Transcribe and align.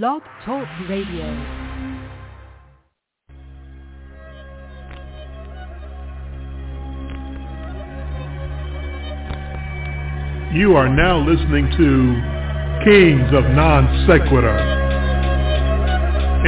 Blog 0.00 0.22
Talk 0.46 0.66
Radio. 0.88 1.26
You 10.54 10.76
are 10.76 10.88
now 10.88 11.18
listening 11.18 11.70
to 11.76 12.86
Kings 12.86 13.34
of 13.34 13.44
Non 13.54 14.06
Sequitur. 14.08 14.56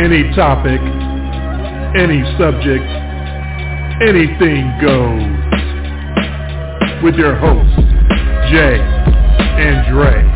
Any 0.03 0.35
topic, 0.35 0.81
any 2.01 2.23
subject, 2.39 2.89
anything 4.09 4.73
goes. 4.81 5.21
With 7.05 7.17
your 7.17 7.37
hosts, 7.37 7.77
Jay 8.51 8.81
and 8.81 9.93
Dre. 9.93 10.34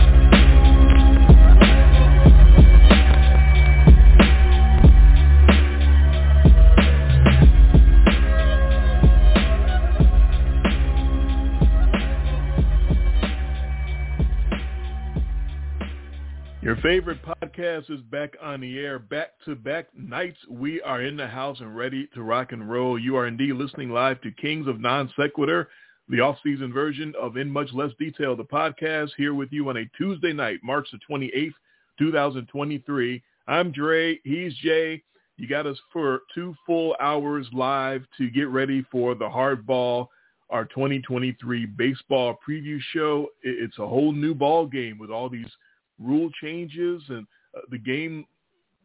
Favorite 16.88 17.19
podcast 17.23 17.91
is 17.91 18.01
back 18.10 18.34
on 18.42 18.62
the 18.62 18.78
air, 18.78 18.98
back-to-back 18.98 19.88
nights. 19.95 20.38
We 20.48 20.80
are 20.80 21.02
in 21.02 21.19
the 21.19 21.27
house 21.27 21.60
and 21.60 21.77
ready 21.77 22.09
to 22.15 22.23
rock 22.23 22.52
and 22.52 22.66
roll. 22.66 22.98
You 22.98 23.15
are 23.16 23.27
indeed 23.27 23.52
listening 23.56 23.91
live 23.91 24.23
to 24.23 24.30
Kings 24.30 24.66
of 24.66 24.80
Non 24.80 25.12
Sequitur, 25.15 25.69
the 26.09 26.20
off-season 26.20 26.73
version 26.73 27.12
of 27.20 27.37
In 27.37 27.51
Much 27.51 27.69
Less 27.74 27.91
Detail, 27.98 28.34
the 28.34 28.45
podcast, 28.45 29.10
here 29.19 29.34
with 29.34 29.52
you 29.52 29.69
on 29.69 29.77
a 29.77 29.84
Tuesday 29.98 30.32
night, 30.32 30.60
March 30.62 30.88
the 30.91 30.98
28th, 31.06 31.52
2023. 31.98 33.23
I'm 33.48 33.70
Dre. 33.70 34.18
He's 34.24 34.55
Jay. 34.55 35.02
You 35.37 35.46
got 35.46 35.66
us 35.66 35.79
for 35.93 36.23
two 36.34 36.55
full 36.65 36.96
hours 37.01 37.46
live 37.52 38.02
to 38.16 38.30
get 38.30 38.49
ready 38.49 38.82
for 38.90 39.15
the 39.15 39.29
hardball, 39.29 40.07
our 40.49 40.65
2023 40.65 41.66
baseball 41.66 42.38
preview 42.49 42.79
show. 42.95 43.29
It's 43.43 43.79
a 43.79 43.87
whole 43.87 44.12
new 44.12 44.34
ball 44.34 44.66
game 44.66 44.96
with 44.96 45.10
all 45.10 45.29
these 45.29 45.51
rule 45.99 46.30
changes 46.41 47.02
and 47.09 47.27
uh, 47.57 47.60
the 47.71 47.79
game 47.79 48.27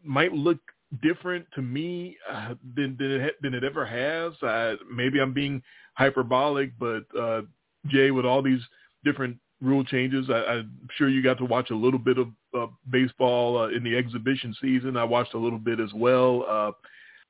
might 0.04 0.34
look 0.34 0.60
different 1.02 1.46
to 1.56 1.62
me 1.62 2.18
uh, 2.32 2.54
than 2.76 2.96
than 3.00 3.12
it, 3.12 3.42
than 3.42 3.54
it 3.54 3.64
ever 3.64 3.86
has. 3.86 4.34
Uh, 4.44 4.76
maybe 4.94 5.20
I'm 5.20 5.34
being 5.34 5.62
hyperbolic, 5.96 6.72
but 6.80 7.04
uh, 7.20 7.42
Jay, 7.88 8.12
with 8.12 8.26
all 8.26 8.42
these 8.42 8.62
different 9.04 9.38
rule 9.62 9.84
changes, 9.84 10.28
I, 10.30 10.34
I'm 10.34 10.90
sure 10.98 11.10
you 11.10 11.24
got 11.24 11.38
to 11.40 11.46
watch 11.46 11.70
a 11.72 11.76
little 11.76 12.00
bit 12.00 12.18
of 12.18 12.28
uh, 12.58 12.68
baseball 12.90 13.58
uh, 13.58 13.68
in 13.70 13.84
the 13.84 13.96
exhibition 13.98 14.56
season. 14.62 14.98
I 14.98 15.04
watched 15.04 15.34
a 15.34 15.40
little 15.40 15.60
bit 15.60 15.80
as 15.80 15.92
well. 15.94 16.46
Uh, 16.48 16.72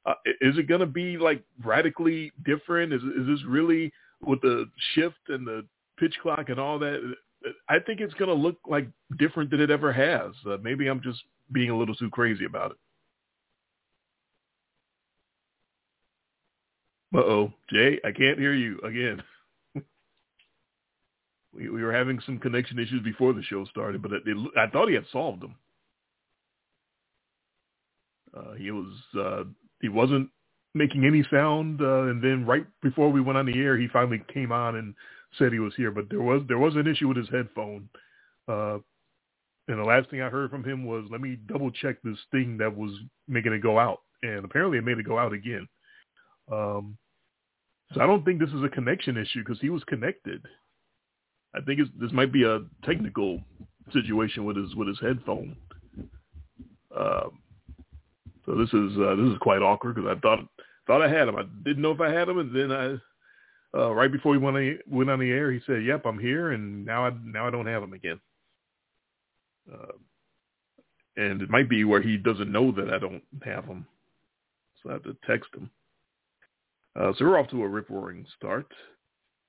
uh, 0.09 0.15
is 0.41 0.57
it 0.57 0.67
going 0.67 0.81
to 0.81 0.85
be 0.85 1.17
like 1.17 1.41
radically 1.63 2.31
different? 2.45 2.91
Is 2.91 3.01
is 3.01 3.27
this 3.27 3.45
really 3.47 3.91
with 4.25 4.41
the 4.41 4.65
shift 4.93 5.29
and 5.29 5.47
the 5.47 5.65
pitch 5.97 6.15
clock 6.21 6.49
and 6.49 6.59
all 6.59 6.79
that? 6.79 7.15
I 7.69 7.79
think 7.79 7.99
it's 7.99 8.13
going 8.15 8.29
to 8.29 8.35
look 8.35 8.57
like 8.67 8.87
different 9.17 9.49
than 9.51 9.61
it 9.61 9.69
ever 9.69 9.91
has. 9.91 10.33
Uh, 10.45 10.57
maybe 10.61 10.87
I'm 10.87 11.01
just 11.01 11.21
being 11.51 11.69
a 11.69 11.77
little 11.77 11.95
too 11.95 12.09
crazy 12.09 12.45
about 12.45 12.71
it. 12.71 12.77
Uh-oh, 17.15 17.53
Jay, 17.71 17.99
I 18.03 18.11
can't 18.11 18.39
hear 18.39 18.53
you 18.53 18.79
again. 18.83 19.21
we, 21.53 21.69
we 21.69 21.83
were 21.83 21.93
having 21.93 22.19
some 22.25 22.39
connection 22.39 22.79
issues 22.79 23.03
before 23.03 23.33
the 23.33 23.43
show 23.43 23.65
started, 23.65 24.01
but 24.01 24.13
it, 24.13 24.23
it, 24.25 24.37
I 24.57 24.67
thought 24.67 24.87
he 24.89 24.95
had 24.95 25.05
solved 25.11 25.41
them. 25.41 25.55
Uh, 28.35 28.53
he 28.53 28.71
was 28.71 28.93
uh, 29.19 29.43
he 29.79 29.89
wasn't 29.89 30.27
making 30.73 31.05
any 31.05 31.23
sound, 31.31 31.81
uh, 31.81 32.03
and 32.03 32.23
then 32.23 32.45
right 32.47 32.65
before 32.81 33.09
we 33.11 33.21
went 33.21 33.37
on 33.37 33.45
the 33.45 33.59
air, 33.59 33.77
he 33.77 33.87
finally 33.93 34.23
came 34.33 34.51
on 34.51 34.75
and 34.77 34.95
said 35.37 35.53
he 35.53 35.59
was 35.59 35.73
here, 35.75 35.91
but 35.91 36.09
there 36.09 36.21
was 36.21 36.41
there 36.47 36.57
was 36.57 36.75
an 36.75 36.87
issue 36.87 37.07
with 37.07 37.17
his 37.17 37.29
headphone. 37.29 37.89
Uh, 38.47 38.79
and 39.67 39.79
the 39.79 39.83
last 39.83 40.09
thing 40.09 40.21
I 40.21 40.29
heard 40.29 40.49
from 40.49 40.63
him 40.63 40.85
was, 40.85 41.05
"Let 41.09 41.21
me 41.21 41.37
double 41.47 41.71
check 41.71 42.01
this 42.01 42.17
thing 42.31 42.57
that 42.57 42.75
was 42.75 42.91
making 43.27 43.53
it 43.53 43.59
go 43.59 43.79
out," 43.79 44.01
and 44.21 44.43
apparently 44.43 44.77
it 44.77 44.83
made 44.83 44.97
it 44.97 45.05
go 45.05 45.17
out 45.17 45.33
again. 45.33 45.67
Um, 46.51 46.97
so 47.93 48.01
I 48.01 48.07
don't 48.07 48.25
think 48.25 48.39
this 48.39 48.49
is 48.49 48.63
a 48.63 48.69
connection 48.69 49.17
issue 49.17 49.39
because 49.39 49.59
he 49.61 49.69
was 49.69 49.83
connected. 49.85 50.45
I 51.55 51.61
think 51.61 51.79
this 51.99 52.11
might 52.11 52.33
be 52.33 52.43
a 52.43 52.61
technical 52.83 53.41
situation 53.91 54.45
with 54.45 54.57
his 54.57 54.75
with 54.75 54.87
his 54.87 54.99
headphone. 54.99 55.55
Uh, 56.95 57.29
so 58.45 58.55
this 58.55 58.69
is 58.69 58.97
uh, 58.97 59.15
this 59.15 59.31
is 59.31 59.37
quite 59.39 59.61
awkward 59.61 59.95
because 59.95 60.15
I 60.15 60.19
thought 60.19 60.39
thought 60.87 61.01
I 61.01 61.09
had 61.09 61.27
him. 61.27 61.35
I 61.35 61.43
didn't 61.63 61.81
know 61.81 61.91
if 61.91 62.01
I 62.01 62.11
had 62.11 62.27
him, 62.27 62.39
and 62.39 62.55
then 62.55 62.71
I 62.71 62.97
uh, 63.75 63.91
right 63.93 64.11
before 64.11 64.33
he 64.33 64.39
went 64.39 64.57
on, 64.57 64.63
the, 64.63 64.79
went 64.87 65.09
on 65.09 65.19
the 65.19 65.31
air, 65.31 65.51
he 65.51 65.59
said, 65.65 65.83
"Yep, 65.83 66.05
I'm 66.05 66.19
here," 66.19 66.51
and 66.51 66.85
now 66.85 67.05
I 67.05 67.11
now 67.23 67.47
I 67.47 67.51
don't 67.51 67.65
have 67.65 67.83
him 67.83 67.93
again. 67.93 68.19
Uh, 69.71 69.93
and 71.17 71.41
it 71.41 71.49
might 71.49 71.69
be 71.69 71.83
where 71.83 72.01
he 72.01 72.17
doesn't 72.17 72.51
know 72.51 72.71
that 72.71 72.93
I 72.93 72.99
don't 72.99 73.23
have 73.43 73.65
him, 73.65 73.85
so 74.81 74.89
I 74.89 74.93
have 74.93 75.03
to 75.03 75.15
text 75.25 75.49
him. 75.55 75.69
Uh, 76.95 77.13
so 77.17 77.25
we're 77.25 77.39
off 77.39 77.49
to 77.49 77.63
a 77.63 77.67
rip 77.67 77.89
roaring 77.89 78.25
start. 78.37 78.67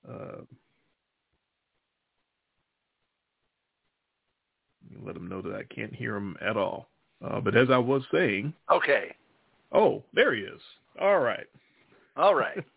Uh, 0.08 0.42
let 5.04 5.16
him 5.16 5.28
know 5.28 5.42
that 5.42 5.54
I 5.54 5.74
can't 5.74 5.94
hear 5.94 6.16
him 6.16 6.36
at 6.40 6.56
all. 6.56 6.88
Uh, 7.22 7.40
but 7.40 7.56
as 7.56 7.68
I 7.70 7.78
was 7.78 8.02
saying, 8.12 8.52
okay. 8.70 9.14
Oh, 9.72 10.02
there 10.12 10.34
he 10.34 10.42
is. 10.42 10.60
All 11.00 11.18
right. 11.18 11.46
All 12.16 12.34
right. 12.34 12.64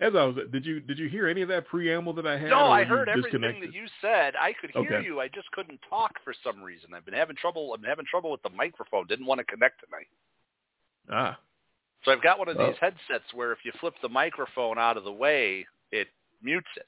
As 0.00 0.14
I 0.16 0.24
was, 0.24 0.36
did 0.50 0.64
you 0.64 0.80
did 0.80 0.98
you 0.98 1.10
hear 1.10 1.28
any 1.28 1.42
of 1.42 1.48
that 1.48 1.66
preamble 1.66 2.14
that 2.14 2.26
I 2.26 2.38
had? 2.38 2.48
No, 2.48 2.66
I 2.66 2.84
heard 2.84 3.08
everything 3.08 3.60
that 3.60 3.74
you 3.74 3.84
said. 4.00 4.34
I 4.40 4.54
could 4.58 4.70
hear 4.70 4.96
okay. 4.98 5.06
you. 5.06 5.20
I 5.20 5.28
just 5.28 5.50
couldn't 5.52 5.78
talk 5.90 6.12
for 6.24 6.32
some 6.42 6.62
reason. 6.62 6.94
I've 6.94 7.04
been 7.04 7.12
having 7.12 7.36
trouble. 7.36 7.74
I'm 7.74 7.82
having 7.82 8.06
trouble 8.10 8.30
with 8.30 8.42
the 8.42 8.48
microphone. 8.48 9.06
Didn't 9.06 9.26
want 9.26 9.40
to 9.40 9.44
connect 9.44 9.84
tonight. 9.84 10.08
Ah. 11.10 11.38
So 12.04 12.12
I've 12.12 12.22
got 12.22 12.38
one 12.38 12.48
of 12.48 12.56
Oh. 12.58 12.66
these 12.66 12.78
headsets 12.80 13.34
where 13.34 13.52
if 13.52 13.58
you 13.62 13.72
flip 13.78 13.94
the 14.00 14.08
microphone 14.08 14.78
out 14.78 14.96
of 14.96 15.04
the 15.04 15.12
way, 15.12 15.66
it 15.92 16.08
mutes 16.42 16.66
it. 16.76 16.86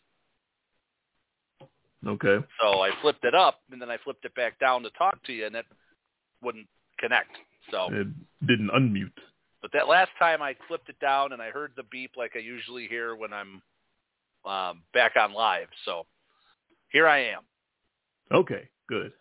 Okay. 2.06 2.39
So 2.61 2.81
I 2.81 2.91
flipped 3.03 3.25
it 3.25 3.34
up 3.34 3.61
and 3.71 3.81
then 3.81 3.91
I 3.91 3.99
flipped 3.99 4.25
it 4.25 4.34
back 4.34 4.59
down 4.59 4.83
to 4.84 4.91
talk 4.91 5.23
to 5.25 5.33
you, 5.34 5.47
and 5.47 5.55
it 5.55 5.67
wouldn't 6.43 6.67
connect. 6.99 7.37
So, 7.71 7.89
It 7.93 8.09
didn't 8.47 8.71
unmute. 8.71 9.12
But 9.62 9.73
that 9.73 9.89
last 9.89 10.11
time 10.19 10.43
I 10.43 10.56
flipped 10.69 10.89
it 10.89 10.99
down 10.99 11.33
and 11.33 11.41
I 11.41 11.50
heard 11.50 11.73
the 11.77 11.84
beep 11.84 12.12
like 12.17 12.33
I 12.34 12.41
usually 12.41 12.89
hear 12.89 13.15
when 13.15 13.33
I'm 13.33 13.62
um, 14.45 14.83
back 14.93 15.12
on 15.17 15.33
live. 15.33 15.69
So 15.84 16.05
here 16.91 17.06
I 17.06 17.19
am. 17.19 17.43
Okay, 18.33 18.69
good. 18.89 19.12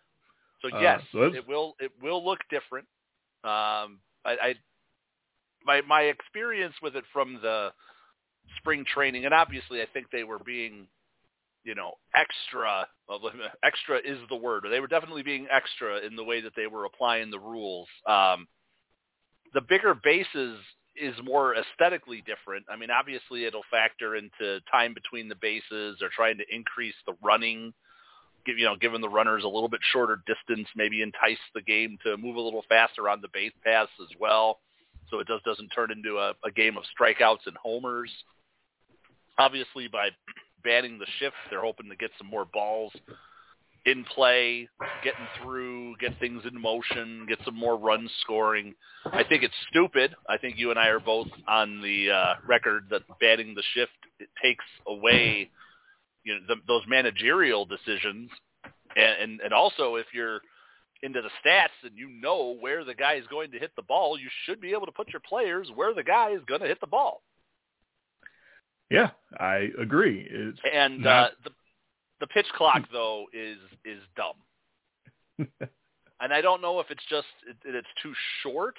So 0.60 0.76
Uh, 0.76 0.80
yes, 0.80 1.00
so 1.12 1.22
it 1.22 1.46
will 1.46 1.74
it 1.80 1.92
will 2.02 2.24
look 2.24 2.40
different. 2.50 2.86
Um, 3.44 4.00
I, 4.24 4.36
I 4.42 4.54
my 5.64 5.80
my 5.82 6.02
experience 6.02 6.74
with 6.82 6.96
it 6.96 7.04
from 7.12 7.38
the 7.42 7.72
spring 8.58 8.84
training, 8.84 9.24
and 9.24 9.34
obviously 9.34 9.80
I 9.80 9.86
think 9.92 10.06
they 10.10 10.24
were 10.24 10.38
being, 10.38 10.86
you 11.64 11.74
know, 11.74 11.92
extra. 12.14 12.86
Extra 13.62 13.98
is 13.98 14.18
the 14.28 14.36
word. 14.36 14.64
They 14.70 14.80
were 14.80 14.86
definitely 14.86 15.22
being 15.22 15.46
extra 15.50 15.98
in 15.98 16.16
the 16.16 16.24
way 16.24 16.40
that 16.40 16.52
they 16.56 16.66
were 16.66 16.86
applying 16.86 17.30
the 17.30 17.38
rules. 17.38 17.88
Um, 18.06 18.46
the 19.54 19.60
bigger 19.60 19.94
bases 19.94 20.58
is 20.94 21.14
more 21.24 21.54
aesthetically 21.54 22.22
different. 22.26 22.66
I 22.70 22.76
mean, 22.76 22.90
obviously 22.90 23.44
it'll 23.44 23.64
factor 23.70 24.16
into 24.16 24.60
time 24.70 24.94
between 24.94 25.28
the 25.28 25.34
bases. 25.34 25.96
They're 25.98 26.10
trying 26.14 26.38
to 26.38 26.44
increase 26.54 26.94
the 27.06 27.14
running 27.22 27.72
give 28.44 28.58
you 28.58 28.64
know, 28.64 28.76
giving 28.76 29.00
the 29.00 29.08
runners 29.08 29.44
a 29.44 29.48
little 29.48 29.68
bit 29.68 29.80
shorter 29.92 30.22
distance, 30.26 30.68
maybe 30.74 31.02
entice 31.02 31.38
the 31.54 31.62
game 31.62 31.98
to 32.04 32.16
move 32.16 32.36
a 32.36 32.40
little 32.40 32.64
faster 32.68 33.08
on 33.08 33.20
the 33.20 33.28
base 33.32 33.52
paths 33.64 33.90
as 34.00 34.08
well, 34.18 34.60
so 35.10 35.18
it 35.18 35.26
just 35.26 35.44
doesn't 35.44 35.68
turn 35.68 35.92
into 35.92 36.18
a, 36.18 36.32
a 36.44 36.50
game 36.50 36.76
of 36.76 36.84
strikeouts 36.98 37.46
and 37.46 37.56
homers. 37.56 38.10
Obviously, 39.38 39.88
by 39.88 40.08
banning 40.64 40.98
the 40.98 41.06
shift, 41.18 41.36
they're 41.50 41.62
hoping 41.62 41.88
to 41.88 41.96
get 41.96 42.10
some 42.18 42.26
more 42.26 42.44
balls 42.44 42.92
in 43.84 44.04
play, 44.04 44.68
getting 45.02 45.26
through, 45.42 45.96
get 45.96 46.18
things 46.20 46.42
in 46.50 46.60
motion, 46.60 47.26
get 47.28 47.38
some 47.44 47.56
more 47.58 47.76
runs 47.76 48.10
scoring. 48.20 48.74
I 49.06 49.24
think 49.24 49.42
it's 49.42 49.54
stupid. 49.70 50.14
I 50.28 50.38
think 50.38 50.56
you 50.56 50.70
and 50.70 50.78
I 50.78 50.88
are 50.88 51.00
both 51.00 51.26
on 51.48 51.82
the 51.82 52.10
uh, 52.10 52.34
record 52.46 52.86
that 52.90 53.02
banning 53.20 53.54
the 53.54 53.62
shift 53.74 53.92
it 54.20 54.28
takes 54.42 54.64
away 54.86 55.50
you 56.24 56.34
know 56.34 56.40
the, 56.48 56.56
those 56.66 56.82
managerial 56.86 57.64
decisions, 57.64 58.30
and, 58.96 59.22
and 59.22 59.40
and 59.40 59.52
also 59.52 59.96
if 59.96 60.06
you're 60.14 60.40
into 61.02 61.20
the 61.20 61.30
stats 61.44 61.74
and 61.82 61.96
you 61.96 62.08
know 62.08 62.56
where 62.60 62.84
the 62.84 62.94
guy 62.94 63.14
is 63.14 63.26
going 63.28 63.50
to 63.50 63.58
hit 63.58 63.72
the 63.74 63.82
ball, 63.82 64.18
you 64.18 64.28
should 64.46 64.60
be 64.60 64.70
able 64.70 64.86
to 64.86 64.92
put 64.92 65.08
your 65.12 65.22
players 65.28 65.68
where 65.74 65.92
the 65.94 66.02
guy 66.04 66.30
is 66.30 66.42
going 66.46 66.60
to 66.60 66.68
hit 66.68 66.80
the 66.80 66.86
ball. 66.86 67.22
Yeah, 68.88 69.10
I 69.40 69.70
agree. 69.80 70.26
It's 70.30 70.60
And 70.72 71.00
not- 71.02 71.32
uh, 71.32 71.34
the 71.44 71.50
the 72.22 72.26
pitch 72.28 72.46
clock 72.56 72.78
hmm. 72.78 72.92
though 72.94 73.26
is 73.34 73.58
is 73.84 74.00
dumb. 74.16 75.48
and 76.20 76.32
I 76.32 76.40
don't 76.40 76.62
know 76.62 76.78
if 76.78 76.86
it's 76.90 77.04
just 77.10 77.26
it, 77.46 77.56
it's 77.64 77.86
too 78.00 78.14
short, 78.42 78.76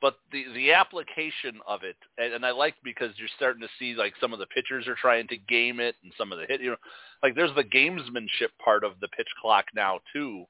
but 0.00 0.14
the 0.30 0.44
the 0.54 0.72
application 0.72 1.60
of 1.66 1.82
it, 1.82 1.96
and, 2.16 2.32
and 2.32 2.46
I 2.46 2.52
like 2.52 2.76
because 2.84 3.10
you're 3.16 3.28
starting 3.36 3.62
to 3.62 3.68
see 3.78 3.94
like 3.94 4.14
some 4.20 4.32
of 4.32 4.38
the 4.38 4.46
pitchers 4.46 4.86
are 4.86 4.94
trying 4.94 5.26
to 5.28 5.36
game 5.36 5.80
it, 5.80 5.96
and 6.04 6.12
some 6.16 6.30
of 6.30 6.38
the 6.38 6.46
hit, 6.46 6.60
you 6.60 6.70
know, 6.70 6.76
like 7.22 7.34
there's 7.34 7.54
the 7.56 7.64
gamesmanship 7.64 8.50
part 8.64 8.84
of 8.84 8.92
the 9.00 9.08
pitch 9.08 9.28
clock 9.40 9.66
now 9.74 9.98
too. 10.12 10.44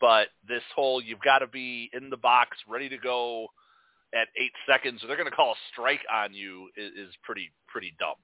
But 0.00 0.28
this 0.48 0.62
whole 0.74 1.02
you've 1.02 1.20
got 1.20 1.40
to 1.40 1.46
be 1.46 1.90
in 1.92 2.08
the 2.08 2.16
box, 2.16 2.56
ready 2.66 2.88
to 2.88 2.98
go 2.98 3.48
at 4.14 4.28
eight 4.40 4.52
seconds, 4.66 5.04
or 5.04 5.08
they're 5.08 5.16
going 5.16 5.28
to 5.28 5.36
call 5.36 5.52
a 5.52 5.66
strike 5.72 6.04
on 6.10 6.32
you 6.32 6.70
is, 6.74 7.08
is 7.08 7.14
pretty 7.22 7.52
pretty 7.68 7.94
dumb. 7.98 8.16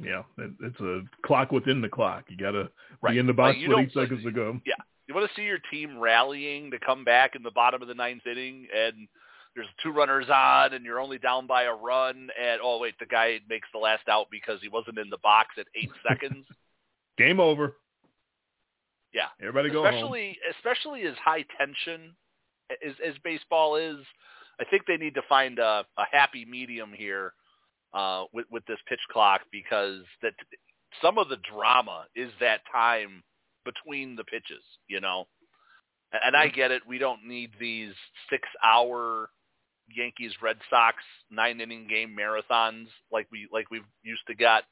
Yeah, 0.00 0.22
it's 0.38 0.80
a 0.80 1.02
clock 1.24 1.52
within 1.52 1.80
the 1.80 1.88
clock. 1.88 2.24
You 2.28 2.36
got 2.36 2.52
to 2.52 2.68
right. 3.00 3.12
be 3.12 3.18
in 3.18 3.26
the 3.26 3.32
box 3.32 3.56
with 3.66 3.78
eight 3.78 3.92
seconds 3.92 4.24
to 4.24 4.32
go. 4.32 4.60
Yeah, 4.66 4.74
you 5.06 5.14
want 5.14 5.28
to 5.28 5.36
see 5.36 5.46
your 5.46 5.60
team 5.70 5.98
rallying 5.98 6.70
to 6.72 6.78
come 6.80 7.04
back 7.04 7.36
in 7.36 7.42
the 7.42 7.50
bottom 7.52 7.80
of 7.80 7.86
the 7.86 7.94
ninth 7.94 8.26
inning, 8.26 8.66
and 8.76 9.06
there's 9.54 9.68
two 9.82 9.92
runners 9.92 10.26
on, 10.28 10.74
and 10.74 10.84
you're 10.84 10.98
only 10.98 11.18
down 11.18 11.46
by 11.46 11.64
a 11.64 11.72
run, 11.72 12.28
and 12.40 12.60
oh 12.62 12.78
wait, 12.80 12.98
the 12.98 13.06
guy 13.06 13.38
makes 13.48 13.68
the 13.72 13.78
last 13.78 14.08
out 14.08 14.26
because 14.30 14.58
he 14.60 14.68
wasn't 14.68 14.98
in 14.98 15.10
the 15.10 15.18
box 15.18 15.50
at 15.58 15.66
eight 15.76 15.90
seconds. 16.08 16.44
Game 17.16 17.38
over. 17.38 17.76
Yeah, 19.12 19.28
everybody 19.40 19.70
go 19.70 19.86
especially 19.86 20.38
home. 20.42 20.54
especially 20.58 21.02
as 21.02 21.14
high 21.24 21.44
tension 21.56 22.16
as 22.84 22.94
as 23.06 23.14
baseball 23.22 23.76
is. 23.76 23.98
I 24.60 24.64
think 24.64 24.86
they 24.86 24.96
need 24.96 25.14
to 25.14 25.22
find 25.28 25.58
a, 25.60 25.84
a 25.98 26.04
happy 26.10 26.44
medium 26.44 26.92
here 26.92 27.32
uh, 27.94 28.24
with 28.32 28.46
with 28.50 28.64
this 28.66 28.78
pitch 28.88 29.00
clock 29.10 29.42
because 29.52 30.02
that 30.22 30.34
some 31.00 31.18
of 31.18 31.28
the 31.28 31.38
drama 31.50 32.04
is 32.14 32.30
that 32.40 32.60
time 32.70 33.22
between 33.64 34.16
the 34.16 34.24
pitches, 34.24 34.62
you 34.88 35.00
know. 35.00 35.26
And 36.24 36.36
I 36.36 36.48
get 36.48 36.70
it. 36.70 36.82
We 36.86 36.98
don't 36.98 37.26
need 37.26 37.50
these 37.58 37.92
six-hour 38.30 39.30
Yankees 39.94 40.32
Red 40.40 40.58
Sox 40.70 40.96
nine 41.30 41.60
inning 41.60 41.88
game 41.88 42.16
marathons 42.18 42.86
like 43.10 43.26
we 43.32 43.48
like 43.52 43.70
we 43.70 43.80
used 44.02 44.26
to 44.28 44.34
get. 44.34 44.64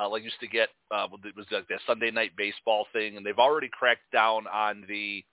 Uh, 0.00 0.08
like 0.08 0.22
used 0.22 0.38
to 0.38 0.46
get 0.46 0.68
uh, 0.92 1.08
it 1.24 1.34
was 1.36 1.46
like 1.50 1.66
the 1.66 1.78
Sunday 1.84 2.12
night 2.12 2.30
baseball 2.36 2.86
thing, 2.92 3.16
and 3.16 3.26
they've 3.26 3.38
already 3.38 3.68
cracked 3.68 4.10
down 4.12 4.46
on 4.46 4.84
the 4.88 5.24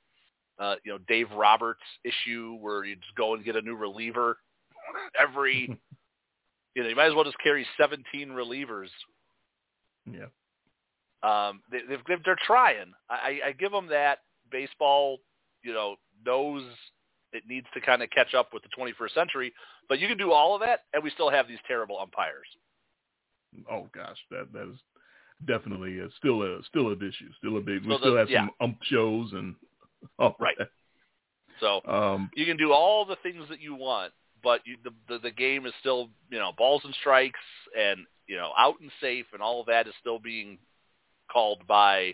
uh, 0.58 0.76
you 0.84 0.92
know 0.92 0.98
Dave 1.08 1.30
Roberts 1.32 1.84
issue 2.04 2.58
where 2.60 2.84
you 2.84 2.96
just 2.96 3.16
go 3.16 3.36
and 3.36 3.46
get 3.46 3.56
a 3.56 3.62
new 3.62 3.76
reliever 3.76 4.38
every. 5.20 5.80
you 6.76 6.84
know, 6.84 6.90
you 6.90 6.96
might 6.96 7.08
as 7.08 7.16
well 7.16 7.24
just 7.24 7.40
carry 7.44 7.66
17 7.80 8.30
relievers. 8.30 8.90
Yeah. 10.06 10.26
Um, 11.24 11.62
they, 11.72 11.80
they've, 11.90 12.20
they're 12.24 12.38
trying. 12.46 12.94
I, 13.10 13.40
I 13.48 13.52
give 13.54 13.72
them 13.72 13.88
that. 13.88 14.20
Baseball, 14.52 15.18
you 15.64 15.74
know, 15.74 15.96
knows 16.24 16.62
it 17.34 17.44
needs 17.48 17.66
to 17.74 17.82
kind 17.82 18.04
of 18.04 18.10
catch 18.12 18.34
up 18.36 18.54
with 18.54 18.62
the 18.64 18.70
21st 18.78 19.14
century, 19.14 19.54
but 19.90 20.00
you 20.00 20.08
can 20.08 20.18
do 20.18 20.32
all 20.32 20.54
of 20.54 20.62
that, 20.62 20.82
and 20.94 21.04
we 21.04 21.10
still 21.10 21.32
have 21.32 21.48
these 21.48 21.58
terrible 21.68 22.00
umpires. 22.00 22.46
Oh 23.72 23.88
gosh, 23.94 24.18
that 24.32 24.52
that 24.54 24.70
is 24.72 24.78
definitely 25.48 26.00
a, 26.00 26.08
still 26.18 26.44
a 26.44 26.62
still 26.70 26.90
an 26.90 26.98
issue, 26.98 27.30
still 27.38 27.58
a 27.58 27.62
big. 27.62 27.86
We 27.86 27.94
So 27.94 27.98
still 28.00 28.18
have 28.18 28.30
yeah. 28.30 28.42
some 28.42 28.52
ump 28.62 28.78
shows 28.84 29.32
and 29.34 29.56
oh 30.20 30.36
Right. 30.40 30.58
So 31.60 31.82
Um, 31.88 32.30
you 32.36 32.46
can 32.46 32.58
do 32.58 32.72
all 32.72 33.06
the 33.06 33.16
things 33.24 33.46
that 33.50 33.62
you 33.62 33.76
want, 33.76 34.12
but 34.46 34.62
you, 34.64 34.78
the, 34.84 34.92
the 35.10 35.20
the 35.20 35.32
game 35.32 35.66
is 35.66 35.74
still 35.80 36.08
you 36.30 36.38
know 36.38 36.52
balls 36.56 36.84
and 36.86 36.94
strikes 37.02 37.40
and 37.78 38.06
you 38.28 38.38
know 38.38 38.52
out 38.58 38.76
and 38.80 38.92
safe 39.02 39.26
and 39.34 39.42
all 39.42 39.60
of 39.60 39.66
that 39.66 39.88
is 39.88 39.94
still 40.00 40.20
being 40.20 40.60
called 41.30 41.66
by 41.68 42.14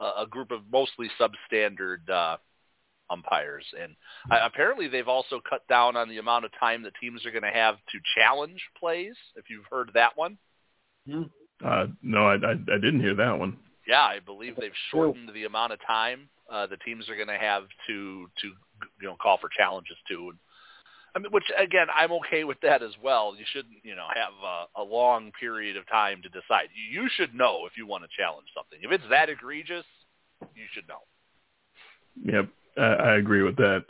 a, 0.00 0.22
a 0.22 0.26
group 0.28 0.50
of 0.50 0.62
mostly 0.72 1.08
substandard 1.20 2.08
uh, 2.10 2.38
umpires. 3.10 3.66
And 3.78 3.94
uh, 4.30 4.38
apparently 4.44 4.88
they've 4.88 5.06
also 5.06 5.40
cut 5.48 5.68
down 5.68 5.94
on 5.94 6.08
the 6.08 6.16
amount 6.16 6.46
of 6.46 6.50
time 6.58 6.82
that 6.84 6.94
teams 6.98 7.26
are 7.26 7.30
going 7.30 7.42
to 7.42 7.50
have 7.50 7.74
to 7.76 7.98
challenge 8.16 8.62
plays. 8.80 9.14
If 9.36 9.50
you've 9.50 9.66
heard 9.70 9.90
that 9.92 10.16
one, 10.16 10.38
uh, 11.62 11.86
no, 12.02 12.26
I, 12.26 12.36
I 12.36 12.52
I 12.52 12.78
didn't 12.80 13.00
hear 13.00 13.14
that 13.16 13.38
one. 13.38 13.58
yeah, 13.86 14.00
I 14.00 14.20
believe 14.24 14.56
they've 14.56 14.72
shortened 14.90 15.30
the 15.34 15.44
amount 15.44 15.74
of 15.74 15.78
time 15.86 16.30
uh, 16.50 16.66
the 16.66 16.78
teams 16.78 17.08
are 17.08 17.16
going 17.16 17.28
to 17.28 17.38
have 17.38 17.64
to 17.88 18.26
to 18.40 18.46
you 19.00 19.08
know 19.08 19.16
call 19.20 19.38
for 19.38 19.50
challenges 19.54 19.96
to. 20.08 20.30
And, 20.30 20.38
I 21.14 21.18
mean, 21.18 21.30
which 21.30 21.44
again, 21.58 21.88
I'm 21.94 22.12
okay 22.12 22.44
with 22.44 22.58
that 22.62 22.82
as 22.82 22.92
well. 23.02 23.34
You 23.38 23.44
shouldn't, 23.52 23.76
you 23.82 23.94
know, 23.94 24.06
have 24.14 24.32
a, 24.42 24.82
a 24.82 24.84
long 24.84 25.30
period 25.38 25.76
of 25.76 25.86
time 25.88 26.22
to 26.22 26.28
decide. 26.28 26.68
You, 26.90 27.08
should 27.16 27.34
know 27.34 27.66
if 27.66 27.76
you 27.76 27.86
want 27.86 28.04
to 28.04 28.08
challenge 28.16 28.46
something. 28.56 28.78
If 28.82 28.90
it's 28.92 29.04
that 29.10 29.28
egregious, 29.28 29.84
you 30.40 30.64
should 30.72 30.88
know. 30.88 31.00
Yep, 32.24 32.48
I, 32.78 33.10
I 33.10 33.16
agree 33.16 33.42
with 33.42 33.56
that. 33.56 33.84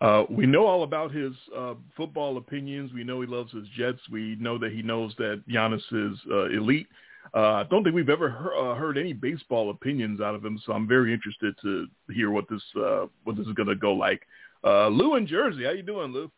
Uh, 0.00 0.24
we 0.28 0.46
know 0.46 0.66
all 0.66 0.82
about 0.82 1.12
his 1.12 1.32
uh, 1.56 1.74
football 1.96 2.36
opinions. 2.36 2.92
We 2.92 3.04
know 3.04 3.20
he 3.20 3.26
loves 3.26 3.52
his 3.52 3.64
Jets. 3.76 4.00
We 4.10 4.36
know 4.40 4.58
that 4.58 4.72
he 4.72 4.82
knows 4.82 5.14
that 5.18 5.42
Giannis 5.48 5.82
is 5.92 6.18
uh, 6.30 6.46
elite. 6.46 6.88
Uh, 7.34 7.52
I 7.52 7.62
don't 7.64 7.84
think 7.84 7.94
we've 7.94 8.10
ever 8.10 8.30
he- 8.30 8.68
uh, 8.68 8.74
heard 8.74 8.98
any 8.98 9.12
baseball 9.12 9.70
opinions 9.70 10.20
out 10.20 10.34
of 10.34 10.44
him, 10.44 10.60
so 10.64 10.72
I'm 10.72 10.88
very 10.88 11.12
interested 11.12 11.54
to 11.62 11.86
hear 12.12 12.30
what 12.30 12.48
this 12.50 12.62
uh, 12.76 13.06
what 13.24 13.36
this 13.36 13.46
is 13.46 13.54
going 13.54 13.68
to 13.68 13.76
go 13.76 13.92
like. 13.92 14.22
Lou 14.64 15.16
in 15.16 15.26
Jersey, 15.26 15.64
how 15.64 15.70
you 15.70 15.82
doing, 15.82 16.12
Lou? 16.12 16.30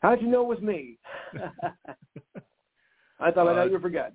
How'd 0.00 0.20
you 0.22 0.28
know 0.28 0.42
it 0.42 0.48
was 0.48 0.60
me? 0.60 0.98
I 3.20 3.30
thought 3.32 3.48
I 3.48 3.54
know 3.54 3.62
Uh, 3.62 3.64
you 3.64 3.80
forgot. 3.80 4.12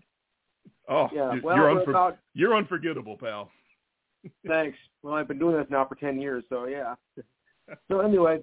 Oh, 0.90 1.08
Yeah, 1.14 1.34
you're, 1.34 1.42
well, 1.44 1.56
you're, 1.58 1.76
unfor- 1.76 1.90
about 1.90 2.18
you're 2.34 2.56
unforgettable, 2.56 3.18
pal. 3.18 3.50
Thanks. 4.48 4.78
Well, 5.02 5.14
I've 5.14 5.28
been 5.28 5.40
doing 5.40 5.58
this 5.58 5.68
now 5.70 5.86
for 5.86 5.96
10 5.96 6.20
years, 6.20 6.44
so 6.50 6.66
yeah. 6.66 6.96
so 7.90 8.00
anyway, 8.00 8.40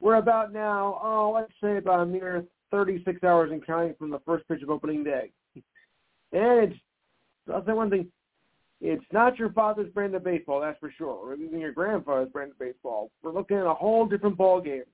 we're 0.00 0.16
about 0.16 0.52
now, 0.52 1.00
oh, 1.02 1.32
let's 1.34 1.52
say 1.62 1.78
about 1.78 2.00
a 2.00 2.06
mere 2.06 2.44
36 2.70 3.22
hours 3.24 3.50
and 3.52 3.64
counting 3.64 3.94
from 3.98 4.10
the 4.10 4.20
first 4.26 4.46
pitch 4.48 4.62
of 4.62 4.70
opening 4.70 5.04
day. 5.04 5.30
And 5.54 6.72
it's, 6.72 6.76
I'll 7.52 7.64
say 7.64 7.72
one 7.72 7.90
thing, 7.90 8.08
it's 8.80 9.04
not 9.12 9.38
your 9.38 9.52
father's 9.52 9.92
brand 9.92 10.14
of 10.14 10.24
baseball, 10.24 10.60
that's 10.60 10.78
for 10.80 10.92
sure, 10.96 11.08
or 11.08 11.34
even 11.34 11.60
your 11.60 11.72
grandfather's 11.72 12.30
brand 12.30 12.50
of 12.52 12.58
baseball. 12.58 13.10
We're 13.22 13.32
looking 13.32 13.58
at 13.58 13.66
a 13.66 13.74
whole 13.74 14.06
different 14.06 14.36
ball 14.36 14.60
game, 14.60 14.84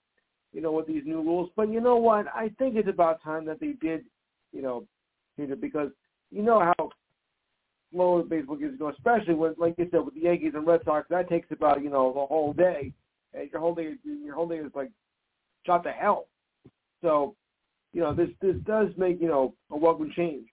you 0.52 0.60
know, 0.60 0.72
with 0.72 0.86
these 0.86 1.02
new 1.04 1.22
rules. 1.22 1.50
But 1.56 1.70
you 1.70 1.80
know 1.80 1.96
what? 1.96 2.26
I 2.34 2.50
think 2.58 2.76
it's 2.76 2.88
about 2.88 3.22
time 3.22 3.44
that 3.46 3.60
they 3.60 3.72
did, 3.80 4.04
you 4.52 4.62
know, 4.62 4.84
because 5.36 5.90
you 6.30 6.42
know 6.42 6.60
how 6.60 6.90
slow 7.92 8.22
baseball 8.22 8.56
games 8.56 8.78
go, 8.78 8.88
especially 8.88 9.34
with, 9.34 9.58
like 9.58 9.74
you 9.78 9.88
said, 9.90 10.04
with 10.04 10.14
the 10.14 10.20
Yankees 10.20 10.52
and 10.54 10.66
Red 10.66 10.80
Sox. 10.84 11.06
That 11.10 11.28
takes 11.28 11.50
about 11.50 11.82
you 11.82 11.90
know 11.90 12.12
the 12.12 12.26
whole 12.26 12.52
day, 12.52 12.92
and 13.34 13.50
your 13.50 13.60
whole 13.60 13.74
day, 13.74 13.94
your 14.04 14.34
whole 14.34 14.48
day 14.48 14.56
is 14.56 14.72
like 14.74 14.90
shot 15.66 15.84
to 15.84 15.92
hell. 15.92 16.28
So, 17.02 17.34
you 17.92 18.00
know, 18.00 18.14
this 18.14 18.30
this 18.40 18.56
does 18.66 18.88
make 18.96 19.20
you 19.20 19.28
know 19.28 19.54
a 19.70 19.76
welcome 19.76 20.12
change. 20.14 20.48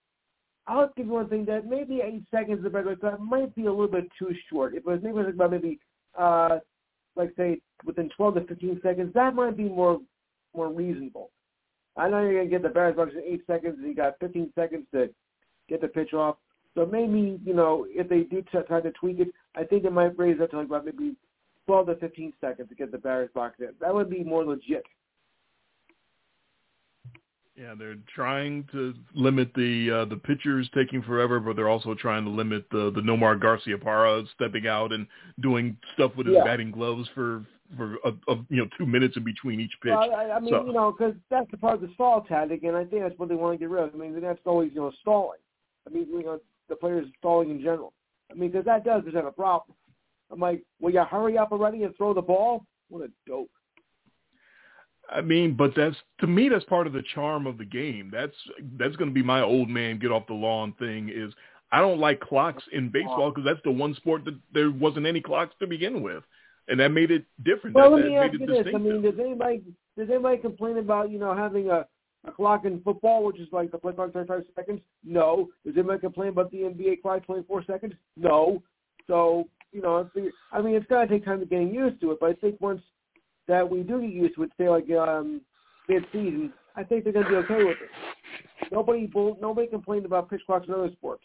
I'll 0.68 0.92
give 0.96 1.06
you 1.06 1.12
one 1.12 1.28
thing 1.28 1.44
that 1.44 1.66
maybe 1.66 2.00
eight 2.02 2.24
seconds 2.30 2.60
is 2.60 2.66
of 2.66 2.74
regular 2.74 2.96
time 2.96 3.28
might 3.28 3.54
be 3.54 3.66
a 3.66 3.70
little 3.70 3.86
bit 3.88 4.08
too 4.18 4.34
short. 4.50 4.74
If 4.74 4.78
it 4.78 4.86
was 4.86 5.00
maybe 5.02 5.18
it 5.18 5.26
was 5.26 5.34
about 5.34 5.52
maybe 5.52 5.78
uh 6.18 6.58
like 7.16 7.32
say 7.36 7.60
within 7.84 8.10
twelve 8.16 8.34
to 8.34 8.44
fifteen 8.46 8.80
seconds, 8.82 9.12
that 9.14 9.34
might 9.34 9.56
be 9.56 9.64
more 9.64 10.00
more 10.54 10.68
reasonable. 10.68 11.30
I 11.96 12.08
know 12.08 12.20
you're 12.20 12.40
gonna 12.40 12.50
get 12.50 12.62
the 12.62 12.68
batters 12.68 12.96
box 12.96 13.12
in 13.14 13.22
eight 13.22 13.42
seconds, 13.46 13.76
and 13.78 13.88
you 13.88 13.94
got 13.94 14.18
fifteen 14.20 14.52
seconds 14.54 14.86
to 14.92 15.08
get 15.68 15.80
the 15.80 15.88
pitch 15.88 16.12
off. 16.12 16.36
So 16.74 16.84
maybe, 16.84 17.40
you 17.42 17.54
know, 17.54 17.86
if 17.88 18.08
they 18.08 18.20
do 18.20 18.42
t- 18.42 18.58
try 18.68 18.80
to 18.82 18.92
tweak 18.92 19.18
it, 19.18 19.28
I 19.54 19.64
think 19.64 19.84
it 19.84 19.92
might 19.92 20.18
raise 20.18 20.40
up 20.40 20.50
to 20.50 20.58
like 20.58 20.66
about 20.66 20.84
maybe 20.84 21.16
12 21.66 21.86
to 21.86 21.96
15 21.96 22.32
seconds 22.40 22.68
to 22.68 22.74
get 22.74 22.92
the 22.92 22.98
batter's 22.98 23.30
box 23.34 23.56
in. 23.60 23.70
That 23.80 23.94
would 23.94 24.10
be 24.10 24.22
more 24.22 24.44
legit. 24.44 24.84
Yeah, 27.56 27.74
they're 27.78 27.96
trying 28.14 28.68
to 28.72 28.92
limit 29.14 29.50
the 29.54 29.90
uh, 29.90 30.04
the 30.04 30.16
pitchers 30.16 30.68
taking 30.74 31.02
forever, 31.02 31.40
but 31.40 31.56
they're 31.56 31.70
also 31.70 31.94
trying 31.94 32.24
to 32.24 32.30
limit 32.30 32.66
the 32.70 32.92
the 32.94 33.00
Nomar 33.00 33.40
Garciaparra 33.40 34.26
stepping 34.34 34.66
out 34.66 34.92
and 34.92 35.06
doing 35.40 35.76
stuff 35.94 36.12
with 36.16 36.26
his 36.26 36.36
Yeah. 36.36 36.44
batting 36.44 36.70
gloves 36.70 37.08
for 37.14 37.44
for 37.76 37.94
a, 38.04 38.10
a, 38.28 38.36
you 38.50 38.58
know 38.58 38.68
two 38.78 38.84
minutes 38.84 39.16
in 39.16 39.24
between 39.24 39.58
each 39.58 39.72
pitch. 39.82 39.92
Well, 39.92 40.14
I, 40.14 40.32
I 40.32 40.38
mean, 40.40 40.50
So- 40.50 40.66
you 40.66 40.72
know, 40.74 40.92
because 40.92 41.14
that's 41.30 41.50
the 41.50 41.56
part 41.56 41.76
of 41.76 41.80
the 41.80 41.92
stall 41.94 42.20
tactic, 42.22 42.62
and 42.62 42.76
I 42.76 42.84
think 42.84 43.02
that's 43.02 43.18
what 43.18 43.28
they 43.30 43.34
want 43.34 43.54
to 43.54 43.58
get 43.58 43.70
rid 43.70 43.84
of. 43.84 43.94
I 43.94 43.96
mean, 43.96 44.20
that's 44.20 44.38
always, 44.44 44.70
you 44.74 44.82
know, 44.82 44.92
stalling. 45.00 45.40
I 45.86 45.90
mean, 45.90 46.06
you 46.08 46.22
know, 46.22 46.38
the 46.68 46.76
players 46.76 47.06
stalling 47.18 47.50
in 47.50 47.60
general. 47.60 47.92
I 48.30 48.34
mean, 48.34 48.50
because 48.50 48.66
that 48.66 48.84
does 48.84 49.02
present 49.02 49.26
a 49.26 49.32
problem. 49.32 49.76
I'm 50.30 50.40
like, 50.40 50.62
will 50.80 50.92
you 50.92 51.04
hurry 51.04 51.38
up 51.38 51.52
already 51.52 51.84
and 51.84 51.96
throw 51.96 52.12
the 52.12 52.22
ball? 52.22 52.66
What 52.88 53.02
a 53.04 53.10
dope. 53.26 53.50
I 55.10 55.20
mean, 55.20 55.54
but 55.54 55.72
that's 55.76 55.96
to 56.20 56.26
me 56.26 56.48
that's 56.48 56.64
part 56.64 56.86
of 56.86 56.92
the 56.92 57.02
charm 57.14 57.46
of 57.46 57.58
the 57.58 57.64
game. 57.64 58.10
That's 58.12 58.34
that's 58.78 58.96
going 58.96 59.10
to 59.10 59.14
be 59.14 59.22
my 59.22 59.42
old 59.42 59.68
man 59.68 59.98
get 59.98 60.10
off 60.10 60.26
the 60.26 60.34
lawn 60.34 60.74
thing. 60.78 61.10
Is 61.14 61.32
I 61.72 61.80
don't 61.80 62.00
like 62.00 62.20
clocks 62.20 62.64
in 62.72 62.90
baseball 62.90 63.30
because 63.30 63.44
that's 63.44 63.62
the 63.64 63.70
one 63.70 63.94
sport 63.94 64.24
that 64.24 64.38
there 64.52 64.70
wasn't 64.70 65.06
any 65.06 65.20
clocks 65.20 65.54
to 65.60 65.66
begin 65.66 66.02
with, 66.02 66.24
and 66.68 66.80
that 66.80 66.90
made 66.90 67.10
it 67.10 67.24
different. 67.44 67.76
Well, 67.76 67.90
that, 67.90 67.96
let 67.96 68.06
me 68.06 68.16
ask 68.16 68.32
you 68.32 68.46
this. 68.46 68.66
I 68.74 68.78
mean, 68.78 69.02
does 69.02 69.14
anybody 69.20 69.62
does 69.96 70.08
anybody 70.10 70.38
complain 70.38 70.78
about 70.78 71.10
you 71.10 71.18
know 71.18 71.34
having 71.34 71.70
a 71.70 71.86
a 72.26 72.32
clock 72.32 72.64
in 72.64 72.80
football, 72.82 73.24
which 73.24 73.38
is 73.38 73.48
like 73.52 73.70
the 73.70 73.78
play 73.78 73.92
clock 73.92 74.12
35 74.12 74.42
seconds? 74.54 74.80
No. 75.04 75.48
Does 75.64 75.74
anybody 75.76 76.00
complain 76.00 76.28
about 76.28 76.50
the 76.50 76.58
NBA 76.58 77.02
clock 77.02 77.24
24 77.24 77.64
seconds? 77.64 77.94
No. 78.16 78.62
So 79.06 79.48
you 79.72 79.82
know, 79.82 80.08
I 80.52 80.62
mean, 80.62 80.74
it's 80.74 80.86
gonna 80.86 81.06
take 81.06 81.24
time 81.24 81.40
to 81.40 81.46
getting 81.46 81.72
used 81.72 82.00
to 82.00 82.12
it, 82.12 82.18
but 82.20 82.30
I 82.30 82.34
think 82.34 82.60
once 82.60 82.82
that 83.48 83.68
we 83.68 83.82
do 83.82 84.00
get 84.00 84.10
used 84.10 84.34
to 84.36 84.44
it, 84.44 84.50
say 84.58 84.68
like 84.68 84.90
um, 84.90 85.40
mid-season, 85.88 86.52
I 86.74 86.84
think 86.84 87.04
they're 87.04 87.12
gonna 87.12 87.28
be 87.28 87.36
okay 87.36 87.64
with 87.64 87.78
it. 87.80 88.70
Nobody, 88.72 89.10
nobody 89.40 89.66
complained 89.66 90.04
about 90.04 90.28
pitch 90.28 90.42
clocks 90.46 90.66
in 90.68 90.74
other 90.74 90.90
sports. 90.92 91.22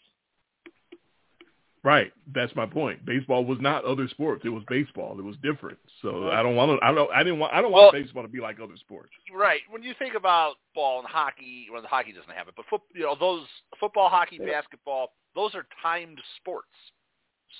Right. 1.84 2.12
That's 2.32 2.54
my 2.54 2.64
point. 2.64 3.04
Baseball 3.04 3.44
was 3.44 3.58
not 3.60 3.84
other 3.84 4.06
sports. 4.06 4.42
It 4.44 4.50
was 4.50 4.62
baseball. 4.68 5.18
It 5.18 5.24
was 5.24 5.34
different. 5.42 5.78
So 6.00 6.28
I 6.30 6.40
don't 6.42 6.54
want 6.54 6.78
to. 6.78 6.86
I 6.86 6.94
don't. 6.94 7.10
I 7.10 7.24
didn't 7.24 7.40
want. 7.40 7.52
I 7.52 7.60
don't 7.60 7.72
well, 7.72 7.84
want 7.84 7.94
baseball 7.94 8.22
to 8.22 8.28
be 8.28 8.40
like 8.40 8.60
other 8.60 8.76
sports. 8.78 9.10
Right. 9.34 9.60
When 9.68 9.82
you 9.82 9.92
think 9.98 10.14
about 10.14 10.54
ball 10.76 11.00
and 11.00 11.08
hockey, 11.08 11.66
well, 11.72 11.82
the 11.82 11.88
hockey 11.88 12.12
doesn't 12.12 12.30
have 12.30 12.46
it, 12.46 12.54
but 12.56 12.66
foot, 12.70 12.82
you 12.94 13.02
know, 13.02 13.16
those 13.18 13.46
football, 13.80 14.08
hockey, 14.08 14.38
yeah. 14.40 14.60
basketball, 14.60 15.08
those 15.34 15.56
are 15.56 15.66
timed 15.82 16.20
sports. 16.40 16.68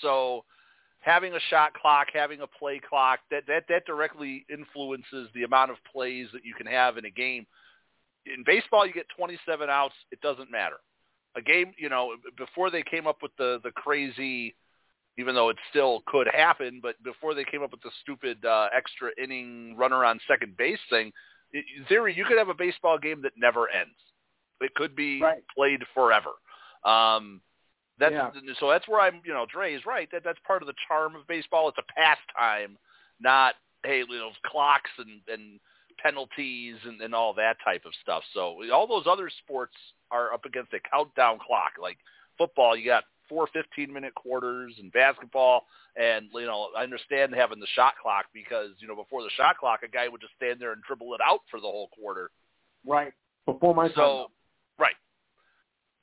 So 0.03 0.45
having 1.03 1.35
a 1.35 1.41
shot 1.51 1.75
clock, 1.75 2.09
having 2.13 2.41
a 2.41 2.47
play 2.47 2.81
clock, 2.81 3.21
that 3.31 3.45
that 3.47 3.65
that 3.69 3.85
directly 3.87 4.47
influences 4.51 5.29
the 5.35 5.45
amount 5.45 5.71
of 5.71 5.77
plays 5.93 6.29
that 6.33 6.45
you 6.45 6.55
can 6.55 6.67
have 6.67 6.97
in 6.97 7.05
a 7.05 7.11
game. 7.11 7.47
In 8.27 8.45
baseball, 8.45 8.87
you 8.87 8.93
get 8.93 9.07
27 9.17 9.69
outs. 9.69 9.95
It 10.11 10.21
doesn't 10.21 10.51
matter 10.51 10.77
a 11.37 11.43
game, 11.43 11.73
you 11.79 11.89
know, 11.89 12.15
before 12.37 12.71
they 12.71 12.83
came 12.83 13.07
up 13.07 13.19
with 13.23 13.33
the 13.39 13.61
the 13.65 13.71
crazy, 13.71 14.55
even 15.19 15.35
though 15.35 15.49
it 15.49 15.57
still 15.71 16.03
could 16.07 16.29
happen, 16.33 16.81
but 16.83 17.03
before 17.03 17.35
they 17.35 17.45
came 17.45 17.63
up 17.63 17.71
with 17.71 17.83
the 17.83 17.91
stupid 18.03 18.45
uh, 18.45 18.69
extra 18.75 19.11
inning 19.23 19.75
runner 19.77 20.05
on 20.05 20.19
second 20.29 20.57
base 20.57 20.79
thing, 20.91 21.13
in 21.53 21.85
theory, 21.89 22.15
you 22.17 22.25
could 22.25 22.39
have 22.39 22.49
a 22.49 22.55
baseball 22.55 22.99
game 22.99 23.23
that 23.23 23.33
never 23.37 23.69
ends. 23.71 23.97
It 24.61 24.75
could 24.75 24.95
be 24.95 25.21
right. 25.21 25.43
played 25.55 25.81
forever. 25.95 26.31
Um, 26.85 27.41
that's 27.99 28.13
yeah. 28.13 28.31
so 28.59 28.69
that's 28.71 28.89
where 28.89 29.01
I'm. 29.01 29.21
You 29.25 29.33
know, 29.33 29.47
Dre 29.51 29.75
is 29.75 29.85
right. 29.87 30.09
That 30.13 30.23
that's 30.25 30.39
part 30.47 30.63
of 30.63 30.67
the 30.67 30.75
charm 30.89 31.15
of 31.15 31.27
baseball. 31.27 31.69
It's 31.69 31.79
a 31.79 31.93
pastime, 31.95 32.79
not 33.21 33.55
hey, 33.85 33.99
you 33.99 34.19
know, 34.19 34.31
clocks 34.47 34.91
and 34.99 35.21
and 35.29 35.61
penalties 36.03 36.77
and, 36.85 37.01
and 37.01 37.15
all 37.15 37.35
that 37.35 37.57
type 37.65 37.83
of 37.85 37.93
stuff. 38.03 38.23
So 38.35 38.59
all 38.73 38.87
those 38.87 39.05
other 39.07 39.31
sports 39.45 39.75
are 40.11 40.33
up 40.33 40.45
against 40.45 40.73
a 40.73 40.81
countdown 40.91 41.39
clock. 41.47 41.73
Like 41.81 41.99
football, 42.39 42.77
you 42.77 42.87
got 42.87 43.05
four 43.29 43.49
15-minute 43.55 44.15
quarters, 44.15 44.75
and 44.79 44.93
basketball, 44.93 45.65
and 45.97 46.27
you 46.35 46.47
know 46.47 46.69
I 46.77 46.83
understand 46.83 47.35
having 47.35 47.61
the 47.61 47.67
shot 47.75 47.95
clock 48.03 48.27
because 48.33 48.71
you 48.79 48.89
know 48.89 48.97
before 48.97 49.23
the 49.23 49.31
shot 49.37 49.59
clock, 49.59 49.81
a 49.85 49.89
guy 49.89 50.09
would 50.09 50.21
just 50.21 50.35
stand 50.37 50.61
there 50.61 50.73
and 50.73 50.83
dribble 50.83 51.15
it 51.15 51.21
out 51.27 51.41
for 51.51 51.61
the 51.61 51.67
whole 51.67 51.89
quarter. 51.89 52.31
Right 52.87 53.13
before 53.47 53.75
my 53.75 53.89
so. 53.95 54.31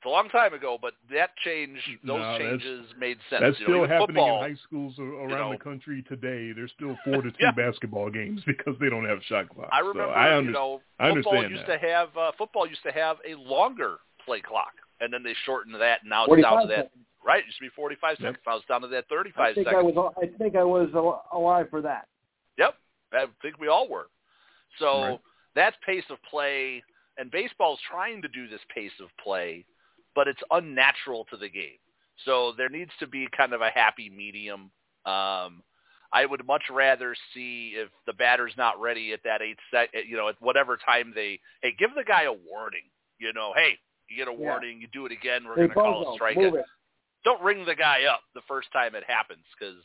It's 0.00 0.06
a 0.06 0.08
long 0.08 0.30
time 0.30 0.54
ago, 0.54 0.78
but 0.80 0.94
that 1.12 1.28
change, 1.44 1.76
those 2.06 2.20
no, 2.20 2.38
changes 2.38 2.86
made 2.98 3.18
sense. 3.28 3.42
That's 3.42 3.60
you 3.60 3.66
still 3.66 3.82
know, 3.82 3.86
happening 3.86 4.16
football, 4.16 4.42
in 4.42 4.50
high 4.50 4.60
schools 4.64 4.94
around 4.98 5.28
you 5.28 5.36
know, 5.36 5.52
the 5.52 5.58
country 5.58 6.02
today. 6.08 6.52
There's 6.52 6.72
still 6.74 6.96
four 7.04 7.20
to 7.20 7.30
two 7.30 7.36
yeah. 7.38 7.50
basketball 7.50 8.08
games 8.08 8.40
because 8.46 8.76
they 8.80 8.88
don't 8.88 9.04
have 9.04 9.18
shot 9.24 9.50
clocks. 9.50 9.68
I 9.74 9.80
remember, 9.80 10.04
so 10.04 10.10
I 10.10 10.38
under, 10.38 10.50
you 10.52 10.54
know, 10.54 10.80
I 10.98 11.12
football 11.12 11.36
understand 11.36 11.50
used 11.50 11.68
that. 11.68 11.82
to 11.82 11.86
have 11.86 12.16
uh, 12.16 12.32
football 12.38 12.66
used 12.66 12.82
to 12.84 12.92
have 12.92 13.18
a 13.28 13.34
longer 13.34 13.98
play 14.24 14.40
clock, 14.40 14.72
and 15.02 15.12
then 15.12 15.22
they 15.22 15.34
shortened 15.44 15.74
that, 15.74 16.00
and 16.00 16.08
now 16.08 16.24
it's 16.24 16.42
down 16.42 16.62
to 16.62 16.68
that. 16.68 16.76
Seconds. 16.86 17.04
Right, 17.22 17.40
it 17.40 17.44
used 17.44 17.58
to 17.58 17.64
be 17.64 17.70
45 17.76 18.16
seconds. 18.16 18.36
Now 18.46 18.56
it's 18.56 18.64
down 18.64 18.80
to 18.80 18.88
that 18.88 19.04
35 19.10 19.38
I 19.38 19.52
think 19.52 19.66
seconds. 19.66 19.82
I 19.84 20.00
was. 20.00 20.14
I 20.16 20.38
think 20.38 20.56
I 20.56 20.64
was 20.64 21.20
alive 21.30 21.66
for 21.68 21.82
that. 21.82 22.08
Yep, 22.56 22.74
I 23.12 23.26
think 23.42 23.60
we 23.60 23.68
all 23.68 23.86
were. 23.86 24.06
So 24.78 25.02
Right. 25.02 25.20
that's 25.54 25.76
pace 25.84 26.04
of 26.08 26.16
play, 26.22 26.82
and 27.18 27.30
baseball's 27.30 27.80
trying 27.90 28.22
to 28.22 28.28
do 28.28 28.48
this 28.48 28.62
pace 28.74 28.98
of 29.02 29.10
play, 29.22 29.66
but 30.14 30.28
it's 30.28 30.42
unnatural 30.50 31.26
to 31.30 31.36
the 31.36 31.48
game. 31.48 31.78
So 32.24 32.52
there 32.56 32.68
needs 32.68 32.90
to 33.00 33.06
be 33.06 33.28
kind 33.36 33.52
of 33.52 33.60
a 33.60 33.70
happy 33.70 34.10
medium. 34.10 34.70
Um, 35.06 35.62
I 36.12 36.26
would 36.26 36.44
much 36.46 36.64
rather 36.70 37.14
see 37.32 37.74
if 37.76 37.88
the 38.06 38.12
batter's 38.12 38.52
not 38.56 38.80
ready 38.80 39.12
at 39.12 39.20
that 39.24 39.42
eight 39.42 39.58
sec, 39.72 39.90
you 40.06 40.16
know, 40.16 40.28
at 40.28 40.36
whatever 40.40 40.76
time 40.76 41.12
they, 41.14 41.38
hey, 41.62 41.74
give 41.78 41.90
the 41.96 42.04
guy 42.04 42.24
a 42.24 42.32
warning. 42.32 42.82
You 43.18 43.32
know, 43.32 43.52
hey, 43.54 43.78
you 44.08 44.16
get 44.16 44.28
a 44.28 44.32
Yeah. 44.32 44.38
warning, 44.38 44.80
you 44.80 44.88
do 44.92 45.06
it 45.06 45.12
again, 45.12 45.44
we're 45.44 45.54
Hey, 45.54 45.62
going 45.62 45.70
to 45.70 45.74
call 45.76 46.04
Bozo, 46.04 46.12
a 46.12 46.14
strike. 46.14 46.36
it. 46.38 46.64
Don't 47.24 47.42
ring 47.42 47.64
the 47.64 47.74
guy 47.74 48.04
up 48.04 48.20
the 48.34 48.40
first 48.48 48.72
time 48.72 48.94
it 48.94 49.04
happens 49.06 49.44
because 49.58 49.82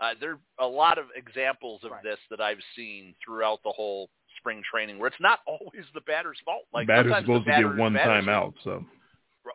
uh, 0.00 0.14
there 0.20 0.32
are 0.32 0.38
a 0.60 0.66
lot 0.66 0.98
of 0.98 1.06
examples 1.16 1.82
of 1.82 1.90
Right. 1.90 2.02
this 2.04 2.18
that 2.30 2.40
I've 2.40 2.62
seen 2.76 3.14
throughout 3.24 3.62
the 3.64 3.72
whole 3.72 4.10
spring 4.38 4.62
training 4.70 4.98
where 4.98 5.08
it's 5.08 5.20
not 5.20 5.40
always 5.46 5.84
the 5.94 6.02
batter's 6.02 6.38
fault. 6.44 6.64
Like 6.72 6.86
batter's 6.86 7.16
supposed 7.20 7.46
the 7.46 7.52
to 7.52 7.62
get 7.62 7.76
one 7.76 7.94
time 7.94 8.28
out. 8.28 8.54
So 8.62 8.84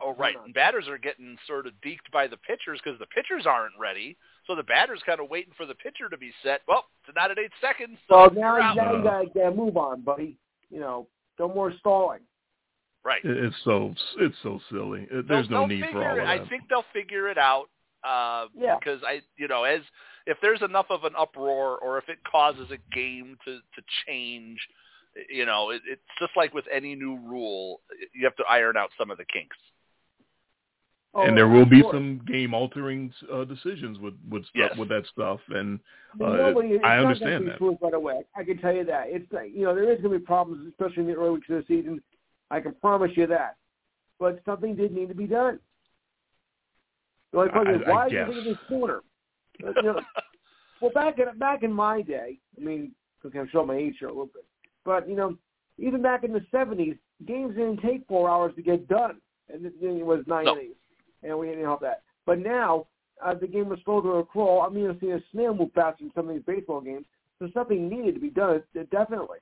Oh, 0.02 0.14
right. 0.14 0.36
And 0.44 0.54
batters 0.54 0.86
are 0.88 0.98
getting 0.98 1.36
sort 1.46 1.66
of 1.66 1.72
deked 1.84 2.10
by 2.12 2.26
the 2.26 2.36
pitchers 2.36 2.80
because 2.82 2.98
the 2.98 3.06
pitchers 3.06 3.46
aren't 3.46 3.74
ready. 3.78 4.16
So 4.46 4.54
the 4.54 4.62
batter's 4.62 5.00
kind 5.06 5.20
of 5.20 5.30
waiting 5.30 5.52
for 5.56 5.66
the 5.66 5.74
pitcher 5.74 6.08
to 6.10 6.16
be 6.18 6.32
set. 6.42 6.60
Well, 6.68 6.84
it's 7.06 7.14
not 7.16 7.30
at 7.30 7.38
eight 7.38 7.52
seconds. 7.60 7.98
So 8.08 8.28
So 8.28 8.34
now, 8.34 8.56
you're 8.56 8.60
out. 8.62 8.76
now 8.76 8.92
you 8.96 9.02
gotta 9.04 9.26
get 9.26 9.56
move 9.56 9.76
on, 9.76 10.02
buddy. 10.02 10.36
You 10.70 10.80
know, 10.80 11.06
no 11.38 11.48
more 11.48 11.72
stalling. 11.78 12.20
right. 13.04 13.20
it's 13.24 13.56
so 13.64 13.94
it's 14.18 14.36
so 14.42 14.60
silly. 14.70 15.06
There's 15.10 15.26
They'll- 15.28 15.42
no 15.42 15.58
they'll 15.60 15.66
need 15.68 15.84
for 15.92 16.08
all 16.08 16.16
it- 16.16 16.22
of 16.22 16.28
I 16.28 16.46
think 16.48 16.68
they'll 16.68 16.84
figure 16.92 17.28
it 17.28 17.38
out. 17.38 17.68
Uh, 18.02 18.48
Yeah. 18.54 18.76
Because 18.78 19.02
I, 19.04 19.22
you 19.36 19.48
know, 19.48 19.64
as 19.64 19.80
if 20.26 20.38
there's 20.40 20.62
enough 20.62 20.86
of 20.90 21.04
an 21.04 21.14
uproar, 21.16 21.78
or 21.78 21.98
if 21.98 22.08
it 22.08 22.18
causes 22.24 22.70
a 22.70 22.76
game 22.94 23.36
to 23.44 23.58
to 23.60 23.82
change, 24.06 24.58
you 25.30 25.44
know, 25.46 25.70
it, 25.70 25.80
it's 25.86 26.02
just 26.18 26.32
like 26.36 26.52
with 26.54 26.66
any 26.72 26.94
new 26.94 27.16
rule, 27.16 27.80
you 28.14 28.24
have 28.24 28.36
to 28.36 28.44
iron 28.48 28.76
out 28.76 28.90
some 28.98 29.10
of 29.10 29.16
the 29.18 29.24
kinks. 29.24 29.56
Oh, 31.16 31.22
and 31.26 31.36
there 31.36 31.48
will 31.48 31.64
be 31.64 31.80
course. 31.80 31.94
some 31.94 32.20
game 32.26 32.54
altering 32.54 33.12
uh, 33.32 33.44
decisions 33.44 33.98
with 34.00 34.14
with 34.28 34.44
stuff, 34.46 34.76
with 34.76 34.88
that 34.88 35.04
stuff 35.12 35.38
and 35.48 35.78
I 36.20 36.24
uh, 36.24 36.36
nobody, 36.36 36.68
it's 36.70 36.84
I 36.84 36.96
not 36.96 37.06
understand 37.06 37.44
be 37.44 37.50
that. 37.50 37.58
smooth 37.58 37.76
right 37.80 37.94
away. 37.94 38.22
I 38.36 38.42
can 38.42 38.58
tell 38.58 38.74
you 38.74 38.84
that. 38.86 39.04
It's 39.08 39.32
like, 39.32 39.52
you 39.54 39.62
know 39.62 39.74
there 39.74 39.90
is 39.92 40.00
going 40.00 40.12
to 40.14 40.18
be 40.18 40.24
problems, 40.24 40.66
especially 40.68 41.02
in 41.02 41.06
the 41.08 41.14
early 41.14 41.30
weeks 41.34 41.48
of 41.50 41.56
the 41.56 41.64
season. 41.68 42.02
I 42.50 42.60
can 42.60 42.74
promise 42.74 43.12
you 43.16 43.26
that. 43.28 43.56
But 44.18 44.40
something 44.44 44.74
did 44.76 44.92
need 44.92 45.08
to 45.08 45.14
be 45.14 45.26
done. 45.26 45.58
The 47.32 47.38
only 47.38 47.50
question 47.50 47.74
I- 47.74 47.78
is 47.78 47.86
why 47.86 48.08
do 48.08 48.14
you 48.14 48.20
guess. 48.20 48.28
think 48.28 48.38
of 48.38 48.44
this 48.44 48.58
sooner? 48.68 49.00
You 49.76 49.82
know, 49.82 50.00
well, 50.80 50.90
back 50.92 51.18
in 51.18 51.38
back 51.38 51.62
in 51.62 51.72
my 51.72 52.02
day, 52.02 52.38
I 52.56 52.64
mean, 52.64 52.92
okay, 53.24 53.38
I'm 53.38 53.48
showing 53.50 53.68
my 53.68 53.76
age 53.76 53.96
here 54.00 54.08
a 54.08 54.12
little 54.12 54.26
bit, 54.26 54.44
but 54.84 55.08
you 55.08 55.14
know, 55.16 55.36
even 55.78 56.02
back 56.02 56.24
in 56.24 56.32
the 56.32 56.44
'70s, 56.52 56.98
games 57.26 57.54
didn't 57.54 57.80
take 57.82 58.06
four 58.08 58.28
hours 58.28 58.52
to 58.56 58.62
get 58.62 58.88
done, 58.88 59.20
and 59.52 59.64
it, 59.66 59.74
it 59.80 60.04
was 60.06 60.24
nine 60.26 60.44
No. 60.46 60.56
innings, 60.56 60.76
and 61.24 61.38
we 61.38 61.48
didn't 61.48 61.64
help 61.64 61.80
that. 61.80 62.02
But 62.26 62.38
now, 62.38 62.86
uh, 63.24 63.34
the 63.34 63.46
game 63.46 63.68
was 63.68 63.78
slow 63.84 64.00
to 64.00 64.08
a 64.14 64.24
crawl. 64.24 64.62
I'm 64.62 64.74
going 64.74 64.92
to 64.92 65.00
see 65.00 65.10
a 65.10 65.20
snail 65.32 65.54
move 65.54 65.72
faster 65.74 66.04
in 66.04 66.12
some 66.14 66.28
of 66.28 66.34
these 66.34 66.44
baseball 66.46 66.80
games. 66.80 67.06
So 67.38 67.48
something 67.52 67.88
needed 67.88 68.14
to 68.14 68.20
be 68.20 68.30
done, 68.30 68.62
definitely. 68.90 69.38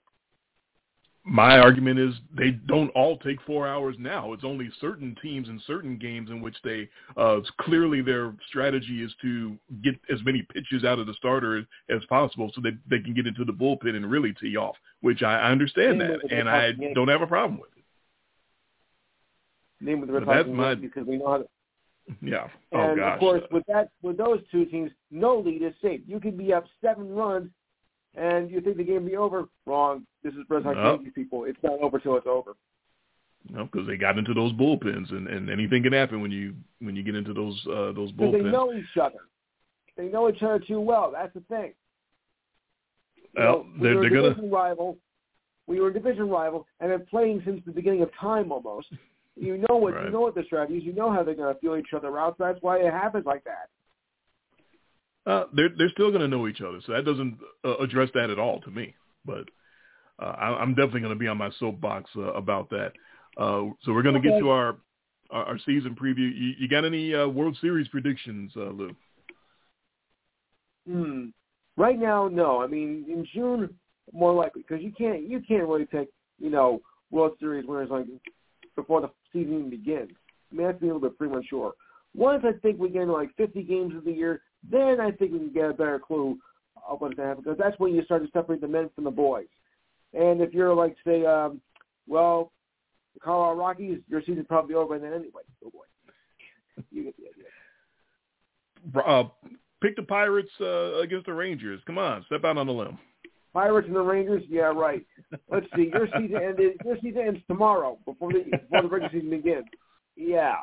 My 1.25 1.59
argument 1.59 2.01
is 2.01 2.15
they 2.37 2.51
don't 2.51 2.89
all 2.91 3.17
take 3.19 3.41
four 3.43 3.69
hours 3.69 3.95
now. 3.97 4.33
It's 4.33 4.43
only 4.43 4.69
certain 4.81 5.17
teams 5.23 5.49
and 5.49 5.61
certain 5.69 5.97
games 5.97 6.31
in 6.31 6.41
which 6.41 6.57
they 6.65 6.89
uh, 7.17 7.39
clearly 7.61 8.03
their 8.03 8.35
strategy 8.49 9.05
is 9.05 9.15
to 9.23 9.57
get 9.85 9.95
as 10.13 10.19
many 10.25 10.43
pitches 10.53 10.83
out 10.83 10.99
of 10.99 11.07
the 11.07 11.15
starter 11.15 11.65
as 11.89 12.05
possible 12.09 12.51
so 12.55 12.61
that 12.63 12.77
they 12.91 12.99
can 12.99 13.15
get 13.15 13.29
into 13.29 13.45
the 13.45 13.53
bullpen 13.53 13.95
and 13.95 14.11
really 14.11 14.35
tee 14.41 14.57
off. 14.57 14.75
Which 15.01 15.23
I 15.23 15.49
understand 15.49 16.01
that, 16.01 16.19
and 16.29 16.49
I 16.49 16.73
don't 16.93 17.09
have 17.09 17.23
a 17.23 17.27
problem 17.27 17.61
with 17.61 17.71
it. 17.77 17.85
Name 19.85 20.01
with 20.01 20.11
the 20.11 20.25
that's 20.25 20.49
my- 20.49 20.75
because 20.75 21.07
we 21.07 21.19
know 21.19 21.29
how 21.29 21.39
to. 21.39 21.47
Yeah. 22.21 22.49
Oh 22.73 22.79
And 22.81 22.99
gosh. 22.99 23.15
of 23.15 23.21
course, 23.21 23.43
with 23.51 23.65
that, 23.69 23.91
with 24.03 24.17
those 24.17 24.41
two 24.51 24.65
teams, 24.67 24.91
no 25.11 25.39
lead 25.39 25.63
is 25.63 25.75
safe. 25.81 26.01
You 26.07 26.21
could 26.21 26.37
be 26.37 26.53
up 26.53 26.65
seven 26.81 27.15
runs, 27.15 27.51
and 28.15 28.51
you 28.51 28.61
think 28.61 28.77
the 28.77 28.85
game 28.85 29.07
be 29.07 29.17
over. 29.17 29.49
Wrong. 29.67 30.07
This 30.23 30.35
is 30.35 30.41
Red 30.49 30.63
Sox 30.65 30.77
No. 30.77 30.95
Yankees 30.95 31.13
people. 31.15 31.45
It's 31.45 31.59
not 31.63 31.79
over 31.81 31.99
till 31.99 32.17
it's 32.17 32.27
over. 32.27 32.53
No, 33.51 33.65
because 33.65 33.87
they 33.89 33.97
got 33.97 34.19
into 34.19 34.35
those 34.35 34.53
bullpens, 34.53 35.11
and, 35.11 35.27
and 35.27 35.51
anything 35.51 35.83
can 35.83 35.93
happen 35.93 36.21
when 36.21 36.31
you 36.31 36.55
when 36.81 36.95
you 36.95 37.03
get 37.03 37.15
into 37.17 37.33
those 37.33 37.61
uh, 37.67 37.93
those 37.93 38.13
Because 38.13 38.33
they 38.33 38.41
know 38.43 38.73
each 38.73 38.97
other. 39.01 39.19
They 39.97 40.05
know 40.07 40.29
each 40.29 40.43
other 40.43 40.59
too 40.61 40.81
well. 40.81 41.11
That's 41.13 41.35
the 41.35 41.41
thing. 41.49 41.73
You 43.17 43.23
Well, 43.37 43.53
know, 43.53 43.67
we 43.75 43.83
they're- 43.83 44.01
they're 44.01 44.11
gonna- 44.11 44.29
division 44.31 44.51
rival. 44.51 44.99
We 45.69 45.81
were 45.81 45.89
a 45.89 45.93
division 45.93 46.29
rival, 46.29 46.67
and 46.81 46.91
been 46.91 47.07
playing 47.07 47.43
since 47.45 47.65
the 47.65 47.73
beginning 47.73 48.03
of 48.03 48.11
time 48.21 48.51
almost. 48.53 48.89
You 49.37 49.59
know 49.59 49.77
what 49.77 49.95
you 49.95 50.01
Right. 50.01 50.13
know 50.13 50.21
what 50.21 50.35
the 50.35 50.45
strategies. 50.45 50.85
You 50.85 50.93
know 50.93 51.11
how 51.11 51.23
they're 51.23 51.35
going 51.35 51.53
to 51.53 51.61
feel 51.61 51.77
each 51.77 51.95
other 51.95 52.19
out. 52.19 52.37
That's 52.39 52.61
why 52.61 52.79
it 52.79 52.93
happens 52.93 53.25
like 53.25 53.45
that. 53.45 53.69
Uh, 55.31 55.45
they're 55.55 55.71
they're 55.77 55.91
still 55.91 56.11
going 56.11 56.21
to 56.23 56.29
know 56.29 56.49
each 56.49 56.61
other, 56.61 56.81
so 56.85 56.93
that 56.93 57.05
doesn't 57.05 57.39
uh, 57.65 57.77
address 57.79 58.11
that 58.15 58.31
at 58.31 58.39
all 58.39 58.61
to 58.61 58.71
me. 58.71 58.95
But 59.25 59.49
uh, 60.19 60.35
I, 60.37 60.61
I'm 60.61 60.75
definitely 60.75 61.01
going 61.01 61.15
to 61.15 61.19
be 61.19 61.29
on 61.29 61.39
my 61.39 61.51
soapbox 61.59 62.11
uh, 62.17 62.33
about 62.33 62.71
that. 62.71 62.93
Uh, 63.37 63.71
so 63.83 63.93
we're 63.93 64.03
going 64.03 64.21
to 64.21 64.21
get 64.21 64.39
to 64.39 64.51
our, 64.51 64.77
our 65.31 65.45
our 65.45 65.59
season 65.65 65.95
preview. 65.95 66.31
You, 66.35 66.55
you 66.59 66.69
got 66.69 66.85
any 66.85 67.15
uh, 67.15 67.29
World 67.29 67.57
Series 67.61 67.89
predictions, 67.89 68.53
uh, 68.57 68.71
Lou? 68.71 68.95
Hmm. 70.87 71.27
Right 71.77 71.99
now, 71.99 72.29
no. 72.29 72.61
I 72.61 72.67
mean, 72.67 73.07
in 73.09 73.27
June, 73.33 73.71
more 74.13 74.35
likely 74.35 74.63
because 74.69 74.83
you 74.83 74.93
can't 74.93 75.23
you 75.23 75.41
can't 75.41 75.67
really 75.67 75.87
pick 75.87 76.09
you 76.39 76.51
know 76.51 76.81
World 77.11 77.33
Series 77.39 77.67
winners 77.67 77.89
like 77.91 78.07
before 78.75 79.01
the 79.01 79.11
season 79.33 79.71
begins. 79.71 80.13
I 80.51 80.55
mean, 80.55 80.67
that's 80.67 80.83
a 80.83 80.85
little 80.85 81.01
bit 81.01 81.19
premature. 81.19 81.73
Once 82.15 82.45
I 82.47 82.53
think 82.61 82.79
we 82.79 82.91
get 82.91 83.03
into 83.03 83.15
like 83.15 83.35
50 83.37 83.63
games 83.63 83.97
of 83.97 84.05
the 84.05 84.13
year, 84.13 84.43
then 84.71 85.01
I 85.01 85.11
think 85.11 85.33
we 85.33 85.39
can 85.39 85.53
get 85.53 85.71
a 85.71 85.75
better 85.75 85.99
clue 85.99 86.39
of 86.89 87.01
what's 87.01 87.15
going 87.15 87.27
to 87.27 87.29
happen 87.29 87.45
because 87.45 87.59
that's 87.59 87.79
when 87.79 87.95
you 87.95 88.05
start 88.05 88.23
to 88.23 88.31
separate 88.33 88.61
the 88.61 88.69
men 88.69 88.91
from 88.95 89.05
the 89.05 89.11
boys. 89.11 89.47
And 90.15 90.41
if 90.41 90.53
you're 90.53 90.75
like, 90.75 90.97
say, 91.07 91.25
um, 91.25 91.61
well, 92.07 92.53
the 93.15 93.21
Colorado 93.21 93.59
Rockies, 93.59 93.99
your 94.09 94.21
season's 94.21 94.47
probably 94.47 94.75
over 94.75 94.99
by 94.99 94.99
then 94.99 95.15
anyway. 95.15 95.43
Oh 95.65 95.71
boy, 95.71 96.85
you 96.91 97.05
get 97.05 97.15
the 97.17 97.25
idea. 98.95 99.07
Uh, 99.07 99.29
pick 99.81 99.97
the 99.97 100.03
Pirates 100.03 100.51
uh, 100.61 101.01
against 101.01 101.27
the 101.27 101.33
Rangers. 101.33 101.81
Come 101.87 101.99
on, 101.99 102.25
step 102.27 102.45
out 102.45 102.59
on 102.59 102.67
the 102.67 102.73
limb. 102.73 102.99
Pirates 103.53 103.87
and 103.87 103.97
the 103.97 104.01
Rangers. 104.01 104.43
Yeah, 104.49 104.73
right. 104.75 105.05
Let's 105.51 105.67
see. 105.77 105.91
Your 105.93 106.07
season 106.07 106.37
ended. 106.43 106.77
Your 106.85 106.97
season 107.03 107.23
ends 107.27 107.41
tomorrow 107.49 107.99
before 108.05 108.33
the 108.33 108.45
before 108.45 108.83
the 108.83 108.89
regular 108.89 109.11
season 109.13 109.31
begins. 109.31 109.67
Yeah. 110.17 110.57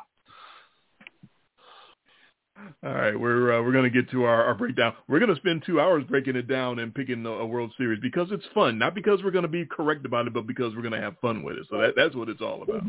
All 2.84 2.92
right, 2.92 3.18
we're 3.18 3.58
uh, 3.58 3.62
we're 3.62 3.72
going 3.72 3.90
to 3.90 4.02
get 4.02 4.10
to 4.10 4.24
our, 4.24 4.44
our 4.44 4.54
breakdown. 4.54 4.94
We're 5.08 5.18
going 5.18 5.34
to 5.34 5.40
spend 5.40 5.62
two 5.64 5.80
hours 5.80 6.04
breaking 6.08 6.36
it 6.36 6.46
down 6.46 6.78
and 6.78 6.94
picking 6.94 7.24
a, 7.24 7.30
a 7.30 7.46
World 7.46 7.72
Series 7.78 8.00
because 8.00 8.28
it's 8.30 8.44
fun, 8.54 8.78
not 8.78 8.94
because 8.94 9.22
we're 9.22 9.30
going 9.30 9.42
to 9.42 9.48
be 9.48 9.64
correct 9.64 10.04
about 10.04 10.26
it, 10.26 10.34
but 10.34 10.46
because 10.46 10.74
we're 10.74 10.82
going 10.82 10.92
to 10.92 11.00
have 11.00 11.18
fun 11.20 11.42
with 11.42 11.56
it. 11.56 11.66
So 11.70 11.78
that, 11.78 11.94
that's 11.96 12.14
what 12.14 12.28
it's 12.28 12.42
all 12.42 12.62
about. 12.62 12.82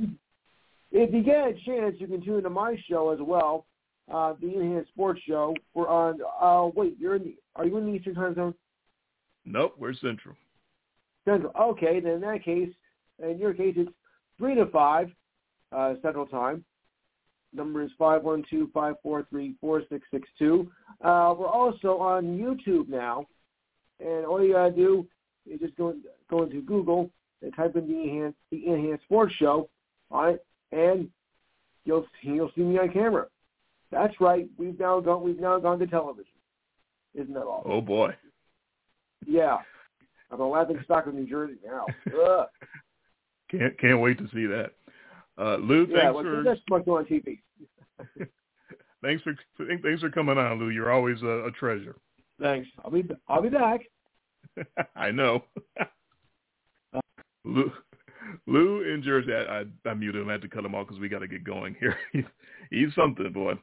If 0.91 1.13
you 1.13 1.23
get 1.23 1.47
a 1.47 1.53
chance, 1.65 1.95
you 1.99 2.07
can 2.07 2.21
tune 2.23 2.37
into 2.37 2.49
my 2.49 2.75
show 2.89 3.11
as 3.11 3.19
well, 3.21 3.65
uh, 4.13 4.33
the 4.41 4.53
Enhanced 4.53 4.89
Sports 4.89 5.21
Show. 5.25 5.55
We're 5.73 5.87
on. 5.87 6.19
Uh, 6.41 6.69
wait, 6.75 6.97
you're 6.99 7.15
in 7.15 7.23
the. 7.23 7.35
Are 7.55 7.65
you 7.65 7.77
in 7.77 7.85
the 7.85 7.93
Eastern 7.93 8.15
Time 8.15 8.35
Zone? 8.35 8.53
Nope, 9.45 9.75
we're 9.77 9.93
Central. 9.93 10.35
Central. 11.25 11.53
Okay, 11.59 11.99
then 11.99 12.13
in 12.13 12.21
that 12.21 12.43
case, 12.43 12.69
in 13.21 13.37
your 13.37 13.53
case, 13.53 13.75
it's 13.77 13.91
three 14.37 14.55
to 14.55 14.65
five 14.67 15.11
uh, 15.71 15.93
Central 16.01 16.25
Time. 16.25 16.65
Number 17.53 17.83
is 17.83 17.91
512-543-4662. 17.99 20.67
Uh, 21.03 21.35
we're 21.37 21.47
also 21.47 21.97
on 21.97 22.37
YouTube 22.37 22.87
now. 22.87 23.27
And 23.99 24.25
all 24.25 24.41
you 24.43 24.53
got 24.53 24.69
to 24.69 24.75
do 24.75 25.05
is 25.49 25.59
just 25.59 25.75
go, 25.75 25.95
go 26.29 26.43
into 26.43 26.61
Google 26.61 27.09
and 27.41 27.53
type 27.55 27.75
in 27.75 27.87
the 27.87 28.01
Enhanced, 28.01 28.37
the 28.51 28.67
Enhanced 28.67 29.03
Sports 29.03 29.33
Show 29.35 29.69
on 30.09 30.29
it, 30.29 30.45
and 30.71 31.09
you'll, 31.85 32.07
you'll 32.21 32.51
see 32.55 32.61
me 32.61 32.79
on 32.79 32.91
camera. 32.91 33.27
That's 33.91 34.13
right. 34.21 34.47
We've 34.57 34.79
now 34.79 35.01
gone, 35.01 35.23
we've 35.23 35.39
now 35.39 35.59
gone 35.59 35.79
to 35.79 35.87
television. 35.87 36.31
Isn't 37.13 37.33
that 37.33 37.41
awesome? 37.41 37.71
Oh, 37.71 37.81
boy. 37.81 38.15
Yeah. 39.25 39.57
I'm 40.31 40.39
a 40.39 40.47
laughing 40.47 40.79
stock 40.85 41.07
of 41.07 41.13
New 41.13 41.27
Jersey 41.27 41.57
now. 41.65 41.85
Ugh. 42.07 42.47
can't 43.49 43.77
can't 43.79 43.99
wait 43.99 44.17
to 44.17 44.27
see 44.33 44.45
that. 44.45 44.71
Uh, 45.37 45.57
Lou, 45.57 45.85
thanks 45.87 46.01
yeah, 46.03 46.11
well, 46.11 46.23
for 46.23 46.43
that's 46.43 46.59
much 46.69 46.87
on 46.87 47.05
TV. 47.05 47.39
thanks 49.01 49.23
for 49.23 49.35
thanks 49.57 50.01
for 50.01 50.09
coming 50.09 50.37
on, 50.37 50.59
Lou. 50.59 50.69
You're 50.69 50.91
always 50.91 51.21
a, 51.21 51.45
a 51.45 51.51
treasure. 51.51 51.95
Thanks. 52.39 52.69
I'll 52.83 52.91
be 52.91 53.03
I'll 53.27 53.41
be 53.41 53.49
back. 53.49 53.81
I 54.95 55.11
know. 55.11 55.43
Lou, 57.43 57.71
Lou 58.47 58.81
in 58.81 59.01
Jersey. 59.03 59.33
I, 59.33 59.61
I, 59.61 59.89
I 59.89 59.93
muted 59.93 60.21
him. 60.21 60.29
I 60.29 60.33
had 60.33 60.41
to 60.41 60.47
cut 60.47 60.65
him 60.65 60.75
off 60.75 60.87
because 60.87 61.01
we 61.01 61.09
got 61.09 61.19
to 61.19 61.27
get 61.27 61.43
going 61.43 61.75
here. 61.79 61.97
he's, 62.13 62.23
he's 62.69 62.95
something, 62.95 63.31
boy. 63.31 63.53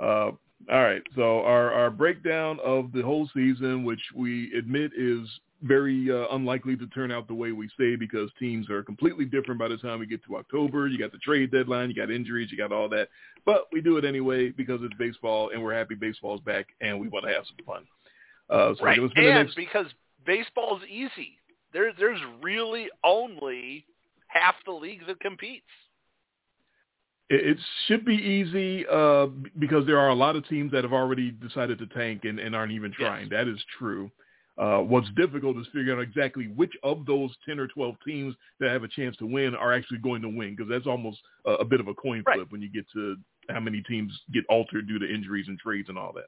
Uh, 0.00 0.32
all 0.70 0.82
right. 0.82 1.02
So 1.14 1.42
our, 1.42 1.72
our 1.72 1.90
breakdown 1.90 2.58
of 2.64 2.92
the 2.92 3.02
whole 3.02 3.28
season, 3.34 3.84
which 3.84 4.00
we 4.14 4.52
admit 4.56 4.92
is 4.96 5.28
very 5.62 6.10
uh, 6.10 6.26
unlikely 6.32 6.76
to 6.76 6.86
turn 6.88 7.10
out 7.10 7.26
the 7.26 7.34
way 7.34 7.52
we 7.52 7.68
say 7.78 7.96
because 7.96 8.30
teams 8.38 8.68
are 8.68 8.82
completely 8.82 9.24
different 9.24 9.58
by 9.58 9.68
the 9.68 9.78
time 9.78 9.98
we 9.98 10.06
get 10.06 10.22
to 10.24 10.36
October. 10.36 10.86
You 10.88 10.98
got 10.98 11.12
the 11.12 11.18
trade 11.18 11.50
deadline, 11.50 11.88
you 11.88 11.94
got 11.94 12.10
injuries, 12.10 12.50
you 12.50 12.58
got 12.58 12.72
all 12.72 12.88
that. 12.90 13.08
But 13.46 13.68
we 13.72 13.80
do 13.80 13.96
it 13.96 14.04
anyway 14.04 14.50
because 14.50 14.80
it's 14.82 14.94
baseball 14.98 15.50
and 15.50 15.62
we're 15.62 15.74
happy 15.74 15.94
baseball's 15.94 16.40
back 16.40 16.66
and 16.80 17.00
we 17.00 17.08
want 17.08 17.26
to 17.26 17.32
have 17.32 17.44
some 17.46 17.64
fun. 17.66 17.86
Uh, 18.50 18.74
so 18.78 18.84
right. 18.84 18.98
And 18.98 19.14
next... 19.16 19.56
because 19.56 19.86
baseball's 20.26 20.82
easy. 20.88 21.38
There, 21.72 21.92
there's 21.98 22.20
really 22.42 22.88
only 23.02 23.86
half 24.28 24.54
the 24.66 24.72
league 24.72 25.06
that 25.06 25.20
competes. 25.20 25.64
It 27.34 27.58
should 27.86 28.04
be 28.04 28.14
easy 28.14 28.86
uh, 28.86 29.26
because 29.58 29.86
there 29.86 29.98
are 29.98 30.10
a 30.10 30.14
lot 30.14 30.36
of 30.36 30.46
teams 30.48 30.72
that 30.72 30.84
have 30.84 30.92
already 30.92 31.30
decided 31.30 31.78
to 31.78 31.86
tank 31.86 32.24
and, 32.24 32.38
and 32.38 32.54
aren't 32.54 32.72
even 32.72 32.92
trying. 32.92 33.28
Yes. 33.30 33.30
That 33.30 33.48
is 33.48 33.62
true. 33.78 34.10
Uh, 34.56 34.78
what's 34.78 35.08
difficult 35.16 35.56
is 35.56 35.66
figuring 35.72 35.98
out 35.98 36.02
exactly 36.02 36.46
which 36.54 36.72
of 36.84 37.04
those 37.06 37.34
10 37.44 37.58
or 37.58 37.66
12 37.66 37.96
teams 38.06 38.36
that 38.60 38.70
have 38.70 38.84
a 38.84 38.88
chance 38.88 39.16
to 39.16 39.26
win 39.26 39.54
are 39.56 39.72
actually 39.72 39.98
going 39.98 40.22
to 40.22 40.28
win 40.28 40.54
because 40.54 40.70
that's 40.70 40.86
almost 40.86 41.18
a, 41.44 41.52
a, 41.54 41.64
bit 41.64 41.80
of 41.80 41.88
a 41.88 41.94
coin 41.94 42.22
flip 42.22 42.36
right. 42.36 42.52
when 42.52 42.62
you 42.62 42.70
get 42.70 42.86
to 42.92 43.16
how 43.50 43.58
many 43.58 43.82
teams 43.82 44.12
get 44.32 44.44
altered 44.48 44.86
due 44.86 45.00
to 45.00 45.12
injuries 45.12 45.46
and 45.48 45.58
trades 45.58 45.88
and 45.88 45.98
all 45.98 46.12
that. 46.12 46.26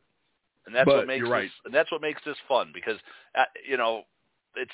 And 0.67 0.75
that's 0.75 0.87
but 0.87 0.97
what 0.97 1.07
makes 1.07 1.29
right. 1.29 1.45
this, 1.45 1.53
and 1.67 1.73
that's 1.73 1.93
what 1.93 2.01
makes 2.01 2.21
this 2.25 2.37
fun 2.49 2.73
because 2.75 2.99
uh, 3.39 3.45
you 3.69 3.77
know 3.77 4.03
it's 4.57 4.73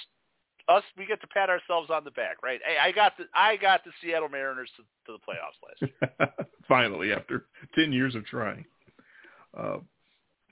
us 0.68 0.82
we 0.96 1.06
get 1.06 1.20
to 1.20 1.26
pat 1.26 1.48
ourselves 1.48 1.90
on 1.90 2.04
the 2.04 2.10
back, 2.10 2.42
right? 2.42 2.60
Hey, 2.64 2.76
I 2.80 2.92
got 2.92 3.16
the 3.16 3.24
I 3.34 3.56
got 3.56 3.84
the 3.84 3.90
Seattle 4.02 4.28
Mariners 4.28 4.70
to, 4.76 4.82
to 5.12 5.18
the 5.18 5.32
playoffs 5.32 5.58
last 5.66 6.18
year. 6.20 6.46
Finally, 6.68 7.12
after 7.12 7.46
ten 7.74 7.92
years 7.92 8.14
of 8.14 8.24
trying. 8.26 8.64
Uh, 9.56 9.78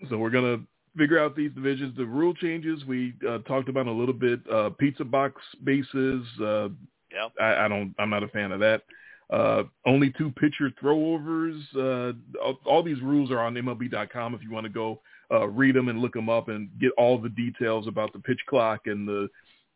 so 0.09 0.19
we're 0.19 0.31
gonna 0.31 0.59
figure 0.97 1.19
out 1.19 1.37
these 1.37 1.53
divisions. 1.53 1.97
The 1.97 2.05
rule 2.05 2.35
changes 2.35 2.85
we 2.85 3.15
uh, 3.29 3.39
talked 3.39 3.69
about 3.69 3.87
a 3.87 3.93
little 3.93 4.15
bit. 4.15 4.41
Uh, 4.51 4.71
pizza 4.71 5.05
box 5.05 5.41
bases. 5.65 6.25
Uh, 6.41 6.69
yeah. 7.13 7.29
I, 7.41 7.65
I 7.65 7.69
don't. 7.69 7.95
I'm 7.99 8.11
not 8.11 8.23
a 8.23 8.29
fan 8.29 8.53
of 8.53 8.61
that. 8.61 8.83
Uh, 9.31 9.63
only 9.87 10.13
two 10.19 10.31
pitcher 10.33 10.73
throwovers. 10.83 11.61
Uh, 11.77 12.13
all, 12.43 12.59
all 12.65 12.83
these 12.83 13.01
rules 13.01 13.31
are 13.31 13.39
on 13.39 13.55
MLB.com 13.55 14.35
if 14.35 14.43
you 14.43 14.51
want 14.51 14.65
to 14.65 14.73
go 14.73 15.01
uh, 15.33 15.47
read 15.49 15.75
them 15.75 15.89
and 15.89 16.01
look 16.01 16.13
them 16.13 16.29
up 16.29 16.49
and 16.49 16.69
get 16.81 16.91
all 16.99 17.19
the 17.19 17.29
details 17.29 17.87
about 17.87 18.13
the 18.13 18.19
pitch 18.19 18.41
clock 18.49 18.83
and 18.87 19.07
the 19.07 19.29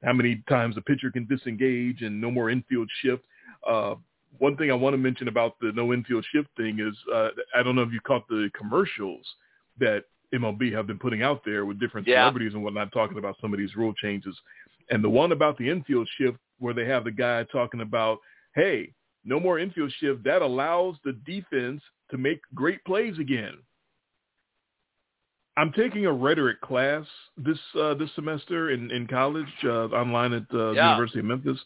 how 0.05 0.13
many 0.13 0.43
times 0.49 0.75
the 0.75 0.83
pitcher 0.83 1.11
can 1.11 1.27
disengage 1.27 2.03
and 2.03 2.21
no 2.21 2.31
more 2.31 2.51
infield 2.51 2.89
shift. 3.03 3.25
Uh, 3.69 3.95
one 4.39 4.57
thing 4.57 4.71
I 4.71 4.75
want 4.75 4.95
to 4.95 4.99
mention 4.99 5.29
about 5.29 5.59
the 5.61 5.73
no 5.73 5.93
infield 5.93 6.25
shift 6.33 6.49
thing 6.57 6.81
is 6.81 6.97
uh, 7.13 7.29
I 7.55 7.63
don't 7.63 7.77
know 7.77 7.83
if 7.83 7.93
you 7.93 8.01
caught 8.01 8.27
the 8.29 8.51
commercials 8.57 9.27
that 9.79 10.05
MLB 10.35 10.73
have 10.73 10.87
been 10.87 10.99
putting 10.99 11.23
out 11.23 11.43
there 11.45 11.65
with 11.65 11.79
different 11.79 12.07
yeah. 12.07 12.23
celebrities 12.23 12.55
and 12.55 12.65
whatnot 12.65 12.93
talking 12.93 13.19
about 13.19 13.37
some 13.41 13.53
of 13.53 13.59
these 13.59 13.77
rule 13.77 13.95
changes. 13.95 14.37
And 14.91 15.03
the 15.03 15.09
one 15.09 15.33
about 15.33 15.57
the 15.57 15.69
infield 15.71 16.09
shift 16.19 16.39
where 16.59 16.75
they 16.75 16.85
have 16.87 17.05
the 17.05 17.11
guy 17.11 17.45
talking 17.45 17.81
about, 17.81 18.19
hey, 18.55 18.93
no 19.25 19.41
more 19.41 19.59
infield 19.59 19.93
shift. 20.01 20.25
That 20.25 20.43
allows 20.43 20.97
the 21.05 21.13
defense 21.25 21.83
to 22.11 22.19
make 22.19 22.41
great 22.55 22.85
plays 22.85 23.19
again. 23.19 23.55
I'm 25.57 25.73
taking 25.73 26.07
a 26.07 26.13
rhetoric 26.13 26.61
class 26.61 27.05
this 27.37 27.59
uh, 27.81 27.95
this 27.95 28.11
semester 28.15 28.71
in 28.71 28.91
in 28.91 29.07
college 29.07 29.47
uh, 29.65 29.87
online 29.87 30.33
at 30.33 30.45
uh, 30.53 30.73
yeah. 30.73 30.93
University 30.93 31.21
of 31.21 31.27
Memphis. 31.27 31.59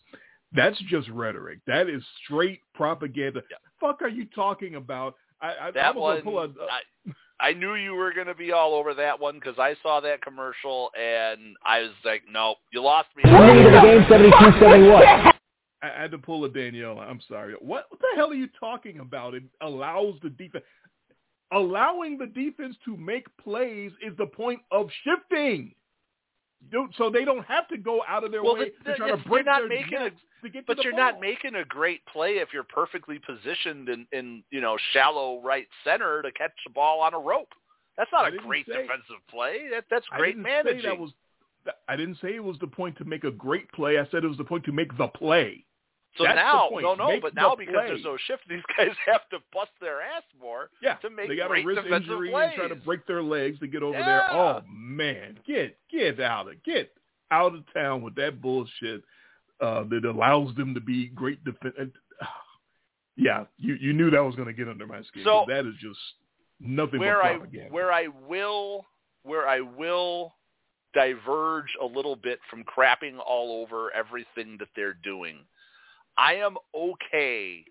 That's 0.53 0.79
just 0.89 1.09
rhetoric. 1.11 1.61
That 1.67 1.89
is 1.89 2.03
straight 2.25 2.61
propaganda. 2.75 3.43
Yeah. 3.51 3.57
Fuck, 3.81 4.03
are 4.03 4.09
you 4.09 4.27
talking 4.35 4.77
about? 4.77 5.15
I, 5.41 5.69
I, 5.69 5.71
that 5.73 5.95
I 5.95 5.99
one, 5.99 6.23
pull 6.23 6.39
a, 6.41 6.49
I, 6.49 7.13
I 7.41 7.53
knew 7.53 7.75
you 7.75 7.95
were 7.95 8.13
going 8.13 8.27
to 8.27 8.35
be 8.35 8.51
all 8.51 8.75
over 8.75 8.95
that 8.95 9.21
one 9.21 9.35
because 9.35 9.59
I 9.59 9.77
saw 9.83 10.01
that 10.01 10.23
commercial 10.23 10.91
and 10.99 11.55
I 11.65 11.81
was 11.81 11.93
like, 12.05 12.23
no, 12.31 12.57
you 12.73 12.83
lost 12.83 13.09
me. 13.17 13.23
Winning 13.25 13.65
the 13.65 13.81
game, 13.81 14.03
72-71. 14.33 15.33
I 15.81 15.87
had 15.87 16.11
to 16.11 16.19
pull 16.19 16.45
a 16.45 16.49
Danielle. 16.49 16.99
I'm 16.99 17.21
sorry. 17.29 17.55
What, 17.55 17.87
what 17.91 18.01
the 18.01 18.09
hell 18.17 18.31
are 18.31 18.35
you 18.35 18.49
talking 18.59 18.99
about? 18.99 19.35
It 19.35 19.45
allows 19.61 20.15
the 20.23 20.31
defense 20.31 20.65
allowing 21.53 22.19
the 22.19 22.27
defense 22.27 22.77
to 22.85 22.97
make 22.97 23.27
plays 23.43 23.93
is 24.03 24.17
the 24.17 24.27
point 24.27 24.61
of 24.71 24.89
shifting. 25.05 25.75
So 26.97 27.09
they 27.09 27.25
don't 27.25 27.45
have 27.45 27.69
to 27.69 27.79
go 27.79 28.03
out 28.09 28.25
of 28.25 28.33
their 28.33 28.43
well, 28.43 28.57
way 28.57 28.73
the, 28.85 28.93
to 28.93 28.97
try 28.97 29.11
to 29.11 29.17
break 29.17 29.47
not 29.47 29.61
their 29.61 29.69
making 29.69 29.99
a, 29.99 30.11
But 30.67 30.83
you're 30.83 30.93
ball. 30.93 31.01
not 31.01 31.21
making 31.21 31.55
a 31.55 31.65
great 31.65 32.05
play 32.07 32.39
if 32.39 32.49
you're 32.53 32.65
perfectly 32.65 33.21
positioned 33.25 33.89
in, 33.89 34.07
in 34.13 34.43
you 34.51 34.61
know 34.61 34.77
shallow 34.93 35.41
right 35.43 35.69
center 35.85 36.21
to 36.21 36.33
catch 36.33 36.51
the 36.67 36.73
ball 36.73 37.01
on 37.01 37.15
a 37.15 37.19
rope. 37.19 37.53
That's 37.97 38.11
not 38.13 38.25
I 38.25 38.29
a 38.29 38.39
great 38.39 38.67
say- 38.67 38.73
defensive 38.73 39.23
play. 39.31 39.69
That 39.71 39.85
that's 39.91 40.07
great 40.17 40.31
didn't 40.37 40.43
managing. 40.43 40.83
That 40.83 40.99
was, 40.99 41.13
I 41.89 41.97
didn't 41.97 42.19
say 42.21 42.35
it 42.35 42.43
was 42.43 42.59
the 42.59 42.67
point 42.67 42.97
to 42.99 43.05
make 43.05 43.25
a 43.25 43.31
great 43.31 43.71
play. 43.73 43.99
I 43.99 44.07
said 44.11 44.25
it 44.25 44.29
was 44.29 44.39
the 44.39 44.45
point 44.45 44.65
to 44.65 44.73
make 44.73 44.97
the 44.99 45.09
play. 45.09 45.65
So 46.19 46.25
that's 46.25 46.37
now, 46.37 46.69
no, 46.73 46.95
no, 46.95 47.09
Make 47.09 47.23
but 47.23 47.35
now 47.35 47.55
because 47.55 47.73
play. 47.75 47.87
there's 47.87 48.05
no 48.05 48.17
shift, 48.27 48.43
these 48.49 48.63
guys 48.77 48.91
have 49.07 49.29
to 49.31 49.39
bust 49.53 49.71
their 49.81 50.03
ass 50.03 50.23
more 50.41 50.69
Yeah, 50.83 50.95
to 50.97 51.09
make 51.11 51.29
they 51.29 51.37
got 51.37 51.49
great 51.49 51.65
a 51.65 51.67
wrist 51.69 51.83
defensive 51.85 52.11
injury 52.11 52.31
plays. 52.31 52.51
and 52.53 52.59
try 52.59 52.69
to 52.69 52.75
break 52.85 53.07
their 53.07 53.23
legs 53.23 53.59
to 53.61 53.67
get 53.67 53.83
over 53.83 53.99
Yeah. 53.99 54.05
there. 54.05 54.33
Oh 54.33 54.61
man, 54.71 55.39
get 55.47 55.79
get 55.91 56.21
out 56.21 56.49
of 56.49 56.63
get 56.65 56.93
out 57.31 57.55
of 57.55 57.63
town 57.73 58.03
with 58.03 58.15
that 58.17 58.41
bullshit 58.43 59.03
uh, 59.61 59.85
that 59.91 60.05
allows 60.05 60.55
them 60.57 60.75
to 60.75 60.81
be 60.81 61.07
great 61.09 61.43
defense. 61.45 61.75
Yeah, 63.21 63.47
you 63.57 63.75
you 63.75 63.93
knew 63.93 64.11
that 64.11 64.21
was 64.25 64.37
going 64.37 64.47
to 64.47 64.53
get 64.55 64.69
under 64.69 64.87
my 64.87 65.03
skin. 65.03 65.23
So, 65.25 65.45
that 65.49 65.67
is 65.67 65.75
just 65.81 65.99
nothing 66.61 67.01
where 67.01 67.21
but 67.21 67.27
I 67.57 67.67
where 67.69 67.93
I 67.93 68.07
will 68.29 68.87
where 69.25 69.49
I 69.49 69.59
will 69.61 70.35
diverge 70.95 71.67
a 71.83 71.85
little 71.85 72.17
bit 72.17 72.39
from 72.49 72.65
crapping 72.65 73.19
all 73.25 73.61
over 73.61 73.93
everything 73.93 74.57
that 74.61 74.69
they're 74.77 74.97
doing. 75.03 75.39
I 76.19 76.35
am 76.35 76.57
okay 76.77 77.65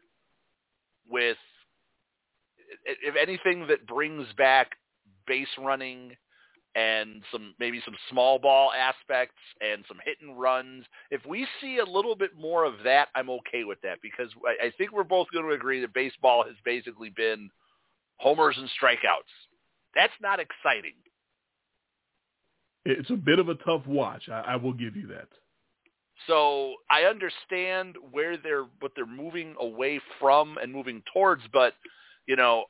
with 1.10 1.38
if 2.86 3.16
anything 3.16 3.68
that 3.68 3.86
brings 3.86 4.26
back 4.38 4.72
base 5.28 5.48
running 5.60 6.16
and 6.76 7.24
some 7.32 7.56
maybe 7.60 7.82
some 7.84 7.96
small 8.10 8.40
ball 8.40 8.72
aspects 8.72 9.42
and 9.62 9.84
some 9.88 9.98
hit 10.06 10.18
and 10.22 10.40
runs. 10.40 10.86
If 11.12 11.26
we 11.26 11.48
see 11.60 11.80
a 11.80 11.86
little 11.86 12.16
bit 12.16 12.32
more 12.40 12.66
of 12.66 12.76
that, 12.84 13.08
I'm 13.16 13.30
okay 13.30 13.64
with 13.64 13.82
that 13.82 13.98
because 14.02 14.30
I, 14.46 14.72
think 14.78 14.92
we're 14.92 15.04
both 15.04 15.28
going 15.34 15.46
to 15.46 15.54
agree 15.54 15.82
that 15.82 15.94
baseball 15.94 16.44
has 16.46 16.56
basically 16.64 17.10
been 17.10 17.50
homers 18.18 18.56
and 18.60 18.70
strikeouts. 18.82 19.34
That's 19.96 20.14
not 20.22 20.40
exciting. 20.40 20.94
It's 22.86 23.10
a 23.10 23.16
bit 23.16 23.40
of 23.40 23.50
a 23.50 23.56
tough 23.56 23.86
watch. 23.88 24.30
I, 24.30 24.42
I 24.42 24.56
will 24.56 24.74
give 24.74 24.96
you 24.96 25.08
that. 25.08 25.28
So 26.26 26.74
I 26.90 27.04
understand 27.04 27.96
where 28.12 28.38
they're 28.38 28.66
what 28.80 28.94
they're 28.96 29.06
moving 29.06 29.56
away 29.60 30.02
from 30.20 30.58
and 30.58 30.72
moving 30.72 31.04
towards, 31.14 31.44
but 31.54 31.74
you 32.26 32.36
know, 32.36 32.66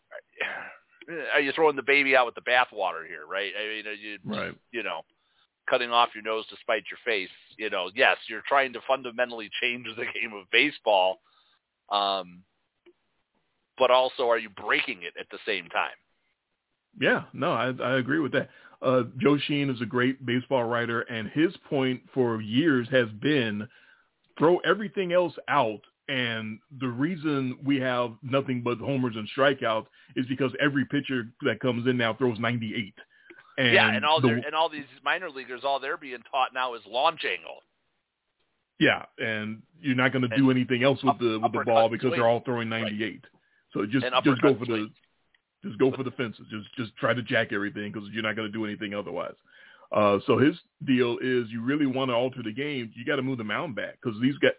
are 1.33 1.39
you 1.39 1.51
throwing 1.53 1.75
the 1.75 1.83
baby 1.83 2.15
out 2.15 2.25
with 2.25 2.35
the 2.35 2.41
bathwater 2.41 3.07
here, 3.07 3.25
right? 3.29 3.51
I 3.57 3.67
mean, 3.67 3.85
you 4.01 4.17
right. 4.25 4.55
you 4.71 4.83
know, 4.83 5.01
cutting 5.69 5.91
off 5.91 6.09
your 6.13 6.23
nose 6.23 6.45
to 6.49 6.55
spite 6.61 6.83
your 6.91 6.99
face. 7.05 7.29
You 7.57 7.69
know, 7.69 7.89
yes, 7.95 8.17
you're 8.27 8.43
trying 8.47 8.73
to 8.73 8.79
fundamentally 8.87 9.49
change 9.61 9.87
the 9.95 10.05
game 10.19 10.33
of 10.33 10.49
baseball, 10.51 11.19
um, 11.91 12.43
but 13.77 13.91
also 13.91 14.27
are 14.29 14.39
you 14.39 14.49
breaking 14.49 15.03
it 15.03 15.13
at 15.19 15.27
the 15.31 15.39
same 15.45 15.69
time? 15.69 15.95
Yeah, 16.99 17.23
no, 17.33 17.51
I, 17.51 17.71
I 17.83 17.97
agree 17.97 18.19
with 18.19 18.31
that. 18.33 18.49
Uh, 18.81 19.03
Joe 19.17 19.37
Sheehan 19.37 19.69
is 19.69 19.81
a 19.81 19.85
great 19.85 20.25
baseball 20.25 20.63
writer, 20.65 21.01
and 21.01 21.29
his 21.29 21.55
point 21.69 22.01
for 22.13 22.41
years 22.41 22.87
has 22.91 23.09
been 23.21 23.67
throw 24.37 24.57
everything 24.59 25.13
else 25.13 25.33
out. 25.47 25.81
And 26.09 26.59
the 26.79 26.87
reason 26.87 27.57
we 27.65 27.79
have 27.81 28.13
nothing 28.21 28.61
but 28.61 28.77
homers 28.77 29.15
and 29.15 29.27
strikeouts 29.35 29.87
is 30.15 30.25
because 30.27 30.51
every 30.59 30.85
pitcher 30.85 31.25
that 31.41 31.59
comes 31.59 31.85
in 31.87 31.97
now 31.97 32.13
throws 32.13 32.39
98. 32.39 32.93
And 33.57 33.73
yeah, 33.73 33.91
and 33.91 34.05
all 34.05 34.21
the, 34.21 34.29
and 34.29 34.53
all 34.55 34.69
these 34.69 34.85
minor 35.03 35.29
leaguers, 35.29 35.61
all 35.63 35.79
they're 35.79 35.97
being 35.97 36.21
taught 36.31 36.53
now 36.53 36.75
is 36.75 36.81
launch 36.87 37.25
angle. 37.25 37.57
Yeah, 38.79 39.03
and 39.17 39.63
you're 39.81 39.95
not 39.95 40.13
going 40.13 40.29
to 40.29 40.37
do 40.37 40.51
anything 40.51 40.83
else 40.83 40.99
with 41.03 41.17
the 41.17 41.39
with 41.41 41.51
the 41.51 41.63
ball 41.65 41.89
because 41.89 42.11
they're 42.11 42.27
all 42.27 42.41
throwing 42.41 42.69
98. 42.69 43.01
Right. 43.01 43.21
So 43.73 43.85
just 43.85 44.05
just 44.23 44.41
go 44.41 44.55
for 44.55 44.65
the 44.65 44.89
just 45.63 45.77
go 45.79 45.91
for 45.91 46.03
the 46.03 46.11
fences. 46.11 46.45
Just 46.49 46.73
just 46.75 46.95
try 46.97 47.13
to 47.13 47.21
jack 47.21 47.51
everything 47.51 47.91
because 47.91 48.07
you're 48.11 48.23
not 48.23 48.35
going 48.35 48.47
to 48.47 48.51
do 48.51 48.65
anything 48.65 48.93
otherwise. 48.93 49.35
Uh, 49.91 50.19
so 50.25 50.37
his 50.37 50.55
deal 50.85 51.17
is 51.21 51.47
you 51.49 51.61
really 51.61 51.85
want 51.85 52.09
to 52.09 52.15
alter 52.15 52.43
the 52.43 52.51
game, 52.51 52.91
you 52.95 53.05
got 53.05 53.15
to 53.15 53.21
move 53.21 53.37
the 53.37 53.43
mound 53.43 53.75
back 53.75 53.97
because 54.01 54.19
these 54.21 54.37
guys 54.39 54.51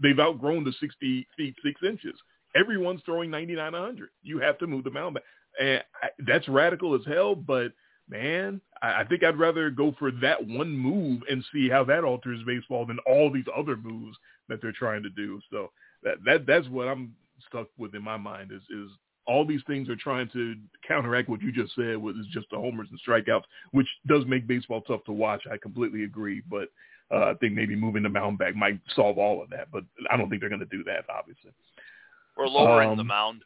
they've 0.00 0.20
outgrown 0.20 0.64
the 0.64 0.72
60 0.80 1.26
feet 1.36 1.54
six 1.64 1.80
inches. 1.82 2.14
Everyone's 2.54 3.00
throwing 3.04 3.30
99, 3.30 3.72
100. 3.72 4.10
You 4.22 4.38
have 4.38 4.58
to 4.58 4.66
move 4.66 4.84
the 4.84 4.90
mound 4.90 5.14
back, 5.14 5.24
and 5.60 5.82
I, 6.02 6.08
that's 6.26 6.48
radical 6.48 6.94
as 6.94 7.00
hell. 7.06 7.34
But 7.34 7.72
man, 8.08 8.60
I, 8.82 9.00
I 9.00 9.04
think 9.04 9.24
I'd 9.24 9.38
rather 9.38 9.68
go 9.70 9.94
for 9.98 10.12
that 10.20 10.46
one 10.46 10.70
move 10.70 11.22
and 11.28 11.44
see 11.52 11.68
how 11.68 11.82
that 11.84 12.04
alters 12.04 12.40
baseball 12.46 12.86
than 12.86 12.98
all 13.00 13.32
these 13.32 13.46
other 13.56 13.76
moves 13.76 14.16
that 14.48 14.60
they're 14.62 14.72
trying 14.72 15.02
to 15.02 15.10
do. 15.10 15.40
So 15.50 15.70
that 16.04 16.16
that 16.24 16.46
that's 16.46 16.68
what 16.68 16.86
I'm 16.86 17.14
stuck 17.48 17.66
with 17.78 17.94
in 17.96 18.02
my 18.02 18.16
mind 18.16 18.52
is 18.52 18.62
is 18.70 18.90
all 19.26 19.46
these 19.46 19.62
things 19.66 19.88
are 19.88 19.96
trying 19.96 20.28
to 20.30 20.54
counteract 20.86 21.28
what 21.28 21.40
you 21.42 21.52
just 21.52 21.74
said, 21.74 21.96
which 21.96 22.16
is 22.16 22.26
just 22.32 22.46
the 22.50 22.56
homers 22.56 22.88
and 22.90 23.00
strikeouts, 23.06 23.44
which 23.70 23.86
does 24.06 24.24
make 24.26 24.46
baseball 24.46 24.80
tough 24.82 25.04
to 25.04 25.12
watch. 25.12 25.42
I 25.50 25.56
completely 25.56 26.04
agree, 26.04 26.42
but 26.50 26.68
uh, 27.12 27.30
I 27.30 27.34
think 27.34 27.54
maybe 27.54 27.76
moving 27.76 28.02
the 28.02 28.08
mound 28.08 28.38
back 28.38 28.56
might 28.56 28.80
solve 28.94 29.18
all 29.18 29.42
of 29.42 29.50
that. 29.50 29.68
But 29.72 29.84
I 30.10 30.16
don't 30.16 30.28
think 30.28 30.40
they're 30.40 30.48
going 30.48 30.60
to 30.60 30.66
do 30.66 30.82
that, 30.84 31.04
obviously. 31.08 31.52
Or 32.36 32.48
lowering 32.48 32.90
um, 32.90 32.96
the 32.96 33.04
mound. 33.04 33.42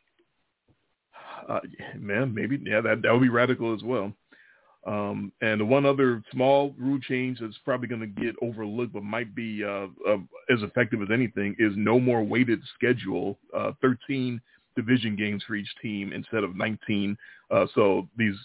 Uh, 1.48 1.60
man, 1.98 2.34
maybe 2.34 2.58
yeah, 2.64 2.80
that 2.80 3.02
that 3.02 3.12
would 3.12 3.22
be 3.22 3.28
radical 3.28 3.74
as 3.74 3.82
well. 3.82 4.12
Um, 4.86 5.32
and 5.40 5.60
the 5.60 5.64
one 5.64 5.84
other 5.84 6.22
small 6.32 6.72
rule 6.78 7.00
change 7.00 7.40
that's 7.40 7.58
probably 7.64 7.88
going 7.88 8.00
to 8.02 8.06
get 8.06 8.36
overlooked, 8.40 8.92
but 8.92 9.02
might 9.02 9.34
be 9.34 9.64
uh, 9.64 9.88
uh, 10.08 10.18
as 10.48 10.62
effective 10.62 11.02
as 11.02 11.08
anything, 11.12 11.56
is 11.58 11.72
no 11.76 11.98
more 11.98 12.22
weighted 12.22 12.60
schedule. 12.76 13.36
Uh, 13.54 13.72
Thirteen 13.82 14.40
division 14.76 15.16
games 15.16 15.42
for 15.46 15.54
each 15.54 15.68
team 15.82 16.12
instead 16.12 16.44
of 16.44 16.54
19. 16.56 17.16
Uh, 17.50 17.66
so 17.74 18.08
these 18.16 18.36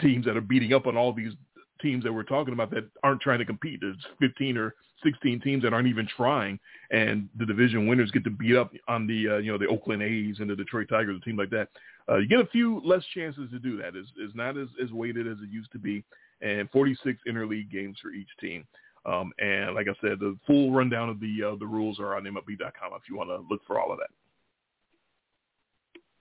teams 0.00 0.24
that 0.24 0.36
are 0.36 0.42
beating 0.42 0.72
up 0.72 0.86
on 0.86 0.96
all 0.96 1.12
these 1.12 1.32
teams 1.80 2.02
that 2.04 2.12
we're 2.12 2.22
talking 2.22 2.54
about 2.54 2.70
that 2.70 2.88
aren't 3.02 3.20
trying 3.20 3.38
to 3.38 3.44
compete. 3.44 3.80
There's 3.80 3.96
15 4.20 4.56
or 4.56 4.74
16 5.04 5.40
teams 5.40 5.62
that 5.62 5.72
aren't 5.72 5.88
even 5.88 6.08
trying, 6.16 6.58
and 6.90 7.28
the 7.38 7.46
division 7.46 7.86
winners 7.86 8.10
get 8.10 8.24
to 8.24 8.30
beat 8.30 8.56
up 8.56 8.72
on 8.88 9.06
the 9.06 9.28
uh, 9.28 9.36
you 9.38 9.52
know 9.52 9.58
the 9.58 9.66
Oakland 9.66 10.02
A's 10.02 10.36
and 10.40 10.50
the 10.50 10.56
Detroit 10.56 10.88
Tigers, 10.88 11.20
a 11.20 11.24
team 11.24 11.36
like 11.36 11.50
that. 11.50 11.68
Uh, 12.08 12.16
you 12.16 12.26
get 12.26 12.40
a 12.40 12.46
few 12.46 12.80
less 12.84 13.02
chances 13.14 13.50
to 13.50 13.58
do 13.58 13.76
that. 13.76 13.94
It's, 13.94 14.08
it's 14.16 14.34
not 14.34 14.56
as, 14.56 14.68
as 14.82 14.90
weighted 14.90 15.26
as 15.26 15.36
it 15.42 15.50
used 15.50 15.70
to 15.72 15.78
be, 15.78 16.02
and 16.40 16.70
46 16.70 17.18
interleague 17.28 17.70
games 17.70 17.98
for 18.00 18.10
each 18.10 18.28
team. 18.40 18.64
Um, 19.06 19.32
and 19.38 19.74
like 19.74 19.86
I 19.88 19.94
said, 20.00 20.18
the 20.18 20.36
full 20.46 20.72
rundown 20.72 21.08
of 21.08 21.20
the 21.20 21.52
uh, 21.52 21.56
the 21.58 21.66
rules 21.66 22.00
are 22.00 22.16
on 22.16 22.24
MLB.com 22.24 22.92
if 22.94 23.02
you 23.08 23.16
want 23.16 23.30
to 23.30 23.44
look 23.48 23.60
for 23.66 23.78
all 23.78 23.92
of 23.92 23.98
that. 23.98 24.10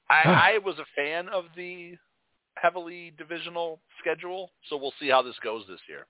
I, 0.09 0.53
I 0.53 0.57
was 0.63 0.75
a 0.79 0.85
fan 0.95 1.27
of 1.29 1.45
the 1.55 1.97
heavily 2.55 3.13
divisional 3.17 3.79
schedule, 3.99 4.51
so 4.69 4.77
we'll 4.77 4.93
see 4.99 5.09
how 5.09 5.21
this 5.21 5.35
goes 5.43 5.63
this 5.67 5.79
year. 5.87 6.05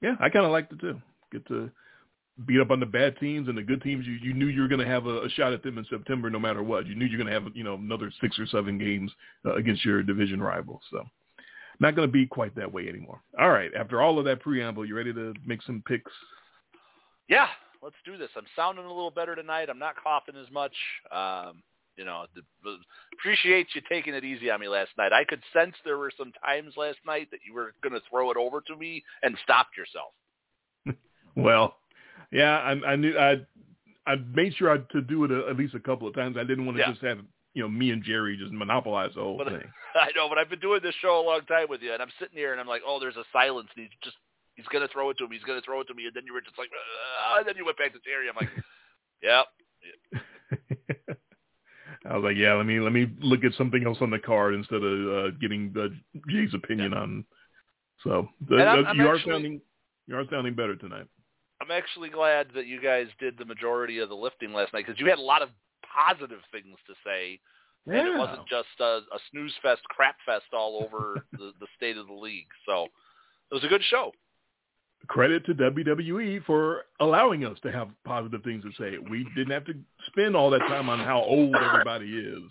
Yeah, 0.00 0.14
I 0.20 0.28
kind 0.28 0.44
of 0.44 0.52
liked 0.52 0.72
it 0.72 0.80
too. 0.80 1.00
Get 1.32 1.46
to 1.48 1.70
beat 2.46 2.60
up 2.60 2.70
on 2.70 2.80
the 2.80 2.86
bad 2.86 3.18
teams 3.18 3.48
and 3.48 3.58
the 3.58 3.62
good 3.62 3.82
teams. 3.82 4.06
You 4.06 4.14
you 4.14 4.34
knew 4.34 4.46
you 4.46 4.62
were 4.62 4.68
going 4.68 4.80
to 4.80 4.86
have 4.86 5.06
a, 5.06 5.24
a 5.24 5.30
shot 5.30 5.52
at 5.52 5.62
them 5.62 5.78
in 5.78 5.86
September, 5.90 6.30
no 6.30 6.38
matter 6.38 6.62
what. 6.62 6.86
You 6.86 6.94
knew 6.94 7.06
you're 7.06 7.18
going 7.18 7.32
to 7.32 7.40
have 7.40 7.50
you 7.54 7.64
know 7.64 7.74
another 7.74 8.12
six 8.20 8.38
or 8.38 8.46
seven 8.46 8.78
games 8.78 9.10
uh, 9.44 9.54
against 9.54 9.84
your 9.84 10.02
division 10.02 10.40
rivals. 10.40 10.82
So 10.90 11.04
not 11.80 11.96
going 11.96 12.08
to 12.08 12.12
be 12.12 12.26
quite 12.26 12.54
that 12.56 12.72
way 12.72 12.88
anymore. 12.88 13.20
All 13.38 13.50
right, 13.50 13.70
after 13.78 14.00
all 14.02 14.18
of 14.18 14.24
that 14.26 14.40
preamble, 14.40 14.86
you 14.86 14.96
ready 14.96 15.12
to 15.12 15.34
make 15.44 15.62
some 15.62 15.82
picks? 15.86 16.12
Yeah, 17.28 17.48
let's 17.82 17.96
do 18.04 18.16
this. 18.16 18.30
I'm 18.36 18.46
sounding 18.56 18.84
a 18.84 18.88
little 18.88 19.10
better 19.10 19.34
tonight. 19.34 19.68
I'm 19.70 19.78
not 19.78 19.94
coughing 20.02 20.36
as 20.36 20.50
much. 20.52 20.72
Um, 21.12 21.62
you 21.98 22.04
know, 22.04 22.26
the, 22.34 22.42
appreciate 23.18 23.66
you 23.74 23.82
taking 23.90 24.14
it 24.14 24.24
easy 24.24 24.50
on 24.50 24.60
me 24.60 24.68
last 24.68 24.90
night. 24.96 25.12
I 25.12 25.24
could 25.24 25.42
sense 25.52 25.74
there 25.84 25.98
were 25.98 26.12
some 26.16 26.32
times 26.44 26.74
last 26.76 26.98
night 27.04 27.28
that 27.32 27.40
you 27.46 27.52
were 27.52 27.74
going 27.82 27.92
to 27.92 28.00
throw 28.08 28.30
it 28.30 28.36
over 28.36 28.62
to 28.68 28.76
me 28.76 29.02
and 29.22 29.36
stopped 29.42 29.76
yourself. 29.76 30.12
well, 31.36 31.74
yeah, 32.30 32.56
I, 32.56 32.92
I 32.92 32.96
knew 32.96 33.18
I 33.18 33.36
I 34.06 34.16
made 34.32 34.54
sure 34.54 34.70
I, 34.70 34.78
to 34.92 35.02
do 35.02 35.24
it 35.24 35.32
a, 35.32 35.48
at 35.50 35.56
least 35.56 35.74
a 35.74 35.80
couple 35.80 36.06
of 36.06 36.14
times. 36.14 36.36
I 36.38 36.44
didn't 36.44 36.64
want 36.64 36.78
to 36.78 36.82
yeah. 36.82 36.90
just 36.90 37.02
have 37.02 37.18
you 37.54 37.62
know 37.62 37.68
me 37.68 37.90
and 37.90 38.04
Jerry 38.04 38.36
just 38.36 38.52
monopolize 38.52 39.10
the 39.16 39.22
whole 39.22 39.36
but, 39.36 39.48
thing. 39.48 39.62
I 39.94 40.10
know, 40.14 40.28
but 40.28 40.38
I've 40.38 40.48
been 40.48 40.60
doing 40.60 40.80
this 40.82 40.94
show 41.02 41.20
a 41.20 41.26
long 41.26 41.40
time 41.46 41.66
with 41.68 41.82
you, 41.82 41.92
and 41.92 42.00
I'm 42.00 42.12
sitting 42.20 42.38
here 42.38 42.52
and 42.52 42.60
I'm 42.60 42.68
like, 42.68 42.82
oh, 42.86 43.00
there's 43.00 43.16
a 43.16 43.24
silence. 43.32 43.68
And 43.76 43.84
he's 43.84 43.98
just 44.04 44.16
he's 44.54 44.66
going 44.66 44.86
to 44.86 44.92
throw 44.92 45.10
it 45.10 45.18
to 45.18 45.26
me. 45.26 45.36
He's 45.36 45.44
going 45.44 45.58
to 45.58 45.64
throw 45.64 45.80
it 45.80 45.88
to 45.88 45.94
me, 45.94 46.06
and 46.06 46.14
then 46.14 46.22
you 46.26 46.32
were 46.32 46.40
just 46.40 46.58
like, 46.58 46.68
uh, 46.70 47.38
and 47.38 47.48
then 47.48 47.56
you 47.56 47.64
went 47.64 47.78
back 47.78 47.92
to 47.92 47.98
Jerry. 48.04 48.28
I'm 48.28 48.36
like, 48.36 48.50
yep. 49.22 49.46
Yeah. 51.08 51.14
I 52.08 52.16
was 52.16 52.24
like, 52.24 52.36
yeah, 52.36 52.54
let 52.54 52.66
me 52.66 52.80
let 52.80 52.92
me 52.92 53.06
look 53.20 53.44
at 53.44 53.52
something 53.54 53.84
else 53.84 53.98
on 54.00 54.10
the 54.10 54.18
card 54.18 54.54
instead 54.54 54.82
of 54.82 55.08
uh, 55.08 55.30
getting 55.40 55.74
uh, 55.78 55.88
Jay's 56.28 56.54
opinion 56.54 56.92
yeah. 56.92 56.98
on. 56.98 57.24
So 58.02 58.28
the, 58.48 58.56
I'm, 58.56 58.86
I'm 58.86 58.96
you 58.96 59.08
actually, 59.08 59.32
are 59.32 59.34
sounding 59.34 59.60
you 60.06 60.16
are 60.16 60.24
sounding 60.30 60.54
better 60.54 60.74
tonight. 60.74 61.06
I'm 61.60 61.70
actually 61.70 62.08
glad 62.08 62.48
that 62.54 62.66
you 62.66 62.80
guys 62.80 63.08
did 63.18 63.36
the 63.36 63.44
majority 63.44 63.98
of 63.98 64.08
the 64.08 64.14
lifting 64.14 64.52
last 64.52 64.72
night 64.72 64.86
because 64.86 65.00
you 65.00 65.06
had 65.06 65.18
a 65.18 65.22
lot 65.22 65.42
of 65.42 65.50
positive 65.82 66.40
things 66.50 66.76
to 66.86 66.94
say, 67.04 67.40
yeah. 67.84 67.98
and 67.98 68.08
it 68.08 68.18
wasn't 68.18 68.48
just 68.48 68.68
a, 68.80 69.00
a 69.12 69.18
snooze 69.30 69.54
fest, 69.60 69.82
crap 69.88 70.16
fest 70.24 70.46
all 70.52 70.82
over 70.82 71.26
the, 71.32 71.52
the 71.60 71.66
state 71.76 71.96
of 71.96 72.06
the 72.06 72.14
league. 72.14 72.46
So 72.64 72.84
it 73.50 73.54
was 73.54 73.64
a 73.64 73.68
good 73.68 73.82
show 73.90 74.12
credit 75.06 75.44
to 75.46 75.54
WWE 75.54 76.44
for 76.44 76.84
allowing 77.00 77.44
us 77.44 77.58
to 77.62 77.72
have 77.72 77.88
positive 78.04 78.42
things 78.42 78.62
to 78.62 78.70
say. 78.78 78.98
We 78.98 79.26
didn't 79.34 79.52
have 79.52 79.64
to 79.66 79.74
spend 80.08 80.36
all 80.36 80.50
that 80.50 80.60
time 80.60 80.88
on 80.88 80.98
how 80.98 81.22
old 81.22 81.54
everybody 81.54 82.06
is. 82.06 82.42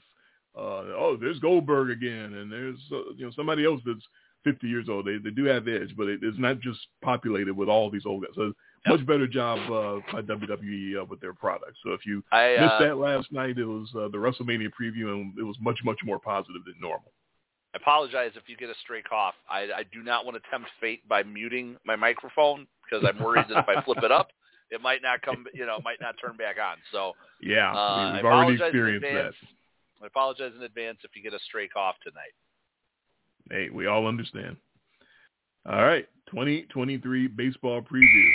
Uh, 0.58 0.90
oh, 0.98 1.18
there's 1.20 1.40
Goldberg 1.40 1.92
again, 1.92 2.34
and 2.34 2.52
there's 2.52 2.80
uh, 2.92 3.12
you 3.16 3.26
know 3.26 3.32
somebody 3.36 3.66
else 3.66 3.82
that's 3.86 4.04
50 4.44 4.68
years 4.68 4.88
old. 4.90 5.06
They 5.06 5.18
they 5.18 5.30
do 5.30 5.46
have 5.46 5.68
edge, 5.68 5.94
but 5.96 6.08
it, 6.08 6.22
it's 6.24 6.40
not 6.40 6.60
just 6.60 6.80
populated 7.04 7.56
with 7.56 7.70
all 7.70 7.92
these 7.92 8.06
old 8.06 8.24
guys. 8.24 8.32
So 8.36 8.54
much 8.88 9.06
better 9.06 9.28
job 9.28 9.60
uh, 9.70 10.02
by 10.12 10.22
WWE 10.22 11.02
uh, 11.02 11.06
with 11.06 11.20
their 11.20 11.34
product. 11.34 11.74
So 11.84 11.92
if 11.92 12.06
you 12.06 12.24
I, 12.32 12.56
uh, 12.56 12.62
missed 12.62 12.90
that 12.90 12.98
last 12.98 13.32
night, 13.32 13.58
it 13.58 13.66
was 13.66 13.90
uh, 13.96 14.08
the 14.08 14.18
WrestleMania 14.18 14.70
preview, 14.80 15.12
and 15.12 15.38
it 15.38 15.44
was 15.44 15.58
much 15.62 15.80
much 15.84 16.00
more 16.04 16.20
positive 16.20 16.64
than 16.66 16.76
normal. 16.82 17.12
I 17.74 17.78
apologize 17.78 18.32
if 18.36 18.44
you 18.48 18.58
get 18.58 18.70
a 18.70 18.76
stray 18.82 19.02
cough. 19.02 19.36
I, 19.50 19.68
I 19.76 19.84
do 19.94 20.02
not 20.02 20.26
want 20.26 20.42
to 20.42 20.50
tempt 20.50 20.70
fate 20.82 21.08
by 21.08 21.22
muting 21.22 21.78
my 21.86 21.96
microphone 21.96 22.66
because 22.84 23.08
I'm 23.08 23.24
worried 23.24 23.46
that 23.50 23.60
if 23.60 23.70
I 23.70 23.82
flip 23.84 24.00
it 24.02 24.12
up, 24.12 24.30
it 24.72 24.82
might 24.82 25.02
not 25.02 25.22
come, 25.22 25.46
you 25.54 25.66
know, 25.66 25.78
it 25.78 25.84
might 25.84 26.02
not 26.02 26.16
turn 26.24 26.38
back 26.38 26.58
on. 26.64 26.78
So 26.92 27.14
yeah, 27.42 27.74
uh, 27.74 28.14
we've 28.16 28.26
already 28.26 28.54
experienced 28.54 29.04
that. 29.04 29.34
I 30.02 30.08
apologize 30.08 30.52
in 30.56 30.62
advance 30.64 31.00
if 31.04 31.12
you 31.16 31.24
get 31.24 31.34
a 31.34 31.40
stray 31.48 31.68
cough 31.68 31.96
tonight. 32.04 32.34
Hey, 33.50 33.70
we 33.70 33.88
all 33.88 34.08
understand. 34.08 34.58
All 35.66 35.84
right, 35.84 36.08
2023 36.30 37.28
baseball 37.28 37.82
preview. 37.82 38.32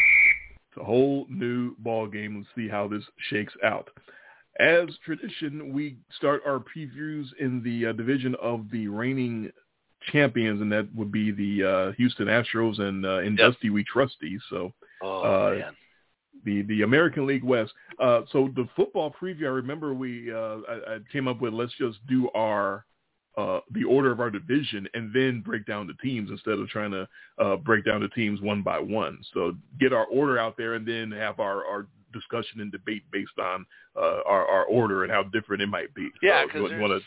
It's 0.69 0.81
a 0.81 0.85
whole 0.85 1.27
new 1.29 1.75
ball 1.79 2.07
game. 2.07 2.37
Let's 2.39 2.49
see 2.57 2.69
how 2.69 2.89
this 2.89 3.05
shakes 3.31 3.55
out. 3.65 3.91
As 4.59 4.89
tradition, 5.05 5.73
we 5.73 5.97
start 6.17 6.43
our 6.47 6.59
previews 6.59 7.27
in 7.39 7.63
the 7.63 7.87
uh, 7.87 7.93
division 7.93 8.35
of 8.43 8.67
the 8.71 8.89
reigning 8.89 9.51
champions, 10.11 10.61
and 10.61 10.71
that 10.73 10.89
would 10.95 11.13
be 11.13 11.31
the 11.31 11.65
uh, 11.65 11.93
Houston 11.93 12.27
Astros 12.27 12.81
and 12.81 13.07
uh, 13.07 13.19
in 13.21 13.37
Yep. 13.37 13.53
Dusty 13.53 13.71
We 13.71 13.85
Trusty. 13.85 14.39
So 14.51 14.73
Oh 15.03 15.23
Uh, 15.23 15.51
man. 15.55 15.77
The 16.45 16.63
the 16.63 16.83
American 16.83 17.27
League 17.27 17.45
West. 17.45 17.73
Uh, 17.99 18.23
so 18.33 18.49
the 18.57 18.69
football 18.77 19.15
preview, 19.21 19.45
I 19.45 19.51
remember 19.51 19.95
we 19.95 20.33
uh, 20.33 20.59
I, 20.69 20.95
I 20.95 20.99
came 21.13 21.29
up 21.29 21.41
with 21.41 21.53
let's 21.53 21.75
just 21.79 21.99
do 22.09 22.31
our 22.35 22.85
uh, 23.37 23.61
the 23.71 23.85
order 23.85 24.13
of 24.13 24.21
our 24.21 24.31
division 24.31 24.87
and 24.95 25.13
then 25.15 25.41
break 25.41 25.65
down 25.67 25.87
the 25.87 25.95
teams 26.03 26.31
instead 26.31 26.59
of 26.59 26.69
trying 26.69 26.91
to 26.91 27.09
uh, 27.39 27.57
break 27.57 27.85
down 27.85 28.03
the 28.03 28.09
teams 28.09 28.41
one 28.41 28.63
by 28.63 28.79
one. 28.79 29.19
So 29.33 29.55
get 29.81 29.93
our 29.93 30.05
order 30.07 30.39
out 30.39 30.57
there 30.57 30.75
and 30.75 30.87
then 30.87 31.11
have 31.13 31.41
our, 31.41 31.65
our 31.65 31.87
discussion 32.13 32.61
and 32.61 32.71
debate 32.71 33.03
based 33.11 33.39
on 33.41 33.65
uh, 33.97 34.21
our, 34.27 34.47
our 34.47 34.65
order 34.65 35.05
and 35.05 35.11
how 35.13 35.23
different 35.23 35.63
it 35.63 35.69
might 35.69 35.95
be. 35.95 36.11
Yeah, 36.23 36.45
because 36.45 36.71
wanna- 36.73 37.01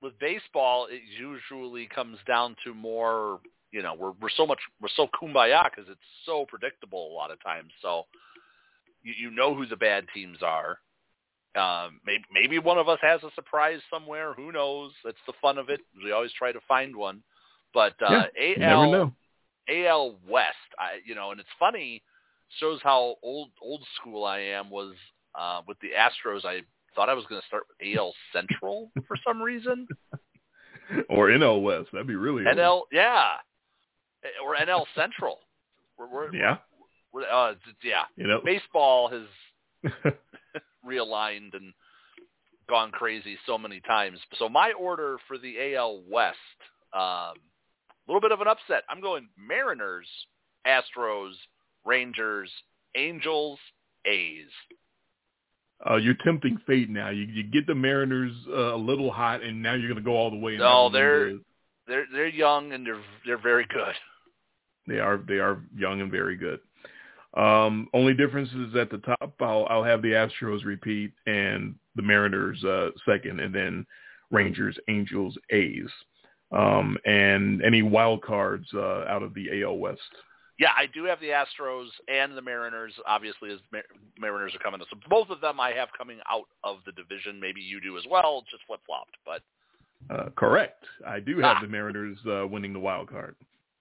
with 0.00 0.16
baseball, 0.20 0.86
it 0.88 1.02
usually 1.18 1.86
comes 1.86 2.18
down 2.26 2.54
to 2.64 2.72
more. 2.72 3.40
You 3.72 3.82
know, 3.82 3.94
we're 3.98 4.12
we're 4.12 4.30
so 4.30 4.46
much 4.46 4.60
we're 4.80 4.88
so 4.96 5.08
kumbaya 5.20 5.64
because 5.70 5.90
it's 5.90 6.00
so 6.24 6.46
predictable 6.48 7.12
a 7.12 7.14
lot 7.14 7.30
of 7.30 7.42
times. 7.42 7.70
So 7.82 8.04
you, 9.08 9.28
you 9.28 9.30
know 9.34 9.54
who 9.54 9.66
the 9.66 9.76
bad 9.76 10.06
teams 10.14 10.38
are. 10.42 10.78
Um, 11.56 12.00
maybe 12.06 12.24
maybe 12.32 12.58
one 12.58 12.78
of 12.78 12.88
us 12.88 12.98
has 13.02 13.22
a 13.22 13.30
surprise 13.34 13.80
somewhere. 13.92 14.34
Who 14.34 14.52
knows? 14.52 14.92
That's 15.04 15.16
the 15.26 15.32
fun 15.40 15.58
of 15.58 15.70
it. 15.70 15.80
We 16.04 16.12
always 16.12 16.32
try 16.32 16.52
to 16.52 16.60
find 16.68 16.94
one. 16.94 17.22
But 17.74 17.94
uh, 18.04 18.24
never 18.58 18.64
AL 18.64 18.92
know. 18.92 19.12
AL 19.68 20.16
West, 20.28 20.56
I 20.78 21.00
you 21.04 21.14
know, 21.14 21.30
and 21.30 21.40
it's 21.40 21.48
funny, 21.58 22.02
shows 22.60 22.80
how 22.82 23.16
old 23.22 23.50
old 23.62 23.84
school 24.00 24.24
I 24.24 24.40
am. 24.40 24.70
Was 24.70 24.94
uh, 25.34 25.62
with 25.66 25.78
the 25.80 25.88
Astros, 25.88 26.44
I 26.44 26.60
thought 26.94 27.08
I 27.08 27.14
was 27.14 27.24
going 27.26 27.40
to 27.40 27.46
start 27.46 27.64
with 27.68 27.98
AL 27.98 28.12
Central 28.32 28.90
for 29.06 29.16
some 29.26 29.42
reason. 29.42 29.86
Or 31.10 31.28
NL 31.28 31.62
West. 31.62 31.88
That'd 31.92 32.06
be 32.06 32.14
really 32.14 32.46
old. 32.46 32.56
NL, 32.56 32.80
yeah, 32.90 33.26
or 34.42 34.56
NL 34.56 34.86
Central. 34.96 35.38
We're, 35.98 36.08
we're, 36.08 36.34
Yeah. 36.34 36.56
Uh, 37.24 37.54
yeah. 37.82 38.02
You 38.16 38.26
know. 38.26 38.40
Baseball 38.44 39.10
has 39.10 39.92
realigned 40.86 41.54
and 41.54 41.72
gone 42.68 42.90
crazy 42.90 43.36
so 43.46 43.56
many 43.58 43.80
times. 43.80 44.18
So 44.38 44.48
my 44.48 44.72
order 44.78 45.16
for 45.26 45.38
the 45.38 45.74
AL 45.74 46.02
West, 46.10 46.36
um, 46.92 47.00
a 47.00 47.34
little 48.06 48.20
bit 48.20 48.32
of 48.32 48.40
an 48.40 48.48
upset. 48.48 48.84
I'm 48.88 49.00
going 49.00 49.28
Mariners, 49.38 50.06
Astros, 50.66 51.32
Rangers, 51.84 52.50
Angels, 52.96 53.58
A's. 54.06 54.46
Uh, 55.88 55.94
you're 55.96 56.16
tempting 56.24 56.58
fate 56.66 56.90
now. 56.90 57.08
You 57.10 57.22
you 57.24 57.44
get 57.44 57.66
the 57.66 57.74
Mariners 57.74 58.32
uh, 58.48 58.74
a 58.74 58.76
little 58.76 59.12
hot, 59.12 59.42
and 59.42 59.62
now 59.62 59.74
you're 59.74 59.88
going 59.88 60.02
to 60.02 60.04
go 60.04 60.16
all 60.16 60.30
the 60.30 60.36
way. 60.36 60.56
No, 60.56 60.90
they're- 60.90 61.32
the- 61.34 61.44
They're 61.86 62.06
they're 62.12 62.26
young 62.28 62.72
and 62.72 62.84
they're 62.86 63.00
they're 63.24 63.38
very 63.38 63.64
good. 63.66 63.94
They 64.86 64.98
are 64.98 65.18
they 65.18 65.38
are 65.38 65.62
young 65.76 66.00
and 66.00 66.10
very 66.10 66.36
good. 66.36 66.60
Um, 67.36 67.88
only 67.92 68.14
difference 68.14 68.48
is 68.50 68.74
at 68.74 68.90
the 68.90 68.98
top. 68.98 69.34
I'll 69.40 69.66
I'll 69.70 69.84
have 69.84 70.02
the 70.02 70.12
Astros 70.12 70.64
repeat 70.64 71.12
and 71.26 71.74
the 71.94 72.02
Mariners 72.02 72.62
uh, 72.64 72.90
second, 73.06 73.40
and 73.40 73.54
then 73.54 73.86
Rangers, 74.30 74.76
Angels, 74.88 75.36
A's, 75.50 75.88
um, 76.52 76.96
and 77.04 77.62
any 77.62 77.82
wild 77.82 78.22
cards 78.22 78.66
uh, 78.74 79.04
out 79.08 79.22
of 79.22 79.34
the 79.34 79.62
AL 79.62 79.76
West. 79.76 80.00
Yeah, 80.58 80.70
I 80.76 80.86
do 80.86 81.04
have 81.04 81.20
the 81.20 81.28
Astros 81.28 81.86
and 82.08 82.36
the 82.36 82.42
Mariners. 82.42 82.92
Obviously, 83.06 83.52
as 83.52 83.60
Mar- 83.72 83.82
Mariners 84.18 84.54
are 84.56 84.58
coming, 84.58 84.80
so 84.90 84.98
both 85.08 85.28
of 85.30 85.40
them 85.40 85.60
I 85.60 85.70
have 85.70 85.88
coming 85.96 86.18
out 86.28 86.48
of 86.64 86.78
the 86.86 86.92
division. 86.92 87.38
Maybe 87.38 87.60
you 87.60 87.80
do 87.80 87.96
as 87.96 88.04
well, 88.10 88.42
just 88.50 88.64
flip 88.66 88.80
flopped. 88.86 89.16
But 89.24 89.42
Uh, 90.10 90.30
correct. 90.36 90.84
I 91.06 91.20
do 91.20 91.38
have 91.38 91.58
Ah. 91.58 91.60
the 91.60 91.68
Mariners 91.68 92.18
uh, 92.26 92.46
winning 92.48 92.72
the 92.72 92.80
wild 92.80 93.08
card. 93.08 93.36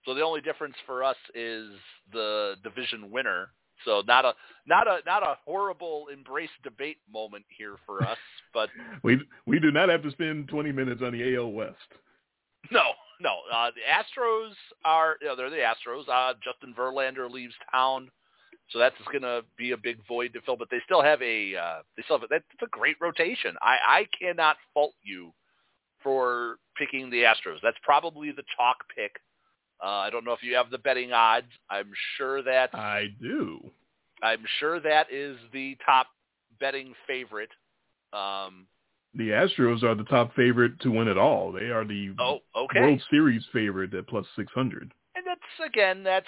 So 0.07 0.13
the 0.13 0.21
only 0.21 0.39
difference 0.39 0.75
for 0.85 1.03
us 1.03 1.17
is 1.35 1.67
the 2.13 2.55
division 2.63 3.11
winner. 3.11 3.49
So 3.85 4.01
not 4.07 4.25
a 4.25 4.33
not 4.65 4.87
a 4.87 4.99
not 5.05 5.21
a 5.21 5.37
horrible 5.45 6.07
embrace 6.11 6.49
debate 6.63 6.97
moment 7.11 7.45
here 7.55 7.75
for 7.85 8.03
us, 8.07 8.17
but 8.53 8.69
We 9.03 9.19
we 9.45 9.59
do 9.59 9.69
not 9.69 9.89
have 9.89 10.01
to 10.03 10.11
spend 10.11 10.47
20 10.47 10.71
minutes 10.71 11.01
on 11.03 11.11
the 11.11 11.35
AL 11.35 11.51
West. 11.51 11.75
No, 12.71 12.83
no. 13.21 13.31
Uh, 13.53 13.69
the 13.71 13.81
Astros 14.21 14.53
are, 14.83 15.17
you 15.21 15.27
know, 15.27 15.35
they're 15.35 15.49
the 15.49 15.57
Astros. 15.57 16.07
Uh, 16.09 16.33
Justin 16.43 16.73
Verlander 16.73 17.29
leaves 17.29 17.53
town, 17.71 18.09
so 18.69 18.79
that's 18.79 18.95
going 19.11 19.21
to 19.21 19.43
be 19.57 19.71
a 19.71 19.77
big 19.77 19.97
void 20.07 20.33
to 20.33 20.41
fill. 20.41 20.57
But 20.57 20.69
they 20.69 20.79
still 20.85 21.01
have 21.01 21.21
a, 21.21 21.55
uh, 21.55 21.79
they 21.95 22.03
still 22.03 22.17
have 22.17 22.23
a, 22.23 22.27
that's 22.29 22.43
a 22.61 22.67
great 22.67 22.97
rotation. 22.99 23.55
I, 23.61 23.77
I 23.87 24.07
cannot 24.19 24.57
fault 24.73 24.95
you 25.03 25.31
for 26.03 26.57
picking 26.77 27.09
the 27.09 27.23
Astros. 27.23 27.59
That's 27.63 27.77
probably 27.83 28.31
the 28.31 28.43
chalk 28.57 28.77
pick. 28.95 29.17
Uh, 29.83 29.87
I 29.87 30.09
don't 30.09 30.25
know 30.25 30.33
if 30.33 30.41
you 30.43 30.55
have 30.55 30.69
the 30.71 30.77
betting 30.79 31.11
odds. 31.13 31.47
I'm 31.69 31.91
sure 32.17 32.41
that 32.43 32.73
I 32.73 33.07
do. 33.21 33.59
I'm 34.23 34.43
sure 34.59 34.79
that 34.79 35.11
is 35.11 35.37
the 35.53 35.77
top 35.85 36.07
betting 36.59 36.93
favorite. 37.05 37.51
Um, 38.13 38.65
The 39.13 39.29
Astros 39.29 39.83
are 39.83 39.93
the 39.95 40.03
top 40.05 40.35
favorite 40.35 40.79
to 40.81 40.89
win 40.89 41.07
it 41.07 41.17
all. 41.17 41.51
They 41.51 41.65
are 41.69 41.85
the 41.85 42.15
oh, 42.19 42.39
okay. 42.55 42.81
World 42.81 43.01
Series 43.11 43.43
favorite 43.53 43.93
at 43.93 44.07
plus 44.07 44.25
600. 44.35 44.91
and 45.15 45.25
that's 45.27 45.39
again 45.69 46.03
that's 46.03 46.25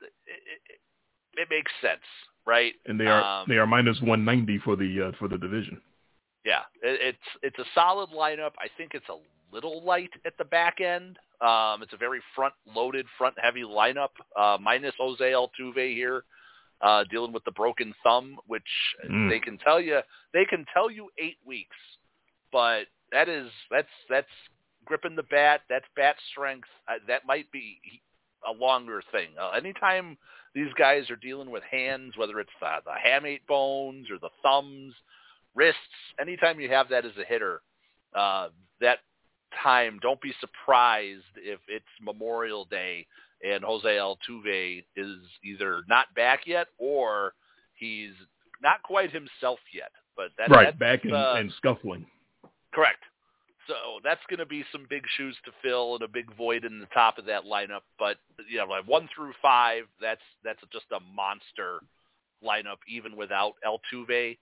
it, 0.00 0.12
it, 0.26 1.40
it 1.42 1.48
makes 1.50 1.70
sense 1.80 2.00
right 2.46 2.72
and 2.86 2.98
they 2.98 3.06
are 3.06 3.42
Um, 3.42 3.46
they 3.48 3.56
are 3.56 3.66
minus 3.66 4.00
190 4.00 4.58
for 4.64 4.76
the 4.76 5.08
uh, 5.08 5.12
for 5.18 5.28
the 5.28 5.38
division. 5.38 5.80
yeah 6.44 6.62
it, 6.82 7.00
it's 7.14 7.28
it's 7.42 7.58
a 7.58 7.64
solid 7.74 8.10
lineup 8.10 8.52
i 8.58 8.68
think 8.76 8.92
it's 8.94 9.08
a 9.08 9.16
little 9.54 9.82
light 9.82 10.10
at 10.26 10.36
the 10.38 10.44
back 10.44 10.80
end 10.80 11.18
um 11.42 11.82
it's 11.82 11.92
a 11.92 11.96
very 11.96 12.20
front 12.34 12.54
loaded 12.74 13.06
front 13.18 13.34
heavy 13.42 13.62
lineup 13.62 14.10
uh 14.38 14.56
minus 14.60 14.94
jose 14.98 15.32
altuve 15.32 15.94
here 15.94 16.24
uh 16.80 17.04
dealing 17.10 17.32
with 17.32 17.44
the 17.44 17.50
broken 17.52 17.94
thumb 18.02 18.36
which 18.46 18.62
Mm. 19.10 19.28
they 19.28 19.40
can 19.40 19.58
tell 19.58 19.80
you 19.80 20.00
they 20.32 20.44
can 20.44 20.64
tell 20.72 20.90
you 20.90 21.08
eight 21.18 21.38
weeks 21.44 21.76
but 22.52 22.84
that 23.10 23.28
is 23.28 23.50
that's 23.70 23.88
that's 24.08 24.26
gripping 24.84 25.16
the 25.16 25.22
bat 25.24 25.62
that's 25.68 25.86
bat 25.96 26.16
strength 26.30 26.68
uh, 26.88 26.94
that 27.08 27.26
might 27.26 27.50
be 27.50 27.78
a 28.48 28.52
longer 28.52 29.02
thing 29.12 29.28
uh, 29.40 29.50
anytime 29.50 30.16
these 30.54 30.72
guys 30.78 31.10
are 31.10 31.16
dealing 31.16 31.50
with 31.50 31.62
hands 31.64 32.16
whether 32.16 32.38
it's 32.40 32.50
the, 32.60 32.68
the 32.84 32.92
hamate 33.08 33.46
bones 33.48 34.08
or 34.10 34.18
the 34.18 34.30
thumbs 34.42 34.94
wrists 35.54 35.80
anytime 36.20 36.60
you 36.60 36.68
have 36.68 36.88
that 36.88 37.04
as 37.04 37.12
a 37.20 37.24
hitter 37.24 37.62
uh 38.14 38.48
that 38.80 38.98
time 39.62 39.98
don't 40.02 40.20
be 40.20 40.32
surprised 40.40 41.24
if 41.36 41.60
it's 41.68 41.84
memorial 42.00 42.64
day 42.66 43.06
and 43.44 43.64
jose 43.64 43.88
altuve 43.88 44.84
is 44.96 45.16
either 45.44 45.82
not 45.88 46.06
back 46.14 46.40
yet 46.46 46.68
or 46.78 47.32
he's 47.74 48.12
not 48.62 48.82
quite 48.82 49.10
himself 49.10 49.58
yet 49.74 49.90
but 50.16 50.30
that, 50.38 50.50
right, 50.50 50.66
that's, 50.66 50.78
back 50.78 51.04
and, 51.04 51.14
uh, 51.14 51.34
and 51.36 51.52
scuffling. 51.56 52.06
Correct. 52.72 53.02
So 53.68 53.74
that's 54.02 54.20
going 54.28 54.40
to 54.40 54.46
be 54.46 54.64
some 54.72 54.86
big 54.90 55.04
shoes 55.16 55.36
to 55.44 55.52
fill 55.62 55.94
and 55.94 56.02
a 56.02 56.08
big 56.08 56.34
void 56.36 56.64
in 56.64 56.80
the 56.80 56.86
top 56.86 57.18
of 57.18 57.26
that 57.26 57.44
lineup. 57.44 57.82
But 57.98 58.16
you 58.50 58.58
know, 58.58 58.66
like 58.66 58.86
one 58.86 59.08
through 59.14 59.32
five, 59.40 59.84
that's 60.00 60.20
that's 60.44 60.60
just 60.72 60.86
a 60.90 61.00
monster 61.14 61.80
lineup, 62.44 62.78
even 62.88 63.16
without 63.16 63.54
Altuve, 63.64 64.36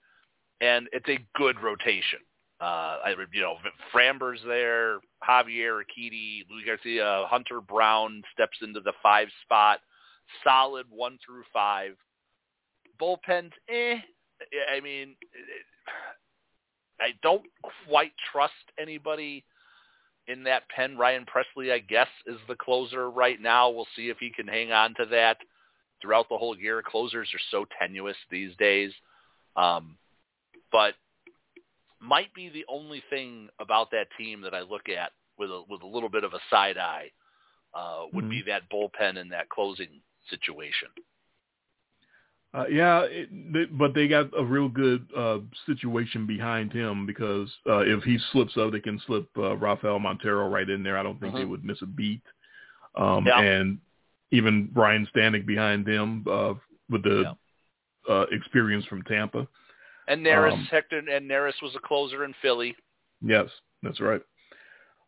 and 0.61 0.89
it's 0.93 1.09
a 1.09 1.19
good 1.35 1.61
rotation. 1.63 2.21
Uh, 2.61 2.99
I, 3.05 3.15
you 3.33 3.41
know, 3.41 3.57
Framber's 3.91 4.41
there, 4.47 4.99
Javier 5.27 5.81
Urquidy, 5.81 6.45
Luis 6.51 6.67
Garcia, 6.67 7.25
Hunter 7.27 7.61
Brown 7.61 8.23
steps 8.35 8.59
into 8.63 8.81
the 8.81 8.93
five 9.03 9.29
spot. 9.45 9.81
Solid 10.45 10.87
one 10.91 11.19
through 11.25 11.43
five. 11.53 11.93
Bullpens, 13.01 13.53
eh. 13.69 13.97
I 14.75 14.81
mean, 14.81 15.17
I 17.01 17.13
don't 17.23 17.47
quite 17.89 18.13
trust 18.31 18.53
anybody 18.79 19.45
in 20.27 20.45
that 20.45 20.69
pen. 20.69 20.99
Ryan 20.99 21.25
Pressly, 21.25 21.73
I 21.73 21.79
guess, 21.79 22.09
is 22.27 22.39
the 22.47 22.55
closer 22.55 23.11
right 23.11 23.41
now. 23.41 23.71
We'll 23.71 23.89
see 23.97 24.11
if 24.11 24.19
he 24.19 24.31
can 24.31 24.47
hang 24.47 24.71
on 24.71 24.95
to 24.97 25.07
that 25.07 25.39
throughout 26.01 26.29
the 26.29 26.37
whole 26.37 26.57
year. 26.57 26.83
Closers 26.83 27.29
are 27.35 27.41
so 27.51 27.65
tenuous 27.81 28.17
these 28.31 28.55
days. 28.57 28.93
Um, 29.57 29.97
but 30.71 30.95
might 32.01 32.33
be 32.35 32.49
the 32.49 32.65
only 32.69 33.03
thing 33.11 33.49
about 33.59 33.91
that 33.91 34.09
team 34.19 34.41
that 34.43 34.55
I 34.55 34.61
look 34.61 34.89
at 34.89 35.13
with 35.39 35.51
a, 35.51 35.63
with 35.69 35.83
a 35.83 35.87
little 35.87 36.09
bit 36.09 36.25
of 36.25 36.35
a 36.35 36.41
side 36.51 36.79
eye 36.79 37.11
uh, 37.75 38.05
would 38.13 38.29
be 38.29 38.43
that 38.47 38.63
bullpen 38.71 39.19
and 39.19 39.31
that 39.33 39.49
closing 39.49 40.01
situation. 40.29 40.89
Uh, 42.53 42.67
yeah, 42.69 43.03
it, 43.03 43.29
they, 43.53 43.65
but 43.67 43.95
they 43.95 44.09
got 44.09 44.27
a 44.37 44.45
real 44.45 44.69
good 44.69 45.07
uh, 45.17 45.39
situation 45.67 46.27
behind 46.27 46.73
him 46.73 47.07
because 47.07 47.49
uh, 47.69 47.79
if 47.79 48.03
he 48.03 48.19
slips 48.33 48.57
up, 48.57 48.73
they 48.73 48.81
can 48.81 49.01
slip 49.07 49.29
uh, 49.39 49.57
Rafael 49.57 50.01
Montero 50.01 50.49
right 50.49 50.69
in 50.69 50.83
there. 50.83 50.99
I 50.99 51.05
don't 51.05 51.21
think 51.21 51.35
they 51.35 51.43
Mhm. 51.43 51.51
would 51.51 51.65
miss 51.65 51.81
a 51.83 51.87
beat. 51.87 52.23
Um, 52.97 53.25
Yeah. 53.27 53.41
And 53.41 53.79
even 54.33 54.67
Brian 54.73 55.07
Stanek 55.15 55.47
behind 55.47 55.87
them 55.87 56.25
uh, 56.29 56.55
with 56.89 57.05
the 57.05 57.37
uh, 58.09 58.27
experience 58.33 58.85
from 58.87 59.03
Tampa. 59.03 59.47
And 60.11 60.27
Neris, 60.27 60.53
Um, 60.53 60.69
Hector, 60.71 60.99
and 60.99 61.31
Neris 61.31 61.63
was 61.63 61.75
a 61.77 61.79
closer 61.79 62.25
in 62.25 62.35
Philly. 62.43 62.75
Yes, 63.23 63.49
that's 63.83 64.01
right. 64.01 64.21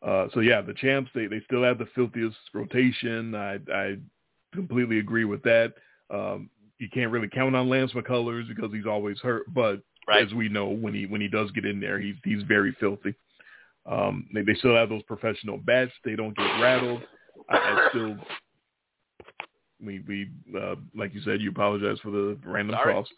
Uh, 0.01 0.29
so 0.33 0.41
yeah, 0.41 0.61
the 0.61 0.75
champs 0.75 1.11
they 1.15 1.27
they 1.27 1.41
still 1.41 1.63
have 1.63 1.79
the 1.79 1.87
filthiest 1.95 2.39
rotation. 2.55 3.35
I 3.35 3.59
I 3.73 3.97
completely 4.55 4.99
agree 5.01 5.25
with 5.25 5.43
that. 5.43 5.75
Um, 6.09 6.51
you 6.79 6.89
can't 6.89 7.11
really 7.11 7.29
count 7.29 7.57
on 7.57 7.69
Lance 7.69 7.93
McCullers 7.93 8.49
because 8.49 8.73
he's 8.73 8.87
always 8.87 9.19
hurt, 9.21 9.53
but 9.53 9.81
Right. 10.07 10.27
as 10.27 10.35
we 10.35 10.49
know, 10.49 10.69
when 10.69 10.95
he 10.95 11.07
when 11.07 11.21
he 11.21 11.29
does 11.29 11.51
get 11.53 11.65
in 11.65 11.79
there, 11.81 12.01
he's 12.01 12.17
he's 12.25 12.43
very 12.43 12.73
filthy. 12.81 13.15
Um, 13.87 14.29
they, 14.35 14.43
they 14.43 14.55
still 14.55 14.75
have 14.75 14.89
those 14.89 15.03
professional 15.05 15.59
bats. 15.59 15.93
They 16.05 16.17
don't 16.17 16.37
get 16.37 16.61
rattled. 16.61 17.03
I, 17.49 17.57
I 17.57 17.89
still, 17.91 18.17
we 19.85 20.01
we 20.07 20.31
uh, 20.61 20.77
like 20.97 21.15
you 21.15 21.21
said, 21.23 21.41
you 21.41 21.51
apologize 21.51 21.99
for 22.01 22.11
the 22.11 22.37
random 22.45 22.75
Sorry. 22.77 22.95
coughs. 22.95 23.11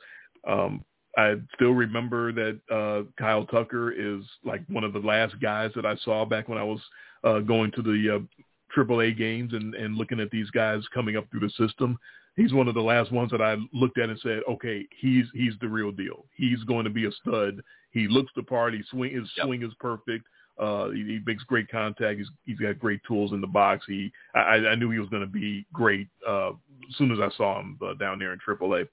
Um, 0.47 0.85
I 1.16 1.35
still 1.55 1.72
remember 1.72 2.33
that 2.33 2.61
uh, 2.70 3.03
Kyle 3.18 3.46
Tucker 3.46 3.92
is 3.92 4.24
like 4.44 4.62
one 4.68 4.85
of 4.85 4.92
the 4.92 4.98
last 4.98 5.35
guys 5.40 5.70
that 5.77 5.87
I 5.87 5.96
saw 5.96 6.24
back 6.24 6.48
when 6.48 6.59
I 6.59 6.64
was 6.64 6.81
uh, 7.22 7.38
going 7.40 7.70
to 7.72 7.83
the 7.83 8.16
uh, 8.16 8.81
AAA 8.81 9.16
games 9.16 9.53
and, 9.53 9.74
and 9.74 9.96
looking 9.96 10.20
at 10.20 10.31
these 10.31 10.50
guys 10.50 10.83
coming 10.92 11.16
up 11.16 11.27
through 11.31 11.40
the 11.40 11.50
system. 11.50 11.98
He's 12.37 12.53
one 12.53 12.66
of 12.66 12.74
the 12.74 12.81
last 12.81 13.12
ones 13.12 13.31
that 13.31 13.40
I 13.40 13.57
looked 13.72 13.98
at 13.98 14.11
and 14.11 14.18
said, 14.20 14.40
okay, 14.48 14.87
he's 15.00 15.27
he's 15.35 15.53
the 15.61 15.68
real 15.68 15.92
deal. 15.92 16.24
He's 16.35 16.62
going 16.64 16.85
to 16.85 16.90
be 16.90 17.07
a 17.07 17.12
stud. 17.12 17.61
He 17.92 18.09
looks 18.09 18.33
the 18.35 18.42
part. 18.42 18.74
He 18.74 18.83
swing 18.90 19.14
his 19.14 19.31
Yep. 19.37 19.46
swing 19.46 19.62
is 19.62 19.72
perfect. 19.79 20.27
Uh, 20.59 20.90
he, 20.90 21.05
he 21.05 21.20
makes 21.24 21.44
great 21.44 21.68
contact. 21.68 22.18
He's 22.18 22.31
he's 22.44 22.59
got 22.59 22.79
great 22.81 23.00
tools 23.07 23.33
in 23.33 23.40
the 23.40 23.46
box. 23.46 23.85
He 23.87 24.11
I, 24.35 24.57
I 24.57 24.74
knew 24.74 24.90
he 24.90 24.98
was 24.98 25.09
going 25.11 25.22
to 25.22 25.29
be 25.29 25.64
great 25.72 26.09
uh, 26.29 26.50
as 26.50 26.96
soon 26.96 27.12
as 27.12 27.20
I 27.20 27.29
saw 27.37 27.61
him 27.61 27.79
uh, 27.85 27.94
down 27.94 28.18
there 28.18 28.33
in 28.33 28.40
AAA. 28.40 28.88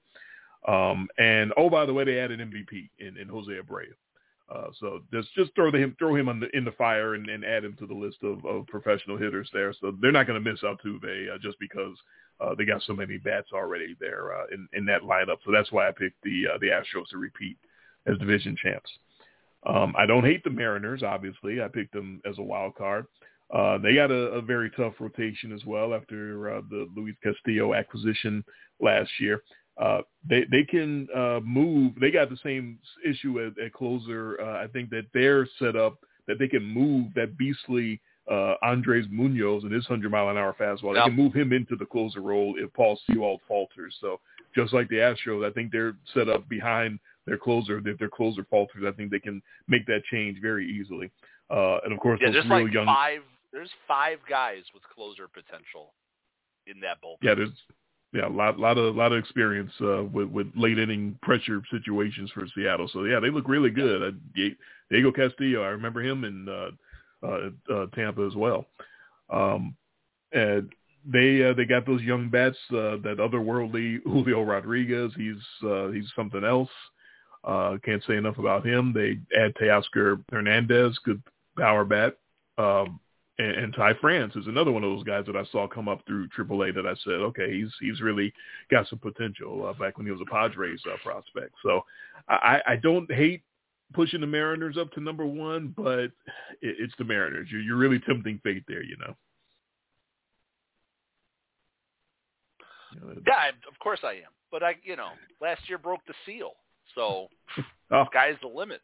Um, 0.67 1.07
and 1.17 1.51
oh, 1.57 1.69
by 1.69 1.85
the 1.85 1.93
way, 1.93 2.03
they 2.03 2.19
added 2.19 2.39
MVP 2.39 2.89
in, 2.99 3.17
in 3.17 3.27
Jose 3.27 3.51
Abreu. 3.51 3.85
Uh, 4.53 4.67
so 4.79 5.01
just 5.13 5.33
just 5.33 5.55
throw 5.55 5.71
the, 5.71 5.77
him 5.77 5.95
throw 5.97 6.15
him 6.15 6.25
the, 6.39 6.55
in 6.55 6.65
the 6.65 6.73
fire 6.73 7.15
and, 7.15 7.29
and 7.29 7.45
add 7.45 7.63
him 7.63 7.75
to 7.79 7.87
the 7.87 7.93
list 7.93 8.17
of, 8.21 8.45
of 8.45 8.67
professional 8.67 9.17
hitters 9.17 9.49
there. 9.53 9.73
So 9.79 9.93
they're 10.01 10.11
not 10.11 10.27
going 10.27 10.43
to 10.43 10.51
miss 10.51 10.61
Altuve 10.61 11.33
uh, 11.33 11.37
just 11.41 11.57
because 11.59 11.95
uh, 12.41 12.53
they 12.55 12.65
got 12.65 12.81
so 12.83 12.93
many 12.93 13.17
bats 13.17 13.47
already 13.53 13.95
there 13.99 14.33
uh, 14.33 14.47
in 14.51 14.67
in 14.73 14.85
that 14.85 15.03
lineup. 15.03 15.37
So 15.45 15.51
that's 15.53 15.71
why 15.71 15.87
I 15.87 15.91
picked 15.91 16.21
the 16.23 16.47
uh, 16.53 16.57
the 16.59 16.67
Astros 16.67 17.07
to 17.11 17.17
repeat 17.17 17.57
as 18.07 18.17
division 18.17 18.57
champs. 18.61 18.91
Um, 19.65 19.93
I 19.97 20.05
don't 20.05 20.25
hate 20.25 20.43
the 20.43 20.49
Mariners. 20.49 21.03
Obviously, 21.03 21.61
I 21.61 21.67
picked 21.69 21.93
them 21.93 22.21
as 22.29 22.37
a 22.37 22.43
wild 22.43 22.75
card. 22.75 23.05
Uh, 23.53 23.77
they 23.77 23.93
got 23.93 24.11
a, 24.11 24.31
a 24.31 24.41
very 24.41 24.71
tough 24.71 24.93
rotation 24.99 25.51
as 25.51 25.63
well 25.65 25.93
after 25.93 26.57
uh, 26.57 26.61
the 26.69 26.89
Luis 26.95 27.15
Castillo 27.23 27.73
acquisition 27.73 28.43
last 28.79 29.11
year. 29.19 29.43
Uh, 29.81 30.01
they 30.29 30.45
they 30.51 30.63
can 30.63 31.07
uh, 31.15 31.39
move. 31.43 31.93
They 31.99 32.11
got 32.11 32.29
the 32.29 32.37
same 32.43 32.77
issue 33.05 33.45
at, 33.45 33.63
at 33.63 33.73
closer. 33.73 34.39
Uh, 34.39 34.63
I 34.63 34.67
think 34.67 34.89
that 34.91 35.07
they're 35.13 35.47
set 35.57 35.75
up 35.75 35.97
that 36.27 36.37
they 36.37 36.47
can 36.47 36.63
move 36.63 37.07
that 37.15 37.37
beastly 37.37 37.99
uh, 38.29 38.53
Andres 38.61 39.07
Munoz 39.09 39.63
and 39.63 39.71
his 39.71 39.85
hundred 39.87 40.11
mile 40.11 40.29
an 40.29 40.37
hour 40.37 40.55
fastball. 40.59 40.93
Yep. 40.93 41.05
They 41.05 41.09
can 41.09 41.15
move 41.15 41.33
him 41.33 41.51
into 41.51 41.75
the 41.75 41.85
closer 41.85 42.21
role 42.21 42.53
if 42.57 42.71
Paul 42.73 42.99
Sewald 43.07 43.41
falters. 43.47 43.95
So 43.99 44.19
just 44.55 44.71
like 44.71 44.87
the 44.89 44.97
Astros, 44.97 45.49
I 45.49 45.51
think 45.51 45.71
they're 45.71 45.95
set 46.13 46.29
up 46.29 46.47
behind 46.47 46.99
their 47.25 47.37
closer. 47.37 47.81
If 47.83 47.97
their 47.97 48.09
closer 48.09 48.45
falters, 48.49 48.83
I 48.87 48.91
think 48.91 49.09
they 49.09 49.19
can 49.19 49.41
make 49.67 49.87
that 49.87 50.03
change 50.11 50.37
very 50.41 50.69
easily. 50.69 51.09
Uh, 51.49 51.79
and 51.83 51.91
of 51.91 51.99
course, 51.99 52.19
Yeah, 52.21 52.31
there's 52.31 52.45
real 52.45 52.65
like 52.65 52.73
young. 52.73 52.85
five. 52.85 53.21
There's 53.51 53.71
five 53.87 54.19
guys 54.29 54.63
with 54.73 54.83
closer 54.83 55.27
potential 55.27 55.93
in 56.67 56.79
that 56.81 56.97
bullpen. 57.03 57.17
Yeah, 57.23 57.35
there's 57.35 57.49
yeah 58.13 58.27
a 58.27 58.29
lot 58.29 58.59
lot 58.59 58.77
of 58.77 58.95
lot 58.95 59.11
of 59.11 59.19
experience 59.19 59.71
uh, 59.81 60.03
with 60.03 60.29
with 60.29 60.47
late 60.55 60.79
inning 60.79 61.17
pressure 61.21 61.61
situations 61.71 62.31
for 62.33 62.45
Seattle. 62.55 62.89
So 62.91 63.03
yeah, 63.05 63.19
they 63.19 63.29
look 63.29 63.47
really 63.47 63.69
good. 63.69 64.03
Uh, 64.03 64.47
Diego 64.89 65.11
Castillo, 65.11 65.63
I 65.63 65.67
remember 65.69 66.01
him 66.01 66.23
in 66.23 66.47
uh, 66.49 66.71
uh, 67.25 67.49
uh, 67.73 67.85
Tampa 67.95 68.25
as 68.25 68.35
well. 68.35 68.65
Um, 69.29 69.75
and 70.33 70.71
they 71.05 71.43
uh, 71.43 71.53
they 71.53 71.65
got 71.65 71.85
those 71.85 72.01
young 72.01 72.29
bats. 72.29 72.57
Uh, 72.69 72.97
that 73.03 73.17
otherworldly 73.19 74.01
Julio 74.03 74.43
Rodriguez, 74.43 75.11
he's 75.15 75.35
uh, 75.63 75.89
he's 75.89 76.11
something 76.15 76.43
else. 76.43 76.69
Uh, 77.43 77.77
can't 77.83 78.03
say 78.07 78.17
enough 78.17 78.37
about 78.37 78.65
him. 78.65 78.93
They 78.93 79.19
add 79.37 79.55
Teoscar 79.55 80.23
Hernandez, 80.31 80.97
good 81.03 81.21
power 81.57 81.83
bat. 81.83 82.17
Um, 82.57 82.99
and, 83.41 83.51
and 83.57 83.73
Ty 83.73 83.93
France 83.99 84.35
is 84.35 84.47
another 84.47 84.71
one 84.71 84.83
of 84.83 84.91
those 84.91 85.03
guys 85.03 85.25
that 85.25 85.35
I 85.35 85.43
saw 85.51 85.67
come 85.67 85.87
up 85.87 86.01
through 86.05 86.27
AAA 86.29 86.75
that 86.75 86.85
I 86.85 86.93
said, 87.03 87.13
okay, 87.13 87.51
he's 87.51 87.71
he's 87.79 88.01
really 88.01 88.33
got 88.69 88.87
some 88.87 88.99
potential 88.99 89.65
uh, 89.65 89.73
back 89.73 89.97
when 89.97 90.05
he 90.05 90.11
was 90.11 90.21
a 90.21 90.31
Padres 90.31 90.81
uh, 90.91 90.97
prospect. 91.03 91.53
So 91.63 91.81
I, 92.29 92.61
I 92.67 92.75
don't 92.75 93.11
hate 93.11 93.41
pushing 93.93 94.21
the 94.21 94.27
Mariners 94.27 94.77
up 94.77 94.91
to 94.93 95.01
number 95.01 95.25
one, 95.25 95.73
but 95.75 95.99
it, 95.99 96.11
it's 96.61 96.93
the 96.97 97.03
Mariners. 97.03 97.47
You're, 97.51 97.61
you're 97.61 97.77
really 97.77 97.99
tempting 97.99 98.39
fate 98.43 98.63
there, 98.67 98.83
you 98.83 98.97
know. 98.97 99.15
Yeah, 103.25 103.33
I, 103.33 103.47
of 103.49 103.79
course 103.79 103.99
I 104.03 104.13
am. 104.13 104.31
But 104.51 104.63
I, 104.63 104.75
you 104.83 104.95
know, 104.97 105.11
last 105.41 105.61
year 105.67 105.77
broke 105.77 106.01
the 106.07 106.13
seal, 106.25 106.51
so 106.93 107.27
oh, 107.91 108.05
sky's 108.11 108.35
the 108.41 108.49
limit. 108.49 108.81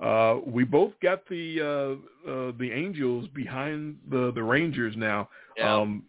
Uh, 0.00 0.38
we 0.46 0.64
both 0.64 0.92
got 1.02 1.28
the 1.28 1.60
uh, 1.60 2.30
uh, 2.30 2.52
the 2.58 2.70
Angels 2.72 3.28
behind 3.34 3.98
the 4.08 4.32
the 4.34 4.42
Rangers 4.42 4.94
now. 4.96 5.28
Yeah. 5.56 5.74
Um, 5.74 6.04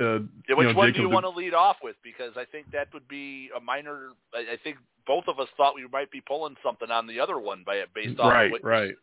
uh, 0.00 0.04
Yeah, 0.48 0.54
which 0.54 0.66
you 0.66 0.72
know, 0.72 0.74
one 0.74 0.88
Jacob 0.88 0.96
do 0.96 1.02
you 1.02 1.08
want 1.08 1.24
to 1.24 1.30
lead 1.30 1.54
off 1.54 1.76
with? 1.82 1.96
Because 2.02 2.32
I 2.36 2.44
think 2.44 2.70
that 2.72 2.88
would 2.92 3.08
be 3.08 3.50
a 3.56 3.60
minor. 3.60 4.10
I 4.34 4.52
I 4.52 4.56
think 4.62 4.76
both 5.06 5.24
of 5.26 5.40
us 5.40 5.48
thought 5.56 5.74
we 5.74 5.86
might 5.92 6.10
be 6.10 6.20
pulling 6.20 6.56
something 6.62 6.90
on 6.90 7.06
the 7.06 7.18
other 7.18 7.38
one 7.38 7.62
by 7.64 7.76
it, 7.76 7.88
based 7.94 8.20
off. 8.20 8.32
right, 8.32 8.50
what, 8.50 8.64
right. 8.64 8.94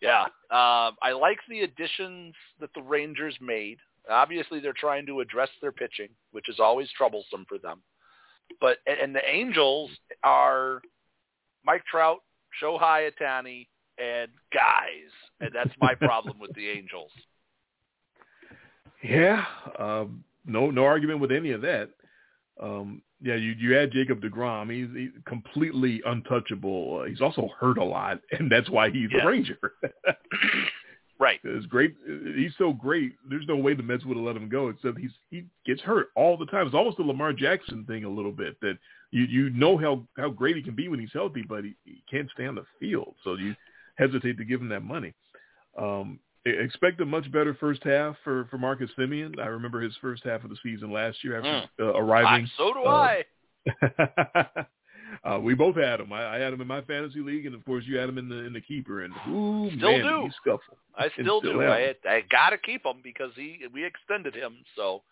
Yeah, 0.00 0.24
um, 0.50 0.96
I 1.02 1.12
like 1.18 1.38
the 1.48 1.60
additions 1.60 2.34
that 2.60 2.70
the 2.74 2.82
Rangers 2.82 3.36
made. 3.40 3.78
Obviously, 4.10 4.60
they're 4.60 4.74
trying 4.74 5.06
to 5.06 5.20
address 5.20 5.48
their 5.62 5.72
pitching, 5.72 6.08
which 6.32 6.48
is 6.50 6.60
always 6.60 6.88
troublesome 6.96 7.46
for 7.48 7.58
them. 7.58 7.80
But 8.60 8.78
and 8.86 9.14
the 9.14 9.26
Angels 9.26 9.90
are 10.22 10.82
Mike 11.64 11.84
Trout, 11.90 12.20
Shohei 12.62 13.10
Ohtani, 13.10 13.66
and 13.98 14.30
guys, 14.52 15.10
and 15.40 15.50
that's 15.54 15.74
my 15.80 15.94
problem 15.94 16.38
with 16.38 16.52
the 16.54 16.68
Angels. 16.68 17.10
Yeah, 19.02 19.44
um, 19.78 20.24
no, 20.46 20.70
no 20.70 20.84
argument 20.84 21.20
with 21.20 21.30
any 21.30 21.50
of 21.50 21.60
that. 21.62 21.90
Um, 22.60 23.02
yeah, 23.20 23.34
you 23.34 23.52
you 23.58 23.76
add 23.78 23.90
Jacob 23.92 24.20
Degrom. 24.20 24.70
He's, 24.72 24.88
he's 24.96 25.10
completely 25.26 26.02
untouchable. 26.06 27.00
Uh, 27.02 27.04
he's 27.08 27.20
also 27.20 27.48
hurt 27.58 27.78
a 27.78 27.84
lot, 27.84 28.20
and 28.38 28.50
that's 28.50 28.70
why 28.70 28.90
he's 28.90 29.10
Yeah. 29.12 29.24
a 29.24 29.26
Ranger. 29.26 29.58
Right. 31.18 31.40
It's 31.44 31.66
great. 31.66 31.94
He's 32.36 32.52
so 32.58 32.72
great. 32.72 33.14
There's 33.28 33.46
no 33.46 33.56
way 33.56 33.74
the 33.74 33.82
Mets 33.82 34.04
would 34.04 34.16
have 34.16 34.26
let 34.26 34.36
him 34.36 34.48
go. 34.48 34.68
Except 34.68 34.98
he's 34.98 35.12
he 35.30 35.44
gets 35.64 35.80
hurt 35.80 36.08
all 36.16 36.36
the 36.36 36.46
time. 36.46 36.66
It's 36.66 36.74
almost 36.74 36.96
the 36.96 37.04
Lamar 37.04 37.32
Jackson 37.32 37.84
thing 37.84 38.04
a 38.04 38.08
little 38.08 38.32
bit. 38.32 38.60
That 38.60 38.78
you 39.10 39.22
you 39.24 39.50
know 39.50 39.76
how 39.76 40.02
how 40.16 40.30
great 40.30 40.56
he 40.56 40.62
can 40.62 40.74
be 40.74 40.88
when 40.88 40.98
he's 40.98 41.12
healthy, 41.12 41.44
but 41.48 41.64
he, 41.64 41.74
he 41.84 42.02
can't 42.10 42.28
stay 42.34 42.46
on 42.46 42.56
the 42.56 42.64
field. 42.80 43.14
So 43.22 43.34
you 43.34 43.54
hesitate 43.94 44.38
to 44.38 44.44
give 44.44 44.60
him 44.60 44.68
that 44.70 44.82
money. 44.82 45.14
Um, 45.78 46.18
expect 46.44 47.00
a 47.00 47.06
much 47.06 47.30
better 47.30 47.54
first 47.54 47.84
half 47.84 48.16
for 48.24 48.46
for 48.50 48.58
Marcus 48.58 48.90
Semien. 48.98 49.38
I 49.38 49.46
remember 49.46 49.80
his 49.80 49.96
first 50.00 50.24
half 50.24 50.42
of 50.42 50.50
the 50.50 50.56
season 50.62 50.90
last 50.90 51.22
year 51.22 51.38
after 51.38 51.68
uh, 51.80 51.94
arriving. 51.94 52.46
I, 52.46 52.58
so 52.58 52.72
do 52.72 52.82
uh, 52.82 52.90
I. 52.90 54.66
uh, 55.22 55.38
we 55.40 55.54
both 55.54 55.76
had 55.76 56.00
him. 56.00 56.12
I, 56.12 56.36
I 56.36 56.38
had 56.38 56.52
him 56.52 56.60
in 56.60 56.66
my 56.66 56.82
fantasy 56.82 57.20
league, 57.20 57.46
and 57.46 57.54
of 57.54 57.64
course 57.64 57.84
you 57.86 57.96
had 57.98 58.08
him 58.08 58.18
in 58.18 58.28
the 58.28 58.44
in 58.44 58.52
the 58.52 58.60
keeper. 58.60 59.04
And 59.04 59.12
ooh, 59.28 59.70
Still 59.76 59.92
man, 59.92 60.02
do. 60.02 60.30
I 60.96 61.08
still 61.20 61.40
still 61.40 61.52
do. 61.52 61.62
I 61.62 61.94
I 62.08 62.22
got 62.30 62.50
to 62.50 62.58
keep 62.58 62.84
him 62.84 62.96
because 63.02 63.30
he 63.36 63.60
we 63.72 63.84
extended 63.84 64.34
him. 64.34 64.56
So, 64.76 65.02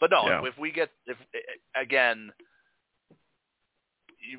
but 0.00 0.10
no, 0.10 0.26
Yeah. 0.26 0.44
if 0.46 0.58
we 0.58 0.70
get 0.72 0.90
if 1.06 1.16
again 1.80 2.30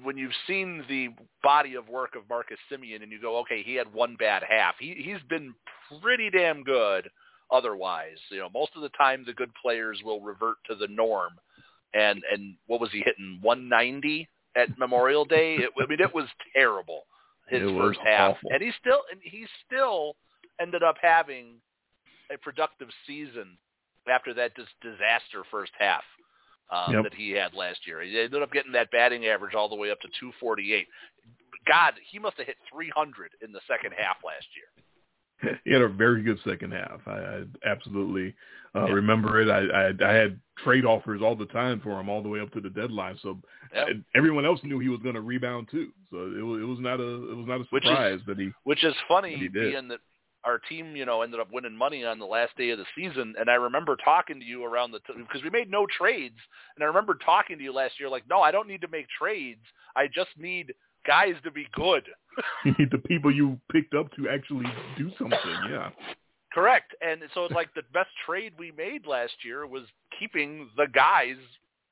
when 0.04 0.18
you've 0.18 0.32
seen 0.48 0.84
the 0.90 1.10
body 1.44 1.76
of 1.76 1.88
work 1.88 2.16
of 2.16 2.28
Marcus 2.30 2.58
Semien 2.72 3.04
and 3.04 3.12
you 3.12 3.22
go, 3.22 3.38
okay, 3.40 3.64
he 3.64 3.76
had 3.76 3.92
one 3.94 4.16
bad 4.18 4.44
half. 4.48 4.76
He 4.80 4.96
he's 4.98 5.22
been 5.30 5.54
pretty 6.02 6.30
damn 6.30 6.64
good 6.64 7.10
otherwise. 7.52 8.18
You 8.30 8.40
know, 8.40 8.50
most 8.54 8.72
of 8.76 8.82
the 8.82 8.90
time 8.90 9.24
the 9.26 9.34
good 9.34 9.52
players 9.62 10.02
will 10.04 10.22
revert 10.22 10.58
to 10.70 10.76
the 10.76 10.88
norm. 10.88 11.34
And 11.94 12.22
and 12.32 12.56
what 12.68 12.82
was 12.82 12.92
he 12.92 13.00
hitting 13.00 13.40
190 13.42 14.28
at 14.58 14.78
Memorial 14.78 15.24
Day? 15.26 15.56
It, 15.56 15.70
I 15.82 15.86
mean, 15.86 16.00
it 16.02 16.14
was 16.14 16.26
terrible 16.56 17.04
his 17.48 17.62
It 17.62 17.78
first 17.78 18.00
half, 18.04 18.36
awful. 18.38 18.50
and 18.52 18.62
he 18.62 18.72
still 18.80 19.02
and 19.12 19.22
he 19.24 19.46
still 19.66 20.16
ended 20.60 20.84
up 20.84 20.96
having 21.02 21.56
a 22.34 22.38
productive 22.38 22.90
season 23.06 23.58
after 24.10 24.34
that 24.34 24.54
dis- 24.56 24.66
disaster 24.82 25.44
first 25.50 25.72
half 25.80 26.04
um, 26.72 26.94
Yep. 26.96 27.04
that 27.04 27.14
he 27.14 27.32
had 27.32 27.54
last 27.54 27.88
year. 27.88 28.02
He 28.02 28.20
ended 28.20 28.42
up 28.42 28.52
getting 28.52 28.74
that 28.74 28.92
batting 28.92 29.28
average 29.28 29.54
all 29.56 29.70
the 29.70 29.76
way 29.76 29.92
up 29.92 30.00
to 30.02 30.08
248. 30.20 30.88
God, 31.66 31.94
he 32.12 32.20
must 32.20 32.38
have 32.38 32.48
hit 32.48 32.58
300 32.72 33.32
in 33.42 33.52
the 33.54 33.62
second 33.68 33.94
half 33.98 34.18
last 34.26 34.48
year. 34.56 34.68
He 35.64 35.72
had 35.72 35.82
a 35.82 35.88
very 35.88 36.24
good 36.24 36.40
second 36.46 36.74
half. 36.74 37.00
I, 37.06 37.12
I 37.12 37.44
absolutely 37.66 38.34
uh, 38.76 38.88
Yeah. 38.88 38.94
remember 38.94 39.42
it. 39.42 39.50
I, 39.50 39.88
I 39.88 40.10
I 40.10 40.14
had 40.14 40.40
trade 40.64 40.86
offers 40.86 41.22
all 41.22 41.36
the 41.36 41.46
time 41.48 41.80
for 41.82 42.00
him 42.00 42.10
all 42.10 42.24
the 42.24 42.30
way 42.30 42.40
up 42.40 42.52
to 42.54 42.62
the 42.62 42.70
deadline. 42.70 43.18
So 43.22 43.40
Yep. 43.74 43.88
everyone 44.16 44.46
else 44.46 44.60
knew 44.64 44.80
he 44.80 44.90
was 44.90 45.02
going 45.02 45.16
to 45.16 45.22
rebound 45.22 45.68
too. 45.70 45.92
So 46.12 46.18
it 46.18 46.42
was 46.42 46.62
it 46.62 46.66
was 46.66 46.80
not 46.80 47.00
a 47.00 47.32
it 47.32 47.36
was 47.36 47.48
not 47.48 47.62
a 47.62 47.66
surprise 47.66 48.20
that 48.28 48.38
he 48.40 48.52
Which 48.64 48.84
is 48.84 48.96
funny, 49.08 49.36
he 49.36 49.48
did. 49.48 49.74
being 49.74 49.88
that 49.90 50.00
our 50.46 50.60
team, 50.60 50.96
you 50.96 51.06
know, 51.06 51.22
ended 51.24 51.40
up 51.42 51.52
winning 51.52 51.76
money 51.76 52.06
on 52.06 52.20
the 52.20 52.26
last 52.26 52.56
day 52.56 52.70
of 52.70 52.78
the 52.80 52.86
season. 52.96 53.36
And 53.38 53.50
I 53.50 53.56
remember 53.56 53.98
talking 53.98 54.40
to 54.40 54.46
you 54.46 54.64
around 54.64 54.92
the 54.92 55.00
t- 55.00 55.14
because 55.18 55.44
we 55.44 55.50
made 55.50 55.70
no 55.70 55.86
trades. 55.98 56.38
And 56.76 56.84
I 56.84 56.88
remember 56.88 57.16
talking 57.26 57.58
to 57.58 57.64
you 57.64 57.74
last 57.74 58.00
year, 58.00 58.08
like, 58.08 58.24
no, 58.30 58.40
I 58.42 58.52
don't 58.52 58.68
need 58.68 58.82
to 58.82 58.88
make 58.88 59.08
trades. 59.10 59.62
I 59.96 60.08
just 60.08 60.30
need 60.38 60.74
guys 61.08 61.36
to 61.44 61.52
be 61.52 61.68
good. 61.74 62.04
you 62.66 62.76
need 62.80 62.92
the 62.92 63.00
people 63.00 63.34
you 63.34 63.60
picked 63.72 63.96
up 63.96 64.12
to 64.14 64.30
actually 64.30 64.68
do 64.98 65.10
something. 65.18 65.40
Yeah. 65.70 65.90
Correct. 66.54 66.96
And 67.02 67.22
so 67.34 67.46
it's 67.46 67.54
like 67.54 67.74
the 67.74 67.84
best 67.94 68.10
trade 68.26 68.54
we 68.58 68.72
made 68.72 69.08
last 69.08 69.34
year 69.44 69.66
was 69.66 69.84
keeping 70.20 70.70
the 70.76 70.88
guys 70.88 71.38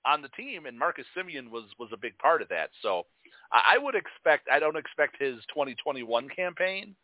on 0.06 0.22
the 0.22 0.30
team, 0.30 0.66
and 0.66 0.78
Marcus 0.78 1.06
Semien 1.18 1.50
was 1.50 1.64
was 1.80 1.90
a 1.94 1.98
big 1.98 2.18
part 2.20 2.42
of 2.42 2.50
that. 2.50 2.70
So 2.82 3.06
I 3.52 3.78
would 3.78 3.96
expect. 3.96 4.48
I 4.52 4.60
don't 4.60 4.78
expect 4.78 5.22
his 5.22 5.36
2021 5.54 6.30
campaign, 6.30 6.96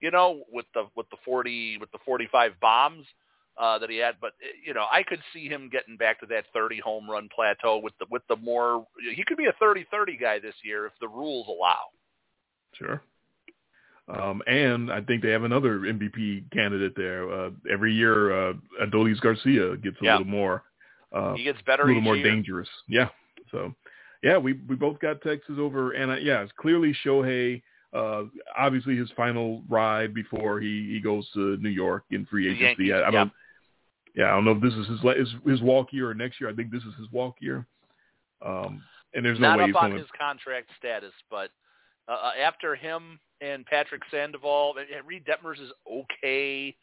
you 0.00 0.10
know, 0.10 0.42
with 0.52 0.66
the 0.74 0.86
with 0.96 1.08
the 1.10 1.16
40 1.24 1.78
with 1.78 1.90
the 1.92 1.98
45 2.04 2.52
bombs 2.60 3.06
uh, 3.56 3.78
that 3.78 3.90
he 3.90 3.96
had. 3.98 4.16
But 4.20 4.32
eh, 4.42 4.56
you 4.64 4.74
know, 4.74 4.86
I 4.90 5.02
could 5.02 5.20
see 5.32 5.48
him 5.48 5.68
getting 5.70 5.96
back 5.96 6.20
to 6.20 6.26
that 6.26 6.44
30 6.52 6.80
home 6.80 7.08
run 7.10 7.28
plateau 7.34 7.78
with 7.78 7.92
the 7.98 8.06
with 8.10 8.22
the 8.28 8.36
more. 8.36 8.86
He 9.14 9.24
could 9.24 9.36
be 9.36 9.46
a 9.46 9.52
30-30 9.62 10.20
guy 10.20 10.38
this 10.38 10.54
year 10.64 10.86
if 10.86 10.92
the 11.00 11.08
rules 11.08 11.46
allow. 11.48 11.84
Sure. 12.72 13.02
Um, 14.06 14.42
and 14.46 14.92
I 14.92 15.00
think 15.00 15.22
they 15.22 15.30
have 15.30 15.44
another 15.44 15.78
MVP 15.80 16.50
candidate 16.52 16.92
there. 16.94 17.30
Uh, 17.32 17.50
every 17.70 17.94
year, 17.94 18.50
uh, 18.50 18.52
Adolis 18.82 19.18
Garcia 19.20 19.76
gets 19.78 19.96
a 20.02 20.04
Yeah. 20.04 20.18
little 20.18 20.30
more, 20.30 20.62
uh, 21.12 21.32
He 21.34 21.44
gets 21.44 21.62
better. 21.62 21.84
a 21.84 21.86
little 21.86 22.02
more 22.02 22.16
year. 22.16 22.26
dangerous. 22.30 22.68
Yeah. 22.86 23.08
So, 23.50 23.74
yeah, 24.22 24.36
we 24.36 24.54
we 24.68 24.74
both 24.76 24.98
got 25.00 25.22
Texas 25.22 25.56
over, 25.58 25.92
and 25.92 26.10
uh, 26.10 26.16
yeah, 26.16 26.42
it's 26.42 26.52
clearly 26.52 26.92
Shohei. 27.04 27.62
Uh, 27.94 28.24
obviously, 28.58 28.96
his 28.96 29.10
final 29.16 29.62
ride 29.68 30.12
before 30.12 30.60
he 30.60 30.90
he 30.92 31.00
goes 31.00 31.28
to 31.32 31.56
New 31.58 31.68
York 31.68 32.04
in 32.10 32.26
free 32.26 32.52
agency. 32.52 32.92
I, 32.92 32.98
I 32.98 33.04
yeah. 33.04 33.10
don't. 33.10 33.32
Yeah, 34.16 34.24
I 34.26 34.30
don't 34.30 34.44
know 34.44 34.52
if 34.52 34.60
this 34.60 34.74
is 34.74 34.86
his 34.88 35.00
his, 35.16 35.34
his 35.46 35.62
walk 35.62 35.92
year 35.92 36.10
or 36.10 36.14
next 36.14 36.40
year. 36.40 36.50
I 36.50 36.54
think 36.54 36.70
this 36.70 36.82
is 36.82 36.94
his 36.98 37.10
walk 37.12 37.36
year. 37.40 37.66
Um, 38.44 38.82
and 39.14 39.24
there's 39.24 39.38
no 39.38 39.50
not 39.50 39.58
way 39.58 39.70
up 39.70 39.76
on 39.76 39.90
going 39.90 40.00
his 40.00 40.08
contract 40.18 40.70
status, 40.78 41.12
but 41.30 41.50
uh, 42.08 42.12
uh, 42.12 42.32
after 42.40 42.74
him 42.74 43.18
and 43.40 43.64
Patrick 43.66 44.02
Sandoval, 44.10 44.74
and 44.78 45.06
Reid 45.06 45.24
Detmers 45.24 45.60
is 45.62 45.70
okay. 45.90 46.76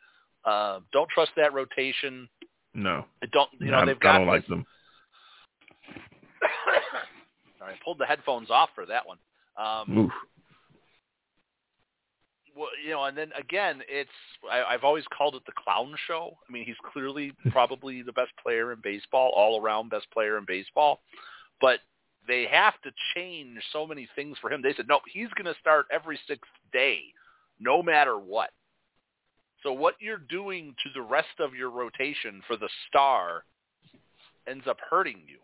Uh, 0.46 0.80
don't 0.92 1.10
trust 1.10 1.32
that 1.38 1.54
rotation. 1.54 2.28
No, 2.74 3.06
I 3.22 3.26
don't 3.34 3.50
you 3.60 3.70
know 3.70 3.80
I, 3.80 3.86
they've 3.86 3.98
I 4.02 4.18
don't 4.18 4.28
like 4.28 4.48
them. 4.48 4.66
Sorry, 7.60 7.74
I 7.74 7.78
pulled 7.84 8.00
the 8.00 8.06
headphones 8.06 8.50
off 8.50 8.70
for 8.74 8.86
that 8.86 9.06
one. 9.06 9.18
Um, 9.58 9.98
Oof. 9.98 10.12
Well, 12.56 12.70
you 12.84 12.92
know, 12.92 13.04
and 13.06 13.18
then 13.18 13.32
again, 13.40 13.82
it's 13.88 14.10
I, 14.50 14.64
I've 14.64 14.84
always 14.84 15.06
called 15.16 15.36
it 15.36 15.44
the 15.46 15.52
clown 15.52 15.94
show. 16.08 16.38
I 16.48 16.52
mean, 16.52 16.66
he's 16.66 16.76
clearly 16.92 17.34
probably 17.52 18.02
the 18.02 18.14
best 18.14 18.32
player 18.42 18.72
in 18.74 18.80
baseball, 18.82 19.32
all 19.36 19.62
around 19.62 19.90
best 19.90 20.10
player 20.12 20.38
in 20.38 20.46
baseball, 20.46 21.02
but 21.60 21.80
they 22.28 22.46
have 22.52 22.80
to 22.84 22.92
change 23.16 23.60
so 23.74 23.88
many 23.88 24.08
things 24.16 24.38
for 24.40 24.52
him. 24.52 24.62
They 24.62 24.74
said, 24.74 24.88
no, 24.88 25.00
he's 25.12 25.30
going 25.30 25.52
to 25.52 25.60
start 25.60 25.88
every 25.92 26.20
sixth 26.28 26.52
day, 26.72 27.00
no 27.60 27.82
matter 27.82 28.18
what. 28.18 28.52
So 29.64 29.74
what 29.74 29.96
you're 30.00 30.18
doing 30.18 30.76
to 30.84 30.90
the 30.94 31.02
rest 31.02 31.40
of 31.40 31.54
your 31.54 31.70
rotation 31.70 32.42
for 32.48 32.58
the 32.58 32.70
star 32.88 33.44
ends 34.48 34.66
up 34.68 34.78
hurting 34.90 35.22
you. 35.28 35.38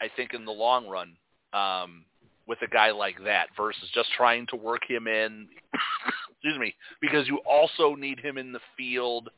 I 0.00 0.10
think 0.16 0.34
in 0.34 0.44
the 0.44 0.52
long 0.52 0.88
run, 0.88 1.16
um, 1.52 2.04
with 2.46 2.58
a 2.62 2.68
guy 2.68 2.90
like 2.90 3.16
that 3.24 3.48
versus 3.56 3.88
just 3.94 4.10
trying 4.16 4.46
to 4.48 4.56
work 4.56 4.82
him 4.88 5.06
in. 5.06 5.48
excuse 6.32 6.58
me, 6.58 6.74
because 7.00 7.26
you 7.26 7.40
also 7.48 7.94
need 7.94 8.20
him 8.20 8.38
in 8.38 8.52
the 8.52 8.60
field. 8.76 9.30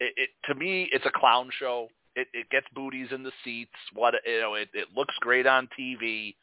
It, 0.00 0.12
it 0.16 0.30
to 0.46 0.54
me, 0.54 0.88
it's 0.92 1.06
a 1.06 1.18
clown 1.18 1.50
show. 1.58 1.88
It, 2.14 2.28
it 2.32 2.48
gets 2.50 2.66
booties 2.74 3.08
in 3.12 3.22
the 3.22 3.32
seats. 3.44 3.70
What 3.92 4.14
you 4.24 4.40
know, 4.40 4.54
it, 4.54 4.68
it 4.72 4.88
looks 4.96 5.14
great 5.20 5.46
on 5.46 5.68
TV. 5.78 6.34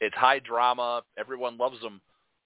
It's 0.00 0.16
high 0.16 0.38
drama. 0.38 1.02
Everyone 1.18 1.58
loves 1.58 1.80
him, 1.80 2.00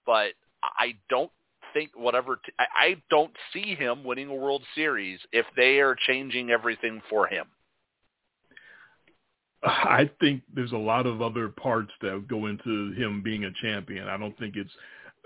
but 0.06 0.32
I 0.62 0.96
don't 1.10 1.30
think 1.74 1.90
whatever. 1.94 2.36
T- 2.36 2.52
I, 2.58 2.64
I 2.76 3.02
don't 3.10 3.34
see 3.52 3.74
him 3.74 4.02
winning 4.02 4.28
a 4.28 4.34
World 4.34 4.62
Series 4.74 5.20
if 5.32 5.44
they 5.56 5.80
are 5.80 5.94
changing 6.06 6.50
everything 6.50 7.02
for 7.10 7.26
him. 7.26 7.46
I 9.64 10.10
think 10.20 10.42
there's 10.54 10.72
a 10.72 10.76
lot 10.76 11.06
of 11.06 11.22
other 11.22 11.48
parts 11.48 11.90
that 12.02 12.28
go 12.28 12.46
into 12.46 12.92
him 12.92 13.22
being 13.22 13.44
a 13.44 13.50
champion. 13.62 14.08
I 14.08 14.16
don't 14.16 14.36
think 14.38 14.56
it's 14.56 14.70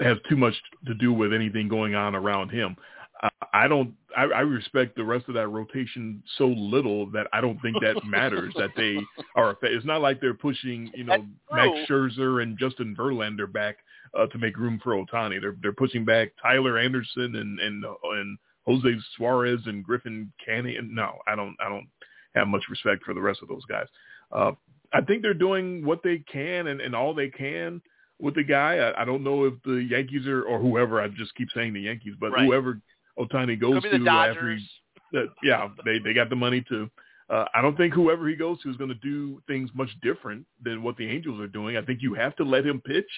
has 0.00 0.16
too 0.28 0.36
much 0.36 0.54
to 0.86 0.94
do 0.94 1.12
with 1.12 1.32
anything 1.32 1.68
going 1.68 1.94
on 1.94 2.14
around 2.14 2.50
him. 2.50 2.76
I, 3.20 3.28
I 3.52 3.68
don't. 3.68 3.92
I, 4.16 4.24
I 4.24 4.40
respect 4.40 4.96
the 4.96 5.04
rest 5.04 5.26
of 5.28 5.34
that 5.34 5.48
rotation 5.48 6.22
so 6.36 6.46
little 6.46 7.06
that 7.10 7.26
I 7.32 7.40
don't 7.40 7.60
think 7.62 7.76
that 7.82 8.04
matters. 8.04 8.54
that 8.56 8.70
they 8.76 8.98
are. 9.34 9.56
It's 9.62 9.86
not 9.86 10.00
like 10.00 10.20
they're 10.20 10.34
pushing, 10.34 10.90
you 10.94 11.04
know, 11.04 11.24
Max. 11.52 11.70
Scherzer 11.88 12.42
and 12.42 12.58
Justin 12.58 12.94
Verlander 12.96 13.52
back 13.52 13.76
uh, 14.18 14.26
to 14.26 14.38
make 14.38 14.56
room 14.56 14.80
for 14.82 14.92
Ohtani. 14.92 15.40
They're 15.40 15.56
they're 15.60 15.72
pushing 15.72 16.04
back 16.04 16.32
Tyler 16.40 16.78
Anderson 16.78 17.36
and 17.36 17.58
and 17.58 17.84
and 17.84 18.38
Jose 18.66 18.88
Suarez 19.16 19.60
and 19.66 19.82
Griffin 19.82 20.32
Canning. 20.44 20.76
No, 20.92 21.18
I 21.26 21.34
don't. 21.34 21.56
I 21.64 21.68
don't 21.68 21.88
have 22.34 22.46
much 22.46 22.62
respect 22.70 23.02
for 23.04 23.14
the 23.14 23.20
rest 23.20 23.40
of 23.42 23.48
those 23.48 23.64
guys. 23.64 23.86
Uh, 24.32 24.52
I 24.92 25.00
think 25.02 25.22
they're 25.22 25.34
doing 25.34 25.84
what 25.84 26.02
they 26.02 26.18
can 26.30 26.68
and, 26.68 26.80
and 26.80 26.94
all 26.94 27.14
they 27.14 27.28
can 27.28 27.82
with 28.18 28.34
the 28.34 28.42
guy. 28.42 28.76
I, 28.76 29.02
I 29.02 29.04
don't 29.04 29.22
know 29.22 29.44
if 29.44 29.54
the 29.64 29.74
Yankees 29.90 30.26
are 30.26 30.42
or 30.42 30.58
whoever. 30.58 31.00
I 31.00 31.08
just 31.08 31.34
keep 31.34 31.48
saying 31.54 31.74
the 31.74 31.80
Yankees, 31.82 32.14
but 32.18 32.32
Right. 32.32 32.44
whoever 32.46 32.80
Ohtani 33.18 33.60
goes 33.60 33.82
to 33.82 34.08
after 34.08 34.54
he, 34.56 34.64
that, 35.12 35.28
yeah, 35.42 35.68
they 35.84 35.98
they 35.98 36.12
got 36.12 36.30
the 36.30 36.36
money 36.36 36.64
to. 36.68 36.90
Uh, 37.30 37.44
I 37.54 37.60
don't 37.60 37.76
think 37.76 37.92
whoever 37.92 38.26
he 38.28 38.36
goes 38.36 38.60
to 38.62 38.70
is 38.70 38.76
going 38.76 38.88
to 38.88 38.94
do 38.96 39.42
things 39.46 39.68
much 39.74 39.90
different 40.02 40.46
than 40.62 40.82
what 40.82 40.96
the 40.96 41.08
Angels 41.08 41.38
are 41.40 41.46
doing. 41.46 41.76
I 41.76 41.82
think 41.82 42.00
you 42.00 42.14
have 42.14 42.34
to 42.36 42.44
let 42.44 42.64
him 42.64 42.80
pitch 42.80 43.08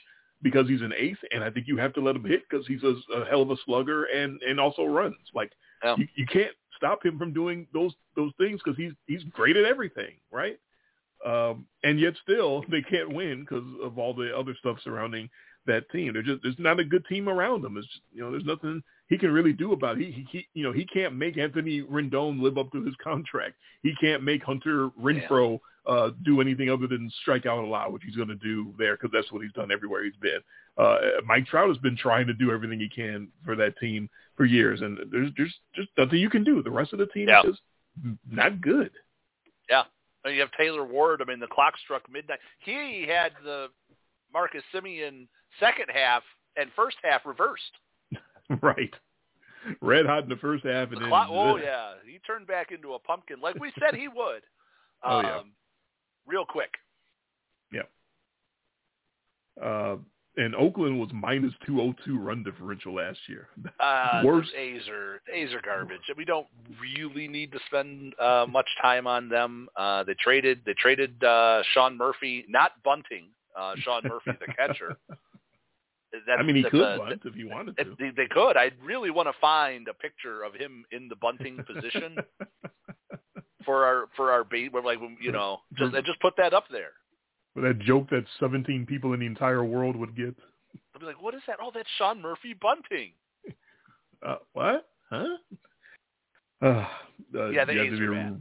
because 0.43 0.67
he's 0.69 0.81
an 0.81 0.93
ace, 0.97 1.17
and 1.31 1.45
I 1.45 1.51
think 1.51 1.69
you 1.69 1.77
have 1.77 1.93
to 1.95 2.01
let 2.01 2.17
him 2.17 2.25
hit 2.25 2.43
because 2.49 2.67
he's 2.67 2.83
a, 2.83 2.95
a 3.15 3.25
hell 3.27 3.43
of 3.43 3.51
a 3.51 3.57
slugger 3.65 4.05
and 4.05 4.41
and 4.43 4.59
also 4.59 4.85
runs. 4.85 5.17
Like 5.35 5.53
Yeah. 5.85 5.97
you, 5.99 6.09
you 6.17 6.27
can't 6.27 6.53
stop 6.77 7.05
him 7.05 7.19
from 7.19 7.33
doing 7.33 7.67
those 7.73 7.93
those 8.17 8.33
things 8.39 8.61
because 8.65 8.77
he's 8.77 8.93
he's 9.07 9.23
great 9.25 9.57
at 9.57 9.65
everything, 9.65 10.15
right? 10.33 10.59
Um, 11.25 11.66
and 11.83 12.01
yet 12.01 12.14
still 12.23 12.64
they 12.71 12.83
can't 12.83 13.12
win 13.12 13.41
because 13.41 13.64
of 13.83 13.99
all 13.99 14.14
the 14.14 14.37
other 14.37 14.55
stuff 14.59 14.79
surrounding 14.83 15.29
that 15.66 15.89
team. 15.91 16.12
They're 16.14 16.23
just 16.23 16.43
there's 16.43 16.59
not 16.59 16.81
a 16.81 16.85
good 16.85 17.05
team 17.07 17.29
around 17.29 17.64
him. 17.64 17.77
It's 17.77 17.87
just, 17.87 18.01
you 18.12 18.23
know 18.23 18.31
there's 18.31 18.45
nothing 18.45 18.83
he 19.09 19.18
can 19.18 19.31
really 19.31 19.53
do 19.53 19.73
about 19.73 20.01
it. 20.01 20.07
He, 20.07 20.12
he 20.12 20.27
he 20.31 20.49
you 20.55 20.64
know 20.64 20.73
he 20.73 20.87
can't 20.87 21.14
make 21.14 21.37
Anthony 21.37 21.83
Rendon 21.83 22.41
live 22.41 22.57
up 22.59 22.73
to 22.73 22.83
his 22.85 22.95
contract. 23.03 23.57
He 23.83 23.95
can't 24.01 24.23
make 24.23 24.43
Hunter 24.43 24.89
Renfroe 25.01 25.61
uh, 25.87 26.11
do 26.25 26.41
anything 26.41 26.71
other 26.71 26.87
than 26.87 27.11
strike 27.21 27.47
out 27.47 27.62
a 27.62 27.66
lot, 27.66 27.93
which 27.93 28.03
he's 28.05 28.16
going 28.16 28.29
to 28.29 28.35
do 28.37 28.73
there 28.79 28.97
because 28.97 29.11
that's 29.12 29.31
what 29.33 29.43
he's 29.43 29.53
done 29.53 29.71
everywhere 29.73 30.05
he's 30.05 30.16
been. 30.21 30.41
Uh, 30.79 30.99
Mike 31.27 31.47
Trout 31.47 31.68
has 31.68 31.79
been 31.79 31.97
trying 31.97 32.27
to 32.27 32.35
do 32.35 32.51
everything 32.53 32.81
he 32.81 32.89
can 32.89 33.29
for 33.45 33.57
that 33.57 33.77
team 33.79 34.09
for 34.37 34.45
years, 34.47 34.81
and 34.81 34.99
there's 35.11 35.31
there's 35.37 35.55
just 35.75 35.89
nothing 35.99 36.18
you 36.18 36.31
can 36.31 36.45
do. 36.45 36.62
The 36.62 36.71
rest 36.71 36.93
of 36.93 36.99
the 36.99 37.07
team 37.07 37.29
Yeah. 37.29 37.41
is 37.41 37.47
just 37.47 38.16
not 38.31 38.61
good. 38.61 38.91
And 40.25 40.35
you 40.35 40.41
have 40.41 40.51
Taylor 40.59 40.85
Ward. 40.85 41.23
I 41.23 41.25
mean, 41.25 41.41
the 41.41 41.47
clock 41.47 41.75
struck 41.83 42.03
midnight. 42.11 42.39
He 42.59 43.07
had 43.09 43.33
the 43.43 43.68
Marcus 44.33 44.62
Semien 44.75 45.27
second 45.59 45.87
half 45.93 46.23
and 46.57 46.71
first 46.77 46.97
half 47.03 47.25
reversed. 47.25 47.73
right. 48.62 48.93
Red 49.81 50.07
hot 50.07 50.25
in 50.25 50.29
the 50.29 50.37
first 50.37 50.64
half, 50.64 50.91
The 50.91 50.97
and 50.97 51.05
then 51.05 51.11
clock, 51.11 51.29
oh 51.31 51.57
yeah, 51.57 51.93
he 52.07 52.18
turned 52.27 52.47
back 52.47 52.73
into 52.73 52.95
a 52.95 52.99
pumpkin 52.99 53.41
like 53.43 53.57
we 53.57 53.73
said 53.79 53.95
he 53.95 54.09
would. 54.09 54.43
Oh, 55.03 55.23
yeah. 55.23 55.39
Um, 55.39 55.53
Real 56.27 56.45
quick. 56.45 56.75
Yeah 57.73 57.85
uh, 59.62 59.97
and 60.41 60.55
Oakland 60.55 60.99
was 60.99 61.11
minus 61.12 61.53
two 61.66 61.80
oh 61.80 61.95
two 62.05 62.18
run 62.18 62.43
differential 62.43 62.95
last 62.95 63.18
year. 63.28 63.49
Uh, 63.80 64.22
Worst. 64.24 64.51
A's 64.57 64.82
are 64.88 65.20
A's 65.32 65.53
are 65.55 65.61
garbage. 65.62 66.01
We 66.16 66.24
don't 66.24 66.47
really 66.80 67.26
need 67.28 67.51
to 67.53 67.59
spend 67.66 68.14
uh, 68.20 68.47
much 68.49 68.68
time 68.82 69.07
on 69.07 69.28
them. 69.28 69.68
Uh, 69.76 70.05
they 70.05 70.14
traded 70.22 70.61
they 70.66 70.74
traded 70.74 71.22
uh, 71.24 71.62
Sean 71.72 71.97
Murphy, 71.97 72.45
not 72.49 72.72
bunting. 72.84 73.28
Uh, 73.59 73.72
Sean 73.78 74.03
Murphy, 74.05 74.38
the 74.47 74.53
catcher. 74.53 74.97
That's, 76.12 76.38
I 76.38 76.43
mean, 76.43 76.57
he 76.57 76.64
could 76.64 76.80
a- 76.80 76.99
bunt 76.99 77.22
if 77.24 77.34
he 77.34 77.45
wanted 77.45 77.76
to. 77.78 77.97
they, 77.99 78.11
they 78.16 78.26
could. 78.30 78.57
I 78.57 78.70
really 78.84 79.11
want 79.11 79.28
to 79.28 79.34
find 79.41 79.86
a 79.88 79.95
picture 79.95 80.43
of 80.43 80.55
him 80.55 80.84
in 80.93 81.09
the 81.09 81.16
bunting 81.16 81.62
position 81.64 82.16
for 83.64 83.84
our 83.84 84.09
for 84.16 84.30
our 84.32 84.45
bait. 84.45 84.72
We're 84.72 84.82
like, 84.82 84.99
you 85.20 85.32
know, 85.32 85.61
just 85.78 85.95
just 86.05 86.20
put 86.20 86.34
that 86.36 86.53
up 86.53 86.64
there. 86.70 86.93
That 87.61 87.79
joke 87.81 88.09
that 88.11 88.25
17 88.39 88.87
people 88.87 89.13
in 89.13 89.21
the 89.21 89.27
entire 89.27 89.65
world 89.65 89.97
would 89.97 90.17
get. 90.17 90.35
I'll 90.95 91.01
be 91.01 91.07
like, 91.07 91.23
what 91.23 91.35
is 91.35 91.43
that? 91.47 91.57
Oh, 91.63 91.71
that's 91.75 91.89
Sean 91.99 92.21
Murphy 92.21 92.55
bunting. 92.61 93.13
uh, 94.27 94.37
what? 94.53 94.89
Huh? 95.11 95.25
Uh, 96.63 96.85
uh, 97.35 97.49
Yeah, 97.49 97.65
the 97.65 97.73
you 97.73 97.79
have 97.79 97.87
A's 97.87 97.93
to 97.93 97.99
be 97.99 98.05
are 98.05 98.13
a 98.13 98.17
bad. 98.17 98.41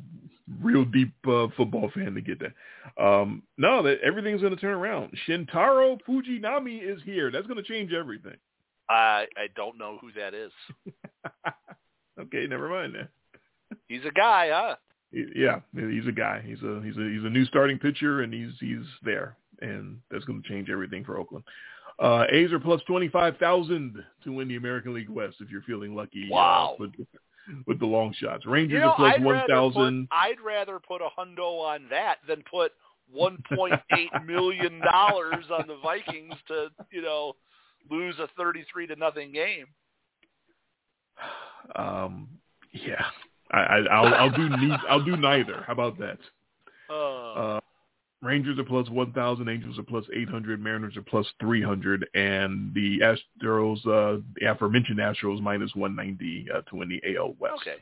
real 0.61 0.83
deep 0.83 1.13
uh, 1.25 1.47
football 1.55 1.89
fan 1.93 2.13
to 2.15 2.19
get 2.19 2.37
that. 2.39 2.51
Um, 3.01 3.43
no, 3.57 3.81
that 3.83 4.01
everything's 4.01 4.41
going 4.41 4.53
to 4.53 4.59
turn 4.59 4.73
around. 4.73 5.13
Shintaro 5.25 5.97
Fujinami 6.05 6.81
is 6.83 7.01
here. 7.05 7.31
That's 7.31 7.47
going 7.47 7.63
to 7.63 7.63
change 7.63 7.93
everything. 7.93 8.35
I 8.89 9.25
I 9.37 9.47
don't 9.55 9.77
know 9.77 9.99
who 10.01 10.11
that 10.19 10.33
is. 10.33 10.51
okay, 12.19 12.45
never 12.45 12.67
mind 12.67 12.95
that. 12.95 13.07
He's 13.87 14.03
a 14.05 14.11
guy, 14.11 14.49
huh? 14.51 14.75
Yeah, 15.11 15.59
he's 15.73 16.07
a 16.07 16.11
guy. 16.11 16.43
He's 16.45 16.61
a 16.61 16.81
he's 16.83 16.95
a 16.97 17.09
he's 17.09 17.23
a 17.23 17.29
new 17.29 17.45
starting 17.45 17.79
pitcher, 17.79 18.21
and 18.21 18.33
he's 18.33 18.51
he's 18.59 18.85
there, 19.03 19.37
and 19.61 19.97
that's 20.11 20.25
going 20.25 20.41
to 20.41 20.47
change 20.47 20.69
everything 20.69 21.03
for 21.03 21.17
Oakland. 21.17 21.43
Uh, 21.99 22.25
A's 22.31 22.51
are 22.53 22.59
plus 22.59 22.81
twenty 22.87 23.09
five 23.09 23.35
thousand 23.37 24.03
to 24.23 24.31
win 24.31 24.47
the 24.47 24.55
American 24.55 24.93
League 24.93 25.09
West 25.09 25.37
if 25.39 25.49
you're 25.49 25.63
feeling 25.63 25.95
lucky. 25.95 26.29
Wow. 26.29 26.75
Uh, 26.79 26.83
with, 26.83 26.91
with 27.65 27.79
the 27.79 27.85
long 27.85 28.13
shots, 28.13 28.45
Rangers 28.45 28.75
You 28.75 28.79
know, 28.81 28.89
are 28.91 28.95
plus 28.95 29.15
I'd 29.15 29.23
one 29.23 29.41
thousand. 29.49 30.07
I'd 30.11 30.39
rather 30.39 30.79
put 30.79 31.01
a 31.01 31.09
hundo 31.19 31.59
on 31.59 31.87
that 31.89 32.17
than 32.27 32.43
put 32.49 32.71
one 33.11 33.41
point 33.55 33.73
eight 33.97 34.11
million 34.25 34.79
dollars 34.79 35.45
on 35.51 35.67
the 35.67 35.77
Vikings 35.81 36.35
to, 36.47 36.67
you 36.91 37.01
know, 37.01 37.33
lose 37.89 38.15
a 38.19 38.27
thirty-three 38.37 38.87
to 38.87 38.95
nothing 38.95 39.31
game. 39.31 39.65
Um, 41.75 42.27
yeah, 42.71 43.05
I, 43.51 43.57
I 43.59 43.77
I'll 43.85 44.13
I'll 44.13 44.29
do 44.35 44.49
ne- 44.49 44.77
I'll 44.89 45.03
do 45.03 45.17
neither. 45.17 45.63
How 45.65 45.73
about 45.73 45.97
that? 45.99 46.17
Uh, 46.89 47.33
Uh, 47.33 47.59
Rangers 48.21 48.59
are 48.59 48.65
plus 48.65 48.89
1,000, 48.89 49.47
Angels 49.47 49.79
are 49.79 49.83
plus 49.83 50.03
800, 50.13 50.59
Mariners 50.61 50.97
are 50.97 51.01
plus 51.01 51.25
300, 51.39 52.05
and 52.15 52.73
the 52.73 52.99
Astros, 52.99 53.77
uh, 53.87 54.21
the 54.35 54.45
aforementioned 54.51 54.99
Astros, 54.99 55.41
minus 55.41 55.73
190 55.73 56.47
uh, 56.53 56.61
to 56.63 56.75
win 56.75 56.89
the 56.89 57.15
AL 57.15 57.35
West. 57.39 57.61
okay. 57.61 57.77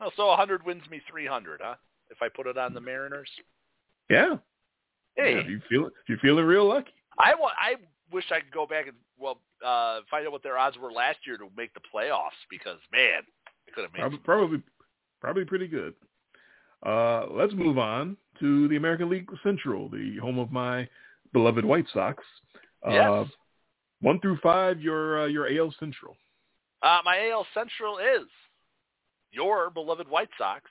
Oh, 0.00 0.10
so 0.16 0.30
a 0.30 0.36
hundred 0.36 0.64
wins 0.64 0.82
me 0.90 1.00
three 1.10 1.26
hundred, 1.26 1.60
huh? 1.62 1.74
If 2.10 2.18
I 2.22 2.28
put 2.28 2.46
it 2.46 2.58
on 2.58 2.74
the 2.74 2.80
Mariners. 2.80 3.28
Yeah. 4.10 4.36
Hey, 5.16 5.34
Yeah, 5.34 5.40
if 5.40 5.48
you 5.48 5.60
feel 5.68 5.86
if 5.86 5.92
you're 6.08 6.18
feeling 6.18 6.44
real 6.44 6.66
lucky. 6.68 6.92
I 7.18 7.34
want. 7.34 7.54
I 7.58 7.74
wish 8.12 8.24
I 8.32 8.40
could 8.40 8.52
go 8.52 8.66
back 8.66 8.86
and 8.88 8.96
well 9.18 9.38
uh, 9.64 10.00
find 10.10 10.26
out 10.26 10.32
what 10.32 10.42
their 10.42 10.58
odds 10.58 10.76
were 10.76 10.90
last 10.92 11.18
year 11.26 11.36
to 11.38 11.48
make 11.56 11.72
the 11.74 11.80
playoffs 11.94 12.38
because 12.50 12.78
man, 12.92 13.22
they 13.66 13.72
could 13.72 13.84
have 13.84 13.92
made. 13.92 14.00
Probably, 14.00 14.18
probably, 14.18 14.62
probably 15.22 15.44
pretty 15.44 15.68
good. 15.68 15.94
Uh, 16.84 17.26
let's 17.30 17.54
move 17.54 17.78
on 17.78 18.16
to 18.40 18.66
the 18.68 18.76
American 18.76 19.08
League 19.08 19.28
Central, 19.44 19.88
the 19.88 20.16
home 20.20 20.38
of 20.38 20.50
my 20.50 20.86
beloved 21.32 21.64
White 21.64 21.86
Sox. 21.94 22.22
Uh, 22.86 22.90
Yes. 22.90 23.28
One 24.00 24.18
through 24.18 24.38
five, 24.42 24.80
your 24.80 25.22
uh, 25.22 25.26
your 25.26 25.46
AL 25.46 25.72
Central. 25.78 26.16
Uh, 26.82 26.98
my 27.04 27.28
AL 27.30 27.46
Central 27.54 27.98
is 27.98 28.26
your 29.30 29.70
beloved 29.70 30.08
White 30.08 30.28
Sox, 30.36 30.64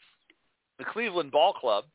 the 0.77 0.83
Cleveland 0.83 1.31
Ball 1.31 1.53
Club, 1.53 1.85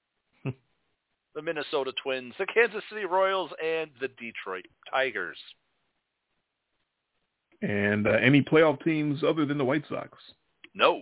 the 0.44 1.42
Minnesota 1.42 1.92
Twins, 2.00 2.32
the 2.38 2.46
Kansas 2.46 2.84
City 2.88 3.06
Royals, 3.06 3.50
and 3.60 3.90
the 4.00 4.06
Detroit 4.06 4.66
Tigers. 4.88 5.36
And 7.60 8.06
uh, 8.06 8.10
any 8.10 8.40
playoff 8.40 8.80
teams 8.84 9.24
other 9.24 9.44
than 9.44 9.58
the 9.58 9.64
White 9.64 9.84
Sox? 9.88 10.16
No. 10.74 11.00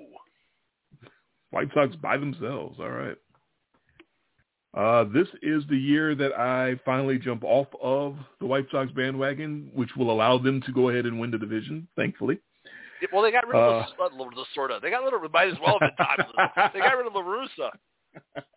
White 1.52 1.68
Sox 1.72 1.94
by 1.96 2.16
themselves. 2.16 2.78
All 2.80 2.90
right. 2.90 3.16
Uh, 4.74 5.04
this 5.12 5.28
is 5.42 5.62
the 5.68 5.76
year 5.76 6.14
that 6.14 6.32
I 6.32 6.80
finally 6.84 7.18
jump 7.18 7.44
off 7.44 7.66
of 7.82 8.16
the 8.40 8.46
White 8.46 8.64
Sox 8.72 8.90
bandwagon, 8.92 9.70
which 9.74 9.90
will 9.96 10.10
allow 10.10 10.38
them 10.38 10.62
to 10.62 10.72
go 10.72 10.88
ahead 10.88 11.04
and 11.04 11.20
win 11.20 11.30
the 11.30 11.38
division, 11.38 11.86
thankfully. 11.94 12.38
Yeah, 13.02 13.08
Well, 13.12 13.22
they 13.22 13.30
got 13.32 13.46
rid 13.46 13.56
of 13.56 13.84
Uh. 13.84 13.86
the, 13.98 14.02
uh, 14.40 14.44
sort 14.54 14.70
of. 14.70 14.80
They 14.80 14.88
got 14.90 15.04
rid 15.04 15.12
of. 15.12 15.30
Might 15.32 15.48
as 15.48 15.58
well 15.60 15.78
have 15.80 15.90
been 15.96 16.70
they 16.72 16.80
got 16.80 16.96
rid 16.96 17.06
of 17.06 17.14
La 17.14 17.22
Russa. 17.22 17.70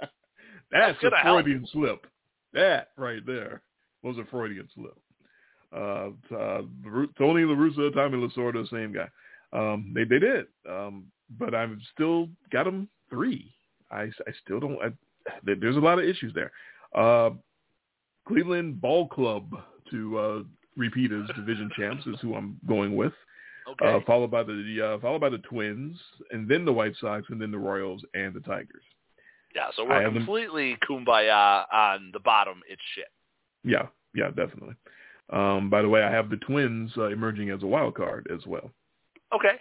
That's, 0.71 0.97
That's 1.01 1.13
a 1.13 1.17
help. 1.17 1.43
Freudian 1.43 1.67
slip. 1.71 2.07
That 2.53 2.89
right 2.97 3.25
there 3.25 3.61
was 4.01 4.17
a 4.17 4.23
Freudian 4.31 4.69
slip. 4.73 4.97
Uh, 5.75 6.11
uh, 6.33 6.61
Tony 7.17 7.43
La 7.43 7.55
Russa, 7.55 7.93
Tommy 7.93 8.17
Lasorda, 8.17 8.65
same 8.69 8.93
guy. 8.93 9.09
Um, 9.51 9.91
they 9.93 10.05
they 10.05 10.19
did, 10.19 10.45
um, 10.69 11.05
but 11.39 11.53
I've 11.53 11.77
still 11.93 12.29
got 12.51 12.63
them 12.65 12.87
three. 13.09 13.53
I, 13.91 14.03
I 14.03 14.31
still 14.43 14.59
don't. 14.59 14.77
I, 14.81 14.91
there's 15.43 15.77
a 15.77 15.79
lot 15.79 15.99
of 15.99 16.05
issues 16.05 16.33
there. 16.33 16.51
Uh, 16.93 17.31
Cleveland 18.27 18.81
Ball 18.81 19.07
Club 19.07 19.51
to 19.91 20.17
uh, 20.17 20.39
repeat 20.75 21.11
as 21.11 21.27
division 21.35 21.69
champs 21.77 22.05
is 22.07 22.15
who 22.21 22.35
I'm 22.35 22.59
going 22.67 22.95
with. 22.95 23.13
Okay. 23.67 23.95
Uh, 23.95 23.99
followed 24.05 24.29
by 24.29 24.43
the 24.43 24.95
uh, 24.97 25.01
followed 25.01 25.21
by 25.21 25.29
the 25.29 25.39
Twins, 25.39 25.97
and 26.31 26.47
then 26.47 26.65
the 26.65 26.73
White 26.73 26.93
Sox, 26.99 27.25
and 27.29 27.41
then 27.41 27.51
the 27.51 27.57
Royals 27.57 28.03
and 28.13 28.33
the 28.33 28.39
Tigers. 28.41 28.83
yeah. 29.55 29.69
So 29.75 29.85
we're 29.85 30.03
completely 30.11 30.77
kumbaya 30.87 31.65
on 31.73 32.11
the 32.13 32.19
bottom. 32.19 32.61
It's 32.69 32.81
shit. 32.93 33.07
Yeah, 33.63 33.87
yeah, 34.13 34.27
definitely. 34.27 34.75
Um, 35.31 35.71
by 35.71 35.81
the 35.81 35.89
way, 35.89 36.03
I 36.03 36.11
have 36.11 36.29
the 36.29 36.37
Twins 36.37 36.91
uh, 36.97 37.05
emerging 37.05 37.49
as 37.49 37.63
a 37.63 37.67
wild 37.67 37.95
card 37.95 38.27
as 38.31 38.45
well. 38.45 38.69
Okay. 39.33 39.55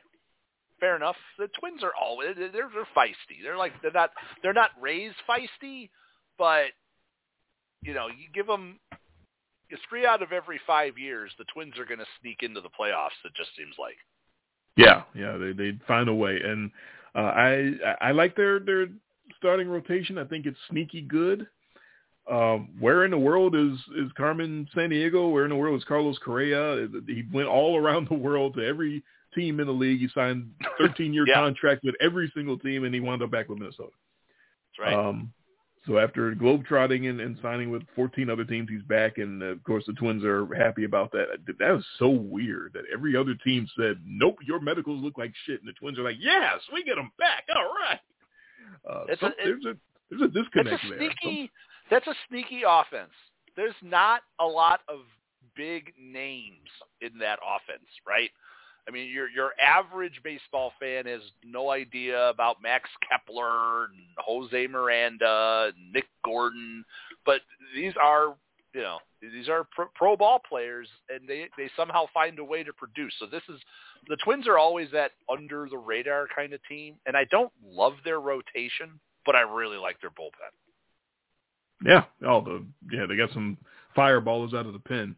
Fair 0.84 0.96
enough. 0.96 1.16
The 1.38 1.48
Twins 1.58 1.82
are 1.82 1.94
always 1.98 2.36
they're 2.36 2.50
they're 2.52 2.68
feisty. 2.94 3.42
They're 3.42 3.56
like 3.56 3.72
they're 3.80 3.90
not 3.90 4.10
they're 4.42 4.52
not 4.52 4.68
raised 4.78 5.16
feisty, 5.26 5.88
but 6.36 6.66
you 7.82 7.94
know 7.94 8.08
you 8.08 8.26
give 8.34 8.46
them 8.46 8.78
it's 9.70 9.80
three 9.88 10.04
out 10.04 10.22
of 10.22 10.30
every 10.30 10.60
five 10.66 10.98
years 10.98 11.32
the 11.38 11.46
Twins 11.54 11.78
are 11.78 11.86
going 11.86 12.00
to 12.00 12.06
sneak 12.20 12.42
into 12.42 12.60
the 12.60 12.68
playoffs. 12.68 13.16
It 13.24 13.32
just 13.34 13.48
seems 13.56 13.76
like. 13.78 13.96
Yeah, 14.76 15.04
yeah, 15.14 15.38
they 15.38 15.52
they 15.52 15.78
find 15.88 16.10
a 16.10 16.14
way, 16.14 16.38
and 16.44 16.70
uh, 17.14 17.32
I 17.34 17.72
I 18.02 18.10
like 18.10 18.36
their 18.36 18.60
their 18.60 18.88
starting 19.38 19.68
rotation. 19.68 20.18
I 20.18 20.24
think 20.24 20.44
it's 20.44 20.58
sneaky 20.68 21.00
good. 21.00 21.46
Um, 22.30 22.68
where 22.78 23.06
in 23.06 23.10
the 23.10 23.16
world 23.16 23.56
is 23.56 23.78
is 23.96 24.12
Carmen 24.18 24.68
Sandiego? 24.76 25.32
Where 25.32 25.44
in 25.44 25.50
the 25.50 25.56
world 25.56 25.78
is 25.78 25.84
Carlos 25.84 26.18
Correa? 26.22 26.88
He 27.06 27.24
went 27.32 27.48
all 27.48 27.78
around 27.78 28.08
the 28.08 28.16
world 28.16 28.56
to 28.56 28.66
every 28.66 29.02
team 29.34 29.60
in 29.60 29.66
the 29.66 29.72
league. 29.72 30.00
He 30.00 30.08
signed 30.14 30.50
13 30.78 31.12
year 31.12 31.24
Yeah. 31.28 31.34
contract 31.34 31.82
with 31.84 31.94
every 32.00 32.30
single 32.34 32.58
team, 32.58 32.84
and 32.84 32.94
he 32.94 33.00
wound 33.00 33.22
up 33.22 33.30
back 33.30 33.48
with 33.48 33.58
Minnesota. 33.58 33.90
That's 34.78 34.92
right. 34.92 34.94
Um, 35.08 35.32
so 35.86 35.98
after 35.98 36.34
globetrotting 36.34 37.10
and, 37.10 37.20
and 37.20 37.38
signing 37.42 37.70
with 37.70 37.82
14 37.94 38.30
other 38.30 38.44
teams, 38.44 38.70
he's 38.70 38.82
back, 38.84 39.18
and 39.18 39.42
of 39.42 39.62
course 39.64 39.84
the 39.86 39.92
Twins 39.92 40.24
are 40.24 40.46
happy 40.54 40.84
about 40.84 41.12
that. 41.12 41.26
That 41.58 41.72
was 41.72 41.84
so 41.98 42.08
weird 42.08 42.72
that 42.72 42.84
every 42.92 43.14
other 43.16 43.34
team 43.44 43.68
said, 43.78 44.00
"Nope, 44.06 44.38
your 44.46 44.60
medicals 44.60 45.02
look 45.04 45.18
like 45.18 45.32
shit," 45.44 45.60
and 45.60 45.68
the 45.68 45.74
Twins 45.74 45.98
are 45.98 46.02
like, 46.02 46.16
"Yes, 46.18 46.60
we 46.72 46.82
get 46.84 46.96
them 46.96 47.10
back. 47.18 47.44
All 47.54 47.64
right." 47.74 48.00
Uh, 48.88 49.04
It's 49.10 49.20
so 49.20 49.26
a- 49.26 49.34
there's 49.44 49.64
a 49.66 49.76
there's 50.08 50.22
a 50.22 50.28
that's 50.28 50.34
disconnect 50.46 50.84
a 50.84 50.88
there. 50.88 50.98
sneaky 50.98 51.50
that's 51.90 52.06
a 52.06 52.14
sneaky 52.28 52.62
offense. 52.66 53.12
There's 53.54 53.74
not 53.82 54.22
a 54.40 54.46
lot 54.46 54.80
of 54.88 55.00
big 55.54 55.92
names 56.00 56.68
in 57.02 57.18
that 57.18 57.38
offense, 57.44 57.84
right? 58.06 58.30
I 58.86 58.90
mean, 58.90 59.10
your 59.10 59.28
your 59.28 59.50
average 59.60 60.20
baseball 60.22 60.72
fan 60.78 61.06
has 61.06 61.22
no 61.44 61.70
idea 61.70 62.28
about 62.28 62.62
Max 62.62 62.88
Kepler 63.08 63.84
and 63.84 64.00
Jose 64.18 64.66
Miranda, 64.66 65.72
and 65.74 65.92
Nick 65.92 66.06
Gordon, 66.24 66.84
but 67.24 67.40
these 67.74 67.94
are 68.02 68.36
you 68.74 68.82
know 68.82 68.98
these 69.22 69.48
are 69.48 69.66
pro, 69.74 69.86
pro 69.94 70.16
ball 70.16 70.40
players, 70.46 70.88
and 71.08 71.26
they 71.28 71.48
they 71.56 71.70
somehow 71.76 72.04
find 72.12 72.38
a 72.38 72.44
way 72.44 72.62
to 72.62 72.72
produce. 72.72 73.14
So 73.18 73.26
this 73.26 73.42
is 73.48 73.60
the 74.08 74.16
Twins 74.22 74.46
are 74.46 74.58
always 74.58 74.88
that 74.92 75.12
under 75.30 75.66
the 75.70 75.78
radar 75.78 76.26
kind 76.34 76.52
of 76.52 76.60
team, 76.68 76.96
and 77.06 77.16
I 77.16 77.24
don't 77.30 77.52
love 77.64 77.94
their 78.04 78.20
rotation, 78.20 79.00
but 79.24 79.34
I 79.34 79.40
really 79.40 79.78
like 79.78 80.00
their 80.00 80.10
bullpen. 80.10 80.52
Yeah, 81.84 82.04
oh 82.26 82.42
the 82.42 82.64
yeah 82.92 83.06
they 83.06 83.16
got 83.16 83.32
some 83.32 83.56
fireballers 83.96 84.54
out 84.54 84.66
of 84.66 84.72
the 84.72 84.78
pen, 84.78 85.16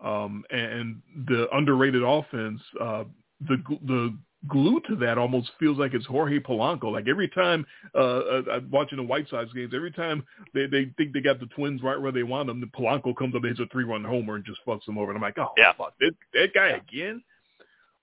um, 0.00 0.44
and 0.50 1.00
the 1.26 1.48
underrated 1.56 2.02
offense. 2.02 2.60
Uh, 2.80 3.04
the 3.48 3.56
the 3.86 4.16
glue 4.48 4.80
to 4.88 4.94
that 4.96 5.18
almost 5.18 5.50
feels 5.58 5.76
like 5.78 5.92
it's 5.94 6.06
Jorge 6.06 6.38
Polanco. 6.38 6.92
Like 6.92 7.08
every 7.08 7.28
time 7.28 7.66
uh, 7.94 7.98
uh, 7.98 8.42
I'm 8.52 8.70
watching 8.70 8.96
the 8.98 9.02
White 9.04 9.28
Sox 9.28 9.52
games, 9.52 9.72
every 9.74 9.90
time 9.90 10.24
they 10.54 10.66
they 10.66 10.90
think 10.96 11.12
they 11.12 11.20
got 11.20 11.40
the 11.40 11.46
Twins 11.46 11.82
right 11.82 12.00
where 12.00 12.12
they 12.12 12.22
want 12.22 12.46
them, 12.46 12.60
the 12.60 12.66
Polanco 12.66 13.14
comes 13.16 13.34
up 13.34 13.42
and 13.42 13.46
hits 13.56 13.60
a 13.60 13.66
three 13.72 13.84
run 13.84 14.04
homer 14.04 14.36
and 14.36 14.44
just 14.44 14.60
fucks 14.66 14.84
them 14.86 14.98
over. 14.98 15.10
And 15.10 15.16
I'm 15.18 15.22
like, 15.22 15.38
oh 15.38 15.52
Yeah. 15.56 15.72
fuck, 15.72 15.94
that, 16.00 16.12
that 16.34 16.54
guy 16.54 16.68
again. 16.68 17.22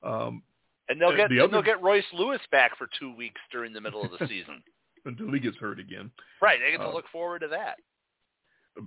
Um, 0.04 0.44
And 0.90 1.00
they'll 1.00 1.10
Uh, 1.10 1.16
get 1.16 1.30
the 1.30 1.40
and 1.44 1.54
they'll 1.54 1.62
get 1.62 1.82
Royce 1.82 2.04
Lewis 2.14 2.42
back 2.52 2.78
for 2.78 2.88
two 3.00 3.16
weeks 3.16 3.40
during 3.52 3.72
the 3.74 3.82
middle 3.82 4.04
of 4.04 4.12
the 4.20 4.28
season. 4.28 4.62
until 5.06 5.32
he 5.34 5.40
gets 5.40 5.58
hurt 5.58 5.80
again. 5.80 6.12
right, 6.42 6.60
they 6.60 6.72
get 6.72 6.78
to 6.78 6.90
Uh, 6.90 6.94
look 6.94 7.08
forward 7.12 7.40
to 7.40 7.48
that. 7.50 7.78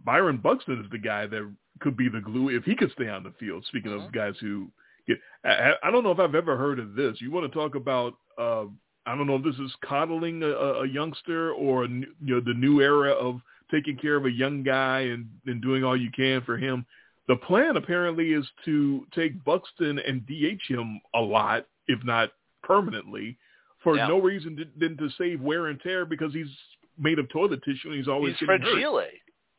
Byron 0.04 0.38
Buxton 0.38 0.80
is 0.82 0.90
the 0.90 0.98
guy 0.98 1.26
that 1.26 1.50
could 1.80 1.96
be 1.96 2.08
the 2.08 2.20
glue 2.20 2.48
if 2.48 2.64
he 2.64 2.74
could 2.74 2.90
stay 2.92 3.08
on 3.08 3.22
the 3.22 3.32
field. 3.38 3.64
Speaking 3.66 3.90
Mhm. 3.92 4.06
of 4.06 4.12
guys 4.12 4.34
who 4.40 4.70
get, 5.06 5.18
I, 5.44 5.74
I 5.82 5.90
don't 5.90 6.02
know 6.02 6.10
if 6.10 6.18
I've 6.18 6.34
ever 6.34 6.56
heard 6.56 6.78
of 6.78 6.94
this. 6.94 7.20
You 7.20 7.30
want 7.30 7.50
to 7.50 7.56
talk 7.58 7.74
about? 7.74 8.14
Uh, 8.38 8.64
I 9.06 9.14
don't 9.16 9.26
know 9.28 9.36
if 9.36 9.44
this 9.44 9.58
is 9.58 9.72
coddling 9.84 10.42
a, 10.42 10.48
a 10.48 10.86
youngster 10.88 11.52
or 11.52 11.84
a 11.84 11.88
you 11.88 12.06
know 12.20 12.40
the 12.40 12.54
new 12.54 12.80
era 12.80 13.12
of 13.12 13.40
taking 13.70 13.96
care 13.96 14.16
of 14.16 14.24
a 14.26 14.30
young 14.30 14.62
guy 14.62 15.00
and, 15.00 15.26
and 15.46 15.60
doing 15.62 15.84
all 15.84 15.96
you 15.96 16.10
can 16.10 16.40
for 16.42 16.56
him. 16.56 16.84
The 17.28 17.36
plan 17.36 17.76
apparently 17.76 18.32
is 18.32 18.48
to 18.64 19.04
take 19.12 19.42
Buxton 19.44 19.98
and 19.98 20.24
DH 20.26 20.62
him 20.68 21.00
a 21.14 21.20
lot, 21.20 21.66
if 21.88 22.02
not 22.04 22.30
permanently 22.62 23.36
for 23.82 23.96
Yeah. 23.96 24.06
no 24.08 24.20
reason 24.20 24.64
than 24.76 24.96
to 24.96 25.08
save 25.10 25.40
wear 25.40 25.66
and 25.68 25.80
tear 25.80 26.04
because 26.06 26.32
he's 26.32 26.50
made 26.98 27.18
of 27.18 27.28
toilet 27.28 27.62
tissue 27.64 27.88
and 27.88 27.96
he's 27.96 28.08
always 28.08 28.36
He's 28.38 28.46
getting 28.48 28.62
hurt. 28.66 28.82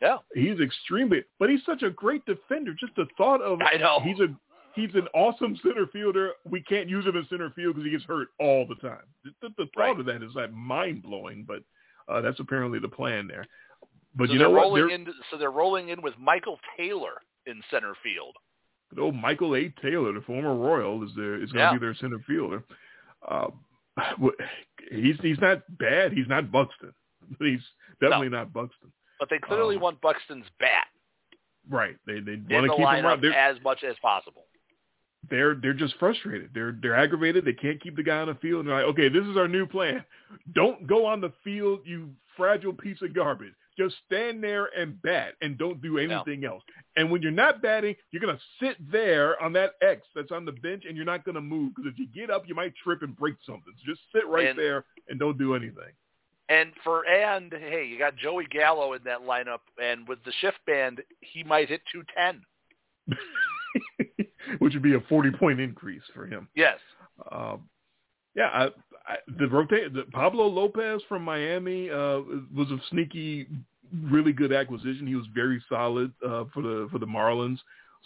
Yeah, 0.01 0.17
He's 0.35 0.59
extremely, 0.59 1.23
but 1.39 1.49
he's 1.49 1.61
such 1.65 1.81
a 1.81 1.89
great 1.89 2.23
defender. 2.25 2.73
Just 2.79 2.95
the 2.95 3.07
thought 3.17 3.41
of 3.41 3.59
I 3.61 3.77
know. 3.77 3.99
he's 4.03 4.19
a 4.19 4.27
he's 4.75 4.93
an 4.93 5.07
awesome 5.15 5.57
center 5.63 5.87
fielder. 5.87 6.31
We 6.47 6.61
can't 6.61 6.87
use 6.87 7.03
him 7.05 7.15
in 7.15 7.25
center 7.29 7.49
field 7.55 7.75
because 7.75 7.85
he 7.85 7.91
gets 7.91 8.03
hurt 8.03 8.27
all 8.39 8.67
the 8.67 8.75
time. 8.75 9.01
The, 9.23 9.31
the, 9.57 9.65
thought 9.73 9.81
Right. 9.81 9.99
of 9.99 10.05
that 10.05 10.21
is 10.21 10.35
like 10.35 10.53
mind 10.53 11.01
blowing, 11.01 11.45
but 11.47 11.63
uh, 12.07 12.21
that's 12.21 12.39
apparently 12.39 12.77
the 12.79 12.87
plan 12.87 13.27
there. 13.27 13.47
But 14.15 14.27
so 14.27 14.33
you 14.33 14.39
know 14.39 14.51
what? 14.51 14.73
They're, 14.75 14.89
in. 14.89 15.07
So 15.31 15.37
they're 15.37 15.49
rolling 15.51 15.89
in 15.89 16.01
with 16.03 16.13
Michael 16.19 16.59
Taylor 16.77 17.21
in 17.47 17.61
center 17.71 17.93
field. 18.03 18.35
oh, 18.99 19.11
Michael 19.11 19.55
A. 19.55 19.69
Taylor, 19.81 20.13
the 20.13 20.21
former 20.21 20.55
Royal, 20.55 21.03
is 21.03 21.09
there 21.15 21.41
is 21.41 21.51
going 21.51 21.63
Yeah. 21.63 21.73
to 21.73 21.79
be 21.79 21.85
their 21.85 21.95
center 21.95 22.19
fielder. 22.27 22.63
Uh, 23.27 23.47
he's 24.91 25.15
he's 25.21 25.39
not 25.39 25.63
bad. 25.79 26.13
He's 26.13 26.27
not 26.27 26.51
Buxton. 26.51 26.93
He's 27.39 27.59
definitely 27.99 28.29
not 28.29 28.53
Buxton. 28.53 28.91
But 29.19 29.29
they 29.29 29.39
clearly 29.39 29.75
Um, 29.75 29.81
want 29.81 30.01
Buxton's 30.01 30.45
bat 30.59 30.87
Right. 31.69 31.97
They 32.05 32.19
they 32.21 32.37
want 32.37 32.65
to 32.67 32.69
keep 32.77 32.87
him 32.87 33.05
around. 33.05 33.25
As 33.25 33.61
much 33.61 33.83
as 33.83 33.97
possible. 34.01 34.45
they're 35.29 35.55
they're 35.55 35.73
just 35.73 35.95
frustrated. 35.97 36.51
They're 36.53 36.71
they're 36.81 36.95
aggravated. 36.95 37.43
They 37.43 37.53
can't 37.53 37.81
keep 37.81 37.95
the 37.97 38.03
guy 38.03 38.19
on 38.19 38.27
the 38.27 38.35
field. 38.35 38.61
And 38.61 38.69
they're 38.69 38.77
like, 38.77 38.85
okay, 38.93 39.09
this 39.09 39.25
is 39.25 39.35
our 39.35 39.47
new 39.49 39.65
plan. 39.67 40.05
Don't 40.53 40.87
go 40.87 41.05
on 41.05 41.19
the 41.19 41.31
field, 41.43 41.81
you 41.85 42.11
fragile 42.37 42.71
piece 42.73 43.01
of 43.01 43.13
garbage. 43.13 43.53
Just 43.77 43.95
stand 44.05 44.41
there 44.43 44.69
and 44.77 44.99
bat 45.01 45.33
and 45.41 45.57
don't 45.57 45.81
do 45.81 45.97
anything 45.99 46.45
else. 46.45 46.63
And 46.95 47.11
when 47.11 47.21
you're 47.21 47.31
not 47.31 47.61
batting, 47.61 47.95
you're 48.11 48.21
gonna 48.21 48.39
sit 48.61 48.77
there 48.91 49.41
on 49.43 49.51
that 49.53 49.73
X 49.81 50.07
that's 50.15 50.31
on 50.31 50.45
the 50.45 50.51
bench, 50.53 50.85
and 50.87 50.95
you're 50.95 51.05
not 51.05 51.25
gonna 51.25 51.41
move 51.41 51.73
because 51.75 51.91
if 51.91 51.99
you 51.99 52.07
get 52.07 52.29
up, 52.29 52.47
you 52.47 52.55
might 52.55 52.73
trip 52.77 53.01
and 53.01 53.15
break 53.15 53.35
something. 53.45 53.73
So 53.79 53.91
just 53.91 54.01
sit 54.13 54.25
right 54.27 54.47
And- 54.47 54.57
there 54.57 54.85
and 55.09 55.19
don't 55.19 55.37
do 55.37 55.53
anything. 55.53 55.91
And 56.49 56.71
for 56.83 57.05
and 57.05 57.51
hey, 57.51 57.85
you 57.85 57.99
got 57.99 58.15
Joey 58.15 58.45
Gallo 58.49 58.93
in 58.93 59.03
that 59.03 59.21
lineup, 59.21 59.59
and 59.81 60.07
with 60.07 60.23
the 60.23 60.31
shift 60.39 60.59
band, 60.65 61.01
he 61.19 61.43
might 61.43 61.67
hit 61.67 61.81
two 61.91 62.03
ten. 62.15 62.41
Which 64.59 64.73
would 64.73 64.83
be 64.83 64.95
a 64.95 65.01
40 65.09 65.31
point 65.31 65.59
increase 65.59 66.01
for 66.13 66.25
him. 66.25 66.47
Yes, 66.55 66.79
Um, 67.31 67.67
yeah, 68.37 68.49
I, 68.53 68.65
I, 69.11 69.17
the 69.39 69.47
rotate 69.47 69.93
the 69.93 70.03
Pablo 70.11 70.45
Lopez 70.47 71.01
from 71.09 71.23
Miami 71.23 71.89
uh, 71.89 72.21
was 72.55 72.69
a 72.71 72.77
sneaky, 72.89 73.47
really 74.03 74.31
good 74.31 74.53
acquisition. 74.53 75.07
He 75.07 75.15
was 75.15 75.25
very 75.33 75.61
solid 75.67 76.13
uh, 76.23 76.45
for 76.53 76.61
the 76.61 76.87
for 76.91 76.99
the 76.99 77.05
Marlins. 77.05 77.57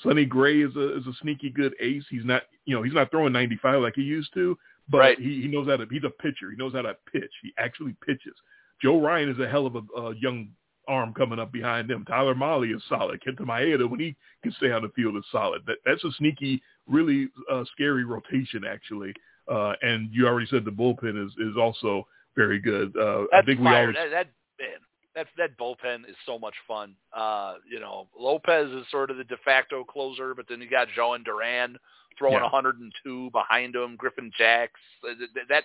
Sonny 0.04 0.26
Gray 0.26 0.62
is 0.62 0.76
a 0.76 0.98
is 0.98 1.06
a 1.08 1.14
sneaky 1.22 1.50
good 1.50 1.74
ace. 1.80 2.04
He's 2.10 2.26
not 2.26 2.44
you 2.66 2.76
know 2.76 2.84
he's 2.84 2.94
not 2.94 3.12
throwing 3.12 3.34
95 3.34 3.82
like 3.82 3.94
he 3.96 4.02
used 4.02 4.34
to, 4.34 4.58
but 4.90 4.98
Right. 5.00 5.20
he, 5.20 5.42
he 5.44 5.48
knows 5.48 5.68
how 5.68 5.78
to. 5.78 5.86
He's 5.90 6.04
a 6.04 6.10
pitcher. 6.10 6.52
He 6.52 6.58
knows 6.58 6.74
how 6.74 6.82
to 6.84 6.96
pitch. 7.12 7.32
He 7.42 7.54
actually 7.58 7.96
pitches. 8.06 8.34
Joe 8.82 9.00
Ryan 9.02 9.30
is 9.30 9.40
a 9.40 9.48
hell 9.48 9.66
of 9.68 9.76
a, 9.76 10.00
a 10.02 10.16
young 10.16 10.50
arm 10.88 11.14
coming 11.14 11.38
up 11.40 11.52
behind 11.52 11.90
him. 11.90 12.04
Tyler 12.06 12.34
Molly 12.36 12.70
is 12.70 12.82
solid. 12.90 13.22
Kenta 13.22 13.42
Maeda, 13.42 13.88
when 13.90 14.00
he 14.00 14.16
can 14.42 14.52
stay 14.54 14.72
on 14.72 14.82
the 14.82 14.90
field, 14.90 15.16
is 15.16 15.24
solid. 15.32 15.62
That, 15.68 15.78
that's 15.86 16.04
a 16.04 16.12
sneaky, 16.18 16.62
really 16.88 17.30
uh, 17.52 17.64
scary 17.72 18.04
rotation, 18.04 18.64
actually. 18.66 19.14
Uh, 19.48 19.74
and 19.84 20.10
you 20.12 20.28
already 20.28 20.48
said 20.48 20.66
the 20.66 20.72
bullpen 20.72 21.24
is, 21.24 21.32
is 21.34 21.56
also 21.58 22.08
very 22.36 22.60
good. 22.60 22.96
Uh, 22.98 23.26
I 23.32 23.44
think 23.44 23.60
we 23.60 23.66
fire. 23.66 23.82
always 23.82 23.96
that, 23.96 24.10
that 24.10 24.28
man, 24.60 24.80
that 25.16 25.28
that 25.38 25.58
bullpen 25.58 26.08
is 26.10 26.16
so 26.26 26.40
much 26.40 26.56
fun. 26.68 26.96
Uh, 27.14 27.56
you 27.70 27.80
know, 27.80 28.08
Lopez 28.18 28.70
is 28.72 28.86
sort 28.90 29.12
of 29.12 29.18
the 29.18 29.24
de 29.26 29.38
facto 29.44 29.84
closer, 29.84 30.34
but 30.34 30.46
then 30.48 30.62
you 30.62 30.70
got 30.70 30.88
Jhoan 30.98 31.24
Duran 31.26 31.78
throwing 32.18 32.36
Yeah. 32.36 32.44
102 32.44 33.30
behind 33.32 33.76
him. 33.76 33.96
Griffin 33.98 34.32
Jax. 34.38 34.74
That, 35.04 35.48
that- 35.50 35.64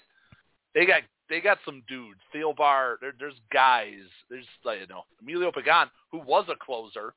they 0.75 0.85
got 0.85 1.03
they 1.31 1.41
got 1.41 1.59
some 1.65 1.83
dudes. 1.89 2.21
Thielbar. 2.35 2.97
There, 3.01 3.15
there's 3.19 3.41
guys. 3.51 4.05
There's 4.29 4.45
like, 4.65 4.81
you 4.81 4.87
know 4.89 5.05
Emilio 5.23 5.51
Pagan, 5.51 5.89
who 6.13 6.19
was 6.19 6.45
a 6.51 6.55
closer. 6.57 7.15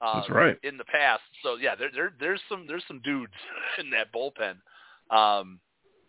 Uh, 0.00 0.16
That's 0.20 0.30
right. 0.30 0.58
in 0.64 0.76
the 0.76 0.84
past. 0.84 1.22
So 1.42 1.54
yeah, 1.56 1.74
there, 1.76 1.90
there 1.94 2.12
there's 2.18 2.40
some 2.48 2.66
there's 2.66 2.82
some 2.88 3.00
dudes 3.04 3.32
in 3.78 3.90
that 3.90 4.12
bullpen. 4.12 4.56
Um, 5.16 5.60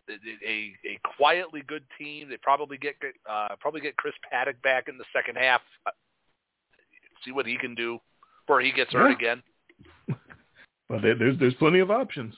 a, 0.09 0.73
a 0.87 0.99
quietly 1.17 1.63
good 1.67 1.83
team. 1.97 2.29
They 2.29 2.37
probably 2.37 2.77
get 2.77 2.95
uh, 3.29 3.49
probably 3.59 3.81
get 3.81 3.97
Chris 3.97 4.13
Paddack 4.31 4.61
back 4.63 4.87
in 4.87 4.97
the 4.97 5.05
second 5.13 5.37
half. 5.37 5.61
Uh, 5.85 5.91
See 7.23 7.31
what 7.31 7.45
he 7.47 7.57
can 7.57 7.73
do 7.73 7.97
before 8.45 8.61
he 8.61 8.71
gets 8.71 8.91
hurt 8.93 9.09
Yeah. 9.09 9.15
again. 9.15 9.43
But 10.87 11.01
there, 11.01 11.15
there's 11.15 11.39
there's 11.39 11.53
plenty 11.55 11.79
of 11.79 11.89
options. 11.89 12.35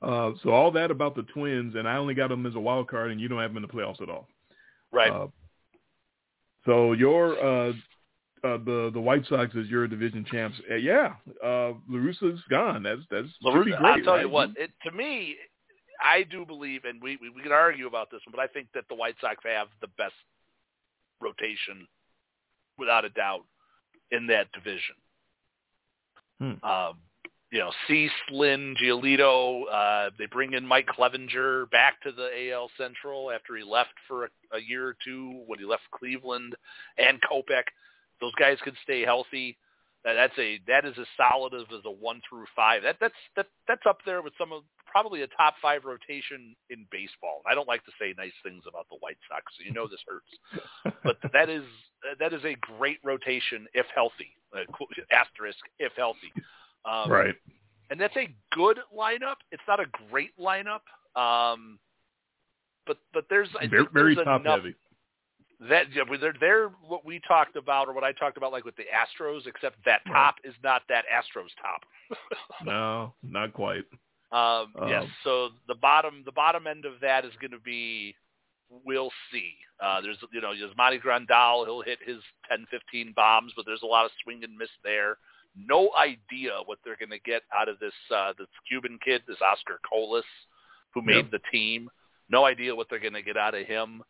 Uh, 0.00 0.30
so 0.44 0.50
all 0.50 0.70
that 0.70 0.92
about 0.92 1.16
the 1.16 1.24
Twins, 1.24 1.74
and 1.74 1.88
I 1.88 1.96
only 1.96 2.14
got 2.14 2.28
them 2.28 2.46
as 2.46 2.54
a 2.54 2.60
wild 2.60 2.88
card, 2.88 3.10
and 3.10 3.20
you 3.20 3.26
don't 3.26 3.40
have 3.40 3.52
them 3.52 3.56
in 3.56 3.68
the 3.68 3.74
playoffs 3.74 4.00
at 4.00 4.08
all. 4.08 4.28
Right. 4.92 5.10
Uh, 5.10 5.26
so 6.64 6.92
your 6.92 7.32
uh, 7.44 7.70
uh, 8.44 8.58
the 8.64 8.90
the 8.94 9.00
White 9.00 9.26
Sox 9.28 9.52
as 9.58 9.66
your 9.66 9.88
division 9.88 10.24
champs. 10.30 10.56
Uh, 10.70 10.76
yeah, 10.76 11.14
uh, 11.44 11.72
La 11.88 11.98
Russa's 11.98 12.40
gone. 12.48 12.84
That's 12.84 13.00
that's 13.10 13.26
should 13.42 13.64
be 13.64 13.72
great. 13.72 13.82
I'll 13.82 14.02
tell 14.02 14.20
you 14.20 14.28
what. 14.28 14.50
It, 14.56 14.70
to 14.84 14.92
me, 14.92 15.34
I 16.00 16.22
do 16.22 16.44
believe, 16.44 16.84
and 16.84 17.02
we, 17.02 17.18
we 17.20 17.30
we 17.30 17.42
can 17.42 17.52
argue 17.52 17.86
about 17.86 18.10
this 18.10 18.20
one, 18.26 18.34
but 18.34 18.42
I 18.42 18.46
think 18.46 18.68
that 18.74 18.84
the 18.88 18.94
White 18.94 19.16
Sox 19.20 19.36
have 19.44 19.68
the 19.80 19.88
best 19.98 20.14
rotation, 21.20 21.86
without 22.78 23.04
a 23.04 23.10
doubt, 23.10 23.44
in 24.10 24.26
that 24.28 24.50
division. 24.52 24.94
Hmm. 26.40 26.64
Um, 26.64 26.94
you 27.50 27.58
know, 27.58 27.72
Cease, 27.86 28.10
Lynn, 28.30 28.74
Giolito. 28.82 29.62
Uh, 29.72 30.10
they 30.18 30.26
bring 30.26 30.52
in 30.52 30.66
Mike 30.66 30.86
Clevinger 30.86 31.70
back 31.70 32.00
to 32.02 32.12
the 32.12 32.50
AL 32.52 32.70
Central 32.76 33.30
after 33.30 33.56
he 33.56 33.64
left 33.64 33.94
for 34.06 34.24
a, 34.24 34.28
a 34.52 34.60
year 34.60 34.86
or 34.86 34.96
two 35.04 35.42
when 35.46 35.58
he 35.58 35.64
left 35.64 35.84
Cleveland, 35.98 36.54
and 36.98 37.18
Kopech. 37.22 37.64
Those 38.20 38.34
guys 38.38 38.58
could 38.62 38.76
stay 38.82 39.02
healthy. 39.02 39.56
That, 40.04 40.14
that's 40.14 40.38
a 40.38 40.60
that 40.68 40.84
is 40.84 40.94
as 41.00 41.06
solid 41.16 41.54
as, 41.54 41.66
as 41.72 41.84
a 41.86 41.90
one 41.90 42.20
through 42.28 42.44
five. 42.54 42.82
That 42.82 42.96
that's 43.00 43.14
that 43.36 43.46
that's 43.66 43.86
up 43.88 43.98
there 44.04 44.20
with 44.20 44.34
some 44.38 44.52
of 44.52 44.62
probably 44.90 45.22
a 45.22 45.26
top 45.28 45.54
five 45.62 45.84
rotation 45.84 46.54
in 46.70 46.86
baseball. 46.90 47.42
I 47.50 47.54
don't 47.54 47.68
like 47.68 47.84
to 47.84 47.92
say 48.00 48.14
nice 48.16 48.32
things 48.42 48.64
about 48.68 48.86
the 48.90 48.96
White 49.00 49.18
Sox, 49.28 49.44
so 49.58 49.64
you 49.64 49.72
know 49.72 49.86
this 49.88 50.00
hurts. 50.06 50.94
but 51.04 51.16
that 51.32 51.48
is 51.48 51.64
that 52.18 52.32
is 52.32 52.44
a 52.44 52.56
great 52.78 52.98
rotation 53.04 53.66
if 53.74 53.86
healthy. 53.94 54.30
Uh, 54.56 54.60
asterisk 55.12 55.58
if 55.78 55.92
healthy. 55.96 56.32
Um, 56.84 57.10
right. 57.10 57.34
and 57.90 58.00
that's 58.00 58.16
a 58.16 58.28
good 58.52 58.78
lineup. 58.96 59.36
It's 59.52 59.62
not 59.68 59.78
a 59.80 59.86
great 60.10 60.30
lineup, 60.38 60.80
um, 61.20 61.78
but 62.86 62.98
but 63.12 63.26
there's 63.28 63.48
I 63.60 63.66
Very, 63.66 63.86
very 63.92 64.14
there's 64.14 64.24
top 64.24 64.40
enough 64.40 64.60
heavy. 64.60 64.74
that 65.68 65.86
yeah, 65.94 66.04
they're 66.20 66.34
they're 66.40 66.68
what 66.86 67.04
we 67.04 67.20
talked 67.28 67.56
about 67.56 67.88
or 67.88 67.92
what 67.92 68.04
I 68.04 68.12
talked 68.12 68.36
about 68.38 68.52
like 68.52 68.64
with 68.64 68.76
the 68.76 68.84
Astros, 68.84 69.46
except 69.46 69.76
that 69.84 70.00
Right. 70.06 70.14
top 70.14 70.36
is 70.44 70.54
not 70.62 70.82
that 70.88 71.04
Astros 71.12 71.50
top. 71.60 71.82
No, 72.64 73.12
not 73.22 73.52
quite. 73.52 73.84
Um, 74.30 74.72
yes. 74.88 75.04
Um, 75.04 75.10
So 75.24 75.48
the 75.66 75.74
bottom 75.74 76.22
the 76.24 76.32
bottom 76.32 76.66
end 76.66 76.84
of 76.84 76.94
that 77.00 77.24
is 77.24 77.32
going 77.40 77.52
to 77.52 77.58
be 77.60 78.14
we'll 78.84 79.10
see. 79.32 79.54
Uh, 79.82 80.00
there's 80.00 80.18
you 80.32 80.40
know 80.40 80.52
Yasmani 80.52 81.00
Grandal 81.00 81.64
he'll 81.64 81.82
hit 81.82 81.98
his 82.04 82.18
10, 82.50 82.66
15 82.70 83.12
bombs, 83.16 83.52
but 83.56 83.64
there's 83.66 83.82
a 83.82 83.86
lot 83.86 84.04
of 84.04 84.10
swing 84.22 84.44
and 84.44 84.56
miss 84.56 84.68
there. 84.84 85.16
No 85.56 85.90
idea 85.96 86.52
what 86.66 86.78
they're 86.84 86.96
going 86.96 87.10
to 87.10 87.18
get 87.18 87.42
out 87.54 87.68
of 87.68 87.78
this 87.78 87.94
uh, 88.14 88.32
this 88.38 88.48
Cuban 88.68 88.98
kid, 89.04 89.22
this 89.26 89.38
Oscar 89.40 89.80
Colas, 89.88 90.24
who 90.92 91.00
made 91.02 91.24
Yeah. 91.26 91.30
the 91.32 91.40
team. 91.50 91.88
No 92.28 92.44
idea 92.44 92.76
what 92.76 92.88
they're 92.90 92.98
going 92.98 93.14
to 93.14 93.22
get 93.22 93.38
out 93.38 93.54
of 93.54 93.66
him. 93.66 94.02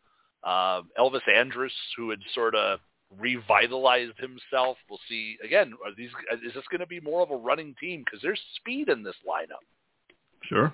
Uh, 0.43 0.83
Elvis 0.99 1.27
Andrus, 1.33 1.73
who 1.97 2.11
had 2.11 2.19
sort 2.35 2.55
of 2.57 2.81
revitalized 3.19 4.19
himself. 4.19 4.77
We'll 4.91 5.01
see. 5.09 5.37
Again, 5.45 5.73
are 5.85 5.93
these 5.97 6.11
is 6.45 6.55
this 6.55 6.65
going 6.71 6.81
to 6.81 6.87
be 6.87 7.01
more 7.01 7.23
of 7.23 7.31
a 7.31 7.37
running 7.37 7.75
team 7.81 8.03
because 8.05 8.21
there's 8.23 8.41
speed 8.57 8.89
in 8.89 9.03
this 9.03 9.17
lineup. 9.27 9.65
Sure. 10.45 10.73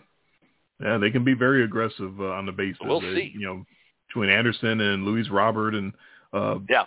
Yeah, 0.81 0.99
they 0.99 1.11
can 1.11 1.25
be 1.25 1.35
very 1.35 1.65
aggressive 1.65 2.21
uh, 2.21 2.25
on 2.31 2.47
the 2.47 2.53
bases. 2.53 2.79
We'll 2.83 3.01
They- 3.01 3.15
see. 3.15 3.33
You 3.35 3.47
know, 3.47 3.65
between 4.09 4.31
Anderson 4.31 4.81
and 4.81 5.05
Luis 5.05 5.29
Robert 5.31 5.75
and 5.75 5.93
uh, 6.33 6.59
Yeah. 6.69 6.85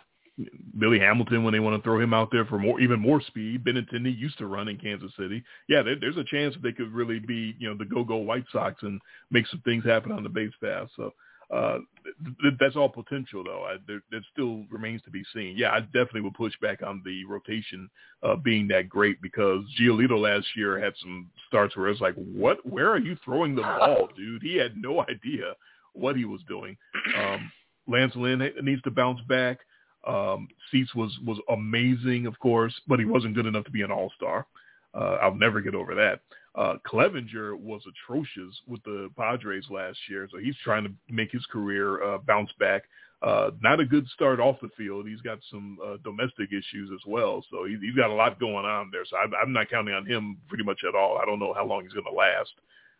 Billy 0.77 0.99
Hamilton 0.99 1.43
when 1.43 1.51
they 1.51 1.59
want 1.59 1.75
to 1.75 1.81
throw 1.81 1.99
him 1.99 2.13
out 2.13 2.29
there 2.31 2.45
for 2.45 2.59
more, 2.59 2.79
even 2.79 2.99
more 2.99 3.19
speed. 3.21 3.63
Benintendi 3.63 4.15
used 4.15 4.37
to 4.37 4.45
run 4.45 4.67
in 4.67 4.77
Kansas 4.77 5.11
City. 5.17 5.43
Yeah, 5.67 5.81
there, 5.81 5.95
there's 5.99 6.17
a 6.17 6.23
chance 6.23 6.53
that 6.53 6.61
they 6.61 6.73
could 6.73 6.91
really 6.93 7.17
be, 7.19 7.55
you 7.57 7.67
know, 7.67 7.75
the 7.75 7.85
go-go 7.85 8.17
White 8.17 8.45
Sox 8.51 8.83
and 8.83 9.01
make 9.31 9.47
some 9.47 9.61
things 9.61 9.83
happen 9.83 10.11
on 10.11 10.21
the 10.21 10.29
base 10.29 10.53
pass. 10.63 10.89
So 10.95 11.11
uh, 11.49 11.77
th- 12.03 12.35
th- 12.41 12.53
that's 12.59 12.75
all 12.75 12.89
potential, 12.89 13.43
though. 13.43 13.63
I, 13.63 13.77
there, 13.87 14.01
that 14.11 14.21
still 14.31 14.65
remains 14.69 15.01
to 15.03 15.11
be 15.11 15.23
seen. 15.33 15.55
Yeah, 15.57 15.71
I 15.71 15.81
definitely 15.81 16.21
would 16.21 16.33
push 16.33 16.53
back 16.61 16.81
on 16.83 17.01
the 17.05 17.23
rotation 17.25 17.89
uh, 18.23 18.35
being 18.35 18.67
that 18.69 18.89
great 18.89 19.21
because 19.21 19.63
Giolito 19.79 20.19
last 20.19 20.47
year 20.55 20.79
had 20.79 20.93
some 21.01 21.29
starts 21.47 21.75
where 21.77 21.87
it's 21.87 22.01
like, 22.01 22.15
what? 22.15 22.57
Where 22.65 22.89
are 22.91 22.99
you 22.99 23.17
throwing 23.23 23.55
the 23.55 23.61
ball, 23.61 24.09
dude? 24.17 24.43
He 24.43 24.57
had 24.57 24.75
no 24.75 25.01
idea 25.01 25.53
what 25.93 26.15
he 26.15 26.25
was 26.25 26.41
doing. 26.47 26.77
Um, 27.17 27.51
Lance 27.87 28.13
Lynn 28.15 28.51
needs 28.61 28.81
to 28.83 28.91
bounce 28.91 29.21
back. 29.27 29.59
Um, 30.05 30.47
Cease 30.71 30.93
was 30.95 31.17
was 31.25 31.37
amazing, 31.49 32.27
of 32.27 32.37
course, 32.39 32.73
but 32.87 32.99
he 32.99 33.05
wasn't 33.05 33.35
good 33.35 33.45
enough 33.45 33.65
to 33.65 33.71
be 33.71 33.81
an 33.81 33.91
all 33.91 34.11
star. 34.15 34.45
Uh, 34.93 35.17
I'll 35.21 35.35
never 35.35 35.61
get 35.61 35.75
over 35.75 35.95
that. 35.95 36.21
Uh, 36.55 36.75
Clevinger 36.87 37.55
was 37.57 37.83
atrocious 37.87 38.59
with 38.67 38.81
the 38.83 39.09
Padres 39.15 39.65
last 39.69 39.99
year, 40.09 40.27
so 40.31 40.39
he's 40.39 40.55
trying 40.63 40.83
to 40.83 40.91
make 41.09 41.31
his 41.31 41.45
career 41.45 42.03
uh, 42.03 42.17
bounce 42.17 42.49
back. 42.59 42.83
Uh, 43.21 43.51
not 43.61 43.79
a 43.79 43.85
good 43.85 44.07
start 44.09 44.39
off 44.39 44.57
the 44.61 44.69
field. 44.77 45.07
He's 45.07 45.21
got 45.21 45.39
some 45.49 45.77
uh, 45.85 45.97
domestic 46.03 46.49
issues 46.49 46.89
as 46.93 47.01
well, 47.05 47.43
so 47.51 47.65
he, 47.65 47.77
he's 47.81 47.95
got 47.95 48.09
a 48.09 48.13
lot 48.13 48.39
going 48.39 48.65
on 48.65 48.89
there. 48.91 49.05
So 49.05 49.17
I, 49.17 49.25
I'm 49.41 49.53
not 49.53 49.69
counting 49.69 49.93
on 49.93 50.05
him 50.05 50.37
pretty 50.47 50.63
much 50.63 50.81
at 50.87 50.95
all. 50.95 51.17
I 51.17 51.25
don't 51.25 51.39
know 51.39 51.53
how 51.53 51.65
long 51.65 51.83
he's 51.83 51.93
going 51.93 52.05
to 52.05 52.11
last. 52.11 52.51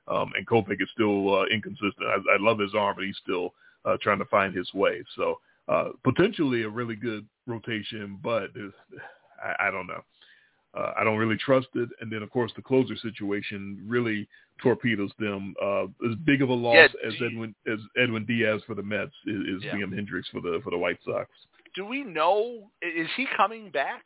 Um, 0.07 0.31
and 0.35 0.47
Kopech 0.47 0.81
is 0.81 0.89
still 0.93 1.35
uh, 1.35 1.45
inconsistent. 1.45 2.05
I, 2.05 2.35
I 2.35 2.37
love 2.39 2.59
his 2.59 2.73
arm, 2.75 2.95
but 2.95 3.05
he's 3.05 3.17
still 3.21 3.53
uh, 3.85 3.97
trying 4.01 4.19
to 4.19 4.25
find 4.25 4.55
his 4.55 4.71
way. 4.73 5.03
So 5.15 5.39
uh, 5.67 5.89
potentially 6.03 6.63
a 6.63 6.69
really 6.69 6.95
good 6.95 7.27
rotation, 7.45 8.19
but 8.23 8.49
I, 9.43 9.67
I 9.67 9.71
don't 9.71 9.87
know. 9.87 10.01
Uh, 10.73 10.93
I 10.97 11.03
don't 11.03 11.17
really 11.17 11.37
trust 11.37 11.67
it. 11.75 11.89
And 12.01 12.11
then, 12.11 12.21
of 12.21 12.29
course, 12.29 12.51
the 12.55 12.61
closer 12.61 12.95
situation 12.97 13.83
really 13.87 14.27
torpedoes 14.61 15.11
them. 15.19 15.53
Uh, 15.61 15.83
as 16.07 16.15
big 16.25 16.41
of 16.41 16.49
a 16.49 16.53
loss 16.53 16.75
Yeah, 16.75 17.07
as 17.07 17.13
Edwin 17.23 17.55
as 17.71 17.79
Edwin 17.97 18.25
Diaz 18.25 18.61
for 18.67 18.75
the 18.75 18.83
Mets 18.83 19.13
is, 19.25 19.57
is 19.57 19.63
Yeah. 19.63 19.75
Liam 19.75 19.93
Hendriks 19.93 20.29
for 20.31 20.41
the 20.41 20.59
for 20.63 20.71
the 20.71 20.77
White 20.77 20.99
Sox. 21.05 21.29
Do 21.75 21.85
we 21.85 22.03
know? 22.03 22.69
Is 22.81 23.07
he 23.15 23.27
coming 23.35 23.69
back? 23.69 24.03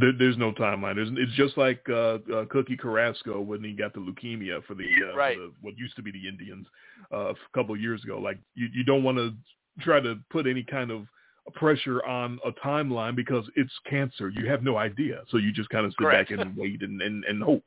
There, 0.00 0.12
there's 0.18 0.36
no 0.36 0.52
timeline. 0.52 0.96
There's, 0.96 1.08
it's 1.12 1.32
just 1.34 1.56
like 1.56 1.80
uh, 1.88 2.18
uh, 2.34 2.44
Cookie 2.50 2.76
Carrasco 2.76 3.40
when 3.40 3.62
he 3.62 3.72
got 3.72 3.94
the 3.94 4.00
leukemia 4.00 4.64
for 4.64 4.74
the, 4.74 4.84
uh, 5.12 5.16
Right. 5.16 5.36
for 5.36 5.42
the 5.42 5.52
what 5.60 5.78
used 5.78 5.94
to 5.96 6.02
be 6.02 6.10
the 6.10 6.26
Indians 6.28 6.66
uh, 7.12 7.30
a 7.30 7.34
couple 7.54 7.74
of 7.74 7.80
years 7.80 8.02
ago. 8.02 8.18
Like 8.18 8.38
you, 8.54 8.68
you 8.74 8.82
don't 8.84 9.04
want 9.04 9.18
to 9.18 9.32
try 9.80 10.00
to 10.00 10.16
put 10.30 10.46
any 10.48 10.64
kind 10.64 10.90
of 10.90 11.06
pressure 11.54 12.04
on 12.04 12.38
a 12.44 12.52
timeline 12.66 13.16
because 13.16 13.44
it's 13.56 13.72
cancer. 13.88 14.28
You 14.28 14.48
have 14.48 14.62
no 14.62 14.76
idea, 14.76 15.22
so 15.30 15.36
you 15.36 15.52
just 15.52 15.68
kind 15.70 15.86
of 15.86 15.92
sit 15.92 15.98
Correct. 15.98 16.30
back 16.30 16.38
and 16.38 16.56
wait 16.56 16.82
and, 16.82 17.00
and, 17.02 17.24
and 17.24 17.42
hope. 17.42 17.64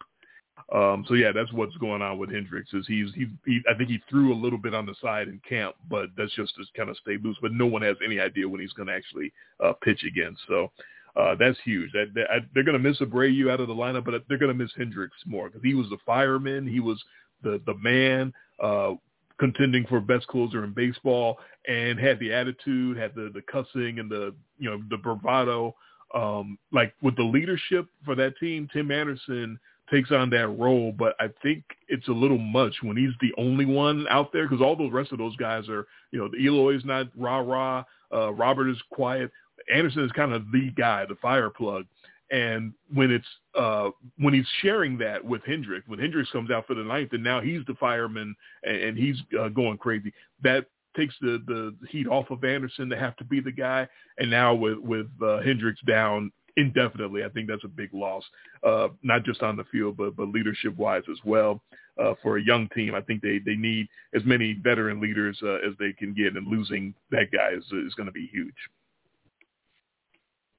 Um, 0.74 1.04
so 1.08 1.16
yeah, 1.16 1.32
that's 1.34 1.52
what's 1.52 1.76
going 1.78 2.02
on 2.02 2.18
with 2.18 2.30
Hendriks. 2.30 2.74
Is 2.74 2.86
he's 2.88 3.14
he, 3.14 3.28
he 3.46 3.62
I 3.70 3.78
think 3.78 3.90
he 3.90 4.00
threw 4.10 4.34
a 4.34 4.36
little 4.36 4.60
bit 4.60 4.74
on 4.74 4.86
the 4.86 4.96
side 5.02 5.28
in 5.28 5.42
camp, 5.48 5.76
but 5.90 6.08
that's 6.16 6.34
just 6.36 6.56
to 6.56 6.64
kind 6.78 6.90
of 6.90 6.98
stay 6.98 7.18
loose. 7.22 7.38
But 7.42 7.52
no 7.52 7.66
one 7.66 7.82
has 7.82 7.98
any 8.04 8.20
idea 8.20 8.48
when 8.48 8.62
he's 8.62 8.74
going 8.74 8.88
to 8.88 8.94
actually 8.94 9.34
uh, 9.64 9.74
pitch 9.82 10.04
again. 10.04 10.36
So 10.48 10.72
uh, 11.16 11.36
that's 11.38 11.58
huge. 11.66 11.92
That, 11.92 12.14
that, 12.16 12.32
I, 12.32 12.38
they're 12.54 12.64
going 12.64 12.82
to 12.82 12.90
miss 12.90 13.00
Abreu 13.00 13.52
out 13.52 13.60
of 13.60 13.68
the 13.68 13.74
lineup, 13.74 14.06
but 14.06 14.24
they're 14.30 14.38
going 14.38 14.56
to 14.56 14.64
miss 14.64 14.72
Hendriks 14.80 15.10
more 15.26 15.50
because 15.50 15.64
he 15.64 15.74
was 15.74 15.90
the 15.90 15.98
fireman. 16.06 16.68
He 16.68 16.80
was 16.80 17.04
the 17.44 17.62
the 17.66 17.76
man 17.76 18.32
uh, 18.62 18.94
contending 19.42 19.88
for 19.88 20.00
best 20.00 20.28
closer 20.28 20.64
in 20.64 20.72
baseball, 20.72 21.40
and 21.68 22.00
had 22.00 22.20
the 22.20 22.32
attitude, 22.32 22.96
had 22.96 23.16
the 23.16 23.32
the 23.34 23.42
cussing 23.52 23.98
and 24.00 24.10
the 24.10 24.34
you 24.60 24.70
know 24.70 24.82
the 24.90 24.98
bravado. 24.98 25.76
Um, 26.14 26.60
like 26.72 26.94
with 27.02 27.16
the 27.16 27.24
leadership 27.24 27.88
for 28.06 28.16
that 28.16 28.38
team, 28.38 28.70
Tim 28.72 28.92
Anderson 28.92 29.60
takes 29.90 30.12
on 30.12 30.30
that 30.30 30.48
role, 30.48 30.92
but 30.92 31.16
I 31.20 31.28
think 31.42 31.64
it's 31.88 32.08
a 32.08 32.14
little 32.14 32.38
much 32.38 32.76
when 32.82 32.98
he's 32.98 33.14
the 33.20 33.34
only 33.42 33.66
one 33.66 34.06
out 34.10 34.32
there 34.32 34.48
because 34.48 34.62
all 34.62 34.76
the 34.76 34.90
rest 34.90 35.12
of 35.12 35.18
those 35.18 35.36
guys 35.38 35.68
are, 35.70 35.88
you 36.12 36.20
know, 36.20 36.30
Eloy's 36.40 36.86
not 36.86 37.08
rah 37.18 37.40
rah, 37.40 37.84
uh, 38.14 38.32
Robert 38.34 38.70
is 38.70 38.82
quiet. 38.92 39.32
Anderson 39.74 40.04
is 40.04 40.12
kind 40.12 40.34
of 40.34 40.52
the 40.52 40.70
guy, 40.78 41.06
the 41.06 41.16
fire 41.16 41.50
plug. 41.50 41.86
And 42.32 42.74
when 42.94 43.12
it's 43.12 43.28
uh, 43.56 43.90
when 44.18 44.34
he's 44.34 44.48
sharing 44.62 44.98
that 45.00 45.24
with 45.24 45.42
Hendriks, 45.44 45.88
when 45.88 46.00
Hendriks 46.00 46.32
comes 46.32 46.50
out 46.50 46.66
for 46.66 46.76
the 46.76 46.84
ninth, 46.84 47.10
and 47.12 47.24
now 47.24 47.42
he's 47.42 47.62
the 47.68 47.76
fireman 47.76 48.34
and, 48.64 48.78
and 48.78 48.98
he's 48.98 49.18
uh, 49.40 49.50
going 49.50 49.78
crazy. 49.78 50.14
That 50.42 50.66
takes 50.96 51.14
the 51.22 51.44
the 51.46 51.76
heat 51.90 52.08
off 52.08 52.30
of 52.32 52.44
Anderson 52.44 52.90
to 52.90 52.98
have 52.98 53.18
to 53.18 53.26
be 53.26 53.42
the 53.42 53.52
guy. 53.52 53.88
And 54.18 54.30
now 54.30 54.56
with 54.56 54.78
with 54.78 55.08
uh, 55.22 55.42
Hendriks 55.44 55.86
down 55.86 56.32
indefinitely, 56.56 57.26
I 57.26 57.30
think 57.30 57.50
that's 57.50 57.66
a 57.66 57.70
big 57.70 57.94
loss, 57.94 58.24
uh, 58.64 58.90
not 59.04 59.24
just 59.24 59.42
on 59.42 59.58
the 59.58 59.66
field 59.66 59.98
but 59.98 60.16
but 60.16 60.30
leadership 60.30 60.78
wise 60.78 61.04
as 61.12 61.20
well. 61.26 61.62
Uh, 62.02 62.14
for 62.24 62.38
a 62.38 62.42
young 62.42 62.70
team, 62.70 62.96
I 62.96 63.02
think 63.02 63.22
they 63.22 63.40
they 63.40 63.56
need 63.56 63.90
as 64.16 64.24
many 64.24 64.54
veteran 64.54 65.02
leaders 65.02 65.38
uh, 65.44 65.56
as 65.56 65.74
they 65.80 65.92
can 65.92 66.14
get, 66.14 66.38
and 66.38 66.48
losing 66.48 66.94
that 67.12 67.30
guy 67.34 67.50
is 67.52 67.66
is 67.66 67.94
going 67.96 68.08
to 68.08 68.14
be 68.14 68.30
huge. 68.32 68.56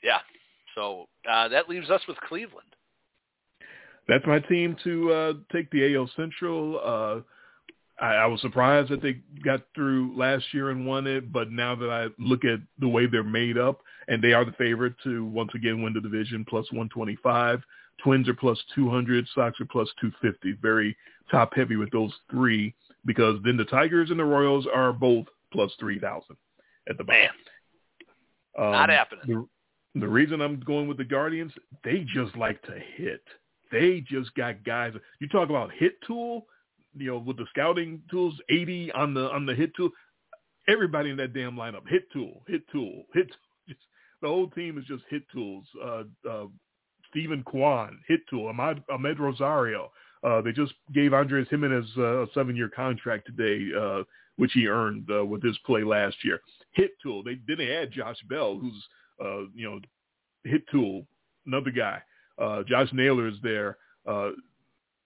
Yeah. 0.03 0.19
So 0.75 1.09
uh, 1.31 1.49
that 1.49 1.69
leaves 1.69 1.91
us 1.91 2.01
with 2.09 2.17
Cleveland. 2.29 2.67
that's 4.09 4.27
my 4.27 4.39
team 4.41 4.77
to 4.85 5.13
uh, 5.13 5.33
take 5.53 5.71
the 5.71 5.95
AL 5.95 6.11
Central. 6.17 6.81
Uh, 6.83 7.21
I, 8.03 8.15
I 8.15 8.27
was 8.27 8.41
surprised 8.41 8.91
that 8.91 9.03
they 9.03 9.21
got 9.45 9.61
through 9.75 10.17
last 10.17 10.45
year 10.53 10.71
and 10.71 10.87
won 10.87 11.07
it, 11.07 11.33
but 11.33 11.51
now 11.51 11.75
that 11.75 11.91
I 11.91 12.09
look 12.19 12.45
at 12.45 12.61
the 12.79 12.89
way 12.89 13.07
they're 13.07 13.23
made 13.23 13.59
up, 13.59 13.81
and 14.09 14.23
they 14.23 14.33
are 14.33 14.45
the 14.45 14.53
favorite 14.53 14.95
to 15.05 15.25
once 15.27 15.51
again 15.55 15.83
win 15.83 15.93
the 15.93 16.01
division, 16.01 16.45
plus 16.49 16.67
125. 16.73 17.63
Twins 18.03 18.29
are 18.29 18.35
plus 18.35 18.59
200. 18.75 19.27
Sox 19.35 19.61
are 19.61 19.67
plus 19.67 19.89
250. 20.01 20.59
Very 20.61 20.97
top 21.31 21.55
heavy 21.55 21.77
with 21.77 21.91
those 21.93 22.13
three, 22.31 22.75
because 23.07 23.39
then 23.45 23.57
the 23.57 23.65
Tigers 23.65 24.11
and 24.11 24.19
the 24.19 24.25
Royals 24.25 24.67
are 24.75 24.93
both 24.93 25.27
plus 25.53 25.71
3,000 25.79 26.37
at 26.89 26.99
the 26.99 27.05
bottom. 27.05 27.21
Man, 27.23 27.31
Um, 28.67 28.73
not 28.73 28.89
happening. 28.91 29.25
The, 29.27 29.47
the 29.95 30.09
reason 30.09 30.41
I'm 30.41 30.61
going 30.61 30.89
with 30.89 30.97
the 30.97 31.05
Guardians, 31.05 31.53
they 31.85 32.05
just 32.15 32.37
like 32.37 32.63
to 32.63 32.79
hit. 32.97 33.23
They 33.71 34.05
just 34.07 34.35
got 34.35 34.65
guys. 34.65 34.93
You 35.21 35.29
talk 35.29 35.51
about 35.51 35.71
hit 35.73 35.95
tool, 36.07 36.47
you 36.97 37.09
know, 37.09 37.19
with 37.19 37.37
the 37.37 37.47
scouting 37.51 38.03
tools, 38.11 38.35
80 38.51 38.93
on 38.93 39.15
the 39.15 39.31
on 39.31 39.47
the 39.47 39.55
hit 39.55 39.75
tool. 39.77 39.91
Everybody 40.69 41.11
in 41.11 41.17
that 41.17 41.35
damn 41.35 41.57
lineup, 41.57 41.89
hit 41.89 42.11
tool, 42.13 42.43
hit 42.47 42.63
tool, 42.71 43.05
hit. 43.15 43.31
Just, 43.69 43.81
the 44.21 44.29
whole 44.29 44.49
team 44.49 44.77
is 44.77 44.85
just 44.87 45.05
hit 45.09 45.23
tools. 45.33 45.65
Uh, 45.85 46.03
uh, 46.29 46.47
Steven 47.11 47.45
Kwan, 47.45 47.99
hit 48.09 48.21
tool. 48.29 48.53
Amed, 48.53 48.83
Amed 48.91 49.19
Rosario. 49.21 49.91
Uh, 50.25 50.41
they 50.41 50.53
just 50.53 50.73
gave 50.93 51.13
Andres 51.13 51.47
Gimenez 51.49 51.87
uh, 51.97 52.23
a 52.23 52.27
seven-year 52.35 52.71
contract 52.75 53.27
today, 53.27 53.69
uh, 53.77 54.03
which 54.37 54.53
he 54.53 54.67
earned 54.67 55.09
uh, 55.13 55.25
with 55.25 55.43
his 55.43 55.57
play 55.67 55.85
last 55.85 56.17
year. 56.25 56.41
Hit 56.73 56.93
tool. 57.03 57.23
They 57.23 57.39
they 57.55 57.73
add 57.73 57.93
Josh 57.93 58.19
Bell, 58.29 58.59
who's 58.59 58.85
uh, 59.23 59.43
you 59.55 59.71
know 59.71 59.81
hit 60.45 60.63
tool, 60.71 61.07
another 61.47 61.71
guy. 61.71 62.03
Uh, 62.39 62.63
Josh 62.67 62.89
Naylor 62.93 63.29
is 63.29 63.37
there. 63.43 63.77
Uh, 64.07 64.31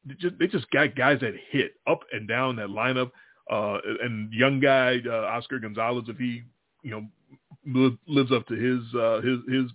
they 0.06 0.14
just 0.14 0.38
they 0.38 0.46
just 0.46 0.70
got 0.70 0.94
guys 0.96 1.18
that 1.20 1.34
hit 1.50 1.74
up 1.86 2.00
and 2.12 2.26
down 2.28 2.56
that 2.56 2.68
lineup. 2.68 3.10
Uh, 3.50 3.78
and 4.02 4.32
young 4.32 4.58
guy 4.60 4.96
uh, 5.06 5.26
Oscar 5.36 5.58
Gonzalez, 5.58 6.04
if 6.08 6.16
he 6.16 6.42
you 6.82 6.90
know 6.90 7.06
li- 7.66 7.98
lives 8.08 8.32
up 8.32 8.46
to 8.48 8.54
his 8.54 8.82
uh, 8.94 9.20
his 9.20 9.38
his 9.48 9.70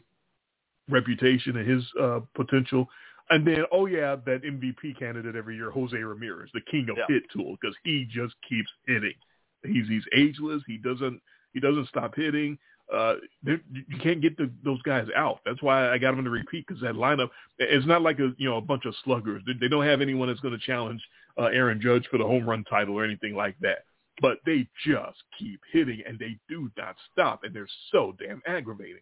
reputation 0.89 1.57
and 1.57 1.69
his 1.69 1.83
uh, 2.01 2.19
potential. 2.35 2.87
And 3.29 3.47
then, 3.47 3.63
oh 3.71 3.85
yeah, 3.85 4.17
that 4.25 4.41
MVP 4.43 4.99
candidate 4.99 5.35
every 5.37 5.55
year, 5.55 5.71
Jose 5.71 5.95
Ramirez, 5.95 6.49
the 6.53 6.61
king 6.69 6.87
of 6.89 6.97
Yeah. 6.97 7.05
hit 7.07 7.23
tool, 7.31 7.55
because 7.61 7.75
he 7.83 8.05
just 8.09 8.33
keeps 8.47 8.69
hitting. 8.87 9.13
He's 9.63 9.87
he's 9.87 10.03
ageless. 10.13 10.61
He 10.67 10.77
doesn't 10.77 11.21
he 11.53 11.59
doesn't 11.59 11.87
stop 11.87 12.13
hitting. 12.15 12.57
Uh, 12.93 13.15
you 13.45 13.59
can't 14.01 14.21
get 14.21 14.37
the, 14.37 14.51
those 14.65 14.81
guys 14.81 15.07
out. 15.15 15.39
That's 15.45 15.61
why 15.61 15.89
I 15.89 15.97
got 15.97 16.13
him 16.13 16.25
to 16.25 16.29
repeat 16.29 16.65
because 16.67 16.81
that 16.81 16.95
lineup. 16.95 17.29
It's 17.57 17.85
not 17.87 18.01
like 18.01 18.19
a 18.19 18.31
you 18.37 18.49
know 18.49 18.57
a 18.57 18.61
bunch 18.61 18.85
of 18.85 18.93
sluggers. 19.05 19.41
They, 19.45 19.53
they 19.59 19.67
don't 19.69 19.85
have 19.85 20.01
anyone 20.01 20.27
that's 20.27 20.41
going 20.41 20.57
to 20.57 20.65
challenge 20.65 21.01
uh, 21.37 21.45
Aaron 21.45 21.79
Judge 21.81 22.05
for 22.11 22.17
the 22.17 22.25
home 22.25 22.47
run 22.47 22.63
title 22.65 22.95
or 22.95 23.05
anything 23.05 23.35
like 23.35 23.55
that. 23.61 23.85
But 24.21 24.39
they 24.45 24.67
just 24.85 25.23
keep 25.39 25.61
hitting 25.71 26.01
and 26.05 26.19
they 26.19 26.37
do 26.49 26.69
not 26.77 26.95
stop, 27.11 27.43
and 27.43 27.55
they're 27.55 27.67
so 27.91 28.13
damn 28.19 28.41
aggravating. 28.45 29.01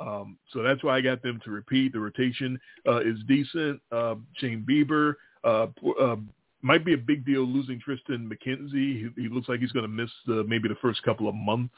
Um, 0.00 0.38
so 0.52 0.62
that's 0.62 0.82
why 0.82 0.96
I 0.96 1.00
got 1.00 1.22
them 1.22 1.40
to 1.44 1.50
repeat. 1.50 1.92
The 1.92 2.00
rotation 2.00 2.58
uh, 2.86 3.00
is 3.00 3.18
decent. 3.26 3.80
Uh, 3.92 4.14
Shane 4.36 4.64
Bieber 4.68 5.14
uh, 5.44 5.66
uh, 6.00 6.16
might 6.62 6.84
be 6.84 6.94
a 6.94 6.98
big 6.98 7.26
deal 7.26 7.42
losing 7.42 7.80
Tristan 7.80 8.30
McKenzie. 8.30 8.72
He, 9.16 9.22
he 9.22 9.28
looks 9.28 9.48
like 9.48 9.60
he's 9.60 9.72
going 9.72 9.84
to 9.84 9.88
miss 9.88 10.10
the, 10.26 10.44
maybe 10.44 10.68
the 10.68 10.76
first 10.76 11.02
couple 11.02 11.28
of 11.28 11.34
months 11.34 11.74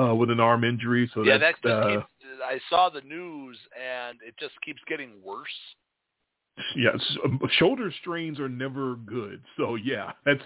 uh, 0.00 0.14
with 0.14 0.30
an 0.30 0.40
arm 0.40 0.64
injury. 0.64 1.10
So 1.14 1.22
yeah, 1.22 1.38
that 1.38 1.56
that's, 1.62 1.62
just 1.62 1.72
uh, 1.72 1.88
keeps. 1.90 2.06
I 2.44 2.60
saw 2.70 2.88
the 2.88 3.00
news, 3.02 3.56
and 3.76 4.18
it 4.26 4.34
just 4.38 4.54
keeps 4.64 4.80
getting 4.88 5.12
worse. 5.24 5.48
yeah, 6.76 6.90
um, 7.24 7.40
shoulder 7.58 7.92
strains 8.00 8.38
are 8.38 8.48
never 8.48 8.96
good. 8.96 9.42
So 9.56 9.74
yeah, 9.74 10.12
that's 10.24 10.42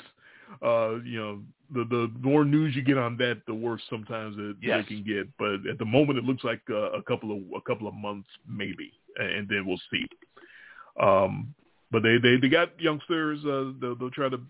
uh, 0.62 0.96
you 1.04 1.18
know 1.18 1.42
the 1.72 1.84
the 1.84 2.10
more 2.20 2.44
news 2.44 2.74
you 2.74 2.82
get 2.82 2.98
on 2.98 3.16
that, 3.18 3.42
the 3.46 3.54
worse 3.54 3.82
sometimes 3.88 4.36
it, 4.38 4.56
Yes. 4.60 4.84
it 4.84 4.88
can 4.88 5.04
get. 5.04 5.28
But 5.38 5.70
at 5.70 5.78
the 5.78 5.84
moment, 5.84 6.18
it 6.18 6.24
looks 6.24 6.44
like 6.44 6.60
uh, 6.70 6.92
a 6.92 7.02
couple 7.02 7.32
of 7.32 7.42
a 7.56 7.60
couple 7.60 7.88
of 7.88 7.94
months 7.94 8.28
maybe, 8.48 8.92
and 9.16 9.48
then 9.48 9.66
we'll 9.66 9.80
see. 9.90 10.06
Um, 11.00 11.54
but 11.90 12.02
they 12.02 12.16
they 12.22 12.36
they 12.40 12.48
got 12.48 12.78
youngsters. 12.80 13.44
Uh, 13.44 13.72
they'll, 13.80 13.96
they'll 13.96 14.10
try 14.10 14.28
to 14.28 14.40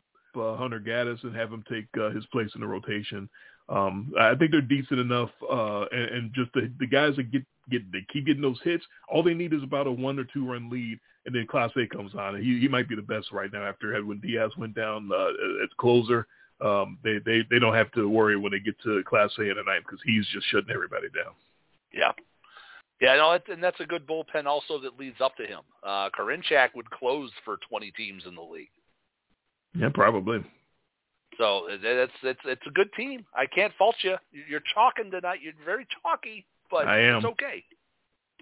uh, 0.40 0.56
Hunter 0.56 0.80
Gaddis 0.80 1.22
and 1.24 1.34
have 1.34 1.52
him 1.52 1.64
take 1.70 1.86
uh, 2.00 2.10
his 2.10 2.24
place 2.26 2.50
in 2.54 2.60
the 2.60 2.66
rotation. 2.66 3.28
Um, 3.72 4.12
I 4.20 4.34
think 4.34 4.50
they're 4.50 4.60
decent 4.60 5.00
enough, 5.00 5.30
uh, 5.50 5.84
and, 5.92 6.04
and 6.10 6.34
just 6.34 6.52
the, 6.52 6.70
the 6.78 6.86
guys 6.86 7.16
that 7.16 7.32
get 7.32 7.42
get 7.70 7.90
they 7.90 8.04
keep 8.12 8.26
getting 8.26 8.42
those 8.42 8.60
hits. 8.62 8.84
All 9.08 9.22
they 9.22 9.32
need 9.32 9.54
is 9.54 9.62
about 9.62 9.86
a 9.86 9.92
one 9.92 10.18
or 10.18 10.24
two 10.24 10.46
run 10.46 10.68
lead, 10.68 10.98
and 11.24 11.34
then 11.34 11.46
Clase 11.46 11.88
comes 11.90 12.14
on. 12.14 12.40
He 12.42 12.60
he 12.60 12.68
might 12.68 12.88
be 12.88 12.96
the 12.96 13.02
best 13.02 13.32
right 13.32 13.50
now 13.50 13.64
after 13.64 13.94
Edwin 13.94 14.20
Diaz 14.20 14.50
went 14.58 14.74
down 14.74 15.10
uh, 15.10 15.28
as 15.64 15.70
closer. 15.78 16.26
Um, 16.60 16.98
they 17.02 17.18
they 17.24 17.42
they 17.50 17.58
don't 17.58 17.74
have 17.74 17.90
to 17.92 18.08
worry 18.08 18.36
when 18.36 18.52
they 18.52 18.60
get 18.60 18.78
to 18.82 19.02
Clase 19.10 19.38
in 19.38 19.56
the 19.56 19.62
ninth 19.62 19.84
because 19.86 20.00
he's 20.04 20.26
just 20.34 20.46
shutting 20.48 20.70
everybody 20.72 21.08
down. 21.08 21.32
Yeah. 21.94 22.12
Yeah, 23.00 23.16
no, 23.16 23.36
and 23.52 23.62
that's 23.62 23.80
a 23.80 23.84
good 23.84 24.06
bullpen 24.06 24.46
also 24.46 24.78
that 24.80 24.96
leads 24.96 25.20
up 25.20 25.36
to 25.36 25.44
him. 25.44 25.60
Uh, 25.82 26.08
Karinchak 26.16 26.68
would 26.76 26.88
close 26.90 27.32
for 27.44 27.56
20 27.68 27.90
teams 27.96 28.22
in 28.28 28.36
the 28.36 28.42
league. 28.42 28.70
Yeah, 29.74 29.88
probably. 29.92 30.44
So 31.38 31.66
it's 31.68 32.12
it's 32.22 32.40
it's 32.44 32.66
a 32.66 32.70
good 32.70 32.92
team. 32.94 33.24
I 33.34 33.46
can't 33.46 33.72
fault 33.78 33.96
you. 34.02 34.16
You're 34.48 34.62
chalking 34.74 35.10
tonight. 35.10 35.40
You're 35.42 35.54
very 35.64 35.86
chalky, 36.02 36.44
but 36.70 36.86
I 36.86 37.00
am. 37.00 37.16
it's 37.16 37.26
okay. 37.26 37.64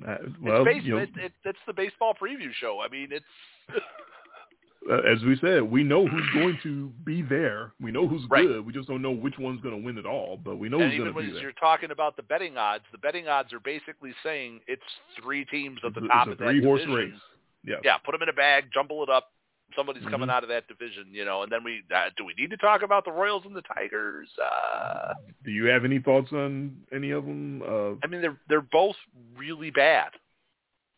Uh, 0.06 0.16
well, 0.42 0.62
it's, 0.62 0.64
base, 0.64 0.82
you 0.84 0.92
know, 0.92 0.98
it, 0.98 1.10
it, 1.16 1.32
it's 1.44 1.58
the 1.66 1.72
baseball 1.72 2.14
preview 2.20 2.52
show. 2.58 2.80
I 2.84 2.88
mean, 2.88 3.08
it's 3.12 3.24
uh, 4.90 4.94
as 5.06 5.22
we 5.24 5.36
said, 5.40 5.62
we 5.62 5.84
know 5.84 6.06
who's 6.06 6.26
going 6.32 6.58
to 6.62 6.88
be 7.04 7.20
there. 7.22 7.72
We 7.80 7.90
know 7.92 8.08
who's 8.08 8.22
Right. 8.30 8.46
good. 8.46 8.64
We 8.64 8.72
just 8.72 8.88
don't 8.88 9.02
know 9.02 9.10
which 9.12 9.38
one's 9.38 9.60
going 9.60 9.78
to 9.78 9.84
win 9.84 9.98
it 9.98 10.06
all. 10.06 10.38
But 10.42 10.56
we 10.56 10.68
know 10.70 10.80
and 10.80 10.90
who's 10.90 10.94
even 11.00 11.12
going 11.12 11.26
to 11.26 11.28
be 11.28 11.32
there. 11.34 11.42
you're 11.42 11.52
talking 11.52 11.90
about 11.90 12.16
the 12.16 12.22
betting 12.22 12.56
odds, 12.56 12.84
the 12.92 12.98
betting 12.98 13.28
odds 13.28 13.52
are 13.52 13.60
basically 13.60 14.12
saying 14.22 14.60
it's 14.66 14.82
three 15.22 15.44
teams 15.44 15.78
at 15.84 15.92
the 15.94 16.00
It's 16.00 16.06
a- 16.06 16.08
top 16.08 16.26
it's 16.28 16.32
of 16.34 16.40
a 16.40 16.44
that 16.44 16.50
three-horse 16.50 16.80
division. 16.80 17.10
race. 17.12 17.20
Yeah. 17.64 17.74
Yeah, 17.84 17.98
put 17.98 18.12
them 18.12 18.22
in 18.22 18.30
a 18.30 18.32
bag, 18.32 18.64
jumble 18.72 19.02
it 19.02 19.10
up. 19.10 19.32
Somebody's 19.76 20.04
coming 20.04 20.28
Mhm. 20.28 20.32
out 20.32 20.42
of 20.42 20.48
that 20.50 20.66
division, 20.68 21.06
you 21.12 21.24
know. 21.24 21.42
And 21.42 21.50
then 21.52 21.62
we 21.64 21.82
uh, 21.94 22.10
do 22.16 22.24
we 22.24 22.34
need 22.34 22.50
to 22.50 22.56
talk 22.56 22.82
about 22.82 23.04
the 23.04 23.12
Royals 23.12 23.44
and 23.46 23.54
the 23.54 23.62
Tigers? 23.62 24.28
Uh, 24.38 25.14
Do 25.44 25.50
you 25.50 25.66
have 25.66 25.84
any 25.84 25.98
thoughts 25.98 26.32
on 26.32 26.76
any 26.92 27.10
of 27.10 27.24
them? 27.24 27.62
Uh, 27.62 27.94
I 28.02 28.06
mean, 28.08 28.20
they're 28.20 28.38
they're 28.48 28.60
both 28.60 28.96
really 29.36 29.70
bad. 29.70 30.10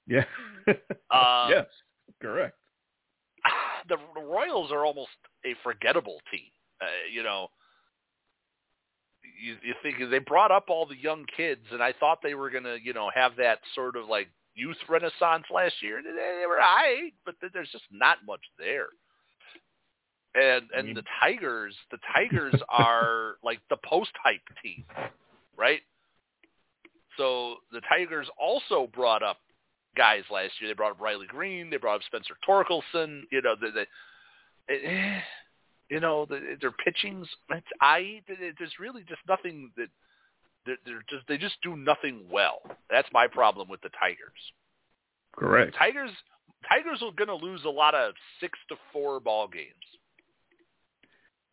yeah. 0.06 0.24
Uh, 1.10 1.46
yes. 1.50 1.66
Correct. 2.20 2.56
the, 3.88 3.96
the 4.14 4.20
Royals 4.22 4.70
are 4.72 4.84
almost 4.84 5.10
a 5.44 5.54
forgettable 5.62 6.20
team. 6.30 6.48
Uh, 6.80 6.86
you 7.12 7.22
know, 7.22 7.48
you, 9.40 9.56
you 9.62 9.74
think 9.82 9.96
they 10.10 10.18
brought 10.18 10.50
up 10.50 10.66
all 10.68 10.86
the 10.86 10.96
young 10.96 11.24
kids, 11.36 11.62
and 11.72 11.82
I 11.82 11.92
thought 11.92 12.20
they 12.22 12.34
were 12.34 12.50
going 12.50 12.64
to, 12.64 12.76
you 12.82 12.92
know, 12.92 13.10
have 13.14 13.36
that 13.36 13.58
sort 13.74 13.96
of 13.96 14.06
like 14.08 14.28
youth 14.54 14.76
renaissance 14.88 15.44
last 15.52 15.74
year. 15.82 16.00
They, 16.02 16.46
were 16.46 16.60
high, 16.60 17.12
but 17.24 17.34
there's 17.52 17.70
just 17.70 17.84
not 17.90 18.18
much 18.26 18.40
there. 18.58 18.88
And 20.34 20.68
and 20.76 20.86
mean- 20.88 20.94
the 20.94 21.04
Tigers, 21.20 21.74
the 21.90 21.98
Tigers 22.14 22.60
are 22.68 23.36
like 23.42 23.60
the 23.70 23.76
post 23.84 24.12
hype 24.22 24.40
team, 24.62 24.84
right? 25.56 25.80
So 27.18 27.56
the 27.72 27.82
Tigers 27.88 28.26
also 28.40 28.88
brought 28.94 29.22
up 29.22 29.38
guys 29.96 30.22
last 30.30 30.52
year. 30.60 30.70
They 30.70 30.74
brought 30.74 30.92
up 30.92 31.00
Riley 31.00 31.26
Greene. 31.26 31.68
They 31.68 31.76
brought 31.76 31.96
up 31.96 32.02
Spencer 32.06 32.34
Torkelson. 32.48 33.22
You 33.30 33.42
know, 33.42 33.54
the, 33.60 33.70
the 34.68 34.74
eh, 34.74 35.20
you 35.90 36.00
know, 36.00 36.24
the, 36.24 36.56
their 36.60 36.70
pitchings. 36.70 37.26
It's, 37.50 37.66
I 37.80 38.22
there's 38.26 38.78
really 38.80 39.02
just 39.02 39.20
nothing 39.28 39.70
that 39.76 39.88
they're, 40.66 40.76
they're 40.84 41.04
just 41.08 41.26
they 41.28 41.38
just 41.38 41.56
do 41.62 41.76
nothing 41.76 42.24
well. 42.30 42.60
That's 42.90 43.08
my 43.12 43.26
problem 43.26 43.68
with 43.68 43.80
the 43.82 43.90
Tigers. 43.98 44.18
Correct. 45.36 45.74
Tigers 45.78 46.10
Tigers 46.68 47.02
are 47.02 47.12
going 47.12 47.28
to 47.28 47.44
lose 47.44 47.62
a 47.64 47.70
lot 47.70 47.94
of 47.94 48.14
six 48.40 48.58
to 48.68 48.76
four 48.92 49.20
ball 49.20 49.48
games. 49.48 49.66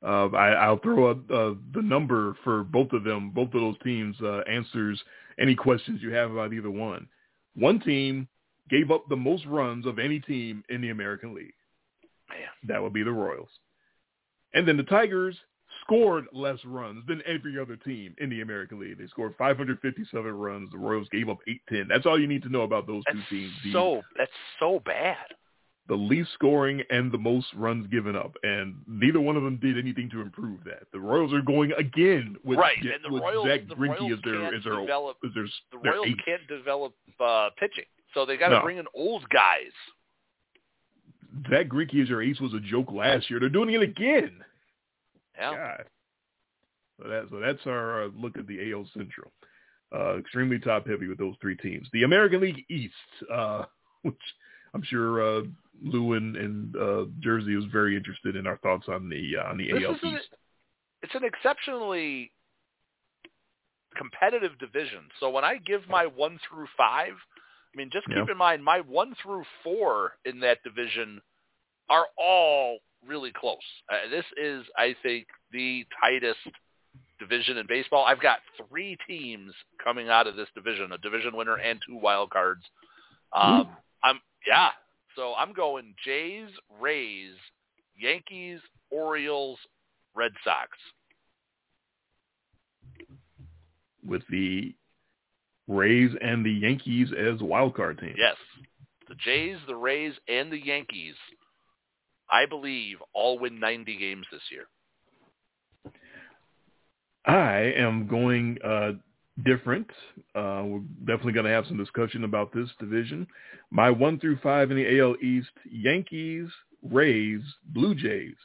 Uh, 0.02 0.28
I, 0.36 0.52
I'll 0.52 0.80
throw 0.80 1.12
up 1.12 1.18
uh, 1.30 1.56
the 1.74 1.82
number 1.82 2.36
for 2.44 2.64
both 2.64 2.94
of 2.94 3.04
them. 3.04 3.32
Both 3.32 3.54
of 3.54 3.62
those 3.62 3.76
teams 3.84 4.16
uh, 4.22 4.40
answers 4.50 5.02
any 5.40 5.56
questions 5.56 6.02
you 6.02 6.14
have 6.14 6.32
about 6.32 6.54
either 6.54 6.72
one. 6.72 7.08
One 7.56 7.80
team 7.82 8.28
gave 8.70 8.92
up 8.92 9.10
the 9.10 9.18
most 9.18 9.46
runs 9.46 9.86
of 9.86 10.00
any 10.00 10.20
team 10.20 10.64
in 10.70 10.82
the 10.82 10.90
American 10.90 11.34
League. 11.34 11.54
That 12.68 12.82
would 12.82 12.94
be 12.94 13.04
the 13.04 13.12
Royals. 13.12 13.50
And 14.54 14.68
then 14.68 14.78
the 14.78 14.84
Tigers 14.84 15.36
scored 15.90 16.26
less 16.34 16.60
runs 16.66 17.04
than 17.08 17.22
every 17.26 17.58
other 17.60 17.76
team 17.76 18.16
in 18.20 18.30
the 18.30 18.42
American 18.42 18.80
League. 18.80 18.98
They 19.00 19.08
scored 19.08 19.34
557 19.38 20.32
runs. 20.32 20.70
The 20.72 20.78
Royals 20.78 21.08
gave 21.12 21.30
up 21.30 21.40
810. 21.48 21.88
That's 21.88 22.06
all 22.06 22.20
you 22.20 22.28
need 22.28 22.44
to 22.44 22.50
know 22.50 22.62
about 22.62 22.86
those 22.86 23.04
two 23.12 23.22
teams. 23.30 23.54
The, 23.64 23.72
so 23.74 24.02
that's 24.18 24.32
so 24.60 24.82
bad. 24.86 25.18
the 25.88 25.96
least 25.96 26.30
scoring 26.36 26.84
and 26.92 27.12
the 27.12 27.18
most 27.18 27.48
runs 27.56 27.88
given 27.88 28.16
up, 28.16 28.36
and 28.44 28.76
neither 28.88 29.20
one 29.20 29.36
of 29.36 29.42
them 29.44 29.58
did 29.58 29.78
anything 29.80 30.08
to 30.12 30.22
improve 30.22 30.64
that. 30.66 30.84
The 30.94 31.00
Royals 31.00 31.34
are 31.34 31.42
going 31.42 31.72
again 31.74 32.36
with 32.44 32.60
right, 32.60 32.78
Ja- 32.84 32.92
and 32.94 33.04
the 33.04 33.12
with 33.12 33.24
Royals, 33.24 33.48
Zack 33.48 33.68
the 33.68 33.74
Greinke 33.76 34.00
Royals 34.00 34.12
as 34.14 34.20
their 34.24 34.40
can't 34.42 34.56
as 34.56 34.64
their 34.64 34.80
develop. 34.82 35.18
as 35.26 35.32
their, 35.34 35.48
The 35.72 35.90
Royals 35.90 36.08
can't 36.24 36.48
develop 36.48 36.94
uh, 37.20 37.50
pitching, 37.60 37.86
so 38.14 38.26
they 38.28 38.38
got 38.38 38.50
to 38.50 38.58
No. 38.58 38.62
bring 38.62 38.78
in 38.78 38.86
old 38.94 39.28
guys. 39.30 39.74
Zack 41.50 41.68
Greinke 41.68 42.02
as 42.02 42.10
your 42.10 42.22
ace 42.22 42.40
was 42.40 42.54
a 42.54 42.60
joke 42.60 42.92
last 42.92 43.30
year. 43.30 43.40
They're 43.40 43.50
doing 43.50 43.74
it 43.74 43.82
again. 43.82 44.42
Yeah. 45.40 45.56
God. 45.78 45.86
So 47.02 47.08
that 47.10 47.28
so 47.30 47.40
that's 47.40 47.66
our 47.66 48.04
uh, 48.04 48.08
look 48.16 48.38
at 48.38 48.48
the 48.48 48.72
AL 48.74 48.86
Central. 48.94 49.32
Uh, 49.96 50.18
extremely 50.18 50.60
top 50.60 50.86
heavy 50.88 51.08
with 51.08 51.18
those 51.18 51.36
three 51.42 51.56
teams. 51.58 51.88
The 51.94 52.04
American 52.04 52.42
League 52.42 52.64
East, 52.70 52.94
uh, 53.34 53.64
which 54.04 54.16
I'm 54.74 54.84
sure 54.84 55.40
uh, 55.40 55.42
Lou 55.82 56.14
and, 56.14 56.36
and 56.36 56.76
uh, 56.76 57.06
Jersey 57.22 57.56
was 57.56 57.66
very 57.72 57.96
interested 57.98 58.36
in 58.36 58.46
our 58.46 58.58
thoughts 58.58 58.86
on 58.88 59.10
the 59.10 59.38
uh, 59.38 59.50
on 59.50 59.58
the 59.58 59.72
This 59.72 59.84
AL 59.86 59.96
is 59.96 60.00
an- 60.04 60.10
East. 60.18 60.30
it's 61.02 61.16
an 61.16 61.24
exceptionally 61.24 62.32
competitive 63.96 64.58
division. 64.60 65.00
So 65.20 65.30
when 65.30 65.44
I 65.44 65.58
give 65.58 65.82
my 65.90 66.06
one 66.06 66.40
through 66.48 66.68
five, 66.78 67.14
I 67.74 67.78
mean, 67.78 67.90
just 67.92 68.06
keep 68.08 68.16
Yeah. 68.18 68.26
in 68.32 68.38
mind 68.38 68.64
my 68.64 68.82
one 68.82 69.16
through 69.24 69.44
four 69.64 70.14
in 70.26 70.40
that 70.42 70.62
division 70.64 71.22
are 71.90 72.06
all 72.18 72.80
really 73.06 73.32
close. 73.32 73.58
Uh, 73.92 74.10
this 74.10 74.26
is, 74.42 74.64
I 74.78 74.96
think, 75.04 75.28
the 75.52 75.86
tightest 76.02 76.40
division 77.20 77.58
in 77.58 77.68
baseball. 77.68 78.06
I've 78.06 78.22
got 78.22 78.40
three 78.70 78.98
teams 79.08 79.54
coming 79.84 80.10
out 80.10 80.28
of 80.28 80.36
this 80.36 80.48
division: 80.56 80.92
a 80.92 80.98
division 80.98 81.36
winner 81.36 81.56
and 81.56 81.80
two 81.88 81.96
wild 81.96 82.30
cards. 82.30 82.62
Um, 83.34 83.70
I'm 84.04 84.20
yeah. 84.48 84.70
So 85.16 85.34
I'm 85.38 85.54
going 85.54 85.94
Jays, 86.06 86.50
Rays, 86.80 87.36
Yankees, 87.98 88.60
Orioles, 88.92 89.60
Red 90.16 90.32
Sox. 90.44 90.70
with 94.06 94.24
the 94.30 94.74
Rays 95.68 96.12
and 96.22 96.46
the 96.46 96.52
Yankees 96.52 97.10
as 97.18 97.42
wild 97.42 97.76
card 97.76 98.00
teams. 98.00 98.16
Yes. 98.18 98.36
The 99.08 99.16
Jays, 99.16 99.58
the 99.68 99.76
Rays, 99.76 100.14
and 100.28 100.52
the 100.52 100.64
Yankees, 100.64 101.16
I 102.32 102.46
believe, 102.46 102.98
all 103.14 103.40
win 103.40 103.60
90 103.60 103.98
games 103.98 104.26
this 104.32 104.42
year. 104.52 104.66
I 107.26 107.74
am 107.78 108.08
going 108.08 108.58
uh, 108.64 108.92
different. 109.46 109.88
Uh, 110.36 110.64
we're 110.66 110.82
definitely 111.06 111.34
going 111.34 111.46
to 111.46 111.52
have 111.52 111.66
some 111.68 111.78
discussion 111.78 112.24
about 112.24 112.54
this 112.54 112.70
division. 112.80 113.28
My 113.72 113.90
one 113.90 114.20
through 114.20 114.40
five 114.42 114.72
in 114.72 114.78
the 114.78 115.00
AL 115.00 115.16
East: 115.22 115.52
Yankees, 115.70 116.50
Rays, 116.84 117.42
Blue 117.66 117.94
Jays, 117.94 118.36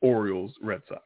Orioles, 0.00 0.52
Red 0.62 0.82
Sox. 0.88 1.02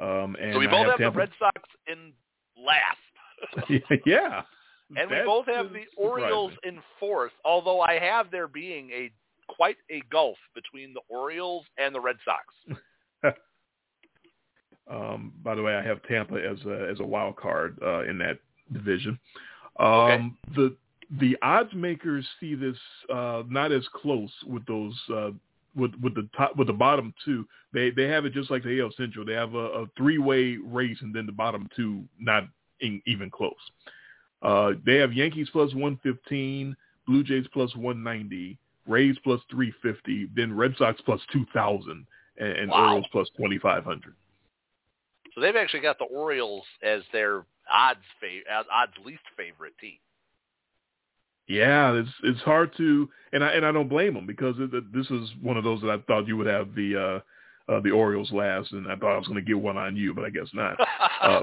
Um, 0.00 0.36
and 0.40 0.54
so 0.54 0.58
we 0.58 0.66
I 0.66 0.70
both 0.70 1.00
have 1.00 1.12
the 1.12 1.18
Red 1.18 1.30
Sox 1.38 1.60
in 1.86 2.12
last. 2.58 3.82
yeah, 4.06 4.42
and 4.96 5.10
we 5.10 5.16
both 5.24 5.46
have 5.46 5.72
the 5.72 5.84
Orioles 5.96 6.52
in 6.64 6.80
fourth, 6.98 7.32
although 7.44 7.80
I 7.80 7.98
have 7.98 8.30
there 8.30 8.48
being 8.48 8.90
a 8.90 9.10
quite 9.48 9.76
a 9.90 10.02
gulf 10.10 10.36
between 10.54 10.94
the 10.94 11.00
Orioles 11.08 11.64
and 11.78 11.94
the 11.94 12.00
Red 12.00 12.16
Sox. 12.24 12.78
Um, 14.88 15.32
by 15.42 15.54
the 15.54 15.62
way, 15.62 15.74
I 15.74 15.82
have 15.82 16.02
Tampa 16.04 16.36
as 16.36 16.58
a 16.64 16.88
as 16.90 17.00
a 17.00 17.04
wild 17.04 17.36
card 17.36 17.78
uh, 17.82 18.04
in 18.04 18.18
that 18.18 18.38
division. 18.72 19.18
Um, 19.78 19.86
Okay. 19.86 20.30
The 20.54 20.76
the 21.20 21.36
odds 21.42 21.72
makers 21.74 22.26
see 22.40 22.54
this 22.54 22.76
uh, 23.12 23.42
not 23.48 23.72
as 23.72 23.86
close 23.94 24.30
with 24.46 24.64
those 24.66 24.94
uh, 25.12 25.30
with 25.74 25.92
with 26.02 26.14
the 26.14 26.28
top 26.36 26.56
with 26.56 26.68
the 26.68 26.72
bottom 26.72 27.12
two. 27.24 27.46
They 27.72 27.90
they 27.90 28.04
have 28.04 28.24
it 28.24 28.32
just 28.32 28.50
like 28.50 28.62
the 28.62 28.80
AL 28.80 28.92
Central. 28.96 29.24
They 29.24 29.34
have 29.34 29.54
a, 29.54 29.58
a 29.58 29.86
three 29.96 30.18
way 30.18 30.56
race, 30.64 30.98
and 31.00 31.14
then 31.14 31.26
the 31.26 31.32
bottom 31.32 31.68
two 31.76 32.04
not 32.18 32.44
in, 32.80 33.02
even 33.06 33.30
close. 33.30 33.54
Uh, 34.42 34.72
they 34.84 34.96
have 34.96 35.12
Yankees 35.12 35.48
plus 35.50 35.74
one 35.74 35.98
fifteen, 36.02 36.76
Blue 37.06 37.24
Jays 37.24 37.46
plus 37.52 37.74
one 37.76 38.02
ninety, 38.02 38.58
Rays 38.86 39.16
plus 39.24 39.40
three 39.50 39.72
fifty, 39.82 40.28
then 40.34 40.54
Red 40.56 40.74
Sox 40.78 41.00
plus 41.02 41.20
two 41.32 41.44
thousand, 41.52 42.06
and, 42.38 42.48
and 42.52 42.70
Wow. 42.70 42.84
Orioles 42.88 43.06
plus 43.12 43.28
twenty 43.36 43.58
five 43.58 43.84
hundred. 43.84 44.14
So 45.34 45.40
they've 45.40 45.56
actually 45.56 45.80
got 45.80 45.98
the 45.98 46.04
Orioles 46.06 46.64
as 46.82 47.02
their 47.12 47.44
odds 47.70 48.00
fa- 48.20 48.64
odds 48.72 48.92
least 49.04 49.22
favorite 49.36 49.74
team. 49.80 49.98
Yeah, 51.48 51.92
it's 51.94 52.08
it's 52.24 52.40
hard 52.40 52.76
to, 52.76 53.08
and 53.32 53.44
I 53.44 53.50
and 53.50 53.64
I 53.64 53.70
don't 53.72 53.88
blame 53.88 54.14
them 54.14 54.26
because 54.26 54.56
it, 54.58 54.72
it- 54.74 54.92
this 54.92 55.06
is 55.10 55.30
one 55.42 55.56
of 55.56 55.64
those 55.64 55.80
that 55.82 55.90
I 55.90 55.98
thought 56.06 56.26
you 56.26 56.36
would 56.36 56.46
have 56.48 56.74
the 56.74 57.22
uh, 57.68 57.72
uh 57.72 57.80
the 57.80 57.90
Orioles 57.90 58.32
last, 58.32 58.72
and 58.72 58.90
I 58.90 58.96
thought 58.96 59.14
I 59.14 59.18
was 59.18 59.28
going 59.28 59.38
to 59.42 59.46
get 59.46 59.58
one 59.58 59.76
on 59.76 59.94
you, 59.96 60.12
but 60.14 60.24
I 60.24 60.30
guess 60.30 60.48
not. 60.54 60.76
Uh, 61.22 61.40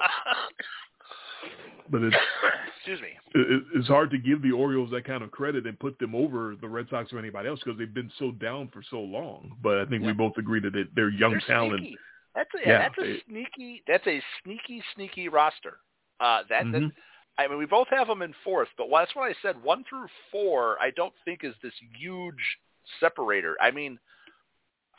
But 1.93 2.01
it's 2.03 2.15
Excuse 2.77 2.99
me. 3.01 3.09
it, 3.35 3.63
it's 3.75 3.87
hard 3.87 4.11
to 4.11 4.17
give 4.17 4.41
the 4.41 4.51
Orioles 4.51 4.89
that 4.91 5.05
kind 5.05 5.23
of 5.23 5.31
credit 5.31 5.65
and 5.65 5.79
put 5.79 5.97
them 5.99 6.13
over 6.13 6.55
the 6.59 6.67
Red 6.67 6.87
Sox 6.89 7.13
or 7.13 7.19
anybody 7.19 7.47
else 7.47 7.59
because 7.63 7.77
they've 7.79 7.93
been 7.93 8.11
so 8.19 8.31
down 8.31 8.67
for 8.73 8.83
so 8.89 8.99
long. 8.99 9.55
But 9.63 9.77
I 9.79 9.85
think 9.85 10.03
we 10.03 10.11
both 10.11 10.33
agree 10.37 10.59
that 10.59 10.73
they- 10.73 10.89
they're 10.93 11.07
young 11.09 11.31
They're 11.31 11.39
talent. 11.41 11.79
Sneaky. 11.79 11.97
That's 12.35 12.49
a, 12.55 12.59
Yeah, 12.67 12.77
that's 12.79 12.97
a 12.97 13.01
they- 13.03 13.21
sneaky. 13.29 13.83
That's 13.87 14.07
a 14.07 14.21
sneaky, 14.43 14.83
sneaky 14.95 15.29
roster. 15.29 15.77
Uh, 16.19 16.43
that, 16.49 16.69
that 16.73 16.81
Mhm. 16.81 16.91
I 17.37 17.47
mean, 17.47 17.57
we 17.57 17.65
both 17.65 17.87
have 17.89 18.07
them 18.07 18.21
in 18.21 18.33
fourth, 18.43 18.69
but 18.77 18.87
that's 18.91 19.15
what 19.15 19.29
I 19.29 19.33
said. 19.41 19.61
One 19.63 19.83
through 19.85 20.07
four, 20.31 20.77
I 20.81 20.89
don't 20.91 21.13
think 21.25 21.43
is 21.45 21.55
this 21.63 21.73
huge 21.97 22.59
separator. 22.99 23.55
I 23.61 23.71
mean, 23.71 23.97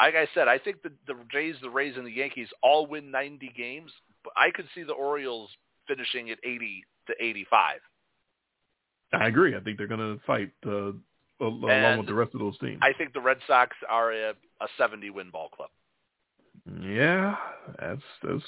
like 0.00 0.14
I 0.16 0.26
said, 0.34 0.48
I 0.48 0.58
think 0.58 0.80
the 0.82 0.92
the 1.06 1.14
Jays, 1.30 1.56
the 1.60 1.70
Rays, 1.70 1.96
and 1.96 2.06
the 2.06 2.10
Yankees 2.10 2.48
all 2.62 2.86
win 2.86 3.10
90 3.10 3.48
games, 3.50 3.92
but 4.24 4.32
I 4.36 4.50
could 4.50 4.68
see 4.74 4.82
the 4.84 4.94
Orioles 4.94 5.50
finishing 5.86 6.30
at 6.30 6.38
80 6.44 6.84
to 7.08 7.14
85. 7.20 7.80
I 9.12 9.26
agree. 9.28 9.54
I 9.56 9.60
think 9.60 9.78
they're 9.78 9.86
going 9.86 10.00
to 10.00 10.20
fight 10.26 10.50
uh, 10.66 10.92
along 11.40 11.70
And 11.70 11.98
with 11.98 12.06
the 12.08 12.14
rest 12.14 12.34
of 12.34 12.40
those 12.40 12.58
teams. 12.58 12.78
I 12.82 12.92
think 12.92 13.12
the 13.12 13.20
Red 13.20 13.38
Sox 13.46 13.76
are 13.88 14.12
a, 14.12 14.30
a 14.30 14.66
70 14.78 15.10
win 15.10 15.30
ball 15.30 15.48
club. 15.50 15.70
yeah, 16.82 17.36
that's 17.78 18.02
that's 18.22 18.42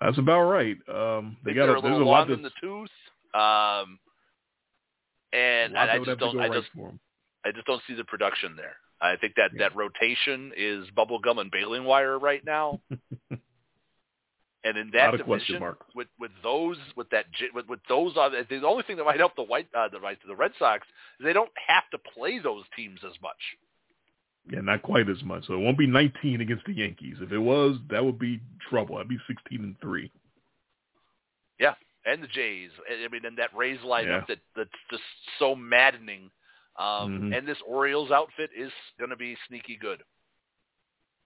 that's 0.00 0.18
about 0.18 0.42
right. 0.42 0.76
Um, 0.88 1.36
they 1.44 1.54
got 1.54 1.64
a 1.64 1.72
there's 1.72 1.82
a 1.84 1.86
little 1.86 2.08
lot 2.08 2.30
in 2.30 2.42
the 2.42 2.50
tooth, 2.60 2.90
um, 3.34 3.98
and 5.32 5.76
I, 5.78 5.94
I 5.94 5.98
just 6.04 6.18
don't. 6.18 6.38
I 6.38 6.48
right 6.48 6.62
just. 6.62 6.68
I 7.44 7.50
just 7.50 7.66
don't 7.66 7.82
see 7.88 7.94
the 7.94 8.04
production 8.04 8.54
there. 8.56 8.76
I 9.00 9.16
think 9.16 9.34
that 9.36 9.50
Yeah. 9.54 9.68
that 9.68 9.76
rotation 9.76 10.52
is 10.56 10.86
bubblegum 10.96 11.40
and 11.40 11.50
baling 11.50 11.84
wire 11.84 12.18
right 12.18 12.44
now. 12.44 12.80
And 14.64 14.76
in 14.78 14.90
that 14.92 15.16
division, 15.16 15.60
with 15.94 16.06
with 16.20 16.30
those 16.42 16.76
with 16.96 17.10
that 17.10 17.24
j- 17.32 17.48
with, 17.52 17.66
with 17.68 17.80
those 17.88 18.16
uh, 18.16 18.28
the 18.48 18.62
only 18.64 18.84
thing 18.84 18.96
that 18.96 19.04
might 19.04 19.18
help 19.18 19.34
the 19.34 19.42
white 19.42 19.66
uh, 19.76 19.88
the 19.88 19.98
right 19.98 20.16
the 20.26 20.36
Red 20.36 20.52
Sox 20.58 20.86
is 21.18 21.24
they 21.24 21.32
don't 21.32 21.50
have 21.66 21.82
to 21.90 21.98
play 21.98 22.38
those 22.38 22.62
teams 22.76 23.00
as 23.04 23.12
much. 23.20 23.36
Yeah, 24.50 24.60
not 24.60 24.82
quite 24.82 25.08
as 25.08 25.22
much. 25.24 25.46
So 25.46 25.54
it 25.54 25.58
won't 25.58 25.78
be 25.78 25.86
19 25.86 26.40
against 26.40 26.64
the 26.66 26.72
Yankees. 26.74 27.16
If 27.20 27.30
it 27.32 27.38
was, 27.38 27.76
that 27.90 28.04
would 28.04 28.18
be 28.18 28.40
trouble. 28.70 28.96
That'd 28.96 29.08
be 29.08 29.18
16 29.28 29.60
and 29.62 29.76
three. 29.80 30.10
Yeah, 31.60 31.74
and 32.04 32.22
the 32.22 32.26
Jays. 32.28 32.70
I 32.88 33.08
mean, 33.08 33.24
and 33.24 33.36
that 33.38 33.54
Rays 33.56 33.78
lineup 33.80 34.06
Yeah. 34.06 34.24
that 34.28 34.38
that's 34.56 34.70
just 34.90 35.02
so 35.38 35.54
maddening. 35.56 36.30
Um, 36.76 37.30
Mhm. 37.30 37.36
And 37.38 37.46
this 37.46 37.60
Orioles 37.66 38.10
outfit 38.10 38.50
is 38.56 38.72
going 38.98 39.10
to 39.10 39.16
be 39.16 39.36
sneaky 39.48 39.76
good. 39.76 40.02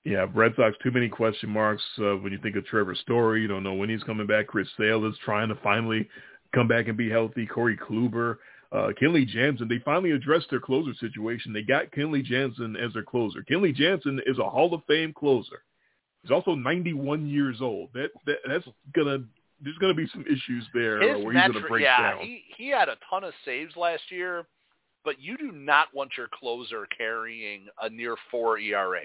Yeah, 0.07 0.27
Red 0.33 0.53
Sox 0.55 0.77
too 0.85 0.93
many 0.93 1.09
question 1.09 1.51
marks. 1.51 1.83
Uh, 1.99 2.17
when 2.19 2.31
you 2.31 2.39
think 2.39 2.55
of 2.55 2.65
Trevor 2.65 2.95
Story, 2.95 3.43
you 3.43 3.49
don't 3.49 3.65
know 3.65 3.75
when 3.75 3.89
he's 3.89 4.05
coming 4.05 4.29
back. 4.29 4.47
Chris 4.47 4.69
Sale 4.79 5.05
is 5.07 5.17
trying 5.25 5.49
to 5.49 5.57
finally 5.65 6.09
come 6.55 6.69
back 6.69 6.87
and 6.87 6.97
be 6.97 7.11
healthy. 7.11 7.45
Corey 7.45 7.77
Kluber, 7.77 8.37
uh, 8.71 8.93
Kenley 9.03 9.27
Jansen. 9.27 9.67
They 9.67 9.81
finally 9.85 10.13
addressed 10.13 10.47
their 10.49 10.61
closer 10.61 10.95
situation. 11.01 11.53
They 11.53 11.63
got 11.63 11.91
Kenley 11.91 12.23
Jansen 12.23 12.77
as 12.77 12.93
their 12.93 13.03
closer. 13.03 13.45
Kenley 13.51 13.75
Jansen 13.75 14.21
is 14.27 14.39
a 14.39 14.49
Hall 14.49 14.73
of 14.73 14.83
Fame 14.87 15.13
closer. 15.13 15.65
He's 16.23 16.31
also 16.31 16.55
91 16.55 17.29
years 17.29 17.57
old. 17.61 17.91
That, 17.95 18.11
that 18.27 18.37
that's 18.47 18.69
gonna 18.95 19.25
there's 19.61 19.79
gonna 19.79 19.93
be 19.93 20.07
some 20.13 20.23
issues 20.23 20.65
there 20.73 21.01
His 21.01 21.25
where 21.25 21.33
he's 21.33 21.53
gonna 21.53 21.67
break 21.67 21.83
yeah, 21.83 22.13
down. 22.13 22.21
he 22.21 22.45
he 22.57 22.69
had 22.69 22.89
a 22.89 22.97
ton 23.11 23.25
of 23.25 23.35
saves 23.45 23.75
last 23.75 24.03
year, 24.11 24.45
but 25.05 25.21
you 25.21 25.37
do 25.37 25.51
not 25.51 25.89
want 25.93 26.13
your 26.17 26.29
closer 26.33 26.87
carrying 26.97 27.67
a 27.83 27.91
near 27.91 28.15
four 28.31 28.57
ERA. 28.61 29.01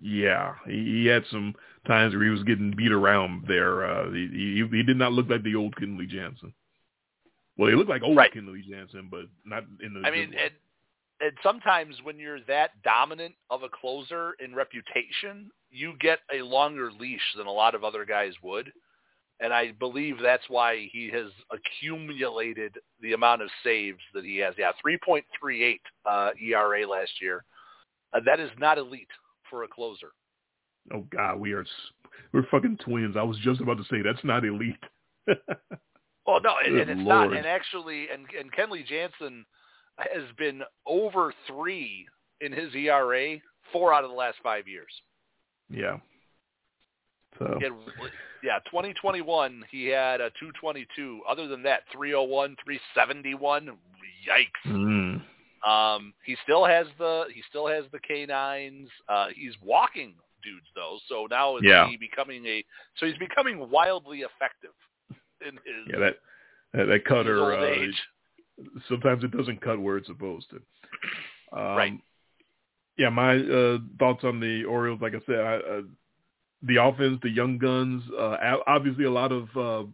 Yeah, 0.00 0.54
he, 0.66 1.02
he 1.02 1.06
had 1.06 1.24
some 1.30 1.54
times 1.86 2.14
where 2.14 2.24
he 2.24 2.30
was 2.30 2.44
getting 2.44 2.74
beat 2.76 2.92
around 2.92 3.44
there. 3.46 3.84
Uh, 3.84 4.10
he, 4.10 4.28
he 4.28 4.76
he 4.76 4.82
did 4.82 4.96
not 4.96 5.12
look 5.12 5.28
like 5.28 5.42
the 5.42 5.56
old 5.56 5.74
Kenley 5.76 6.08
Jansen. 6.08 6.54
Well, 7.58 7.68
he 7.68 7.76
looked 7.76 7.90
like 7.90 8.02
old 8.02 8.16
Right. 8.16 8.32
Kenley 8.32 8.64
Jansen, 8.68 9.08
but 9.10 9.26
not 9.44 9.64
in 9.84 9.94
the. 9.94 10.06
I 10.06 10.10
mean, 10.10 10.32
and 10.34 10.52
and 11.20 11.32
sometimes 11.42 11.96
when 12.02 12.18
you're 12.18 12.40
that 12.48 12.70
dominant 12.82 13.34
of 13.50 13.62
a 13.62 13.68
closer 13.68 14.34
in 14.44 14.54
reputation, 14.54 15.50
you 15.70 15.94
get 16.00 16.18
a 16.34 16.42
longer 16.42 16.90
leash 16.92 17.20
than 17.36 17.46
a 17.46 17.52
lot 17.52 17.74
of 17.74 17.84
other 17.84 18.04
guys 18.04 18.32
would. 18.42 18.72
And 19.40 19.52
I 19.52 19.72
believe 19.72 20.16
that's 20.22 20.48
why 20.48 20.88
he 20.92 21.10
has 21.12 21.30
accumulated 21.50 22.76
the 23.00 23.12
amount 23.12 23.42
of 23.42 23.48
saves 23.64 23.98
that 24.14 24.24
he 24.24 24.38
has. 24.38 24.54
Yeah, 24.56 24.72
3.38 24.84 25.78
uh, 26.06 26.30
ERA 26.40 26.88
last 26.88 27.12
year. 27.20 27.44
Uh, 28.12 28.20
that 28.24 28.40
is 28.40 28.50
not 28.58 28.78
elite 28.78 29.08
for 29.52 29.62
a 29.62 29.68
closer. 29.68 30.08
oh 30.92 31.04
God, 31.14 31.38
we 31.38 31.52
are 31.52 31.64
we're 32.32 32.46
fucking 32.50 32.78
twins. 32.84 33.16
I 33.16 33.22
was 33.22 33.38
just 33.38 33.60
about 33.60 33.76
to 33.76 33.84
say 33.84 34.02
that's 34.02 34.24
not 34.24 34.44
elite. 34.44 34.74
Well, 36.24 36.40
no, 36.40 36.54
and, 36.64 36.78
and 36.78 36.90
it's 36.90 37.00
Lord. 37.00 37.30
not. 37.30 37.36
And 37.36 37.46
actually, 37.46 38.06
and 38.12 38.26
and 38.38 38.52
Kenley 38.52 38.86
Jansen 38.86 39.44
has 39.98 40.22
been 40.38 40.62
over 40.86 41.34
three 41.48 42.06
in 42.40 42.52
his 42.52 42.72
ERA 42.74 43.38
four 43.72 43.92
out 43.92 44.04
of 44.04 44.10
the 44.10 44.16
last 44.16 44.36
five 44.42 44.68
years. 44.68 44.92
yeah. 45.68 45.96
So 47.38 47.58
had, 47.60 47.72
yeah, 48.44 48.58
2021 48.66 49.64
he 49.70 49.86
had 49.86 50.20
a 50.20 50.30
222. 50.38 51.22
Other 51.28 51.48
than 51.48 51.62
that, 51.64 51.80
301, 51.92 52.56
371. 52.64 53.70
Yikes. 54.28 54.70
mm, 54.70 55.22
Um, 55.66 56.12
he 56.24 56.36
still 56.42 56.64
has 56.64 56.86
the 56.98 57.24
he 57.34 57.42
still 57.48 57.66
has 57.66 57.84
the 57.92 58.00
canines. 58.00 58.88
Uh, 59.08 59.28
he's 59.34 59.54
walking 59.62 60.14
dudes 60.42 60.66
though, 60.74 60.98
so 61.08 61.26
now 61.30 61.56
is 61.56 61.62
Yeah. 61.64 61.88
he 61.88 61.96
becoming 61.96 62.44
a 62.46 62.64
so 62.96 63.06
he's 63.06 63.18
becoming 63.18 63.70
wildly 63.70 64.22
effective 64.22 64.74
in 65.46 65.54
his, 65.54 65.86
yeah, 65.88 65.98
that 65.98 66.16
that, 66.72 66.86
that 66.86 67.04
cutter. 67.04 67.54
Uh, 67.54 67.86
sometimes 68.88 69.24
it 69.24 69.30
doesn't 69.30 69.60
cut 69.60 69.80
where 69.80 69.96
it's 69.96 70.08
supposed 70.08 70.50
to. 70.50 70.56
Um, 71.52 71.76
Right. 71.76 72.00
Yeah, 72.98 73.08
my 73.08 73.36
uh, 73.36 73.78
thoughts 73.98 74.22
on 74.22 74.38
the 74.38 74.64
Orioles, 74.64 75.00
like 75.00 75.14
I 75.14 75.20
said, 75.26 75.40
I, 75.40 75.56
uh, 75.56 75.82
the 76.62 76.76
offense, 76.76 77.18
the 77.22 77.30
young 77.30 77.56
guns, 77.58 78.02
uh, 78.16 78.58
obviously 78.66 79.04
a 79.04 79.10
lot 79.10 79.32
of 79.32 79.48
uh, 79.56 79.88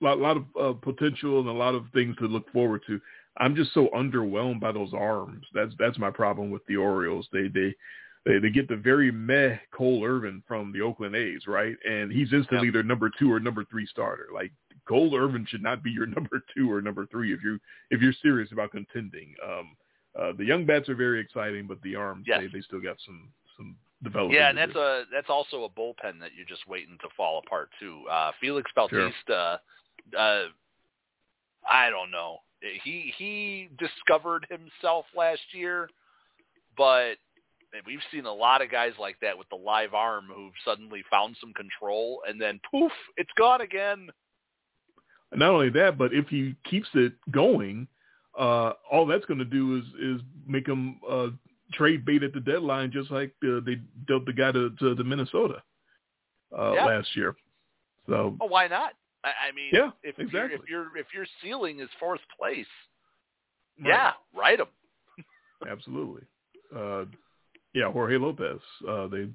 lot, 0.00 0.18
lot 0.18 0.36
of 0.36 0.44
uh, 0.60 0.72
potential 0.78 1.40
and 1.40 1.48
a 1.48 1.52
lot 1.52 1.74
of 1.74 1.84
things 1.94 2.14
to 2.18 2.26
look 2.26 2.50
forward 2.52 2.82
to. 2.86 3.00
I'm 3.38 3.56
just 3.56 3.72
so 3.72 3.88
underwhelmed 3.94 4.60
by 4.60 4.72
those 4.72 4.92
arms. 4.94 5.46
That's 5.54 5.72
that's 5.78 5.98
my 5.98 6.10
problem 6.10 6.50
with 6.50 6.64
the 6.66 6.76
Orioles. 6.76 7.28
They 7.32 7.48
they 7.48 7.74
they, 8.26 8.38
they 8.38 8.50
get 8.50 8.68
the 8.68 8.76
very 8.76 9.10
meh 9.10 9.56
Cole 9.72 10.04
Irvin 10.04 10.42
from 10.46 10.72
the 10.72 10.80
Oakland 10.80 11.16
A's, 11.16 11.46
right? 11.46 11.76
And 11.88 12.12
he's 12.12 12.32
instantly 12.32 12.70
their 12.70 12.82
number 12.82 13.10
two 13.18 13.32
or 13.32 13.40
number 13.40 13.64
three 13.64 13.86
starter. 13.86 14.28
Like 14.32 14.52
Cole 14.86 15.16
Irvin 15.16 15.46
should 15.48 15.62
not 15.62 15.82
be 15.82 15.90
your 15.90 16.06
number 16.18 16.42
two 16.54 16.70
or 16.70 16.80
number 16.80 17.06
three 17.06 17.32
if 17.32 17.42
you 17.42 17.58
if 17.90 18.00
you're 18.00 18.14
serious 18.22 18.52
about 18.52 18.72
contending. 18.72 19.34
Um, 19.44 19.76
uh, 20.18 20.32
the 20.36 20.44
young 20.44 20.66
bats 20.66 20.88
are 20.88 20.94
very 20.94 21.20
exciting, 21.20 21.66
but 21.66 21.80
the 21.82 21.96
arms 21.96 22.26
Yes. 22.28 22.40
they, 22.40 22.58
they 22.58 22.62
still 22.62 22.80
got 22.80 22.96
some 23.04 23.30
some 23.56 23.76
development. 24.02 24.38
Yeah, 24.38 24.50
and 24.50 24.58
that's 24.58 24.72
do. 24.72 24.78
a 24.78 25.04
that's 25.12 25.30
also 25.30 25.64
a 25.64 25.70
bullpen 25.70 26.20
that 26.20 26.30
you're 26.36 26.46
just 26.46 26.68
waiting 26.68 26.98
to 27.00 27.08
fall 27.16 27.42
apart 27.44 27.70
too. 27.80 28.04
Uh, 28.10 28.32
Felix 28.40 28.70
Bautista, 28.74 29.60
uh, 30.18 30.44
I 31.68 31.90
don't 31.90 32.10
know. 32.10 32.38
He 32.84 33.12
he 33.18 33.68
discovered 33.78 34.46
himself 34.48 35.06
last 35.16 35.40
year, 35.52 35.88
but 36.76 37.14
we've 37.86 38.00
seen 38.12 38.26
a 38.26 38.32
lot 38.32 38.62
of 38.62 38.70
guys 38.70 38.92
like 38.98 39.16
that 39.20 39.36
with 39.36 39.48
the 39.48 39.56
live 39.56 39.94
arm 39.94 40.26
who've 40.34 40.52
suddenly 40.64 41.02
found 41.10 41.36
some 41.40 41.52
control 41.54 42.22
and 42.28 42.40
then 42.40 42.60
poof, 42.70 42.92
it's 43.16 43.30
gone 43.38 43.62
again. 43.62 44.08
not 45.34 45.50
only 45.50 45.70
that, 45.70 45.96
but 45.98 46.12
if 46.12 46.28
he 46.28 46.54
keeps 46.68 46.88
it 46.94 47.14
going, 47.30 47.88
uh, 48.38 48.72
all 48.90 49.06
that's 49.06 49.24
going 49.24 49.38
to 49.38 49.44
do 49.44 49.78
is 49.78 49.84
is 50.00 50.20
make 50.46 50.66
him 50.68 51.00
uh, 51.10 51.28
trade 51.72 52.04
bait 52.04 52.22
at 52.22 52.32
the 52.34 52.40
deadline, 52.40 52.92
just 52.92 53.10
like 53.10 53.32
uh, 53.44 53.60
they 53.64 53.76
dealt 54.06 54.26
the 54.26 54.32
guy 54.32 54.52
to, 54.52 54.70
to, 54.78 54.94
to 54.94 55.04
Minnesota 55.04 55.62
uh, 56.56 56.74
Yeah. 56.74 56.84
last 56.86 57.08
year. 57.16 57.34
So 58.08 58.36
Oh, 58.40 58.46
why 58.46 58.68
not? 58.68 58.92
I, 59.24 59.48
I 59.48 59.52
mean, 59.54 59.70
Yeah, 59.72 59.90
if 60.02 60.18
you're, 60.18 60.26
exactly. 60.26 60.58
if 60.62 60.68
your 60.68 60.96
if 60.96 61.06
your 61.14 61.26
ceiling 61.42 61.80
is 61.80 61.88
fourth 61.98 62.20
place, 62.38 62.66
Right. 63.80 63.88
yeah, 63.88 64.12
write 64.34 64.60
him. 64.60 64.66
absolutely, 65.68 66.22
uh, 66.76 67.04
yeah, 67.72 67.90
Jorge 67.90 68.16
Lopez. 68.18 68.60
Uh, 68.86 69.06
they 69.06 69.28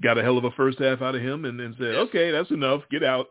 got 0.00 0.18
a 0.18 0.22
hell 0.22 0.38
of 0.38 0.44
a 0.44 0.50
first 0.52 0.78
half 0.78 1.02
out 1.02 1.14
of 1.14 1.22
him, 1.22 1.44
and 1.44 1.58
then 1.58 1.74
said, 1.78 1.94
Yes. 1.94 2.08
"Okay, 2.08 2.30
that's 2.30 2.50
enough. 2.50 2.82
Get 2.90 3.02
out." 3.02 3.26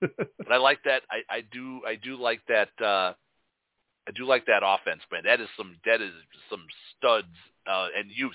But 0.00 0.50
I 0.50 0.56
like 0.56 0.80
that. 0.84 1.02
I, 1.10 1.22
I 1.36 1.40
do. 1.52 1.80
I 1.86 1.94
do 1.94 2.16
like 2.16 2.40
that. 2.48 2.68
uh 2.84 3.14
I 4.08 4.10
do 4.16 4.24
like 4.26 4.44
that 4.46 4.62
offense, 4.66 5.00
man. 5.12 5.22
That 5.24 5.40
is 5.40 5.48
some. 5.56 5.76
That 5.86 6.00
is 6.00 6.10
some 6.50 6.64
studs 6.96 7.28
uh, 7.70 7.86
and 7.96 8.10
youth. 8.10 8.32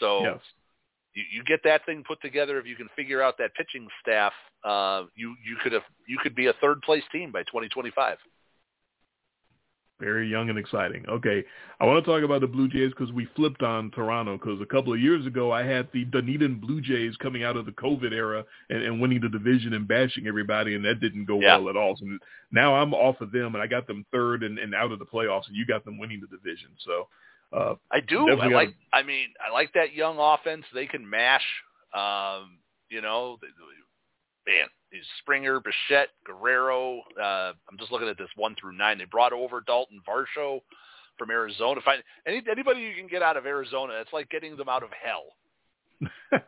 So 0.00 0.22
yes. 0.22 0.38
you, 1.12 1.24
you 1.30 1.44
get 1.44 1.60
that 1.64 1.84
thing 1.84 2.02
put 2.08 2.22
together. 2.22 2.58
If 2.58 2.66
you 2.66 2.74
can 2.76 2.88
figure 2.96 3.20
out 3.20 3.36
that 3.36 3.54
pitching 3.54 3.86
staff, 4.00 4.32
uh, 4.64 5.04
you 5.14 5.34
you 5.44 5.56
could 5.62 5.72
have 5.72 5.82
you 6.06 6.18
could 6.22 6.34
be 6.34 6.46
a 6.46 6.52
third 6.54 6.82
place 6.82 7.02
team 7.12 7.32
by 7.32 7.42
2025. 7.44 8.18
Very 10.00 10.28
young 10.28 10.50
and 10.50 10.58
exciting. 10.58 11.04
Okay, 11.08 11.44
I 11.80 11.86
want 11.86 12.04
to 12.04 12.10
talk 12.10 12.24
about 12.24 12.40
the 12.40 12.48
Blue 12.48 12.66
Jays 12.66 12.90
because 12.90 13.12
we 13.12 13.28
flipped 13.36 13.62
on 13.62 13.92
Toronto 13.92 14.36
because 14.36 14.60
a 14.60 14.66
couple 14.66 14.92
of 14.92 14.98
years 14.98 15.24
ago 15.26 15.52
I 15.52 15.62
had 15.62 15.88
the 15.92 16.04
Dunedin 16.06 16.58
Blue 16.58 16.80
Jays 16.80 17.14
coming 17.18 17.44
out 17.44 17.56
of 17.56 17.66
the 17.66 17.72
COVID 17.72 18.10
era 18.10 18.44
and, 18.68 18.82
and 18.82 19.00
winning 19.00 19.20
the 19.20 19.28
division 19.28 19.74
and 19.74 19.86
bashing 19.86 20.26
everybody, 20.26 20.74
and 20.74 20.84
that 20.84 20.98
didn't 21.00 21.26
go 21.26 21.38
Yeah. 21.38 21.56
well 21.58 21.68
at 21.68 21.76
all. 21.76 21.94
So 21.96 22.06
now 22.50 22.74
I'm 22.74 22.92
off 22.94 23.20
of 23.20 23.30
them, 23.30 23.54
and 23.54 23.62
I 23.62 23.68
got 23.68 23.86
them 23.86 24.04
third 24.10 24.42
and, 24.42 24.58
and 24.58 24.74
out 24.74 24.90
of 24.90 24.98
the 24.98 25.06
playoffs, 25.06 25.46
and 25.46 25.56
you 25.56 25.64
got 25.66 25.84
them 25.84 25.98
winning 25.98 26.20
the 26.20 26.36
division. 26.36 26.70
So 26.84 27.06
uh, 27.52 27.74
I 27.92 28.00
do. 28.00 28.28
I 28.28 28.48
like. 28.48 28.74
I 28.92 29.04
mean, 29.04 29.28
I 29.46 29.52
like 29.52 29.72
that 29.74 29.92
young 29.94 30.16
offense. 30.18 30.64
They 30.74 30.86
can 30.86 31.08
mash. 31.08 31.46
Um, 31.94 32.58
you 32.88 33.02
know, 33.02 33.38
man, 34.46 34.66
Springer, 35.20 35.60
Bichette, 35.60 36.10
Guerrero. 36.26 37.00
Uh, 37.18 37.52
I'm 37.70 37.78
just 37.78 37.92
looking 37.92 38.08
at 38.08 38.18
this 38.18 38.28
one 38.36 38.54
through 38.60 38.76
nine. 38.76 38.98
They 38.98 39.04
brought 39.04 39.32
over 39.32 39.60
Dalton 39.60 40.00
Varsho 40.06 40.60
from 41.18 41.30
Arizona. 41.30 41.80
Find 41.84 42.02
any 42.26 42.42
anybody 42.50 42.80
you 42.80 42.94
can 42.96 43.06
get 43.06 43.22
out 43.22 43.36
of 43.36 43.46
Arizona, 43.46 43.94
it's 44.00 44.12
like 44.12 44.28
getting 44.30 44.56
them 44.56 44.68
out 44.68 44.82
of 44.82 44.90
hell. 44.92 46.40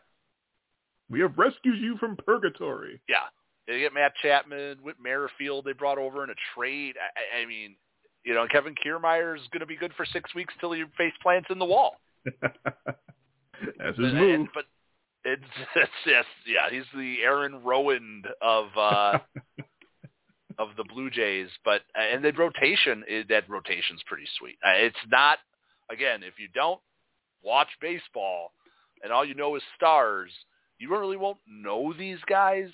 we 1.11 1.21
have 1.21 1.37
rescued 1.37 1.79
you 1.79 1.97
from 1.99 2.17
purgatory. 2.17 3.01
Yeah, 3.09 3.27
they 3.67 3.81
get 3.81 3.95
Matt 3.95 4.13
Chapman, 4.23 4.79
Whit 4.83 4.97
Merrifield. 5.03 5.65
They 5.65 5.73
brought 5.73 5.99
over 5.99 6.25
in 6.25 6.31
a 6.31 6.35
trade. 6.55 6.97
I, 6.99 7.43
I 7.43 7.47
mean, 7.47 7.77
you 8.25 8.35
know, 8.35 8.47
Kevin 8.51 8.75
Kiermaier 8.75 9.37
is 9.37 9.43
going 9.53 9.61
to 9.61 9.67
be 9.67 9.77
good 9.77 9.93
for 9.97 10.07
six 10.07 10.35
weeks 10.35 10.55
till 10.61 10.73
he 10.73 10.85
face 10.97 11.13
plants 11.23 11.49
in 11.51 11.59
the 11.59 11.65
wall. 11.65 11.97
That's 12.43 13.99
his 13.99 14.13
move. 14.13 14.49
But 14.55 14.65
it's, 15.25 15.43
it's 15.77 15.91
just 16.05 16.29
yeah, 16.47 16.71
he's 16.71 16.85
the 16.95 17.23
Aaron 17.23 17.61
Rowand 17.65 18.23
of 18.43 18.67
uh 18.77 19.19
of 20.59 20.69
the 20.77 20.85
Blue 20.85 21.11
Jays. 21.11 21.49
But 21.65 21.83
and 21.95 22.25
the 22.25 22.33
rotation 22.33 23.05
that 23.29 23.49
rotation's 23.49 24.03
pretty 24.07 24.27
sweet. 24.39 24.57
Uh, 24.65 24.77
it's 24.77 24.97
not 25.11 25.39
again 25.91 26.23
if 26.23 26.35
you 26.39 26.49
don't 26.55 26.81
watch 27.43 27.69
baseball 27.81 28.53
and 29.03 29.13
all 29.13 29.25
you 29.25 29.35
know 29.35 29.57
is 29.57 29.63
stars, 29.77 30.31
you 30.79 30.91
really 30.91 31.17
won't 31.17 31.39
know 31.47 31.93
these 31.93 32.19
guys. 32.29 32.69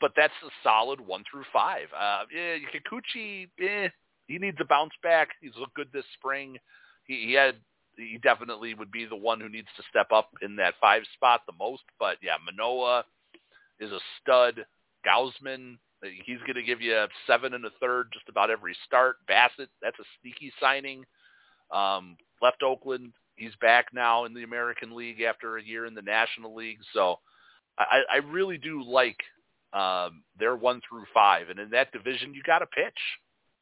But 0.00 0.12
that's 0.16 0.32
a 0.46 0.50
solid 0.62 1.00
one 1.00 1.24
through 1.28 1.42
five. 1.52 1.88
Uh, 1.92 2.22
yeah, 2.32 2.56
Kikuchi, 2.72 3.48
eh, 3.60 3.88
he 4.28 4.38
needs 4.38 4.56
a 4.60 4.64
bounce 4.64 4.92
back. 5.02 5.30
He's 5.40 5.56
looked 5.58 5.74
good 5.74 5.88
this 5.92 6.04
spring. 6.14 6.56
He, 7.04 7.26
he 7.26 7.32
had 7.32 7.56
he 7.98 8.18
definitely 8.22 8.74
would 8.74 8.90
be 8.90 9.04
the 9.04 9.16
one 9.16 9.40
who 9.40 9.48
needs 9.48 9.68
to 9.76 9.82
step 9.90 10.08
up 10.12 10.30
in 10.40 10.56
that 10.56 10.74
five 10.80 11.02
spot 11.14 11.42
the 11.46 11.52
most. 11.58 11.82
But 11.98 12.16
yeah, 12.22 12.36
Manoah 12.44 13.04
is 13.80 13.90
a 13.90 13.98
stud. 14.20 14.64
Gausman, 15.06 15.78
he's 16.02 16.40
going 16.40 16.54
to 16.54 16.62
give 16.62 16.80
you 16.80 16.96
a 16.96 17.08
seven 17.26 17.54
and 17.54 17.64
a 17.64 17.70
third 17.80 18.08
just 18.12 18.28
about 18.28 18.50
every 18.50 18.76
start. 18.86 19.16
Bassitt, 19.28 19.68
that's 19.82 19.98
a 19.98 20.04
sneaky 20.20 20.52
signing. 20.60 21.04
Um, 21.70 22.16
left 22.40 22.62
Oakland, 22.62 23.12
he's 23.36 23.54
back 23.60 23.86
now 23.92 24.24
in 24.24 24.34
the 24.34 24.42
American 24.44 24.96
League 24.96 25.20
after 25.20 25.56
a 25.56 25.62
year 25.62 25.86
in 25.86 25.94
the 25.94 26.02
National 26.02 26.54
League. 26.54 26.78
So 26.94 27.18
I, 27.78 28.00
I 28.12 28.16
really 28.18 28.58
do 28.58 28.82
like 28.82 29.18
um, 29.72 30.22
their 30.38 30.56
one 30.56 30.80
through 30.88 31.04
five, 31.12 31.50
and 31.50 31.58
in 31.58 31.70
that 31.70 31.92
division, 31.92 32.34
you 32.34 32.42
got 32.44 32.60
to 32.60 32.66
pitch 32.66 32.98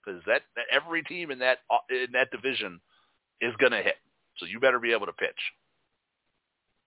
because 0.05 0.22
that 0.26 0.43
every 0.70 1.03
team 1.03 1.30
in 1.30 1.41
that 1.41 1.59
in 1.91 2.12
that 2.12 2.30
division 2.30 2.80
is 3.41 3.55
going 3.59 3.72
to 3.72 3.82
hit. 3.82 3.97
So 4.39 4.47
you 4.47 4.61
better 4.61 4.78
be 4.78 4.93
able 4.93 5.07
to 5.07 5.12
pitch. 5.12 5.41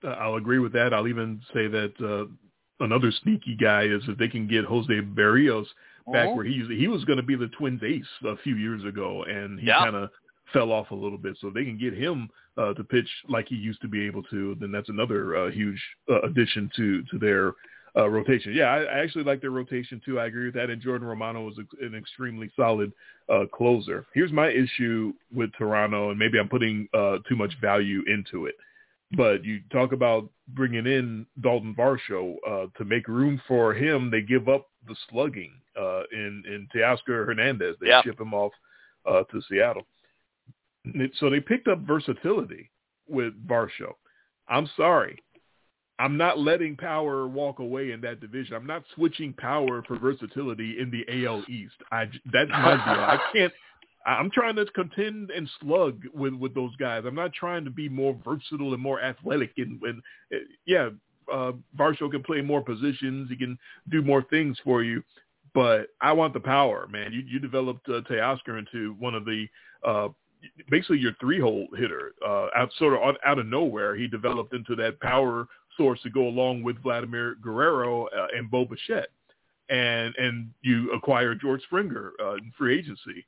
Uh, 0.04 0.10
I'll 0.10 0.36
agree 0.36 0.60
with 0.60 0.74
that. 0.74 0.94
I'll 0.94 1.08
even 1.08 1.42
say 1.54 1.68
that 1.68 1.94
uh, 2.02 2.84
another 2.84 3.12
sneaky 3.24 3.56
guy 3.56 3.84
is 3.84 4.02
if 4.08 4.18
they 4.18 4.28
can 4.30 4.48
get 4.48 4.66
Jose 4.66 4.88
Berrios 4.94 5.66
back 6.12 6.30
Mhm. 6.30 6.36
where 6.36 6.46
he 6.46 6.64
he 6.76 6.88
was 6.88 7.04
going 7.06 7.18
to 7.18 7.24
be 7.24 7.36
the 7.36 7.50
Twins 7.50 7.84
ace 7.84 8.08
a 8.24 8.38
few 8.38 8.56
years 8.56 8.84
ago, 8.86 9.24
and 9.24 9.60
he 9.60 9.68
Yeah. 9.68 9.80
kind 9.84 9.96
of 9.96 10.10
fell 10.54 10.72
off 10.72 10.90
a 10.92 10.96
little 10.96 11.18
bit. 11.18 11.38
So 11.38 11.50
if 11.50 11.54
they 11.54 11.66
can 11.66 11.78
get 11.78 11.94
him 11.94 12.30
uh, 12.58 12.74
to 12.74 12.84
pitch 12.84 13.10
like 13.28 13.48
he 13.48 13.56
used 13.56 13.82
to 13.82 13.88
be 13.88 14.06
able 14.06 14.24
to, 14.24 14.56
then 14.56 14.72
that's 14.72 14.90
another 14.90 15.36
uh, 15.36 15.52
huge 15.52 15.82
uh, 16.10 16.22
addition 16.22 16.70
to 16.76 17.04
to 17.04 17.20
their 17.20 17.54
uh, 17.98 18.08
rotation. 18.10 18.54
Yeah, 18.54 18.66
I, 18.66 18.82
I 18.84 19.00
actually 19.00 19.24
like 19.24 19.42
their 19.42 19.52
rotation 19.52 20.02
too. 20.06 20.20
I 20.20 20.26
agree 20.28 20.46
with 20.46 20.54
that. 20.56 20.70
And 20.70 20.82
Jordan 20.82 21.08
Romano 21.08 21.44
was 21.44 21.58
a, 21.58 21.86
an 21.86 21.96
extremely 21.96 22.52
solid 22.56 22.92
uh, 23.30 23.46
closer. 23.54 24.06
Here's 24.14 24.32
my 24.32 24.50
issue 24.50 25.14
with 25.34 25.52
Toronto, 25.58 26.10
and 26.10 26.20
maybe 26.20 26.40
I'm 26.40 26.50
putting 26.50 26.88
uh, 26.94 27.18
too 27.28 27.36
much 27.36 27.54
value 27.62 28.04
into 28.08 28.46
it. 28.46 28.56
But 29.18 29.44
you 29.44 29.60
talk 29.72 29.92
about 29.92 30.30
bringing 30.50 30.86
in 30.86 31.26
Dalton 31.42 31.74
Varsho 31.76 32.36
uh, 32.48 32.68
to 32.78 32.86
make 32.86 33.08
room 33.08 33.42
for 33.48 33.74
him. 33.74 34.12
They 34.12 34.22
give 34.22 34.48
up 34.48 34.68
the 34.88 34.96
slugging 35.10 35.54
uh, 35.80 36.04
in 36.12 36.44
in 36.46 36.68
Teoscar 36.76 37.26
Hernandez. 37.26 37.76
They 37.82 37.88
Yeah. 37.88 38.04
ship 38.04 38.20
him 38.20 38.34
off 38.34 38.54
uh, 39.08 39.24
to 39.24 39.42
Seattle. 39.50 39.88
So 41.16 41.30
they 41.30 41.40
picked 41.40 41.68
up 41.68 41.80
versatility 41.80 42.70
with 43.08 43.34
Varsho. 43.48 43.94
I'm 44.48 44.70
sorry. 44.78 45.18
I'm 46.00 46.16
not 46.16 46.40
letting 46.40 46.78
power 46.78 47.28
walk 47.28 47.60
away 47.60 47.92
in 47.92 48.00
that 48.02 48.22
division. 48.22 48.56
I'm 48.56 48.66
not 48.66 48.84
switching 48.96 49.34
power 49.34 49.84
for 49.86 50.00
versatility 50.00 50.78
in 50.80 50.90
the 50.90 51.26
AL 51.26 51.44
East. 51.50 51.76
I 51.92 52.06
that's 52.32 52.50
my 52.50 52.72
deal. 52.72 53.04
I 53.04 53.20
can't. 53.34 53.54
I'm 54.06 54.32
trying 54.32 54.56
to 54.56 54.66
contend 54.68 55.30
and 55.30 55.50
slug 55.62 56.04
with 56.14 56.34
with 56.34 56.56
those 56.56 56.76
guys. 56.78 57.04
I'm 57.06 57.16
not 57.16 57.34
trying 57.34 57.66
to 57.66 57.70
be 57.70 57.90
more 57.90 58.18
versatile 58.24 58.74
and 58.74 58.82
more 58.82 59.02
athletic. 59.02 59.52
And, 59.58 59.82
and 59.84 60.02
uh, 60.34 60.38
yeah, 60.66 60.90
uh, 61.32 61.52
Varsho 61.78 62.10
can 62.10 62.24
play 62.24 62.42
more 62.42 62.62
positions. 62.62 63.30
He 63.30 63.36
can 63.36 63.60
do 63.90 64.02
more 64.02 64.24
things 64.30 64.58
for 64.64 64.84
you. 64.84 65.04
But 65.54 65.88
I 66.00 66.14
want 66.14 66.34
the 66.34 66.40
power, 66.40 66.88
man. 66.90 67.12
You 67.12 67.24
you 67.28 67.40
developed 67.40 67.90
uh, 67.90 68.02
Teoscar 68.10 68.58
into 68.58 68.96
one 69.00 69.16
of 69.16 69.26
the 69.26 69.48
uh, 69.86 70.08
basically 70.70 71.00
your 71.00 71.14
three 71.20 71.42
hole 71.42 71.68
hitter 71.76 72.14
uh, 72.26 72.48
out 72.56 72.70
sort 72.78 72.94
of 72.94 73.02
out, 73.02 73.18
out 73.26 73.40
of 73.40 73.48
nowhere. 73.48 73.96
He 73.96 74.08
developed 74.08 74.54
into 74.54 74.76
that 74.78 75.00
power 75.02 75.48
source 75.80 76.00
to 76.04 76.12
go 76.12 76.28
along 76.28 76.62
with 76.62 76.84
Vladimir 76.84 77.36
Guerrero 77.42 78.06
uh, 78.08 78.28
and 78.36 78.52
Bo 78.52 78.66
Bichette. 78.66 79.10
And 79.70 80.14
and 80.16 80.52
you 80.62 80.92
acquired 80.92 81.42
George 81.42 81.62
Springer 81.64 82.12
uh, 82.24 82.36
in 82.36 82.52
free 82.58 82.78
agency 82.78 83.26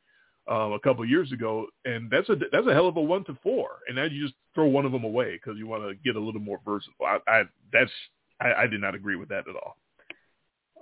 um, 0.48 0.74
a 0.74 0.80
couple 0.80 1.04
of 1.04 1.10
years 1.10 1.32
ago, 1.32 1.68
and 1.86 2.10
that's 2.10 2.30
a 2.30 2.36
that's 2.52 2.68
a 2.68 2.74
hell 2.74 2.88
of 2.88 2.98
a 2.98 3.02
one 3.02 3.24
to 3.26 3.38
four. 3.44 3.70
And 3.88 3.96
now 3.96 4.04
you 4.04 4.24
just 4.24 4.34
throw 4.56 4.66
one 4.66 4.86
of 4.86 4.92
them 4.92 5.04
away 5.04 5.34
because 5.34 5.58
you 5.58 5.68
want 5.68 5.84
to 5.84 5.96
get 6.04 6.16
a 6.16 6.20
little 6.20 6.42
more 6.42 6.60
versatile. 6.66 7.06
I, 7.06 7.20
I 7.28 7.44
that's 7.72 7.92
I, 8.40 8.64
I 8.64 8.68
did 8.68 8.82
not 8.82 8.96
agree 8.96 9.16
with 9.16 9.30
that 9.30 9.46
at 9.48 9.56
all. 9.56 9.78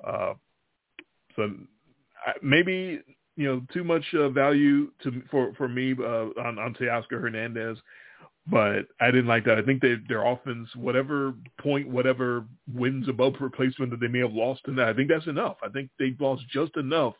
Uh, 0.06 0.34
so 1.36 1.52
I, 2.26 2.34
maybe 2.42 3.02
you 3.36 3.48
know 3.48 3.62
too 3.74 3.84
much 3.84 4.04
uh, 4.14 4.30
value 4.30 4.92
to 5.04 5.22
for 5.30 5.54
for 5.56 5.68
me 5.68 5.94
uh, 6.00 6.42
on 6.42 6.58
on 6.58 6.74
Teoscar 6.74 7.22
Hernandez, 7.22 7.78
but 8.50 8.88
I 9.00 9.08
didn't 9.08 9.28
like 9.28 9.46
that. 9.46 9.58
I 9.58 9.62
think 9.62 9.82
they, 9.82 9.96
their 10.08 10.26
offense, 10.26 10.70
whatever 10.76 11.34
point, 11.60 11.88
whatever 11.88 12.46
wins 12.74 13.08
above 13.08 13.34
replacement 13.40 13.92
that 13.92 14.00
they 14.00 14.08
may 14.08 14.20
have 14.20 14.34
lost 14.34 14.62
in 14.68 14.76
that, 14.76 14.88
I 14.88 14.94
think 14.94 15.10
that's 15.10 15.28
enough. 15.28 15.58
I 15.64 15.70
think 15.70 15.90
they've 16.00 16.20
lost 16.20 16.44
just 16.52 16.76
enough 16.78 17.14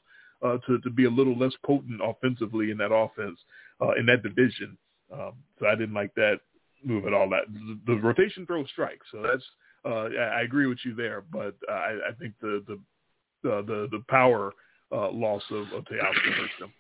uh, 0.44 0.58
to 0.68 0.80
to 0.80 0.90
be 0.90 1.06
a 1.06 1.10
little 1.10 1.38
less 1.38 1.54
potent 1.66 2.00
offensively 2.04 2.72
in 2.72 2.78
that 2.78 2.94
offense 2.94 3.40
uh, 3.82 3.92
in 4.00 4.06
that 4.06 4.24
division. 4.24 4.78
Um, 5.12 5.34
so 5.60 5.68
I 5.68 5.76
didn't 5.76 5.96
like 5.96 6.14
that 6.16 6.40
move 6.84 7.06
at 7.06 7.14
all. 7.14 7.30
That 7.30 7.44
the, 7.54 7.80
the 7.94 8.02
rotation 8.02 8.46
throws 8.46 8.68
strikes, 8.72 9.06
so 9.12 9.22
that's 9.22 9.44
uh, 9.86 10.10
I, 10.20 10.42
agree 10.42 10.68
with 10.68 10.80
you 10.86 10.96
there. 10.96 11.24
But 11.32 11.56
I, 11.70 11.98
I 12.10 12.12
think 12.20 12.34
the 12.42 12.64
the 12.68 13.52
uh, 13.52 13.62
the 13.64 13.88
the 13.92 14.04
power 14.08 14.54
uh, 14.92 15.12
loss 15.12 15.44
of, 15.52 15.72
of 15.74 15.84
Teoscar 15.86 16.34
hurts 16.34 16.54
them. 16.60 16.74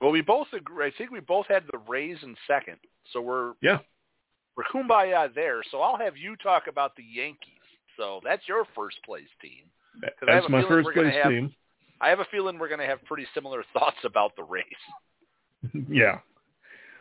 Well, 0.00 0.10
we 0.10 0.20
both 0.20 0.48
agree. 0.52 0.86
I 0.86 0.92
think 0.96 1.10
we 1.10 1.20
both 1.20 1.46
had 1.46 1.64
the 1.72 1.78
Rays 1.78 2.18
in 2.22 2.36
second, 2.46 2.76
so 3.12 3.20
we're 3.20 3.54
Yeah. 3.62 3.78
we're 4.56 4.64
kumbaya 4.64 5.32
there. 5.34 5.62
So 5.70 5.80
I'll 5.80 5.96
have 5.98 6.16
you 6.16 6.36
talk 6.36 6.66
about 6.66 6.96
the 6.96 7.02
Yankees. 7.02 7.52
So 7.96 8.20
that's 8.24 8.46
your 8.46 8.64
first 8.74 9.02
place 9.04 9.28
team. 9.40 9.64
That's 10.26 10.48
my 10.48 10.62
first 10.62 10.88
place 10.92 11.14
have- 11.14 11.30
team. 11.30 11.54
I 11.98 12.10
have 12.10 12.20
a 12.20 12.26
feeling 12.26 12.58
we're 12.58 12.68
going 12.68 12.80
to 12.80 12.86
have 12.86 13.02
pretty 13.06 13.26
similar 13.32 13.64
thoughts 13.72 13.96
about 14.04 14.36
the 14.36 14.42
Rays. 14.42 14.64
yeah. 15.88 16.18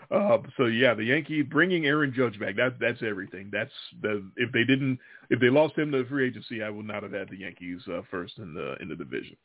Uh, 0.10 0.38
so 0.56 0.68
yeah, 0.68 0.94
the 0.94 1.04
Yankee 1.04 1.42
bringing 1.42 1.86
Aaron 1.88 2.14
Judge 2.16 2.40
back. 2.40 2.56
That 2.56 2.80
that's 2.80 3.02
everything. 3.04 3.50
That's 3.52 3.72
the 4.02 4.24
if 4.38 4.52
they 4.52 4.64
didn't 4.64 5.00
if 5.32 5.40
they 5.40 5.50
lost 5.50 5.76
him 5.78 5.92
to 5.92 6.06
free 6.06 6.28
agency, 6.28 6.62
I 6.64 6.70
would 6.70 6.86
not 6.86 7.04
have 7.04 7.12
had 7.12 7.28
the 7.30 7.38
Yankees 7.38 7.82
uh, 7.92 8.02
first 8.12 8.38
in 8.38 8.54
the 8.54 8.76
in 8.82 8.88
the 8.88 8.96
division. 8.96 9.36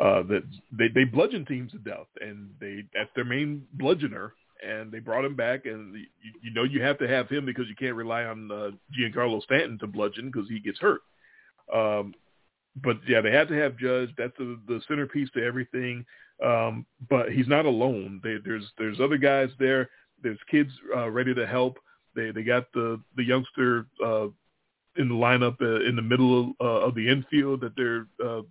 Uh, 0.00 0.22
that 0.22 0.42
they 0.72 0.88
they 0.88 1.04
bludgeon 1.04 1.44
teams 1.44 1.70
to 1.70 1.78
death, 1.78 2.06
and 2.20 2.48
they 2.60 2.82
that's 2.94 3.10
their 3.14 3.26
main 3.26 3.62
bludgeoner, 3.76 4.30
and 4.66 4.90
they 4.90 4.98
brought 4.98 5.24
him 5.24 5.36
back, 5.36 5.66
and 5.66 5.94
you, 5.94 6.06
you 6.40 6.52
know 6.54 6.64
you 6.64 6.80
have 6.80 6.98
to 6.98 7.06
have 7.06 7.28
him 7.28 7.44
because 7.44 7.66
you 7.68 7.74
can't 7.76 7.94
rely 7.94 8.24
on 8.24 8.50
uh, 8.50 8.70
Giancarlo 8.98 9.42
Stanton 9.42 9.78
to 9.80 9.86
bludgeon 9.86 10.30
because 10.30 10.48
he 10.48 10.60
gets 10.60 10.78
hurt. 10.78 11.02
Um, 11.72 12.14
but 12.82 12.96
yeah, 13.06 13.20
they 13.20 13.30
had 13.30 13.48
to 13.48 13.54
have 13.54 13.76
Judge. 13.76 14.10
That's 14.16 14.36
the, 14.38 14.58
the 14.66 14.80
centerpiece 14.88 15.28
to 15.34 15.44
everything. 15.44 16.06
Um, 16.42 16.86
but 17.10 17.30
he's 17.30 17.48
not 17.48 17.66
alone. 17.66 18.20
They, 18.24 18.36
there's 18.44 18.64
there's 18.78 19.00
other 19.00 19.18
guys 19.18 19.50
there. 19.58 19.90
There's 20.22 20.38
kids 20.50 20.70
uh, 20.96 21.10
ready 21.10 21.34
to 21.34 21.46
help. 21.46 21.78
They 22.16 22.30
they 22.30 22.42
got 22.42 22.72
the 22.72 23.00
the 23.16 23.24
youngster 23.24 23.86
uh, 24.04 24.28
in 24.96 25.08
the 25.08 25.14
lineup 25.14 25.60
uh, 25.60 25.86
in 25.86 25.96
the 25.96 26.02
middle 26.02 26.54
uh, 26.60 26.80
of 26.80 26.94
the 26.94 27.08
infield 27.08 27.60
that 27.60 27.76
they're 27.76 28.06
uh, 28.24 28.42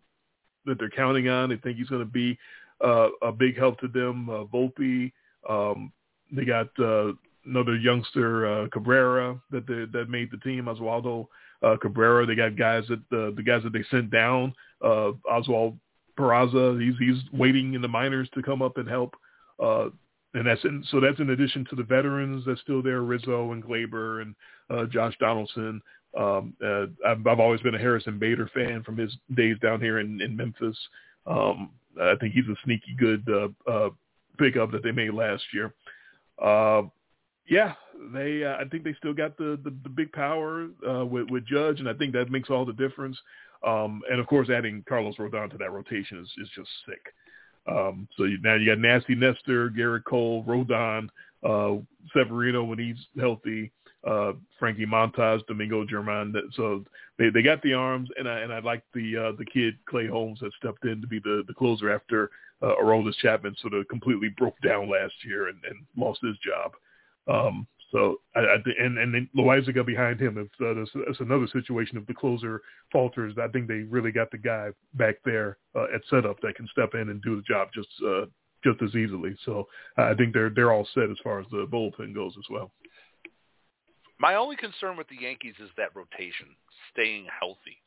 that 0.66 0.80
they're 0.80 0.90
counting 0.90 1.28
on. 1.30 1.50
They 1.50 1.58
think 1.58 1.78
he's 1.78 1.90
going 1.90 2.06
to 2.06 2.12
be 2.12 2.38
uh, 2.84 3.10
a 3.22 3.32
big 3.32 3.58
help 3.58 3.80
to 3.80 3.88
them. 3.88 4.30
Uh, 4.30 4.44
Volpe. 4.46 5.12
Um, 5.50 5.92
they 6.32 6.46
got 6.46 6.68
uh, 6.80 7.14
another 7.46 7.76
youngster 7.76 8.46
uh, 8.48 8.68
Cabrera 8.70 9.40
that 9.52 9.68
they, 9.68 9.86
that 9.98 10.10
made 10.10 10.32
the 10.32 10.38
team. 10.38 10.66
Oswaldo 10.66 11.28
uh, 11.64 11.78
Cabrera. 11.82 12.26
They 12.26 12.36
got 12.36 12.56
guys 12.58 12.84
that 12.88 13.00
uh, 13.18 13.36
the 13.36 13.44
guys 13.46 13.64
that 13.64 13.74
they 13.74 13.84
sent 13.90 14.12
down. 14.12 14.54
Uh, 14.84 15.12
Oswald 15.30 15.78
Peraza. 16.18 16.82
He's 16.82 16.98
he's 17.00 17.24
waiting 17.34 17.74
in 17.74 17.82
the 17.82 17.88
minors 17.88 18.30
to 18.34 18.42
come 18.42 18.62
up 18.62 18.78
and 18.78 18.88
help. 18.88 19.16
Uh, 19.62 19.90
and 20.34 20.48
that's 20.48 20.64
in, 20.64 20.84
so 20.90 21.00
that's 21.00 21.20
in 21.20 21.32
addition 21.32 21.66
to 21.70 21.76
the 21.76 21.84
veterans 21.84 22.44
that's 22.46 22.62
still 22.62 22.82
there, 22.82 23.02
Rizzo 23.02 23.52
and 23.52 23.64
Gleyber 23.64 24.22
and 24.22 24.36
uh, 24.70 24.86
Josh 24.86 25.14
Donaldson. 25.20 25.82
Um, 26.18 26.54
uh, 26.64 26.88
I've, 27.08 27.26
I've 27.26 27.40
always 27.40 27.62
been 27.62 27.76
a 27.76 27.80
Harrison 27.80 28.20
Bader 28.20 28.50
fan 28.54 28.84
from 28.84 28.98
his 28.98 29.16
days 29.36 29.58
down 29.62 29.80
here 29.80 30.00
in, 30.00 30.22
in 30.22 30.36
Memphis. 30.36 30.78
Um, 31.26 31.72
I 32.02 32.16
think 32.20 32.34
he's 32.34 32.48
a 32.48 32.56
sneaky 32.64 32.96
good 32.98 33.28
uh, 33.30 33.70
uh, 33.70 33.90
pickup 34.38 34.72
that 34.72 34.84
they 34.84 34.92
made 34.92 35.14
last 35.14 35.44
year. 35.54 35.74
Uh, 36.42 36.84
yeah, 37.48 37.74
they. 38.14 38.44
Uh, 38.44 38.56
I 38.58 38.66
think 38.70 38.84
they 38.84 38.94
still 38.94 39.14
got 39.14 39.38
the 39.38 39.60
the, 39.64 39.74
the 39.84 39.90
big 39.90 40.12
power 40.12 40.68
uh, 40.90 41.06
with 41.06 41.30
with 41.30 41.46
Judge, 41.46 41.80
and 41.80 41.90
I 41.90 41.94
think 41.94 42.14
that 42.14 42.32
makes 42.32 42.50
all 42.50 42.66
the 42.66 42.74
difference. 42.74 43.18
Um, 43.66 44.02
and 44.10 44.20
of 44.20 44.28
course, 44.28 44.50
adding 44.50 44.84
Carlos 44.88 45.18
Rodon 45.18 45.52
to 45.52 45.58
that 45.58 45.72
rotation 45.72 46.20
is 46.20 46.30
is 46.42 46.50
just 46.56 46.70
sick. 46.86 47.14
Um, 47.68 48.08
so 48.18 48.24
you, 48.24 48.40
now 48.42 48.56
you 48.56 48.66
got 48.66 48.80
Nasty 48.80 49.16
Nestor, 49.16 49.70
Gerrit 49.70 50.04
Cole, 50.04 50.44
Rodon, 50.46 51.10
uh, 51.44 51.82
Severino 52.14 52.64
when 52.64 52.80
he's 52.80 52.98
healthy, 53.20 53.72
uh, 54.04 54.34
Frankie 54.60 54.86
Montas, 54.86 55.46
Domingo 55.48 55.86
German. 55.86 56.34
So 56.56 56.84
they, 57.18 57.30
they 57.30 57.42
got 57.42 57.62
the 57.62 57.74
arms, 57.74 58.10
and 58.18 58.28
I 58.28 58.40
and 58.40 58.54
I 58.54 58.60
like 58.60 58.84
the 58.94 59.18
uh, 59.18 59.32
the 59.38 59.46
kid 59.46 59.76
Clay 59.88 60.08
Holmes 60.08 60.40
that 60.40 60.52
stepped 60.58 60.86
in 60.86 61.02
to 61.02 61.08
be 61.08 61.20
the, 61.20 61.44
the 61.48 61.54
closer 61.54 61.92
after 61.92 62.30
uh, 62.62 62.74
Aroldis 62.82 63.16
Chapman 63.22 63.56
sort 63.62 63.74
of 63.74 63.88
completely 63.88 64.30
broke 64.38 64.60
down 64.64 64.90
last 64.90 65.14
year 65.26 65.48
and, 65.48 65.58
and 65.66 65.86
lost 65.96 66.20
his 66.24 66.38
job. 66.38 66.72
Um, 67.28 67.68
so 67.92 68.22
I, 68.36 68.40
I 68.40 68.56
and 68.80 68.98
and 68.98 69.14
then 69.14 69.30
Loaisiga 69.36 69.86
behind 69.86 70.20
him. 70.20 70.38
If 70.38 70.48
uh, 70.66 70.80
that's, 70.80 71.06
that's 71.06 71.20
another 71.20 71.48
situation, 71.48 71.98
if 71.98 72.08
the 72.08 72.14
closer 72.14 72.62
falters, 72.92 73.36
I 73.42 73.48
think 73.50 73.68
they 73.68 73.84
really 73.90 74.12
got 74.12 74.32
the 74.32 74.38
guy 74.38 74.70
back 74.94 75.16
there 75.26 75.58
uh, 75.76 75.88
at 75.94 76.02
setup 76.10 76.40
that 76.42 76.56
can 76.56 76.68
step 76.72 76.94
in 76.94 77.10
and 77.10 77.22
do 77.22 77.36
the 77.36 77.42
job 77.44 77.70
just 77.74 77.90
uh, 78.06 78.26
just 78.64 78.82
as 78.82 78.96
easily. 78.96 79.36
So 79.46 79.68
I 79.98 80.14
think 80.14 80.34
they're 80.34 80.50
they're 80.50 80.72
all 80.72 80.88
set 80.94 81.10
as 81.10 81.18
far 81.24 81.40
as 81.40 81.48
the 81.52 81.68
bullpen 81.72 82.16
goes 82.16 82.34
as 82.38 82.46
well. 82.50 82.72
My 84.22 84.36
only 84.36 84.56
concern 84.56 84.98
with 84.98 85.08
the 85.10 85.16
Yankees 85.20 85.56
is 85.60 85.72
that 85.78 85.96
rotation 85.96 86.46
staying 86.94 87.26
healthy. 87.40 87.82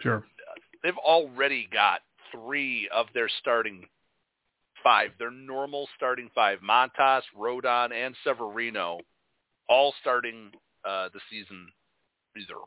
Sure. 0.00 0.24
They've 0.82 0.96
already 0.96 1.68
got 1.70 2.00
three 2.32 2.88
of 2.94 3.06
their 3.12 3.28
starting 3.40 3.84
five, 4.82 5.10
their 5.18 5.30
normal 5.30 5.86
starting 5.96 6.30
five, 6.34 6.60
Montas, 6.60 7.20
Rodon, 7.38 7.92
and 7.92 8.16
Severino, 8.24 9.00
all 9.68 9.92
starting 10.00 10.50
uh, 10.88 11.10
the 11.12 11.20
season 11.30 11.68
either 12.38 12.58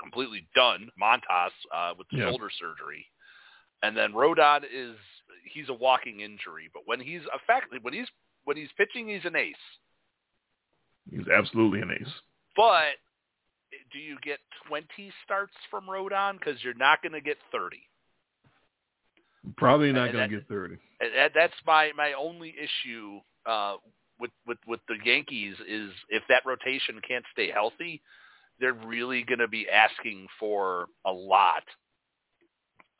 completely 0.00 0.46
done, 0.56 0.90
Montas 1.00 1.50
uh, 1.72 1.94
with 1.96 2.08
the 2.10 2.18
yeah. 2.18 2.30
shoulder 2.30 2.50
surgery, 2.58 3.06
and 3.84 3.96
then 3.96 4.12
Rodon 4.12 4.64
is 4.64 4.96
he's 5.52 5.68
a 5.68 5.74
walking 5.74 6.18
injury. 6.18 6.68
But 6.72 6.82
when 6.86 6.98
he's 6.98 7.22
effectively 7.32 7.78
when 7.80 7.94
he's 7.94 8.08
when 8.42 8.56
he's 8.56 8.70
pitching, 8.76 9.08
he's 9.08 9.24
an 9.24 9.36
ace. 9.36 9.54
He's 11.10 11.28
absolutely 11.28 11.80
an 11.80 11.90
ace. 12.00 12.12
But 12.56 12.96
do 13.92 13.98
you 13.98 14.16
get 14.22 14.38
20 14.68 14.86
starts 15.24 15.52
from 15.70 15.84
Rodon? 15.86 16.38
Because 16.38 16.62
you're 16.62 16.74
not 16.74 17.02
going 17.02 17.12
to 17.12 17.20
get 17.20 17.36
30. 17.52 17.76
Probably 19.56 19.92
not 19.92 20.12
going 20.12 20.30
to 20.30 20.36
get 20.36 20.48
30. 20.48 20.76
That, 21.16 21.32
that's 21.34 21.54
my, 21.66 21.90
my 21.96 22.12
only 22.18 22.54
issue 22.56 23.20
uh, 23.46 23.76
with, 24.18 24.30
with, 24.46 24.58
with 24.66 24.80
the 24.88 24.96
Yankees 25.04 25.54
is 25.68 25.90
if 26.08 26.22
that 26.28 26.42
rotation 26.46 27.00
can't 27.06 27.24
stay 27.32 27.50
healthy, 27.50 28.00
they're 28.60 28.72
really 28.72 29.22
going 29.22 29.40
to 29.40 29.48
be 29.48 29.66
asking 29.68 30.26
for 30.38 30.86
a 31.04 31.12
lot 31.12 31.64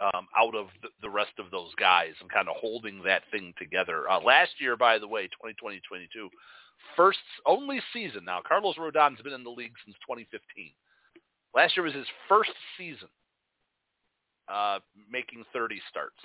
um, 0.01 0.26
out 0.36 0.55
of 0.55 0.66
the, 0.82 0.89
the 1.02 1.09
rest 1.10 1.32
of 1.39 1.51
those 1.51 1.70
guys 1.78 2.12
and 2.20 2.31
kind 2.31 2.48
of 2.48 2.56
holding 2.59 3.02
that 3.05 3.22
thing 3.31 3.55
together. 3.59 4.10
Uh, 4.10 4.20
last 4.20 4.51
year, 4.59 4.76
by 4.76 4.98
the 4.98 5.09
way, 5.09 5.28
2020-22, 5.44 6.28
first 6.96 7.18
only 7.46 7.80
season. 7.92 8.24
Now, 8.24 8.40
Carlos 8.46 8.76
Rodon's 8.78 9.20
been 9.22 9.32
in 9.32 9.44
the 9.44 9.51
league 9.51 9.72
since 9.84 9.96
2015. 10.06 10.70
Last 11.55 11.76
year 11.76 11.84
was 11.84 11.94
his 11.94 12.06
first 12.28 12.51
season 12.76 13.09
uh, 14.48 14.78
making 15.10 15.44
30 15.52 15.80
starts. 15.90 16.16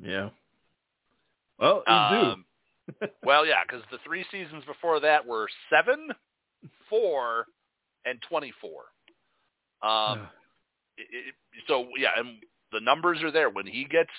Yeah. 0.00 0.30
Well, 1.58 1.82
um, 1.86 2.44
well, 3.24 3.46
yeah, 3.46 3.62
because 3.66 3.82
the 3.90 3.98
three 4.04 4.24
seasons 4.30 4.64
before 4.64 5.00
that 5.00 5.26
were 5.26 5.48
seven, 5.70 6.08
four, 6.88 7.46
and 8.04 8.18
24. 8.28 8.70
Um, 9.82 10.28
it, 10.96 11.06
it, 11.10 11.34
so 11.68 11.86
yeah, 11.96 12.10
and 12.16 12.38
the 12.72 12.80
numbers 12.80 13.22
are 13.22 13.30
there. 13.30 13.50
When 13.50 13.66
he 13.66 13.84
gets 13.84 14.10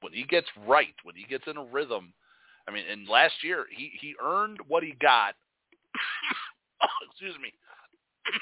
when 0.00 0.12
he 0.12 0.24
gets 0.24 0.48
right, 0.66 0.94
when 1.04 1.14
he 1.14 1.24
gets 1.24 1.44
in 1.46 1.56
a 1.56 1.64
rhythm, 1.64 2.12
I 2.68 2.72
mean, 2.72 2.84
and 2.90 3.08
last 3.08 3.34
year 3.42 3.66
he 3.70 3.92
he 4.00 4.14
earned 4.22 4.58
what 4.68 4.82
he 4.82 4.94
got. 5.00 5.34
excuse 7.10 7.34
me. 7.42 7.52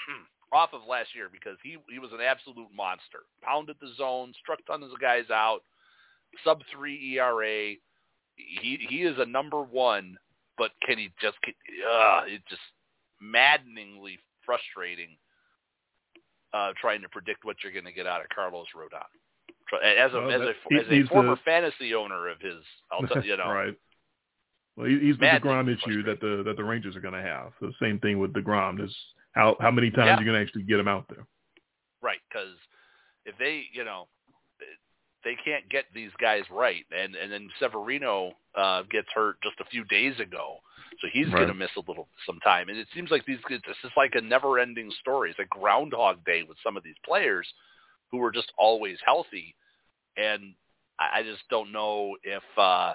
off 0.52 0.70
of 0.72 0.80
last 0.88 1.14
year 1.14 1.28
because 1.30 1.56
he 1.62 1.76
he 1.90 1.98
was 1.98 2.12
an 2.12 2.20
absolute 2.20 2.68
monster. 2.74 3.20
Pounded 3.42 3.76
the 3.80 3.92
zone, 3.97 4.32
struck 4.40 4.59
tons 4.66 4.92
of 4.92 5.01
guys 5.01 5.30
out, 5.30 5.60
sub 6.44 6.62
three 6.72 7.16
ERA. 7.16 7.74
He 8.36 8.78
he 8.88 9.02
is 9.02 9.16
a 9.18 9.26
number 9.26 9.62
one, 9.62 10.16
but 10.59 10.70
can 10.86 10.98
he 10.98 11.10
just? 11.20 11.36
Uh, 11.44 12.22
it's 12.26 12.44
just 12.48 12.62
maddeningly 13.20 14.18
frustrating 14.44 15.16
uh, 16.52 16.72
trying 16.80 17.02
to 17.02 17.09
predict 17.09 17.44
what 17.44 17.56
you're 17.62 17.72
going 17.72 17.84
to 17.84 17.92
get 17.92 18.06
out 18.06 18.20
of 18.20 18.28
Carlos 18.34 18.66
Rodon. 18.76 19.05
As 19.84 20.12
a 20.12 20.18
well, 20.18 20.30
as 20.30 20.40
a 20.40 20.51
as 20.74 20.86
a 20.90 21.06
former 21.06 21.36
the, 21.36 21.40
fantasy 21.44 21.94
owner 21.94 22.28
of 22.28 22.40
his, 22.40 22.59
I'll 22.90 23.06
tell 23.06 23.24
you 23.24 23.36
know. 23.36 23.51
right. 23.51 23.74
Well, 24.76 24.86
he's 24.86 25.18
the 25.18 25.26
deGrom 25.26 25.68
issue 25.68 26.02
that 26.05 26.20
the 26.20 26.42
that 26.44 26.56
the 26.56 26.64
Rangers 26.64 26.97
are 26.97 27.01
going 27.01 27.14
to 27.14 27.22
have. 27.22 27.52
The 27.60 27.72
same 27.80 27.98
thing 27.98 28.18
with 28.18 28.32
deGrom. 28.32 28.78
There's 28.78 28.97
how 29.32 29.56
how 29.60 29.70
many 29.70 29.90
times 29.90 30.06
yeah. 30.06 30.16
you're 30.16 30.32
going 30.32 30.40
to 30.40 30.47
actually 30.47 30.62
get 30.62 30.80
him 30.80 30.88
out 30.88 31.06
there? 31.09 31.26
Right, 32.02 32.20
because 32.28 32.55
if 33.26 33.36
they, 33.38 33.64
you 33.72 33.84
know, 33.84 34.09
they 35.24 35.36
can't 35.44 35.68
get 35.68 35.84
these 35.94 36.10
guys 36.20 36.44
right, 36.51 36.84
and 36.97 37.14
and 37.14 37.30
then 37.30 37.48
Severino 37.59 38.32
uh, 38.55 38.82
gets 38.90 39.09
hurt 39.14 39.36
just 39.42 39.60
a 39.60 39.70
few 39.70 39.84
days 39.84 40.18
ago, 40.18 40.56
so 41.01 41.09
he's 41.12 41.26
right. 41.26 41.36
going 41.36 41.48
to 41.48 41.55
miss 41.55 41.70
a 41.76 41.82
little 41.86 42.09
some 42.26 42.38
time. 42.42 42.68
And 42.68 42.78
it 42.78 42.88
seems 42.94 43.10
like 43.10 43.26
these 43.26 43.38
this 43.48 43.76
is 43.84 43.90
like 43.97 44.14
a 44.14 44.20
never-ending 44.20 44.90
story. 45.01 45.30
It's 45.30 45.38
a 45.38 45.59
Groundhog 45.59 46.24
Day 46.24 46.42
with 46.42 46.56
some 46.64 46.76
of 46.76 46.82
these 46.82 46.94
players 47.05 47.47
who 48.10 48.22
are 48.24 48.32
just 48.32 48.52
always 48.59 48.97
healthy, 49.05 49.55
and 50.16 50.55
I, 50.98 51.18
I 51.18 51.22
just 51.22 51.42
don't 51.51 51.70
know 51.70 52.16
if 52.22 52.42
uh, 52.56 52.94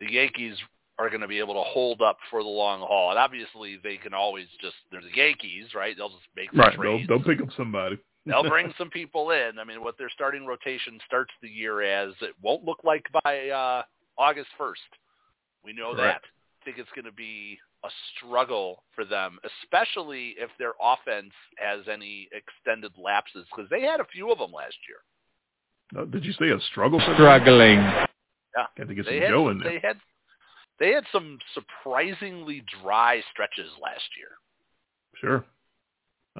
the 0.00 0.10
Yankees 0.10 0.56
are 0.98 1.08
going 1.08 1.20
to 1.20 1.28
be 1.28 1.38
able 1.38 1.54
to 1.54 1.62
hold 1.62 2.00
up 2.00 2.18
for 2.30 2.42
the 2.42 2.48
long 2.48 2.80
haul. 2.80 3.10
And 3.10 3.18
obviously, 3.18 3.78
they 3.82 3.96
can 3.96 4.14
always 4.14 4.46
just 4.60 4.74
they're 4.90 5.00
the 5.00 5.14
Yankees, 5.14 5.66
right? 5.74 5.94
They'll 5.96 6.08
just 6.08 6.22
make 6.34 6.52
right. 6.52 6.72
Trades. 6.74 7.06
They'll, 7.08 7.18
they'll 7.18 7.26
pick 7.26 7.42
up 7.42 7.52
somebody. 7.56 7.98
they'll 8.24 8.42
bring 8.48 8.72
some 8.78 8.90
people 8.90 9.30
in. 9.30 9.58
I 9.58 9.64
mean, 9.64 9.82
what 9.82 9.98
their 9.98 10.10
starting 10.10 10.46
rotation 10.46 10.98
starts 11.06 11.32
the 11.42 11.48
year 11.48 11.82
as 11.82 12.14
it 12.22 12.34
won't 12.42 12.64
look 12.64 12.80
like 12.84 13.06
by 13.24 13.48
uh, 13.48 13.82
August 14.16 14.48
first. 14.56 14.80
We 15.64 15.72
know 15.72 15.94
that. 15.96 16.22
I 16.22 16.64
think 16.64 16.78
it's 16.78 16.90
going 16.94 17.04
to 17.04 17.12
be 17.12 17.58
a 17.84 17.88
struggle 18.16 18.82
for 18.94 19.04
them, 19.04 19.38
especially 19.62 20.34
if 20.38 20.50
their 20.58 20.72
offense 20.82 21.32
has 21.58 21.80
any 21.92 22.28
extended 22.32 22.92
lapses, 22.96 23.46
because 23.54 23.70
they 23.70 23.82
had 23.82 24.00
a 24.00 24.04
few 24.06 24.32
of 24.32 24.38
them 24.38 24.52
last 24.52 24.76
year. 24.88 26.02
Uh, 26.02 26.04
did 26.06 26.24
you 26.24 26.32
say 26.32 26.50
a 26.50 26.60
struggle? 26.72 26.98
For 26.98 27.14
Struggling. 27.14 27.78
Yeah, 27.78 28.66
had 28.76 28.88
to 28.88 28.94
get 28.94 29.04
they 29.04 29.12
some 29.12 29.20
had, 29.20 29.30
Joe 29.30 29.48
in 29.50 29.58
there. 29.58 29.72
They 29.72 29.86
had 29.86 29.98
they 30.78 30.92
had 30.92 31.04
some 31.12 31.38
surprisingly 31.54 32.62
dry 32.82 33.22
stretches 33.32 33.70
last 33.82 34.04
year. 34.16 34.28
Sure. 35.20 35.44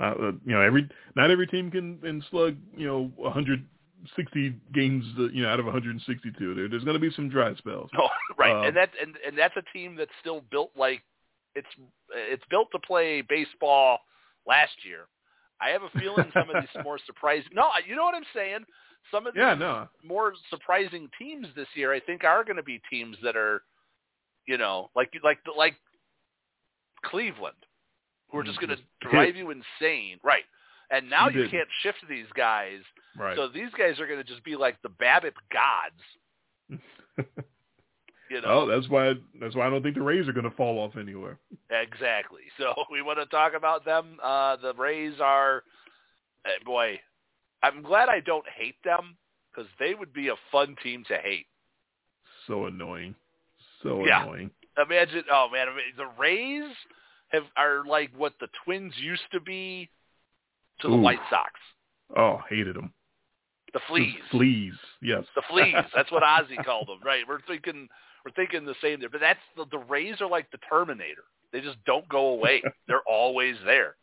Uh, 0.01 0.29
uh 0.29 0.33
you 0.45 0.53
know, 0.53 0.61
every 0.61 0.89
not 1.15 1.31
every 1.31 1.47
team 1.47 1.71
can, 1.71 1.99
can 1.99 2.23
slug 2.31 2.57
you 2.77 2.87
know 2.87 3.11
160 3.17 4.55
games 4.75 5.05
uh, 5.19 5.29
you 5.29 5.43
know 5.43 5.49
out 5.49 5.59
of 5.59 5.67
162. 5.67 6.55
There, 6.55 6.69
there's 6.69 6.85
going 6.85 6.95
to 6.95 7.01
be 7.01 7.15
some 7.15 7.29
dry 7.29 7.55
spells. 7.55 7.91
Oh, 7.99 8.09
right, 8.39 8.55
uh, 8.55 8.69
and 8.69 8.77
that 8.77 8.91
and 9.01 9.17
and 9.27 9.37
that's 9.39 9.57
a 9.57 9.63
team 9.73 9.97
that's 9.97 10.11
still 10.21 10.43
built 10.51 10.71
like 10.77 11.03
it's 11.55 11.69
it's 12.11 12.45
built 12.51 12.69
to 12.73 12.79
play 12.79 13.23
baseball 13.23 13.99
last 14.47 14.85
year. 14.85 15.07
I 15.61 15.71
have 15.71 15.83
a 15.83 15.99
feeling 15.99 16.31
some 16.35 16.51
of 16.55 16.63
these 16.63 16.85
more 16.85 16.99
surprising. 17.07 17.51
No, 17.55 17.69
you 17.87 17.97
know 17.97 18.05
what 18.05 18.15
I'm 18.15 18.27
saying. 18.35 18.61
Some 19.11 19.27
of 19.27 19.35
these 19.35 19.41
yeah, 19.41 19.55
no. 19.55 19.89
more 20.05 20.35
surprising 20.51 21.09
teams 21.19 21.47
this 21.55 21.69
year, 21.75 21.95
I 21.95 22.01
think, 22.01 22.25
are 22.25 22.45
going 22.45 22.57
to 22.57 22.63
be 22.63 22.81
teams 22.91 23.17
that 23.23 23.37
are 23.37 23.63
you 24.47 24.59
know, 24.59 24.90
like 24.94 25.12
like 25.23 25.39
like 25.56 25.74
Cleveland, 27.05 27.56
who 28.31 28.39
are 28.39 28.44
just 28.44 28.60
going 28.60 28.70
to 28.70 28.77
mm-hmm. 28.77 29.10
drive 29.10 29.36
you 29.36 29.51
insane, 29.51 30.18
right? 30.23 30.44
And 30.90 31.10
now 31.10 31.28
you, 31.28 31.43
you 31.43 31.48
can't 31.48 31.68
shift 31.82 31.98
these 32.09 32.27
guys, 32.36 32.81
right? 33.18 33.36
So 33.36 33.48
these 33.48 33.70
guys 33.77 33.98
are 34.01 34.06
going 34.06 34.18
to 34.18 34.24
just 34.24 34.44
be 34.44 34.56
like 34.56 34.81
the 34.82 34.89
BABIP 34.89 35.35
gods. 35.52 36.78
you 38.31 38.40
know, 38.40 38.47
oh, 38.47 38.66
that's 38.66 38.89
why 38.89 39.14
that's 39.40 39.56
why 39.56 39.66
I 39.66 39.70
don't 39.70 39.82
think 39.82 39.97
the 39.97 40.02
Rays 40.02 40.28
are 40.28 40.32
going 40.32 40.48
to 40.48 40.56
fall 40.56 40.78
off 40.78 40.97
anywhere. 40.97 41.39
Exactly. 41.70 42.43
So 42.59 42.73
we 42.90 43.02
want 43.02 43.18
to 43.18 43.27
talk 43.27 43.52
about 43.55 43.85
them. 43.85 44.16
Uh, 44.24 44.56
the 44.56 44.73
Rays 44.73 45.12
are, 45.20 45.62
uh, 46.47 46.64
boy, 46.64 46.98
I'm 47.62 47.82
glad 47.82 48.09
I 48.09 48.20
don't 48.20 48.47
hate 48.48 48.77
them 48.82 49.18
because 49.52 49.70
they 49.78 49.93
would 49.93 50.14
be 50.14 50.28
a 50.28 50.36
fun 50.51 50.74
team 50.82 51.05
to 51.09 51.18
hate. 51.18 51.44
So 52.47 52.64
annoying 52.64 53.14
so 53.82 54.05
yeah. 54.07 54.23
annoying. 54.23 54.51
Imagine, 54.78 55.24
oh 55.31 55.48
man, 55.53 55.69
the 55.97 56.07
Rays 56.19 56.70
have 57.28 57.44
are 57.57 57.85
like 57.86 58.11
what 58.16 58.35
the 58.40 58.48
Twins 58.65 58.93
used 58.98 59.23
to 59.32 59.40
be 59.40 59.89
to 60.81 60.89
the 60.89 60.94
Ooh. 60.94 61.01
White 61.01 61.20
Sox. 61.31 61.53
Oh, 62.16 62.40
hated 62.48 62.77
them. 62.77 62.93
The 63.73 63.81
fleas. 63.89 64.15
Fleas. 64.31 64.74
Yes. 65.03 65.24
The 65.35 65.43
fleas. 65.51 65.85
That's 65.94 66.11
what 66.11 66.23
Ozzie 66.23 66.57
called 66.57 66.89
them. 66.89 67.01
Right. 67.05 67.24
We're 67.28 67.40
thinking 67.43 67.89
we're 68.24 68.32
thinking 68.32 68.65
the 68.65 68.74
same 68.82 69.01
there. 69.01 69.11
But 69.11 69.20
that's 69.20 69.40
the 69.57 69.66
the 69.70 69.78
Rays 69.78 70.20
are 70.20 70.28
like 70.28 70.51
the 70.51 70.59
Terminator. 70.69 71.24
They 71.53 71.61
just 71.61 71.78
don't 71.85 72.09
go 72.09 72.28
away. 72.28 72.62
They're 72.89 73.07
always 73.09 73.57
there. 73.65 73.97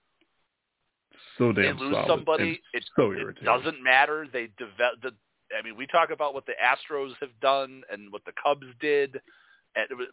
so 1.38 1.54
They 1.54 1.64
damn 1.64 1.78
lose 1.78 1.94
solid 1.94 2.08
somebody. 2.08 2.62
It, 2.74 2.84
so 2.96 3.12
it 3.12 3.44
doesn't 3.44 3.82
matter. 3.84 4.28
They 4.32 4.50
develop. 4.58 5.02
The, 5.02 5.12
I 5.58 5.62
mean, 5.64 5.78
we 5.78 5.88
talk 5.88 6.10
about 6.10 6.34
what 6.34 6.46
the 6.46 6.54
Astros 6.54 7.14
have 7.22 7.38
done 7.42 7.84
and 7.92 8.12
what 8.12 8.24
the 8.26 8.32
Cubs 8.42 8.66
did, 8.80 9.20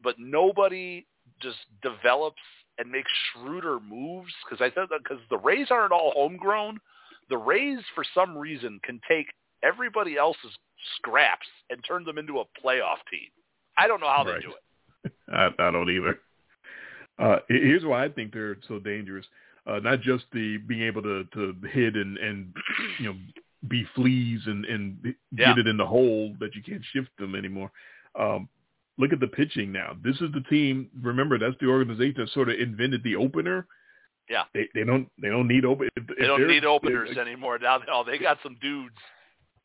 but 0.02 0.16
nobody 0.18 1.06
just 1.40 1.58
develops 1.82 2.40
and 2.78 2.90
makes 2.90 3.10
shrewder 3.32 3.78
moves 3.80 4.32
because 4.48 4.64
I 4.64 4.70
thought 4.74 4.88
because 5.02 5.22
the 5.28 5.38
Rays 5.38 5.68
aren't 5.70 5.92
all 5.92 6.12
homegrown. 6.14 6.78
The 7.28 7.36
Rays, 7.36 7.80
for 7.94 8.04
some 8.14 8.36
reason, 8.36 8.80
can 8.82 9.00
take 9.08 9.26
everybody 9.62 10.16
else's 10.16 10.50
scraps 10.96 11.46
and 11.68 11.82
turn 11.86 12.04
them 12.04 12.18
into 12.18 12.40
a 12.40 12.44
playoff 12.64 12.98
team. 13.10 13.28
I 13.76 13.86
don't 13.86 14.00
know 14.00 14.08
how 14.08 14.24
Right. 14.24 14.36
they 14.36 14.46
do 14.46 14.54
it. 14.54 15.12
I, 15.32 15.48
I 15.58 15.70
don't 15.70 15.90
either. 15.90 16.18
Uh, 17.18 17.38
here's 17.48 17.84
why 17.84 18.04
I 18.04 18.08
think 18.08 18.32
they're 18.32 18.56
so 18.66 18.78
dangerous. 18.78 19.26
Uh, 19.66 19.78
not 19.78 20.00
just 20.00 20.24
the 20.32 20.56
being 20.56 20.82
able 20.82 21.02
to, 21.02 21.24
to 21.34 21.54
hit 21.68 21.94
and, 21.94 22.16
and 22.16 22.54
you 22.98 23.06
know 23.06 23.16
be 23.68 23.86
fleas 23.94 24.40
and, 24.46 24.64
and 24.64 25.14
Yeah. 25.36 25.54
get 25.54 25.58
it 25.58 25.66
in 25.66 25.76
the 25.76 25.86
hole 25.86 26.34
that 26.40 26.54
you 26.54 26.62
can't 26.62 26.82
shift 26.92 27.10
them 27.18 27.34
anymore. 27.34 27.70
Um, 28.18 28.48
look 29.00 29.12
at 29.12 29.20
the 29.20 29.26
pitching 29.26 29.72
now. 29.72 29.96
This 30.04 30.16
is 30.16 30.30
the 30.32 30.42
team. 30.48 30.88
Remember, 31.00 31.38
that's 31.38 31.56
the 31.60 31.66
organization 31.66 32.16
that 32.18 32.30
sort 32.30 32.48
of 32.48 32.58
invented 32.58 33.02
the 33.02 33.16
opener. 33.16 33.66
Yeah. 34.28 34.44
They, 34.54 34.68
they 34.74 34.84
don't 34.84 35.10
they 35.20 35.28
don't 35.28 35.48
need 35.48 35.64
open. 35.64 35.88
If, 35.96 36.04
They 36.18 36.26
don't 36.26 36.46
need 36.46 36.64
openers 36.64 37.16
anymore 37.16 37.58
now. 37.58 37.80
Oh, 37.90 38.04
they 38.06 38.18
got 38.18 38.38
some 38.42 38.56
dudes. 38.60 38.94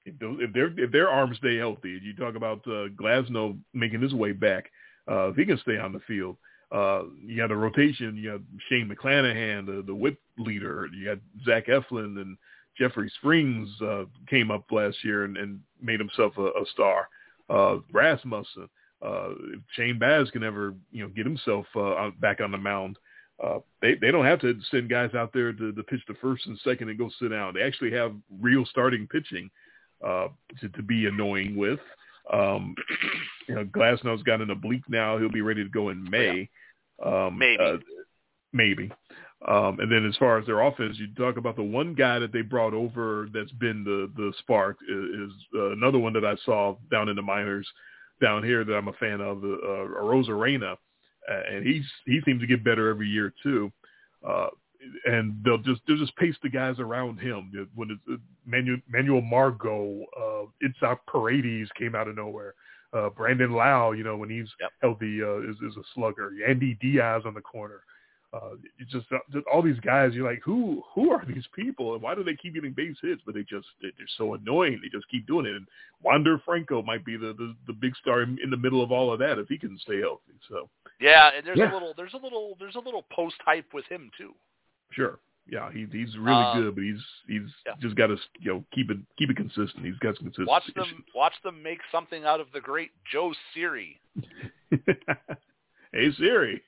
if, 0.06 0.16
if 0.20 0.53
their 0.53 0.80
if 0.80 0.91
their 0.91 1.10
arms 1.10 1.38
stay 1.38 1.57
healthy, 1.57 1.99
you 2.02 2.16
talk 2.16 2.36
about 2.36 2.60
uh, 2.66 2.90
Glasnow 2.99 3.57
making 3.74 4.02
his 4.02 4.14
way 4.14 4.32
back. 4.32 4.72
Uh, 5.10 5.30
if 5.30 5.36
he 5.36 5.45
can 5.45 5.60
stay 5.60 5.78
on 5.78 5.94
the 5.94 5.99
field, 6.07 6.38
uh, 6.72 7.03
you 7.24 7.38
got 7.38 7.52
a 7.52 7.56
rotation. 7.56 8.16
You 8.18 8.32
got 8.32 8.41
Shane 8.70 8.90
McClanahan, 8.90 9.68
the, 9.68 9.84
the 9.86 9.94
whip 9.94 10.18
leader. 10.40 10.88
You 10.91 11.06
got 11.06 11.20
Zach 11.45 11.68
Eflin 11.68 12.20
and 12.20 12.38
Jeffrey 12.78 13.12
Springs 13.18 13.70
uh, 13.82 14.06
came 14.28 14.52
up 14.52 14.66
last 14.72 14.98
year 15.03 15.24
and, 15.26 15.38
and 15.38 15.60
made 15.82 15.99
himself 15.99 16.34
a, 16.38 16.45
a 16.48 16.66
star. 16.74 17.07
Uh, 17.49 17.78
Rasmussen, 17.91 18.68
uh, 19.01 19.30
if 19.53 19.61
Shane 19.76 19.99
Baz 19.99 20.30
can 20.31 20.43
ever 20.43 20.73
you 20.91 21.03
know 21.03 21.09
get 21.09 21.26
himself 21.26 21.65
uh, 21.76 22.11
back 22.19 22.41
on 22.41 22.51
the 22.51 22.57
mound. 22.57 22.97
Uh, 23.43 23.59
they 23.81 23.95
they 23.95 24.11
don't 24.11 24.26
have 24.26 24.39
to 24.39 24.57
send 24.72 24.89
guys 24.89 25.13
out 25.13 25.34
there 25.34 25.51
to, 25.51 25.73
to 25.73 25.84
pitch 25.84 25.99
the 26.07 26.13
first 26.22 26.45
and 26.45 26.57
second 26.63 26.89
and 26.89 26.97
go 26.97 27.09
sit 27.19 27.30
down. 27.30 27.53
They 27.53 27.63
actually 27.63 27.91
have 27.91 28.13
real 28.39 28.65
starting 28.65 29.07
pitching 29.07 29.49
uh, 30.05 30.27
to, 30.61 30.69
to 30.69 30.81
be 30.81 31.05
annoying 31.05 31.55
with. 31.55 31.80
Um, 32.31 32.76
you 33.49 33.55
know, 33.55 33.65
Glasnow's 33.65 34.23
got 34.23 34.41
an 34.41 34.51
oblique 34.51 34.89
now. 34.89 35.17
He'll 35.17 35.30
be 35.30 35.41
ready 35.41 35.63
to 35.63 35.69
go 35.69 35.89
in 35.89 36.09
May. 36.09 36.49
Um, 37.05 37.38
Maybe. 37.38 37.61
uh, 37.61 37.77
maybe. 38.53 38.91
Um, 39.47 39.80
and 39.80 39.91
then 39.91 40.05
as 40.07 40.15
far 40.17 40.39
as 40.39 40.45
their 40.45 40.61
offense, 40.61 40.97
you 40.97 41.07
talk 41.15 41.38
about 41.38 41.55
the 41.55 41.63
one 41.63 41.93
guy 41.93 42.19
that 42.19 42.31
they 42.31 42.41
brought 42.41 42.73
over 42.73 43.27
that's 43.34 43.51
been 43.51 43.84
the 43.84 44.09
the 44.15 44.34
spark 44.39 44.77
is, 44.89 45.30
is 45.30 45.31
uh, 45.53 45.72
another 45.72 45.99
one 45.99 46.13
that 46.13 46.26
I 46.26 46.35
saw 46.45 46.77
down 46.89 47.09
in 47.09 47.15
the 47.15 47.22
minors 47.22 47.67
down 48.21 48.43
here 48.43 48.63
that 48.63 48.73
I'm 48.75 48.87
a 48.87 48.93
fan 48.93 49.21
of, 49.21 49.43
uh, 49.43 49.47
uh, 49.47 49.87
Arozarena, 50.01 50.75
and 51.27 51.65
he's 51.65 51.85
he 52.05 52.21
seems 52.25 52.41
to 52.41 52.47
get 52.47 52.63
better 52.63 52.89
every 52.89 53.07
year 53.07 53.33
too. 53.43 53.71
Uh, 54.27 54.47
and 55.05 55.41
they'll 55.43 55.57
just 55.57 55.81
they'll 55.87 55.97
just 55.97 56.15
pace 56.17 56.35
the 56.43 56.49
guys 56.49 56.79
around 56.79 57.17
him. 57.19 57.51
When 57.75 57.91
it's 57.91 58.01
uh, 58.11 58.17
Manuel, 58.45 58.77
Manuel 58.87 59.21
Margot, 59.21 60.05
uh, 60.19 60.45
Isaac 60.63 60.99
Paredes 61.07 61.69
came 61.77 61.95
out 61.95 62.07
of 62.07 62.15
nowhere. 62.15 62.53
Uh, 62.93 63.09
Brandon 63.09 63.51
Lowe, 63.51 63.91
you 63.91 64.03
know, 64.03 64.15
when 64.15 64.29
he's 64.29 64.47
Yep. 64.61 64.71
healthy, 64.81 65.21
uh, 65.23 65.39
is 65.49 65.55
is 65.57 65.75
a 65.77 65.83
slugger. 65.93 66.31
Yandy 66.31 66.79
Diaz 66.79 67.23
on 67.25 67.33
the 67.33 67.41
corner. 67.41 67.81
Uh, 68.36 68.56
it's 68.80 68.91
just, 68.91 69.06
uh, 69.14 69.20
just 69.32 69.45
all 69.48 69.62
these 69.62 69.80
guys. 69.80 70.14
You're 70.14 70.30
like, 70.30 70.41
who 70.44 70.84
who 70.94 71.12
are 71.12 71.24
these 71.26 71.45
people, 71.56 71.94
and 71.94 72.02
why 72.03 72.16
do 72.16 72.24
they 72.24 72.36
keep 72.36 72.53
getting 72.56 72.74
base 72.74 72.98
hits? 73.02 73.22
But 73.26 73.34
they 73.36 73.44
just 73.44 73.68
they- 73.82 73.91
they're 73.98 74.07
so 74.18 74.34
annoying. 74.34 74.80
They 74.82 74.90
just 74.90 75.07
keep 75.10 75.26
doing 75.26 75.45
it. 75.45 75.56
And 75.56 75.66
Wander 76.03 76.38
Franco 76.44 76.82
might 76.82 77.06
be 77.06 77.16
the, 77.16 77.34
the 77.38 77.56
the 77.68 77.74
big 77.74 77.95
star 77.95 78.24
in, 78.24 78.38
in 78.44 78.49
the 78.49 78.57
middle 78.57 78.84
of 78.84 78.91
all 78.91 79.14
of 79.14 79.20
that 79.20 79.40
if 79.40 79.48
he 79.48 79.57
can 79.57 79.78
stay 79.80 79.99
healthy. 80.02 80.34
So 80.49 80.70
Yeah, 80.99 81.32
and 81.36 81.45
there's 81.48 81.57
Yeah. 81.60 81.72
a 81.72 81.74
little 81.74 81.94
there's 81.95 82.14
a 82.14 82.18
little 82.18 82.57
there's 82.60 82.76
a 82.76 82.80
little 82.80 83.03
post 83.12 83.36
hype 83.45 83.74
with 83.74 83.86
him 83.86 84.12
too. 84.18 84.34
sure, 84.91 85.20
yeah, 85.48 85.72
he, 85.72 85.86
he's 85.91 86.18
really 86.18 86.44
Uh, 86.44 86.53
good, 86.56 86.76
but 86.76 86.84
he's 86.84 87.03
he's 87.28 87.49
yeah. 87.66 87.74
just 87.80 87.95
got 87.95 88.07
to 88.07 88.18
you 88.40 88.52
know 88.53 88.66
keep 88.74 88.90
it 88.91 88.98
keep 89.18 89.30
it 89.30 89.38
consistent. 89.38 89.86
He's 89.86 89.98
got 89.99 90.16
some 90.18 90.26
consistency. 90.32 90.49
Watch 90.49 90.74
them 90.76 91.06
watch 91.16 91.34
them 91.44 91.64
make 91.64 91.80
something 91.91 92.26
out 92.26 92.40
of 92.41 92.48
the 92.52 92.60
great 92.60 92.91
Joe 93.12 93.34
Siri. 93.53 93.99
hey 95.91 96.12
Siri, 96.18 96.62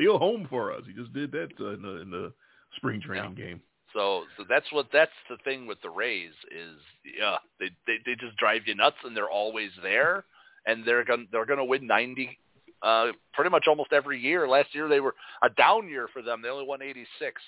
steal 0.00 0.18
home 0.18 0.46
for 0.48 0.72
us. 0.72 0.82
He 0.86 0.92
just 0.92 1.12
did 1.12 1.30
that 1.32 1.48
uh, 1.60 1.74
in 1.74 1.82
the 1.82 2.00
in 2.00 2.10
the 2.10 2.32
spring 2.76 3.00
training 3.00 3.34
game. 3.34 3.60
So 3.92 4.24
so 4.36 4.44
that's 4.48 4.70
what 4.72 4.86
that's 4.92 5.10
the 5.28 5.36
thing 5.44 5.66
with 5.66 5.80
the 5.82 5.90
Rays 5.90 6.32
is 6.50 6.78
yeah 7.18 7.36
they 7.58 7.66
they 7.86 7.96
they 8.06 8.14
just 8.14 8.36
drive 8.36 8.62
you 8.66 8.74
nuts 8.74 8.96
and 9.04 9.16
they're 9.16 9.30
always 9.30 9.70
there 9.82 10.24
and 10.66 10.84
they're 10.84 11.04
going 11.04 11.20
to 11.20 11.26
they're 11.32 11.46
going 11.46 11.58
to 11.58 11.64
win 11.64 11.86
90 11.86 12.38
uh 12.82 13.06
pretty 13.34 13.50
much 13.50 13.64
almost 13.66 13.92
every 13.92 14.20
year. 14.20 14.46
Last 14.48 14.74
year 14.74 14.88
they 14.88 15.00
were 15.00 15.14
a 15.42 15.50
down 15.50 15.88
year 15.88 16.08
for 16.12 16.22
them. 16.22 16.40
They 16.42 16.48
only 16.48 16.66
won 16.66 16.82
86. 16.82 17.42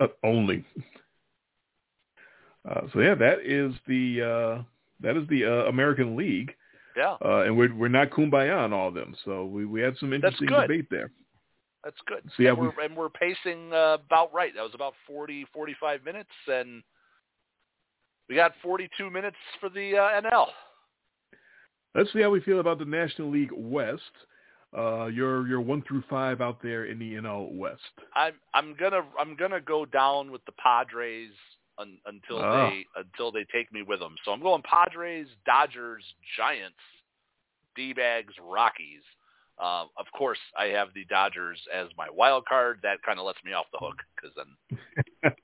Uh, 0.00 0.06
only. 0.22 0.64
Uh, 2.68 2.82
so 2.92 3.00
yeah, 3.00 3.14
that 3.14 3.38
is 3.42 3.72
the 3.86 4.22
uh, 4.22 4.62
that 5.00 5.16
is 5.16 5.26
the 5.28 5.44
uh, 5.44 5.68
American 5.68 6.16
League, 6.16 6.54
Yeah. 6.96 7.16
uh, 7.24 7.40
and 7.40 7.56
we're 7.56 7.74
we're 7.74 7.88
not 7.88 8.10
kumbaya 8.10 8.56
on 8.58 8.72
all 8.72 8.88
of 8.88 8.94
them. 8.94 9.16
So 9.24 9.46
we 9.46 9.64
we 9.64 9.80
had 9.80 9.96
some 9.98 10.12
interesting 10.12 10.48
debate 10.48 10.86
there. 10.90 11.10
That's 11.84 11.96
good. 12.06 12.22
See 12.36 12.44
how 12.44 12.50
and, 12.50 12.58
we- 12.60 12.68
we're, 12.68 12.82
and 12.84 12.96
we're 12.96 13.08
pacing 13.08 13.72
uh, 13.72 13.98
about 14.06 14.32
right. 14.34 14.52
That 14.54 14.62
was 14.62 14.74
about 14.74 14.94
40 15.06 15.46
45 15.52 16.04
minutes 16.04 16.30
and 16.46 16.82
we 18.28 18.34
got 18.34 18.52
42 18.62 19.08
minutes 19.10 19.36
for 19.60 19.68
the 19.70 19.96
uh, 19.96 20.20
NL. 20.20 20.46
Let's 21.94 22.12
see 22.12 22.20
how 22.20 22.30
we 22.30 22.40
feel 22.40 22.60
about 22.60 22.78
the 22.78 22.84
National 22.84 23.30
League 23.30 23.52
West. 23.54 24.02
Uh, 24.76 25.06
your 25.06 25.48
your 25.48 25.62
one 25.62 25.82
through 25.88 26.02
five 26.10 26.42
out 26.42 26.60
there 26.62 26.84
in 26.84 26.98
the 26.98 27.14
NL 27.14 27.52
West. 27.56 27.80
I'm 28.14 28.34
I'm 28.52 28.74
gonna 28.78 29.00
I'm 29.18 29.34
gonna 29.34 29.62
go 29.62 29.86
down 29.86 30.30
with 30.30 30.44
the 30.44 30.52
Padres 30.52 31.30
un, 31.78 31.96
until 32.04 32.44
Ah. 32.44 32.68
they 32.68 32.84
until 32.96 33.32
they 33.32 33.46
take 33.50 33.72
me 33.72 33.82
with 33.82 33.98
them. 34.00 34.14
So 34.26 34.30
I'm 34.32 34.42
going 34.42 34.60
Padres, 34.62 35.26
Dodgers, 35.46 36.04
Giants, 36.36 36.76
D-bags, 37.76 38.34
Rockies. 38.42 39.00
Uh, 39.60 39.84
of 39.96 40.06
course, 40.16 40.38
I 40.56 40.66
have 40.66 40.88
the 40.94 41.04
Dodgers 41.06 41.58
as 41.74 41.88
my 41.96 42.06
wild 42.12 42.44
card. 42.46 42.78
That 42.82 43.02
kind 43.04 43.18
of 43.18 43.26
lets 43.26 43.38
me 43.44 43.52
off 43.52 43.66
the 43.72 43.78
hook 43.78 43.96
because 44.14 44.36
then 44.36 45.34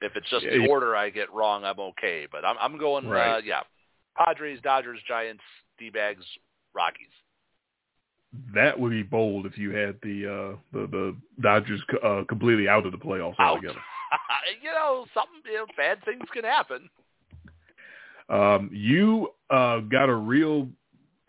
if 0.00 0.12
it's 0.14 0.28
just 0.30 0.44
Yeah, 0.44 0.58
the 0.58 0.68
order 0.68 0.94
I 0.94 1.10
get 1.10 1.32
wrong, 1.32 1.64
I'm 1.64 1.78
okay. 1.80 2.26
But 2.30 2.44
I'm 2.44 2.56
I'm 2.60 2.78
going 2.78 3.06
uh, 3.06 3.40
yeah, 3.44 3.62
Padres, 4.16 4.60
Dodgers, 4.62 5.00
Giants, 5.06 5.42
D-bags, 5.78 6.24
Rockies. 6.74 7.06
That 8.54 8.78
would 8.78 8.90
be 8.90 9.02
bold 9.02 9.46
if 9.46 9.56
you 9.56 9.70
had 9.70 9.96
the 10.02 10.26
uh, 10.26 10.56
the 10.72 10.86
the 10.86 11.16
Dodgers 11.40 11.80
uh, 12.04 12.24
completely 12.28 12.68
out 12.68 12.84
of 12.84 12.92
the 12.92 12.98
playoffs 12.98 13.36
Out. 13.38 13.56
altogether. 13.56 13.80
you 14.62 14.70
know, 14.70 15.06
something 15.14 15.40
you 15.46 15.58
know, 15.58 15.66
bad 15.76 16.04
things 16.04 16.24
can 16.32 16.44
happen. 16.44 16.88
Um, 18.28 18.68
you 18.72 19.30
uh, 19.48 19.80
got 19.80 20.10
a 20.10 20.14
real 20.14 20.68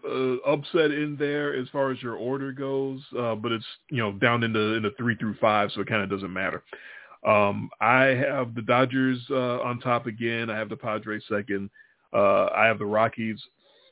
uh, 0.05 0.35
upset 0.49 0.91
in 0.91 1.15
there 1.17 1.55
as 1.55 1.67
far 1.69 1.91
as 1.91 2.01
your 2.01 2.15
order 2.15 2.51
goes, 2.51 3.01
uh, 3.17 3.35
but 3.35 3.51
it's 3.51 3.65
you 3.89 3.97
know 3.97 4.11
down 4.13 4.43
in 4.43 4.53
the 4.53 4.75
in 4.75 4.83
the 4.83 4.91
three 4.97 5.15
through 5.15 5.35
five, 5.35 5.71
so 5.73 5.81
it 5.81 5.87
kind 5.87 6.01
of 6.01 6.09
doesn't 6.09 6.31
matter. 6.33 6.63
Um, 7.25 7.69
I 7.81 8.05
have 8.05 8.55
the 8.55 8.61
Dodgers 8.61 9.19
uh, 9.29 9.59
on 9.61 9.79
top 9.79 10.05
again. 10.05 10.49
I 10.49 10.57
have 10.57 10.69
the 10.69 10.77
Padres 10.77 11.23
second. 11.29 11.69
Uh, 12.13 12.45
I 12.55 12.65
have 12.65 12.79
the 12.79 12.85
Rockies 12.85 13.39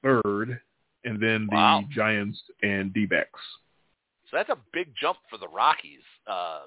third, 0.02 0.60
and 1.04 1.22
then 1.22 1.48
the 1.50 1.56
Wow. 1.56 1.84
Giants 1.92 2.42
and 2.64 2.94
D-backs. 2.94 3.40
So 4.30 4.38
that's 4.38 4.50
a 4.50 4.58
big 4.74 4.94
jump 5.00 5.18
for 5.30 5.38
the 5.38 5.48
Rockies. 5.48 6.02
Uh, 6.26 6.62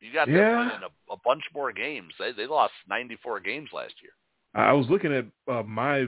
you 0.00 0.12
got 0.12 0.26
them 0.26 0.36
Yeah. 0.36 0.58
winning 0.58 0.80
a, 0.84 1.12
a 1.12 1.16
bunch 1.24 1.42
more 1.54 1.72
games. 1.72 2.12
They 2.18 2.32
they 2.32 2.46
lost 2.46 2.72
94 2.88 3.40
games 3.40 3.70
last 3.72 3.94
year. 4.02 4.12
I 4.54 4.72
was 4.72 4.88
looking 4.88 5.12
at 5.12 5.26
uh, 5.52 5.62
my 5.62 6.06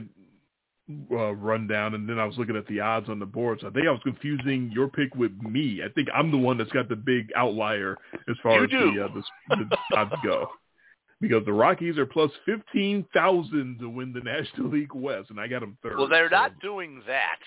uh, 1.11 1.33
rundown, 1.35 1.93
and 1.95 2.07
then 2.07 2.17
I 2.19 2.25
was 2.25 2.37
looking 2.37 2.55
at 2.55 2.65
the 2.67 2.79
odds 2.79 3.09
on 3.09 3.19
the 3.19 3.25
board. 3.25 3.59
So 3.61 3.67
I 3.67 3.71
think 3.71 3.87
I 3.87 3.91
was 3.91 3.99
confusing 4.03 4.71
your 4.73 4.87
pick 4.87 5.13
with 5.15 5.31
me. 5.41 5.81
I 5.83 5.89
think 5.89 6.07
I'm 6.13 6.31
the 6.31 6.37
one 6.37 6.57
that's 6.57 6.71
got 6.71 6.87
the 6.89 6.95
big 6.95 7.29
outlier 7.35 7.97
as 8.29 8.35
far 8.41 8.59
You 8.59 8.63
as 8.65 8.69
do. 8.69 8.93
the, 8.95 9.03
uh, 9.05 9.07
the, 9.49 9.65
the 9.91 9.97
odds 9.97 10.13
go. 10.23 10.47
Because 11.19 11.43
the 11.45 11.53
Rockies 11.53 11.97
are 11.97 12.05
plus 12.05 12.29
fifteen 12.45 13.03
thousand 13.13 13.79
to 13.79 13.89
win 13.89 14.13
the 14.13 14.21
National 14.21 14.69
League 14.69 14.93
West, 14.93 15.31
and 15.31 15.39
I 15.39 15.47
got 15.47 15.61
them 15.61 15.75
third. 15.81 15.97
Well, 15.97 16.07
they're 16.07 16.29
so- 16.29 16.35
not 16.35 16.59
doing 16.59 17.01
that. 17.07 17.39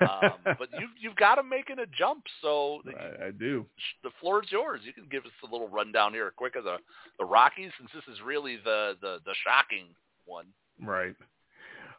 um, 0.00 0.32
but 0.58 0.68
you've 0.78 0.90
you've 1.00 1.16
got 1.16 1.36
them 1.36 1.48
making 1.48 1.78
a 1.78 1.86
jump, 1.86 2.24
so 2.42 2.80
I, 2.88 3.26
I 3.26 3.30
do. 3.30 3.64
The 4.02 4.10
floor 4.20 4.42
is 4.42 4.50
yours. 4.50 4.80
You 4.84 4.92
can 4.92 5.04
give 5.10 5.24
us 5.24 5.30
a 5.48 5.50
little 5.50 5.68
rundown 5.68 6.12
here, 6.12 6.30
quick 6.36 6.56
of 6.56 6.64
the 6.64 6.76
the 7.20 7.24
Rockies, 7.24 7.70
since 7.78 7.88
this 7.94 8.02
is 8.12 8.20
really 8.20 8.56
the 8.64 8.96
the, 9.00 9.18
the 9.24 9.34
shocking 9.44 9.86
one. 10.26 10.46
Right. 10.82 11.14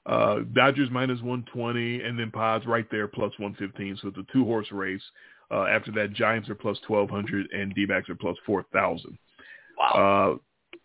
Uh, 0.05 0.39
Dodgers 0.53 0.89
minus 0.91 1.19
120, 1.21 2.01
and 2.03 2.17
then 2.17 2.31
Pods 2.31 2.65
right 2.65 2.87
there 2.89 3.07
plus 3.07 3.31
115. 3.37 3.99
So 4.01 4.07
it's 4.07 4.17
a 4.17 4.25
two 4.33 4.43
horse 4.45 4.71
race. 4.71 5.01
Uh, 5.51 5.65
after 5.65 5.91
that, 5.91 6.13
Giants 6.13 6.49
are 6.49 6.55
plus 6.55 6.77
1200, 6.87 7.51
and 7.51 7.75
D-backs 7.75 8.09
are 8.09 8.15
plus 8.15 8.37
4000. 8.45 9.17
Wow. 9.77 10.37
Uh, 10.37 10.77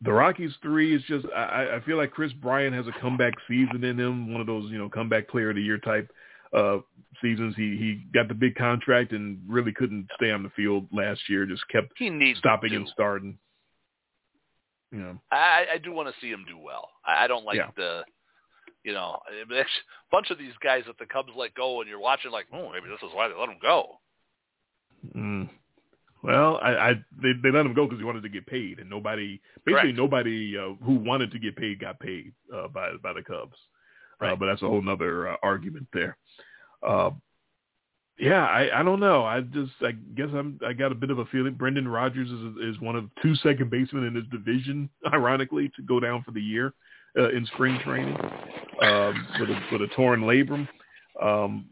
the 0.00 0.12
Rockies 0.12 0.52
three 0.62 0.96
is 0.96 1.02
just 1.06 1.24
I, 1.34 1.76
I 1.76 1.80
feel 1.86 1.96
like 1.96 2.10
Kris 2.10 2.32
Bryant 2.32 2.74
has 2.74 2.86
a 2.88 3.00
comeback 3.00 3.34
season 3.46 3.84
in 3.84 3.98
him, 4.00 4.32
one 4.32 4.40
of 4.40 4.48
those 4.48 4.68
you 4.70 4.78
know 4.78 4.88
comeback 4.88 5.28
player 5.28 5.50
of 5.50 5.56
the 5.56 5.62
year 5.62 5.78
type 5.78 6.10
uh, 6.52 6.78
seasons. 7.22 7.54
He 7.56 7.76
he 7.76 8.04
got 8.12 8.26
the 8.26 8.34
big 8.34 8.56
contract 8.56 9.12
and 9.12 9.38
really 9.46 9.72
couldn't 9.72 10.08
stay 10.16 10.32
on 10.32 10.42
the 10.42 10.50
field 10.50 10.88
last 10.92 11.20
year. 11.28 11.46
Just 11.46 11.62
kept 11.68 11.92
he 11.96 12.10
needs 12.10 12.40
stopping 12.40 12.74
and 12.74 12.88
starting. 12.88 13.38
You 14.90 14.98
know, 14.98 15.18
I, 15.30 15.66
I 15.74 15.78
do 15.78 15.92
want 15.92 16.12
to 16.12 16.20
see 16.20 16.30
him 16.30 16.44
do 16.48 16.58
well. 16.58 16.88
I, 17.06 17.24
I 17.24 17.26
don't 17.28 17.44
like 17.44 17.56
Yeah. 17.56 17.70
the, 17.76 18.02
you 18.84 18.92
know, 18.92 19.18
a 19.30 19.64
bunch 20.10 20.30
of 20.30 20.38
these 20.38 20.52
guys 20.62 20.82
that 20.86 20.98
the 20.98 21.06
Cubs 21.06 21.30
let 21.36 21.54
go, 21.54 21.80
and 21.80 21.88
you're 21.88 22.00
watching 22.00 22.30
like, 22.30 22.46
oh, 22.52 22.70
maybe 22.72 22.88
this 22.88 23.02
is 23.02 23.14
why 23.14 23.28
they 23.28 23.34
let 23.34 23.48
him 23.48 23.58
go. 23.60 23.98
Mm. 25.16 25.48
Well, 26.22 26.58
I, 26.62 26.70
I 26.70 26.92
they 27.20 27.32
they 27.42 27.50
let 27.50 27.66
him 27.66 27.74
go 27.74 27.84
because 27.84 27.98
he 27.98 28.04
wanted 28.04 28.22
to 28.22 28.28
get 28.28 28.46
paid, 28.46 28.78
and 28.78 28.88
nobody 28.88 29.40
basically 29.64 29.92
Correct. 29.92 29.98
nobody 29.98 30.56
uh, 30.56 30.74
who 30.84 30.94
wanted 30.94 31.32
to 31.32 31.38
get 31.38 31.56
paid 31.56 31.80
got 31.80 31.98
paid 31.98 32.32
uh, 32.54 32.68
by 32.68 32.92
by 33.02 33.12
the 33.12 33.22
Cubs. 33.22 33.56
Uh, 34.20 34.36
but 34.36 34.46
that's 34.46 34.62
a 34.62 34.68
whole 34.68 34.82
nother 34.82 35.30
uh, 35.30 35.36
argument 35.42 35.88
there. 35.92 36.16
Uh, 36.80 37.10
yeah, 38.20 38.44
I, 38.44 38.80
I 38.80 38.82
don't 38.84 39.00
know. 39.00 39.24
I 39.24 39.40
just 39.40 39.72
I 39.80 39.92
guess 40.14 40.28
I'm 40.32 40.60
I 40.64 40.74
got 40.74 40.92
a 40.92 40.96
bit 40.96 41.10
of 41.10 41.18
a 41.18 41.24
feeling 41.26 41.54
Brendan 41.54 41.88
Rodgers 41.88 42.30
is 42.30 42.76
is 42.76 42.80
one 42.80 42.94
of 42.94 43.10
two 43.20 43.34
second 43.36 43.70
basemen 43.70 44.04
in 44.04 44.14
his 44.14 44.26
division, 44.30 44.88
ironically, 45.12 45.72
to 45.74 45.82
go 45.82 45.98
down 45.98 46.22
for 46.22 46.30
the 46.30 46.40
year 46.40 46.72
uh, 47.18 47.30
in 47.30 47.46
spring 47.46 47.78
training 47.84 48.16
um, 48.82 49.26
with 49.38 49.50
a 49.50 49.60
with 49.72 49.82
a 49.82 49.88
torn 49.94 50.22
labrum. 50.22 50.68
Um, 51.20 51.66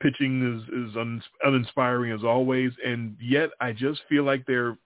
pitching 0.00 0.56
is 0.56 0.90
is 0.90 0.96
un, 0.96 1.22
uninspiring 1.44 2.12
as 2.12 2.24
always, 2.24 2.72
and 2.84 3.16
yet 3.20 3.50
I 3.60 3.72
just 3.72 4.00
feel 4.08 4.24
like 4.24 4.46
they're 4.46 4.76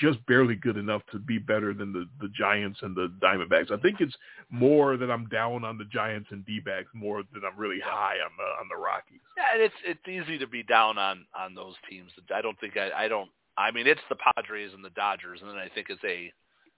just 0.00 0.24
barely 0.26 0.54
good 0.54 0.76
enough 0.76 1.02
to 1.12 1.18
be 1.18 1.38
better 1.38 1.74
than 1.74 1.92
the 1.92 2.06
the 2.20 2.28
Giants 2.28 2.78
and 2.82 2.94
the 2.96 3.12
Diamondbacks. 3.22 3.70
I 3.70 3.80
think 3.80 4.00
it's 4.00 4.16
more 4.50 4.96
that 4.96 5.10
I'm 5.10 5.28
down 5.28 5.64
on 5.64 5.78
the 5.78 5.84
Giants 5.84 6.28
and 6.30 6.44
D-backs 6.46 6.88
more 6.94 7.22
than 7.32 7.42
I'm 7.44 7.58
really 7.58 7.80
high 7.84 8.16
on 8.24 8.30
the 8.36 8.60
on 8.60 8.68
the 8.68 8.76
Rockies. 8.76 9.20
Yeah, 9.36 9.64
it's 9.64 9.74
it's 9.84 10.08
easy 10.08 10.38
to 10.38 10.46
be 10.46 10.62
down 10.62 10.98
on 10.98 11.26
on 11.38 11.54
those 11.54 11.74
teams. 11.88 12.10
I 12.34 12.40
don't 12.42 12.58
think 12.60 12.76
I 12.76 13.04
I 13.04 13.08
don't. 13.08 13.30
I 13.58 13.70
mean, 13.70 13.86
it's 13.86 14.02
the 14.10 14.16
Padres 14.16 14.72
and 14.74 14.84
the 14.84 14.90
Dodgers, 14.90 15.40
and 15.40 15.50
then 15.50 15.56
I 15.56 15.68
think 15.74 15.86
it's 15.88 16.04
a 16.04 16.32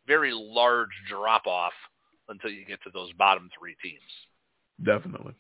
very 0.07 0.32
large 0.32 0.90
drop 1.09 1.47
off 1.47 1.73
until 2.28 2.50
you 2.50 2.64
get 2.64 2.82
to 2.84 2.90
those 2.92 3.12
bottom 3.12 3.50
three 3.59 3.76
teams. 3.82 4.00
Definitely. 4.84 5.34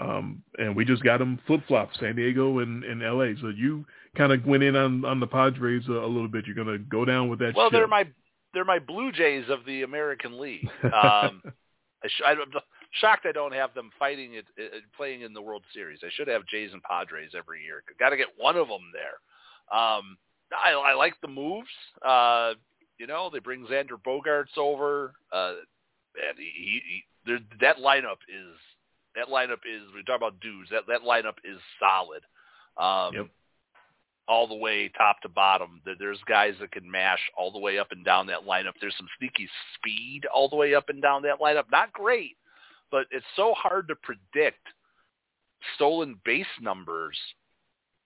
Um, 0.00 0.42
and 0.58 0.76
we 0.76 0.84
just 0.84 1.02
got 1.02 1.18
them 1.18 1.40
flip 1.46 1.62
flop, 1.66 1.90
San 1.98 2.14
Diego 2.14 2.60
and, 2.60 2.84
and 2.84 3.02
L.A. 3.02 3.34
So 3.40 3.48
you 3.48 3.84
kind 4.16 4.32
of 4.32 4.44
went 4.46 4.62
in 4.62 4.76
on 4.76 5.04
on 5.04 5.18
the 5.18 5.26
Padres 5.26 5.88
a, 5.88 5.92
a 5.92 6.06
little 6.06 6.28
bit. 6.28 6.46
You're 6.46 6.54
gonna 6.54 6.78
go 6.78 7.04
down 7.04 7.28
with 7.28 7.40
that. 7.40 7.56
Well, 7.56 7.66
ship. 7.66 7.72
they're 7.72 7.88
my 7.88 8.06
they're 8.54 8.64
my 8.64 8.78
Blue 8.78 9.10
Jays 9.10 9.44
of 9.48 9.64
the 9.66 9.82
American 9.82 10.40
League. 10.40 10.68
Um, 10.84 11.42
I 12.04 12.08
sh- 12.08 12.22
I'm 12.24 12.38
shocked 12.92 13.26
I 13.26 13.32
don't 13.32 13.52
have 13.52 13.74
them 13.74 13.90
fighting 13.98 14.34
it, 14.34 14.46
it, 14.56 14.84
playing 14.96 15.22
in 15.22 15.32
the 15.32 15.42
World 15.42 15.62
Series. 15.74 16.00
I 16.02 16.08
should 16.12 16.28
have 16.28 16.46
Jays 16.46 16.70
and 16.72 16.82
Padres 16.82 17.32
every 17.36 17.62
year. 17.62 17.82
Got 17.98 18.10
to 18.10 18.16
get 18.16 18.28
one 18.36 18.56
of 18.56 18.68
them 18.68 18.92
there. 18.92 19.76
Um, 19.76 20.16
I, 20.52 20.72
I 20.72 20.94
like 20.94 21.14
the 21.20 21.28
moves. 21.28 21.68
Uh, 22.04 22.54
you 23.00 23.06
know, 23.06 23.30
they 23.32 23.38
bring 23.38 23.64
Xander 23.66 23.98
Bogaerts 24.06 24.58
over, 24.58 25.14
uh, 25.32 25.54
and 26.28 26.36
he, 26.38 26.52
he, 26.54 26.82
he 26.86 27.04
there- 27.24 27.40
that 27.60 27.78
lineup 27.78 28.18
is 28.28 28.54
that 29.16 29.28
lineup 29.28 29.64
is. 29.66 29.82
We 29.94 30.04
talk 30.04 30.18
about 30.18 30.38
dudes. 30.40 30.68
That 30.70 30.86
that 30.86 31.00
lineup 31.02 31.38
is 31.42 31.58
solid. 31.80 32.22
Um, 32.76 33.14
Yep. 33.14 33.26
all 34.28 34.46
the 34.46 34.54
way 34.54 34.88
top 34.90 35.20
to 35.22 35.28
bottom. 35.28 35.80
There- 35.84 35.96
There's 35.98 36.20
guys 36.26 36.54
that 36.60 36.72
can 36.72 36.88
mash 36.88 37.20
all 37.36 37.50
the 37.50 37.58
way 37.58 37.78
up 37.78 37.90
and 37.90 38.04
down 38.04 38.26
that 38.26 38.42
lineup. 38.46 38.74
There's 38.80 38.96
some 38.96 39.08
sneaky 39.18 39.48
speed 39.74 40.26
all 40.26 40.48
the 40.48 40.56
way 40.56 40.74
up 40.74 40.90
and 40.90 41.00
down 41.00 41.22
that 41.22 41.40
lineup. 41.40 41.70
Not 41.72 41.92
great, 41.94 42.36
but 42.90 43.06
it's 43.10 43.26
so 43.34 43.54
hard 43.54 43.88
to 43.88 43.96
predict 43.96 44.68
stolen 45.74 46.20
base 46.24 46.46
numbers 46.60 47.18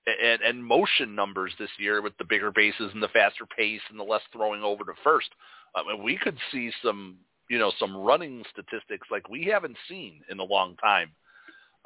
and, 0.07 0.43
and 0.43 0.65
motion 0.65 1.15
numbers 1.15 1.53
this 1.59 1.71
year 1.79 2.03
with 2.03 2.17
the 2.19 2.25
bigger 2.25 2.51
bases 2.51 2.91
and 2.93 3.03
the 3.03 3.09
faster 3.09 3.47
pace 3.57 3.81
and 3.91 3.99
the 3.99 4.05
less 4.05 4.23
throwing 4.33 4.63
over 4.63 4.85
to 4.85 4.93
first. 5.03 5.29
I 5.75 5.83
mean, 5.83 6.03
we 6.03 6.17
could 6.17 6.37
see 6.53 6.71
some, 6.85 7.17
you 7.51 7.59
know, 7.59 7.73
some 7.79 7.97
running 7.97 8.45
statistics 8.53 9.09
like 9.11 9.29
we 9.29 9.45
haven't 9.45 9.77
seen 9.89 10.21
in 10.31 10.39
a 10.39 10.45
long 10.45 10.77
time 10.77 11.11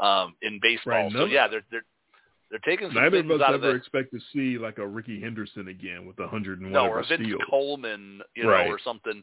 um, 0.01 0.35
in 0.43 0.59
baseball. 0.61 0.93
Right, 1.05 1.13
So 1.13 1.25
yeah, 1.27 1.49
they're 1.49 1.65
they're 1.71 1.85
they're 2.51 2.59
taking 2.61 2.89
some 2.89 2.95
Neither 3.03 3.19
of 3.19 3.27
things 3.27 3.41
us 3.41 3.47
out 3.49 3.55
of 3.55 3.63
ever 3.63 3.73
that. 3.73 3.79
expect 3.79 4.11
to 4.13 4.21
see 4.33 4.59
like 4.59 4.79
a 4.79 4.87
Rickey 4.87 5.21
Henderson 5.21 5.69
again 5.69 6.07
with 6.07 6.19
a 6.19 6.27
hundred 6.29 6.61
and 6.61 6.73
one. 6.73 6.85
No, 6.85 6.91
or 6.91 7.05
Vince 7.07 7.23
steals. 7.25 7.43
Coleman, 7.49 8.21
you 8.35 8.45
know, 8.45 8.51
Right. 8.51 8.69
or 8.69 8.79
something. 8.83 9.23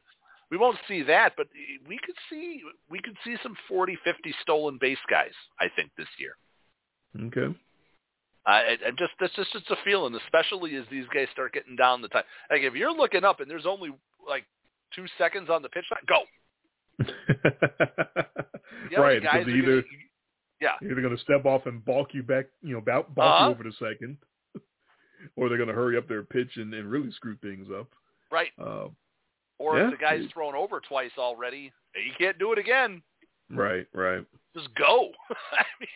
We 0.51 0.57
won't 0.57 0.77
see 0.87 1.01
that, 1.03 1.33
but 1.35 1.47
we 1.87 1.97
could 2.05 2.15
see 2.29 2.61
we 2.89 2.99
could 3.01 3.17
see 3.23 3.35
some 3.41 3.57
40, 3.67 3.97
50 4.03 4.33
stolen 4.43 4.77
base 4.79 4.99
guys. 5.09 5.31
I 5.59 5.69
think 5.75 5.89
this 5.97 6.07
year. 6.19 6.37
Okay. 7.27 7.55
I, 8.47 8.77
I 8.85 8.91
just 8.97 9.13
that's 9.19 9.33
just 9.35 9.49
it's 9.55 9.69
a 9.71 9.75
feeling, 9.83 10.15
especially 10.15 10.75
as 10.75 10.85
these 10.91 11.05
guys 11.13 11.27
start 11.31 11.53
getting 11.53 11.75
down 11.75 12.01
the 12.01 12.07
time. 12.09 12.23
Like 12.51 12.61
if 12.61 12.75
you're 12.75 12.93
looking 12.95 13.23
up 13.23 13.39
and 13.39 13.49
there's 13.49 13.65
only 13.65 13.89
like 14.27 14.45
two 14.95 15.05
seconds 15.17 15.49
on 15.49 15.61
the 15.61 15.69
pitch 15.69 15.85
line, 15.91 16.03
go. 16.07 16.21
Other 18.95 19.01
right, 19.01 19.21
guys 19.23 19.45
because 19.45 19.47
either 19.59 19.81
gonna, 19.81 19.93
yeah, 20.61 20.71
you're 20.81 20.91
either 20.91 21.01
going 21.01 21.15
to 21.17 21.21
step 21.23 21.45
off 21.45 21.65
and 21.65 21.83
balk 21.83 22.13
you 22.13 22.23
back, 22.23 22.45
you 22.61 22.73
know, 22.73 22.81
balk, 22.81 23.13
balk 23.15 23.33
Uh-huh. 23.35 23.45
you 23.45 23.51
over 23.51 23.63
the 23.63 23.73
second, 23.73 24.17
or 25.35 25.49
they're 25.49 25.57
going 25.57 25.67
to 25.69 25.73
hurry 25.75 25.97
up 25.97 26.07
their 26.07 26.23
pitch 26.23 26.51
and, 26.55 26.73
and 26.73 26.89
really 26.89 27.11
screw 27.11 27.35
things 27.41 27.67
up. 27.77 27.87
right. 28.31 28.51
Uh, 28.59 28.87
Or 29.57 29.77
Yeah. 29.79 29.85
if 29.85 29.91
the 29.91 29.97
guy's 29.97 30.29
thrown 30.31 30.55
over 30.55 30.79
twice 30.79 31.11
already, 31.17 31.71
you 31.95 32.11
can't 32.17 32.37
do 32.39 32.51
it 32.53 32.59
again. 32.59 33.01
right, 33.49 33.87
right. 33.93 34.25
Just 34.55 34.73
go. 34.75 35.11
I 35.51 35.63
mean, 35.79 35.89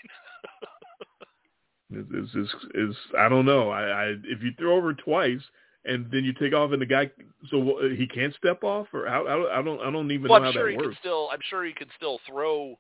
Is 1.92 2.06
is 2.14 2.36
is 2.36 2.50
is 2.76 2.96
I 3.18 3.30
don't 3.30 3.46
know. 3.46 3.70
I, 3.70 3.82
I 3.84 4.06
if 4.24 4.44
you 4.44 4.52
throw 4.58 4.76
over 4.76 4.94
twice 4.94 5.42
and 5.86 6.10
then 6.12 6.24
you 6.24 6.34
take 6.34 6.54
off 6.54 6.72
and 6.72 6.82
the 6.82 6.86
guy 6.86 7.10
so 7.50 7.80
he 7.98 8.06
can't 8.06 8.34
step 8.36 8.64
off 8.64 8.88
or 8.94 9.08
how 9.08 9.26
I, 9.26 9.34
don't- 9.36 9.52
I 9.52 9.62
don't 9.64 9.80
I 9.88 9.92
don't 9.92 10.12
even 10.12 10.30
well, 10.30 10.40
know 10.42 10.48
I'm 10.48 10.54
how 10.54 10.60
sure 10.60 10.66
that 10.66 10.72
he 10.72 10.78
works. 10.78 10.88
could 10.90 10.98
still. 11.00 11.30
I'm 11.32 11.40
sure 11.50 11.66
he 11.66 11.74
could 11.74 11.90
still 11.98 12.20
throw 12.28 12.76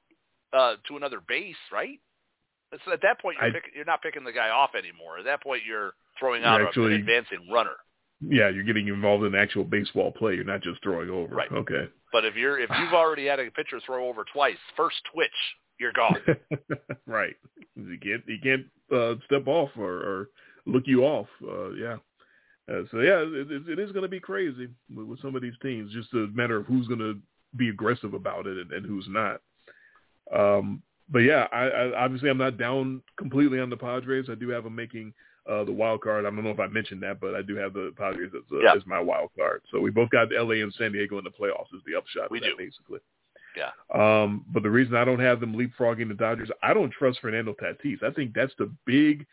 uh, 0.53 0.75
to 0.87 0.97
another 0.97 1.21
base, 1.27 1.55
right? 1.71 1.99
So 2.85 2.91
at 2.93 3.01
that 3.01 3.19
point, 3.19 3.37
you're, 3.41 3.49
I- 3.49 3.53
pick, 3.53 3.63
you're 3.75 3.85
not 3.85 4.01
picking 4.03 4.23
the 4.23 4.31
guy 4.31 4.49
off 4.49 4.71
anymore. 4.77 5.17
At 5.17 5.25
that 5.25 5.41
point, 5.41 5.61
you're 5.65 5.93
throwing 6.19 6.41
You're 6.43 6.51
out 6.51 6.61
actually- 6.61 6.93
an 6.95 6.99
advancing 7.01 7.49
runner. 7.51 7.77
Yeah, 8.21 8.49
you're 8.49 8.65
getting 8.65 8.89
involved 8.89 9.23
in 9.23 9.33
actual 9.33 9.63
baseball 9.63 10.11
play. 10.11 10.35
You're 10.35 10.43
not 10.43 10.61
just 10.61 10.83
throwing 10.83 11.09
over. 11.09 11.33
Right. 11.33 11.49
Okay. 11.51 11.87
But 12.11 12.25
if 12.25 12.35
you're 12.35 12.59
if 12.59 12.69
you've 12.77 12.93
already 12.93 13.25
had 13.25 13.39
a 13.39 13.49
pitcher 13.49 13.79
throw 13.85 14.07
over 14.07 14.23
twice, 14.31 14.57
first 14.75 14.97
twitch, 15.13 15.31
you're 15.79 15.93
gone. 15.93 16.17
right. 17.05 17.35
He 17.75 17.97
can't 17.97 18.23
he 18.27 18.37
can't 18.41 18.65
uh, 18.93 19.15
step 19.25 19.47
off 19.47 19.69
or, 19.77 19.91
or 19.91 20.29
look 20.65 20.83
you 20.85 21.03
off. 21.03 21.27
Uh, 21.43 21.71
yeah. 21.71 21.97
Uh, 22.71 22.83
so 22.91 22.99
yeah, 22.99 23.19
it, 23.25 23.67
it, 23.67 23.79
is 23.79 23.91
going 23.91 24.03
to 24.03 24.07
be 24.09 24.19
crazy 24.19 24.67
with, 24.95 25.07
with 25.07 25.21
some 25.21 25.35
of 25.35 25.41
these 25.41 25.57
teams. 25.61 25.91
Just 25.91 26.13
a 26.13 26.27
matter 26.33 26.57
of 26.57 26.65
who's 26.67 26.87
going 26.87 26.99
to 26.99 27.17
be 27.57 27.69
aggressive 27.69 28.13
about 28.13 28.45
it 28.45 28.57
and, 28.57 28.71
and 28.71 28.85
who's 28.85 29.07
not. 29.09 29.41
Um, 30.35 30.83
but 31.09 31.19
yeah, 31.19 31.47
I, 31.51 31.63
I 31.63 32.03
obviously 32.03 32.29
I'm 32.29 32.37
not 32.37 32.57
down 32.59 33.01
completely 33.17 33.59
on 33.59 33.69
the 33.71 33.77
Padres. 33.77 34.27
I 34.29 34.35
do 34.35 34.49
have 34.49 34.65
them 34.65 34.75
making 34.75 35.13
uh, 35.49 35.63
the 35.63 35.71
wild 35.71 36.01
card. 36.01 36.25
I 36.25 36.29
don't 36.29 36.43
know 36.43 36.51
if 36.51 36.59
I 36.59 36.67
mentioned 36.67 37.01
that, 37.01 37.19
but 37.19 37.33
I 37.33 37.41
do 37.41 37.55
have 37.55 37.73
the 37.73 37.91
Padres 37.97 38.31
as, 38.35 38.43
uh, 38.51 38.59
Yeah. 38.59 38.73
as 38.75 38.85
my 38.85 38.99
wild 38.99 39.31
card. 39.35 39.63
So 39.71 39.79
we 39.79 39.89
both 39.89 40.11
got 40.11 40.27
LA 40.31 40.61
and 40.61 40.71
San 40.77 40.91
Diego 40.91 41.17
in 41.17 41.23
the 41.23 41.31
playoffs. 41.31 41.73
Is 41.73 41.81
the 41.87 41.97
upshot 41.97 42.29
We 42.29 42.39
do. 42.39 42.53
basically. 42.55 42.99
Yeah. 43.55 43.71
Um, 43.93 44.45
but 44.53 44.63
the 44.63 44.69
reason 44.69 44.95
I 44.95 45.05
don't 45.05 45.19
have 45.19 45.39
them 45.39 45.53
leapfrogging 45.53 46.07
the 46.07 46.13
Dodgers, 46.13 46.49
I 46.63 46.73
don't 46.73 46.91
trust 46.91 47.19
Fernando 47.19 47.55
Tatis. 47.61 48.03
I 48.03 48.11
think 48.11 48.33
that's 48.33 48.53
the 48.57 48.71
big, 48.85 49.25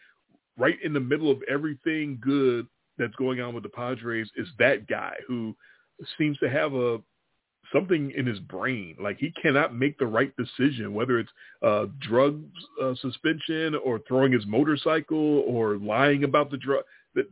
right 0.59 0.77
in 0.83 0.93
the 0.93 1.01
middle 1.01 1.31
of 1.31 1.43
everything 1.49 2.19
good 2.21 2.67
that's 2.99 3.15
going 3.17 3.41
on 3.41 3.55
with 3.55 3.63
the 3.63 3.69
Padres 3.69 4.31
is 4.37 4.49
that 4.59 4.87
guy 4.87 5.15
who 5.27 5.55
seems 6.19 6.39
to 6.39 6.49
have 6.49 6.75
a 6.75 6.99
something 7.73 8.13
in 8.17 8.27
his 8.27 8.39
brain. 8.41 8.97
Like 9.01 9.19
he 9.19 9.33
cannot 9.43 9.75
make 9.75 9.99
the 9.99 10.07
right 10.07 10.33
decision, 10.37 10.95
whether 10.95 11.19
it's 11.19 11.31
uh, 11.63 11.87
drug 12.01 12.43
uh, 12.83 12.95
suspension 13.01 13.75
or 13.85 14.01
throwing 14.07 14.33
his 14.33 14.47
motorcycle 14.47 15.41
or 15.47 15.77
lying 15.77 16.25
about 16.25 16.51
the 16.51 16.57
drug. 16.57 16.85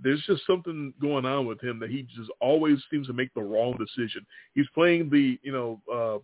There's 0.02 0.22
just 0.26 0.46
something 0.46 0.94
going 1.00 1.26
on 1.26 1.46
with 1.46 1.60
him 1.62 1.78
that 1.80 1.90
he 1.90 2.06
just 2.16 2.30
always 2.40 2.78
seems 2.90 3.06
to 3.08 3.12
make 3.12 3.32
the 3.34 3.42
wrong 3.42 3.76
decision. 3.76 4.24
He's 4.54 4.66
playing 4.74 5.10
the, 5.10 5.38
you 5.42 5.52
know, 5.52 5.80
uh, 5.92 6.18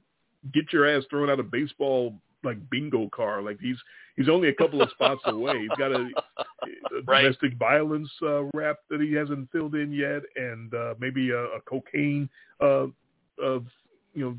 get 0.52 0.72
your 0.72 0.86
ass 0.88 1.04
thrown 1.10 1.30
out 1.30 1.40
of 1.40 1.50
baseball 1.50 2.14
like 2.42 2.58
bingo 2.70 3.08
car. 3.14 3.42
Like 3.42 3.58
he's 3.60 3.76
he's 4.16 4.28
only 4.28 4.48
a 4.48 4.54
couple 4.54 4.82
of 4.82 4.90
spots 4.90 5.20
away. 5.26 5.60
He's 5.60 5.78
got 5.78 5.92
a, 5.92 6.08
a 6.38 7.02
Right. 7.06 7.22
domestic 7.22 7.56
violence 7.58 8.10
uh, 8.22 8.42
rap 8.54 8.78
that 8.90 9.00
he 9.00 9.12
hasn't 9.12 9.50
filled 9.52 9.74
in 9.74 9.92
yet, 9.92 10.22
and 10.36 10.72
uh, 10.74 10.94
maybe 10.98 11.30
a, 11.30 11.42
a 11.44 11.60
cocaine 11.66 12.28
uh, 12.60 12.86
of 13.42 13.64
you 14.14 14.24
know 14.24 14.36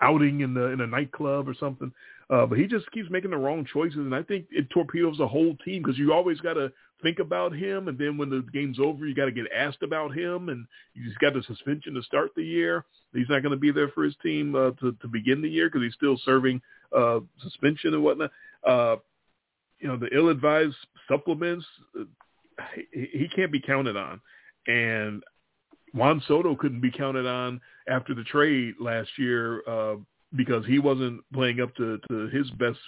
outing 0.00 0.40
in 0.40 0.54
the 0.54 0.66
in 0.66 0.80
a 0.80 0.86
nightclub 0.86 1.48
or 1.48 1.54
something. 1.54 1.92
Uh, 2.30 2.46
but 2.46 2.58
he 2.58 2.66
just 2.66 2.90
keeps 2.92 3.10
making 3.10 3.30
the 3.30 3.36
wrong 3.36 3.66
choices, 3.70 3.98
and 3.98 4.14
I 4.14 4.22
think 4.22 4.46
it 4.50 4.68
torpedoes 4.70 5.18
the 5.18 5.28
whole 5.28 5.56
team 5.64 5.82
because 5.82 5.98
you 5.98 6.12
always 6.12 6.40
got 6.40 6.54
to 6.54 6.72
think 7.02 7.18
about 7.18 7.54
him, 7.54 7.88
and 7.88 7.98
then 7.98 8.16
when 8.16 8.30
the 8.30 8.44
game's 8.52 8.78
over, 8.80 9.06
you 9.06 9.14
got 9.14 9.26
to 9.26 9.30
get 9.32 9.44
asked 9.54 9.82
about 9.82 10.16
him, 10.16 10.48
and 10.48 10.66
he's 10.94 11.14
got 11.20 11.34
the 11.34 11.42
suspension 11.42 11.92
to 11.94 12.02
start 12.02 12.30
the 12.34 12.42
year. 12.44 12.84
He's 13.14 13.28
not 13.28 13.42
going 13.42 13.52
to 13.52 13.58
be 13.58 13.70
there 13.70 13.88
for 13.88 14.04
his 14.04 14.16
team 14.22 14.54
uh, 14.54 14.72
to 14.80 14.92
to 15.00 15.08
begin 15.08 15.42
the 15.42 15.48
year 15.48 15.68
because 15.68 15.82
he's 15.82 15.94
still 15.94 16.18
serving 16.24 16.60
uh, 16.96 17.20
suspension 17.42 17.94
and 17.94 18.02
whatnot. 18.02 18.30
Uh, 18.66 18.96
you 19.78 19.88
know, 19.88 19.96
the 19.96 20.08
ill-advised 20.14 20.76
supplements, 21.08 21.66
uh, 21.98 22.04
he, 22.92 23.08
he 23.12 23.28
can't 23.34 23.52
be 23.52 23.60
counted 23.60 23.96
on, 23.96 24.20
and 24.66 25.22
Juan 25.92 26.22
Soto 26.26 26.56
couldn't 26.56 26.80
be 26.80 26.90
counted 26.90 27.26
on 27.26 27.60
after 27.88 28.14
the 28.14 28.24
trade 28.24 28.74
last 28.80 29.10
year 29.16 29.62
uh, 29.68 29.96
because 30.34 30.66
he 30.66 30.78
wasn't 30.78 31.20
playing 31.32 31.60
up 31.60 31.74
to, 31.76 31.98
to 32.08 32.28
his 32.28 32.50
best 32.52 32.78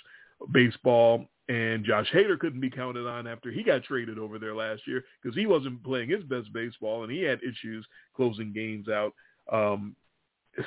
baseball, 0.52 1.26
and 1.48 1.84
Josh 1.84 2.10
Hader 2.12 2.38
couldn't 2.38 2.60
be 2.60 2.70
counted 2.70 3.06
on 3.06 3.26
after 3.26 3.50
he 3.50 3.62
got 3.62 3.84
traded 3.84 4.18
over 4.18 4.38
there 4.38 4.54
last 4.54 4.82
year 4.86 5.04
because 5.22 5.36
he 5.36 5.46
wasn't 5.46 5.82
playing 5.84 6.08
his 6.08 6.24
best 6.24 6.52
baseball 6.52 7.04
and 7.04 7.12
he 7.12 7.22
had 7.22 7.38
issues 7.42 7.86
closing 8.14 8.52
games 8.52 8.88
out. 8.88 9.12
Um, 9.52 9.94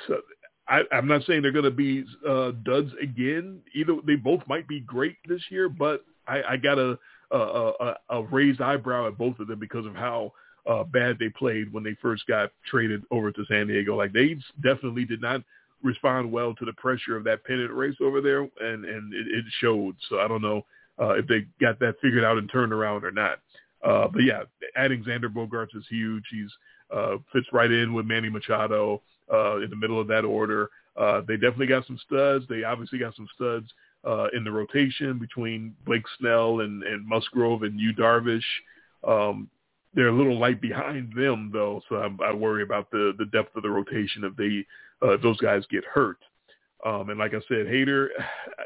so 0.06 0.20
I, 0.68 0.82
I'm 0.92 1.08
not 1.08 1.24
saying 1.26 1.42
they're 1.42 1.52
going 1.52 1.64
to 1.64 1.70
be 1.70 2.04
uh, 2.26 2.52
duds 2.64 2.92
again. 3.02 3.60
Either 3.74 3.96
they 4.06 4.16
both 4.16 4.42
might 4.46 4.68
be 4.68 4.80
great 4.80 5.16
this 5.26 5.42
year, 5.50 5.68
but 5.68 6.04
I, 6.28 6.42
I 6.50 6.56
got 6.56 6.78
a, 6.78 6.98
a, 7.32 7.36
a, 7.38 7.96
a 8.10 8.22
raised 8.24 8.60
eyebrow 8.60 9.08
at 9.08 9.18
both 9.18 9.38
of 9.40 9.48
them 9.48 9.58
because 9.58 9.84
of 9.84 9.94
how 9.94 10.32
uh, 10.66 10.84
bad 10.84 11.18
they 11.18 11.28
played 11.28 11.72
when 11.72 11.82
they 11.82 11.96
first 12.00 12.26
got 12.26 12.50
traded 12.68 13.02
over 13.10 13.32
to 13.32 13.44
San 13.46 13.66
Diego. 13.66 13.96
Like 13.96 14.12
they 14.12 14.36
definitely 14.62 15.04
did 15.04 15.20
not 15.20 15.42
respond 15.82 16.30
well 16.30 16.54
to 16.54 16.64
the 16.64 16.72
pressure 16.74 17.16
of 17.16 17.24
that 17.24 17.44
pennant 17.44 17.72
race 17.72 17.96
over 18.00 18.20
there, 18.20 18.40
and 18.40 18.84
and 18.84 19.14
it, 19.14 19.26
it 19.28 19.44
showed. 19.60 19.96
So 20.08 20.20
I 20.20 20.28
don't 20.28 20.42
know 20.42 20.64
uh, 21.00 21.14
if 21.14 21.26
they 21.26 21.46
got 21.60 21.78
that 21.80 21.96
figured 22.00 22.24
out 22.24 22.38
and 22.38 22.50
turned 22.50 22.72
around 22.72 23.04
or 23.04 23.10
not. 23.10 23.40
Uh, 23.82 24.06
but 24.08 24.22
yeah, 24.22 24.42
adding 24.76 25.02
Xander 25.02 25.32
Bogaerts 25.32 25.74
is 25.74 25.84
huge. 25.88 26.24
He's 26.30 26.50
uh, 26.94 27.16
fits 27.32 27.46
right 27.52 27.70
in 27.70 27.94
with 27.94 28.06
Manny 28.06 28.28
Machado 28.28 29.00
uh, 29.32 29.58
in 29.60 29.70
the 29.70 29.76
middle 29.76 30.00
of 30.00 30.08
that 30.08 30.24
order. 30.24 30.70
Uh, 30.96 31.22
they 31.26 31.34
definitely 31.34 31.66
got 31.66 31.86
some 31.86 31.98
studs. 32.04 32.44
They 32.48 32.64
obviously 32.64 32.98
got 32.98 33.14
some 33.14 33.28
studs 33.34 33.68
uh, 34.04 34.28
in 34.34 34.44
the 34.44 34.50
rotation 34.50 35.18
between 35.18 35.74
Blake 35.86 36.04
Snell 36.18 36.60
and, 36.60 36.82
and 36.82 37.06
Musgrove 37.06 37.62
and 37.62 37.78
Yu 37.78 37.92
Darvish. 37.94 38.42
Um, 39.06 39.48
they're 39.94 40.08
a 40.08 40.16
little 40.16 40.38
light 40.38 40.60
behind 40.60 41.12
them 41.14 41.50
though, 41.52 41.82
so 41.88 41.96
I, 41.96 42.28
I 42.28 42.32
worry 42.32 42.62
about 42.62 42.90
the 42.90 43.12
the 43.18 43.26
depth 43.26 43.56
of 43.56 43.62
the 43.62 43.70
rotation 43.70 44.24
if 44.24 44.36
they 44.36 44.64
uh, 45.02 45.14
if 45.14 45.22
those 45.22 45.38
guys 45.38 45.64
get 45.70 45.84
hurt. 45.84 46.18
Um, 46.84 47.10
and 47.10 47.18
like 47.18 47.34
I 47.34 47.40
said, 47.46 47.66
Hader, 47.66 48.08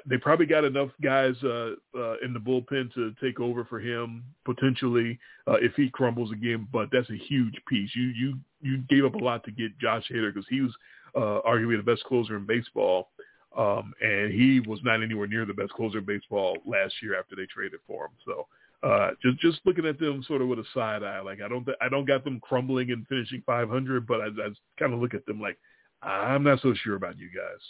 they 0.07 0.19
probably 0.19 0.47
got 0.47 0.65
enough 0.65 0.91
guys 1.03 1.35
uh, 1.43 1.73
uh, 1.97 2.15
in 2.25 2.33
the 2.33 2.39
bullpen 2.39 2.93
to 2.95 3.13
take 3.21 3.41
over 3.41 3.65
for 3.65 3.81
him 3.81 4.23
potentially 4.45 5.19
uh, 5.49 5.55
if 5.55 5.75
he 5.75 5.91
crumbles 5.91 6.31
again. 6.31 6.69
But 6.73 6.91
that's 6.93 7.11
a 7.11 7.17
huge 7.17 7.61
piece. 7.67 7.91
You 7.95 8.05
you 8.05 8.35
you 8.61 8.79
gave 8.89 9.05
up 9.05 9.15
a 9.15 9.25
lot 9.25 9.45
to 9.45 9.51
get 9.51 9.79
Josh 9.79 10.05
Hader 10.13 10.33
because 10.33 10.47
he 10.49 10.61
was 10.61 10.73
uh, 11.17 11.41
arguably 11.49 11.77
the 11.77 11.83
best 11.83 12.05
closer 12.05 12.37
in 12.37 12.47
baseball, 12.47 13.11
um, 13.57 13.93
and 14.01 14.33
he 14.33 14.61
was 14.61 14.79
not 14.85 15.03
anywhere 15.03 15.27
near 15.27 15.45
the 15.45 15.55
best 15.55 15.73
closer 15.73 15.99
in 15.99 16.05
baseball 16.05 16.57
last 16.65 16.95
year 17.03 17.19
after 17.19 17.35
they 17.35 17.47
traded 17.47 17.81
for 17.87 18.05
him. 18.05 18.13
So 18.25 18.47
uh, 18.89 19.11
just 19.23 19.39
just 19.41 19.61
looking 19.65 19.87
at 19.87 19.99
them 19.99 20.23
sort 20.29 20.41
of 20.41 20.47
with 20.47 20.61
a 20.61 20.65
side 20.73 21.03
eye, 21.03 21.21
like 21.21 21.41
I 21.41 21.49
don't 21.49 21.67
I 21.81 21.89
don't 21.89 22.07
got 22.07 22.23
them 22.23 22.39
crumbling 22.41 22.93
and 22.93 23.07
finishing 23.09 23.43
500, 23.45 24.07
but 24.07 24.21
I, 24.21 24.27
I 24.27 24.49
kind 24.79 24.93
of 24.93 25.01
look 25.01 25.15
at 25.15 25.27
them 25.27 25.41
like 25.41 25.59
I'm 26.03 26.45
not 26.45 26.61
so 26.61 26.75
sure 26.75 26.97
about 26.97 27.19
you 27.19 27.29
guys. 27.35 27.61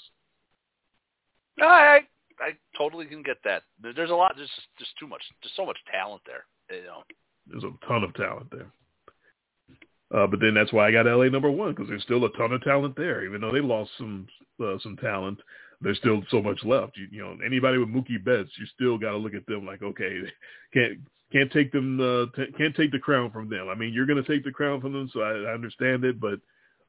No, 1.59 1.67
I 1.67 2.01
I 2.41 2.51
totally 2.77 3.07
can 3.07 3.23
get 3.23 3.37
that. 3.45 3.63
There's 3.81 4.11
a 4.11 4.15
lot. 4.15 4.35
There's 4.37 4.51
just, 4.79 4.91
too 4.99 5.07
much. 5.07 5.23
There's 5.43 5.53
so 5.57 5.67
much 5.67 5.79
talent 5.91 6.23
there. 6.27 6.45
You 6.71 6.85
know. 6.85 7.03
There's 7.47 7.65
a 7.65 7.87
ton 7.87 8.03
of 8.03 8.15
talent 8.15 8.51
there. 8.51 8.71
Uh, 10.15 10.27
but 10.27 10.41
then 10.41 10.55
that's 10.55 10.73
why 10.73 10.87
I 10.87 10.93
got 10.93 11.07
LA 11.07 11.29
number 11.29 11.51
one 11.51 11.71
because 11.71 11.89
there's 11.89 12.03
still 12.03 12.25
a 12.25 12.33
ton 12.33 12.53
of 12.53 12.63
talent 12.63 12.97
there. 12.97 13.25
Even 13.25 13.41
though 13.41 13.53
they 13.53 13.61
lost 13.61 13.91
some 13.99 14.27
uh, 14.65 14.79
some 14.83 14.97
talent, 14.97 15.39
there's 15.81 15.99
still 15.99 16.23
so 16.31 16.43
much 16.43 16.59
left. 16.65 16.97
You, 16.97 17.09
you 17.11 17.23
know, 17.23 17.37
anybody 17.45 17.79
with 17.79 17.89
Mookie 17.89 18.23
Betts, 18.23 18.51
you 18.59 18.67
still 18.75 18.99
got 18.99 19.11
to 19.11 19.17
look 19.17 19.35
at 19.35 19.47
them 19.47 19.67
like, 19.67 19.83
okay, 19.83 20.21
can't 20.73 20.99
can't 21.33 21.51
take 21.53 21.73
them 21.73 22.01
uh, 22.01 22.27
t- 22.37 22.53
can't 22.57 22.77
take 22.77 22.93
the 22.93 22.99
crown 22.99 23.31
from 23.31 23.49
them. 23.49 23.69
I 23.69 23.75
mean, 23.75 23.93
you're 23.93 24.07
going 24.07 24.23
to 24.23 24.29
take 24.29 24.45
the 24.45 24.53
crown 24.53 24.81
from 24.81 24.93
them, 24.93 25.11
so 25.13 25.21
I, 25.21 25.51
I 25.51 25.55
understand 25.55 26.05
it, 26.05 26.21
but 26.21 26.39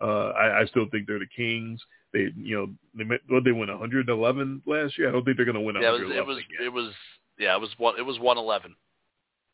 uh, 0.02 0.30
I, 0.30 0.62
I 0.62 0.66
still 0.66 0.86
think 0.92 1.08
they're 1.08 1.20
the 1.20 1.28
Kings. 1.36 1.82
They, 2.14 2.28
you 2.36 2.56
know, 2.56 2.68
they 2.98 3.04
what 3.28 3.44
they 3.44 3.52
win 3.52 3.70
111 3.70 4.62
last 4.66 4.98
year. 4.98 5.10
I 5.10 5.12
don't 5.12 5.26
think 5.26 5.38
they're 5.38 5.46
going 5.46 5.56
to 5.56 5.62
win 5.62 5.76
Yeah, 5.76 5.90
it 5.90 5.92
was 5.92 6.02
111 6.02 6.24
it 6.24 6.28
was 6.28 6.38
again. 6.38 6.66
it 6.66 6.74
was 6.74 6.94
yeah 7.38 7.56
it 7.56 7.62
was 7.62 7.70
one 7.78 8.00
it 8.00 8.04
was 8.04 8.20
111. 8.20 8.76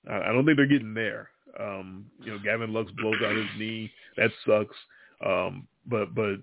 I 0.09 0.29
I 0.29 0.31
don't 0.31 0.45
think 0.45 0.57
they're 0.57 0.67
getting 0.67 0.93
there. 0.93 1.29
Um, 1.59 2.05
you 2.23 2.31
know, 2.31 2.39
Gavin 2.43 2.73
Lux 2.73 2.91
blows 2.91 3.17
out 3.25 3.35
his 3.35 3.47
knee. 3.57 3.91
That 4.17 4.31
sucks. 4.45 4.75
Um, 5.25 5.67
but 5.85 6.13
but 6.15 6.37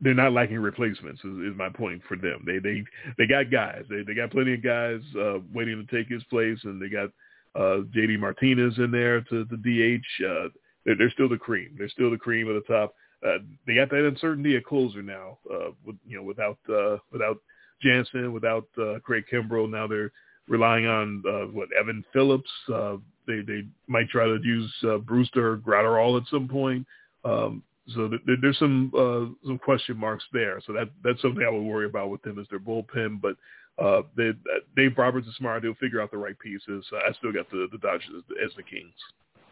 they're 0.00 0.14
not 0.14 0.32
lacking 0.32 0.58
replacements. 0.58 1.20
Is, 1.24 1.52
is 1.52 1.56
my 1.56 1.68
point 1.68 2.02
for 2.08 2.16
them. 2.16 2.42
They 2.46 2.58
they 2.58 2.84
they 3.18 3.26
got 3.26 3.50
guys. 3.50 3.84
They 3.88 4.02
they 4.02 4.14
got 4.14 4.30
plenty 4.30 4.54
of 4.54 4.62
guys 4.62 5.00
uh, 5.18 5.38
waiting 5.52 5.84
to 5.86 5.96
take 5.96 6.08
his 6.08 6.24
place, 6.24 6.58
and 6.64 6.80
they 6.80 6.88
got 6.88 7.10
uh, 7.54 7.82
JD 7.94 8.18
Martinez 8.18 8.78
in 8.78 8.90
there 8.90 9.20
to 9.22 9.44
the 9.44 9.56
DH. 9.56 10.24
Uh, 10.24 10.48
they're, 10.84 10.96
they're 10.96 11.10
still 11.10 11.28
the 11.28 11.36
cream. 11.36 11.74
They're 11.76 11.88
still 11.88 12.10
the 12.10 12.16
cream 12.16 12.48
at 12.48 12.54
the 12.54 12.72
top. 12.72 12.94
Uh, 13.26 13.38
they 13.66 13.74
got 13.74 13.90
that 13.90 14.06
uncertainty 14.06 14.56
at 14.56 14.64
closer 14.64 15.02
now. 15.02 15.38
Uh, 15.52 15.70
with, 15.84 15.96
you 16.06 16.16
know, 16.16 16.22
without 16.22 16.58
uh, 16.68 16.96
without 17.12 17.38
Jansen, 17.82 18.32
without 18.32 18.66
uh, 18.80 18.98
Craig 19.00 19.24
Kimbrel, 19.30 19.70
now 19.70 19.86
they're 19.86 20.12
relying 20.48 20.86
on 20.86 21.22
uh, 21.28 21.46
what 21.46 21.68
Evan 21.78 22.04
Phillips. 22.12 22.50
Uh, 22.72 22.96
they 23.26 23.40
they 23.40 23.66
might 23.86 24.08
try 24.08 24.24
to 24.24 24.38
use 24.42 24.72
uh, 24.84 24.98
Brewster 24.98 25.52
or 25.52 25.58
Graterol 25.58 26.20
at 26.20 26.28
some 26.28 26.48
point. 26.48 26.86
Um, 27.24 27.62
so 27.94 28.08
th- 28.08 28.24
th- 28.26 28.38
there's 28.40 28.58
some 28.58 28.92
uh, 28.96 29.46
some 29.46 29.58
question 29.58 29.96
marks 29.96 30.24
there. 30.32 30.60
So 30.66 30.72
that 30.72 30.90
that's 31.04 31.20
something 31.22 31.44
I 31.44 31.50
would 31.50 31.62
worry 31.62 31.86
about 31.86 32.10
with 32.10 32.22
them 32.22 32.38
as 32.38 32.46
their 32.50 32.60
bullpen. 32.60 33.20
But 33.20 33.36
uh, 33.82 34.02
they, 34.16 34.30
Dave 34.76 34.96
Roberts 34.96 35.26
is 35.26 35.36
smart. 35.36 35.62
He'll 35.62 35.74
figure 35.74 36.00
out 36.00 36.10
the 36.10 36.18
right 36.18 36.38
pieces. 36.38 36.84
I 36.92 37.12
still 37.18 37.32
got 37.32 37.50
the 37.50 37.68
the 37.70 37.78
Dodgers 37.78 38.10
as, 38.16 38.24
as 38.46 38.56
the 38.56 38.62
Kings. 38.62 38.94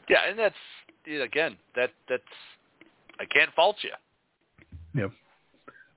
Yeah, 0.09 0.29
and 0.29 0.39
that's 0.39 0.55
again 1.07 1.57
that 1.77 1.91
that's 2.09 2.23
I 3.21 3.25
can't 3.25 3.53
fault 3.55 3.77
you. 3.83 3.91
Yeah. 4.95 5.09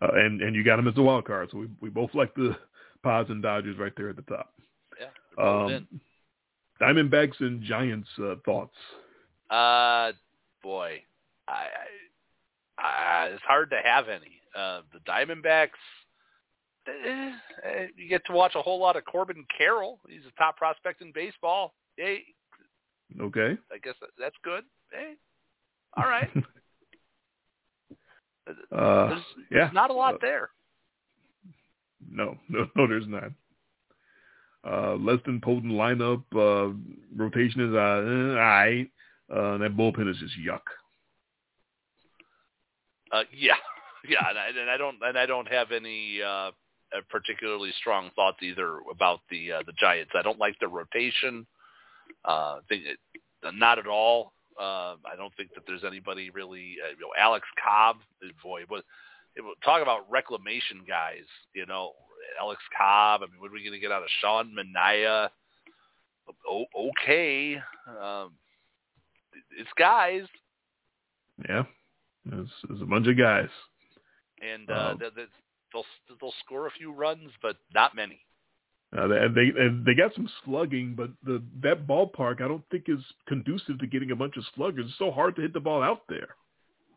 Uh, 0.02 0.14
and 0.15 0.41
and 0.41 0.56
you 0.56 0.64
got 0.64 0.77
them 0.77 0.88
as 0.88 0.95
the 0.95 1.02
wild 1.03 1.26
card. 1.26 1.49
So 1.52 1.57
we 1.60 1.68
we 1.80 1.89
both 1.89 2.14
like 2.14 2.34
the 2.35 2.57
Pods 3.03 3.30
and 3.30 3.41
Dodgers 3.41 3.77
right 3.77 3.93
there 3.95 4.10
at 4.10 4.15
the 4.15 4.22
top. 4.23 4.53
Yeah. 4.99 5.43
Um, 5.43 5.88
Diamondbacks 6.81 7.39
and 7.39 7.61
Giants 7.61 8.10
uh, 8.22 8.35
thoughts. 8.43 8.76
Uh, 9.49 10.14
boy, 10.64 11.03
I, 11.48 11.68
I, 12.80 12.84
I 12.84 13.26
it's 13.27 13.43
hard 13.43 13.69
to 13.72 13.80
have 13.84 14.10
any. 14.10 14.39
Uh, 14.56 14.81
the 14.91 14.99
Diamondbacks. 15.10 15.69
eh, 16.88 17.31
eh, 17.64 17.88
you 17.95 18.10
get 18.10 18.26
to 18.26 18.34
watch 18.34 18.56
a 18.56 18.61
whole 18.61 18.80
lot 18.80 18.95
of 18.95 19.06
Corbin 19.06 19.45
Carroll. 19.56 19.99
He's 20.10 20.26
a 20.27 20.39
top 20.39 20.57
prospect 20.57 21.02
in 21.02 21.11
baseball. 21.11 21.76
Hey, 21.98 22.23
Okay. 23.19 23.57
I 23.72 23.77
guess 23.84 23.95
that's 24.18 24.35
good. 24.43 24.64
Hey, 24.91 25.14
all 25.98 26.06
right. 26.06 26.30
Uh, 28.48 29.20
yeah. 29.52 29.66
there's 29.66 29.74
not 29.74 29.90
a 29.90 29.94
lot 29.94 30.16
Uh, 30.16 30.18
there. 30.22 30.50
No, 32.10 32.38
no, 32.50 32.68
no, 32.76 32.88
there's 32.88 33.08
not. 33.08 33.32
Uh, 34.64 34.96
less 34.96 35.20
than 35.26 35.42
potent 35.42 35.74
lineup. 35.74 36.24
Uh, 36.36 36.74
rotation 37.16 37.62
is 37.62 37.74
uh, 37.74 37.78
eh, 37.78 38.30
all 38.30 38.36
right. 38.36 38.92
Uh, 39.32 39.58
that 39.58 39.76
bullpen 39.76 40.10
is 40.10 40.18
just 40.18 40.34
yuck. 40.40 40.62
Uh, 43.12 43.24
yeah, 43.34 43.56
yeah, 44.10 44.30
and 44.30 44.38
I, 44.38 44.48
and 44.62 44.70
I 44.70 44.78
don't 44.78 44.98
and 45.02 45.18
I 45.18 45.26
don't 45.26 45.48
have 45.48 45.72
any 45.72 46.22
uh, 46.22 46.28
uh, 46.28 46.52
particularly 47.10 47.72
strong 47.80 48.12
thoughts 48.16 48.38
either 48.42 48.80
about 48.92 49.22
the 49.30 49.52
uh, 49.52 49.64
the 49.66 49.74
Giants. 49.74 50.12
I 50.16 50.22
don't 50.22 50.40
like 50.40 50.60
their 50.60 50.70
rotation. 50.70 51.48
Uh, 52.24 52.60
think 52.70 52.84
it, 52.86 53.00
not 53.56 53.80
at 53.80 53.88
all. 53.88 54.34
Uh, 54.62 54.96
I 55.12 55.16
don't 55.18 55.36
think 55.36 55.50
that 55.56 55.64
there's 55.66 55.84
anybody 55.84 56.30
really. 56.30 56.76
Uh, 56.84 56.92
you 56.92 57.02
know, 57.02 57.14
Alex 57.18 57.48
Cobb, 57.64 57.98
uh, 58.24 58.28
boy, 58.44 58.62
but 58.70 58.84
it, 59.36 59.44
talk 59.66 59.82
about 59.82 60.10
reclamation 60.12 60.82
guys. 60.88 61.26
You 61.56 61.66
know, 61.66 61.94
Alex 62.40 62.62
Cobb. 62.78 63.22
I 63.24 63.26
mean, 63.32 63.40
what 63.40 63.50
are 63.50 63.54
we 63.54 63.64
going 63.64 63.74
to 63.74 63.80
get 63.80 63.92
out 63.92 64.04
of 64.04 64.10
Sean 64.22 64.54
Manaea? 64.56 65.30
O- 66.48 66.90
okay, 66.90 67.56
um, 67.88 68.34
it's 69.58 69.70
guys. 69.78 70.24
Yeah, 71.50 71.64
there's, 72.26 72.50
there's 72.68 72.82
a 72.82 72.86
bunch 72.86 73.08
of 73.08 73.18
guys. 73.18 73.50
And 74.42 74.70
uh, 74.70 74.92
Um, 74.92 74.98
the, 75.00 75.10
the, 75.16 75.26
they'll 75.74 75.86
they'll 76.20 76.34
score 76.46 76.68
a 76.68 76.72
few 76.72 76.94
runs, 76.94 77.32
but 77.42 77.58
not 77.74 77.96
many. 77.96 78.20
Uh, 78.98 79.08
they 79.08 79.28
they 79.30 79.70
they 79.86 79.94
got 79.94 80.14
some 80.14 80.30
slugging, 80.44 80.94
but 80.96 81.10
the 81.24 81.42
that 81.64 81.88
ballpark 81.88 82.42
I 82.42 82.48
don't 82.48 82.64
think 82.70 82.86
is 82.88 83.00
conducive 83.26 83.80
to 83.80 83.88
getting 83.88 84.12
a 84.12 84.16
bunch 84.16 84.36
of 84.36 84.44
sluggers. 84.54 84.86
It's 84.90 84.98
so 84.98 85.12
hard 85.12 85.36
to 85.38 85.42
hit 85.42 85.54
the 85.54 85.62
ball 85.62 85.82
out 85.82 86.02
there. 86.10 86.36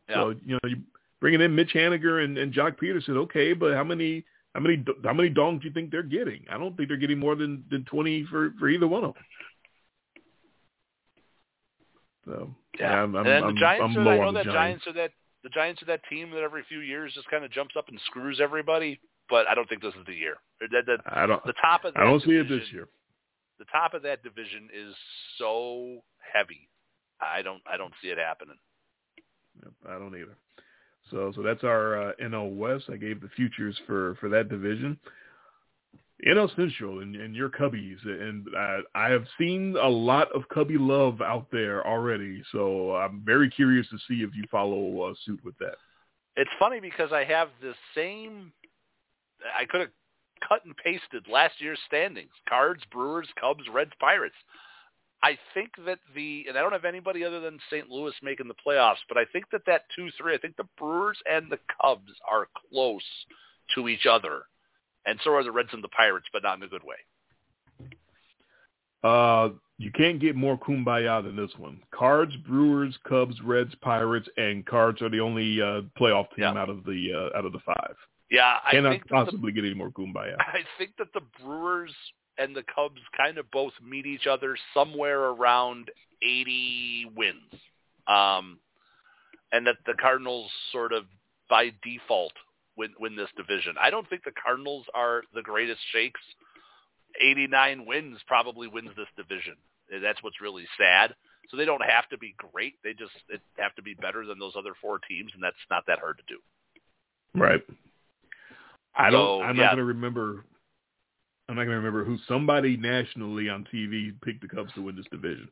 Yeah. 0.08 0.14
So 0.16 0.34
you 0.44 0.54
know 0.54 0.68
you 0.68 0.76
bringing 1.20 1.40
in 1.40 1.54
Mitch 1.54 1.72
Haniger 1.72 2.24
and, 2.24 2.36
and 2.36 2.52
Joc 2.52 2.78
Pederson, 2.78 3.16
okay, 3.16 3.52
but 3.52 3.74
how 3.74 3.84
many 3.84 4.24
how 4.54 4.60
many 4.60 4.84
how 5.04 5.12
many 5.12 5.30
dongs 5.30 5.62
do 5.62 5.68
you 5.68 5.72
think 5.72 5.92
they're 5.92 6.02
getting? 6.02 6.44
I 6.50 6.58
don't 6.58 6.76
think 6.76 6.88
they're 6.88 6.98
getting 6.98 7.20
more 7.20 7.36
than 7.36 7.64
than 7.70 7.84
twenty 7.84 8.24
for 8.24 8.52
for 8.58 8.68
either 8.68 8.88
one 8.88 9.04
of 9.04 9.14
them. 9.14 9.24
So 12.26 12.54
Yeah, 12.80 13.02
I'm, 13.02 13.14
I'm, 13.14 13.26
and 13.26 13.56
the 13.56 13.60
Giants 13.60 13.94
I'm 13.96 13.98
are. 13.98 14.04
low 14.04 14.10
I 14.10 14.16
know 14.18 14.32
the 14.32 14.38
that 14.38 14.44
Giants. 14.46 14.84
Giants 14.84 14.86
are 14.88 14.92
that 14.94 15.10
the 15.44 15.50
Giants 15.50 15.82
are 15.82 15.86
that 15.86 16.00
team 16.10 16.30
that 16.30 16.42
every 16.42 16.64
few 16.68 16.80
years 16.80 17.12
just 17.14 17.28
kind 17.30 17.44
of 17.44 17.52
jumps 17.52 17.76
up 17.78 17.88
and 17.88 18.00
screws 18.06 18.40
everybody. 18.42 18.98
But 19.30 19.48
I 19.48 19.54
don't 19.54 19.68
think 19.68 19.82
this 19.82 19.94
is 19.94 20.06
the 20.06 20.14
year. 20.14 20.36
The, 20.60 20.82
the, 20.84 20.98
I 21.06 21.26
don't 21.26 21.42
the 21.44 21.54
top 21.60 21.84
of 21.84 21.96
I 21.96 22.04
don't 22.04 22.22
see 22.22 22.32
it 22.32 22.48
this 22.48 22.64
year. 22.72 22.88
The 23.58 23.64
top 23.72 23.94
of 23.94 24.02
that 24.02 24.22
division 24.22 24.68
is 24.74 24.94
so 25.38 26.02
heavy. 26.18 26.68
I 27.20 27.42
don't. 27.42 27.62
I 27.70 27.76
don't 27.76 27.92
see 28.02 28.08
it 28.08 28.18
happening. 28.18 28.56
Yep, 29.62 29.72
I 29.88 29.98
don't 29.98 30.14
either. 30.14 30.36
So 31.10 31.32
so 31.34 31.42
that's 31.42 31.64
our 31.64 32.10
uh, 32.10 32.12
NL 32.22 32.56
West. 32.56 32.84
I 32.92 32.96
gave 32.96 33.20
the 33.20 33.28
futures 33.28 33.78
for 33.86 34.16
for 34.16 34.28
that 34.28 34.48
division. 34.48 34.98
NL 36.26 36.54
Central 36.56 37.00
and, 37.00 37.16
and 37.16 37.34
your 37.34 37.50
Cubbies, 37.50 37.98
and 38.04 38.46
I, 38.56 38.78
I 38.94 39.10
have 39.10 39.26
seen 39.38 39.76
a 39.80 39.88
lot 39.88 40.28
of 40.32 40.48
Cubby 40.48 40.78
love 40.78 41.20
out 41.20 41.48
there 41.50 41.86
already. 41.86 42.42
So 42.52 42.94
I'm 42.94 43.22
very 43.24 43.50
curious 43.50 43.86
to 43.90 43.98
see 44.08 44.22
if 44.22 44.30
you 44.34 44.44
follow 44.50 45.02
uh, 45.02 45.14
suit 45.26 45.40
with 45.44 45.58
that. 45.58 45.74
It's 46.36 46.50
funny 46.58 46.80
because 46.80 47.12
I 47.12 47.24
have 47.24 47.48
the 47.60 47.74
same. 47.94 48.52
I 49.58 49.64
could 49.64 49.80
have 49.80 49.90
cut 50.46 50.64
and 50.64 50.76
pasted 50.76 51.26
last 51.30 51.60
year's 51.60 51.78
standings: 51.86 52.32
Cards, 52.48 52.82
Brewers, 52.90 53.28
Cubs, 53.40 53.64
Reds, 53.72 53.92
Pirates. 54.00 54.34
I 55.22 55.38
think 55.54 55.70
that 55.86 55.98
the 56.14 56.44
and 56.48 56.58
I 56.58 56.60
don't 56.60 56.72
have 56.72 56.84
anybody 56.84 57.24
other 57.24 57.40
than 57.40 57.58
St. 57.70 57.88
Louis 57.88 58.12
making 58.22 58.48
the 58.48 58.54
playoffs, 58.54 59.02
but 59.08 59.16
I 59.16 59.24
think 59.32 59.46
that 59.52 59.62
that 59.66 59.82
two 59.96 60.10
three. 60.18 60.34
I 60.34 60.38
think 60.38 60.56
the 60.56 60.68
Brewers 60.78 61.18
and 61.30 61.50
the 61.50 61.58
Cubs 61.80 62.12
are 62.30 62.48
close 62.70 63.02
to 63.74 63.88
each 63.88 64.06
other, 64.06 64.42
and 65.06 65.18
so 65.24 65.32
are 65.34 65.44
the 65.44 65.52
Reds 65.52 65.70
and 65.72 65.82
the 65.82 65.88
Pirates, 65.88 66.26
but 66.32 66.42
not 66.42 66.58
in 66.58 66.64
a 66.64 66.68
good 66.68 66.84
way. 66.84 66.96
Uh, 69.02 69.50
you 69.78 69.90
can't 69.92 70.20
get 70.20 70.34
more 70.36 70.58
kumbaya 70.58 71.22
than 71.22 71.36
this 71.36 71.50
one. 71.58 71.80
Cards, 71.90 72.34
Brewers, 72.46 72.96
Cubs, 73.08 73.40
Reds, 73.42 73.74
Pirates, 73.82 74.28
and 74.36 74.64
Cards 74.64 75.02
are 75.02 75.10
the 75.10 75.20
only 75.20 75.60
uh, 75.60 75.82
playoff 75.98 76.28
team 76.30 76.44
Yeah. 76.44 76.58
out 76.58 76.70
of 76.70 76.84
the 76.84 77.30
uh, 77.34 77.38
out 77.38 77.44
of 77.44 77.52
the 77.52 77.60
five. 77.60 77.96
Yeah, 78.30 78.56
I 78.64 78.72
Cannot 78.72 78.90
think 78.90 79.02
that 79.02 79.08
the 79.08 79.24
possibly 79.24 79.52
get 79.52 79.64
any 79.64 79.74
more 79.74 79.90
kumbaya. 79.90 80.36
I 80.38 80.60
think 80.78 80.92
that 80.98 81.12
the 81.12 81.20
Brewers 81.42 81.94
and 82.38 82.54
the 82.54 82.64
Cubs 82.74 83.00
kind 83.16 83.38
of 83.38 83.50
both 83.50 83.72
meet 83.86 84.06
each 84.06 84.26
other 84.26 84.56
somewhere 84.72 85.20
around 85.20 85.90
80 86.22 87.12
wins. 87.16 87.52
Um, 88.06 88.58
and 89.52 89.66
that 89.66 89.76
the 89.86 89.94
Cardinals 89.94 90.50
sort 90.72 90.92
of 90.92 91.04
by 91.48 91.72
default 91.82 92.32
win, 92.76 92.90
win 92.98 93.16
this 93.16 93.28
division. 93.36 93.76
I 93.80 93.90
don't 93.90 94.08
think 94.08 94.24
the 94.24 94.32
Cardinals 94.32 94.86
are 94.94 95.22
the 95.34 95.42
greatest 95.42 95.80
shakes. 95.92 96.20
89 97.20 97.86
wins 97.86 98.18
probably 98.26 98.66
wins 98.66 98.90
this 98.96 99.06
division. 99.16 99.54
That's 100.02 100.22
what's 100.22 100.40
really 100.40 100.66
sad. 100.78 101.14
So 101.50 101.56
they 101.56 101.64
don't 101.64 101.84
have 101.84 102.08
to 102.08 102.18
be 102.18 102.34
great. 102.36 102.74
They 102.82 102.94
just 102.94 103.12
it 103.28 103.40
have 103.58 103.74
to 103.76 103.82
be 103.82 103.94
better 103.94 104.26
than 104.26 104.38
those 104.38 104.54
other 104.56 104.72
four 104.80 104.98
teams, 104.98 105.30
and 105.34 105.42
that's 105.42 105.56
not 105.70 105.84
that 105.86 105.98
hard 105.98 106.18
to 106.18 106.34
do. 106.34 106.40
Right. 107.38 107.62
I 108.96 109.10
don't. 109.10 109.40
So, 109.40 109.42
I'm 109.42 109.56
yeah. 109.56 109.62
not 109.64 109.68
going 109.70 109.78
to 109.78 109.84
remember. 109.84 110.44
I'm 111.48 111.56
not 111.56 111.64
going 111.64 111.74
to 111.74 111.76
remember 111.76 112.04
who 112.04 112.16
somebody 112.26 112.76
nationally 112.76 113.48
on 113.50 113.66
TV 113.72 114.12
picked 114.22 114.40
the 114.40 114.48
Cubs 114.48 114.72
to 114.74 114.82
win 114.82 114.96
this 114.96 115.06
division. 115.10 115.48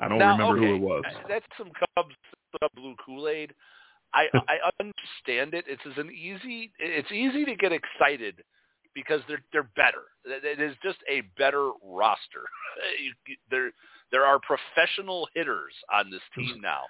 I 0.00 0.08
don't 0.08 0.18
Now, 0.18 0.32
remember 0.32 0.58
okay, 0.58 0.66
who 0.68 0.74
it 0.76 0.80
was. 0.80 1.02
uh, 1.08 1.18
That's 1.28 1.44
some 1.58 1.70
Cubs 1.96 2.14
uh, 2.62 2.68
blue 2.74 2.94
Kool 3.04 3.28
Aid. 3.28 3.52
I 4.14 4.26
I 4.48 4.70
understand 4.80 5.54
it. 5.54 5.64
It's 5.68 5.82
as 5.86 5.96
an 5.98 6.10
easy. 6.10 6.72
It's 6.78 7.10
easy 7.10 7.44
to 7.44 7.54
get 7.56 7.72
excited 7.72 8.42
because 8.94 9.20
they're 9.28 9.42
they're 9.52 9.70
better. 9.76 10.02
It 10.24 10.60
is 10.60 10.76
just 10.82 10.98
a 11.10 11.22
better 11.38 11.70
roster. 11.84 12.44
There 13.50 13.70
there 14.12 14.24
are 14.24 14.38
professional 14.38 15.28
hitters 15.34 15.72
on 15.92 16.10
this 16.10 16.20
team 16.34 16.60
now. 16.60 16.82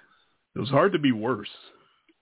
It 0.55 0.59
was 0.59 0.69
hard 0.69 0.91
to 0.93 0.99
be 0.99 1.11
worse. 1.11 1.49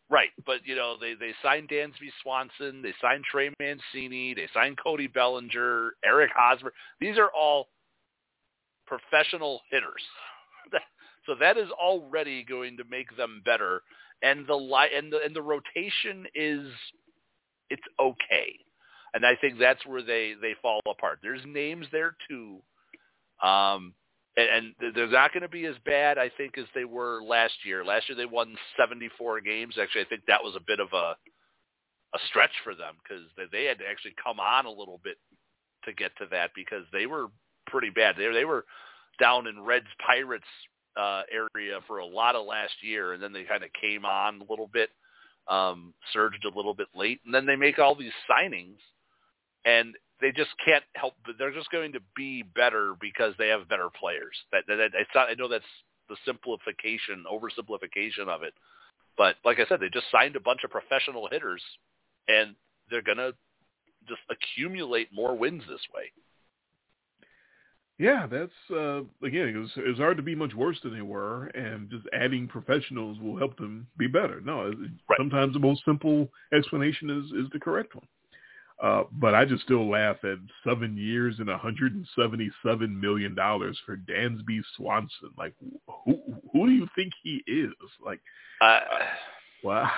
Right, 0.10 0.30
but 0.46 0.58
you 0.66 0.76
know 0.76 0.96
they 1.00 1.16
they 1.16 1.34
signed 1.42 1.70
Dansby 1.70 2.12
Swanson, 2.22 2.84
they 2.84 2.94
signed 3.02 3.24
Trey 3.24 3.50
Mancini, 3.60 4.36
they 4.36 4.48
signed 4.54 4.78
Cody 4.82 5.08
Bellinger, 5.08 5.94
Eric 6.06 6.32
Hosmer. 6.36 6.74
These 7.00 7.18
are 7.18 7.32
all 7.36 7.70
professional 8.86 9.62
hitters, 9.72 10.04
so 11.26 11.34
that 11.40 11.58
is 11.58 11.70
already 11.72 12.44
going 12.44 12.78
to 12.78 12.84
make 12.90 13.18
them 13.18 13.42
better. 13.46 13.82
And 14.22 14.46
the 14.46 14.56
li- 14.56 14.92
and 14.96 15.12
the 15.12 15.22
and 15.26 15.36
the 15.36 15.42
rotation 15.42 16.28
is 16.36 16.68
it's 17.72 17.82
okay, 18.00 18.60
and 19.16 19.26
I 19.26 19.36
think 19.36 19.58
that's 19.58 19.88
where 19.88 20.04
they 20.04 20.36
they 20.40 20.54
fall 20.62 20.82
apart. 20.88 21.18
There's 21.24 21.42
names 21.48 21.88
there 21.92 22.16
too, 22.30 22.62
um, 23.42 23.96
and, 24.38 24.74
they're 24.96 25.08
not 25.08 25.34
going 25.34 25.44
to 25.44 25.50
be 25.50 25.66
as 25.66 25.76
bad, 25.86 26.18
I 26.18 26.30
think, 26.36 26.58
as 26.58 26.66
they 26.76 26.86
were 26.86 27.24
last 27.24 27.54
year. 27.64 27.86
Last 27.86 28.10
year 28.10 28.18
they 28.18 28.26
won 28.26 28.56
74 28.78 29.42
games. 29.42 29.76
Actually, 29.82 30.02
I 30.02 30.10
think 30.10 30.26
that 30.28 30.44
was 30.44 30.56
a 30.56 30.64
bit 30.66 30.80
of 30.80 30.90
a 30.94 31.16
a 32.14 32.20
stretch 32.30 32.52
for 32.64 32.76
them 32.76 32.96
because 33.04 33.24
they, 33.36 33.44
they 33.52 33.66
had 33.66 33.80
to 33.80 33.86
actually 33.90 34.16
come 34.22 34.40
on 34.40 34.66
a 34.66 34.70
little 34.70 35.02
bit 35.04 35.18
to 35.84 35.94
get 35.94 36.16
to 36.18 36.26
that 36.32 36.52
because 36.56 36.86
they 36.94 37.06
were 37.06 37.28
pretty 37.68 37.90
bad. 37.90 38.16
They 38.18 38.32
they 38.32 38.46
were 38.46 38.66
down 39.20 39.48
in 39.48 39.62
Reds 39.62 39.88
Pirates 40.06 40.46
uh, 40.98 41.24
area 41.32 41.80
for 41.88 42.00
a 42.00 42.06
lot 42.06 42.36
of 42.36 42.46
last 42.46 42.74
year, 42.82 43.14
and 43.14 43.22
then 43.22 43.34
they 43.34 43.44
kind 43.44 43.64
of 43.64 43.70
came 43.80 44.06
on 44.06 44.42
a 44.42 44.50
little 44.50 44.70
bit, 44.72 44.90
um, 45.48 45.94
surged 46.14 46.46
a 46.46 46.56
little 46.56 46.74
bit 46.74 46.88
late, 46.96 47.20
and 47.26 47.34
then 47.34 47.46
they 47.46 47.56
make 47.56 47.80
all 47.80 47.96
these 47.96 48.14
signings, 48.30 48.78
and 49.66 49.96
they 50.22 50.32
just 50.32 50.52
can't 50.64 50.84
help. 50.96 51.14
But 51.26 51.36
they're 51.38 51.54
just 51.54 51.72
going 51.72 51.94
to 51.94 52.00
be 52.16 52.44
better 52.44 52.96
because 53.00 53.34
they 53.38 53.50
have 53.50 53.70
better 53.70 53.90
players. 54.00 54.36
That, 54.52 54.64
that, 54.68 54.76
that 54.78 54.92
it's 55.00 55.10
not. 55.14 55.30
I 55.30 55.34
know 55.34 55.48
that's 55.48 55.64
the 56.10 56.16
simplification, 56.26 57.26
oversimplification 57.32 58.28
of 58.28 58.44
it, 58.44 58.54
but 59.18 59.36
like 59.44 59.60
I 59.60 59.66
said, 59.68 59.80
they 59.80 59.90
just 59.90 60.12
signed 60.12 60.36
a 60.36 60.40
bunch 60.40 60.64
of 60.64 60.70
professional 60.70 61.28
hitters, 61.32 61.64
and 62.28 62.56
they're 62.90 63.02
gonna 63.02 63.32
just 64.08 64.22
accumulate 64.30 65.10
more 65.14 65.36
wins 65.36 65.64
this 65.68 65.82
way. 65.94 66.12
Yeah, 67.98 68.28
that's 68.28 68.52
uh, 68.72 69.02
again. 69.24 69.48
It 69.48 69.58
was, 69.58 69.72
it 69.78 69.88
was 69.88 69.98
hard 69.98 70.18
to 70.18 70.24
be 70.24 70.36
much 70.36 70.54
worse 70.54 70.78
than 70.84 70.94
they 70.94 71.02
were, 71.02 71.46
and 71.48 71.90
just 71.90 72.06
adding 72.12 72.46
professionals 72.46 73.18
will 73.20 73.38
help 73.38 73.58
them 73.58 73.88
be 73.98 74.08
better. 74.08 74.42
No, 74.42 74.74
Right. 75.10 75.18
sometimes 75.18 75.54
the 75.54 75.60
most 75.60 75.84
simple 75.86 76.30
explanation 76.54 77.10
is 77.10 77.46
is 77.46 77.50
the 77.54 77.60
correct 77.60 77.96
one. 77.96 78.06
Uh, 78.84 79.04
but 79.14 79.34
I 79.34 79.46
just 79.46 79.64
still 79.64 79.90
laugh 79.90 80.18
at 80.24 80.38
seven 80.68 80.98
years 80.98 81.36
and 81.40 81.48
177 81.48 83.00
million 83.00 83.34
dollars 83.34 83.80
for 83.86 83.96
Dansby 83.98 84.60
Swanson. 84.76 85.30
Like, 85.38 85.54
who 86.04 86.20
who 86.52 86.68
do 86.68 86.74
you 86.74 86.88
think 86.96 87.14
he 87.24 87.42
is? 87.48 87.72
Like, 88.06 88.20
Uh, 88.62 88.80
Wow. 89.64 89.90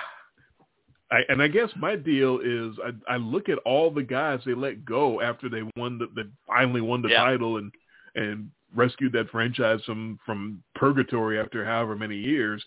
I, 1.10 1.20
and 1.30 1.42
I 1.42 1.48
guess 1.48 1.70
my 1.76 1.96
deal 1.96 2.38
is 2.42 2.76
I, 3.08 3.14
I 3.14 3.16
look 3.16 3.48
at 3.48 3.58
all 3.64 3.90
the 3.90 4.02
guys 4.02 4.40
they 4.44 4.54
let 4.54 4.84
go 4.84 5.20
after 5.22 5.48
they 5.48 5.62
won 5.76 5.98
the, 5.98 6.06
that 6.16 6.30
finally 6.46 6.82
won 6.82 7.00
the 7.02 7.08
Yeah. 7.08 7.24
title 7.24 7.56
and 7.56 7.72
and 8.14 8.50
rescued 8.74 9.12
that 9.12 9.30
franchise 9.30 9.80
from 9.86 10.18
from 10.24 10.62
purgatory 10.74 11.40
after 11.40 11.64
however 11.64 11.96
many 11.96 12.16
years, 12.16 12.62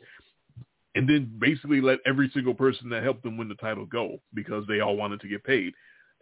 and 0.96 1.08
then 1.08 1.32
basically 1.40 1.82
let 1.82 2.00
every 2.06 2.30
single 2.34 2.54
person 2.56 2.90
that 2.90 3.04
helped 3.04 3.24
them 3.24 3.38
win 3.38 3.48
the 3.48 3.56
title 3.56 3.86
go 3.86 4.20
because 4.34 4.66
they 4.68 4.80
all 4.82 4.96
wanted 4.98 5.22
to 5.22 5.28
get 5.28 5.44
paid. 5.44 5.74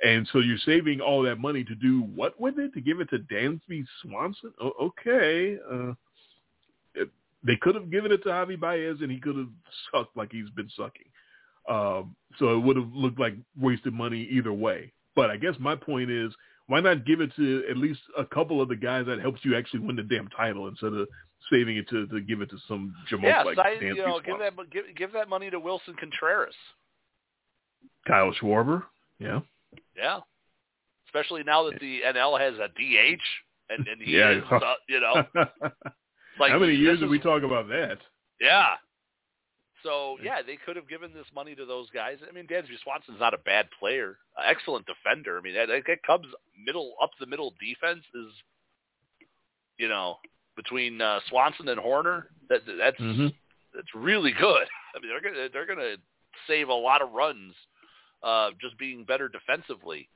And 0.03 0.27
so 0.31 0.39
you're 0.39 0.57
saving 0.65 1.01
all 1.01 1.23
that 1.23 1.39
money 1.39 1.63
to 1.65 1.76
do 1.76 2.01
what 2.15 2.39
with 2.39 2.57
it? 2.57 2.73
To 2.73 2.81
give 2.81 3.01
it 3.01 3.09
to 3.09 3.19
Dansby 3.19 3.85
Swanson? 4.01 4.53
Oh, 4.61 4.71
okay. 4.81 5.57
Uh, 5.69 5.93
it, 6.95 7.09
they 7.43 7.57
could 7.57 7.76
have 7.76 7.91
given 7.91 8.11
it 8.11 8.23
to 8.23 8.30
Javi 8.30 8.59
Baez, 8.59 9.01
and 9.01 9.11
he 9.11 9.19
could 9.19 9.35
have 9.35 9.49
sucked 9.91 10.15
like 10.15 10.31
he's 10.31 10.49
been 10.51 10.69
sucking. 10.77 11.07
Um, 11.67 12.15
so 12.38 12.55
it 12.55 12.59
would 12.59 12.77
have 12.77 12.91
looked 12.93 13.19
like 13.19 13.35
wasted 13.59 13.93
money 13.93 14.27
either 14.31 14.53
way. 14.53 14.93
But 15.15 15.30
I 15.30 15.38
guess 15.38 15.55
my 15.59 15.76
point 15.76 16.09
is, 16.09 16.34
why 16.67 16.80
not 16.80 17.05
give 17.05 17.19
it 17.19 17.35
to 17.35 17.63
at 17.69 17.77
least 17.77 17.99
a 18.17 18.23
couple 18.23 18.61
of 18.61 18.69
the 18.69 18.76
guys 18.76 19.05
that 19.07 19.19
helps 19.19 19.43
you 19.43 19.57
actually 19.57 19.81
win 19.81 19.95
the 19.95 20.03
damn 20.03 20.30
title 20.30 20.67
instead 20.67 20.93
of 20.93 21.07
saving 21.51 21.77
it 21.77 21.89
to, 21.89 22.07
to 22.07 22.21
give 22.21 22.41
it 22.41 22.49
to 22.51 22.57
some 22.67 22.93
yeah, 23.21 23.43
like 23.43 23.57
Dansby 23.57 23.81
you 23.81 23.95
know, 23.97 24.19
give 24.19 24.35
Swanson. 24.38 24.55
that 24.55 24.69
give, 24.69 24.85
give 24.95 25.13
that 25.13 25.27
money 25.27 25.49
to 25.49 25.59
Willson 25.59 25.97
Contreras. 25.97 26.53
Kyle 28.07 28.31
Schwarber. 28.39 28.84
Yeah. 29.19 29.39
Yeah, 29.95 30.19
especially 31.07 31.43
now 31.43 31.69
that 31.69 31.79
the 31.79 32.01
NL 32.05 32.39
has 32.39 32.55
a 32.59 32.67
DH 32.69 33.21
and, 33.69 33.87
and 33.87 34.01
he 34.01 34.17
Yeah. 34.17 34.31
is, 34.37 34.43
uh, 34.51 34.59
you 34.87 34.99
know, 34.99 35.23
like 36.39 36.51
How 36.51 36.59
many 36.59 36.73
years 36.75 36.99
did 36.99 37.05
is- 37.05 37.11
we 37.11 37.19
talk 37.19 37.43
about 37.43 37.67
that? 37.69 37.97
Yeah. 38.39 38.75
So 39.83 40.17
yeah, 40.21 40.41
they 40.45 40.57
could 40.65 40.75
have 40.75 40.89
given 40.89 41.13
this 41.13 41.25
money 41.33 41.55
to 41.55 41.65
those 41.65 41.89
guys. 41.91 42.17
I 42.27 42.33
mean, 42.33 42.47
Dansby 42.47 42.79
Swanson's 42.83 43.19
not 43.19 43.33
a 43.33 43.37
bad 43.39 43.67
player, 43.79 44.17
excellent 44.45 44.85
defender. 44.85 45.37
I 45.37 45.41
mean, 45.41 45.53
that, 45.55 45.67
that 45.67 46.03
Cubs 46.05 46.27
middle 46.65 46.95
up 47.01 47.11
the 47.19 47.25
middle 47.25 47.53
defense 47.61 48.03
is, 48.13 48.31
you 49.77 49.87
know, 49.87 50.17
between 50.57 50.99
uh, 51.01 51.19
Swanson 51.29 51.69
and 51.69 51.79
Hoerner, 51.79 52.23
that 52.49 52.61
that's 52.77 52.99
Mm-hmm. 52.99 53.27
that's 53.73 53.87
really 53.95 54.33
good. 54.33 54.67
I 54.95 54.99
mean, 54.99 55.09
they're 55.09 55.21
gonna 55.31 55.47
they're 55.53 55.65
gonna 55.65 55.95
save 56.45 56.67
a 56.67 56.73
lot 56.73 57.01
of 57.01 57.13
runs, 57.13 57.53
uh, 58.23 58.51
just 58.61 58.77
being 58.77 59.03
better 59.05 59.29
defensively. 59.29 60.09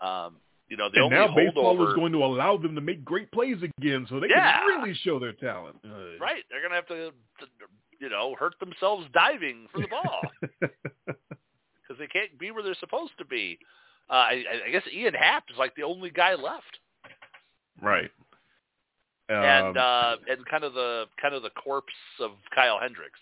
Um, 0.00 0.36
you 0.68 0.76
know, 0.76 0.88
the 0.90 0.96
And 0.96 1.14
only 1.14 1.16
now 1.16 1.34
baseball 1.34 1.76
holdover, 1.76 1.88
is 1.90 1.94
going 1.94 2.12
to 2.12 2.24
allow 2.24 2.56
them 2.56 2.74
to 2.74 2.80
make 2.80 3.04
great 3.04 3.30
plays 3.30 3.56
again, 3.78 4.06
so 4.08 4.18
they 4.18 4.28
Yeah. 4.28 4.58
can 4.66 4.80
really 4.82 4.94
show 4.94 5.18
their 5.18 5.32
talent. 5.32 5.76
Uh, 5.84 6.18
right? 6.18 6.42
They're 6.50 6.60
gonna 6.62 6.74
have 6.74 6.88
to, 6.88 7.10
to, 7.40 7.46
you 8.00 8.08
know, 8.08 8.34
hurt 8.38 8.58
themselves 8.58 9.06
diving 9.12 9.68
for 9.72 9.80
the 9.80 9.86
ball. 9.88 10.22
because 11.06 11.98
they 12.00 12.08
can't 12.08 12.36
be 12.38 12.50
where 12.50 12.62
they're 12.64 12.74
supposed 12.80 13.12
to 13.18 13.24
be. 13.24 13.58
Uh, 14.10 14.12
I, 14.14 14.44
I 14.66 14.70
guess 14.70 14.82
Ian 14.92 15.14
Happ 15.14 15.44
is 15.50 15.56
like 15.58 15.74
the 15.76 15.82
only 15.84 16.10
guy 16.10 16.34
left, 16.34 16.78
right. 17.80 18.10
and 19.28 19.76
Um, 19.76 19.76
uh, 19.76 20.16
and 20.28 20.44
kind 20.46 20.64
of 20.64 20.74
the 20.74 21.06
kind 21.20 21.34
of 21.34 21.42
the 21.42 21.50
corpse 21.50 21.92
of 22.20 22.32
Kyle 22.54 22.78
Hendricks. 22.80 23.20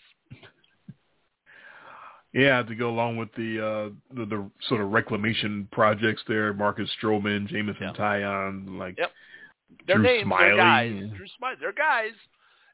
Yeah, 2.35 2.61
to 2.63 2.75
go 2.75 2.89
along 2.89 3.15
with 3.15 3.29
the 3.35 3.59
uh 3.65 3.89
the, 4.13 4.25
the 4.25 4.51
sort 4.67 4.81
of 4.81 4.91
reclamation 4.91 5.67
projects 5.71 6.21
there, 6.27 6.53
Marcus 6.53 6.89
Stroman, 7.01 7.47
Jameson 7.47 7.81
Yeah. 7.81 7.93
Taillon, 7.93 8.77
like 8.77 8.97
Yep. 8.97 9.11
Their 9.87 9.95
Drew 9.97 10.03
names, 10.05 10.27
Smyly. 10.31 10.39
their 10.39 10.57
guys, 10.57 10.91
Drew 11.15 11.25
Smyly, 11.41 11.59
they're 11.61 11.71
guys, 11.73 12.11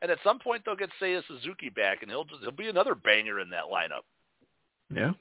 and 0.01 0.09
at 0.11 0.17
some 0.23 0.39
point 0.39 0.63
they'll 0.65 0.75
get 0.75 0.89
Seiya 0.99 1.21
Suzuki 1.27 1.69
back, 1.69 2.01
and 2.01 2.09
he'll 2.09 2.25
just, 2.25 2.41
he'll 2.41 2.51
be 2.51 2.69
another 2.69 2.95
banger 2.95 3.39
in 3.39 3.49
that 3.51 3.65
lineup. 3.71 4.01
yeah. 4.93 5.11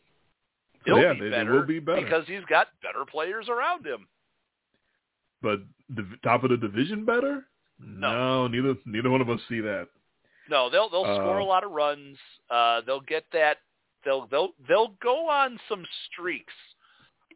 He'll 0.86 0.98
yeah, 0.98 1.12
be 1.12 1.20
they, 1.20 1.30
better 1.30 1.52
they 1.52 1.58
will 1.58 1.66
be 1.66 1.78
better. 1.78 2.00
because 2.00 2.24
he's 2.26 2.44
got 2.48 2.68
better 2.82 3.04
players 3.04 3.50
around 3.50 3.86
him. 3.86 4.06
but 5.42 5.60
the 5.94 6.06
top 6.22 6.42
of 6.44 6.48
the 6.50 6.56
division 6.56 7.04
better? 7.04 7.44
No, 7.78 8.46
neither 8.48 8.74
neither 8.86 9.10
one 9.10 9.20
of 9.20 9.28
us 9.28 9.40
see 9.48 9.60
that. 9.60 9.88
No, 10.48 10.70
they'll 10.70 10.88
they'll 10.88 11.04
Uh, 11.04 11.16
score 11.16 11.38
a 11.38 11.44
lot 11.44 11.64
of 11.64 11.70
runs. 11.72 12.16
Uh, 12.50 12.80
they'll 12.86 13.00
get 13.00 13.24
that. 13.34 13.58
They'll 14.04 14.26
they'll 14.26 14.50
they'll 14.68 14.94
go 15.02 15.28
on 15.28 15.58
some 15.68 15.84
streaks. 16.10 16.54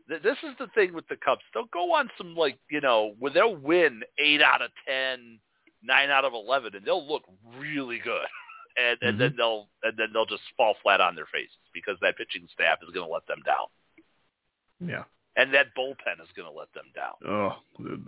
Th- 0.09 0.23
This 0.23 0.37
is 0.43 0.55
the 0.59 0.69
thing 0.75 0.93
with 0.95 1.07
the 1.09 1.17
Cubs. 1.17 1.43
They'll 1.53 1.67
go 1.73 1.93
on 1.95 2.11
some 2.19 2.35
like 2.35 2.59
you 2.71 2.81
know 2.81 3.15
where 3.19 3.33
they'll 3.33 3.57
win 3.57 4.03
eight 4.19 4.41
out 4.43 4.63
of 4.63 4.71
ten, 4.87 5.39
nine 5.83 6.11
out 6.11 6.25
of 6.25 6.33
eleven, 6.33 6.75
and 6.75 6.85
they'll 6.85 7.07
look 7.07 7.25
really 7.59 7.99
good. 7.99 8.27
And 8.77 8.99
and 9.03 9.21
then 9.21 9.35
they'll 9.37 9.69
and 9.85 9.97
then 9.97 10.09
they'll 10.13 10.27
just 10.27 10.43
fall 10.57 10.75
flat 10.83 11.01
on 11.01 11.15
their 11.15 11.27
faces 11.33 11.55
because 11.73 11.97
that 12.01 12.17
pitching 12.17 12.49
staff 12.53 12.79
is 12.83 12.93
going 12.93 13.07
to 13.07 13.13
let 13.13 13.25
them 13.29 13.39
down, 13.47 13.69
Yeah. 14.81 15.05
and 15.37 15.55
that 15.55 15.67
bullpen 15.79 16.21
is 16.21 16.29
going 16.35 16.51
to 16.53 16.59
let 16.59 16.73
them 16.75 16.87
down. 16.93 17.13
Oh, 17.25 17.53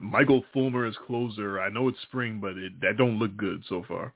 Michael 0.01 0.43
Fulmer 0.53 0.85
as 0.85 0.97
closer. 1.07 1.61
I 1.61 1.69
know 1.69 1.87
it's 1.87 2.03
spring, 2.03 2.41
but 2.41 2.57
it, 2.59 2.81
that 2.81 2.97
don't 2.97 3.21
look 3.21 3.37
good 3.37 3.63
so 3.69 3.85
far. 3.87 4.13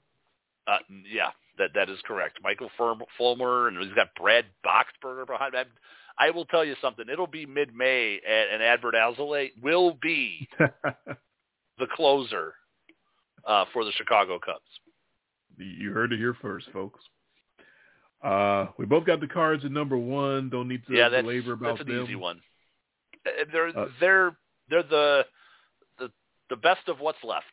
Uh, 0.66 0.78
yeah, 1.08 1.30
that 1.60 1.74
that 1.74 1.88
is 1.88 1.98
correct. 2.04 2.38
Michael 2.42 2.70
Fulmer, 3.18 3.68
and 3.68 3.78
he's 3.78 3.92
got 3.94 4.08
Brad 4.16 4.46
Boxberger 4.66 5.26
behind 5.26 5.54
him. 5.54 5.66
I 6.18 6.30
will 6.30 6.44
tell 6.46 6.64
you 6.64 6.74
something. 6.82 7.06
It'll 7.10 7.26
be 7.26 7.46
mid-May, 7.46 8.20
and, 8.28 8.50
and 8.54 8.62
Adbert 8.62 8.94
Alzolay 8.94 9.50
will 9.62 9.96
be 10.02 10.48
the 10.58 11.86
closer 11.94 12.54
uh, 13.46 13.64
for 13.72 13.84
the 13.84 13.92
Chicago 13.92 14.38
Cubs. 14.38 14.60
you 15.56 15.92
heard 15.92 16.12
it 16.12 16.18
here 16.18 16.36
first, 16.42 16.66
folks. 16.72 17.00
Uh, 18.22 18.66
we 18.76 18.84
both 18.84 19.06
got 19.06 19.20
the 19.20 19.26
cards 19.26 19.64
at 19.64 19.72
number 19.72 19.96
one. 19.96 20.50
Don't 20.50 20.68
need 20.68 20.84
to 20.86 20.94
yeah, 20.94 21.08
that's, 21.08 21.22
belabor 21.22 21.52
about 21.54 21.78
that's 21.78 21.88
an 21.88 21.96
them. 21.96 22.04
easy 22.04 22.16
one. 22.16 22.40
Uh, 23.26 23.30
They're 23.52 23.68
Uh, 23.78 23.86
they're 23.98 24.36
they're 24.68 24.82
the 24.82 25.24
the 25.98 26.10
the 26.50 26.56
best 26.56 26.86
of 26.88 27.00
what's 27.00 27.22
left. 27.24 27.46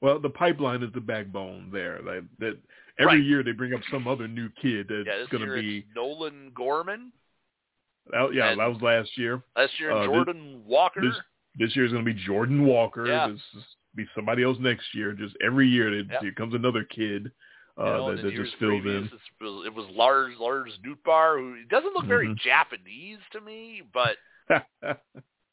Well, 0.00 0.18
the 0.18 0.30
pipeline 0.30 0.82
is 0.82 0.92
the 0.92 1.00
backbone 1.00 1.70
there. 1.72 2.00
Like, 2.02 2.24
that 2.38 2.58
every 2.98 3.16
Right. 3.18 3.22
year 3.24 3.42
they 3.42 3.52
bring 3.52 3.74
up 3.74 3.80
some 3.90 4.08
other 4.08 4.26
new 4.28 4.48
kid 4.60 4.86
that's 4.88 5.06
Yeah, 5.06 5.18
this 5.18 5.28
going 5.28 5.46
to 5.48 5.54
be. 5.54 5.78
it's 5.78 5.88
Nolan 5.94 6.50
Gorman. 6.54 7.12
That, 8.10 8.32
yeah, 8.34 8.50
and- 8.50 8.60
that 8.60 8.66
was 8.66 8.80
last 8.82 9.16
year. 9.18 9.42
Last 9.56 9.78
year 9.78 9.90
Uh, 9.92 9.98
this- 10.00 10.06
Jordan 10.06 10.64
Walker. 10.64 11.00
This 11.02 11.18
this 11.56 11.74
year 11.74 11.84
is 11.84 11.90
going 11.92 12.04
to 12.04 12.14
be 12.14 12.18
Jordan 12.18 12.64
Walker. 12.64 13.06
Yeah. 13.08 13.26
This 13.28 13.40
is 13.56 13.76
be 13.96 14.06
somebody 14.14 14.44
else 14.44 14.56
next 14.60 14.94
year. 14.94 15.12
Just 15.12 15.36
every 15.42 15.66
year, 15.68 15.90
they, 15.90 16.08
Yeah. 16.14 16.20
here 16.20 16.32
comes 16.32 16.54
another 16.54 16.84
kid 16.84 17.30
uh, 17.76 17.84
you 17.84 17.90
know, 17.90 18.14
that, 18.16 18.22
that 18.22 18.34
just 18.34 18.54
fills 18.56 18.84
in. 18.84 19.04
It 19.06 19.10
was, 19.40 19.66
it 19.66 19.74
Lars 19.90 20.36
Lars 20.38 20.78
Nootbaar, 20.84 21.38
who 21.38 21.64
doesn't 21.64 21.92
look 21.94 22.04
very 22.06 22.28
Mhm. 22.28 22.36
Japanese 22.38 23.18
to 23.32 23.40
me, 23.40 23.82
but 23.92 24.16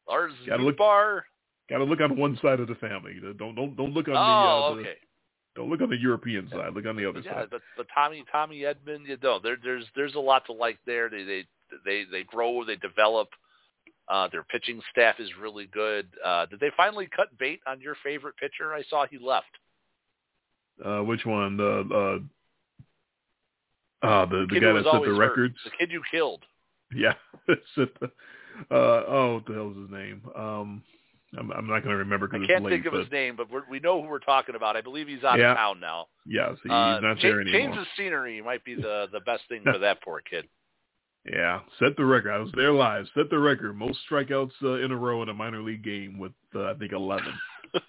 Lars 0.07 0.33
Gotta 0.45 0.63
look- 0.63 0.77
Nootbaar. 0.77 1.21
Got 1.69 1.79
to 1.79 1.83
look 1.83 1.99
on 2.01 2.17
one 2.17 2.37
side 2.41 2.59
of 2.59 2.67
the 2.67 2.75
family. 2.75 3.19
Don't 3.37 3.55
don't 3.55 3.75
don't 3.75 3.93
look 3.93 4.07
on 4.07 4.15
Oh, 4.15 4.17
the, 4.17 4.21
uh, 4.21 4.75
the 4.75 4.81
okay. 4.81 4.97
don't 5.55 5.69
look 5.69 5.81
on 5.81 5.89
the 5.89 5.97
European 5.97 6.49
side. 6.49 6.73
Look 6.73 6.85
on 6.85 6.95
the 6.95 7.07
other 7.07 7.21
Yeah, 7.25 7.33
side. 7.41 7.47
but 7.51 7.61
but 7.75 7.87
Tommy 7.93 8.23
Tommy 8.31 8.61
Edman, 8.61 9.05
you 9.07 9.17
know, 9.21 9.39
there 9.39 9.57
there's 9.61 9.85
there's 9.95 10.15
a 10.15 10.19
lot 10.19 10.45
to 10.45 10.53
like 10.53 10.77
there. 10.85 11.09
They 11.09 11.23
they 11.23 11.43
they 11.85 12.03
they 12.11 12.23
grow, 12.23 12.63
they 12.63 12.75
develop. 12.77 13.29
Uh, 14.09 14.29
their 14.31 14.43
pitching 14.43 14.81
staff 14.89 15.15
is 15.19 15.29
really 15.37 15.65
good. 15.65 16.07
Uh, 16.23 16.45
did 16.45 16.61
they 16.61 16.71
finally 16.77 17.09
cut 17.13 17.37
bait 17.37 17.59
on 17.67 17.81
your 17.81 17.95
favorite 18.05 18.37
pitcher? 18.37 18.73
I 18.73 18.81
saw 18.89 19.05
he 19.05 19.17
left. 19.17 19.47
Uh, 20.83 20.99
which 21.03 21.25
one? 21.25 21.57
The 21.57 22.21
uh, 24.03 24.07
uh, 24.07 24.25
the 24.27 24.45
the 24.47 24.53
kid 24.53 24.61
guy 24.63 24.71
that 24.73 24.85
set 24.85 25.01
the 25.01 25.07
hurt. 25.07 25.17
records. 25.17 25.55
The 25.65 25.71
kid 25.77 25.91
you 25.91 26.01
killed. 26.09 26.43
Yeah, 26.95 27.15
set 27.75 27.89
the. 27.99 28.05
Uh, 28.71 29.03
oh, 29.07 29.33
what 29.35 29.45
the 29.45 29.53
hell 29.53 29.71
is 29.71 29.77
his 29.77 29.91
name? 29.91 30.21
Um, 30.35 30.81
I'm, 31.37 31.51
I'm 31.51 31.67
not 31.67 31.79
going 31.83 31.91
to 31.93 31.97
remember 31.97 32.29
I 32.31 32.45
can't 32.45 32.63
late. 32.63 32.71
think 32.71 32.85
of 32.85 32.93
but 32.93 33.01
his 33.01 33.11
name, 33.11 33.35
but 33.35 33.49
we're, 33.51 33.63
we 33.69 33.79
know 33.79 34.01
who 34.01 34.07
we're 34.07 34.19
talking 34.19 34.55
about. 34.55 34.77
I 34.77 34.81
believe 34.81 35.07
he's 35.07 35.23
out 35.23 35.39
Yeah. 35.39 35.51
of 35.51 35.57
town 35.57 35.79
now. 35.79 36.07
yes, 36.25 36.51
he's 36.63 36.71
Uh, 36.71 36.99
not 37.01 37.17
there 37.21 37.43
change 37.43 37.55
anymore. 37.55 37.79
of 37.81 37.87
scenery 37.97 38.41
might 38.41 38.63
be 38.63 38.75
the 38.75 39.07
the 39.11 39.19
best 39.21 39.43
thing 39.49 39.61
for 39.63 39.77
that 39.79 40.01
poor 40.03 40.21
kid. 40.21 40.47
Yeah, 41.29 41.59
set 41.79 41.97
the 41.97 42.05
record. 42.05 42.31
I 42.31 42.37
was 42.37 42.51
there 42.55 42.71
live. 42.71 43.05
Set 43.13 43.29
the 43.29 43.37
record. 43.39 43.75
Most 43.75 43.99
strikeouts 44.09 44.53
uh, 44.63 44.75
in 44.75 44.91
a 44.91 44.95
row 44.95 45.21
in 45.23 45.27
a 45.29 45.33
minor 45.33 45.61
league 45.61 45.83
game 45.83 46.17
with 46.17 46.31
uh, 46.55 46.71
I 46.71 46.73
think 46.75 46.93
11. 46.93 47.25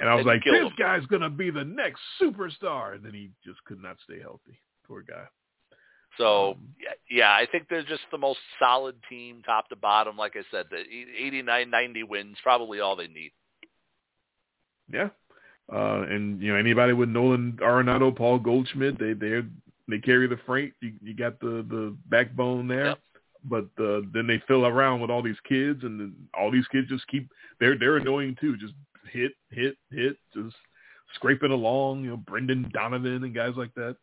And 0.00 0.08
I 0.08 0.14
was 0.14 0.20
And 0.24 0.28
like, 0.28 0.42
this 0.44 0.54
him. 0.54 0.72
guy's 0.78 1.04
gonna 1.06 1.28
be 1.28 1.50
the 1.50 1.62
next 1.62 2.00
superstar, 2.22 2.94
and 2.94 3.04
then 3.04 3.12
he 3.12 3.28
just 3.44 3.62
could 3.66 3.82
not 3.82 3.96
stay 4.02 4.18
healthy. 4.18 4.58
Poor 4.86 5.02
guy. 5.02 5.24
So 6.20 6.58
yeah, 6.78 6.90
yeah, 7.10 7.30
I 7.32 7.46
think 7.50 7.66
they're 7.70 7.82
just 7.82 8.02
the 8.12 8.18
most 8.18 8.40
solid 8.58 8.94
team, 9.08 9.42
top 9.44 9.68
to 9.70 9.76
bottom. 9.76 10.18
Like 10.18 10.34
I 10.36 10.42
said, 10.50 10.66
the 10.70 10.76
89, 11.18 11.70
90 11.70 12.02
wins 12.04 12.36
probably 12.42 12.80
all 12.80 12.94
they 12.94 13.08
need. 13.08 13.32
Yeah. 14.92 15.08
Uh, 15.72 16.02
and 16.02 16.42
you 16.42 16.52
know 16.52 16.58
anybody 16.58 16.92
with 16.92 17.08
Nolan 17.08 17.52
Arenado, 17.62 18.14
Paul 18.14 18.38
Goldschmidt, 18.38 18.98
they 18.98 19.12
they 19.14 19.40
they 19.88 19.98
carry 19.98 20.26
the 20.26 20.38
freight. 20.44 20.74
You 20.82 20.92
you 21.00 21.14
got 21.14 21.38
the 21.40 21.64
the 21.68 21.96
backbone 22.10 22.66
there, 22.68 22.86
Yep. 22.86 22.98
but 23.44 23.64
uh, 23.82 24.00
then 24.12 24.26
they 24.26 24.42
fill 24.48 24.66
around 24.66 25.00
with 25.00 25.10
all 25.10 25.22
these 25.22 25.40
kids, 25.48 25.84
and 25.84 26.00
then 26.00 26.14
all 26.36 26.50
these 26.50 26.66
kids 26.72 26.88
just 26.88 27.06
keep 27.06 27.30
they're 27.60 27.78
they're 27.78 27.98
annoying 27.98 28.36
too. 28.40 28.56
Just 28.56 28.74
hit 29.12 29.32
hit 29.50 29.76
hit, 29.92 30.16
just 30.34 30.56
scraping 31.14 31.52
along. 31.52 32.02
You 32.02 32.10
know 32.10 32.16
Brendan 32.16 32.68
Donovan 32.74 33.22
and 33.22 33.34
guys 33.34 33.54
like 33.56 33.72
that. 33.74 33.96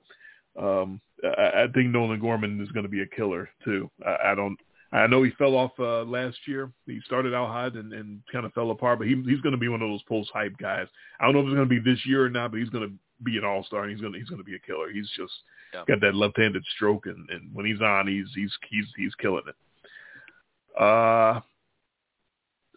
Um, 0.57 0.99
I, 1.23 1.63
I 1.63 1.67
think 1.73 1.89
Nolan 1.89 2.19
Gorman 2.19 2.61
is 2.61 2.71
going 2.71 2.83
to 2.83 2.89
be 2.89 3.01
a 3.01 3.05
killer 3.07 3.49
too. 3.63 3.89
I, 4.05 4.31
I 4.31 4.35
don't. 4.35 4.57
I 4.93 5.05
know 5.05 5.21
he 5.21 5.31
fell 5.31 5.55
off 5.55 5.71
uh, 5.79 6.03
last 6.03 6.37
year. 6.47 6.71
He 6.85 7.01
started 7.05 7.33
out 7.33 7.49
hot 7.49 7.73
and, 7.75 7.91
and 7.91 8.21
kind 8.31 8.45
of 8.45 8.53
fell 8.53 8.71
apart, 8.71 8.99
but 8.99 9.07
he, 9.07 9.15
he's 9.27 9.41
going 9.41 9.51
to 9.51 9.57
be 9.57 9.67
one 9.67 9.81
of 9.81 9.89
those 9.89 10.01
post 10.03 10.29
hype 10.33 10.57
guys. 10.57 10.87
I 11.19 11.25
don't 11.25 11.33
know 11.33 11.41
if 11.41 11.47
it's 11.47 11.55
going 11.55 11.67
to 11.67 11.81
be 11.81 11.91
this 11.91 11.99
year 12.05 12.23
or 12.25 12.29
not, 12.29 12.51
but 12.51 12.61
he's 12.61 12.69
going 12.69 12.87
to 12.87 12.93
be 13.23 13.37
an 13.37 13.43
all 13.43 13.65
star 13.65 13.81
and 13.83 13.91
he's 13.91 13.99
going 13.99 14.13
to 14.13 14.19
he's 14.19 14.29
going 14.29 14.39
to 14.41 14.45
be 14.45 14.55
a 14.55 14.59
killer. 14.59 14.89
He's 14.91 15.09
just 15.17 15.33
Yeah. 15.73 15.83
got 15.89 15.99
that 16.01 16.15
left 16.15 16.37
handed 16.37 16.63
stroke, 16.75 17.05
and, 17.05 17.29
and 17.29 17.53
when 17.53 17.65
he's 17.65 17.81
on, 17.81 18.07
he's 18.07 18.27
he's 18.33 18.51
he's 18.69 18.85
he's 18.95 19.13
killing 19.15 19.43
it. 19.47 20.81
Uh, 20.81 21.41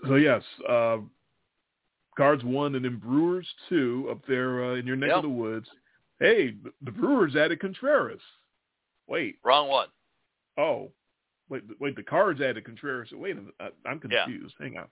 so 0.08 0.16
yes, 0.16 0.42
uh, 0.68 0.98
Cards 2.16 2.42
one 2.42 2.74
and 2.74 2.84
then 2.84 2.96
Brewers 2.96 3.46
two 3.68 4.08
up 4.10 4.18
there 4.26 4.64
uh, 4.64 4.74
in 4.74 4.86
your 4.86 4.96
neck 4.96 5.08
Yep. 5.10 5.16
of 5.18 5.22
the 5.22 5.28
woods. 5.28 5.68
Hey, 6.20 6.54
the- 6.82 6.92
Brewers 6.92 7.34
added 7.34 7.60
Contreras. 7.60 8.20
Wait, 9.08 9.38
Wrong 9.42 9.68
one. 9.68 9.88
Oh, 10.58 10.92
wait, 11.48 11.62
wait. 11.80 11.96
The 11.96 12.02
Cards 12.02 12.40
added 12.40 12.64
Contreras. 12.64 13.10
Wait 13.12 13.32
a 13.32 13.34
minute. 13.40 13.54
I, 13.58 13.70
I'm 13.86 14.00
Yeah. 14.08 14.24
confused. 14.26 14.54
Hang 14.60 14.76
on. 14.78 14.86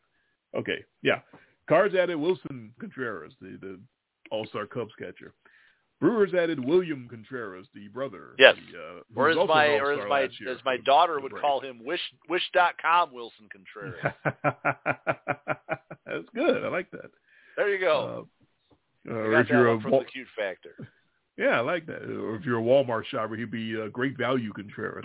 Okay, 0.57 0.85
yeah. 1.03 1.21
Cards 1.69 1.95
added 1.95 2.17
Willson 2.17 2.73
Contreras, 2.81 3.35
the 3.41 3.59
the 3.61 3.81
All 4.31 4.47
Star 4.47 4.67
Cubs 4.67 4.93
catcher. 4.99 5.35
Brewers 6.01 6.33
added 6.33 6.65
William 6.65 7.09
Contreras, 7.09 7.67
the 7.75 7.89
brother. 7.89 8.35
Yes. 8.39 8.57
The, 8.73 8.79
uh, 8.79 9.01
Or 9.17 9.29
as 9.31 9.37
my 9.49 9.67
or 9.79 9.93
as 9.93 10.09
my 10.09 10.23
as 10.23 10.65
my 10.65 10.77
daughter 10.79 11.21
would 11.21 11.35
call 11.39 11.61
him 11.61 11.85
wish 11.85 12.01
wish.com 12.29 13.11
Willson 13.13 13.49
Contreras. 13.53 14.15
That's 16.07 16.29
good. 16.35 16.65
I 16.65 16.69
like 16.69 16.91
that. 16.93 17.11
There 17.57 17.69
you 17.69 17.81
go. 17.81 18.27
Uh, 19.09 19.13
uh, 19.13 19.15
got 19.31 19.41
if 19.41 19.49
that 19.49 19.53
you're 19.55 19.69
a 19.75 19.81
from 19.81 19.91
Wal- 19.91 20.01
the 20.01 20.07
cute 20.07 20.29
factor. 20.37 20.89
Yeah, 21.39 21.59
I 21.59 21.60
like 21.60 21.86
that. 21.86 22.02
Or 22.02 22.35
if 22.35 22.44
you're 22.44 22.59
a 22.59 22.62
Walmart 22.62 23.05
shopper, 23.06 23.36
he'd 23.36 23.51
be 23.51 23.74
a 23.81 23.89
great 23.89 24.19
value 24.19 24.52
Contreras. 24.52 25.05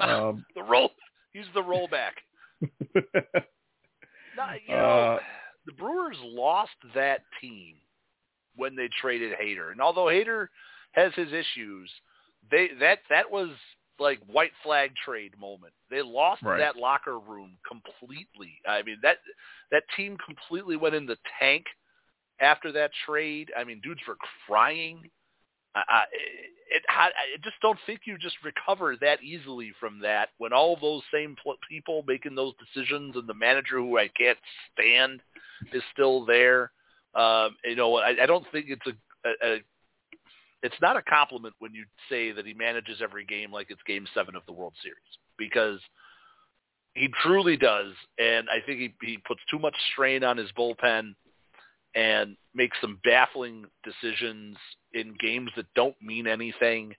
Um, 0.00 0.44
the 0.56 0.62
roll. 0.64 0.90
He's 1.32 1.44
the 1.54 1.62
rollback. 1.62 2.12
no, 2.94 4.44
you 4.66 4.74
know, 4.74 4.76
Uh, 4.76 5.18
the 5.66 5.72
Brewers 5.72 6.16
lost 6.22 6.72
that 6.94 7.20
team 7.40 7.76
when 8.56 8.76
they 8.76 8.88
traded 9.00 9.32
Hader, 9.40 9.70
and 9.72 9.80
although 9.80 10.06
Hader 10.06 10.48
has 10.92 11.12
his 11.14 11.28
issues, 11.32 11.90
they 12.50 12.68
that 12.80 12.98
that 13.10 13.30
was 13.30 13.48
like 13.98 14.18
white 14.26 14.52
flag 14.62 14.90
trade 15.04 15.32
moment. 15.40 15.72
They 15.90 16.02
lost 16.02 16.42
Right. 16.42 16.58
that 16.58 16.76
locker 16.76 17.18
room 17.18 17.56
completely. 17.66 18.60
I 18.68 18.82
mean 18.82 18.98
that 19.02 19.18
that 19.70 19.84
team 19.96 20.16
completely 20.24 20.76
went 20.76 20.94
in 20.94 21.06
the 21.06 21.16
tank 21.40 21.64
after 22.40 22.70
that 22.72 22.90
trade. 23.06 23.50
I 23.56 23.64
mean, 23.64 23.80
dudes 23.82 24.00
were 24.06 24.18
crying. 24.46 25.10
I, 25.74 26.04
it, 26.70 26.82
I, 26.88 27.06
I 27.06 27.36
just 27.42 27.56
don't 27.60 27.78
think 27.86 28.00
you 28.04 28.16
just 28.18 28.36
recover 28.44 28.96
that 29.00 29.22
easily 29.22 29.72
from 29.78 30.00
that 30.00 30.30
when 30.38 30.52
all 30.52 30.76
those 30.80 31.02
same 31.12 31.36
pl- 31.42 31.56
people 31.68 32.04
making 32.06 32.34
those 32.34 32.54
decisions 32.58 33.16
and 33.16 33.28
the 33.28 33.34
manager 33.34 33.78
who 33.78 33.98
I 33.98 34.08
can't 34.08 34.38
stand 34.72 35.20
is 35.72 35.82
still 35.92 36.24
there. 36.24 36.70
Um, 37.14 37.56
you 37.64 37.76
know, 37.76 37.96
I, 37.96 38.14
I 38.22 38.26
don't 38.26 38.46
think 38.50 38.66
it's 38.68 38.86
a, 38.86 39.28
a, 39.28 39.54
a 39.54 39.60
it's 40.62 40.80
not 40.80 40.96
a 40.96 41.02
compliment 41.02 41.54
when 41.58 41.74
you 41.74 41.84
say 42.08 42.32
that 42.32 42.46
he 42.46 42.54
manages 42.54 43.00
every 43.02 43.24
game 43.24 43.52
like 43.52 43.66
it's 43.70 43.82
Game 43.86 44.06
Seven 44.14 44.34
of 44.34 44.42
the 44.46 44.52
World 44.52 44.72
Series 44.82 44.96
because 45.36 45.78
he 46.94 47.08
truly 47.22 47.56
does, 47.56 47.92
and 48.18 48.48
I 48.48 48.64
think 48.64 48.80
he 48.80 48.94
he 49.02 49.18
puts 49.18 49.40
too 49.50 49.58
much 49.58 49.74
strain 49.92 50.24
on 50.24 50.36
his 50.36 50.50
bullpen 50.58 51.14
and 51.94 52.36
makes 52.54 52.76
some 52.80 52.98
baffling 53.04 53.66
decisions 53.84 54.56
in 54.94 55.14
games 55.20 55.50
that 55.56 55.66
don't 55.74 56.00
mean 56.00 56.26
anything, 56.26 56.94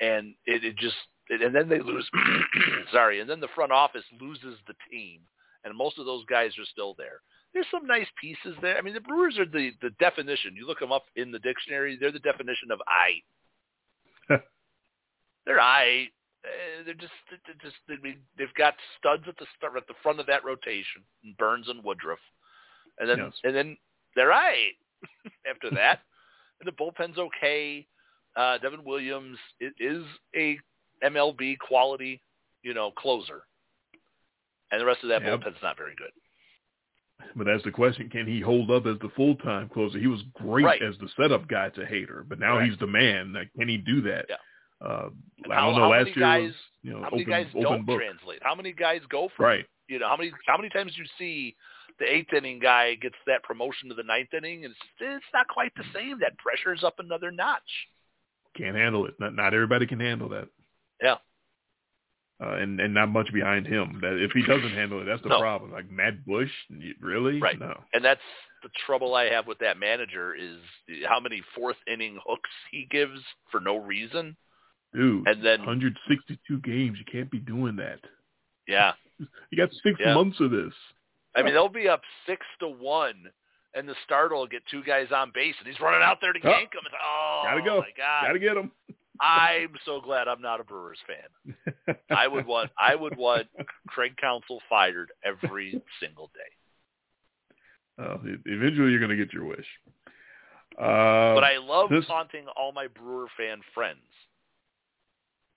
and 0.00 0.34
it, 0.46 0.64
it 0.64 0.76
just 0.76 0.96
and 1.30 1.54
then 1.54 1.68
they 1.68 1.80
lose. 1.80 2.08
sorry, 2.92 3.20
and 3.20 3.28
then 3.28 3.40
the 3.40 3.48
front 3.54 3.72
office 3.72 4.04
loses 4.20 4.58
the 4.66 4.74
team, 4.90 5.20
and 5.64 5.76
most 5.76 5.98
of 5.98 6.06
those 6.06 6.24
guys 6.26 6.52
are 6.58 6.66
still 6.70 6.94
there. 6.96 7.20
There's 7.52 7.66
some 7.70 7.86
nice 7.86 8.08
pieces 8.20 8.56
there. 8.60 8.76
I 8.76 8.82
mean, 8.82 8.94
the 8.94 9.00
Brewers 9.00 9.38
are 9.38 9.46
the 9.46 9.70
the 9.80 9.90
definition. 9.98 10.54
You 10.54 10.66
look 10.66 10.80
them 10.80 10.92
up 10.92 11.06
in 11.16 11.32
the 11.32 11.38
dictionary; 11.38 11.96
they're 11.98 12.12
the 12.12 12.18
definition 12.18 12.70
of 12.70 12.80
I. 12.86 14.36
they're 15.46 15.60
I. 15.60 16.08
Uh, 16.44 16.84
they're 16.84 16.92
just, 16.92 17.12
they're 17.30 17.54
just, 17.62 17.76
I 17.88 17.94
mean, 18.02 18.18
they've 18.36 18.52
got 18.52 18.74
studs 18.98 19.22
at 19.26 19.38
the 19.38 19.46
start, 19.56 19.78
at 19.78 19.86
the 19.86 19.94
front 20.02 20.20
of 20.20 20.26
that 20.26 20.44
rotation, 20.44 21.00
Burnes 21.38 21.68
and 21.70 21.82
Woodruff, 21.82 22.18
and 22.98 23.08
then, 23.08 23.16
Yes. 23.16 23.32
and 23.44 23.56
then 23.56 23.78
they're 24.14 24.28
right 24.28 24.74
after 25.50 25.70
that. 25.70 26.00
And 26.60 26.66
the 26.66 26.72
bullpen's 26.72 27.18
okay. 27.18 27.86
Uh, 28.36 28.58
Devin 28.58 28.84
Williams 28.84 29.38
is 29.78 30.04
a 30.36 30.58
MLB 31.04 31.58
quality, 31.58 32.20
you 32.62 32.74
know, 32.74 32.90
closer, 32.92 33.42
and 34.72 34.80
the 34.80 34.84
rest 34.86 35.02
of 35.02 35.08
that 35.10 35.22
Yep. 35.22 35.40
bullpen's 35.42 35.62
not 35.62 35.76
very 35.76 35.94
good. 35.94 36.10
But 37.36 37.46
that's 37.46 37.62
the 37.62 37.70
question: 37.70 38.08
Can 38.10 38.26
he 38.26 38.40
hold 38.40 38.70
up 38.70 38.86
as 38.86 38.98
the 39.00 39.08
full 39.10 39.36
time 39.36 39.68
closer? 39.68 39.98
He 39.98 40.06
was 40.08 40.22
great 40.34 40.64
Right. 40.64 40.82
as 40.82 40.98
the 40.98 41.08
setup 41.16 41.46
guy 41.46 41.70
to 41.70 41.82
Hader, 41.84 42.28
but 42.28 42.38
now 42.38 42.58
Right. 42.58 42.68
he's 42.68 42.78
the 42.78 42.86
man. 42.86 43.32
Like, 43.32 43.52
can 43.56 43.68
he 43.68 43.76
do 43.76 44.00
that? 44.02 44.26
Yeah. 44.28 44.36
Uh, 44.80 45.10
I 45.50 45.60
don't 45.60 45.76
know. 45.76 45.82
how 45.82 45.90
Last 45.90 46.06
year 46.08 46.14
guys- 46.16 46.42
was 46.48 46.56
you 46.82 46.90
know 46.92 47.02
How 47.02 47.10
many 47.10 47.22
open, 47.22 47.30
guys 47.30 47.46
open 47.50 47.62
don't 47.62 47.84
book. 47.86 48.00
translate? 48.00 48.42
How 48.42 48.54
many 48.54 48.72
guys 48.72 49.00
go 49.08 49.28
from 49.28 49.44
Right. 49.46 49.66
you 49.88 49.98
know 49.98 50.08
how 50.08 50.16
many 50.16 50.32
how 50.46 50.56
many 50.56 50.68
times 50.70 50.94
do 50.94 51.02
you 51.02 51.08
see 51.16 51.56
the 51.98 52.12
eighth 52.12 52.32
inning 52.32 52.58
guy 52.58 52.94
gets 52.96 53.14
that 53.26 53.42
promotion 53.44 53.88
to 53.88 53.94
the 53.94 54.02
ninth 54.02 54.34
inning 54.34 54.64
and 54.64 54.72
it's 54.72 54.80
it's 55.00 55.24
not 55.32 55.46
quite 55.48 55.72
the 55.76 55.84
same. 55.94 56.18
That 56.20 56.36
pressure's 56.38 56.82
up 56.84 56.96
another 56.98 57.30
notch. 57.30 57.62
Can't 58.56 58.76
handle 58.76 59.06
it. 59.06 59.14
Not 59.20 59.34
not 59.34 59.54
everybody 59.54 59.86
can 59.86 60.00
handle 60.00 60.28
that. 60.30 60.48
Yeah. 61.02 61.16
Uh, 62.44 62.54
and 62.56 62.80
and 62.80 62.92
not 62.92 63.08
much 63.10 63.32
behind 63.32 63.66
him. 63.66 63.98
That 64.02 64.20
if 64.22 64.32
he 64.32 64.42
doesn't 64.42 64.72
handle 64.74 65.00
it, 65.00 65.04
that's 65.04 65.22
the 65.22 65.28
No. 65.28 65.38
problem. 65.40 65.70
Like 65.72 65.88
Matt 65.90 66.24
Bush, 66.26 66.50
really? 67.00 67.40
Right. 67.40 67.58
No. 67.58 67.80
And 67.92 68.04
that's 68.04 68.20
the 68.64 68.70
trouble 68.86 69.14
I 69.14 69.24
have 69.30 69.46
with 69.46 69.58
that 69.60 69.78
manager 69.78 70.34
is 70.34 70.58
how 71.06 71.20
many 71.20 71.42
fourth 71.54 71.76
inning 71.86 72.18
hooks 72.26 72.50
he 72.72 72.86
gives 72.90 73.20
for 73.50 73.60
no 73.60 73.76
reason. 73.76 74.36
Dude, 74.92 75.26
And 75.28 75.44
then 75.44 75.58
162 75.60 76.58
games. 76.60 76.98
You 76.98 77.04
can't 77.10 77.30
be 77.30 77.38
doing 77.40 77.76
that. 77.76 78.00
yeah. 78.66 78.92
You 79.50 79.56
got 79.58 79.70
six 79.84 79.98
Yeah. 80.00 80.14
months 80.14 80.40
of 80.40 80.50
this. 80.50 80.72
I 81.36 81.42
mean 81.42 81.52
they'll 81.54 81.68
be 81.68 81.88
up 81.88 82.02
six 82.26 82.44
to 82.60 82.68
one 82.68 83.30
and 83.74 83.88
the 83.88 83.94
starter 84.04 84.34
will 84.36 84.46
get 84.46 84.62
two 84.70 84.82
guys 84.84 85.08
on 85.14 85.32
base 85.34 85.54
and 85.58 85.66
he's 85.66 85.80
running 85.80 86.02
out 86.02 86.18
there 86.20 86.32
to 86.32 86.38
Oh. 86.44 86.48
yank. 86.50 86.70
It's, 86.74 86.94
oh 87.02 87.40
Gotta 87.44 87.62
go. 87.62 87.80
my 87.80 87.88
god. 87.96 88.26
Got 88.26 88.32
to 88.34 88.38
get 88.38 88.56
him. 88.56 88.70
I'm 89.20 89.70
so 89.84 90.00
glad 90.00 90.26
I'm 90.28 90.40
not 90.42 90.60
a 90.60 90.64
Brewers 90.64 90.98
fan. 91.06 91.96
I 92.10 92.26
would 92.28 92.46
want 92.46 92.70
I 92.78 92.94
would 92.94 93.16
want 93.16 93.46
Craig 93.88 94.16
Counsell 94.20 94.60
fired 94.68 95.10
every 95.24 95.80
single 96.00 96.30
day. 96.34 98.02
Uh, 98.04 98.16
eventually, 98.46 98.90
you're 98.90 98.98
going 98.98 99.10
to 99.10 99.16
get 99.16 99.32
your 99.32 99.44
wish. 99.44 99.66
Uh, 100.76 101.32
But 101.34 101.44
I 101.44 101.58
love 101.58 101.90
this- 101.90 102.06
taunting 102.06 102.46
all 102.56 102.72
my 102.72 102.88
Brewer 102.88 103.26
fan 103.36 103.60
friends 103.72 104.00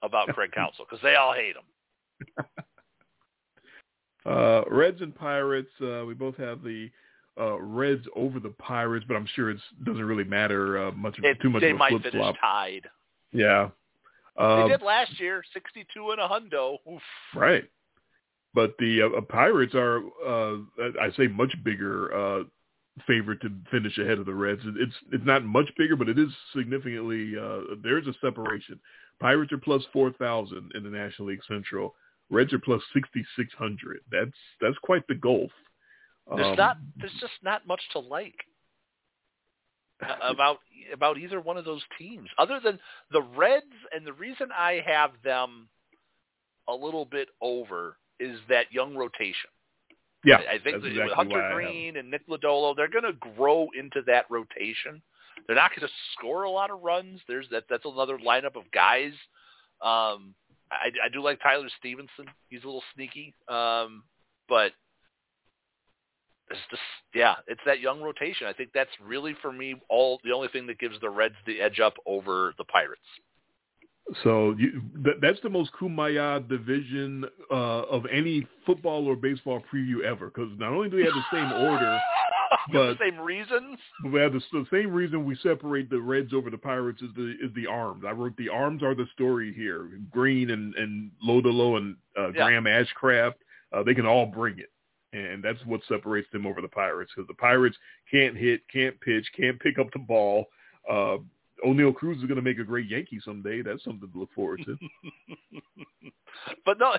about 0.03 0.27
Craig 0.29 0.51
Counsell 0.53 0.85
because 0.87 1.01
they 1.01 1.15
all 1.15 1.33
hate 1.33 1.55
him. 1.55 2.45
uh, 4.27 4.63
Reds 4.69 5.01
and 5.01 5.15
Pirates. 5.15 5.69
Uh, 5.81 6.05
we 6.05 6.13
both 6.13 6.35
have 6.37 6.63
the 6.63 6.89
uh, 7.39 7.59
Reds 7.59 8.05
over 8.15 8.39
the 8.39 8.49
Pirates, 8.49 9.05
but 9.07 9.15
I'm 9.15 9.27
sure 9.35 9.49
it 9.49 9.57
doesn't 9.83 10.03
really 10.03 10.23
matter 10.23 10.87
uh, 10.87 10.91
much. 10.91 11.17
It, 11.21 11.37
too 11.41 11.49
much 11.49 11.61
they 11.61 11.69
of 11.69 11.75
a 11.75 11.79
might 11.79 11.89
flip 11.91 12.03
finish 12.03 12.19
flop. 12.19 12.35
tied. 12.41 12.87
Yeah. 13.31 13.69
They 14.37 14.43
Um, 14.43 14.69
did 14.69 14.81
last 14.81 15.19
year, 15.19 15.43
62 15.53 16.11
and 16.11 16.21
a 16.21 16.27
hundo. 16.27 16.77
Oof. 16.91 17.01
Right. 17.35 17.65
But 18.53 18.75
the 18.79 19.03
uh, 19.03 19.21
Pirates 19.21 19.75
are, 19.75 19.99
uh, 20.25 20.57
I 21.01 21.11
say, 21.15 21.27
much 21.27 21.53
bigger 21.63 22.13
uh, 22.13 22.43
favorite 23.05 23.41
to 23.41 23.49
finish 23.69 23.97
ahead 23.99 24.17
of 24.17 24.25
the 24.25 24.33
Reds. 24.33 24.61
It's 24.65 24.95
it's 25.11 25.25
not 25.25 25.43
much 25.43 25.69
bigger, 25.77 25.95
but 25.95 26.09
it 26.09 26.17
is 26.17 26.29
significantly. 26.55 27.33
Uh, 27.39 27.75
there's 27.83 28.07
a 28.07 28.13
separation. 28.19 28.79
Pirates 29.19 29.51
are 29.51 29.57
plus 29.59 29.83
four 29.93 30.11
thousand 30.13 30.71
in 30.75 30.83
the 30.83 30.89
National 30.89 31.27
League 31.27 31.43
Central. 31.47 31.93
Reds 32.29 32.53
are 32.53 32.59
plus 32.59 32.81
sixty 32.93 33.25
six 33.37 33.53
hundred. 33.53 34.01
That's 34.11 34.37
that's 34.61 34.77
quite 34.83 35.07
the 35.07 35.15
gulf. 35.15 35.51
There's 36.35 36.47
Um, 36.47 36.55
not. 36.55 36.77
There's 36.97 37.13
just 37.19 37.41
not 37.41 37.65
much 37.65 37.81
to 37.93 37.99
like 37.99 38.35
about 40.21 40.59
about 40.93 41.17
either 41.17 41.39
one 41.39 41.57
of 41.57 41.65
those 41.65 41.83
teams, 41.97 42.29
other 42.37 42.59
than 42.63 42.79
the 43.11 43.21
Reds. 43.21 43.65
And 43.93 44.05
the 44.05 44.13
reason 44.13 44.49
I 44.55 44.83
have 44.85 45.11
them 45.23 45.69
a 46.67 46.73
little 46.73 47.05
bit 47.05 47.29
over 47.41 47.97
is 48.19 48.39
that 48.49 48.71
young 48.71 48.95
rotation. 48.95 49.49
Yeah, 50.25 50.37
I 50.49 50.55
I 50.55 50.59
think 50.59 50.77
exactly 50.77 51.03
with 51.03 51.13
Hunter 51.13 51.51
Greene 51.53 51.97
and 51.97 52.11
Nick 52.11 52.27
Lodolo, 52.27 52.75
they're 52.75 52.89
going 52.89 53.03
to 53.05 53.13
grow 53.35 53.69
into 53.77 54.01
that 54.07 54.25
rotation. 54.29 55.01
They're 55.45 55.55
not 55.55 55.71
going 55.71 55.87
to 55.87 55.93
score 56.13 56.43
a 56.43 56.49
lot 56.51 56.71
of 56.71 56.81
runs. 56.81 57.21
There's 57.27 57.47
that. 57.51 57.65
That's 57.69 57.85
another 57.85 58.17
lineup 58.17 58.55
of 58.55 58.69
guys. 58.73 59.13
Um, 59.81 60.33
I, 60.71 60.89
I 61.05 61.09
do 61.11 61.23
like 61.23 61.39
Tyler 61.41 61.67
Stephenson. 61.79 62.25
He's 62.49 62.63
a 62.63 62.65
little 62.65 62.83
sneaky, 62.93 63.33
um, 63.47 64.03
but 64.49 64.71
it's 66.49 66.59
just 66.69 66.81
yeah, 67.13 67.35
it's 67.47 67.61
that 67.65 67.79
young 67.79 68.01
rotation. 68.01 68.47
I 68.47 68.53
think 68.53 68.69
that's 68.73 68.89
really 69.05 69.35
for 69.41 69.51
me 69.51 69.75
all 69.89 70.19
the 70.23 70.31
only 70.31 70.47
thing 70.47 70.67
that 70.67 70.79
gives 70.79 70.99
the 71.01 71.09
Reds 71.09 71.35
the 71.45 71.61
edge 71.61 71.79
up 71.79 71.95
over 72.05 72.53
the 72.57 72.63
Pirates. 72.65 73.01
So 74.23 74.55
you, 74.57 74.81
that, 75.03 75.15
that's 75.21 75.39
the 75.41 75.49
most 75.49 75.71
kumbaya 75.79 76.47
division 76.47 77.25
uh, 77.51 77.81
of 77.83 78.05
any 78.11 78.47
football 78.65 79.05
or 79.05 79.17
baseball 79.17 79.61
preview 79.73 80.01
ever. 80.03 80.27
Because 80.27 80.49
not 80.57 80.71
only 80.71 80.89
do 80.89 80.95
we 80.95 81.03
have 81.03 81.13
the 81.13 81.37
same 81.37 81.51
order, 81.51 81.97
For 82.71 82.87
the 82.87 82.97
same 82.99 83.19
reasons. 83.19 83.77
but 84.03 84.11
we 84.11 84.19
have 84.19 84.33
the, 84.33 84.41
the 84.51 84.65
same 84.71 84.91
reason 84.91 85.25
we 85.25 85.35
separate 85.43 85.89
the 85.89 85.99
Reds 85.99 86.33
over 86.33 86.49
the 86.49 86.57
Pirates 86.57 87.01
is 87.01 87.09
the 87.15 87.35
is 87.41 87.53
the 87.55 87.67
arms. 87.67 88.03
I 88.07 88.11
wrote 88.11 88.35
the 88.37 88.49
arms 88.49 88.83
are 88.83 88.95
the 88.95 89.07
story 89.13 89.53
here. 89.53 89.89
Greene 90.11 90.49
and 90.51 90.73
and 90.75 91.11
Lodolo 91.27 91.77
and 91.77 91.95
uh, 92.17 92.29
Yeah. 92.29 92.45
Graham 92.45 92.65
Ashcraft, 92.65 93.35
uh, 93.73 93.83
they 93.83 93.93
can 93.93 94.05
all 94.05 94.25
bring 94.25 94.59
it, 94.59 94.71
and 95.13 95.43
that's 95.43 95.63
what 95.65 95.81
separates 95.87 96.27
them 96.31 96.45
over 96.45 96.61
the 96.61 96.67
Pirates. 96.67 97.11
Because 97.15 97.27
the 97.27 97.33
Pirates 97.35 97.77
can't 98.11 98.35
hit, 98.37 98.61
can't 98.71 98.99
pitch, 99.01 99.25
can't 99.35 99.59
pick 99.59 99.79
up 99.79 99.87
the 99.93 99.99
ball. 99.99 100.45
Uh, 100.89 101.17
Oneil 101.65 101.95
Cruz 101.95 102.17
is 102.17 102.23
going 102.25 102.35
to 102.35 102.41
make 102.41 102.59
a 102.59 102.63
great 102.63 102.87
Yankee 102.87 103.19
someday. 103.25 103.63
That's 103.63 103.83
something 103.83 104.11
to 104.11 104.19
look 104.19 104.33
forward 104.33 104.61
to. 104.65 104.77
But 106.65 106.77
no, 106.79 106.95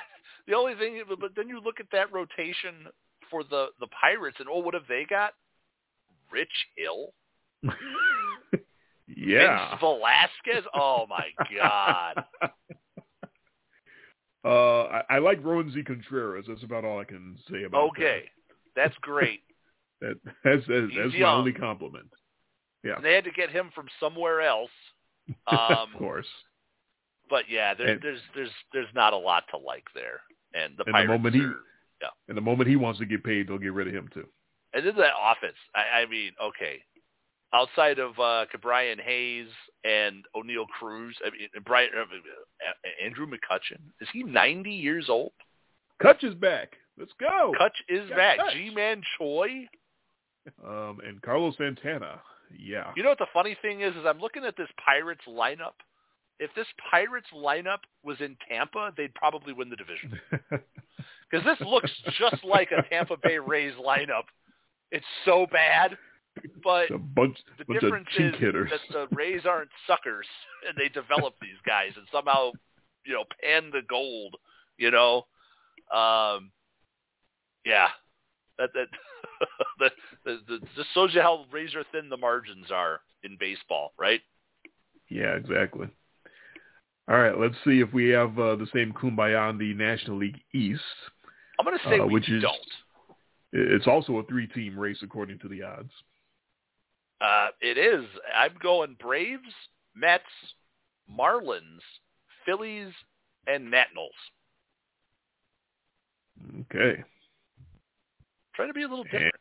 the 0.47 0.55
only 0.55 0.75
thing, 0.75 1.01
but 1.21 1.31
then 1.37 1.49
you 1.49 1.61
look 1.61 1.79
at 1.81 1.87
that 1.93 2.13
rotation 2.13 2.89
for 3.31 3.45
the 3.45 3.67
the 3.81 3.87
Pirates, 3.87 4.37
and 4.41 4.49
oh, 4.51 4.59
what 4.59 4.75
have 4.75 4.83
they 4.89 5.07
got? 5.09 5.33
Rich 6.31 6.49
Hill, 6.77 7.13
yeah. 9.07 9.71
Vince 9.71 9.81
Velasquez. 9.81 10.65
Oh 10.75 11.07
my 11.09 11.27
God! 11.57 12.25
Uh, 14.45 14.85
I, 15.11 15.17
I 15.17 15.19
like 15.19 15.43
Z 15.43 15.83
Contreras. 15.83 16.45
That's 16.49 16.63
about 16.63 16.85
all 16.85 17.01
I 17.01 17.05
can 17.05 17.37
say 17.51 17.65
about 17.65 17.89
Okay, 17.91 18.23
that's 18.77 18.95
great. 19.01 19.41
that. 20.01 20.15
that 20.25 20.35
that's 20.45 20.63
that's, 20.69 20.93
that's 20.97 21.13
my 21.21 21.33
only 21.33 21.53
compliment. 21.53 22.07
Yeah. 22.85 22.97
And 22.97 23.05
they 23.05 23.15
had 23.15 23.25
to 23.25 23.33
get 23.33 23.51
him 23.51 23.71
from 23.75 23.89
somewhere 23.99 24.41
else. 24.41 24.71
Um, 25.49 25.59
of 25.93 25.99
course. 25.99 26.27
But 27.29 27.45
yeah, 27.51 27.75
there, 27.75 27.89
And- 27.89 28.01
there's 28.01 28.21
there's 28.35 28.51
there's 28.73 28.89
not 28.95 29.13
a 29.13 29.17
lot 29.19 29.43
to 29.51 29.59
like 29.59 29.85
there, 29.95 30.21
and 30.55 30.75
the 30.79 30.85
And 30.87 30.95
the 30.95 31.13
moment 31.13 31.35
he- 31.35 31.41
are, 31.43 31.57
yeah. 32.01 32.09
And 32.29 32.37
the 32.37 32.41
moment 32.41 32.71
he 32.71 32.77
wants 32.77 33.01
to 33.01 33.07
get 33.07 33.25
paid, 33.25 33.49
they'll 33.49 33.59
get 33.59 33.73
rid 33.75 33.89
of 33.89 33.95
him 33.95 34.09
too. 34.15 34.29
And 34.75 34.87
then 34.87 34.97
that 34.97 35.13
offense. 35.21 35.57
I, 35.75 36.01
I 36.03 36.07
mean, 36.07 36.33
okay, 36.43 36.83
outside 37.55 37.99
of 37.99 38.19
uh, 38.19 38.45
Brian 38.61 38.99
Hayes 38.99 39.49
and 39.85 40.25
Oneil 40.37 40.67
Cruz, 40.79 41.17
I 41.25 41.31
mean, 41.31 41.49
Brian 41.65 41.91
uh, 41.97 43.05
Andrew 43.05 43.27
McCutcheon 43.27 43.81
is 44.01 44.09
he 44.13 44.23
90 44.23 44.71
years 44.71 45.07
old? 45.09 45.33
Kutch 46.03 46.23
is 46.23 46.35
back. 46.35 46.75
Let's 46.99 47.13
go. 47.19 47.53
Kutch 47.61 47.71
is 47.89 48.09
back. 48.11 48.39
Ji-Man 48.53 49.03
Choi. 49.17 49.69
Um, 50.65 51.01
and 51.07 51.21
Carlos 51.23 51.55
Santana. 51.57 52.21
Yeah. 52.57 52.93
You 52.97 53.03
know 53.03 53.11
what 53.11 53.19
the 53.19 53.27
funny 53.33 53.57
thing 53.61 53.83
is? 53.83 53.95
Is 53.95 54.05
I'm 54.07 54.21
looking 54.21 54.45
at 54.45 54.57
this 54.57 54.69
Pirates 54.85 55.25
lineup. 55.29 55.75
If 56.39 56.51
this 56.55 56.67
Pirates 56.91 57.27
lineup 57.35 57.79
was 58.05 58.17
in 58.21 58.37
Tampa, 58.49 58.93
they'd 58.97 59.15
probably 59.15 59.53
win 59.53 59.71
the 59.71 59.77
division 59.77 60.19
because 61.31 61.45
this 61.45 61.61
looks 61.67 61.91
just 62.19 62.45
like 62.45 62.71
a 62.71 62.89
Tampa 62.89 63.17
Bay 63.23 63.39
Rays 63.39 63.75
lineup. 63.75 64.25
It's 64.91 65.05
so 65.25 65.47
bad, 65.51 65.97
but 66.63 66.91
a 66.91 66.99
bunch, 66.99 67.37
the 67.59 67.65
bunch 67.65 67.77
of 67.77 67.81
difference 67.83 68.09
is 68.19 68.35
hitters. 68.39 68.71
that 68.71 68.81
the 69.11 69.15
Rays 69.15 69.43
aren't 69.47 69.71
suckers, 69.87 70.27
and 70.67 70.77
they 70.77 70.89
develop 70.89 71.35
these 71.43 71.59
guys 71.67 71.93
and 71.97 72.07
somehow, 72.13 72.53
you 73.05 73.15
know, 73.15 73.25
pan 73.43 73.71
the 73.71 73.83
gold. 73.89 74.37
You 74.79 74.91
know, 74.93 75.27
um, 75.93 76.51
yeah, 77.67 77.89
that 78.59 78.71
that 78.75 78.87
that, 79.81 79.93
that, 80.25 80.37
that 80.49 80.61
just 80.77 80.89
shows 80.95 81.15
you 81.15 81.21
how 81.21 81.45
razor 81.51 81.85
thin 81.93 82.09
the 82.09 82.17
margins 82.17 82.71
are 82.71 83.01
in 83.25 83.37
baseball, 83.39 83.93
right? 83.99 84.21
Yeah, 85.09 85.35
exactly. 85.35 85.89
All 87.11 87.19
right, 87.19 87.39
let's 87.39 87.55
see 87.65 87.81
if 87.81 87.93
we 87.95 88.11
have 88.11 88.39
uh, 88.39 88.57
the 88.57 88.67
same 88.75 88.93
kumbaya 88.93 89.49
in 89.51 89.57
the 89.59 89.73
National 89.75 90.19
League 90.19 90.41
East. 90.53 90.83
I'm 91.59 91.65
going 91.65 91.79
to 91.79 91.85
say 91.89 91.99
Uh, 91.99 92.07
we 92.07 92.13
which 92.15 92.29
is- 92.29 92.43
don't. 92.43 92.57
It's 93.53 93.87
also 93.87 94.19
a 94.19 94.25
three-team 94.25 94.79
race 94.79 94.99
according 95.03 95.39
to 95.41 95.49
the 95.49 95.63
odds. 95.63 95.91
Uh, 97.21 97.49
it 97.61 97.79
is. 97.79 98.05
I'm 98.37 98.53
going 98.63 98.97
Braves, 99.01 99.43
Mets, 99.97 100.23
Marlins, 101.11 101.81
Phillies, 102.45 102.93
and 103.47 103.71
Nationals. 103.71 104.13
Okay. 106.61 107.03
Trying 108.55 108.69
to 108.69 108.75
be 108.75 108.83
a 108.83 108.89
little 108.89 109.05
And- 109.05 109.11
different. 109.11 109.35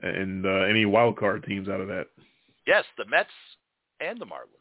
And 0.00 0.46
uh, 0.46 0.60
any 0.68 0.86
wild 0.86 1.16
card 1.16 1.44
teams 1.44 1.68
out 1.68 1.80
of 1.80 1.88
that? 1.88 2.06
Yes, 2.68 2.84
the 2.96 3.04
Mets 3.06 3.30
and 4.00 4.20
the 4.20 4.26
Marlins. 4.26 4.54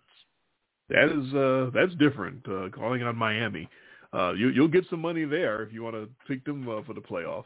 That 0.89 1.09
is 1.09 1.33
uh, 1.35 1.69
that's 1.75 1.93
different. 1.99 2.43
Uh, 2.47 2.69
calling 2.73 3.03
on 3.03 3.15
Miami, 3.15 3.69
uh, 4.13 4.31
you, 4.31 4.49
you'll 4.49 4.67
get 4.67 4.85
some 4.89 5.01
money 5.01 5.25
there 5.25 5.61
if 5.61 5.71
you 5.71 5.83
want 5.83 5.95
to 5.95 6.09
pick 6.27 6.43
them 6.45 6.67
uh, 6.67 6.81
for 6.87 6.93
the 6.93 7.01
playoffs. 7.01 7.43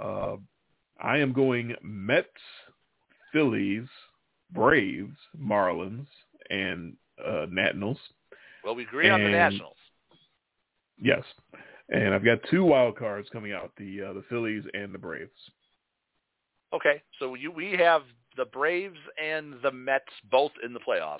Uh, 0.00 0.36
I 1.02 1.18
am 1.18 1.32
going 1.32 1.74
Mets, 1.82 2.28
Phillies, 3.32 3.88
Braves, 4.52 5.16
Marlins, 5.38 6.06
and 6.48 6.96
uh, 7.24 7.46
Nationals. 7.50 7.98
Well, 8.64 8.74
we 8.74 8.82
agree 8.82 9.08
on 9.08 9.22
the 9.22 9.30
Nationals. 9.30 9.76
Yes, 10.98 11.22
and 11.88 12.14
I've 12.14 12.24
got 12.24 12.38
two 12.50 12.64
wild 12.64 12.96
cards 12.96 13.28
coming 13.32 13.52
out: 13.52 13.72
the 13.76 14.02
uh, 14.02 14.12
the 14.12 14.24
Phillies 14.28 14.64
and 14.74 14.94
the 14.94 14.98
Braves. 14.98 15.30
Okay, 16.72 17.02
so 17.18 17.34
you 17.34 17.50
we 17.50 17.72
have 17.72 18.02
the 18.36 18.44
Braves 18.44 18.98
and 19.22 19.54
the 19.62 19.72
Mets 19.72 20.04
both 20.30 20.52
in 20.64 20.72
the 20.72 20.80
playoffs. 20.80 21.18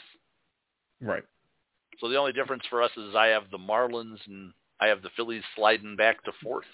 Right. 1.01 1.25
So 2.01 2.09
the 2.09 2.17
only 2.17 2.33
difference 2.33 2.63
for 2.71 2.83
us 2.83 2.91
is 2.97 3.15
I 3.15 3.27
have 3.27 3.51
the 3.51 3.59
Marlins 3.59 4.19
and 4.27 4.53
I 4.81 4.87
have 4.87 5.03
the 5.03 5.11
Phillies 5.17 5.43
sliding 5.57 5.97
back 5.97 6.23
to 6.25 6.33
fourth. 6.43 6.67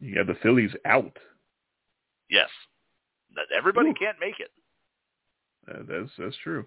You 0.00 0.14
got 0.14 0.26
the 0.26 0.38
Phillies 0.42 0.72
out. 0.84 1.16
Yes, 2.30 2.48
everybody 3.56 3.90
Ooh. 3.90 3.94
can't 3.94 4.18
make 4.20 4.40
it. 4.40 4.50
Uh, 5.68 5.82
that's 5.88 6.10
that's 6.18 6.36
true. 6.42 6.66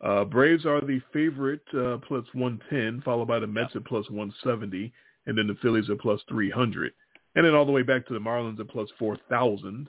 Uh, 0.00 0.24
Braves 0.24 0.64
are 0.64 0.80
the 0.80 1.00
favorite, 1.12 1.62
uh, 1.76 1.98
plus 1.98 2.24
110, 2.32 3.02
followed 3.02 3.28
by 3.28 3.38
the 3.38 3.46
Mets 3.46 3.76
at 3.76 3.84
plus 3.84 4.08
170, 4.08 4.92
and 5.26 5.36
then 5.36 5.46
the 5.46 5.56
Phillies 5.60 5.90
at 5.90 5.98
plus 5.98 6.20
300. 6.28 6.92
And 7.34 7.44
then 7.44 7.54
all 7.54 7.66
the 7.66 7.72
way 7.72 7.82
back 7.82 8.06
to 8.06 8.14
the 8.14 8.18
Marlins 8.18 8.58
at 8.60 8.68
plus 8.68 8.88
4,000, 8.98 9.88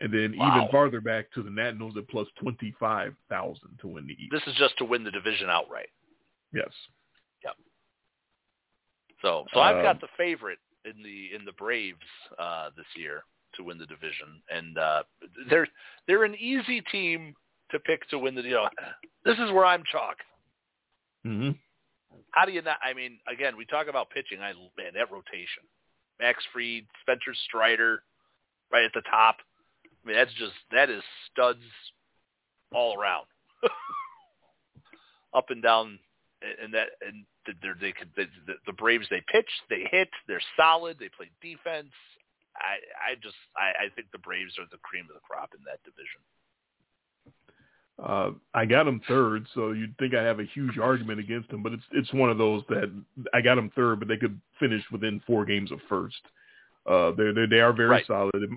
and 0.00 0.14
then 0.14 0.36
Wow. 0.38 0.46
even 0.56 0.68
farther 0.70 1.00
back 1.00 1.30
to 1.32 1.42
the 1.42 1.50
Nationals 1.50 1.96
at 1.96 2.06
plus 2.08 2.28
25,000 2.40 3.78
to 3.80 3.88
win 3.88 4.06
the 4.06 4.12
East. 4.14 4.30
This 4.30 4.46
is 4.46 4.54
just 4.54 4.78
to 4.78 4.84
win 4.84 5.02
the 5.02 5.10
division 5.10 5.50
outright. 5.50 5.90
yes. 6.52 6.72
Yep. 7.44 7.56
So 9.22 9.44
so 9.52 9.60
I've 9.60 9.76
Um, 9.78 9.82
got 9.82 10.00
the 10.00 10.08
favorite 10.16 10.60
in 10.84 11.02
the 11.02 11.34
in 11.34 11.44
the 11.44 11.52
Braves 11.52 11.98
uh, 12.38 12.70
this 12.76 12.86
year 12.96 13.24
to 13.58 13.62
win 13.64 13.76
the 13.78 13.86
division, 13.86 14.40
and 14.50 14.78
uh, 14.78 15.02
they're 15.50 15.68
they're 16.06 16.24
an 16.24 16.34
easy 16.36 16.80
team 16.90 17.34
to 17.70 17.78
pick 17.80 18.08
to 18.08 18.18
win 18.18 18.34
the. 18.34 18.42
You 18.42 18.50
know, 18.54 18.68
this 19.24 19.36
is 19.38 19.50
where 19.52 19.66
I'm 19.66 19.82
chalk. 19.92 20.16
hmm 21.24 21.50
How 22.30 22.46
do 22.46 22.52
you 22.52 22.62
not? 22.62 22.78
I 22.82 22.94
mean, 22.94 23.18
again, 23.30 23.56
we 23.56 23.66
talk 23.66 23.88
about 23.88 24.08
pitching. 24.10 24.40
I 24.40 24.52
man, 24.52 24.94
that 24.94 25.12
rotation, 25.12 25.64
Max 26.20 26.42
Fried, 26.52 26.86
Spencer 27.02 27.34
Strider, 27.46 28.02
right 28.72 28.84
at 28.84 28.92
the 28.94 29.02
top. 29.10 29.36
I 29.84 30.08
mean, 30.08 30.16
that's 30.16 30.32
just 30.34 30.52
that 30.72 30.88
is 30.88 31.02
studs 31.30 31.60
all 32.72 32.98
around, 32.98 33.26
up 35.34 35.46
and 35.50 35.62
down, 35.62 35.98
and- 36.62 36.72
that 36.74 36.88
and 37.06 37.24
they 37.80 37.92
could 37.92 38.10
they, 38.16 38.26
the, 38.46 38.54
the 38.66 38.72
Braves 38.72 39.06
they 39.10 39.22
pitch, 39.32 39.48
they 39.70 39.84
hit, 39.90 40.08
they're 40.26 40.42
solid, 40.56 40.98
they 40.98 41.08
play 41.08 41.30
defense. 41.42 41.92
I 42.60 43.12
I 43.12 43.14
just 43.22 43.36
I, 43.56 43.86
I 43.86 43.88
think 43.94 44.08
the 44.12 44.18
Braves 44.18 44.58
are 44.58 44.66
the 44.70 44.78
cream 44.82 45.06
of 45.08 45.14
the 45.14 45.20
crop 45.26 45.50
in 45.54 45.60
that 45.64 45.82
division. 45.84 46.20
Uh, 48.02 48.30
I 48.54 48.64
got 48.64 48.84
them 48.84 49.00
third, 49.08 49.46
so 49.54 49.72
you'd 49.72 49.96
think 49.98 50.14
I 50.14 50.22
have 50.22 50.38
a 50.38 50.44
huge 50.44 50.78
argument 50.78 51.18
against 51.18 51.50
them, 51.50 51.62
but 51.64 51.72
it's 51.72 51.82
it's 51.92 52.12
one 52.12 52.30
of 52.30 52.38
those 52.38 52.62
that 52.68 52.92
I 53.34 53.40
got 53.40 53.56
them 53.56 53.72
third, 53.74 53.98
but 53.98 54.06
they 54.06 54.16
could 54.16 54.40
finish 54.60 54.82
within 54.92 55.20
four 55.26 55.44
games 55.44 55.72
of 55.72 55.80
first. 55.88 56.20
Uh, 56.86 57.10
they 57.12 57.32
they 57.32 57.46
they 57.46 57.60
are 57.60 57.72
very 57.72 57.88
Right. 57.90 58.06
solid. 58.06 58.34
It, 58.34 58.50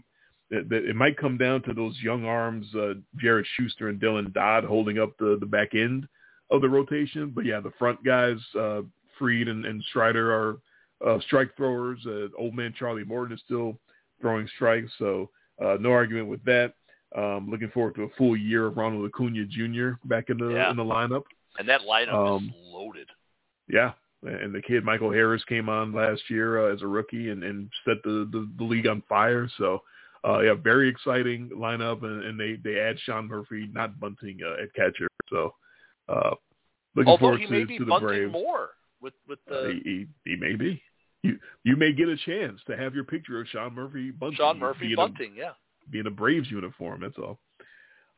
it, 0.52 0.72
it 0.90 0.96
might 0.96 1.18
come 1.18 1.38
down 1.38 1.64
to 1.64 1.74
those 1.74 1.98
young 2.02 2.26
arms, 2.26 2.68
uh, 2.76 2.94
Jared 3.18 3.48
Shuster 3.56 3.88
and 3.88 4.00
Dylan 4.00 4.32
Dodd 4.34 4.64
holding 4.64 5.00
up 5.00 5.18
the 5.18 5.38
the 5.40 5.46
back 5.48 5.74
end 5.74 6.08
of 6.52 6.62
the 6.62 6.70
rotation, 6.70 7.32
but 7.34 7.46
yeah, 7.46 7.60
the 7.62 7.72
front 7.80 8.04
guys, 8.04 8.38
uh, 8.60 8.82
Fried 9.18 9.48
and, 9.48 9.66
and 9.66 9.82
Strider 9.90 10.32
are 10.32 10.58
uh, 11.08 11.20
strike 11.22 11.56
throwers. 11.58 12.00
Uh, 12.06 12.28
old 12.38 12.54
man 12.54 12.74
Charlie 12.78 13.06
Morton 13.06 13.36
is 13.36 13.42
still 13.44 13.80
throwing 14.22 14.48
strikes, 14.56 14.92
so 14.98 15.30
uh, 15.64 15.78
no 15.80 15.92
argument 15.92 16.28
with 16.28 16.44
that. 16.46 16.74
Um, 17.16 17.50
looking 17.50 17.70
forward 17.72 17.96
to 17.96 18.04
a 18.04 18.10
full 18.18 18.38
year 18.38 18.68
of 18.68 18.78
Ronald 18.78 19.06
Acuna 19.06 19.46
Jr. 19.46 19.92
back 20.06 20.30
in 20.30 20.38
the 20.38 20.50
Yeah. 20.54 20.70
in 20.72 20.78
the 20.78 20.84
lineup. 20.84 21.24
And 21.60 21.68
that 21.68 21.82
lineup 21.82 22.14
Um, 22.14 22.46
is 22.46 22.52
loaded. 22.74 23.10
Yeah, 23.68 23.92
and 24.24 24.54
the 24.56 24.62
kid 24.62 24.86
Michael 24.86 25.12
Harris 25.12 25.44
came 25.46 25.68
on 25.68 25.92
last 25.92 26.22
year 26.30 26.68
uh, 26.70 26.74
as 26.74 26.82
a 26.82 26.88
rookie 26.88 27.30
and, 27.30 27.44
and 27.44 27.70
set 27.86 27.98
the, 28.04 28.30
the 28.32 28.50
the 28.58 28.64
league 28.64 28.88
on 28.88 29.02
fire. 29.10 29.50
So 29.58 29.82
uh, 30.24 30.40
yeah, 30.40 30.54
very 30.54 30.88
exciting 30.88 31.50
lineup, 31.50 32.04
and, 32.04 32.24
and 32.24 32.40
they 32.40 32.56
they 32.64 32.80
add 32.80 32.98
Sean 33.00 33.28
Murphy, 33.28 33.68
not 33.74 34.00
bunting 34.00 34.40
uh, 34.46 34.64
at 34.64 34.74
catcher. 34.74 35.08
So 35.30 35.54
uh, 36.08 36.32
looking 36.96 37.10
Although 37.10 37.20
forward 37.20 37.40
he 37.42 37.48
to, 37.48 37.52
may 37.52 37.64
be 37.66 37.78
to 37.78 37.84
the 37.86 37.90
bunting 37.90 38.08
Braves. 38.08 38.32
more 38.34 38.70
with 39.02 39.14
with 39.28 39.40
the 39.48 39.60
Uh, 39.60 39.68
he, 39.70 40.08
he 40.24 40.32
he 40.32 40.36
may 40.38 40.56
be. 40.56 40.82
You 41.24 41.38
you 41.64 41.76
may 41.76 41.92
get 41.94 42.10
a 42.10 42.18
chance 42.18 42.60
to 42.68 42.76
have 42.76 42.96
your 42.96 43.04
picture 43.04 43.40
of 43.40 43.48
Sean 43.48 43.76
Murphy 43.76 44.12
bunting. 44.12 44.38
Sean 44.38 44.60
Murphy 44.60 44.88
being 44.88 44.94
a- 44.94 44.96
bunting. 44.98 45.34
Yeah. 45.36 45.52
be 45.92 46.00
in 46.00 46.08
a 46.08 46.12
Braves 46.12 46.50
uniform. 46.50 47.02
That's 47.02 47.18
all. 47.18 47.40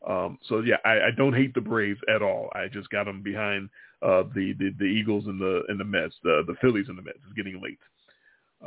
Um, 0.07 0.37
so 0.49 0.59
yeah, 0.59 0.77
I, 0.83 1.07
I 1.07 1.11
don't 1.15 1.33
hate 1.33 1.53
the 1.53 1.61
Braves 1.61 1.99
at 2.13 2.21
all. 2.21 2.49
I 2.53 2.67
just 2.67 2.89
got 2.89 3.05
them 3.05 3.21
behind 3.23 3.69
uh, 4.01 4.23
the, 4.35 4.53
the 4.59 4.73
the 4.77 4.85
Eagles 4.85 5.27
and 5.27 5.39
the 5.39 5.63
and 5.69 5.79
the 5.79 5.85
Mets. 5.85 6.15
The 6.23 6.43
the 6.47 6.55
Phillies 6.61 6.87
and 6.89 6.97
the 6.97 7.01
Mets. 7.01 7.19
It's 7.25 7.33
getting 7.35 7.61
late. 7.61 7.79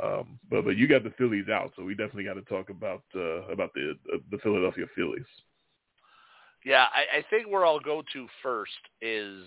Um, 0.03 0.39
but 0.49 0.65
but 0.65 0.77
you 0.77 0.87
got 0.87 1.03
the 1.03 1.13
Phillies 1.17 1.49
out, 1.49 1.73
so 1.75 1.83
we 1.83 1.95
definitely 1.95 2.23
got 2.25 2.35
to 2.35 2.41
talk 2.43 2.69
about 2.69 3.03
uh, 3.15 3.47
about 3.51 3.73
the 3.73 3.93
the 4.31 4.37
Philadelphia 4.39 4.85
Phillies. 4.95 5.25
Yeah, 6.65 6.85
I, 6.93 7.19
I 7.19 7.23
think 7.29 7.47
where 7.47 7.65
I'll 7.65 7.79
go 7.79 8.03
to 8.13 8.27
first 8.43 8.71
is 9.01 9.43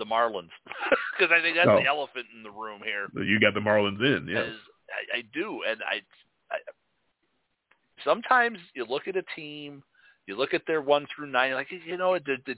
the 0.00 0.04
Marlins 0.04 0.50
because 1.16 1.30
I 1.32 1.40
think 1.40 1.54
that's 1.56 1.68
Oh. 1.68 1.76
the 1.78 1.86
elephant 1.86 2.26
in 2.34 2.42
the 2.42 2.50
room 2.50 2.80
here. 2.84 3.06
You 3.22 3.38
got 3.38 3.54
the 3.54 3.60
Marlins 3.60 4.00
in, 4.00 4.26
yes. 4.26 4.48
I, 5.14 5.18
I 5.18 5.22
do, 5.32 5.60
and 5.68 5.80
I, 5.84 6.00
I 6.52 6.58
sometimes 8.04 8.58
you 8.74 8.84
look 8.84 9.06
at 9.06 9.16
a 9.16 9.22
team, 9.36 9.82
you 10.26 10.36
look 10.36 10.54
at 10.54 10.62
their 10.66 10.80
one 10.82 11.06
through 11.14 11.26
nine, 11.28 11.52
like 11.54 11.68
you 11.86 11.96
know 11.96 12.14
the 12.18 12.36
the 12.46 12.54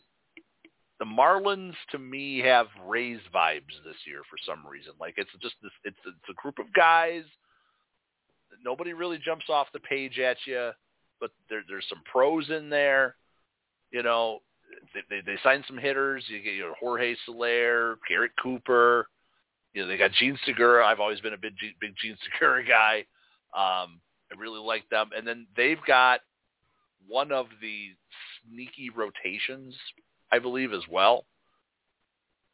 the 0.98 1.04
Marlins 1.04 1.74
to 1.90 1.98
me 1.98 2.38
have 2.40 2.68
Rays 2.86 3.18
vibes 3.34 3.74
this 3.84 3.96
year 4.06 4.22
for 4.30 4.36
some 4.46 4.64
reason. 4.66 4.92
Like 5.00 5.14
it's 5.16 5.30
just 5.42 5.54
this, 5.62 5.72
it's 5.84 5.96
it's 6.06 6.28
a 6.30 6.34
group 6.34 6.58
of 6.58 6.72
guys. 6.72 7.24
Nobody 8.64 8.92
really 8.92 9.18
jumps 9.18 9.46
off 9.48 9.66
the 9.72 9.80
page 9.80 10.18
at 10.18 10.36
you, 10.46 10.70
but 11.20 11.30
there 11.50 11.62
there's 11.68 11.86
some 11.88 12.02
pros 12.10 12.48
in 12.50 12.70
there. 12.70 13.16
You 13.90 14.02
know, 14.02 14.38
they, 15.10 15.20
they 15.24 15.36
signed 15.42 15.64
some 15.66 15.78
hitters. 15.78 16.24
You 16.28 16.42
get 16.42 16.54
your 16.54 16.74
Jorge 16.78 17.14
Soler, 17.26 17.98
Garrett 18.08 18.32
Cooper. 18.42 19.06
You 19.74 19.82
know 19.82 19.88
they 19.88 19.96
got 19.96 20.12
Jean 20.12 20.38
Segura. 20.44 20.86
I've 20.86 21.00
always 21.00 21.20
been 21.20 21.32
a 21.32 21.38
big 21.38 21.54
big 21.80 21.94
Jean 22.00 22.16
Segura 22.24 22.64
guy. 22.68 23.04
Um, 23.54 24.00
I 24.30 24.38
really 24.38 24.60
like 24.60 24.88
them. 24.90 25.10
And 25.16 25.26
then 25.26 25.46
they've 25.56 25.82
got 25.86 26.20
one 27.06 27.32
of 27.32 27.46
the 27.60 27.90
sneaky 28.48 28.90
rotations, 28.90 29.74
I 30.30 30.38
believe, 30.38 30.72
as 30.72 30.82
well. 30.90 31.24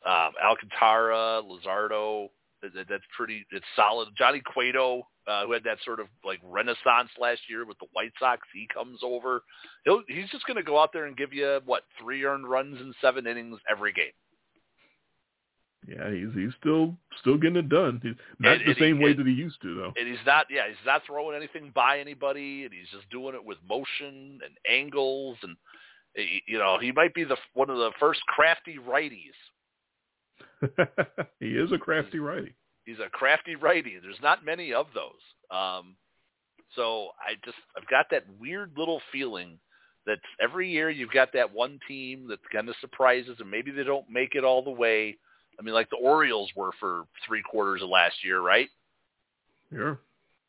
Um, 0.04 0.32
Alcantara, 0.42 1.42
Luzardo, 1.42 2.28
that, 2.28 2.30
that's 2.62 3.04
pretty. 3.16 3.46
It's 3.50 3.64
solid. 3.76 4.08
Johnny 4.16 4.40
Cueto, 4.44 5.02
uh, 5.26 5.46
who 5.46 5.52
had 5.52 5.64
that 5.64 5.78
sort 5.84 6.00
of 6.00 6.06
like 6.24 6.40
renaissance 6.42 7.10
last 7.18 7.40
year 7.48 7.64
with 7.66 7.78
the 7.78 7.86
White 7.92 8.12
Sox, 8.18 8.42
he 8.52 8.66
comes 8.72 9.00
over. 9.02 9.42
He'll, 9.84 10.02
he's 10.08 10.28
just 10.30 10.46
going 10.46 10.56
to 10.56 10.62
go 10.62 10.80
out 10.80 10.92
there 10.92 11.06
and 11.06 11.16
give 11.16 11.32
you 11.32 11.60
what 11.64 11.82
three 12.00 12.24
earned 12.24 12.48
runs 12.48 12.80
in 12.80 12.92
seven 13.00 13.26
innings 13.26 13.58
every 13.70 13.92
game. 13.92 14.12
Yeah, 15.86 16.10
he's 16.10 16.34
he's 16.34 16.52
still 16.60 16.96
still 17.20 17.38
getting 17.38 17.56
it 17.56 17.68
done. 17.68 18.00
He's 18.02 18.14
not 18.38 18.54
And- 18.54 18.60
the 18.62 18.70
and 18.70 18.76
same 18.78 18.98
he- 18.98 19.04
way 19.04 19.10
and- 19.12 19.20
that 19.20 19.26
he 19.26 19.32
used 19.32 19.62
to, 19.62 19.74
though. 19.74 19.92
And 19.96 20.08
he's 20.08 20.24
not, 20.26 20.46
yeah, 20.50 20.66
he's 20.68 20.76
not 20.84 21.02
throwing 21.06 21.36
anything 21.36 21.70
by 21.74 21.98
anybody, 22.00 22.64
and 22.64 22.72
he's 22.74 22.90
just 22.90 23.08
doing 23.10 23.34
it 23.34 23.44
with 23.44 23.58
motion 23.66 24.40
and 24.44 24.58
angles, 24.68 25.38
and 25.42 25.56
you 26.46 26.58
know 26.58 26.78
he 26.78 26.90
might 26.92 27.14
be 27.14 27.24
the 27.24 27.36
one 27.54 27.70
of 27.70 27.78
the 27.78 27.92
first 28.00 28.20
crafty 28.26 28.76
righties. 28.78 29.36
he 31.40 31.46
is 31.46 31.72
a 31.72 31.78
crafty 31.78 32.18
righty. 32.18 32.54
He's 32.84 32.98
a 33.04 33.10
crafty 33.10 33.54
righty. 33.54 33.96
There's 34.00 34.20
not 34.22 34.44
many 34.44 34.72
of 34.72 34.86
those. 34.94 35.20
Um, 35.50 35.96
so 36.74 37.08
I 37.20 37.34
just 37.44 37.56
I've 37.76 37.88
got 37.88 38.06
that 38.10 38.24
weird 38.38 38.72
little 38.76 39.00
feeling 39.12 39.58
that 40.06 40.18
every 40.40 40.70
year 40.70 40.90
you've 40.90 41.12
got 41.12 41.32
that 41.34 41.52
one 41.52 41.78
team 41.86 42.26
that 42.28 42.38
kind 42.50 42.68
of 42.68 42.74
surprises, 42.80 43.36
and 43.40 43.50
maybe 43.50 43.70
they 43.70 43.84
don't 43.84 44.08
make 44.10 44.34
it 44.34 44.44
all 44.44 44.62
the 44.62 44.70
way. 44.70 45.16
I 45.58 45.62
mean, 45.62 45.74
like 45.74 45.90
the 45.90 45.96
Orioles 45.96 46.50
were 46.56 46.70
for 46.80 47.04
three 47.26 47.42
quarters 47.42 47.82
of 47.82 47.88
last 47.88 48.24
year, 48.24 48.40
right? 48.40 48.68
Yeah. 49.70 49.96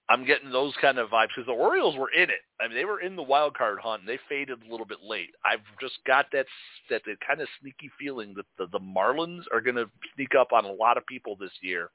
I'm 0.09 0.25
getting 0.25 0.51
those 0.51 0.73
kind 0.81 0.97
of 0.97 1.09
vibes 1.09 1.27
because 1.35 1.45
the 1.45 1.53
Orioles 1.53 1.95
were 1.95 2.09
in 2.09 2.31
it. 2.31 2.41
I 2.59 2.67
mean, 2.67 2.75
they 2.75 2.85
were 2.85 2.99
in 2.99 3.15
the 3.15 3.21
wild 3.21 3.55
card 3.55 3.77
hunt. 3.79 4.01
And 4.01 4.09
they 4.09 4.19
faded 4.27 4.59
a 4.67 4.71
little 4.71 4.85
bit 4.85 4.99
late. 5.03 5.29
I've 5.45 5.61
just 5.79 5.99
got 6.05 6.25
that 6.33 6.47
that, 6.89 7.03
that 7.05 7.17
kind 7.25 7.41
of 7.41 7.47
sneaky 7.61 7.91
feeling 7.99 8.33
that 8.35 8.45
the, 8.57 8.65
the 8.71 8.83
Marlins 8.83 9.43
are 9.53 9.61
going 9.61 9.75
to 9.75 9.89
sneak 10.15 10.33
up 10.33 10.51
on 10.51 10.65
a 10.65 10.71
lot 10.71 10.97
of 10.97 11.05
people 11.05 11.35
this 11.39 11.51
year, 11.61 11.91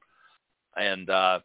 and 0.77 1.11
uh, 1.11 1.41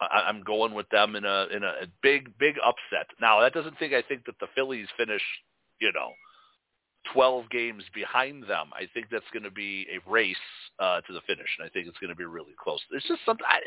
I, 0.00 0.24
I'm 0.28 0.42
going 0.42 0.72
with 0.72 0.88
them 0.90 1.16
in 1.16 1.24
a 1.24 1.46
in 1.52 1.64
a, 1.64 1.82
a 1.82 1.86
big 2.00 2.36
big 2.38 2.54
upset. 2.64 3.08
Now 3.20 3.40
that 3.40 3.54
doesn't 3.54 3.76
think 3.78 3.92
I 3.92 4.02
think 4.02 4.26
that 4.26 4.38
the 4.38 4.46
Phillies 4.54 4.88
finish, 4.96 5.22
you 5.80 5.90
know, 5.92 6.10
12 7.12 7.50
games 7.50 7.82
behind 7.92 8.44
them. 8.44 8.68
I 8.72 8.86
think 8.94 9.08
that's 9.10 9.24
going 9.32 9.42
to 9.42 9.50
be 9.50 9.86
a 9.92 10.10
race 10.10 10.36
uh, 10.78 11.00
to 11.00 11.12
the 11.12 11.20
finish, 11.26 11.48
and 11.58 11.66
I 11.66 11.70
think 11.70 11.88
it's 11.88 11.98
going 11.98 12.10
to 12.10 12.16
be 12.16 12.24
really 12.24 12.54
close. 12.62 12.80
There's 12.88 13.04
just 13.08 13.20
something. 13.26 13.46
I, 13.48 13.58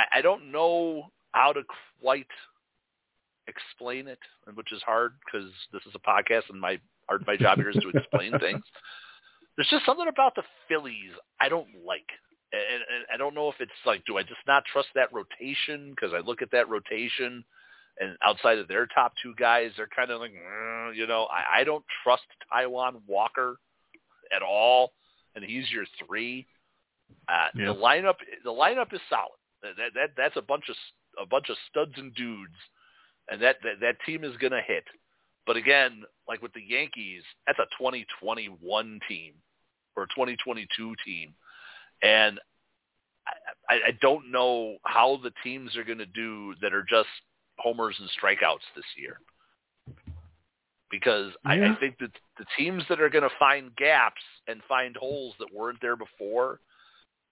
I, 0.00 0.18
I 0.18 0.20
don't 0.22 0.50
know 0.52 1.10
how 1.32 1.52
to 1.52 1.62
quite 2.00 2.26
explain 3.46 4.08
it, 4.08 4.18
which 4.54 4.72
is 4.72 4.82
hard 4.82 5.12
because 5.24 5.50
this 5.72 5.82
is 5.86 5.92
a 5.94 5.98
podcast 5.98 6.50
and 6.50 6.60
my 6.60 6.78
part 7.06 7.20
of 7.20 7.26
my 7.26 7.36
job 7.36 7.58
here 7.58 7.70
is 7.70 7.76
to 7.76 7.88
explain 7.98 8.38
things. 8.40 8.62
There's 9.56 9.68
just 9.68 9.84
something 9.84 10.08
about 10.08 10.34
the 10.34 10.42
Phillies 10.68 11.12
I 11.40 11.48
don't 11.48 11.68
like, 11.86 12.06
and, 12.52 12.62
and 12.62 13.04
I 13.12 13.16
don't 13.16 13.34
know 13.34 13.48
if 13.48 13.56
it's 13.60 13.72
like, 13.84 14.04
do 14.06 14.16
I 14.16 14.22
just 14.22 14.40
not 14.46 14.64
trust 14.72 14.88
that 14.94 15.12
rotation? 15.12 15.90
Because 15.90 16.14
I 16.14 16.20
look 16.20 16.40
at 16.40 16.50
that 16.52 16.68
rotation, 16.68 17.44
and 17.98 18.16
outside 18.24 18.58
of 18.58 18.68
their 18.68 18.86
top 18.86 19.12
two 19.22 19.34
guys, 19.38 19.72
they're 19.76 19.88
kind 19.94 20.10
of 20.10 20.20
like, 20.20 20.32
"Mm," 20.32 20.96
you 20.96 21.06
know, 21.06 21.24
I, 21.30 21.60
I 21.60 21.64
don't 21.64 21.84
trust 22.02 22.22
Taijuan 22.52 23.00
Walker 23.06 23.56
at 24.34 24.42
all, 24.42 24.92
and 25.34 25.44
he's 25.44 25.70
your 25.70 25.84
three. 26.06 26.46
Uh, 27.28 27.48
Yeah. 27.54 27.66
The 27.66 27.74
lineup, 27.74 28.14
the 28.44 28.50
lineup 28.50 28.94
is 28.94 29.00
solid. 29.10 29.39
That, 29.62 29.76
that 29.76 29.94
that 29.94 30.10
that's 30.16 30.36
a 30.36 30.42
bunch 30.42 30.64
of 30.68 30.76
a 31.20 31.26
bunch 31.26 31.48
of 31.50 31.56
studs 31.68 31.92
and 31.96 32.14
dudes, 32.14 32.56
and 33.28 33.40
that 33.42 33.56
that, 33.62 33.80
that 33.80 33.96
team 34.06 34.24
is 34.24 34.36
going 34.38 34.52
to 34.52 34.62
hit. 34.66 34.84
But 35.46 35.56
again, 35.56 36.04
like 36.28 36.42
with 36.42 36.52
the 36.52 36.62
Yankees, 36.62 37.22
that's 37.46 37.58
a 37.58 37.66
2021 37.78 39.00
team 39.08 39.34
or 39.96 40.04
a 40.04 40.08
2022 40.08 40.94
team, 41.04 41.34
and 42.02 42.38
I, 43.68 43.74
I, 43.88 43.90
don't 44.00 44.30
know 44.30 44.76
how 44.84 45.20
the 45.22 45.32
teams 45.42 45.76
are 45.76 45.84
going 45.84 45.98
to 45.98 46.06
do 46.06 46.54
that 46.62 46.72
are 46.72 46.84
just 46.88 47.08
homers 47.58 47.96
and 47.98 48.08
strikeouts 48.10 48.66
this 48.74 48.84
year. 48.96 49.20
Because 50.90 51.30
I, 51.44 51.54
I 51.54 51.76
think 51.78 51.98
that 52.00 52.10
the 52.36 52.46
teams 52.58 52.82
that 52.88 53.00
are 53.00 53.08
going 53.08 53.22
to 53.22 53.34
find 53.38 53.74
gaps 53.76 54.22
and 54.48 54.60
find 54.68 54.96
holes 54.96 55.34
that 55.38 55.54
weren't 55.54 55.80
there 55.80 55.96
before 55.96 56.58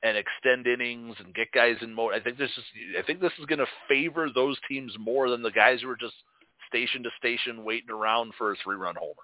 and 0.02 0.16
extend 0.16 0.66
innings 0.66 1.16
and 1.18 1.34
get 1.34 1.50
guys 1.52 1.76
in 1.80 1.92
mode. 1.92 2.14
I 2.14 2.20
think 2.20 2.38
this 2.38 2.50
is 2.56 2.64
I 2.98 3.02
think 3.02 3.20
this 3.20 3.32
is 3.38 3.46
going 3.46 3.58
to 3.58 3.66
favor 3.88 4.28
those 4.32 4.56
teams 4.68 4.92
more 4.98 5.28
than 5.28 5.42
the 5.42 5.50
guys 5.50 5.80
who 5.82 5.90
are 5.90 5.96
just 5.96 6.14
station 6.68 7.02
to 7.02 7.10
station 7.18 7.64
waiting 7.64 7.90
around 7.90 8.32
for 8.38 8.52
a 8.52 8.56
three 8.62 8.76
run 8.76 8.94
homer. 8.96 9.14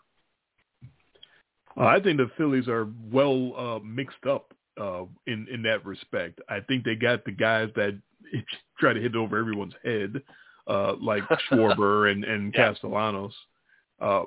Uh, 1.77 1.87
I 1.87 2.01
think 2.01 2.19
the 2.19 2.31
Phillies 2.37 2.69
are 2.69 2.89
well 3.13 3.53
uh, 3.57 3.79
mixed 3.85 4.27
up 4.29 4.53
uh, 4.81 5.05
in 5.27 5.47
in 5.53 5.63
that 5.63 5.85
respect. 5.85 6.41
I 6.49 6.61
think 6.61 6.85
they 6.85 6.95
got 6.95 7.25
the 7.25 7.33
guys 7.33 7.71
that 7.77 7.99
try 8.79 8.93
to 8.93 9.01
hit 9.01 9.15
over 9.17 9.39
everyone's 9.39 9.75
head, 9.85 10.23
uh, 10.67 10.95
like 11.01 11.23
Schwarber 11.51 12.11
and 12.11 12.25
and 12.25 12.53
Yeah. 12.55 12.71
Castellanos, 12.73 13.35
uh, 14.01 14.25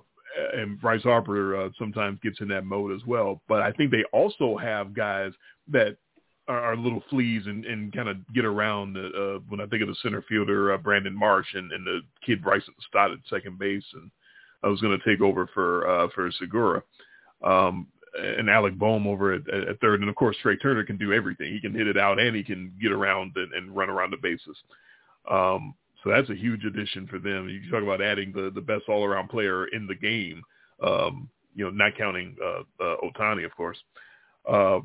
and 0.53 0.79
Bryce 0.79 1.03
Harper 1.03 1.55
uh, 1.55 1.69
sometimes 1.77 2.19
gets 2.21 2.39
in 2.41 2.47
that 2.49 2.65
mode 2.65 2.93
as 2.93 3.05
well. 3.05 3.41
But 3.47 3.61
I 3.61 3.71
think 3.71 3.91
they 3.91 4.03
also 4.11 4.57
have 4.57 4.93
guys 4.93 5.31
that 5.69 5.97
are 6.47 6.75
little 6.77 7.03
fleas 7.09 7.45
and, 7.45 7.65
and 7.65 7.93
kind 7.93 8.09
of 8.09 8.17
get 8.33 8.45
around. 8.45 8.93
The, 8.93 9.07
uh, 9.07 9.39
when 9.49 9.59
I 9.59 9.65
think 9.65 9.81
of 9.81 9.89
the 9.89 9.95
center 10.01 10.23
fielder 10.23 10.73
uh, 10.73 10.77
Brandon 10.77 11.13
Marsh 11.13 11.53
and, 11.53 11.71
and 11.71 11.85
the 11.85 12.01
kid 12.25 12.43
Bryson 12.43 12.73
Stott 12.87 13.11
at 13.11 13.19
second 13.29 13.59
base, 13.59 13.85
and 13.93 14.09
I 14.63 14.67
was 14.67 14.81
going 14.81 14.97
to 14.97 15.05
take 15.09 15.21
over 15.21 15.49
for 15.53 15.87
uh, 15.87 16.07
for 16.15 16.31
Segura 16.31 16.81
um, 17.43 17.87
and 18.17 18.49
Alec 18.49 18.77
Bohm 18.77 19.07
over 19.07 19.33
at, 19.33 19.49
at 19.49 19.79
third, 19.81 20.01
and 20.01 20.09
of 20.09 20.15
course 20.15 20.37
Trea 20.41 20.57
Turner 20.57 20.83
can 20.83 20.97
do 20.97 21.13
everything. 21.13 21.51
He 21.51 21.61
can 21.61 21.73
hit 21.73 21.87
it 21.87 21.97
out 21.97 22.19
and 22.19 22.35
he 22.35 22.43
can 22.43 22.73
get 22.81 22.91
around 22.91 23.33
and, 23.35 23.53
and 23.53 23.75
run 23.75 23.89
around 23.89 24.11
the 24.11 24.17
bases. 24.17 24.57
Um, 25.29 25.75
so 26.03 26.09
that's 26.11 26.29
a 26.29 26.35
huge 26.35 26.63
addition 26.63 27.07
for 27.07 27.19
them. 27.19 27.49
You 27.49 27.59
can 27.59 27.71
talk 27.71 27.83
about 27.83 28.01
adding 28.01 28.31
the 28.31 28.51
the 28.53 28.61
best 28.61 28.83
all 28.87 29.03
around 29.03 29.29
player 29.29 29.67
in 29.67 29.87
the 29.87 29.95
game. 29.95 30.41
Um, 30.81 31.29
you 31.55 31.65
know, 31.65 31.71
not 31.71 31.97
counting 31.97 32.35
uh, 32.43 32.83
uh, 32.83 32.97
Ohtani, 33.03 33.43
of 33.43 33.55
course. 33.55 33.77
Uh, 34.47 34.79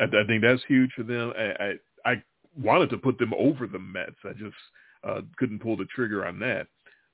I, 0.00 0.04
I 0.04 0.24
think 0.26 0.42
that's 0.42 0.62
huge 0.68 0.92
for 0.94 1.02
them. 1.02 1.32
I, 1.38 1.42
I 1.64 2.10
I 2.12 2.22
wanted 2.60 2.90
to 2.90 2.98
put 2.98 3.18
them 3.18 3.32
over 3.36 3.66
the 3.66 3.78
Mets. 3.78 4.16
I 4.24 4.32
just 4.32 4.56
uh, 5.04 5.20
couldn't 5.36 5.60
pull 5.60 5.76
the 5.76 5.84
trigger 5.86 6.26
on 6.26 6.38
that. 6.40 6.66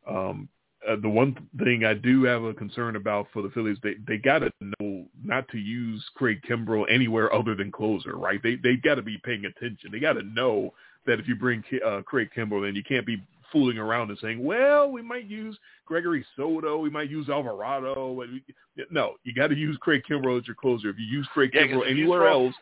Um, 0.09 0.49
uh, 0.89 0.97
the 1.01 1.09
one 1.09 1.37
thing 1.63 1.85
I 1.85 1.95
do 1.95 2.25
have 2.25 2.43
a 2.43 2.53
concern 2.53 2.97
about 2.97 3.29
for 3.33 3.41
the 3.43 3.51
Phillies, 3.51 3.79
they 3.83 3.95
they 4.07 4.17
got 4.19 4.41
to 4.41 4.51
know 4.81 5.05
not 5.23 5.47
to 5.49 5.59
use 5.59 6.05
Craig 6.15 6.41
Kimbrel 6.49 6.85
anywhere 6.91 7.33
other 7.33 7.55
than 7.55 7.71
closer, 7.71 8.17
right? 8.17 8.43
They 8.43 8.57
they 8.57 8.77
got 8.77 8.97
to 8.97 9.03
be 9.03 9.19
paying 9.25 9.45
attention. 9.45 9.91
They 9.93 10.01
got 10.01 10.15
to 10.15 10.23
know 10.23 10.75
that 11.07 11.19
if 11.21 11.29
you 11.29 11.37
bring 11.37 11.63
uh, 11.87 12.03
Craig 12.03 12.31
Kimbrel 12.37 12.69
in, 12.69 12.75
you 12.77 12.83
can't 12.83 13.07
be 13.07 13.23
fooling 13.53 13.77
around 13.77 14.09
and 14.09 14.19
saying, 14.21 14.43
well, 14.43 14.91
we 14.91 15.03
might 15.03 15.27
use 15.27 15.59
Gregory 15.85 16.25
Soto, 16.37 16.79
we 16.79 16.89
might 16.89 17.11
use 17.11 17.29
Alvarado. 17.29 18.23
and 18.23 18.33
we- 18.33 18.85
No, 18.91 19.17
you 19.25 19.35
got 19.35 19.49
to 19.49 19.55
use 19.57 19.77
Craig 19.79 20.03
Kimbrel 20.09 20.41
as 20.41 20.47
your 20.47 20.57
closer. 20.57 20.89
If 20.89 20.97
you 20.99 21.05
use 21.05 21.29
Craig 21.35 21.51
Yeah, 21.53 21.67
Kimbrel 21.67 21.91
anywhere 21.91 22.29
else, 22.29 22.55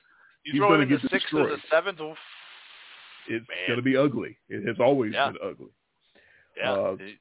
You 0.44 0.52
He's 0.52 0.62
in 0.72 0.80
the 0.80 0.86
get 0.86 1.00
sixth 1.10 1.32
or 1.34 1.48
the 1.50 1.56
destroyed. 1.56 1.60
seventh. 1.70 2.00
it's 3.28 3.46
going 3.66 3.76
to 3.76 3.82
be 3.82 3.96
ugly. 3.96 4.36
It 4.48 4.66
has 4.66 4.76
always 4.80 5.12
Yeah. 5.12 5.28
been 5.32 5.38
ugly. 5.42 5.70
Yeah, 6.56 6.72
Uh, 6.72 6.96
He- 6.96 7.18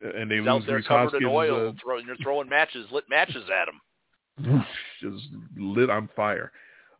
And 0.00 0.30
they 0.30 0.40
lose 0.40 0.64
there 0.66 0.76
Rhys 0.76 0.86
covered 0.86 1.04
Hoskins. 1.04 1.22
in 1.22 1.28
oil, 1.28 1.68
uh, 1.68 1.72
throw, 1.82 1.96
you're 1.98 2.16
throwing 2.16 2.48
matches, 2.48 2.86
lit 2.92 3.08
matches 3.08 3.48
at 3.50 3.68
him. 3.68 3.80
just 5.00 5.28
lit 5.56 5.90
on 5.90 6.06
fire. 6.14 6.52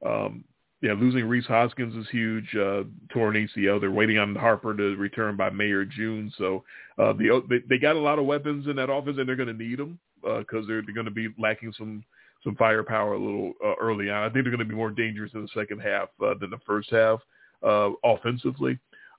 Um, 0.05 0.44
yeah, 0.81 0.94
losing 0.94 1.24
Rhys 1.28 1.47
Hoskins 1.47 1.94
is 1.94 2.09
huge. 2.10 2.55
Uh, 2.56 2.85
torn 3.10 3.36
ACL. 3.36 3.78
They're 3.81 3.90
waiting 3.93 4.19
on 4.19 4.35
Harper 4.35 4.74
to 4.77 4.97
return 4.97 5.36
by 5.36 5.51
May 5.51 5.70
or 5.70 5.85
June. 5.85 6.32
So 6.36 6.65
uh, 6.98 7.12
the 7.12 7.44
they, 7.48 7.59
they 7.69 7.78
got 7.78 7.94
a 7.94 8.01
lot 8.01 8.19
of 8.19 8.24
weapons 8.27 8.66
in 8.66 8.74
that 8.77 8.90
offense, 8.90 9.19
and 9.19 9.28
they're 9.28 9.36
going 9.36 9.48
to 9.56 9.65
need 9.65 9.78
them 9.78 10.01
because 10.23 10.66
they're, 10.66 10.82
they're 10.82 10.94
going 10.94 11.05
to 11.06 11.12
be 11.12 11.28
lacking 11.39 11.73
some 11.74 12.02
some 12.44 12.55
firepower 12.56 13.15
a 13.15 13.19
little 13.19 13.52
uh, 13.65 13.74
early 13.81 14.10
on. 14.10 14.23
I 14.23 14.32
think 14.32 14.44
they're 14.44 14.55
going 14.55 14.59
to 14.59 14.65
be 14.65 14.74
more 14.74 14.90
dangerous 14.90 15.32
in 15.35 15.43
the 15.43 15.48
second 15.55 15.81
half 15.81 16.09
uh, 16.24 16.35
than 16.40 16.51
the 16.51 16.60
first 16.66 16.90
half 16.90 17.20
uh, 17.62 17.90
offensively. 18.05 18.78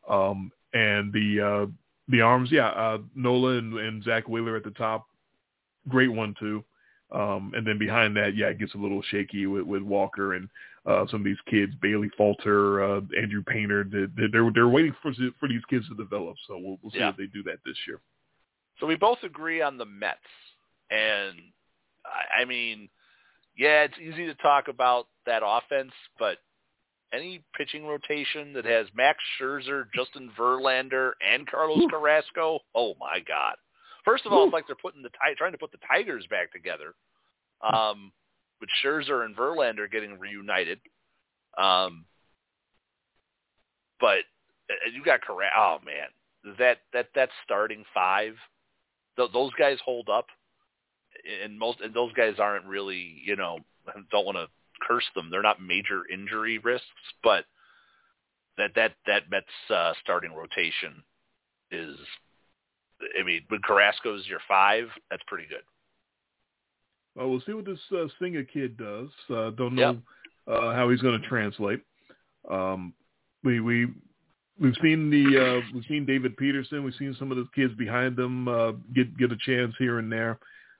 Um, 0.09 0.51
and 0.73 1.11
the 1.11 1.41
uh, 1.41 1.71
the 2.07 2.21
arms, 2.21 2.49
yeah, 2.51 2.69
uh, 2.69 2.99
Nola 3.15 3.57
and, 3.57 3.73
and 3.77 4.03
Zack 4.03 4.27
Wheeler 4.27 4.55
at 4.55 4.63
the 4.63 4.71
top, 4.71 5.07
great 5.87 6.11
one 6.11 6.33
too. 6.39 6.63
Um, 7.11 7.53
and 7.55 7.65
then 7.65 7.77
behind 7.77 8.15
that, 8.17 8.35
yeah, 8.35 8.47
it 8.47 8.59
gets 8.59 8.75
a 8.75 8.77
little 8.77 9.01
shaky 9.09 9.47
with, 9.47 9.63
with 9.63 9.81
Walker 9.81 10.35
and 10.35 10.47
uh, 10.85 11.05
some 11.09 11.21
of 11.21 11.25
these 11.25 11.37
kids, 11.49 11.73
Bailey 11.81 12.09
Falter, 12.17 12.83
uh, 12.83 13.01
Andrew 13.19 13.43
Painter. 13.43 13.83
They, 13.83 14.27
they're 14.31 14.51
they're 14.53 14.69
waiting 14.69 14.95
for 15.01 15.11
for 15.39 15.47
these 15.47 15.63
kids 15.69 15.87
to 15.89 15.95
develop. 15.95 16.35
So 16.47 16.57
we'll, 16.57 16.77
we'll 16.81 16.91
see 16.91 16.99
Yeah. 16.99 17.09
if 17.09 17.17
they 17.17 17.25
do 17.25 17.43
that 17.43 17.57
this 17.65 17.77
year. 17.87 17.99
So 18.79 18.87
we 18.87 18.95
both 18.95 19.19
agree 19.23 19.61
on 19.61 19.77
the 19.77 19.85
Mets. 19.85 20.19
And 20.89 21.37
I, 22.05 22.41
I 22.41 22.45
mean, 22.45 22.89
yeah, 23.59 23.83
it's 23.83 23.99
easy 23.99 24.25
to 24.25 24.35
talk 24.35 24.69
about 24.69 25.07
that 25.25 25.41
offense, 25.45 25.91
but 26.17 26.37
any 27.11 27.43
pitching 27.57 27.85
rotation 27.85 28.53
that 28.53 28.63
has 28.63 28.87
Max 28.95 29.19
Scherzer, 29.39 29.83
Justin 29.93 30.31
Verlander, 30.39 31.11
and 31.29 31.45
Carlos 31.45 31.79
Ooh. 31.79 31.89
Carrasco, 31.89 32.59
oh 32.73 32.93
my 32.97 33.19
God! 33.27 33.55
First 34.05 34.25
of 34.25 34.31
all, 34.31 34.43
Ooh. 34.43 34.45
it's 34.45 34.53
like 34.53 34.65
they're 34.65 34.77
putting 34.81 35.01
the 35.01 35.09
trying 35.37 35.51
to 35.51 35.57
put 35.57 35.73
the 35.73 35.77
Tigers 35.85 36.25
back 36.29 36.53
together, 36.53 36.93
um, 37.61 38.13
with 38.61 38.69
Scherzer 38.81 39.25
and 39.25 39.35
Verlander 39.35 39.91
getting 39.91 40.17
reunited. 40.17 40.79
Um, 41.57 42.05
but 43.99 44.19
uh, 44.69 44.89
you 44.95 45.03
got 45.03 45.19
Carrasco. 45.21 45.57
Oh 45.57 45.77
man, 45.85 46.55
that 46.57 46.77
that 46.93 47.07
that 47.13 47.29
starting 47.43 47.83
five, 47.93 48.35
th- 49.17 49.33
those 49.33 49.51
guys 49.59 49.79
hold 49.83 50.07
up, 50.07 50.27
and 51.43 51.57
most 51.57 51.81
and 51.81 51.93
those 51.93 52.13
guys 52.13 52.35
aren't 52.39 52.65
really 52.65 53.21
you 53.23 53.35
know 53.35 53.59
don't 54.11 54.25
want 54.25 54.37
to 54.37 54.47
curse 54.85 55.05
them. 55.15 55.29
They're 55.29 55.41
not 55.41 55.61
major 55.61 56.03
injury 56.11 56.57
risks, 56.59 56.85
but 57.23 57.45
that 58.57 58.71
that 58.75 58.93
that 59.07 59.23
Mets 59.29 59.45
uh, 59.73 59.93
starting 60.03 60.33
rotation 60.33 61.03
is. 61.71 61.95
I 63.17 63.23
mean, 63.23 63.41
when 63.47 63.61
Carrasco's 63.65 64.27
your 64.27 64.41
five, 64.47 64.87
that's 65.09 65.23
pretty 65.27 65.47
good. 65.47 65.63
Well, 67.15 67.29
we'll 67.29 67.41
see 67.45 67.53
what 67.53 67.65
this 67.65 67.79
uh, 67.95 68.07
Senga 68.19 68.43
kid 68.43 68.77
does. 68.77 69.07
Uh, 69.29 69.51
don't 69.51 69.75
know 69.75 69.91
yep. 69.91 69.97
uh, 70.47 70.73
how 70.73 70.89
he's 70.89 71.01
going 71.01 71.19
to 71.19 71.27
translate. 71.27 71.81
Um, 72.49 72.93
we 73.43 73.61
we 73.61 73.87
we've 74.59 74.75
seen 74.81 75.09
the 75.09 75.41
uh, 75.41 75.61
we've 75.73 75.85
seen 75.87 76.05
David 76.05 76.35
Peterson. 76.37 76.83
We've 76.83 76.93
seen 76.99 77.15
some 77.17 77.31
of 77.31 77.37
the 77.37 77.47
kids 77.55 77.73
behind 77.75 78.15
them 78.15 78.47
uh, 78.47 78.71
get 78.93 79.17
get 79.17 79.31
a 79.31 79.37
chance 79.45 79.73
here 79.79 79.99
and 79.99 80.11
there. 80.11 80.39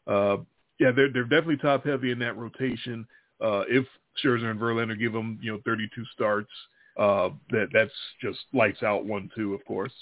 Uh, 0.09 0.37
yeah, 0.79 0.91
they're 0.91 1.11
they're 1.11 1.23
definitely 1.23 1.57
top 1.57 1.85
heavy 1.85 2.11
in 2.11 2.19
that 2.19 2.37
rotation. 2.37 3.05
Uh, 3.41 3.63
if 3.67 3.85
Scherzer 4.23 4.49
and 4.49 4.59
Verlander 4.59 4.97
give 4.97 5.13
them, 5.13 5.39
you 5.41 5.51
know, 5.51 5.59
32 5.65 6.03
starts, 6.13 6.49
uh, 6.97 7.29
that 7.51 7.67
that's 7.71 7.91
just 8.21 8.39
lights 8.53 8.83
out 8.83 9.05
one 9.05 9.29
two, 9.35 9.53
of 9.53 9.63
course. 9.65 9.93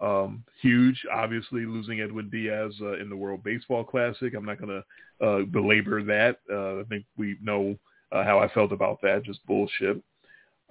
Um, 0.00 0.42
huge, 0.60 1.00
obviously 1.12 1.64
losing 1.64 2.00
Edwin 2.00 2.28
Diaz 2.28 2.72
uh, 2.80 2.98
in 2.98 3.08
the 3.08 3.16
World 3.16 3.44
Baseball 3.44 3.84
Classic. 3.84 4.34
I'm 4.34 4.44
not 4.44 4.60
going 4.60 4.82
to 4.82 5.26
uh, 5.26 5.44
belabor 5.44 6.02
that. 6.02 6.38
Uh, 6.50 6.80
I 6.80 6.84
think 6.88 7.04
we 7.16 7.36
know 7.40 7.76
uh, 8.10 8.24
how 8.24 8.40
I 8.40 8.48
felt 8.48 8.72
about 8.72 9.00
that. 9.02 9.22
Just 9.22 9.46
bullshit. 9.46 10.02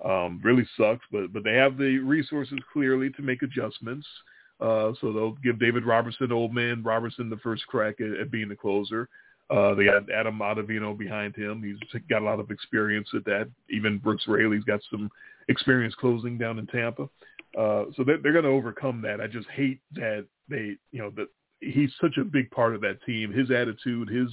Um, 0.03 0.41
really 0.43 0.67
sucks, 0.75 1.05
but 1.11 1.31
but 1.31 1.43
they 1.43 1.53
have 1.53 1.77
the 1.77 1.99
resources 1.99 2.59
clearly 2.73 3.11
to 3.11 3.21
make 3.21 3.43
adjustments. 3.43 4.07
Uh, 4.61 4.93
so 5.01 5.11
they'll 5.11 5.31
give 5.43 5.59
David 5.59 5.85
Robertson, 5.85 6.31
old 6.31 6.53
man 6.53 6.83
Robertson, 6.83 7.29
the 7.29 7.37
first 7.37 7.65
crack 7.67 7.99
at, 7.99 8.19
at 8.19 8.31
being 8.31 8.49
the 8.49 8.55
closer. 8.55 9.09
Uh, 9.49 9.73
they 9.73 9.85
got 9.85 10.09
Adam 10.11 10.39
Ottavino 10.39 10.97
behind 10.97 11.35
him. 11.35 11.61
He's 11.61 12.01
got 12.09 12.21
a 12.21 12.25
lot 12.25 12.39
of 12.39 12.51
experience 12.51 13.09
at 13.13 13.25
that. 13.25 13.49
Even 13.69 13.97
Brooks 13.97 14.25
Raley's 14.27 14.63
got 14.63 14.79
some 14.89 15.09
experience 15.49 15.93
closing 15.95 16.37
down 16.37 16.59
in 16.59 16.67
Tampa. 16.67 17.09
Uh, 17.57 17.85
so 17.97 18.03
they're, 18.05 18.19
they're 18.19 18.31
going 18.31 18.45
to 18.45 18.51
overcome 18.51 19.01
that. 19.01 19.19
I 19.19 19.27
just 19.27 19.49
hate 19.49 19.81
that 19.95 20.25
they, 20.47 20.77
you 20.91 21.01
know, 21.01 21.11
that 21.17 21.27
he's 21.59 21.91
such 21.99 22.17
a 22.17 22.23
big 22.23 22.49
part 22.51 22.75
of 22.75 22.81
that 22.81 23.03
team. 23.05 23.33
His 23.33 23.51
attitude, 23.51 24.07
his 24.09 24.29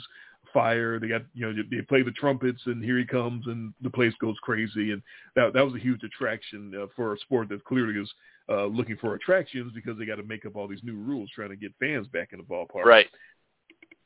fire. 0.53 1.01
They 1.01 1.09
got, 1.09 1.23
you 1.35 1.47
know, 1.47 1.63
they 1.71 1.83
play 1.83 2.03
the 2.03 2.13
trumpets, 2.13 2.61
and 2.67 2.83
here 2.83 2.99
he 2.99 3.05
comes, 3.05 3.47
and 3.47 3.75
the 3.83 3.91
place 3.91 4.15
goes 4.21 4.37
crazy. 4.43 4.93
And 4.93 5.03
that 5.35 5.53
that 5.53 5.65
was 5.65 5.75
a 5.75 5.79
huge 5.79 6.03
attraction 6.05 6.73
uh, 6.81 6.87
for 6.95 7.15
a 7.15 7.19
sport 7.19 7.49
that 7.49 7.65
clearly 7.65 8.01
is 8.01 8.11
uh, 8.49 8.67
looking 8.67 8.97
for 8.97 9.15
attractions 9.15 9.73
because 9.75 9.99
they 9.99 10.07
got 10.07 10.17
to 10.17 10.23
make 10.23 10.47
up 10.47 10.57
all 10.57 10.69
these 10.69 10.83
new 10.83 10.97
rules 10.97 11.31
trying 11.35 11.51
to 11.51 11.57
get 11.57 11.73
fans 11.79 12.07
back 12.09 12.33
in 12.33 12.39
the 12.39 12.45
ballpark. 12.45 12.85
Right. 12.85 13.07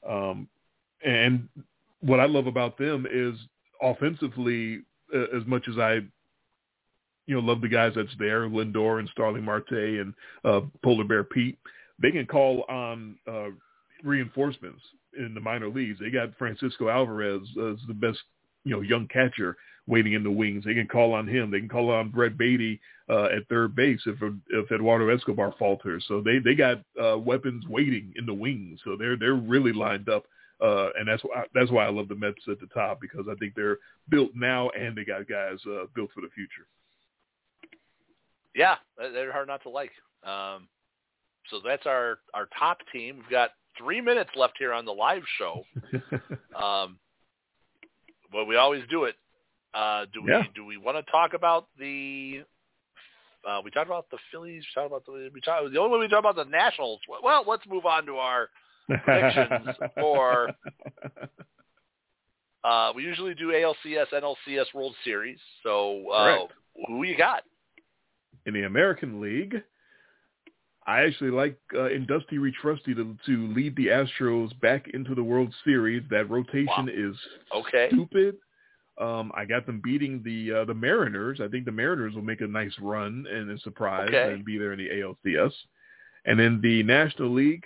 Um, 0.09 0.49
and 1.05 1.49
what 2.01 2.21
I 2.21 2.27
love 2.27 2.47
about 2.47 2.77
them 2.79 3.07
is 3.11 3.35
offensively, 3.81 4.83
uh, 5.15 5.37
as 5.37 5.47
much 5.47 5.69
as 5.69 5.79
I, 5.79 6.01
you 7.27 7.37
know, 7.37 7.41
love 7.41 7.61
the 7.61 7.69
guys 7.69 7.93
that's 7.95 8.15
there, 8.19 8.49
Lindor 8.49 8.99
and 8.99 9.09
Starling 9.13 9.45
Marte 9.45 9.71
and 9.71 10.15
uh, 10.45 10.63
Polar 10.83 11.05
Bear 11.05 11.25
Pete, 11.25 11.59
they 12.01 12.11
can 12.11 12.27
call 12.27 12.65
on 12.69 13.17
uh, 13.31 13.51
reinforcements 14.03 14.83
in 15.17 15.35
the 15.35 15.41
minor 15.41 15.69
leagues. 15.69 16.01
They 16.01 16.11
got 16.11 16.37
Francisco 16.37 16.89
Alvarez 16.89 17.43
as 17.43 17.77
the 17.87 17.95
best, 17.95 18.19
you 18.65 18.75
know, 18.75 18.81
young 18.81 19.07
catcher 19.09 19.57
waiting 19.87 20.13
in 20.13 20.23
the 20.23 20.31
wings. 20.31 20.65
They 20.65 20.75
can 20.75 20.87
call 20.87 21.13
on 21.13 21.27
him. 21.27 21.51
They 21.51 21.61
can 21.61 21.69
call 21.69 21.91
on 21.91 22.11
Brett 22.11 22.39
Baty 22.39 22.81
uh, 23.09 23.25
at 23.25 23.49
third 23.49 23.75
base 23.75 24.01
if 24.07 24.17
if 24.51 24.71
Eduardo 24.71 25.09
Escobar 25.09 25.55
falters. 25.59 26.05
So 26.09 26.21
they 26.21 26.39
they 26.39 26.55
got 26.55 26.79
uh, 27.03 27.19
weapons 27.19 27.67
waiting 27.69 28.13
in 28.17 28.27
the 28.27 28.35
wings. 28.35 28.81
So 28.85 28.97
they're 28.97 29.17
they're 29.17 29.35
really 29.35 29.73
lined 29.73 30.09
up. 30.09 30.25
Uh, 30.61 30.91
and 30.97 31.09
that's 31.09 31.23
why 31.25 31.45
that's 31.55 31.71
why 31.71 31.85
I 31.85 31.91
love 31.91 32.09
the 32.09 32.15
Mets 32.15 32.43
at 32.49 32.61
the 32.61 32.69
top 32.69 33.01
because 33.01 33.27
I 33.29 33.35
think 33.35 33.55
they're 33.55 33.79
built 34.09 34.31
now 34.35 34.71
and 34.71 34.97
they 34.97 35.05
got 35.05 35.29
guys 35.29 35.59
uh, 35.67 35.87
built 35.95 36.11
for 36.15 36.21
the 36.21 36.29
future. 36.35 36.67
Yeah, 38.55 38.77
they're 38.97 39.33
hard 39.33 39.49
not 39.49 39.63
to 39.65 39.71
like. 39.71 39.91
Um, 40.25 40.69
so 41.51 41.59
that's 41.65 41.87
our 41.87 42.19
our 42.33 42.49
top 42.57 42.79
team. 42.93 43.17
We've 43.17 43.31
got 43.31 43.51
three 43.77 44.01
minutes 44.01 44.31
left 44.37 44.55
here 44.59 44.73
on 44.73 44.85
the 44.85 44.93
live 44.93 45.23
show. 45.39 45.65
um, 46.55 46.99
well, 48.33 48.47
we 48.47 48.57
always 48.57 48.83
do 48.89 49.05
it. 49.05 49.17
Uh, 49.75 50.05
do 50.13 50.23
we 50.23 50.31
yeah. 50.31 50.43
do 50.55 50.65
we 50.65 50.77
want 50.77 51.05
to 51.05 51.11
talk 51.11 51.35
about 51.35 51.69
the? 51.79 52.43
Uh, 53.49 53.61
we 53.65 53.71
talked 53.71 53.89
about 53.89 54.07
the 54.11 54.19
Phillies. 54.31 54.63
We 54.63 54.81
talked 54.81 54.93
about 54.93 55.07
the. 55.07 55.31
We 55.33 55.41
talked, 55.41 55.73
the 55.73 55.81
only 55.81 55.99
way 55.99 56.05
we 56.05 56.09
talk 56.09 56.21
about 56.21 56.37
the 56.37 56.45
Nationals. 56.45 57.01
Well, 57.23 57.45
let's 57.47 57.65
move 57.67 57.87
on 57.87 58.07
to 58.07 58.17
our 58.17 58.49
predictions 58.89 59.77
for. 59.95 60.51
Uh, 62.65 62.93
we 62.95 63.03
usually 63.03 63.35
do 63.35 63.49
ALCS, 63.49 64.07
NLCS 64.13 64.73
World 64.73 64.95
Series. 65.05 65.39
So, 65.65 66.09
uh, 66.11 66.47
who 66.87 67.03
you 67.03 67.17
got? 67.17 67.43
In 68.47 68.55
the 68.55 68.63
American 68.63 69.21
League, 69.21 69.63
I 70.87 71.03
actually 71.03 71.31
like 71.31 71.59
uh, 71.75 71.91
Industry 71.91 72.55
Trusty 72.61 72.95
to 72.95 73.17
to 73.27 73.53
lead 73.55 73.77
the 73.77 73.87
Astros 73.87 74.59
back 74.61 74.89
into 74.95 75.15
the 75.15 75.23
World 75.23 75.53
Series. 75.65 76.03
That 76.11 76.29
rotation 76.31 76.67
wow. 76.67 76.87
is 76.89 77.17
okay. 77.55 77.89
stupid. 77.91 78.37
Um, 79.01 79.33
I 79.35 79.45
got 79.45 79.67
them 79.67 79.81
beating 79.83 80.23
the 80.23 80.61
uh, 80.61 80.65
the 80.65 80.75
Mariners. 80.75 81.41
I 81.41 81.49
think 81.49 81.65
the 81.65 81.73
Mariners 81.73 82.15
will 82.15 82.23
make 82.23 82.43
a 82.43 82.47
nice 82.47 82.75
run 82.81 83.27
and 83.31 83.51
a 83.51 83.59
surprise 83.61 84.09
okay. 84.09 84.33
and 84.33 84.45
be 84.45 84.59
there 84.59 84.73
in 84.73 84.79
the 84.79 84.89
ALCS. 84.89 85.53
And 86.25 86.39
in 86.41 86.61
the 86.61 86.83
National 86.83 87.33
League, 87.33 87.65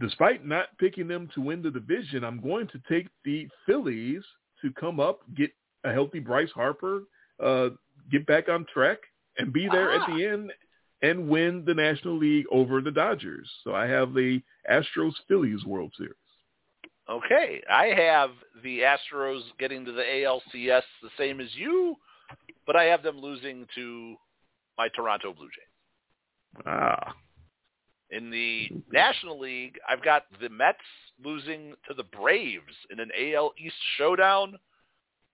despite 0.00 0.44
not 0.44 0.76
picking 0.78 1.06
them 1.06 1.28
to 1.34 1.40
win 1.40 1.62
the 1.62 1.70
division, 1.70 2.24
I'm 2.24 2.40
going 2.40 2.68
to 2.68 2.80
take 2.88 3.08
the 3.24 3.48
Phillies 3.66 4.22
to 4.62 4.72
come 4.72 4.98
up, 4.98 5.20
get 5.36 5.50
a 5.84 5.92
healthy 5.92 6.18
Bryce 6.18 6.50
Harper, 6.54 7.02
uh, 7.42 7.68
get 8.10 8.26
back 8.26 8.48
on 8.48 8.66
track, 8.72 8.98
and 9.38 9.52
be 9.52 9.68
there 9.70 9.92
ah. 9.92 10.02
at 10.02 10.14
the 10.14 10.24
end 10.24 10.52
and 11.02 11.28
win 11.28 11.64
the 11.66 11.74
National 11.74 12.16
League 12.16 12.46
over 12.50 12.80
the 12.80 12.90
Dodgers. 12.90 13.48
So 13.62 13.74
I 13.74 13.86
have 13.86 14.14
the 14.14 14.40
Astros 14.70 15.12
Phillies 15.28 15.64
World 15.64 15.92
Series. 15.96 16.14
Okay, 17.08 17.62
I 17.70 17.86
have 17.86 18.30
the 18.62 18.80
Astros 18.80 19.42
getting 19.58 19.84
to 19.84 19.92
the 19.92 20.02
ALCS 20.02 20.82
the 21.02 21.10
same 21.18 21.40
as 21.40 21.48
you, 21.54 21.96
but 22.66 22.76
I 22.76 22.84
have 22.84 23.02
them 23.02 23.20
losing 23.20 23.66
to 23.74 24.16
my 24.78 24.88
Toronto 24.94 25.34
Blue 25.34 25.48
Jays. 25.48 26.64
Ah. 26.66 27.14
In 28.10 28.30
the 28.30 28.70
National 28.92 29.38
League, 29.38 29.78
I've 29.88 30.02
got 30.02 30.24
the 30.40 30.48
Mets 30.48 30.78
losing 31.22 31.74
to 31.88 31.94
the 31.94 32.04
Braves 32.04 32.74
in 32.90 33.00
an 33.00 33.10
AL 33.18 33.52
East 33.58 33.76
showdown. 33.98 34.58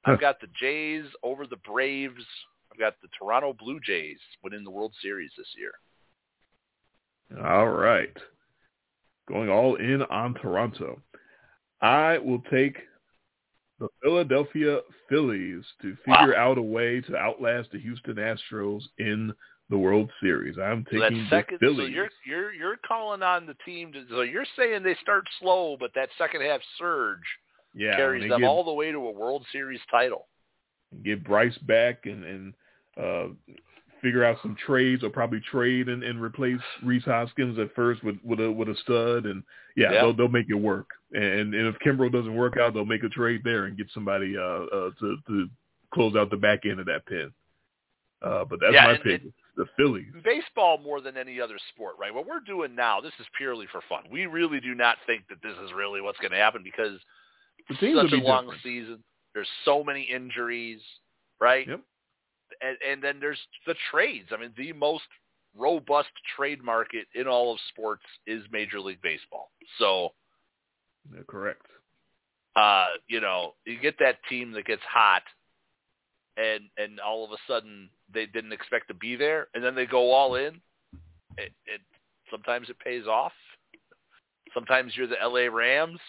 I've 0.05 0.21
got 0.21 0.41
the 0.41 0.49
Jays 0.59 1.05
over 1.23 1.47
the 1.47 1.57
Braves 1.57 2.25
I've 2.73 2.79
got 2.79 2.95
the 3.03 3.09
Toronto 3.19 3.53
Blue 3.53 3.81
Jays 3.81 4.19
winning 4.43 4.65
the 4.65 4.71
World 4.71 4.95
Series 5.03 5.33
this 5.37 5.49
year. 5.57 5.73
All 7.45 7.69
right. 7.69 8.17
Going 9.29 9.49
all 9.49 9.77
in 9.77 10.03
on 10.03 10.35
Toronto. 10.35 11.01
I 11.83 12.19
will 12.19 12.43
take 12.51 12.77
the 13.79 13.89
Philadelphia 14.03 14.81
Phillies 15.09 15.65
to 15.83 15.97
figure 16.05 16.35
wow. 16.35 16.51
out 16.51 16.59
a 16.59 16.63
way 16.63 17.01
to 17.01 17.17
outlast 17.17 17.71
the 17.73 17.81
Houston 17.81 18.17
Astros 18.17 18.83
in 18.99 19.33
the 19.71 19.79
World 19.79 20.11
Series. 20.21 20.57
I'm 20.59 20.85
taking 20.85 21.27
so 21.31 21.37
second, 21.37 21.59
the 21.61 21.67
Phillies. 21.67 21.79
So 21.79 21.87
you're 21.87 22.11
you're 22.27 22.53
you're 22.53 22.77
calling 22.87 23.23
on 23.23 23.47
the 23.47 23.55
team 23.65 23.93
to. 23.93 24.05
So 24.11 24.23
you're 24.23 24.45
saying 24.57 24.83
they 24.83 24.97
start 25.01 25.25
slow, 25.41 25.77
but 25.81 25.93
that 25.95 26.11
second 26.19 26.43
half 26.43 26.61
surge 26.79 27.21
yeah, 27.75 27.97
carries 27.97 28.29
them 28.29 28.41
get, 28.41 28.47
all 28.47 28.65
the 28.65 28.73
way 28.73 28.93
to 28.93 28.99
a 28.99 29.11
World 29.11 29.47
Series 29.53 29.81
title. 29.91 30.27
Get 31.05 31.25
Bryce 31.25 31.57
back 31.59 32.05
and 32.05 32.25
and 32.25 32.55
uh, 33.01 33.27
figure 34.03 34.25
out 34.25 34.39
some 34.43 34.57
trades 34.67 35.03
or 35.05 35.11
probably 35.11 35.41
trade 35.51 35.89
and, 35.89 36.03
and 36.03 36.21
replace 36.21 36.61
Rhys 36.83 37.05
Hoskins 37.05 37.59
at 37.59 37.75
first 37.75 38.03
with 38.03 38.17
with 38.25 38.41
a 38.41 38.51
with 38.51 38.69
a 38.69 38.77
stud 38.83 39.25
and 39.27 39.43
yeah, 39.77 39.93
yeah. 39.93 40.01
they'll 40.03 40.17
they'll 40.17 40.29
make 40.29 40.51
it 40.51 40.55
work. 40.55 40.89
And 41.13 41.55
and 41.55 41.67
if 41.67 41.77
Kimbrel 41.85 42.13
doesn't 42.13 42.35
work 42.35 42.57
out, 42.57 42.75
they'll 42.75 42.85
make 42.85 43.03
a 43.03 43.09
trade 43.09 43.43
there 43.45 43.65
and 43.65 43.77
get 43.77 43.89
somebody 43.93 44.37
uh, 44.37 44.41
uh 44.41 44.91
to 45.01 45.17
to 45.27 45.49
close 45.93 46.15
out 46.15 46.31
the 46.31 46.37
back 46.37 46.61
end 46.65 46.81
of 46.81 46.87
that 46.87 47.07
pin. 47.07 47.33
Uh, 48.23 48.45
but 48.45 48.61
that's 48.61 48.75
yeah, 48.75 48.85
my 48.85 48.93
and, 48.93 49.03
pick. 49.03 49.23
And, 49.23 49.33
the 49.57 49.67
Phillies. 49.77 50.07
baseball 50.25 50.79
more 50.79 51.01
than 51.01 51.17
any 51.17 51.41
other 51.41 51.59
sport, 51.75 51.97
right? 51.99 52.15
What 52.15 52.27
we're 52.27 52.41
doing 52.41 52.75
now, 52.75 53.01
this 53.01 53.13
is 53.21 53.27
purely 53.37 53.67
for 53.71 53.83
fun. 53.89 54.05
We 54.11 54.27
really 54.27 54.61
do 54.61 54.75
not 54.75 54.97
think 55.07 55.25
that 55.29 55.43
this 55.43 55.57
is 55.65 55.73
really 55.77 56.01
what's 56.01 56.19
going 56.19 56.31
to 56.31 56.39
happen 56.39 56.63
because 56.63 56.99
teams 57.79 58.01
such 58.01 58.13
a 58.13 58.23
long 58.23 58.45
different. 58.45 58.63
season. 58.63 59.05
There's 59.35 59.49
so 59.65 59.85
many 59.85 60.03
injuries, 60.03 60.81
right? 61.41 61.69
Yep. 61.69 61.81
And, 62.63 62.77
and 62.89 63.03
then 63.03 63.21
there's 63.21 63.39
the 63.67 63.75
trades. 63.91 64.29
I 64.33 64.41
mean, 64.41 64.53
the 64.57 64.73
most 64.73 65.05
robust 65.57 66.09
trade 66.37 66.63
market 66.63 67.07
in 67.15 67.27
all 67.27 67.53
of 67.53 67.59
sports 67.69 68.05
is 68.27 68.43
Major 68.51 68.81
League 68.81 69.03
Baseball. 69.03 69.51
So, 69.79 70.11
Yeah, 71.13 71.23
correct. 71.29 71.67
uh, 72.57 72.87
you 73.09 73.21
know, 73.21 73.55
you 73.65 73.79
get 73.81 73.99
that 74.01 74.17
team 74.29 74.53
that 74.53 74.65
gets 74.67 74.83
hot, 74.83 75.23
and 76.37 76.65
and 76.77 77.01
all 77.01 77.25
of 77.25 77.31
a 77.31 77.37
sudden 77.47 77.89
they 78.13 78.27
didn't 78.27 78.53
expect 78.53 78.89
to 78.89 78.95
be 78.95 79.17
there, 79.17 79.49
and 79.55 79.63
then 79.63 79.75
they 79.75 79.87
go 79.87 80.11
all 80.13 80.35
in. 80.37 80.61
It, 81.39 81.53
it 81.67 81.81
sometimes 82.31 82.69
it 82.69 82.79
pays 82.79 83.07
off. 83.07 83.33
Sometimes 84.53 84.97
you're 84.97 85.07
the 85.07 85.17
LA 85.23 85.47
Rams, 85.55 86.01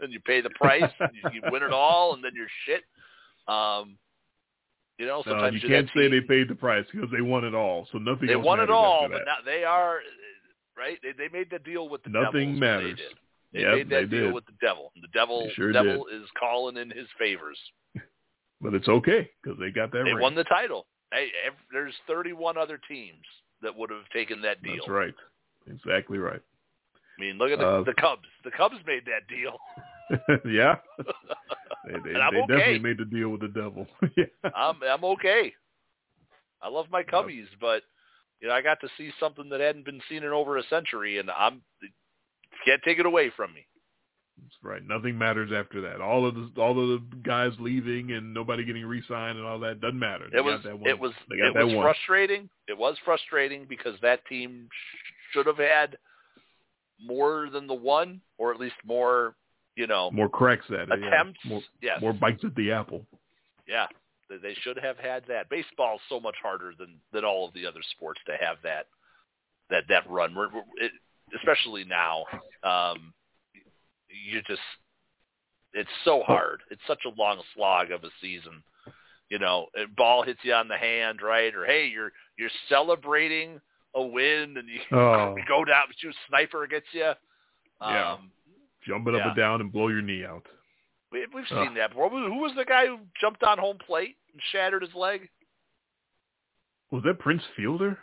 and 0.00 0.12
you 0.12 0.20
pay 0.20 0.40
the 0.40 0.50
price, 0.50 0.92
and 1.00 1.10
you, 1.14 1.40
you 1.40 1.42
win 1.52 1.62
it 1.62 1.72
all, 1.72 2.14
and 2.14 2.22
then 2.22 2.32
you're 2.34 2.46
shit. 2.66 2.82
Um, 3.48 3.98
you 4.98 5.06
know, 5.06 5.22
sometimes 5.26 5.60
you 5.62 5.68
you're 5.68 5.80
can't 5.80 5.90
say 5.94 6.02
team- 6.02 6.10
they 6.12 6.20
paid 6.20 6.48
the 6.48 6.54
price 6.54 6.86
because 6.92 7.10
they 7.10 7.22
won 7.22 7.44
it 7.44 7.54
all. 7.54 7.88
So 7.90 7.98
nothing. 7.98 8.28
they 8.28 8.36
won 8.36 8.60
it 8.60 8.70
all, 8.70 9.08
but 9.10 9.22
now 9.26 9.36
they 9.44 9.64
are 9.64 9.98
right. 10.78 10.98
They 11.02 11.12
they 11.12 11.28
made 11.32 11.50
the 11.50 11.58
deal 11.58 11.88
with 11.88 12.04
the 12.04 12.10
Nothing 12.10 12.54
devil. 12.54 12.60
matters. 12.60 13.00
They 13.52 13.60
Yep, 13.60 13.74
made 13.74 13.90
that 13.90 14.10
deal 14.10 14.24
did. 14.24 14.34
with 14.34 14.46
the 14.46 14.52
devil. 14.60 14.92
The 15.00 15.08
devil, 15.12 15.50
sure 15.54 15.68
the 15.68 15.72
devil 15.74 16.06
is 16.08 16.24
calling 16.38 16.76
in 16.76 16.90
his 16.90 17.06
favors. 17.18 17.58
But 18.60 18.74
it's 18.74 18.88
okay 18.88 19.28
because 19.42 19.58
they 19.58 19.70
got 19.72 19.90
that 19.90 20.04
They 20.04 20.12
ring. 20.12 20.22
won 20.22 20.36
the 20.36 20.44
title. 20.44 20.86
Hey, 21.12 21.28
there's 21.72 21.94
31 22.06 22.56
other 22.56 22.78
teams 22.88 23.24
that 23.60 23.76
would 23.76 23.90
have 23.90 24.08
taken 24.14 24.40
that 24.42 24.62
deal. 24.62 24.74
That's 24.76 24.88
right. 24.88 25.14
Exactly 25.68 26.18
right. 26.18 26.40
I 27.18 27.20
mean, 27.20 27.38
look 27.38 27.50
at 27.50 27.58
the, 27.58 27.64
Uh, 27.64 27.82
the 27.84 27.94
Cubs. 27.94 28.28
The 28.44 28.52
Cubs 28.52 28.76
made 28.86 29.02
that 29.06 29.26
deal. 29.28 29.58
yeah. 30.50 30.76
They, 31.84 31.92
they, 31.94 32.14
And 32.14 32.22
I'm 32.22 32.32
they 32.34 32.40
okay. 32.42 32.56
definitely 32.58 32.78
made 32.78 32.98
the 32.98 33.04
deal 33.04 33.30
with 33.30 33.40
the 33.40 33.48
devil. 33.48 33.86
yeah. 34.16 34.26
I'm 34.54 34.76
I'm 34.84 35.02
okay. 35.04 35.52
I 36.62 36.68
love 36.68 36.86
my 36.92 37.02
Cubbies, 37.02 37.48
but 37.60 37.82
you 38.40 38.46
know 38.46 38.54
I 38.54 38.62
got 38.62 38.80
to 38.82 38.88
see 38.96 39.10
something 39.18 39.48
that 39.48 39.60
hadn't 39.60 39.84
been 39.84 40.00
seen 40.08 40.22
in 40.22 40.30
over 40.30 40.58
a 40.58 40.62
century, 40.70 41.18
and 41.18 41.28
I'm 41.30 41.60
can't 42.64 42.82
take 42.84 42.98
it 42.98 43.06
away 43.06 43.30
from 43.36 43.52
me. 43.54 43.66
That's 44.40 44.56
right. 44.62 44.82
Nothing 44.84 45.16
matters 45.18 45.50
after 45.54 45.80
that. 45.82 46.00
All 46.00 46.26
of 46.26 46.34
the 46.34 46.50
all 46.60 46.72
of 46.94 47.00
the 47.10 47.16
guys 47.22 47.52
leaving 47.60 48.12
and 48.12 48.32
nobody 48.34 48.64
getting 48.64 48.84
re-signed 48.84 49.38
and 49.38 49.46
all 49.46 49.58
that 49.60 49.80
doesn't 49.80 49.98
matter. 49.98 50.26
They 50.32 50.38
It 50.38 50.44
was 50.44 50.60
that 50.64 50.78
one. 50.78 50.88
it 50.90 50.98
was 50.98 51.12
it 51.30 51.64
was 51.64 51.74
one. 51.74 51.84
frustrating. 51.84 52.48
It 52.68 52.76
was 52.76 52.96
frustrating 53.04 53.66
because 53.68 53.94
that 54.02 54.24
team 54.26 54.68
should 55.32 55.46
have 55.46 55.58
had 55.58 55.96
more 57.04 57.48
than 57.50 57.66
the 57.66 57.74
one, 57.74 58.20
or 58.38 58.52
at 58.52 58.60
least 58.60 58.74
more, 58.84 59.34
you 59.76 59.86
know, 59.86 60.10
More 60.10 60.28
cracks 60.28 60.66
at 60.70 60.88
it. 60.90 61.00
yeah. 61.00 61.06
attempts. 61.08 61.40
More, 61.44 61.62
yes, 61.80 62.00
more 62.00 62.12
bites 62.12 62.44
at 62.44 62.54
the 62.54 62.72
apple. 62.72 63.06
yeah, 63.66 63.86
they- 64.28 64.36
they 64.38 64.54
should 64.54 64.78
have 64.78 64.98
had 64.98 65.24
that. 65.26 65.48
Baseball's 65.50 66.00
so 66.08 66.18
much 66.20 66.36
harder 66.42 66.72
than 66.78 67.00
than 67.12 67.24
all 67.24 67.46
of 67.46 67.54
the 67.54 67.66
other 67.66 67.82
sports 67.82 68.20
to 68.26 68.36
have 68.40 68.60
that 68.62 68.86
that 69.70 69.84
that 69.88 70.08
run. 70.08 70.34
We're, 70.34 70.48
we're, 70.52 70.64
it, 70.78 70.92
especially 71.36 71.84
now, 71.84 72.24
um, 72.62 73.12
you 74.08 74.40
just 74.42 74.60
it's 75.74 75.88
so 76.04 76.22
hard. 76.26 76.60
It's 76.70 76.82
such 76.86 77.02
a 77.06 77.20
long 77.20 77.40
slog 77.54 77.90
of 77.90 78.04
a 78.04 78.10
season. 78.20 78.62
You 79.30 79.38
know, 79.38 79.66
a 79.76 79.86
ball 79.96 80.22
hits 80.22 80.40
you 80.42 80.52
on 80.52 80.68
the 80.68 80.76
hand, 80.76 81.20
right? 81.22 81.54
Or 81.54 81.64
hey, 81.64 81.86
you're 81.86 82.12
you're 82.36 82.50
celebrating 82.68 83.60
a 83.94 84.02
win, 84.02 84.56
and 84.58 84.68
you, 84.68 84.80
Oh. 84.96 85.34
go 85.48 85.64
down, 85.64 85.84
shoot 85.98 86.14
sniper 86.28 86.66
gets 86.66 86.86
you. 86.92 87.12
Yeah. 87.80 88.12
Um, 88.14 88.30
Jumping 88.86 89.14
up 89.14 89.20
Yeah. 89.22 89.28
and 89.28 89.36
down 89.36 89.60
and 89.60 89.72
blow 89.72 89.88
your 89.88 90.02
knee 90.02 90.24
out. 90.24 90.46
we, 91.12 91.20
we've 91.34 91.44
Ugh. 91.52 91.66
seen 91.66 91.74
that 91.74 91.90
before. 91.90 92.10
Who 92.10 92.38
was 92.38 92.52
the 92.56 92.64
guy 92.64 92.86
who 92.86 92.98
jumped 93.20 93.42
on 93.42 93.58
home 93.58 93.78
plate 93.86 94.16
and 94.32 94.42
shattered 94.50 94.82
his 94.82 94.94
leg? 94.94 95.28
Was 96.90 97.02
that 97.04 97.18
Prince 97.20 97.42
Fielder? 97.56 97.98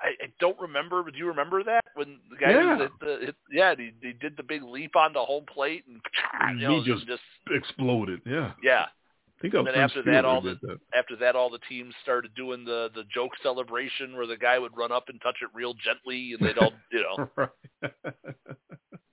I, 0.00 0.08
I 0.24 0.32
don't 0.40 0.58
remember. 0.60 1.02
but 1.02 1.12
Do 1.12 1.18
you 1.18 1.26
remember 1.28 1.62
that 1.64 1.84
when 1.94 2.18
the 2.30 2.36
guy 2.36 2.50
Yeah. 2.52 2.78
at 2.84 2.90
the 3.00 3.28
it, 3.28 3.36
yeah 3.50 3.74
he, 3.76 3.92
he 4.00 4.12
did 4.12 4.36
the 4.36 4.42
big 4.42 4.62
leap 4.62 4.94
onto 4.96 5.18
home 5.20 5.44
plate 5.52 5.84
and 5.88 6.00
And 6.40 6.60
you 6.60 6.68
know, 6.68 6.80
he 6.82 6.92
just- 6.92 7.06
just 7.06 7.22
Exploded. 7.50 8.20
Yeah. 8.26 8.52
yeah. 8.62 8.86
I 8.86 9.40
think 9.40 9.54
And 9.54 9.66
then 9.68 9.74
after 9.76 10.02
that, 10.02 10.24
all 10.24 10.40
the 10.40 10.58
that. 10.62 10.78
After 10.96 11.14
that, 11.16 11.36
all 11.36 11.48
the 11.48 11.60
teams 11.68 11.94
started 12.02 12.34
doing 12.34 12.64
the 12.64 12.90
the 12.94 13.04
joke 13.14 13.32
celebration 13.42 14.16
where 14.16 14.26
the 14.26 14.36
guy 14.36 14.58
would 14.58 14.76
run 14.76 14.90
up 14.92 15.04
and 15.08 15.20
touch 15.20 15.36
it 15.42 15.48
real 15.54 15.74
gently, 15.74 16.32
and 16.32 16.44
they'd 16.46 16.58
all 16.58 16.72
you 16.90 17.02
know. 17.02 17.30
right. 17.36 17.48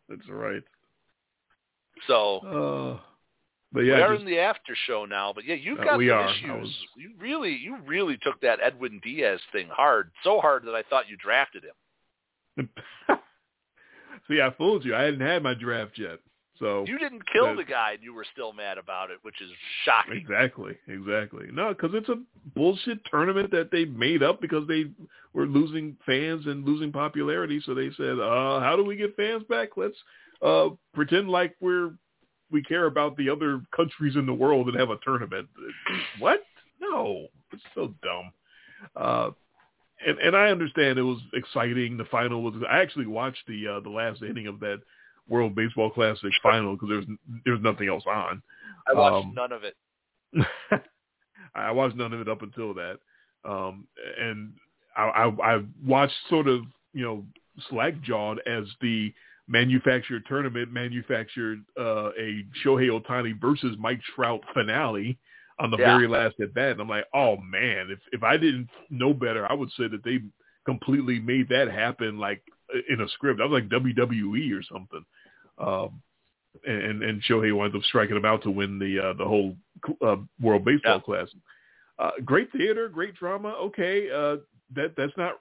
That's 0.09 0.27
right. 0.29 0.63
So 2.07 2.39
Uh, 2.97 2.99
but 3.75 3.83
we 3.83 3.89
yeah, 3.89 3.99
are 4.01 4.13
just- 4.13 4.21
in 4.21 4.25
the 4.27 4.39
after 4.39 4.73
show 4.87 5.05
now, 5.05 5.31
but 5.33 5.45
yeah, 5.45 5.53
you've 5.55 5.79
Uh, 5.79 5.83
got 5.83 5.97
we 5.99 6.07
some 6.09 6.17
are. 6.17 6.29
Issues. 6.29 6.61
was- 6.61 6.85
You 6.97 7.11
really, 7.19 7.53
you 7.55 7.77
really 7.85 8.17
took 8.17 8.39
that 8.41 8.59
Edwin 8.61 8.99
Diaz 9.03 9.39
thing 9.51 9.67
hard, 9.69 10.11
so 10.23 10.39
hard 10.39 10.63
that 10.65 10.73
I 10.75 10.81
thought 10.83 11.07
you 11.09 11.17
drafted 11.17 11.63
him. 11.63 11.75
See, 14.27 14.41
I 14.41 14.49
fooled 14.57 14.83
you. 14.85 14.95
I 14.95 15.03
hadn't 15.03 15.21
had 15.21 15.43
my 15.43 15.53
draft 15.53 15.97
yet. 15.99 16.19
So 16.57 16.85
You 16.87 16.97
didn't 16.97 17.27
kill 17.27 17.47
that- 17.47 17.57
the 17.57 17.63
guy, 17.65 17.91
and 17.91 18.01
you 18.03 18.13
were 18.13 18.23
still 18.31 18.53
mad 18.53 18.77
about 18.77 19.11
it, 19.11 19.19
which 19.23 19.39
is 19.41 19.51
shocking. 19.83 20.13
exactly, 20.15 20.77
exactly. 20.87 21.47
No, 21.51 21.73
because 21.73 21.93
it's 21.93 22.07
a 22.07 22.23
bullshit 22.55 23.03
tournament 23.05 23.51
that 23.51 23.71
they 23.71 23.83
made 23.85 24.23
up 24.23 24.39
because 24.39 24.65
they 24.67 24.85
were 25.33 25.45
losing 25.47 25.97
fans 26.05 26.45
and 26.47 26.63
losing 26.65 26.93
popularity. 26.93 27.59
So 27.65 27.73
they 27.73 27.91
said, 27.91 28.19
uh, 28.19 28.61
"How 28.61 28.77
do 28.77 28.85
we 28.85 28.95
get 28.95 29.17
fans 29.17 29.43
back? 29.43 29.75
Let's 29.75 30.01
uh, 30.41 30.69
pretend 30.93 31.29
like 31.29 31.55
we're 31.59 31.91
we 32.55 32.63
care 32.63 32.85
about 32.85 33.17
the 33.17 33.29
other 33.29 33.61
countries 33.75 34.15
in 34.15 34.25
the 34.25 34.33
world 34.33 34.67
and 34.67 34.79
have 34.79 34.89
a 34.89 34.97
tournament." 35.03 35.47
what? 36.19 36.41
No, 36.79 37.27
it's 37.51 37.63
so 37.73 37.93
dumb. 38.01 38.31
Uh, 38.95 39.29
and 40.05 40.17
and 40.19 40.35
I 40.35 40.47
understand 40.47 40.97
it 40.97 41.03
was 41.03 41.21
exciting. 41.33 41.97
The 41.97 42.05
final 42.05 42.41
was. 42.41 42.53
I 42.69 42.81
actually 42.81 43.07
watched 43.07 43.45
the 43.47 43.67
uh, 43.67 43.79
the 43.81 43.89
last 43.89 44.21
inning 44.21 44.47
of 44.47 44.59
that 44.61 44.81
World 45.27 45.55
Baseball 45.55 45.89
Classic 45.89 46.31
final 46.41 46.75
because 46.75 46.89
there's 46.89 47.05
there's 47.45 47.61
nothing 47.61 47.89
else 47.89 48.03
on. 48.07 48.41
I 48.87 48.93
watched 48.93 49.25
um, 49.25 49.33
none 49.35 49.51
of 49.51 49.61
it. 49.63 49.75
I 51.55 51.71
watched 51.71 51.95
none 51.95 52.13
of 52.13 52.21
it 52.21 52.29
up 52.29 52.41
until 52.41 52.73
that, 52.73 52.97
um, 53.43 53.87
and 54.19 54.53
I, 54.95 55.03
I, 55.03 55.55
I 55.55 55.63
watched 55.85 56.13
sort 56.29 56.47
of 56.47 56.61
you 56.93 57.03
know 57.03 57.25
slack 57.69 58.01
jawed 58.01 58.39
as 58.45 58.65
the 58.81 59.13
manufactured 59.47 60.23
tournament 60.27 60.71
manufactured 60.71 61.63
uh, 61.79 62.09
a 62.19 62.43
Shohei 62.63 62.89
Ohtani 62.89 63.39
versus 63.39 63.75
Mike 63.79 64.01
Trout 64.15 64.41
finale 64.53 65.17
on 65.59 65.71
the 65.71 65.77
Yeah. 65.77 65.95
very 65.95 66.07
last 66.07 66.35
at 66.41 66.53
bat. 66.53 66.71
And 66.71 66.81
I'm 66.81 66.89
like, 66.89 67.05
oh 67.13 67.37
man, 67.37 67.89
if 67.91 67.99
if 68.11 68.23
I 68.23 68.37
didn't 68.37 68.69
know 68.89 69.13
better, 69.13 69.49
I 69.49 69.53
would 69.53 69.69
say 69.77 69.87
that 69.87 70.03
they 70.03 70.19
completely 70.65 71.19
made 71.19 71.47
that 71.49 71.69
happen 71.71 72.17
like 72.17 72.41
in 72.89 73.01
a 73.01 73.07
script. 73.09 73.39
I 73.39 73.45
was 73.45 73.61
like 73.61 73.69
WWE 73.69 74.59
or 74.59 74.63
something. 74.63 75.05
Um, 75.59 76.01
and 76.65 77.03
and 77.03 77.21
Shohei 77.23 77.55
winds 77.55 77.75
up 77.75 77.83
striking 77.83 78.15
him 78.17 78.25
out 78.25 78.41
to 78.43 78.51
win 78.51 78.79
the 78.79 78.99
uh, 78.99 79.13
the 79.13 79.25
whole 79.25 79.55
uh, 80.01 80.15
World 80.41 80.65
Baseball 80.65 80.95
Yeah. 80.95 81.01
Classic. 81.01 81.37
Uh, 81.99 82.11
great 82.25 82.51
theater, 82.51 82.89
great 82.89 83.13
drama. 83.15 83.49
Okay, 83.49 84.09
uh, 84.11 84.37
that 84.73 84.95
that's 84.97 85.15
not 85.17 85.39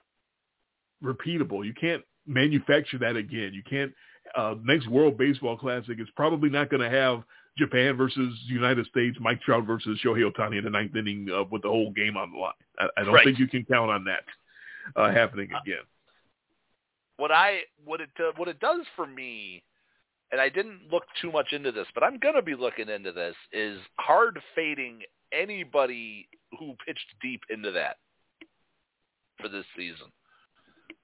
repeatable. 1.03 1.65
You 1.65 1.73
can't 1.73 2.03
manufacture 2.27 2.97
that 2.99 3.15
again. 3.15 3.51
You 3.53 3.63
can't. 3.63 3.93
Uh, 4.35 4.55
next 4.63 4.87
World 4.89 5.17
Baseball 5.17 5.57
Classic 5.57 5.99
is 5.99 6.07
probably 6.15 6.49
not 6.49 6.69
going 6.69 6.81
to 6.81 6.89
have 6.89 7.23
Japan 7.57 7.95
versus 7.95 8.37
United 8.47 8.85
States, 8.87 9.17
Mike 9.21 9.39
Trout 9.41 9.65
versus 9.65 9.99
Shohei 10.03 10.29
Ohtani 10.29 10.57
in 10.57 10.63
the 10.65 10.69
ninth 10.69 10.95
inning 10.95 11.29
uh, 11.33 11.43
with 11.49 11.61
the 11.61 11.69
whole 11.69 11.91
game 11.91 12.17
on 12.17 12.31
the 12.31 12.37
line. 12.37 12.53
I, 12.79 12.87
I 12.97 13.03
don't 13.03 13.13
Right. 13.13 13.23
think 13.25 13.39
you 13.39 13.47
can 13.47 13.63
count 13.65 13.89
on 13.91 14.03
that 14.05 14.23
uh, 14.95 15.11
happening 15.11 15.49
Uh, 15.53 15.59
again. 15.63 15.83
what 17.17 17.31
I 17.31 17.61
what 17.85 18.01
it 18.01 18.09
uh, 18.19 18.31
what 18.35 18.47
it 18.49 18.59
does 18.59 18.81
for 18.95 19.05
me, 19.07 19.63
and 20.31 20.41
I 20.41 20.49
didn't 20.49 20.91
look 20.91 21.03
too 21.21 21.31
much 21.31 21.53
into 21.53 21.71
this, 21.71 21.87
but 21.93 22.03
I'm 22.03 22.17
gonna 22.17 22.41
be 22.41 22.55
looking 22.55 22.89
into 22.89 23.11
this. 23.13 23.35
Is 23.53 23.79
hard 23.99 24.41
fading 24.53 25.01
anybody 25.31 26.27
who 26.59 26.75
pitched 26.85 27.07
deep 27.21 27.41
into 27.49 27.71
that 27.71 27.97
for 29.39 29.47
this 29.49 29.65
season, 29.77 30.07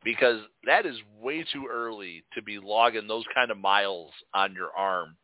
because 0.03 0.41
that 0.65 0.85
is 0.85 0.95
way 1.21 1.45
too 1.51 1.67
early 1.71 2.23
to 2.33 2.41
be 2.41 2.59
logging 2.59 3.07
those 3.07 3.25
kind 3.33 3.51
of 3.51 3.57
miles 3.57 4.11
on 4.33 4.53
your 4.53 4.71
arm, 4.75 5.15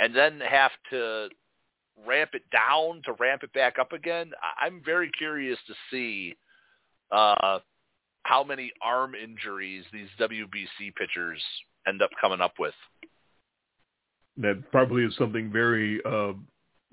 and 0.00 0.14
then 0.14 0.40
have 0.40 0.72
to 0.90 1.28
ramp 2.06 2.30
it 2.34 2.42
down 2.50 3.02
to 3.04 3.12
ramp 3.20 3.42
it 3.42 3.52
back 3.52 3.78
up 3.78 3.92
again. 3.92 4.32
I'm 4.60 4.82
very 4.84 5.10
curious 5.10 5.58
to 5.66 5.74
see. 5.90 6.36
Uh, 7.10 7.58
how 8.24 8.44
many 8.44 8.72
arm 8.82 9.14
injuries 9.14 9.84
these 9.92 10.08
WBC 10.20 10.94
pitchers 10.96 11.42
end 11.86 12.02
up 12.02 12.10
coming 12.20 12.40
up 12.40 12.54
with. 12.58 12.74
That 14.36 14.62
probably 14.70 15.04
is 15.04 15.14
something 15.16 15.50
very 15.52 16.00
uh, 16.04 16.32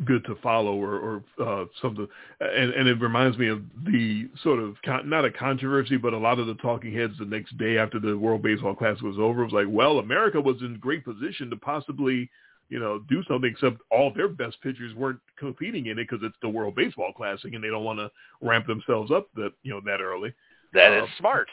good 0.06 0.24
to 0.26 0.36
follow 0.42 0.74
or, 0.76 1.24
or 1.40 1.46
uh, 1.46 1.66
something. 1.82 2.08
And, 2.40 2.72
and 2.72 2.88
it 2.88 3.02
reminds 3.02 3.38
me 3.38 3.50
of 3.50 3.62
the 3.86 4.30
sort 4.44 4.60
of 4.60 4.76
con- 4.84 5.10
not 5.10 5.26
a 5.26 5.32
controversy, 5.32 5.98
but 5.98 6.14
a 6.14 6.18
lot 6.18 6.40
of 6.40 6.48
the 6.48 6.56
talking 6.56 6.94
heads 6.94 7.14
the 7.20 7.26
next 7.26 7.58
day 7.58 7.78
after 7.78 8.00
the 8.00 8.18
World 8.18 8.42
Baseball 8.42 8.76
Classic 8.76 9.02
was 9.04 9.18
over 9.20 9.44
was 9.44 9.54
like, 9.54 9.68
well, 9.70 10.00
America 10.00 10.40
was 10.40 10.62
in 10.62 10.78
great 10.80 11.04
position 11.04 11.50
to 11.50 11.58
possibly, 11.58 12.30
you 12.70 12.80
know, 12.80 13.00
do 13.10 13.24
something. 13.28 13.52
Except 13.52 13.82
all 13.92 14.14
their 14.14 14.30
best 14.30 14.62
pitchers 14.62 14.96
weren't 14.96 15.20
competing 15.38 15.88
in 15.88 16.00
it 16.00 16.08
because 16.10 16.20
it's 16.24 16.38
the 16.42 16.50
World 16.50 16.76
Baseball 16.76 17.12
Classic, 17.12 17.54
and 17.54 17.64
they 17.64 17.70
don't 17.70 17.84
want 17.84 18.00
to 18.00 18.10
ramp 18.42 18.68
themselves 18.68 19.12
up 19.12 19.28
that 19.36 19.52
you 19.64 19.72
know 19.72 19.82
that 19.86 20.02
early. 20.02 20.34
That 20.74 20.94
is 20.94 21.04
uh, 21.04 21.20
smart, 21.20 21.50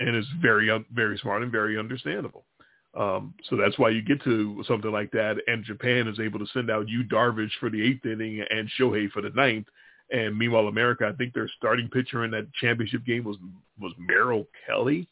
and 0.00 0.16
it's 0.16 0.28
very 0.40 0.70
very 0.92 1.18
smart 1.18 1.42
and 1.42 1.52
very 1.52 1.78
understandable. 1.78 2.44
Um, 2.96 3.34
so 3.48 3.56
that's 3.56 3.78
why 3.78 3.90
you 3.90 4.02
get 4.02 4.22
to 4.22 4.62
something 4.68 4.92
like 4.92 5.10
that, 5.12 5.36
and 5.46 5.64
Japan 5.64 6.06
is 6.06 6.20
able 6.20 6.38
to 6.38 6.46
send 6.52 6.70
out 6.70 6.88
Yu 6.88 7.02
Darvish 7.04 7.50
for 7.58 7.68
the 7.68 7.82
eighth 7.82 8.06
inning 8.06 8.44
and 8.48 8.70
Shohei 8.78 9.10
for 9.10 9.20
the 9.20 9.30
ninth. 9.30 9.66
And 10.10 10.38
meanwhile, 10.38 10.68
America, 10.68 11.10
I 11.12 11.16
think 11.16 11.34
their 11.34 11.50
starting 11.56 11.88
pitcher 11.88 12.24
in 12.24 12.30
that 12.32 12.52
championship 12.54 13.04
game 13.04 13.24
was 13.24 13.36
was 13.80 13.92
Merrill 13.98 14.46
Kelly. 14.66 15.08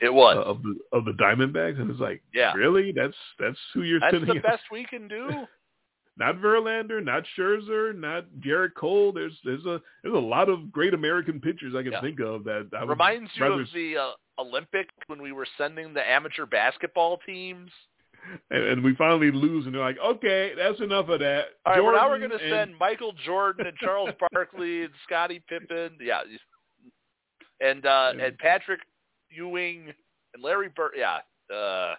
It 0.00 0.12
was 0.12 0.36
uh, 0.36 0.42
of 0.42 0.62
the 0.62 0.76
of 0.92 1.04
the 1.04 1.12
Diamondbacks, 1.12 1.80
and 1.80 1.90
it's 1.90 2.00
like, 2.00 2.22
yeah, 2.34 2.52
really? 2.52 2.92
That's 2.92 3.16
that's 3.38 3.58
who 3.72 3.82
you're 3.82 4.00
sending. 4.00 4.20
that's 4.20 4.28
sending. 4.28 4.42
the 4.42 4.48
best 4.48 4.62
we 4.70 4.84
can 4.84 5.08
do. 5.08 5.30
not 6.16 6.36
Verlander, 6.36 7.02
not 7.02 7.24
Scherzer, 7.36 7.94
not 7.94 8.26
Gerrit 8.44 8.74
Cole. 8.76 9.12
There's 9.12 9.36
there's 9.44 9.64
a 9.64 9.80
there's 10.02 10.14
a 10.14 10.18
lot 10.18 10.48
of 10.48 10.70
great 10.70 10.94
American 10.94 11.40
pitchers 11.40 11.74
I 11.76 11.82
can 11.82 11.92
yeah. 11.92 12.00
think 12.00 12.20
of 12.20 12.44
that 12.44 12.68
I 12.78 12.84
reminds 12.84 13.30
you 13.34 13.42
rather... 13.42 13.62
of 13.62 13.68
the 13.72 13.96
uh, 13.96 14.40
Olympics 14.40 14.94
when 15.06 15.22
we 15.22 15.32
were 15.32 15.46
sending 15.56 15.94
the 15.94 16.08
amateur 16.08 16.46
basketball 16.46 17.18
teams. 17.24 17.70
And, 18.52 18.62
and, 18.62 18.84
we 18.84 18.94
finally 18.94 19.32
lose, 19.32 19.66
and 19.66 19.74
they're 19.74 19.82
like, 19.82 19.98
"Okay, 19.98 20.52
that's 20.56 20.80
enough 20.80 21.08
of 21.08 21.18
that." 21.18 21.44
All 21.66 21.72
right, 21.72 21.78
Jordan 21.78 21.84
well, 21.84 22.02
now 22.02 22.08
we're 22.08 22.18
going 22.18 22.30
to 22.30 22.36
and... 22.36 22.52
send 22.52 22.78
Michael 22.78 23.12
Jordan 23.26 23.66
and 23.66 23.76
Charles 23.78 24.10
Barkley 24.32 24.82
and 24.84 24.92
Scottie 25.04 25.42
Pippen, 25.48 25.98
yeah, 26.00 26.20
and 27.60 27.84
uh, 27.84 28.12
and 28.22 28.38
Patrick 28.38 28.78
Ewing 29.28 29.92
and 30.34 30.42
Larry 30.42 30.68
Bird. 30.68 30.92
Yeah, 30.96 31.18
uh, 31.52 31.94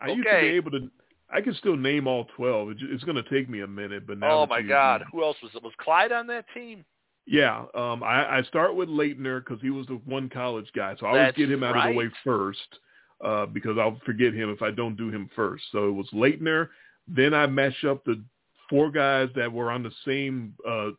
I 0.00 0.06
okay. 0.06 0.14
used 0.16 0.28
to 0.28 0.40
be 0.40 0.48
able 0.48 0.70
to. 0.72 0.90
I 1.30 1.40
can 1.40 1.54
still 1.54 1.76
name 1.76 2.06
all 2.06 2.26
twelve. 2.36 2.72
It's 2.80 3.04
going 3.04 3.22
to 3.22 3.30
take 3.30 3.48
me 3.48 3.60
a 3.60 3.66
minute, 3.66 4.06
but 4.06 4.18
now. 4.18 4.40
Oh 4.40 4.46
my 4.46 4.62
God! 4.62 5.04
Who 5.12 5.22
else 5.22 5.36
was 5.42 5.52
it? 5.54 5.62
Was 5.62 5.72
Clyde 5.78 6.12
on 6.12 6.26
that 6.28 6.46
team? 6.54 6.84
Yeah, 7.26 7.66
um, 7.74 8.02
I, 8.02 8.38
I 8.38 8.42
start 8.44 8.74
with 8.74 8.88
Laettner 8.88 9.44
because 9.44 9.60
he 9.60 9.68
was 9.68 9.86
the 9.86 10.00
one 10.06 10.30
college 10.30 10.70
guy, 10.74 10.94
so 10.98 11.04
I 11.04 11.08
always 11.10 11.26
That's 11.26 11.36
get 11.36 11.50
him 11.50 11.62
out 11.62 11.74
right. 11.74 11.88
of 11.88 11.92
the 11.92 11.98
way 11.98 12.08
first 12.24 12.78
uh, 13.22 13.44
because 13.44 13.76
I'll 13.78 14.00
forget 14.06 14.32
him 14.32 14.48
if 14.48 14.62
I 14.62 14.70
don't 14.70 14.96
do 14.96 15.10
him 15.10 15.28
first. 15.36 15.64
So 15.70 15.88
it 15.88 15.92
was 15.92 16.08
Laettner. 16.14 16.68
Then 17.06 17.34
I 17.34 17.46
match 17.46 17.84
up 17.84 18.02
the 18.04 18.22
four 18.70 18.90
guys 18.90 19.28
that 19.36 19.52
were 19.52 19.70
on 19.70 19.82
the 19.82 19.92
same 20.06 20.54
uh, 20.66 20.90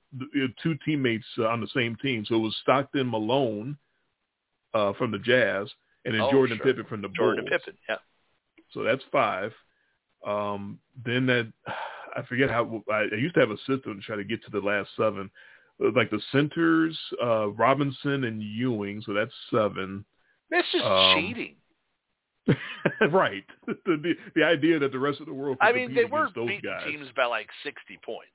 two 0.61 0.77
teammates 0.85 1.25
uh, 1.39 1.47
on 1.47 1.61
the 1.61 1.69
same 1.73 1.95
team. 1.95 2.25
So 2.27 2.35
it 2.35 2.39
was 2.39 2.55
Stockton 2.61 3.09
Malone 3.09 3.75
uh, 4.75 4.93
from 4.93 5.11
the 5.11 5.19
Jazz, 5.19 5.67
and 6.05 6.13
then 6.13 6.21
oh, 6.21 6.31
Jordan 6.31 6.57
sure. 6.57 6.65
Pippen 6.65 6.85
from 6.85 7.01
the 7.01 7.09
Jordan 7.09 7.45
Bulls. 7.45 7.61
Pippen, 7.65 7.79
yeah. 7.89 7.95
So 8.71 8.83
that's 8.83 9.03
five. 9.11 9.51
Um, 10.25 10.79
then 11.05 11.25
that 11.27 11.51
I 12.15 12.23
forget 12.23 12.49
how 12.49 12.83
I, 12.91 13.07
I 13.11 13.15
used 13.15 13.35
to 13.35 13.39
have 13.39 13.51
a 13.51 13.57
system 13.59 13.95
to 13.95 14.01
try 14.01 14.15
to 14.15 14.23
get 14.23 14.43
to 14.45 14.51
the 14.51 14.59
last 14.59 14.89
seven 14.97 15.29
like 15.95 16.09
the 16.09 16.21
centers, 16.31 16.97
uh, 17.23 17.49
Robinson 17.51 18.25
and 18.25 18.41
Ewing, 18.41 19.01
so 19.05 19.13
that's 19.13 19.31
seven. 19.49 20.03
That's 20.51 20.67
just 20.71 20.83
Um, 20.83 21.15
cheating. 21.15 21.55
right. 23.11 23.45
The, 23.85 23.97
the 23.97 24.13
the 24.35 24.43
idea 24.43 24.79
that 24.79 24.91
the 24.91 24.99
rest 24.99 25.19
of 25.19 25.27
the 25.27 25.33
world. 25.33 25.57
I 25.61 25.71
mean, 25.71 25.93
they 25.93 26.05
were 26.05 26.29
those 26.35 26.47
beating 26.47 26.61
guys. 26.63 26.85
teams 26.85 27.07
by 27.15 27.25
like 27.25 27.47
sixty 27.63 27.99
points. 28.03 28.31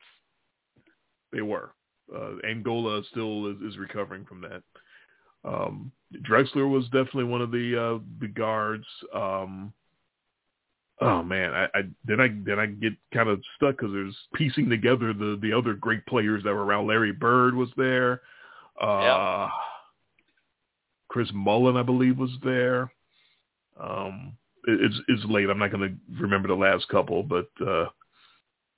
They 1.32 1.42
were. 1.42 1.72
Uh, 2.14 2.36
Angola 2.48 3.02
still 3.10 3.50
is, 3.50 3.56
is 3.62 3.78
recovering 3.78 4.24
from 4.24 4.40
that. 4.42 4.62
Um, 5.44 5.90
Drexler 6.22 6.70
was 6.70 6.84
definitely 6.86 7.24
one 7.24 7.42
of 7.42 7.50
the 7.50 7.76
uh, 7.76 8.04
the 8.20 8.28
guards. 8.28 8.86
Um, 9.12 9.72
oh 11.00 11.22
man, 11.22 11.52
I, 11.52 11.64
I 11.74 11.82
then 12.04 12.20
I 12.20 12.28
then 12.44 12.58
I 12.58 12.66
get 12.66 12.92
kind 13.12 13.28
of 13.28 13.42
stuck 13.56 13.76
because 13.78 13.92
there's 13.92 14.16
piecing 14.34 14.68
together 14.68 15.12
the 15.12 15.38
the 15.40 15.52
other 15.52 15.74
great 15.74 16.04
players 16.06 16.42
that 16.44 16.52
were 16.52 16.64
around. 16.64 16.86
Larry 16.86 17.12
Bird 17.12 17.54
was 17.54 17.70
there. 17.76 18.22
Uh. 18.80 19.48
Chris 21.14 21.30
Mullin, 21.32 21.76
I 21.76 21.84
believe, 21.84 22.18
was 22.18 22.36
there. 22.42 22.92
Um, 23.78 24.36
it, 24.66 24.80
it's 24.80 24.96
it's 25.06 25.24
late. 25.26 25.48
I'm 25.48 25.60
not 25.60 25.70
going 25.70 25.88
to 25.88 26.20
remember 26.20 26.48
the 26.48 26.54
last 26.54 26.88
couple, 26.88 27.22
but 27.22 27.48
uh, 27.64 27.86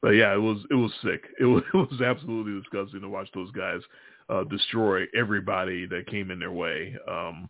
but 0.02 0.10
yeah, 0.10 0.34
it 0.34 0.40
was 0.40 0.58
it 0.70 0.74
was 0.74 0.92
sick. 1.02 1.24
It 1.40 1.46
was 1.46 1.62
it 1.72 1.76
was 1.76 2.02
absolutely 2.02 2.60
disgusting 2.60 3.00
to 3.00 3.08
watch 3.08 3.28
those 3.34 3.50
guys 3.52 3.80
uh, 4.28 4.44
destroy 4.44 5.04
everybody 5.18 5.86
that 5.86 6.08
came 6.08 6.30
in 6.30 6.38
their 6.38 6.52
way. 6.52 6.94
Um, 7.10 7.48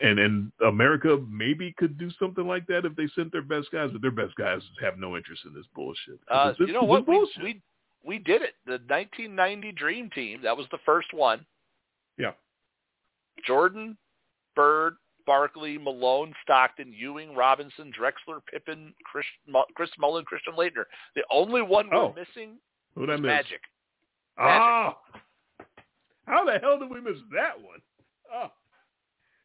and 0.00 0.18
and 0.18 0.52
America 0.66 1.18
maybe 1.28 1.72
could 1.78 1.96
do 1.98 2.10
something 2.18 2.46
like 2.46 2.66
that 2.66 2.84
if 2.84 2.96
they 2.96 3.06
sent 3.14 3.30
their 3.32 3.42
best 3.42 3.70
guys, 3.72 3.90
but 3.92 4.02
their 4.02 4.10
best 4.10 4.34
guys 4.36 4.60
have 4.80 4.98
no 4.98 5.16
interest 5.16 5.42
in 5.44 5.54
this 5.54 5.66
bullshit. 5.74 6.18
Uh, 6.28 6.50
It's- 6.54 6.66
you 6.66 6.72
know 6.74 6.82
what? 6.82 7.06
We, 7.06 7.18
we 7.42 7.62
we 8.04 8.18
did 8.18 8.42
it. 8.42 8.54
The 8.66 8.72
1990 8.88 9.72
Dream 9.72 10.10
Team. 10.10 10.40
That 10.42 10.56
was 10.56 10.66
the 10.70 10.78
first 10.84 11.12
one. 11.14 11.46
Yeah. 12.18 12.32
Jordan, 13.46 13.96
Bird, 14.54 14.96
Barkley, 15.26 15.78
Malone, 15.78 16.34
Stockton, 16.42 16.92
Ewing, 16.92 17.34
Robinson, 17.34 17.90
Drexler, 17.98 18.40
Pippen, 18.46 18.94
Chris, 19.04 19.24
Chris 19.74 19.90
Mullin, 19.98 20.24
Christian 20.26 20.54
Laettner. 20.54 20.84
The 21.16 21.24
only 21.30 21.62
one 21.62 21.88
we're 21.90 21.96
Oh. 21.96 22.12
missing 22.14 22.58
Who'd 22.94 23.10
I 23.10 23.14
is 23.14 23.20
miss? 23.20 23.28
Magic. 23.28 23.60
Ah, 24.38 24.98
how 26.26 26.44
the 26.44 26.58
hell 26.58 26.78
did 26.78 26.90
we 26.90 27.00
miss 27.00 27.18
that 27.32 27.58
one? 27.60 27.80
Oh. 28.32 28.50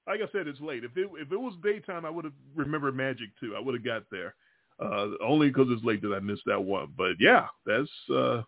Like 0.09 0.21
I 0.21 0.31
said, 0.31 0.47
it's 0.47 0.59
late. 0.59 0.83
If 0.83 0.97
it 0.97 1.07
if 1.15 1.31
it 1.31 1.39
was 1.39 1.53
daytime, 1.63 2.03
I 2.03 2.09
would 2.09 2.25
have 2.25 2.33
remembered 2.55 2.95
Magic 2.95 3.29
too. 3.39 3.55
I 3.55 3.59
would 3.59 3.75
have 3.75 3.85
got 3.85 4.03
there. 4.11 4.33
Uh, 4.81 5.09
only 5.23 5.49
because 5.49 5.67
it's 5.69 5.83
late 5.83 6.01
that 6.01 6.13
I 6.13 6.19
missed 6.19 6.43
that 6.45 6.63
one. 6.63 6.93
But 6.97 7.13
yeah, 7.19 7.47
that's 7.65 7.89
uh, 8.09 8.41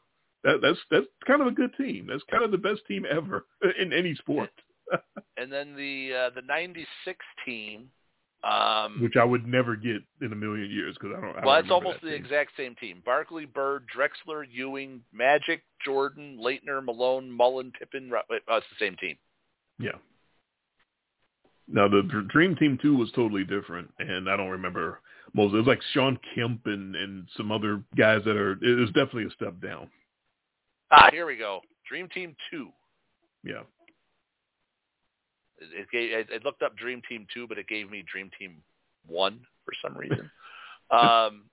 that, 0.44 0.60
that's 0.62 0.80
that's 0.90 1.06
kind 1.28 1.42
of 1.42 1.48
a 1.48 1.52
good 1.52 1.76
team. 1.78 2.08
That's 2.10 2.24
kind 2.32 2.44
of 2.44 2.52
the 2.52 2.58
best 2.58 2.82
team 2.88 3.06
ever 3.10 3.46
in 3.80 3.94
any 3.94 4.16
sport. 4.16 4.50
And 5.38 5.50
then 5.50 5.74
the 5.78 6.12
uh, 6.14 6.30
the 6.36 6.42
96 6.42 7.18
team. 7.46 7.90
Um, 8.44 9.02
Which 9.02 9.16
I 9.16 9.24
would 9.24 9.48
never 9.48 9.78
get 9.78 10.02
in 10.22 10.34
a 10.34 10.36
million 10.36 10.70
years 10.70 10.98
because 11.00 11.16
I 11.18 11.22
don't. 11.22 11.38
I 11.38 11.46
well, 11.46 11.56
don't 11.56 11.64
it's 11.64 11.72
almost 11.72 12.02
that 12.02 12.08
the 12.08 12.14
team. 12.14 12.26
exact 12.26 12.52
same 12.58 12.76
team. 12.76 13.02
Barkley, 13.06 13.46
Bird, 13.46 13.86
Drexler, 13.96 14.44
Ewing, 14.52 15.02
Magic, 15.14 15.64
Jordan, 15.86 16.40
Laettner, 16.42 16.84
Malone, 16.84 17.32
Mullin, 17.32 17.72
Pippen. 17.72 18.12
Oh, 18.14 18.22
it's 18.30 18.66
the 18.78 18.86
same 18.86 18.98
team. 18.98 19.16
Yeah. 19.80 19.92
Now 21.68 21.88
the 21.88 22.26
Dream 22.30 22.56
Team 22.56 22.78
Two 22.82 22.96
was 22.96 23.12
totally 23.12 23.44
different, 23.44 23.92
and 24.00 24.30
I 24.30 24.36
don't 24.36 24.50
remember 24.50 25.00
most. 25.34 25.54
It 25.54 25.58
was 25.58 25.68
like 25.68 25.82
Shawn 25.94 26.20
Kemp 26.36 26.62
and 26.66 26.96
and 26.96 27.28
some 27.38 27.52
other 27.52 27.84
guys 27.98 28.22
that 28.26 28.36
are. 28.36 28.54
It 28.62 28.80
was 28.80 28.90
definitely 28.90 29.26
a 29.26 29.32
step 29.32 29.62
down. 29.62 29.90
Ah, 30.92 31.10
here 31.12 31.26
we 31.26 31.38
go. 31.38 31.62
Dream 31.88 32.10
Team 32.10 32.36
2. 32.52 32.70
Yeah. 33.44 33.62
It, 35.58 35.82
it 35.82 35.88
gave, 35.92 36.12
I, 36.14 36.36
I 36.36 36.38
looked 36.44 36.62
up 36.62 36.76
Dream 36.78 37.02
Team 37.08 37.26
2, 37.34 37.48
but 37.48 37.58
it 37.58 37.68
gave 37.68 37.90
me 37.90 38.04
Dream 38.12 38.30
Team 38.38 38.58
1 39.08 39.40
for 39.66 39.74
some 39.82 39.98
reason. 39.98 40.30
um, 40.92 41.44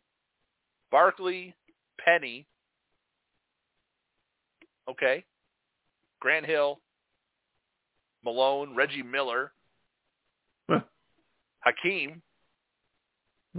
Barkley, 0.90 1.54
Penny. 2.04 2.46
Okay. 4.90 5.24
Grant 6.20 6.46
Hill, 6.46 6.80
Malone, 8.24 8.74
Reggie 8.74 9.02
Miller. 9.02 9.52
Hakeem. 11.60 12.22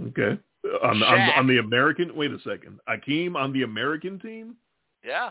Okay. 0.08 0.38
On, 0.82 1.02
on 1.02 1.20
on 1.36 1.46
the 1.46 1.58
American. 1.58 2.14
Wait 2.14 2.30
a 2.32 2.38
second. 2.40 2.78
Akeem 2.88 3.34
on 3.36 3.52
the 3.52 3.62
American 3.62 4.18
team. 4.18 4.56
Yeah. 5.04 5.30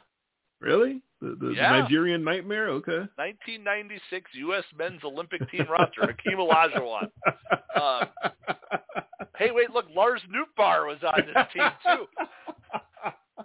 Really? 0.62 1.02
The, 1.22 1.38
the, 1.40 1.52
Yeah. 1.56 1.72
the 1.74 1.82
Nigerian 1.84 2.24
Nightmare. 2.24 2.70
Okay. 2.70 3.08
1996 3.16 4.32
U.S. 4.36 4.64
Men's 4.78 5.02
Olympic 5.04 5.50
Team 5.52 5.66
roster. 5.70 6.02
Hakeem 6.02 6.38
Olajuwon. 6.40 7.10
Um, 7.76 8.08
Hey, 9.38 9.52
wait, 9.52 9.70
look, 9.72 9.86
Lars 9.96 10.22
Nootbaar 10.30 10.86
was 10.88 10.98
on 11.04 11.22
this 11.26 11.46
team 11.54 11.64
too. 11.86 12.08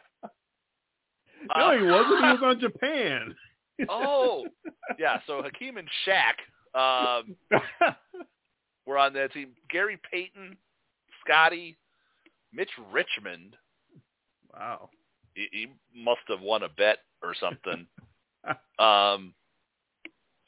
no, 1.56 1.78
he 1.78 1.86
Uh, 1.86 1.92
wasn't. 1.92 2.24
He 2.24 2.30
was 2.32 2.40
on 2.42 2.60
Japan. 2.60 3.34
oh, 3.88 4.46
yeah. 4.98 5.20
So 5.26 5.42
Hakeem 5.42 5.76
and 5.76 5.88
Shaq 6.06 6.36
um, 6.74 7.36
were 8.86 8.98
on 8.98 9.12
that 9.14 9.32
team. 9.32 9.50
Gary 9.70 9.98
Payton, 10.10 10.56
Scottie, 11.24 11.76
Mitch 12.52 12.70
Richmond. 12.92 13.56
wow. 14.52 14.90
He, 15.34 15.48
he 15.50 15.66
must 15.94 16.20
have 16.28 16.40
won 16.40 16.62
a 16.62 16.68
bet 16.68 16.98
or 17.22 17.34
something. 17.38 17.86
um, 18.78 19.34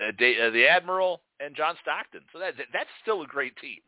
uh, 0.00 0.08
uh, 0.08 0.50
the 0.50 0.66
Admiral 0.68 1.22
and 1.40 1.56
John 1.56 1.74
Stockton. 1.82 2.20
So 2.32 2.38
that 2.38 2.54
that's 2.72 2.90
still 3.02 3.22
a 3.22 3.26
great 3.26 3.56
team. 3.56 3.78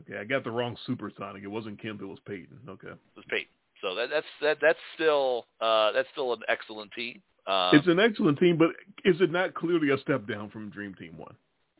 Okay, 0.00 0.18
I 0.18 0.24
got 0.24 0.44
the 0.44 0.50
wrong 0.50 0.76
supersonic. 0.86 1.42
It 1.42 1.48
wasn't 1.48 1.80
Kemp. 1.80 2.02
It 2.02 2.06
was 2.06 2.18
Payton. 2.26 2.58
Okay. 2.68 2.88
It 2.88 3.16
was 3.16 3.24
Payton. 3.28 3.46
So 3.82 3.94
that, 3.94 4.08
that's 4.10 4.26
that 4.42 4.58
that's 4.60 4.78
still 4.94 5.46
uh, 5.60 5.92
that's 5.92 6.08
still 6.12 6.32
an 6.32 6.40
excellent 6.48 6.90
team. 6.92 7.22
Um, 7.46 7.70
it's 7.74 7.86
an 7.86 8.00
excellent 8.00 8.38
team, 8.38 8.58
but 8.58 8.70
is 9.04 9.20
it 9.20 9.30
not 9.30 9.54
clearly 9.54 9.90
a 9.90 9.98
step 9.98 10.26
down 10.26 10.50
from 10.50 10.70
Dream 10.70 10.94
Team 10.94 11.16
One? 11.16 11.36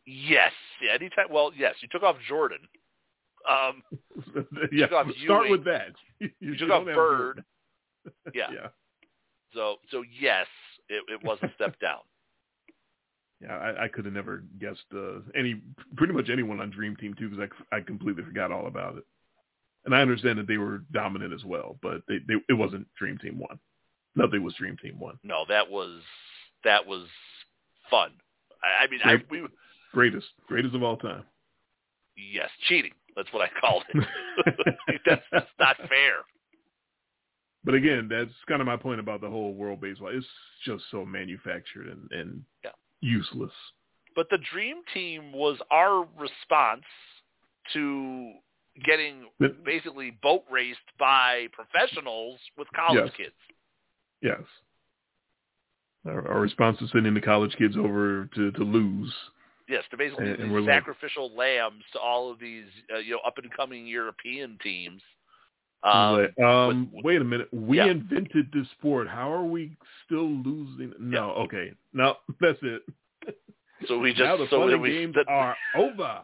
Yes. 0.07 0.53
Yeah. 0.83 0.93
Anytime. 0.95 1.27
Well, 1.31 1.53
yes. 1.57 1.75
You 1.81 1.89
took 1.91 2.03
off 2.03 2.17
Jordan. 2.29 2.61
Um, 3.49 3.83
yeah. 4.73 4.87
off 4.87 5.07
Start 5.25 5.49
Ewing. 5.49 5.51
with 5.51 5.65
that. 5.65 5.93
You, 6.19 6.31
you 6.41 6.53
you 6.53 6.57
took 6.59 6.71
off 6.71 6.85
Bird. 6.85 7.45
Yeah. 8.33 8.47
yeah. 8.53 8.69
So 9.53 9.77
so 9.91 10.05
yes, 10.21 10.47
it, 10.89 11.03
it 11.09 11.25
was 11.25 11.39
a 11.43 11.51
step 11.57 11.79
down. 11.81 12.01
Yeah, 13.41 13.57
I, 13.57 13.85
I 13.85 13.89
could 13.89 14.05
have 14.07 14.15
never 14.15 14.45
guessed 14.59 14.87
uh, 14.95 15.21
any, 15.35 15.61
pretty 15.97 16.15
much 16.15 16.31
anyone 16.31 16.61
on 16.61 16.71
Dream 16.71 16.97
Team 16.97 17.15
too, 17.19 17.29
because 17.29 17.51
I, 17.73 17.77
I 17.77 17.81
completely 17.81 18.23
forgot 18.23 18.51
all 18.51 18.67
about 18.67 18.97
it. 18.97 19.05
And 19.85 19.95
I 19.95 20.01
understand 20.01 20.39
that 20.39 20.47
they 20.49 20.57
were 20.57 20.83
dominant 20.93 21.33
as 21.35 21.45
well, 21.45 21.79
but 21.83 22.03
they, 22.09 22.19
they 22.27 22.35
it 22.49 22.55
wasn't 22.55 22.87
Dream 22.99 23.19
Team 23.19 23.39
One. 23.39 23.59
Nothing 24.15 24.43
was 24.43 24.55
Dream 24.55 24.77
Team 24.83 24.99
One. 24.99 25.19
No, 25.23 25.45
that 25.49 25.71
was 25.71 26.01
that 26.65 26.87
was 26.87 27.07
fun. 27.91 28.13
I, 28.63 28.85
I 28.85 28.89
mean, 28.89 29.01
I 29.05 29.17
we 29.31 29.47
Greatest, 29.97 30.27
greatest 30.47 30.75
of 30.75 30.83
all 30.83 30.99
time. 30.99 31.25
yes, 32.19 32.51
cheating. 32.69 32.93
That's 33.17 33.33
what 33.33 33.41
I 33.49 33.61
called 33.61 33.83
it. 33.95 34.05
that's, 35.07 35.23
that's 35.33 35.47
not 35.59 35.77
fair. 35.89 36.17
But 37.65 37.73
again, 37.73 38.07
that's 38.11 38.31
kind 38.47 38.61
of 38.61 38.67
my 38.67 38.77
point 38.77 39.01
about 39.01 39.23
the 39.23 39.31
whole 39.31 39.55
world 39.55 39.81
baseball. 39.81 40.11
It's 40.13 40.27
just 40.67 40.85
so 40.91 41.07
manufactured 41.07 41.87
and, 41.89 42.13
and 42.13 42.43
Yeah. 42.63 42.73
useless. 43.01 43.53
But 44.15 44.27
the 44.31 44.37
dream 44.53 44.83
team 44.93 45.33
was 45.33 45.57
our 45.71 46.07
response 46.19 46.85
to 47.73 48.33
getting 48.85 49.29
But- 49.41 49.65
basically 49.65 50.11
boat 50.23 50.45
raced 50.51 50.79
by 50.99 51.47
professionals 51.55 52.39
with 52.59 52.69
college 52.77 53.05
Yes. 53.07 53.17
kids. 53.17 53.35
Yes. 54.21 54.43
Our, 56.05 56.29
our 56.29 56.41
response 56.41 56.83
is 56.83 56.91
sending 56.93 57.15
the 57.15 57.23
college 57.23 57.57
kids 57.57 57.79
over 57.79 58.29
to, 58.35 58.53
to 58.53 58.63
lose. 58.63 59.11
Yes, 59.69 59.83
to 59.91 59.97
basically 59.97 60.31
And- 60.31 60.43
and 60.43 60.53
we're 60.53 60.61
like- 60.61 60.71
sacrificial 60.79 61.31
lambs 61.35 61.85
to 61.93 61.99
all 61.99 62.31
of 62.31 62.39
these 62.39 62.67
uh, 62.93 62.99
you 62.99 63.13
know 63.15 63.21
up 63.21 63.39
and 63.39 63.51
coming 63.53 63.87
European 63.87 64.59
teams. 64.63 65.03
Um, 65.83 66.17
like, 66.17 66.39
um, 66.41 66.91
with- 66.93 67.05
wait 67.05 67.21
a 67.21 67.25
minute. 67.25 67.53
We 67.53 67.79
Yeah. 67.79 67.87
invented 67.87 68.51
this 68.53 68.69
sport. 68.71 69.09
How 69.09 69.33
are 69.33 69.45
we 69.45 69.77
still 70.05 70.29
losing? 70.29 70.95
No, 70.99 71.31
okay. 71.33 71.73
No, 71.93 72.17
that's 72.41 72.59
it. 72.63 72.83
so 73.87 73.99
we 73.99 74.11
just 74.13 74.23
now 74.25 74.37
the 74.37 74.49
so 74.49 74.79
we 74.79 74.91
games 74.91 75.15
that- 75.15 75.29
are 75.29 75.57
over. 75.75 76.23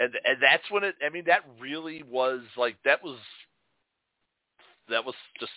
and 0.00 0.14
and 0.24 0.40
that's 0.42 0.68
when 0.70 0.84
it. 0.84 0.96
I 1.04 1.08
mean, 1.08 1.24
that 1.26 1.44
really 1.60 2.02
was 2.02 2.42
like 2.56 2.76
that 2.82 3.02
was 3.02 3.18
that 4.88 5.04
was 5.04 5.14
just 5.40 5.52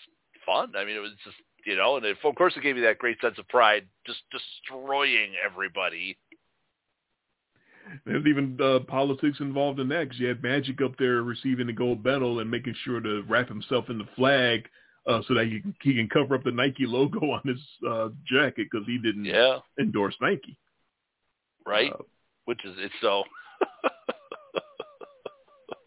fun. 0.45 0.75
I 0.75 0.85
mean, 0.85 0.95
it 0.95 0.99
was 0.99 1.13
just 1.23 1.37
you 1.65 1.75
know, 1.75 1.97
and 1.97 2.05
it, 2.05 2.17
of 2.23 2.35
course 2.35 2.55
it 2.55 2.63
gave 2.63 2.77
you 2.77 2.83
that 2.83 2.97
great 2.97 3.19
sense 3.19 3.37
of 3.37 3.47
pride, 3.49 3.85
just 4.05 4.21
destroying 4.31 5.33
everybody. 5.43 6.17
There's 8.05 8.25
even 8.25 8.57
uh, 8.61 8.79
politics 8.87 9.39
involved 9.39 9.79
in 9.79 9.87
that 9.89 10.05
because 10.05 10.19
you 10.19 10.27
had 10.27 10.41
Magic 10.43 10.81
up 10.81 10.97
there 10.97 11.21
receiving 11.23 11.67
the 11.67 11.73
gold 11.73 12.03
medal 12.03 12.39
and 12.39 12.49
making 12.51 12.75
sure 12.83 12.99
to 12.99 13.23
wrap 13.27 13.47
himself 13.47 13.89
in 13.89 13.97
the 13.97 14.07
flag 14.15 14.67
uh, 15.07 15.21
so 15.27 15.33
that 15.35 15.45
he 15.45 15.61
can, 15.61 15.75
he 15.81 15.93
can 15.95 16.09
cover 16.09 16.35
up 16.35 16.43
the 16.43 16.51
Nike 16.51 16.85
logo 16.85 17.19
on 17.31 17.41
his 17.45 17.59
uh, 17.87 18.09
jacket 18.25 18.67
because 18.71 18.85
he 18.87 18.97
didn't 18.97 19.25
Yeah, 19.25 19.59
endorse 19.79 20.15
Nike. 20.21 20.57
right. 21.65 21.91
Uh, 21.93 22.03
Which 22.45 22.63
is 22.65 22.75
it's 22.79 22.93
so. 23.01 23.23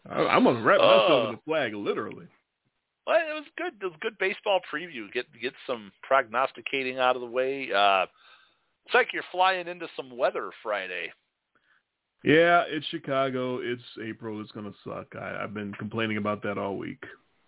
I, 0.09 0.25
I'm 0.25 0.43
gonna 0.43 0.61
wrap 0.61 0.79
myself 0.79 1.11
Uh. 1.11 1.29
in 1.29 1.35
the 1.35 1.41
flag 1.45 1.73
literally. 1.73 2.27
Well, 3.07 3.17
it 3.17 3.33
was 3.33 3.45
good. 3.57 3.73
It 3.81 3.85
was 3.85 3.95
good 4.01 4.17
baseball 4.19 4.59
preview. 4.73 5.11
Get 5.11 5.25
get 5.41 5.53
some 5.65 5.91
prognosticating 6.03 6.99
out 6.99 7.15
of 7.15 7.21
the 7.21 7.27
way. 7.27 7.69
Uh, 7.73 8.05
it's 8.85 8.93
like 8.93 9.07
you're 9.13 9.23
flying 9.31 9.67
into 9.67 9.87
some 9.95 10.15
weather 10.17 10.49
Friday. 10.63 11.11
Yeah, 12.23 12.63
it's 12.67 12.85
Chicago. 12.87 13.57
It's 13.61 13.81
April. 14.03 14.41
It's 14.41 14.51
gonna 14.51 14.73
suck. 14.83 15.07
I, 15.19 15.39
I've 15.43 15.53
been 15.53 15.73
complaining 15.73 16.17
about 16.17 16.43
that 16.43 16.57
all 16.57 16.77
week. 16.77 17.03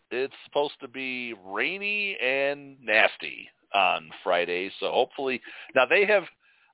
It's 0.09 0.33
supposed 0.45 0.73
to 0.81 0.87
be 0.87 1.33
rainy 1.45 2.17
and 2.21 2.77
nasty 2.83 3.49
on 3.73 4.09
Friday, 4.23 4.71
so 4.79 4.91
hopefully 4.91 5.41
now 5.75 5.85
they 5.85 6.05
have. 6.05 6.23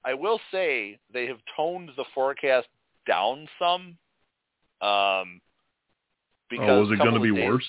I 0.05 0.13
will 0.13 0.39
say 0.51 0.97
they 1.13 1.27
have 1.27 1.39
toned 1.57 1.91
the 1.97 2.05
forecast 2.15 2.67
down 3.05 3.47
some. 3.59 3.97
Um, 4.81 5.41
because 6.49 6.69
oh, 6.69 6.79
was 6.81 6.91
it 6.91 6.97
gonna 6.99 7.19
be 7.19 7.33
days- 7.35 7.49
worse? 7.49 7.67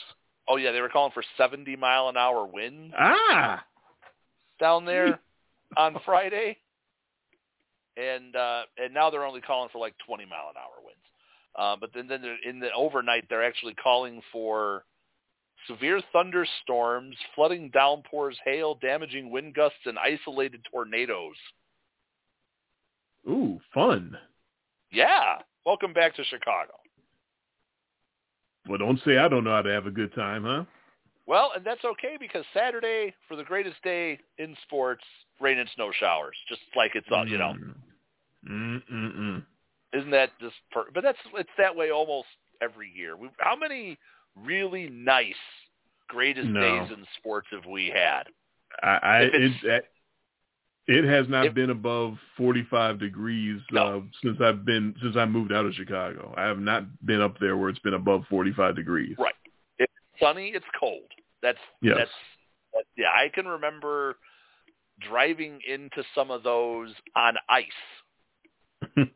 Oh 0.48 0.57
yeah, 0.57 0.73
they 0.73 0.81
were 0.81 0.89
calling 0.89 1.12
for 1.12 1.23
70 1.36 1.77
mile 1.77 2.09
an 2.09 2.16
hour 2.16 2.44
winds 2.44 2.93
Ah, 2.98 3.65
down 4.59 4.85
there 4.85 5.20
on 5.77 5.97
Friday, 6.05 6.57
and 8.01 8.35
uh, 8.36 8.62
and 8.82 8.94
now 8.94 9.10
they're 9.10 9.24
only 9.24 9.40
calling 9.40 9.68
for 9.72 9.78
like 9.78 9.94
20 10.06 10.24
mile 10.24 10.51
an 10.51 10.56
hour 10.56 10.82
winds. 10.85 11.01
Uh, 11.59 11.77
but 11.81 11.90
then 11.94 12.06
then 12.06 12.24
in 12.48 12.60
the 12.60 12.72
overnight, 12.72 13.24
they're 13.28 13.44
actually 13.44 13.74
calling 13.74 14.22
for 14.32 14.85
severe 15.66 16.01
thunderstorms, 16.12 17.16
flooding 17.35 17.70
downpours, 17.70 18.36
hail, 18.44 18.77
damaging 18.77 19.31
wind 19.31 19.55
gusts, 19.55 19.78
and 19.85 19.98
isolated 19.98 20.64
tornadoes. 20.70 21.36
ooh, 23.28 23.60
fun. 23.74 24.16
Yeah, 24.93 25.39
welcome 25.66 25.93
back 25.93 26.16
to 26.16 26.24
Chicago. 26.24 26.72
Well, 28.68 28.78
don't 28.78 29.01
say 29.05 29.18
I 29.18 29.28
don't 29.28 29.44
know 29.44 29.55
how 29.55 29.62
to 29.62 29.72
have 29.72 29.86
a 29.86 29.90
good 29.90 30.14
time, 30.14 30.44
huh? 30.44 30.64
Well, 31.27 31.52
and 31.55 31.64
that's 31.64 31.85
okay 31.85 32.16
because 32.18 32.44
Saturday, 32.52 33.14
for 33.28 33.36
the 33.36 33.44
greatest 33.44 33.81
day 33.85 34.18
in 34.39 34.56
sports, 34.64 35.05
rain 35.40 35.59
and 35.59 35.68
snow 35.77 35.90
showers, 35.98 36.36
just 36.48 36.60
like 36.74 36.93
it's 36.94 37.06
all 37.10 37.28
you 37.28 37.39
know. 37.39 37.55
Mm 38.49 38.83
mm 38.91 39.17
mm. 39.17 39.43
Isn't 39.93 40.11
that 40.11 40.31
just? 40.41 40.55
Per- 40.73 40.91
but 40.95 41.03
that's 41.03 41.19
it's 41.35 41.51
that 41.59 41.75
way 41.75 41.91
almost 41.91 42.29
every 42.62 42.91
year. 42.95 43.17
We, 43.17 43.29
how 43.39 43.57
many 43.57 43.99
really 44.37 44.89
nice 44.89 45.35
greatest 46.09 46.49
No. 46.49 46.61
days 46.61 46.91
in 46.97 47.05
sports 47.19 47.49
have 47.51 47.67
we 47.67 47.89
had? 47.89 48.25
I, 48.83 48.99
I 49.03 49.19
it, 49.33 49.85
it 50.87 51.05
has 51.05 51.29
not 51.29 51.47
if- 51.47 51.55
been 51.55 51.71
above 51.71 52.15
45 52.37 52.99
degrees 52.99 53.61
No. 53.73 53.99
uh, 53.99 54.01
since 54.23 54.41
I've 54.41 54.65
been 54.65 54.95
since 55.03 55.17
I 55.17 55.25
moved 55.25 55.53
out 55.53 55.67
of 55.67 55.75
Chicago. 55.75 56.33
I 56.37 56.45
have 56.45 56.59
not 56.61 56.85
been 57.05 57.21
up 57.21 57.39
there 57.41 57.57
where 57.57 57.69
it's 57.69 57.79
been 57.81 57.95
above 57.95 58.23
45 58.31 58.77
degrees. 58.77 59.17
Right. 59.19 59.35
It's 59.79 59.93
sunny, 60.21 60.49
it's 60.55 60.65
cold. 60.79 61.11
That's 61.43 61.59
Yes. 61.83 61.97
that's 61.99 62.11
that, 62.75 62.85
yeah. 62.97 63.11
I 63.11 63.29
can 63.29 63.47
remember 63.47 64.17
driving 65.01 65.61
into 65.67 66.05
some 66.15 66.31
of 66.31 66.43
those 66.43 66.91
on 67.17 67.35
ice. 67.49 67.67
and 68.97 69.11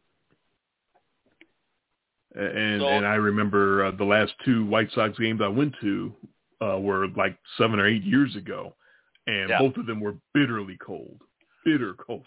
So- 2.80 2.88
and 2.88 3.06
I 3.06 3.14
remember 3.14 3.84
uh, 3.86 3.90
the 3.92 4.04
last 4.04 4.32
two 4.44 4.64
White 4.66 4.90
Sox 4.92 5.18
games 5.18 5.40
I 5.42 5.48
went 5.48 5.74
to 5.80 6.12
uh, 6.60 6.78
were 6.78 7.08
like 7.08 7.36
seven 7.58 7.78
or 7.80 7.86
eight 7.86 8.02
years 8.04 8.34
ago, 8.36 8.74
and 9.26 9.48
Yeah. 9.50 9.58
both 9.58 9.76
of 9.76 9.86
them 9.86 10.00
were 10.00 10.16
bitterly 10.32 10.76
cold, 10.78 11.20
bitter 11.64 11.94
cold. 11.94 12.26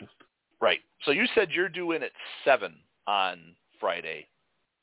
Right. 0.60 0.80
So 1.06 1.12
you 1.12 1.26
said 1.36 1.52
you're 1.52 1.70
due 1.70 1.92
in 1.94 2.04
at 2.04 2.12
seven 2.44 2.76
on 3.08 3.56
Friday. 3.80 4.28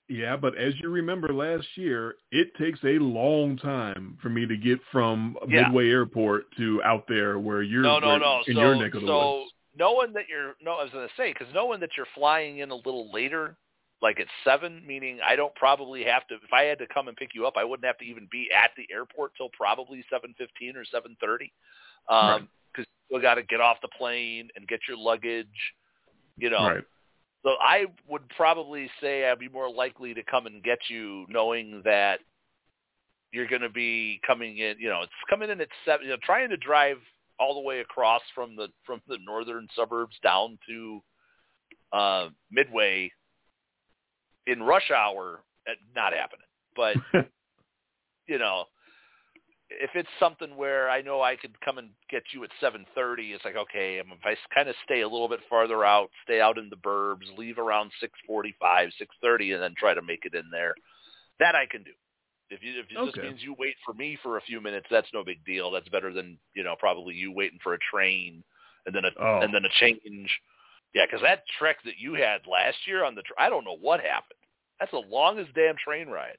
Yeah, 0.09 0.37
but 0.37 0.55
as 0.59 0.75
you 0.81 0.91
remember 0.91 1.33
last 1.33 1.67
year, 1.77 2.17
it 2.31 2.55
takes 2.57 2.79
a 2.85 2.99
long 2.99 3.57
time 3.57 4.19
for 4.21 4.29
me 4.29 4.47
to 4.47 4.57
get 4.57 4.79
from 4.93 5.37
Yeah. 5.49 5.63
Midway 5.63 5.89
Airport 5.89 6.45
to 6.59 6.83
out 6.83 7.07
there 7.09 7.39
where 7.39 7.63
you're 7.63 7.83
No, 7.83 7.99
no, 7.99 8.19
no. 8.19 8.43
in 8.47 8.55
so, 8.55 8.61
your 8.61 8.75
neck 8.77 8.95
of 8.95 9.01
the 9.01 9.07
so 9.07 9.39
woods. 9.41 9.54
Knowing 9.79 10.13
that 10.15 10.25
you're 10.29 10.55
no, 10.63 10.73
I 10.73 10.85
was 10.85 10.93
going 10.93 11.07
to 11.07 11.15
say 11.17 11.33
because 11.33 11.53
knowing 11.55 11.81
that 11.81 11.91
you're 11.97 12.07
flying 12.15 12.59
in 12.59 12.71
a 12.71 12.75
little 12.77 13.13
later, 13.13 13.57
like 14.03 14.21
at 14.21 14.27
seven, 14.45 14.83
meaning 14.87 15.19
I 15.27 15.37
don't 15.37 15.55
probably 15.55 16.05
have 16.05 16.27
to. 16.29 16.35
If 16.35 16.53
I 16.53 16.63
had 16.63 16.79
to 16.79 16.87
come 16.93 17.09
and 17.09 17.17
pick 17.17 17.31
you 17.35 17.47
up, 17.47 17.55
I 17.57 17.65
wouldn't 17.65 17.87
have 17.87 17.99
to 17.99 18.05
even 18.05 18.29
be 18.31 18.49
at 18.55 18.71
the 18.77 18.87
airport 18.93 19.33
till 19.37 19.49
probably 19.51 20.05
seven 20.11 20.35
fifteen 20.37 20.77
or 20.77 20.85
seven 20.85 21.17
thirty, 21.21 21.53
um, 22.09 22.29
Right. 22.29 22.49
because 22.73 22.87
you 23.11 23.21
got 23.23 23.35
to 23.35 23.43
get 23.43 23.61
off 23.61 23.79
the 23.83 23.89
plane 23.97 24.49
and 24.57 24.69
get 24.69 24.81
your 24.89 24.97
luggage. 24.97 25.47
You 26.37 26.51
know, 26.51 26.67
Right. 26.67 26.85
so 27.45 27.57
I 27.61 27.87
would 28.09 28.29
probably 28.31 28.91
say 29.01 29.29
I'd 29.31 29.39
be 29.39 29.49
more 29.49 29.71
likely 29.71 30.15
to 30.15 30.23
come 30.23 30.47
and 30.47 30.63
get 30.63 30.79
you, 30.89 31.27
knowing 31.29 31.83
that 31.85 32.21
you're 33.33 33.47
going 33.49 33.63
to 33.63 33.69
be 33.69 34.21
coming 34.27 34.59
in. 34.59 34.79
You 34.79 34.89
know, 34.89 35.03
it's 35.03 35.13
coming 35.31 35.51
in 35.51 35.61
at 35.61 35.69
seven. 35.85 36.07
You 36.07 36.13
know, 36.13 36.19
trying 36.23 36.51
to 36.51 36.57
drive 36.57 36.99
all 37.39 37.55
the 37.55 37.61
way 37.61 37.81
across 37.81 38.23
from 38.35 38.57
the 38.57 38.69
from 38.85 39.01
the 39.09 39.19
northern 39.25 39.67
suburbs 39.75 40.17
down 40.23 40.59
to 40.69 41.03
uh, 41.93 42.29
Midway 42.51 43.11
in 44.47 44.63
rush 44.63 44.91
hour. 44.91 45.41
Not 45.95 46.13
happening. 46.13 46.47
But 46.77 46.97
you 48.27 48.39
know, 48.39 48.65
if 49.71 49.91
it's 49.95 50.09
something 50.21 50.57
where 50.57 50.91
I 50.91 51.01
know 51.01 51.23
I 51.23 51.37
could 51.37 51.59
come 51.61 51.79
and 51.79 51.91
get 52.11 52.23
you 52.33 52.45
at 52.45 52.51
7:30, 52.63 53.35
it's 53.35 53.45
like 53.45 53.57
okay, 53.57 53.99
I'm 53.99 54.13
if 54.13 54.25
I 54.25 54.37
kind 54.55 54.69
of 54.69 54.75
stay 54.85 55.01
a 55.01 55.09
little 55.09 55.29
bit 55.29 55.41
farther 55.49 55.85
out, 55.85 56.11
stay 56.23 56.41
out 56.41 56.59
in 56.59 56.69
the 56.71 56.77
burbs, 56.77 57.37
leave 57.37 57.59
around 57.59 57.91
6:45, 58.01 58.91
6:30, 59.25 59.55
and 59.55 59.63
then 59.63 59.75
try 59.77 59.95
to 59.95 60.03
make 60.03 60.25
it 60.25 60.35
in 60.35 60.51
there. 60.51 60.75
That 61.41 61.55
I 61.55 61.67
can 61.67 61.83
do. 61.83 61.93
If 62.51 62.63
you 62.63 62.79
if 62.79 62.87
it 62.91 63.05
just 63.07 63.17
means 63.17 63.43
you 63.43 63.55
wait 63.59 63.75
for 63.85 63.95
me 63.95 64.19
for 64.23 64.37
a 64.37 64.43
few 64.43 64.61
minutes, 64.61 64.87
that's 64.91 65.09
no 65.15 65.25
big 65.25 65.45
deal. 65.45 65.71
That's 65.71 65.89
better 65.89 66.13
than 66.13 66.39
you 66.55 66.63
know 66.63 66.77
probably 66.79 67.15
you 67.15 67.33
waiting 67.33 67.59
for 67.63 67.75
a 67.75 67.79
train 67.91 68.45
and 68.87 68.95
then 68.95 69.05
a 69.05 69.11
Oh. 69.19 69.41
and 69.41 69.53
then 69.53 69.65
a 69.65 69.69
change. 69.81 70.31
Yeah, 70.95 71.07
because 71.07 71.23
that 71.23 71.43
trek 71.59 71.79
that 71.85 71.99
you 71.99 72.15
had 72.15 72.47
last 72.47 72.77
year 72.87 73.05
on 73.05 73.15
the 73.15 73.23
tr- 73.23 73.33
I 73.39 73.49
don't 73.49 73.65
know 73.65 73.77
what 73.81 74.01
happened. 74.01 74.39
That's 74.79 74.93
the 74.93 74.99
longest 74.99 75.55
damn 75.55 75.77
train 75.77 76.09
ride. 76.09 76.37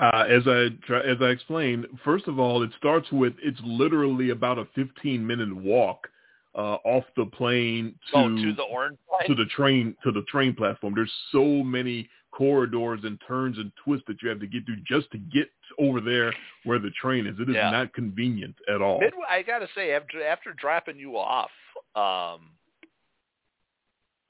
Uh, 0.00 0.24
as 0.28 0.42
I 0.46 0.68
as 1.06 1.16
I 1.20 1.26
explained, 1.30 1.86
first 2.04 2.28
of 2.28 2.38
all, 2.38 2.62
it 2.62 2.70
starts 2.76 3.10
with 3.12 3.34
it's 3.42 3.60
literally 3.64 4.30
about 4.30 4.58
a 4.58 4.66
15 4.74 5.26
minute 5.26 5.54
walk 5.54 6.08
uh, 6.54 6.78
off 6.84 7.04
the 7.16 7.26
plane 7.26 7.94
to 8.12 8.18
oh, 8.18 8.28
to 8.28 8.54
the 8.54 8.62
orange 8.62 8.98
line. 9.10 9.26
to 9.28 9.34
the 9.34 9.46
train 9.46 9.96
to 10.02 10.12
the 10.12 10.22
train 10.22 10.54
platform. 10.54 10.94
There's 10.94 11.12
so 11.32 11.44
many 11.44 12.08
corridors 12.36 13.00
and 13.04 13.18
turns 13.28 13.58
and 13.58 13.70
twists 13.84 14.04
that 14.08 14.20
you 14.22 14.28
have 14.28 14.40
to 14.40 14.46
get 14.46 14.66
through 14.66 14.76
just 14.86 15.10
to 15.12 15.18
get 15.18 15.48
over 15.78 16.00
there 16.00 16.32
where 16.64 16.78
the 16.78 16.90
train 17.00 17.26
is. 17.26 17.38
It 17.38 17.48
is 17.48 17.54
Yeah. 17.54 17.70
not 17.70 17.92
convenient 17.92 18.56
at 18.68 18.82
all. 18.82 18.98
Midway, 19.00 19.24
I 19.28 19.42
gotta 19.42 19.68
say, 19.74 19.92
after 19.92 20.24
after 20.24 20.52
dropping 20.52 20.98
you 20.98 21.16
off 21.16 21.50
um, 21.94 22.50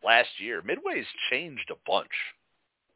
last 0.03 0.29
year, 0.39 0.61
Midway's 0.63 1.07
changed 1.31 1.71
a 1.71 1.77
bunch. 1.91 2.13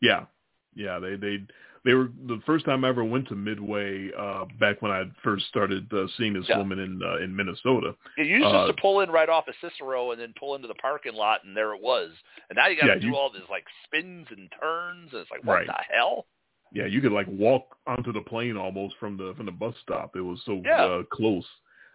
Yeah, 0.01 0.27
yeah. 0.75 0.99
They 0.99 1.17
they 1.17 1.39
they 1.85 1.95
were 1.95 2.11
the 2.27 2.41
first 2.47 2.65
time 2.65 2.85
I 2.85 2.89
ever 2.89 3.05
went 3.05 3.29
to 3.29 3.35
Midway 3.35 4.11
uh, 4.19 4.45
back 4.59 4.83
when 4.83 4.91
I 4.91 5.05
first 5.23 5.47
started 5.47 5.93
uh, 5.93 6.07
seeing 6.17 6.33
this 6.35 6.47
Yeah. 6.49 6.59
woman 6.59 6.79
in 6.79 7.01
uh, 7.03 7.17
in 7.19 7.35
Minnesota. 7.35 7.95
It 8.17 8.27
used 8.27 8.45
Uh, 8.47 8.67
just 8.67 8.77
to 8.77 8.81
pull 8.83 9.01
in 9.01 9.11
right 9.11 9.29
off 9.29 9.49
of 9.49 9.55
Cicero 9.61 10.11
and 10.13 10.21
then 10.21 10.35
pull 10.39 10.55
into 10.55 10.69
the 10.69 10.75
parking 10.75 11.15
lot, 11.15 11.45
and 11.45 11.57
there 11.57 11.75
it 11.75 11.81
was. 11.83 12.11
And 12.51 12.57
now 12.57 12.67
you 12.69 12.77
got 12.77 12.87
to 12.87 12.93
Yeah, 12.95 12.99
do 12.99 13.07
you- 13.09 13.17
all 13.17 13.31
this 13.31 13.43
like 13.51 13.65
spins 13.85 14.27
and 14.31 14.51
turns, 14.61 15.13
and 15.13 15.23
it's 15.23 15.31
like, 15.31 15.45
what 15.45 15.55
Right. 15.55 15.67
the 15.67 15.77
hell? 15.95 16.27
Yeah, 16.73 16.87
you 16.87 17.01
could 17.01 17.13
like 17.13 17.27
walk 17.29 17.77
onto 17.87 18.13
the 18.13 18.21
plane 18.21 18.57
almost 18.57 18.97
from 18.99 19.17
the 19.17 19.35
from 19.37 19.47
the 19.47 19.53
bus 19.53 19.75
stop. 19.83 20.17
It 20.17 20.21
was 20.21 20.43
so 20.45 20.61
Yeah. 20.65 20.85
uh, 20.85 21.03
close. 21.05 21.47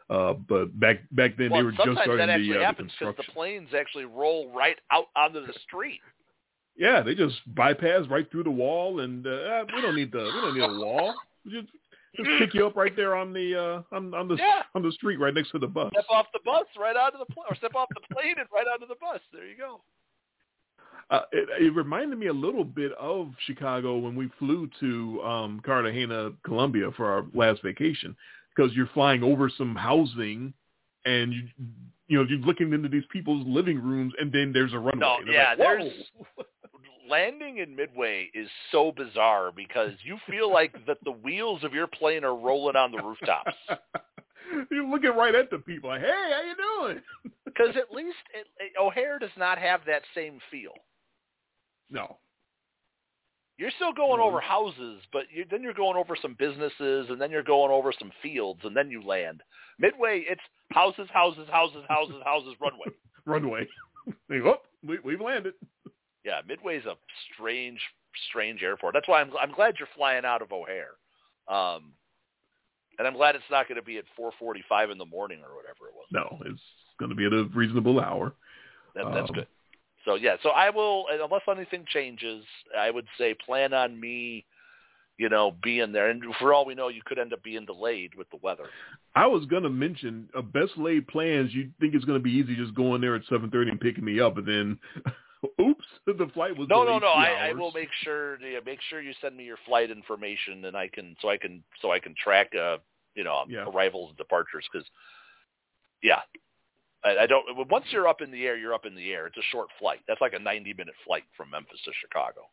Uh, 0.09 0.33
but 0.33 0.77
back 0.79 0.97
back 1.11 1.37
then 1.37 1.49
well, 1.49 1.61
they 1.61 1.65
were 1.65 1.71
just 1.71 1.91
starting 1.91 2.17
that 2.17 2.29
actually 2.29 2.49
the, 2.49 2.55
uh, 2.55 2.59
the 2.59 2.65
happens 2.65 2.91
because 2.91 3.15
the 3.15 3.23
construction. 3.23 3.33
planes 3.33 3.73
actually 3.73 4.05
roll 4.05 4.49
right 4.51 4.77
out 4.91 5.07
onto 5.15 5.45
the 5.45 5.53
street. 5.65 6.01
Yeah, 6.75 7.01
they 7.01 7.13
just 7.15 7.35
bypass 7.55 8.07
right 8.09 8.29
through 8.31 8.43
the 8.43 8.51
wall, 8.51 9.01
and 9.01 9.25
uh, 9.27 9.65
we 9.75 9.81
don't 9.81 9.95
need 9.95 10.11
the 10.11 10.23
we 10.33 10.41
don't 10.41 10.53
need 10.57 10.63
a 10.63 10.67
wall. 10.85 11.13
We 11.45 11.51
Just 11.51 11.67
just 12.15 12.29
pick 12.39 12.53
you 12.53 12.65
up 12.67 12.75
right 12.75 12.95
there 12.95 13.15
on 13.15 13.33
the 13.33 13.55
uh, 13.91 13.95
on 13.95 14.13
on 14.13 14.27
the 14.27 14.35
Yeah. 14.35 14.63
on 14.75 14.81
the 14.81 14.91
street 14.91 15.17
right 15.19 15.33
next 15.33 15.51
to 15.51 15.59
the 15.59 15.67
bus. 15.67 15.91
Step 15.93 16.05
off 16.09 16.27
the 16.33 16.39
bus 16.45 16.65
right 16.79 16.95
onto 16.95 17.17
the 17.19 17.25
plane, 17.25 17.45
or 17.49 17.55
step 17.55 17.75
off 17.75 17.89
the 17.89 18.15
plane 18.15 18.35
and 18.37 18.47
right 18.53 18.65
onto 18.71 18.87
the 18.87 18.95
bus. 18.99 19.19
There 19.31 19.45
you 19.47 19.57
go. 19.57 19.81
Uh, 21.09 21.21
it, 21.31 21.49
it 21.61 21.75
reminded 21.75 22.17
me 22.17 22.27
a 22.27 22.33
little 22.33 22.63
bit 22.63 22.91
of 22.93 23.31
Chicago 23.45 23.97
when 23.97 24.15
we 24.15 24.29
flew 24.39 24.69
to 24.79 25.21
um, 25.21 25.61
Cartagena, 25.65 26.31
Colombia 26.43 26.89
for 26.95 27.05
our 27.05 27.25
last 27.33 27.61
vacation 27.61 28.15
because 28.55 28.73
you're 28.73 28.89
flying 28.93 29.21
over 29.21 29.49
some 29.55 29.75
housing 29.75 30.53
and 31.05 31.33
you 31.33 31.43
you 32.07 32.17
know 32.17 32.25
you're 32.29 32.39
looking 32.39 32.73
into 32.73 32.89
these 32.89 33.03
people's 33.11 33.45
living 33.47 33.81
rooms 33.81 34.13
and 34.19 34.31
then 34.31 34.51
there's 34.53 34.73
a 34.73 34.79
runway. 34.79 34.99
No, 34.99 35.17
And 35.17 35.27
yeah, 35.31 35.49
like, 35.49 35.57
there's. 35.57 35.93
Landing 37.09 37.57
in 37.57 37.75
Midway 37.75 38.29
is 38.33 38.49
so 38.71 38.91
bizarre 38.91 39.51
because 39.55 39.91
you 40.03 40.17
feel 40.29 40.51
like 40.51 40.73
that 40.87 40.97
the 41.03 41.11
wheels 41.11 41.63
of 41.63 41.73
your 41.73 41.87
plane 41.87 42.23
are 42.23 42.35
rolling 42.35 42.75
on 42.75 42.91
the 42.91 43.01
rooftops. 43.01 43.55
you're 44.71 44.87
looking 44.87 45.11
right 45.15 45.35
at 45.35 45.49
the 45.49 45.57
people 45.59 45.89
like, 45.89 46.01
hey, 46.01 46.31
how 46.31 46.41
you 46.43 46.55
doing? 46.55 47.01
Because 47.45 47.75
at 47.77 47.95
least 47.95 48.17
it, 48.33 48.47
it, 48.57 48.71
O'Hare 48.81 49.19
does 49.19 49.29
not 49.37 49.59
have 49.59 49.81
that 49.85 50.01
same 50.15 50.39
feel. 50.49 50.71
No, 51.91 52.17
You're 53.59 53.69
still 53.75 53.93
going 53.93 54.19
Mhm. 54.19 54.23
over 54.25 54.41
houses, 54.41 55.03
but 55.11 55.25
you, 55.31 55.45
then 55.51 55.61
you're 55.61 55.75
going 55.75 55.95
over 55.95 56.15
some 56.19 56.33
businesses, 56.39 57.09
and 57.11 57.21
then 57.21 57.29
you're 57.29 57.43
going 57.43 57.71
over 57.71 57.93
some 57.99 58.11
fields, 58.23 58.61
and 58.63 58.75
then 58.75 58.89
you 58.89 59.03
land. 59.03 59.43
Midway, 59.77 60.21
it's 60.27 60.41
houses, 60.71 61.07
houses, 61.13 61.47
houses, 61.51 61.83
houses, 61.87 62.15
houses, 62.25 62.55
runway. 62.59 62.87
runway. 63.25 63.67
They 64.29 64.39
go, 64.39 64.55
oh, 64.55 64.61
we, 64.83 64.97
we've 65.03 65.21
landed. 65.21 65.53
Yeah, 66.25 66.41
Midway's 66.47 66.85
a 66.85 66.95
strange, 67.33 67.79
strange 68.29 68.63
airport. 68.63 68.93
That's 68.93 69.07
why 69.07 69.21
I'm 69.21 69.31
I'm 69.41 69.51
glad 69.51 69.75
you're 69.79 69.87
flying 69.95 70.25
out 70.25 70.41
of 70.41 70.51
O'Hare, 70.51 70.91
um, 71.47 71.93
and 72.97 73.07
I'm 73.07 73.15
glad 73.15 73.35
it's 73.35 73.43
not 73.51 73.67
going 73.67 73.75
to 73.79 73.85
be 73.85 73.97
at 73.97 74.05
4:45 74.19 74.91
in 74.91 74.97
the 74.97 75.05
morning 75.05 75.39
or 75.39 75.55
whatever 75.55 75.87
it 75.89 75.95
was. 75.95 76.05
No, 76.11 76.39
it's 76.45 76.61
going 76.99 77.09
to 77.09 77.15
be 77.15 77.25
at 77.25 77.33
a 77.33 77.45
reasonable 77.53 77.99
hour. 77.99 78.33
That, 78.95 79.05
that's 79.13 79.29
Um, 79.29 79.35
good. 79.35 79.47
So 80.05 80.15
yeah, 80.15 80.35
so 80.43 80.49
I 80.49 80.69
will, 80.69 81.05
unless 81.09 81.41
anything 81.49 81.85
changes, 81.87 82.43
I 82.77 82.91
would 82.91 83.07
say 83.17 83.33
plan 83.33 83.73
on 83.73 83.97
me, 83.97 84.45
you 85.17 85.29
know, 85.29 85.55
being 85.63 85.93
there. 85.93 86.09
And 86.09 86.21
for 86.39 86.53
all 86.53 86.65
we 86.65 86.75
know, 86.75 86.89
you 86.89 87.01
could 87.05 87.17
end 87.17 87.31
up 87.31 87.41
being 87.41 87.65
delayed 87.65 88.13
with 88.15 88.29
the 88.29 88.37
weather. 88.41 88.65
I 89.15 89.27
was 89.27 89.45
gonna 89.45 89.69
mention 89.69 90.27
a 90.35 90.41
best 90.41 90.77
laid 90.77 91.07
plans. 91.07 91.53
You 91.53 91.69
think 91.79 91.93
it's 91.95 92.03
gonna 92.05 92.19
be 92.19 92.31
easy 92.31 92.55
just 92.55 92.75
going 92.75 92.99
there 93.01 93.15
at 93.15 93.23
seven 93.29 93.49
thirty 93.49 93.71
and 93.71 93.79
picking 93.79 94.03
me 94.03 94.19
up, 94.19 94.37
and 94.37 94.45
then, 94.47 94.79
oops, 95.61 95.85
the 96.05 96.29
flight 96.33 96.57
was 96.57 96.67
No, 96.69 96.83
no, 96.83 96.99
no. 96.99 97.07
I, 97.07 97.49
I 97.49 97.53
will 97.53 97.71
make 97.71 97.89
sure 98.03 98.39
yeah, 98.41 98.59
make 98.65 98.79
sure 98.89 99.01
you 99.01 99.13
send 99.21 99.35
me 99.35 99.43
your 99.43 99.57
flight 99.65 99.91
information, 99.91 100.65
and 100.65 100.75
I 100.75 100.87
can 100.87 101.15
so 101.21 101.29
I 101.29 101.37
can 101.37 101.63
so 101.81 101.91
I 101.91 101.99
can 101.99 102.15
track 102.21 102.51
uh 102.55 102.77
you 103.15 103.23
know 103.23 103.43
Yeah. 103.47 103.65
arrivals 103.67 104.09
and 104.09 104.17
departures 104.17 104.65
because 104.71 104.87
yeah. 106.01 106.19
I, 107.05 107.23
I 107.23 107.27
don't. 107.27 107.45
Once 107.69 107.85
you're 107.91 108.07
up 108.07 108.21
in 108.21 108.31
the 108.31 108.45
air, 108.45 108.55
you're 108.55 108.73
up 108.73 108.85
in 108.85 108.95
the 108.95 109.11
air. 109.11 109.27
It's 109.27 109.37
a 109.37 109.41
short 109.51 109.67
flight. 109.77 109.99
That's 110.07 110.21
like 110.21 110.33
a 110.33 110.39
90 110.39 110.73
minute 110.73 110.95
flight 111.05 111.23
from 111.35 111.49
Memphis 111.49 111.79
to 111.83 111.91
Chicago. 111.99 112.43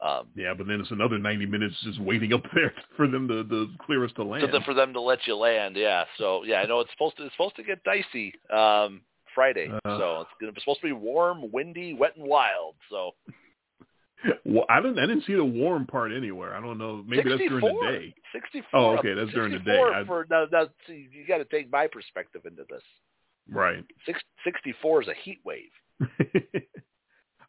Um, 0.00 0.28
Yeah, 0.34 0.54
but 0.54 0.66
then 0.66 0.80
it's 0.80 0.90
another 0.90 1.18
ninety 1.18 1.46
minutes 1.46 1.74
just 1.82 2.00
waiting 2.00 2.32
up 2.32 2.42
there 2.54 2.72
for 2.96 3.06
them 3.06 3.28
to, 3.28 3.44
to 3.44 3.68
clear 3.84 4.04
us 4.04 4.10
to 4.16 4.24
land. 4.24 4.52
The, 4.52 4.60
for 4.60 4.74
them 4.74 4.92
to 4.92 5.00
let 5.00 5.20
you 5.26 5.36
land, 5.36 5.76
yeah. 5.76 6.04
So 6.18 6.44
yeah, 6.44 6.56
I 6.56 6.66
know 6.66 6.80
it's 6.80 6.90
supposed 6.92 7.16
to 7.18 7.24
it's 7.24 7.34
supposed 7.34 7.56
to 7.56 7.62
get 7.62 7.82
dicey 7.84 8.34
um, 8.52 9.02
Friday. 9.34 9.68
Uh. 9.84 9.98
so 9.98 10.20
it's, 10.22 10.30
gonna, 10.40 10.52
it's 10.52 10.62
supposed 10.62 10.80
to 10.80 10.86
be 10.86 10.92
warm, 10.92 11.50
windy, 11.52 11.94
wet, 11.94 12.16
and 12.16 12.26
wild. 12.26 12.74
So 12.90 13.12
well, 14.44 14.64
I 14.68 14.80
didn't. 14.80 14.98
I 14.98 15.06
didn't 15.06 15.24
see 15.26 15.34
the 15.34 15.44
warm 15.44 15.86
part 15.86 16.12
anywhere. 16.12 16.54
I 16.54 16.60
don't 16.60 16.78
know. 16.78 17.04
Maybe 17.06 17.28
that's 17.28 17.42
during 17.48 17.64
the 17.64 17.80
day. 17.82 18.14
64. 18.32 18.80
Oh, 18.80 18.98
okay, 18.98 19.14
that's 19.14 19.30
during 19.32 19.52
the 19.52 19.58
day. 19.58 19.76
64 19.76 19.94
I- 19.94 20.04
For, 20.06 20.26
now, 20.30 20.46
now, 20.50 20.66
see, 20.86 21.08
you 21.12 21.26
got 21.26 21.38
to 21.38 21.44
take 21.44 21.70
my 21.70 21.86
perspective 21.86 22.42
into 22.46 22.64
this. 22.70 22.82
Right. 23.50 23.84
Six, 24.06 24.20
64 24.44 25.02
is 25.02 25.08
a 25.08 25.14
heat 25.22 25.40
wave. 25.44 25.70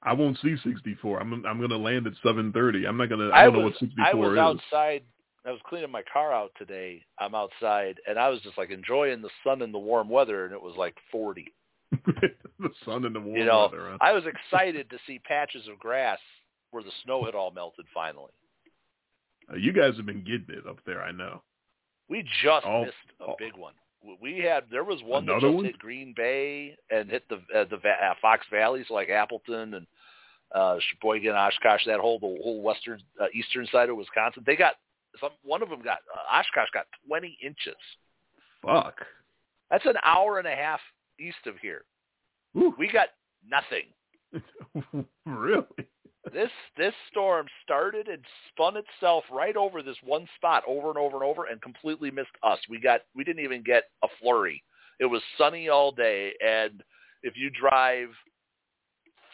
I 0.03 0.13
won't 0.13 0.37
see 0.39 0.55
sixty 0.63 0.95
four. 1.01 1.19
I'm 1.19 1.33
I'm 1.45 1.59
gonna 1.59 1.77
land 1.77 2.05
at 2.05 2.13
seven 2.23 2.51
thirty. 2.51 2.85
I'm 2.85 2.95
not 2.95 3.09
gonna. 3.09 3.29
I 3.29 3.41
I 3.41 3.43
don't 3.45 3.53
know 3.53 3.59
was 3.61 3.71
what 3.71 3.79
sixty 3.79 4.01
I 4.05 4.13
was 4.13 4.33
is. 4.33 4.37
outside. 4.37 5.01
I 5.45 5.51
was 5.51 5.59
cleaning 5.67 5.91
my 5.91 6.03
car 6.11 6.31
out 6.31 6.51
today. 6.57 7.01
I'm 7.19 7.33
outside, 7.35 7.99
and 8.07 8.19
I 8.19 8.29
was 8.29 8.39
just 8.41 8.57
like 8.57 8.69
enjoying 8.69 9.21
the 9.21 9.29
sun 9.43 9.61
and 9.61 9.73
the 9.73 9.79
warm 9.79 10.09
weather, 10.09 10.45
and 10.45 10.53
it 10.53 10.61
was 10.61 10.75
like 10.75 10.95
40. 11.11 11.53
the 12.59 12.69
sun 12.85 13.05
and 13.05 13.15
the 13.15 13.19
warm 13.19 13.37
You 13.37 13.45
know, 13.45 13.69
weather. 13.71 13.89
huh? 13.91 13.97
I 14.01 14.11
was 14.11 14.23
excited 14.25 14.89
to 14.89 14.97
see 15.07 15.19
patches 15.19 15.67
of 15.71 15.79
grass 15.79 16.19
where 16.71 16.83
the 16.83 16.91
snow 17.03 17.25
had 17.25 17.35
all 17.35 17.51
melted 17.51 17.85
finally. 17.93 18.31
Uh, 19.51 19.55
you 19.57 19.71
guys 19.71 19.95
have 19.97 20.05
been 20.05 20.23
getting 20.23 20.47
it 20.49 20.67
up 20.67 20.79
there. 20.85 21.01
I 21.01 21.11
know. 21.11 21.41
We 22.09 22.23
just 22.43 22.65
Oh, 22.65 22.83
missed 22.85 22.95
a 23.19 23.33
big 23.37 23.55
one. 23.55 23.73
We 24.21 24.37
had 24.39 24.65
there 24.69 24.83
was 24.83 25.01
one 25.03 25.25
that 25.25 25.39
just 25.41 25.53
one? 25.55 25.65
hit 25.65 25.79
Green 25.79 26.13
Bay 26.15 26.75
and 26.91 27.09
hit 27.09 27.23
the 27.29 27.37
uh, 27.57 27.65
the 27.65 27.77
uh, 27.77 28.13
Fox 28.21 28.45
Valleys 28.51 28.85
like 28.91 29.09
Appleton 29.09 29.73
and 29.73 29.87
uh, 30.53 30.77
Sheboygan, 30.91 31.33
Oshkosh, 31.33 31.85
that 31.87 31.99
whole 31.99 32.19
the 32.19 32.27
whole 32.43 32.61
western 32.61 33.01
uh, 33.19 33.25
eastern 33.33 33.67
side 33.71 33.89
of 33.89 33.97
Wisconsin. 33.97 34.43
They 34.45 34.55
got 34.55 34.75
some. 35.19 35.31
One 35.43 35.63
of 35.63 35.69
them 35.69 35.81
got 35.81 35.99
uh, 36.13 36.37
Oshkosh 36.39 36.69
got 36.71 36.85
20 37.07 37.35
inches. 37.43 37.75
Fuck. 38.61 38.97
That's 39.71 39.85
an 39.87 39.95
hour 40.03 40.37
and 40.37 40.47
a 40.47 40.55
half 40.55 40.79
east 41.19 41.47
of 41.47 41.55
here. 41.61 41.83
Ooh. 42.57 42.73
We 42.77 42.89
got 42.91 43.09
nothing. 43.47 45.05
really? 45.25 45.65
This 46.33 46.49
this 46.75 46.93
storm 47.11 47.45
started 47.63 48.07
and 48.07 48.23
spun 48.49 48.75
itself 48.77 49.23
right 49.31 49.55
over 49.55 49.83
this 49.83 49.97
one 50.03 50.27
spot 50.35 50.63
over 50.67 50.89
and 50.89 50.97
over 50.97 51.17
and 51.17 51.23
over 51.23 51.45
and 51.45 51.61
completely 51.61 52.09
missed 52.09 52.29
us. 52.41 52.57
We 52.69 52.79
got 52.79 53.01
we 53.15 53.23
didn't 53.23 53.43
even 53.43 53.61
get 53.63 53.83
a 54.03 54.07
flurry. 54.21 54.63
It 54.99 55.05
was 55.05 55.21
sunny 55.37 55.69
all 55.69 55.91
day 55.91 56.33
and 56.45 56.81
if 57.21 57.33
you 57.35 57.49
drive 57.49 58.09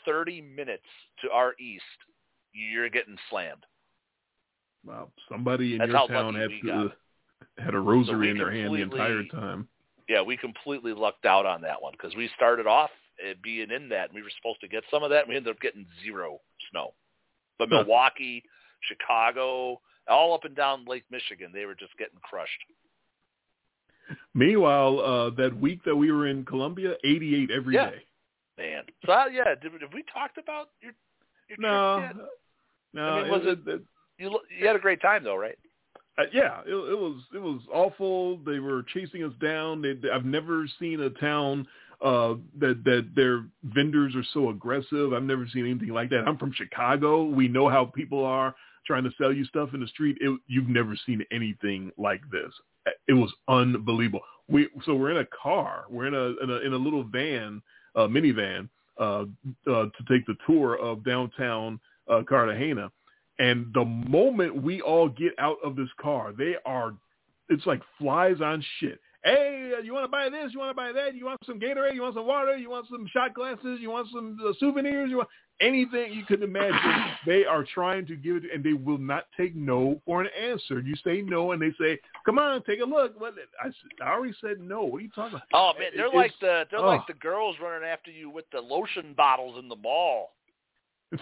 30 0.05 0.41
minutes 0.41 0.83
to 1.23 1.31
our 1.31 1.53
east, 1.59 1.83
you're 2.53 2.89
getting 2.89 3.17
slammed. 3.29 3.65
Wow. 4.85 5.09
Somebody 5.29 5.73
in 5.73 5.79
That's 5.79 5.91
your 5.91 6.07
town 6.07 6.35
had 6.35 6.49
to, 6.63 6.91
had 7.57 7.73
a 7.73 7.79
rosary 7.79 8.17
we 8.17 8.29
in 8.31 8.37
their 8.37 8.51
hand 8.51 8.73
the 8.73 8.81
entire 8.81 9.23
time. 9.25 9.67
Yeah, 10.09 10.21
we 10.21 10.37
completely 10.37 10.93
lucked 10.93 11.25
out 11.25 11.45
on 11.45 11.61
that 11.61 11.81
one 11.81 11.93
because 11.93 12.15
we 12.15 12.29
started 12.35 12.67
off 12.67 12.89
uh, 13.27 13.33
being 13.43 13.71
in 13.71 13.89
that 13.89 14.09
and 14.09 14.15
we 14.15 14.21
were 14.21 14.31
supposed 14.37 14.61
to 14.61 14.67
get 14.67 14.83
some 14.91 15.03
of 15.03 15.09
that 15.09 15.21
and 15.21 15.29
we 15.29 15.35
ended 15.35 15.53
up 15.55 15.61
getting 15.61 15.85
zero 16.03 16.39
snow. 16.71 16.93
But 17.59 17.69
Huh. 17.71 17.83
Milwaukee, 17.83 18.43
Chicago, 18.81 19.79
all 20.07 20.33
up 20.33 20.45
and 20.45 20.55
down 20.55 20.85
Lake 20.85 21.03
Michigan, 21.11 21.51
they 21.53 21.65
were 21.65 21.75
just 21.75 21.95
getting 21.97 22.19
crushed. 22.21 22.51
Meanwhile, 24.33 24.99
uh, 24.99 25.29
that 25.41 25.55
week 25.59 25.83
that 25.85 25.95
we 25.95 26.11
were 26.11 26.27
in 26.27 26.43
Colombia, 26.45 26.95
88 27.03 27.51
every 27.51 27.75
day. 27.75 27.79
Yeah. 28.57 28.63
Man. 28.63 28.83
So 29.05 29.11
uh, 29.13 29.25
yeah, 29.31 29.55
did, 29.61 29.71
have 29.81 29.93
we 29.93 30.03
talked 30.11 30.37
about 30.37 30.69
your 30.81 30.93
your 31.47 31.57
No, 31.59 31.99
trip 31.99 32.15
yet? 32.17 32.25
no. 32.93 33.01
I 33.03 33.21
mean, 33.21 33.31
was 33.31 33.41
it, 33.45 33.59
it, 33.67 33.81
You 34.17 34.39
you 34.59 34.67
had 34.67 34.75
a 34.75 34.79
great 34.79 35.01
time 35.01 35.23
though, 35.23 35.35
right? 35.37 35.57
Uh, 36.21 36.25
yeah, 36.33 36.61
it, 36.65 36.73
it 36.73 36.99
was 36.99 37.21
it 37.33 37.41
was 37.41 37.61
awful. 37.73 38.37
They 38.45 38.59
were 38.59 38.83
chasing 38.93 39.23
us 39.23 39.33
down. 39.41 39.81
They, 39.81 40.09
I've 40.09 40.25
never 40.25 40.65
seen 40.79 41.01
a 41.01 41.09
town 41.09 41.67
uh, 42.01 42.35
that 42.59 42.83
that 42.83 43.09
their 43.15 43.45
vendors 43.63 44.15
are 44.15 44.25
so 44.33 44.49
aggressive. 44.49 45.13
I've 45.13 45.23
never 45.23 45.47
seen 45.51 45.65
anything 45.65 45.89
like 45.89 46.09
that. 46.09 46.27
I'm 46.27 46.37
from 46.37 46.53
Chicago. 46.53 47.23
We 47.23 47.47
know 47.47 47.69
how 47.69 47.85
people 47.85 48.23
are 48.23 48.55
trying 48.85 49.03
to 49.03 49.11
sell 49.17 49.31
you 49.31 49.45
stuff 49.45 49.69
in 49.73 49.79
the 49.79 49.87
street. 49.87 50.17
It, 50.19 50.39
you've 50.47 50.69
never 50.69 50.95
seen 51.05 51.23
anything 51.31 51.91
like 51.97 52.21
this. 52.31 52.51
It 53.07 53.13
was 53.13 53.31
unbelievable. 53.47 54.21
We 54.47 54.67
so 54.85 54.95
we're 54.95 55.11
in 55.11 55.17
a 55.17 55.27
car. 55.43 55.85
We're 55.89 56.07
in 56.07 56.15
a 56.15 56.43
in 56.43 56.49
a, 56.49 56.65
in 56.67 56.73
a 56.73 56.77
little 56.77 57.03
van, 57.03 57.61
uh, 57.95 58.07
minivan, 58.07 58.69
uh, 58.99 59.25
uh, 59.67 59.85
to 59.85 60.03
take 60.09 60.25
the 60.25 60.35
tour 60.45 60.77
of 60.77 61.05
downtown 61.05 61.79
uh, 62.09 62.21
Cartagena. 62.27 62.91
And 63.41 63.73
the 63.73 63.85
moment 63.85 64.61
we 64.61 64.81
all 64.81 65.09
get 65.09 65.33
out 65.39 65.57
of 65.63 65.75
this 65.75 65.89
car, 65.99 66.31
they 66.31 66.55
are, 66.65 66.93
it's 67.49 67.65
like 67.65 67.81
flies 67.97 68.39
on 68.41 68.63
shit 68.79 68.99
hey, 69.23 69.73
you 69.83 69.93
want 69.93 70.03
to 70.03 70.09
buy 70.09 70.29
this? 70.29 70.51
You 70.53 70.59
want 70.59 70.71
to 70.71 70.75
buy 70.75 70.91
that? 70.91 71.15
You 71.15 71.25
want 71.25 71.39
some 71.45 71.59
Gatorade? 71.59 71.93
You 71.93 72.01
want 72.01 72.15
some 72.15 72.25
water? 72.25 72.57
You 72.57 72.69
want 72.69 72.87
some 72.89 73.07
shot 73.07 73.33
glasses? 73.33 73.79
You 73.79 73.91
want 73.91 74.07
some 74.11 74.37
uh, 74.45 74.53
souvenirs? 74.59 75.09
You 75.09 75.17
want 75.17 75.29
anything 75.59 76.13
you 76.13 76.25
could 76.25 76.41
imagine? 76.41 76.79
they 77.25 77.45
are 77.45 77.65
trying 77.73 78.05
to 78.07 78.15
give 78.15 78.37
it, 78.37 78.43
and 78.53 78.63
they 78.63 78.73
will 78.73 78.97
not 78.97 79.25
take 79.37 79.55
no 79.55 80.01
for 80.05 80.21
an 80.21 80.29
answer. 80.39 80.79
You 80.79 80.95
say 81.03 81.21
no, 81.21 81.51
and 81.51 81.61
they 81.61 81.71
say, 81.79 81.99
"Come 82.25 82.39
on, 82.39 82.63
take 82.63 82.81
a 82.81 82.85
look." 82.85 83.19
What 83.19 83.35
I, 83.63 83.69
I 84.03 84.11
already 84.11 84.33
said 84.41 84.59
no. 84.59 84.83
What 84.83 84.97
are 84.97 85.01
you 85.01 85.09
talking 85.09 85.35
about? 85.35 85.47
Oh 85.53 85.73
man, 85.77 85.91
they're 85.95 86.07
It's- 86.07 86.15
like 86.15 86.33
the 86.39 86.65
they're 86.69 86.79
oh. 86.79 86.87
like 86.87 87.07
the 87.07 87.13
girls 87.13 87.55
running 87.61 87.87
after 87.87 88.11
you 88.11 88.29
with 88.29 88.45
the 88.51 88.59
lotion 88.59 89.13
bottles 89.15 89.57
in 89.59 89.69
the 89.69 89.75
mall. 89.75 90.31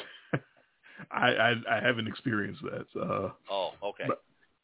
I, 1.11 1.27
I 1.29 1.53
I 1.77 1.79
haven't 1.81 2.07
experienced 2.07 2.61
that. 2.63 2.87
Uh, 2.99 3.29
Oh, 3.49 3.71
okay. 3.83 4.07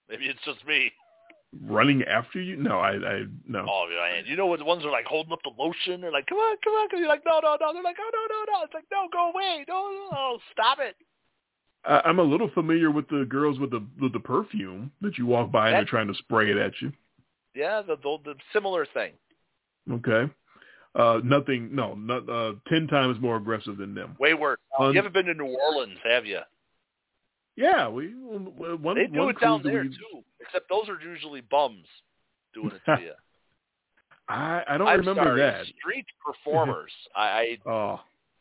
Maybe 0.10 0.26
it's 0.26 0.40
just 0.46 0.66
me. 0.68 0.92
running 1.68 2.04
after 2.04 2.40
you? 2.42 2.56
No, 2.58 2.80
I 2.80 2.92
I 2.94 3.24
no. 3.48 3.66
Oh 3.68 3.88
man, 3.90 4.26
you 4.26 4.36
know 4.36 4.48
when 4.48 4.60
the 4.60 4.66
ones 4.66 4.86
are 4.86 4.92
like 4.92 5.06
holding 5.06 5.34
up 5.34 5.40
the 5.44 5.52
lotion, 5.58 6.02
they're 6.02 6.12
like, 6.12 6.28
"Come 6.28 6.38
on, 6.38 6.58
come 6.64 6.74
on," 6.74 6.90
'cause 6.90 7.00
you're 7.00 7.08
like, 7.10 7.24
"No, 7.26 7.40
no, 7.42 7.58
no." 7.60 7.74
They're 7.74 7.84
like, 7.84 7.98
"Oh 8.00 8.10
no, 8.14 8.36
no, 8.36 8.60
no." 8.60 8.64
It's 8.66 8.74
like, 8.74 8.86
"No, 8.92 9.08
go 9.12 9.32
away, 9.32 9.66
no, 9.68 9.92
no, 9.92 10.10
no, 10.12 10.40
stop 10.52 10.80
it." 10.80 10.96
I, 11.86 12.02
I'm 12.06 12.20
a 12.20 12.24
little 12.24 12.50
familiar 12.50 12.92
with 12.92 13.08
the 13.10 13.26
girls 13.26 13.60
with 13.60 13.72
the 13.72 13.84
with 14.00 14.14
the 14.14 14.20
perfume 14.20 14.92
that 15.02 15.18
you 15.18 15.26
walk 15.26 15.52
by 15.52 15.70
and 15.70 15.78
they're 15.78 15.86
trying 15.86 16.08
to 16.08 16.16
spray 16.16 16.52
it 16.52 16.58
at 16.58 16.74
you. 16.82 16.92
Yeah, 17.54 17.82
the 17.82 17.96
the, 17.98 18.18
the 18.24 18.36
similar 18.54 18.86
thing. 18.86 19.14
Okay. 19.90 20.32
Uh, 20.96 21.20
nothing. 21.24 21.76
No, 21.76 21.94
not 21.96 22.30
uh, 22.30 22.54
ten 22.70 22.88
times 22.88 23.20
more 23.20 23.36
aggressive 23.38 23.78
than 23.78 23.94
them. 23.94 24.16
Way 24.20 24.34
worse. 24.34 24.60
Un- 24.80 24.92
you 24.94 24.96
haven't 24.98 25.14
been 25.14 25.26
to 25.26 25.34
New 25.34 25.46
Orleans, 25.62 25.98
have 26.04 26.26
you? 26.26 26.40
Yeah, 27.58 27.88
we 27.90 28.08
one 28.10 28.96
They 28.96 29.08
do 29.08 29.20
one 29.20 29.30
it 29.30 29.40
down 29.42 29.62
there 29.64 29.84
we- 29.84 29.90
too. 29.90 30.24
Except 30.42 30.70
those 30.70 30.88
are 30.90 31.00
usually 31.02 31.42
bums 31.42 31.86
doing 32.54 32.72
it 32.72 32.82
to 32.86 33.02
you. 33.02 33.12
I 34.30 34.64
I 34.68 34.78
don't 34.78 34.88
I'm 34.88 35.00
remember 35.00 35.24
sorry, 35.24 35.42
that. 35.42 35.66
street 35.80 36.06
performers. 36.26 36.92
I, 37.16 37.58
Oh, 37.66 38.00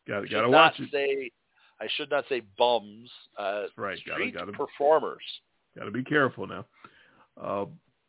got 0.09 0.19
I 0.19 0.21
to 0.21 0.27
should 0.27 0.31
gotta 0.33 0.49
not 0.51 0.51
watch 0.51 0.81
it. 0.81 0.89
say. 0.93 1.31
I 1.81 1.89
should 1.97 2.11
not 2.11 2.25
say 2.29 2.43
bums. 2.57 3.11
Uh, 3.37 3.65
right. 3.77 3.99
Gotta 4.07 4.31
gotta 4.31 4.53
performers. 4.53 5.23
gotta 5.77 5.91
be 5.91 6.05
careful 6.05 6.47
now. 6.47 6.65
Uh, 7.41 7.67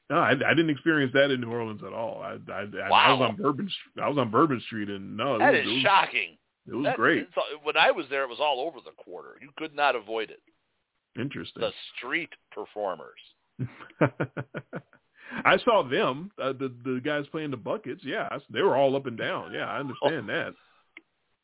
no, 0.09 0.17
I, 0.17 0.31
I 0.31 0.53
didn't 0.53 0.69
experience 0.69 1.11
that 1.13 1.31
in 1.31 1.41
New 1.41 1.51
Orleans 1.51 1.81
at 1.85 1.93
all. 1.93 2.21
I 2.21 2.37
I, 2.51 2.53
I, 2.53 2.59
I 2.61 2.63
was 2.63 2.91
Wow. 2.91 3.21
on 3.23 3.35
Bourbon. 3.35 3.69
I 4.01 4.07
was 4.09 4.17
on 4.17 4.29
Bourbon 4.31 4.61
Street, 4.65 4.89
and 4.89 5.17
no, 5.17 5.35
it 5.35 5.39
That 5.39 5.51
was, 5.53 5.61
is 5.61 5.67
it 5.67 5.73
was, 5.73 5.81
shocking. 5.81 6.37
It 6.67 6.73
was 6.75 6.83
That- 6.85 6.95
great. 6.97 7.27
When 7.63 7.77
I 7.77 7.91
was 7.91 8.05
there, 8.09 8.23
it 8.23 8.29
was 8.29 8.39
all 8.39 8.59
over 8.61 8.77
the 8.83 8.91
quarter. 9.03 9.37
You 9.41 9.49
could 9.57 9.75
not 9.75 9.95
avoid 9.95 10.29
it. 10.31 10.41
Interesting. 11.19 11.61
The 11.61 11.71
street 11.97 12.29
performers. 12.51 13.19
I 15.43 15.57
saw 15.65 15.83
them, 15.83 16.31
uh, 16.41 16.53
the 16.53 16.71
the 16.83 17.01
guys 17.03 17.25
playing 17.31 17.51
the 17.51 17.57
buckets. 17.57 18.01
Yeah, 18.05 18.27
I- 18.31 18.39
they 18.49 18.61
were 18.61 18.75
all 18.75 18.95
up 18.95 19.05
and 19.05 19.17
down. 19.17 19.53
Yeah, 19.53 19.65
I 19.65 19.79
understand 19.79 20.29
that. 20.29 20.53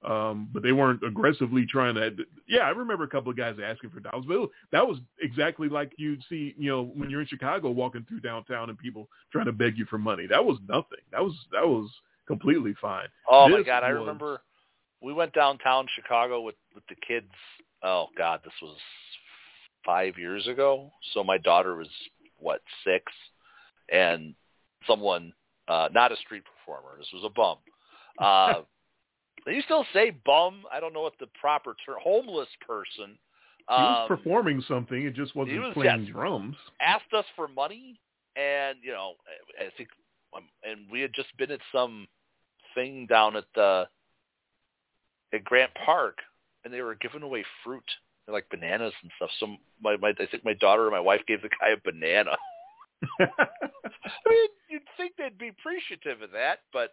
Um, 0.03 0.49
but 0.51 0.63
they 0.63 0.71
weren't 0.71 1.03
aggressively 1.03 1.65
trying 1.67 1.93
to. 1.95 2.11
Yeah, 2.47 2.61
I 2.61 2.69
remember 2.69 3.03
a 3.03 3.07
couple 3.07 3.30
of 3.30 3.38
guys 3.38 3.57
asking 3.63 3.91
for 3.91 3.99
dollars, 3.99 4.25
but 4.27 4.39
was, 4.39 4.49
that 4.71 4.88
was 4.88 4.97
exactly 5.21 5.69
like 5.69 5.91
you'd 5.97 6.23
see, 6.27 6.55
you 6.57 6.71
know, 6.71 6.85
when 6.95 7.09
you're 7.11 7.21
in 7.21 7.27
Chicago 7.27 7.69
walking 7.69 8.03
through 8.09 8.21
downtown 8.21 8.69
and 8.69 8.80
people 8.80 9.07
trying 9.31 9.45
to 9.45 9.51
beg 9.51 9.77
you 9.77 9.85
for 9.85 9.99
money. 9.99 10.25
That 10.25 10.43
was 10.43 10.57
nothing. 10.67 10.99
That 11.11 11.21
was 11.23 11.33
that 11.51 11.67
was 11.67 11.88
completely 12.27 12.73
fine. 12.81 13.07
Oh 13.30 13.47
my 13.47 13.57
This 13.57 13.65
god, 13.67 13.83
I 13.83 13.91
was- 13.93 13.99
remember 13.99 14.41
we 15.01 15.13
went 15.13 15.33
downtown 15.33 15.88
Chicago 15.95 16.41
with 16.41 16.55
with 16.73 16.83
the 16.88 16.95
kids. 16.95 17.31
Oh 17.83 18.07
god, 18.17 18.41
this 18.43 18.53
was 18.61 18.77
5 19.85 20.17
years 20.17 20.47
ago. 20.47 20.91
So 21.13 21.23
my 21.23 21.38
daughter 21.38 21.75
was 21.75 21.89
what, 22.38 22.61
6 22.85 23.11
and 23.91 24.33
someone 24.88 25.31
uh 25.67 25.89
not 25.91 26.11
a 26.11 26.15
street 26.17 26.43
performer. 26.45 26.97
This 26.97 27.09
was 27.13 27.23
a 27.23 27.30
bum. 27.30 27.57
Uh 28.17 28.61
do 29.45 29.51
you 29.51 29.61
still 29.63 29.85
say 29.93 30.11
bum? 30.25 30.63
I 30.71 30.79
don't 30.79 30.93
know 30.93 31.01
what 31.01 31.13
the 31.19 31.27
proper 31.39 31.75
term 31.85 31.97
homeless 32.01 32.47
person 32.65 33.17
He 33.67 33.73
was 33.73 34.07
um, 34.09 34.17
performing 34.17 34.63
something. 34.67 35.03
It 35.03 35.15
just 35.15 35.35
wasn't 35.35 35.59
was- 35.61 35.73
playing 35.73 36.03
yes. 36.03 36.11
drums. 36.11 36.55
asked 36.79 37.13
us 37.13 37.25
for 37.35 37.47
money, 37.47 37.99
and 38.35 38.77
you 38.81 38.91
know, 38.91 39.13
I 39.59 39.65
I 39.65 39.69
think, 39.77 39.89
um, 40.35 40.43
and 40.63 40.89
we 40.91 41.01
had 41.01 41.13
just 41.13 41.35
been 41.37 41.51
at 41.51 41.59
some 41.71 42.07
thing 42.75 43.05
down 43.07 43.35
at 43.35 43.45
the 43.55 43.87
at 45.33 45.43
Grant 45.43 45.71
Park, 45.85 46.19
and 46.63 46.73
they 46.73 46.81
were 46.81 46.95
giving 46.95 47.23
away 47.23 47.43
fruit, 47.63 47.83
like 48.27 48.49
bananas 48.49 48.93
and 49.01 49.11
stuff. 49.15 49.29
So 49.39 49.47
my, 49.81 49.97
my 49.97 50.09
I 50.09 50.25
think 50.29 50.45
my 50.45 50.53
daughter 50.53 50.83
and 50.83 50.91
my 50.91 50.99
wife 50.99 51.21
gave 51.27 51.41
the 51.41 51.49
guy 51.49 51.69
a 51.69 51.77
banana. 51.83 52.37
I 53.19 54.29
mean, 54.29 54.49
you'd 54.69 54.83
think 54.95 55.13
they'd 55.17 55.37
be 55.37 55.47
appreciative 55.47 56.21
of 56.21 56.31
that, 56.31 56.59
but 56.71 56.91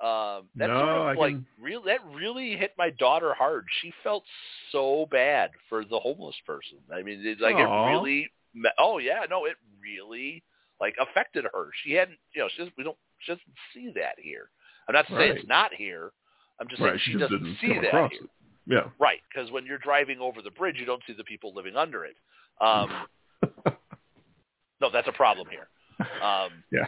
um, 0.00 0.48
that 0.56 0.68
No, 0.68 0.78
sort 0.78 0.88
of 0.88 1.06
I 1.06 1.14
like 1.14 1.32
can- 1.34 1.46
real 1.60 1.82
that 1.82 2.00
really 2.14 2.56
hit 2.56 2.72
my 2.78 2.90
daughter 2.90 3.34
hard. 3.34 3.66
She 3.82 3.92
felt 4.02 4.24
so 4.72 5.06
bad 5.10 5.50
for 5.68 5.84
the 5.84 5.98
homeless 5.98 6.36
person. 6.46 6.78
I 6.92 7.02
mean, 7.02 7.20
it, 7.26 7.40
like 7.40 7.56
Aw. 7.56 7.88
it 7.88 7.90
really. 7.90 8.30
Oh 8.78 8.98
yeah, 8.98 9.24
no, 9.28 9.44
it 9.44 9.56
really 9.82 10.42
like 10.80 10.94
affected 11.00 11.44
her. 11.52 11.70
She 11.84 11.92
hadn't, 11.92 12.18
you 12.34 12.42
know, 12.42 12.48
she 12.50 12.58
doesn't, 12.58 12.74
we 12.78 12.84
don't, 12.84 12.96
she 13.20 13.32
doesn't 13.32 13.44
see 13.74 13.90
that 13.96 14.14
here. 14.18 14.48
I'm 14.88 14.94
not 14.94 15.06
saying 15.08 15.18
Right. 15.18 15.36
it's 15.38 15.48
not 15.48 15.74
here. 15.74 16.12
I'm 16.60 16.68
just 16.68 16.80
saying 16.80 16.98
she, 17.04 17.12
she 17.12 17.18
just 17.18 17.30
doesn't 17.30 17.44
didn't 17.44 17.58
see 17.60 17.74
that 17.74 17.86
across 17.88 18.12
here. 18.12 18.22
it. 18.22 18.30
Yeah. 18.66 18.90
Right, 18.98 19.20
because 19.28 19.50
when 19.50 19.64
you're 19.66 19.78
driving 19.78 20.20
over 20.20 20.40
the 20.42 20.50
bridge, 20.50 20.76
you 20.78 20.86
don't 20.86 21.02
see 21.06 21.14
the 21.14 21.24
people 21.24 21.52
living 21.54 21.74
under 21.76 22.04
it. 22.04 22.16
Um, 22.60 22.90
no, 24.80 24.90
that's 24.92 25.08
a 25.08 25.12
problem 25.12 25.48
here. 25.50 25.68
Um, 26.22 26.50
yeah. 26.70 26.86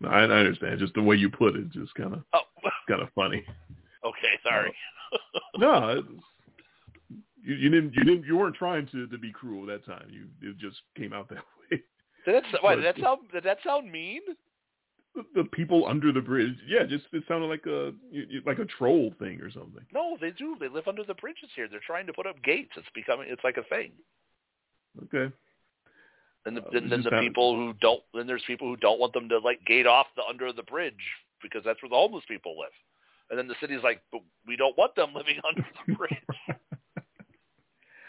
No, 0.00 0.08
I, 0.08 0.20
I 0.20 0.38
understand. 0.38 0.78
Just 0.78 0.94
the 0.94 1.02
way 1.02 1.16
you 1.16 1.30
put 1.30 1.56
it, 1.56 1.70
just 1.70 1.94
kind 1.94 2.14
of 2.14 2.22
oh, 2.34 2.40
kind 2.88 3.02
of 3.02 3.08
funny. 3.14 3.44
okay, 4.04 4.38
sorry. 4.42 4.74
No, 5.58 6.02
you, 7.42 7.54
you 7.54 7.68
didn't. 7.70 7.94
You 7.94 8.04
didn't. 8.04 8.24
You 8.24 8.36
weren't 8.36 8.56
trying 8.56 8.86
to 8.88 9.06
to 9.06 9.18
be 9.18 9.32
cruel 9.32 9.64
that 9.66 9.86
time. 9.86 10.06
You 10.10 10.26
it 10.48 10.58
just 10.58 10.76
came 10.96 11.12
out 11.12 11.28
that 11.30 11.38
way. 11.70 11.82
Did 12.26 12.34
that, 12.34 12.62
why, 12.62 12.74
did 12.74 12.84
that 12.84 13.00
sound? 13.00 13.20
Did 13.32 13.44
that 13.44 13.58
sound 13.64 13.90
mean? 13.90 14.20
The, 15.14 15.22
the 15.34 15.44
people 15.44 15.86
under 15.86 16.12
the 16.12 16.20
bridge, 16.20 16.56
yeah, 16.68 16.84
just 16.84 17.04
it 17.12 17.22
sounded 17.26 17.46
like 17.46 17.64
a 17.66 17.92
you- 18.10 18.42
like 18.44 18.58
a 18.58 18.66
troll 18.66 19.14
thing 19.18 19.40
or 19.40 19.50
something. 19.50 19.84
No, 19.94 20.18
they 20.20 20.30
do. 20.32 20.56
They 20.60 20.68
live 20.68 20.88
under 20.88 21.04
the 21.04 21.14
bridges 21.14 21.48
here. 21.56 21.68
They're 21.70 21.80
trying 21.86 22.06
to 22.08 22.12
put 22.12 22.26
up 22.26 22.42
gates. 22.42 22.72
It's 22.76 22.86
becoming. 22.94 23.28
It's 23.30 23.44
like 23.44 23.56
a 23.56 23.62
thing. 23.62 23.92
Okay. 25.04 25.32
And 26.46 26.56
the, 26.56 26.62
Uh, 26.62 26.70
then, 26.72 26.88
then 26.88 27.02
the 27.02 27.10
people 27.20 27.54
who 27.56 27.74
don't. 27.80 28.02
Then 28.14 28.26
there's 28.26 28.44
people 28.46 28.68
who 28.68 28.76
don't 28.76 28.98
want 29.00 29.12
them 29.12 29.28
to 29.28 29.38
like 29.38 29.64
gate 29.66 29.86
off 29.86 30.06
the 30.16 30.22
under 30.24 30.52
the 30.52 30.62
bridge 30.62 30.94
because 31.42 31.62
that's 31.64 31.82
where 31.82 31.90
the 31.90 31.96
homeless 31.96 32.24
people 32.26 32.58
live. 32.58 32.70
And 33.28 33.38
then 33.38 33.48
the 33.48 33.56
city's 33.60 33.82
like, 33.82 34.00
but 34.12 34.22
we 34.46 34.56
don't 34.56 34.76
want 34.78 34.94
them 34.94 35.12
living 35.14 35.36
under 35.46 35.66
the 35.86 35.94
bridge. 36.00 36.26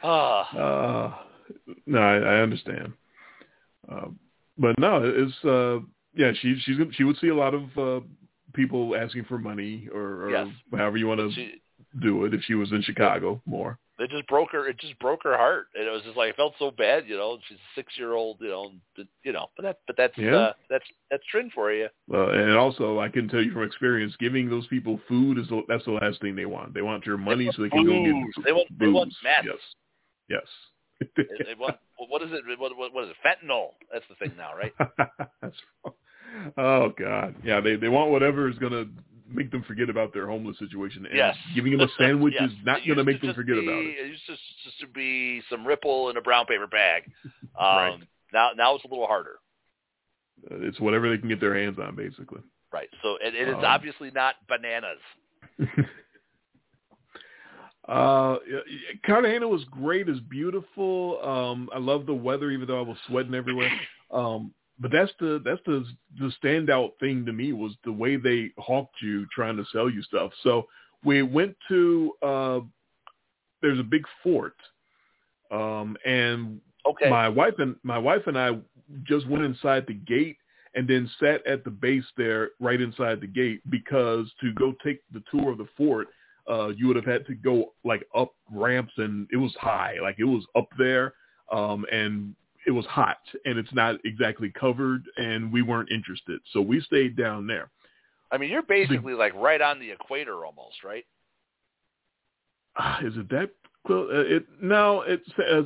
Ah, 0.03 0.55
Uh, 0.55 1.15
no, 1.87 1.99
I, 1.99 2.17
I 2.17 2.41
understand. 2.41 2.93
Uh, 3.91 4.09
but 4.57 4.77
no, 4.79 5.01
it's 5.03 5.43
uh, 5.45 5.79
yeah. 6.13 6.31
She 6.39 6.55
she's 6.63 6.77
she 6.91 7.03
would 7.03 7.17
see 7.17 7.29
a 7.29 7.35
lot 7.35 7.53
of 7.55 7.63
uh, 7.77 8.05
people 8.53 8.95
asking 8.95 9.25
for 9.25 9.39
money 9.39 9.87
or, 9.93 10.25
or 10.25 10.31
Yes. 10.31 10.47
however 10.71 10.97
you 10.97 11.07
want 11.07 11.19
to 11.21 11.49
do 11.99 12.25
it 12.25 12.33
if 12.33 12.41
she 12.43 12.53
was 12.53 12.71
in 12.71 12.81
Chicago 12.83 13.41
more. 13.45 13.79
It 13.99 14.09
just 14.11 14.27
broke 14.27 14.51
her. 14.51 14.67
It 14.67 14.79
just 14.79 14.97
broke 14.99 15.23
her 15.23 15.35
heart, 15.37 15.67
and 15.75 15.87
it 15.87 15.91
was 15.91 16.03
just 16.03 16.15
like 16.17 16.33
I 16.33 16.35
felt 16.35 16.53
so 16.59 16.71
bad, 16.71 17.05
you 17.07 17.17
know. 17.17 17.37
She's 17.47 17.57
a 17.57 17.69
six 17.75 17.93
year 17.97 18.13
old, 18.13 18.37
you 18.39 18.49
know, 18.49 18.71
but, 18.95 19.07
you 19.23 19.31
know. 19.33 19.47
But 19.55 19.63
that, 19.63 19.79
but 19.87 19.97
that's 19.97 20.17
Yeah. 20.17 20.35
uh, 20.35 20.53
that's 20.69 20.85
that's 21.09 21.23
Trin 21.31 21.49
for 21.53 21.71
you. 21.71 21.87
Uh, 22.13 22.29
and 22.29 22.51
also, 22.55 22.99
I 22.99 23.09
can 23.09 23.27
tell 23.27 23.41
you 23.41 23.51
from 23.51 23.63
experience, 23.63 24.15
giving 24.19 24.49
those 24.49 24.67
people 24.67 24.99
food 25.07 25.37
is 25.39 25.47
the, 25.49 25.61
that's 25.67 25.85
the 25.85 25.91
last 25.91 26.21
thing 26.21 26.35
they 26.35 26.45
want. 26.45 26.73
They 26.73 26.81
want 26.83 27.05
your 27.05 27.17
money 27.17 27.45
want 27.45 27.55
so 27.55 27.61
they 27.63 27.69
can 27.69 27.85
go 27.85 27.91
booze. 27.91 28.33
get 28.35 28.45
They 28.45 28.51
want- 28.53 28.79
they 28.79 28.87
want 28.87 29.09
booze. 29.09 29.17
meth. 29.23 29.45
Yes, 29.45 29.59
yes. 30.29 31.07
They- 31.15 31.55
want- 31.57 31.77
what 32.09 32.21
is 32.21 32.29
it? 32.31 32.43
What, 32.59 32.77
what, 32.77 32.93
what 32.93 33.03
is 33.05 33.09
it? 33.11 33.15
Fentanyl. 33.25 33.69
That's 33.91 34.05
the 34.09 34.15
thing 34.15 34.35
now, 34.37 34.51
right? 34.55 34.73
That's, 35.41 35.55
oh 36.57 36.89
God, 36.97 37.35
yeah. 37.43 37.59
They 37.61 37.75
they 37.75 37.89
want 37.89 38.11
whatever 38.11 38.47
is 38.49 38.57
gonna 38.59 38.85
make 39.29 39.51
them 39.51 39.63
forget 39.63 39.89
about 39.89 40.13
their 40.13 40.27
homeless 40.27 40.57
situation. 40.59 41.05
And 41.05 41.15
Yes. 41.15 41.35
giving 41.55 41.71
them 41.77 41.81
a 41.81 41.89
sandwich 41.97 42.33
Yes. 42.39 42.51
is 42.51 42.57
not 42.63 42.81
gonna 42.87 43.03
make 43.03 43.21
them 43.21 43.33
forget 43.33 43.55
be, 43.55 43.67
about 43.67 43.85
it. 43.85 43.97
It 43.99 44.07
used 44.07 44.25
to 44.27 44.35
just 44.63 44.79
to 44.81 44.87
be 44.87 45.41
some 45.49 45.65
Ripple 45.65 46.09
in 46.09 46.17
a 46.17 46.21
brown 46.21 46.45
paper 46.45 46.67
bag. 46.67 47.03
Um, 47.59 47.75
Right. 47.75 47.99
Now 48.33 48.51
now 48.55 48.75
it's 48.75 48.85
a 48.85 48.87
little 48.87 49.07
harder. 49.07 49.39
Uh, 50.51 50.57
it's 50.61 50.79
whatever 50.79 51.09
they 51.09 51.17
can 51.17 51.27
get 51.27 51.39
their 51.39 51.55
hands 51.57 51.79
on, 51.79 51.95
basically. 51.95 52.41
Right. 52.71 52.89
So 53.01 53.15
it, 53.15 53.33
it 53.33 53.47
is 53.47 53.55
Um, 53.55 53.65
obviously 53.65 54.11
not 54.11 54.35
bananas. 54.47 54.99
uh, 57.87 58.37
Cartagena 59.05 59.47
was 59.47 59.63
great. 59.71 60.07
It's 60.07 60.19
beautiful. 60.19 61.19
Um, 61.23 61.69
I 61.73 61.79
love 61.79 62.05
the 62.05 62.13
weather, 62.13 62.51
even 62.51 62.67
though 62.67 62.79
I 62.79 62.87
was 62.87 62.97
sweating 63.07 63.33
everywhere. 63.33 63.71
Um, 64.11 64.53
but 64.79 64.91
that's 64.91 65.11
the 65.19 65.41
that's 65.43 65.61
the 65.65 65.85
the 66.19 66.31
standout 66.43 66.91
thing 66.99 67.25
to 67.25 67.33
me 67.33 67.53
was 67.53 67.73
the 67.83 67.91
way 67.91 68.15
they 68.15 68.51
hawked 68.57 69.01
you, 69.01 69.25
trying 69.33 69.57
to 69.57 69.65
sell 69.71 69.89
you 69.89 70.01
stuff. 70.03 70.31
So 70.43 70.67
we 71.03 71.23
went 71.23 71.55
to 71.69 72.13
uh, 72.21 72.59
there's 73.61 73.79
a 73.79 73.83
big 73.83 74.03
fort, 74.23 74.55
um, 75.51 75.97
and 76.05 76.61
Okay. 76.85 77.09
my 77.09 77.27
wife 77.27 77.55
and 77.57 77.75
my 77.83 77.97
wife 77.97 78.27
and 78.27 78.37
I 78.39 78.51
just 79.03 79.27
went 79.27 79.43
inside 79.43 79.85
the 79.87 79.93
gate 79.93 80.37
and 80.73 80.87
then 80.87 81.09
sat 81.19 81.45
at 81.45 81.63
the 81.63 81.71
base 81.71 82.05
there 82.15 82.51
right 82.59 82.79
inside 82.79 83.19
the 83.19 83.27
gate 83.27 83.61
because 83.69 84.31
to 84.39 84.53
go 84.53 84.73
take 84.83 85.01
the 85.11 85.21
tour 85.29 85.51
of 85.51 85.57
the 85.57 85.67
fort 85.75 86.07
uh 86.49 86.69
you 86.69 86.87
would 86.87 86.95
have 86.95 87.05
had 87.05 87.25
to 87.25 87.33
go 87.35 87.73
like 87.83 88.07
up 88.15 88.33
ramps 88.51 88.93
and 88.97 89.27
it 89.33 89.37
was 89.37 89.53
high 89.59 89.95
like 90.01 90.15
it 90.19 90.23
was 90.23 90.45
up 90.55 90.69
there 90.77 91.13
um 91.51 91.85
and 91.91 92.33
it 92.67 92.71
was 92.71 92.85
hot 92.85 93.17
and 93.45 93.57
it's 93.57 93.73
not 93.73 93.95
exactly 94.05 94.51
covered 94.59 95.03
and 95.17 95.51
we 95.51 95.63
weren't 95.63 95.89
interested 95.91 96.39
so 96.51 96.61
we 96.61 96.79
stayed 96.81 97.15
down 97.17 97.47
there 97.47 97.71
I 98.31 98.37
mean, 98.37 98.49
you're 98.49 98.61
basically 98.63 99.13
like 99.13 99.33
right 99.35 99.61
on 99.61 99.79
the 99.79 99.91
equator 99.91 100.45
almost, 100.45 100.83
right? 100.83 101.05
Is 103.03 103.13
it 103.17 103.29
that 103.29 103.51
close? 103.85 104.09
Uh, 104.13 104.35
it 104.35 104.45
no, 104.61 105.01
it 105.01 105.21
says 105.37 105.65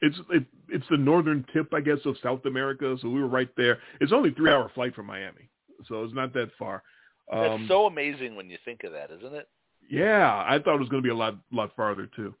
it's 0.00 0.16
it, 0.30 0.44
it's 0.68 0.84
the 0.90 0.96
northern 0.96 1.44
tip, 1.52 1.72
I 1.72 1.80
guess, 1.80 1.98
of 2.04 2.16
South 2.22 2.44
America. 2.44 2.96
So 3.00 3.08
we 3.08 3.20
were 3.20 3.28
right 3.28 3.48
there. 3.56 3.78
It's 4.00 4.12
only 4.12 4.32
three 4.32 4.50
hour 4.50 4.70
flight 4.74 4.94
from 4.94 5.06
Miami, 5.06 5.48
so 5.88 6.02
it's 6.04 6.14
not 6.14 6.32
that 6.34 6.50
far. 6.58 6.82
That's 7.30 7.54
Um, 7.54 7.66
so 7.68 7.86
amazing 7.86 8.34
when 8.36 8.50
you 8.50 8.58
think 8.64 8.84
of 8.84 8.92
that, 8.92 9.10
isn't 9.10 9.34
it? 9.34 9.48
yeah, 9.90 10.44
I 10.46 10.58
thought 10.58 10.74
it 10.74 10.80
was 10.80 10.88
going 10.88 11.02
to 11.02 11.06
be 11.06 11.12
a 11.12 11.16
lot 11.16 11.36
lot 11.52 11.70
farther 11.76 12.08
too, 12.16 12.34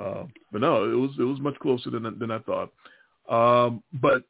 uh, 0.00 0.24
but 0.50 0.60
no, 0.60 0.84
it 0.90 0.94
was 0.94 1.10
it 1.18 1.24
was 1.24 1.40
much 1.40 1.58
closer 1.58 1.90
than 1.90 2.18
than 2.18 2.30
I 2.30 2.38
thought. 2.40 2.70
Um, 3.28 3.82
but 3.94 4.24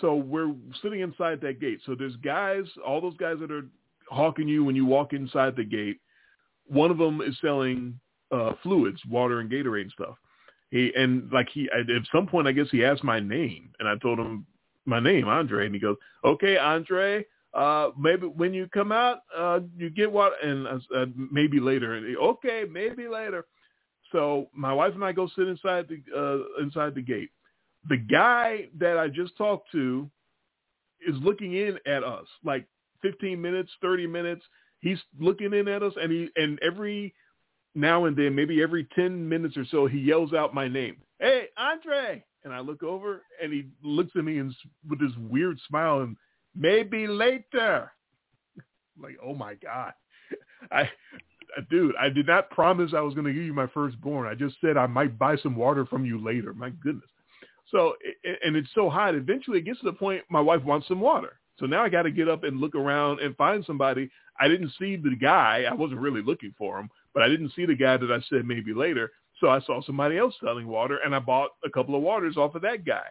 so 0.00 0.14
we're 0.14 0.52
sitting 0.82 1.00
inside 1.00 1.40
that 1.42 1.60
gate. 1.60 1.80
So 1.86 1.94
there's 1.94 2.16
guys, 2.16 2.64
all 2.84 3.00
those 3.00 3.16
guys 3.16 3.36
that 3.40 3.50
are 3.50 3.66
hawking 4.08 4.48
you 4.48 4.64
when 4.64 4.76
you 4.76 4.84
walk 4.84 5.12
inside 5.12 5.56
the 5.56 5.64
gate. 5.64 6.00
One 6.66 6.90
of 6.90 6.98
them 6.98 7.20
is 7.20 7.36
selling 7.40 7.98
uh, 8.32 8.52
fluids, 8.62 9.00
water 9.08 9.40
and 9.40 9.50
Gatorade 9.50 9.82
and 9.82 9.92
stuff. 9.92 10.16
He 10.70 10.92
and 10.96 11.30
like 11.32 11.48
he 11.52 11.68
at 11.72 11.86
some 12.12 12.26
point, 12.26 12.48
I 12.48 12.52
guess 12.52 12.66
he 12.70 12.84
asked 12.84 13.04
my 13.04 13.20
name, 13.20 13.70
and 13.78 13.88
I 13.88 13.96
told 13.96 14.18
him 14.18 14.46
my 14.84 14.98
name, 15.00 15.28
Andre, 15.28 15.66
and 15.66 15.74
he 15.74 15.80
goes, 15.80 15.96
"Okay, 16.24 16.56
Andre." 16.56 17.24
Uh, 17.54 17.90
maybe 17.98 18.26
when 18.26 18.52
you 18.52 18.68
come 18.68 18.92
out, 18.92 19.20
uh, 19.34 19.60
you 19.78 19.88
get 19.88 20.12
what, 20.12 20.32
and 20.44 20.66
said, 20.92 21.14
maybe 21.16 21.58
later. 21.58 21.94
And 21.94 22.16
okay, 22.18 22.64
maybe 22.70 23.08
later. 23.08 23.46
So 24.12 24.48
my 24.54 24.72
wife 24.72 24.94
and 24.94 25.04
I 25.04 25.12
go 25.12 25.28
sit 25.36 25.48
inside 25.48 25.86
the 25.88 26.00
uh, 26.16 26.62
inside 26.62 26.94
the 26.94 27.02
gate. 27.02 27.30
The 27.88 27.96
guy 27.96 28.68
that 28.78 28.98
I 28.98 29.08
just 29.08 29.36
talked 29.36 29.70
to 29.72 30.10
is 31.06 31.14
looking 31.22 31.54
in 31.54 31.78
at 31.86 32.02
us, 32.02 32.26
like 32.44 32.66
15 33.02 33.40
minutes, 33.40 33.70
30 33.82 34.06
minutes. 34.06 34.42
He's 34.80 34.98
looking 35.18 35.52
in 35.52 35.68
at 35.68 35.82
us, 35.82 35.92
and 36.00 36.10
he 36.12 36.28
and 36.36 36.58
every 36.62 37.14
now 37.74 38.06
and 38.06 38.16
then, 38.16 38.34
maybe 38.34 38.62
every 38.62 38.86
10 38.96 39.28
minutes 39.28 39.56
or 39.56 39.64
so, 39.70 39.86
he 39.86 39.98
yells 39.98 40.32
out 40.32 40.54
my 40.54 40.66
name. 40.66 40.96
Hey, 41.18 41.48
Andre! 41.56 42.24
And 42.44 42.52
I 42.52 42.60
look 42.60 42.82
over, 42.82 43.22
and 43.42 43.52
he 43.52 43.66
looks 43.82 44.12
at 44.16 44.24
me 44.24 44.38
and 44.38 44.54
with 44.88 45.00
this 45.00 45.12
weird 45.28 45.58
smile 45.68 46.00
and 46.00 46.16
maybe 46.54 47.06
later. 47.06 47.92
like, 49.00 49.18
oh 49.22 49.34
my 49.34 49.54
god, 49.54 49.92
I, 50.70 50.88
dude, 51.70 51.94
I 52.00 52.08
did 52.08 52.26
not 52.26 52.50
promise 52.50 52.92
I 52.94 53.00
was 53.00 53.14
going 53.14 53.26
to 53.26 53.32
give 53.32 53.42
you 53.42 53.54
my 53.54 53.66
firstborn. 53.68 54.26
I 54.26 54.34
just 54.34 54.56
said 54.60 54.76
I 54.76 54.86
might 54.86 55.18
buy 55.18 55.36
some 55.36 55.56
water 55.56 55.86
from 55.86 56.04
you 56.04 56.22
later. 56.22 56.52
My 56.52 56.70
goodness. 56.70 57.08
So, 57.70 57.94
and 58.44 58.54
it's 58.56 58.68
so 58.74 58.88
hot. 58.88 59.14
Eventually, 59.14 59.58
it 59.58 59.64
gets 59.64 59.80
to 59.80 59.86
the 59.86 59.92
point 59.92 60.22
my 60.30 60.40
wife 60.40 60.62
wants 60.62 60.88
some 60.88 61.00
water. 61.00 61.38
So 61.58 61.66
now 61.66 61.82
I 61.82 61.88
got 61.88 62.02
to 62.02 62.10
get 62.10 62.28
up 62.28 62.44
and 62.44 62.60
look 62.60 62.74
around 62.74 63.20
and 63.20 63.36
find 63.36 63.64
somebody. 63.64 64.10
I 64.38 64.48
didn't 64.48 64.72
see 64.78 64.96
the 64.96 65.16
guy. 65.20 65.64
I 65.68 65.74
wasn't 65.74 66.00
really 66.00 66.22
looking 66.22 66.54
for 66.56 66.78
him, 66.78 66.90
but 67.14 67.22
I 67.22 67.28
didn't 67.28 67.52
see 67.56 67.64
the 67.64 67.74
guy 67.74 67.96
that 67.96 68.12
I 68.12 68.20
said 68.28 68.44
maybe 68.44 68.74
later. 68.74 69.10
So 69.40 69.48
I 69.48 69.60
saw 69.60 69.82
somebody 69.82 70.18
else 70.18 70.34
selling 70.42 70.66
water, 70.66 70.98
and 71.04 71.14
I 71.14 71.18
bought 71.18 71.50
a 71.64 71.70
couple 71.70 71.94
of 71.94 72.02
waters 72.02 72.36
off 72.36 72.54
of 72.54 72.62
that 72.62 72.84
guy. 72.84 73.06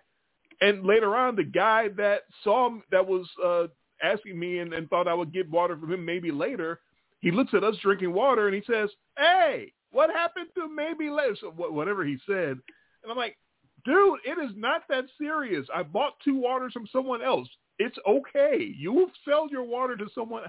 And 0.61 0.85
later 0.85 1.15
on, 1.15 1.35
the 1.35 1.43
guy 1.43 1.89
that 1.97 2.21
saw 2.43 2.69
that 2.91 3.05
was 3.05 3.27
uh, 3.43 3.67
asking 4.01 4.39
me 4.39 4.59
and, 4.59 4.73
and 4.73 4.89
thought 4.89 5.07
I 5.07 5.13
would 5.13 5.33
get 5.33 5.49
water 5.49 5.77
from 5.77 5.91
him 5.91 6.05
maybe 6.05 6.31
later, 6.31 6.79
he 7.25 7.31
looks 7.31 7.55
at 7.55 7.63
us 7.63 7.75
drinking 7.81 8.13
water 8.13 8.47
and 8.47 8.55
he 8.55 8.61
says, 8.71 8.91
"Hey, 9.17 9.73
what 9.89 10.11
happened 10.11 10.49
to 10.53 10.69
maybe 10.69 11.09
later?" 11.09 11.35
So 11.41 11.49
whatever 11.49 12.05
he 12.05 12.19
said, 12.27 12.59
and 13.01 13.11
I'm 13.11 13.17
like, 13.17 13.35
"Dude, 13.83 14.19
it 14.23 14.37
is 14.37 14.55
not 14.55 14.83
that 14.89 15.05
serious. 15.17 15.67
I 15.73 15.81
bought 15.81 16.19
two 16.23 16.35
waters 16.35 16.71
from 16.71 16.87
someone 16.91 17.23
else. 17.23 17.49
It's 17.79 17.97
okay. 18.07 18.71
You 18.77 18.93
will 18.93 19.09
sell 19.27 19.49
your 19.49 19.63
water 19.63 19.97
to 19.97 20.07
someone." 20.13 20.43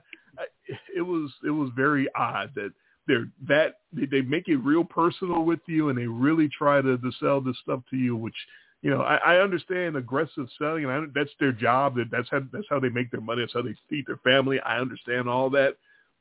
It 0.95 1.01
was 1.01 1.33
it 1.47 1.51
was 1.51 1.71
very 1.75 2.07
odd 2.15 2.51
that 2.57 2.73
they're 3.07 3.29
that 3.49 3.77
they, 3.91 4.05
they 4.05 4.21
make 4.21 4.49
it 4.49 4.59
real 4.59 4.85
personal 4.85 5.45
with 5.45 5.61
you 5.67 5.89
and 5.89 5.97
they 5.97 6.07
really 6.07 6.51
try 6.51 6.83
to, 6.83 6.99
to 6.99 7.13
sell 7.19 7.41
this 7.41 7.57
stuff 7.63 7.81
to 7.89 7.97
you, 7.97 8.15
which 8.17 8.37
you 8.83 8.91
know, 8.91 9.01
I, 9.01 9.17
I 9.17 9.37
understand 9.39 9.97
aggressive 9.97 10.47
selling, 10.59 10.85
and 10.85 10.93
I, 10.93 11.01
that's 11.15 11.31
their 11.41 11.53
job. 11.53 11.97
That 11.97 12.11
that's 12.11 12.29
how 12.31 12.43
that's 12.53 12.67
how 12.69 12.79
they 12.79 12.91
make 12.91 13.11
their 13.11 13.23
money. 13.23 13.41
That's 13.41 13.55
how 13.55 13.63
they 13.63 13.75
feed 13.89 14.05
their 14.07 14.19
family. 14.19 14.61
I 14.61 14.79
understand 14.79 15.29
all 15.29 15.49
that, 15.51 15.77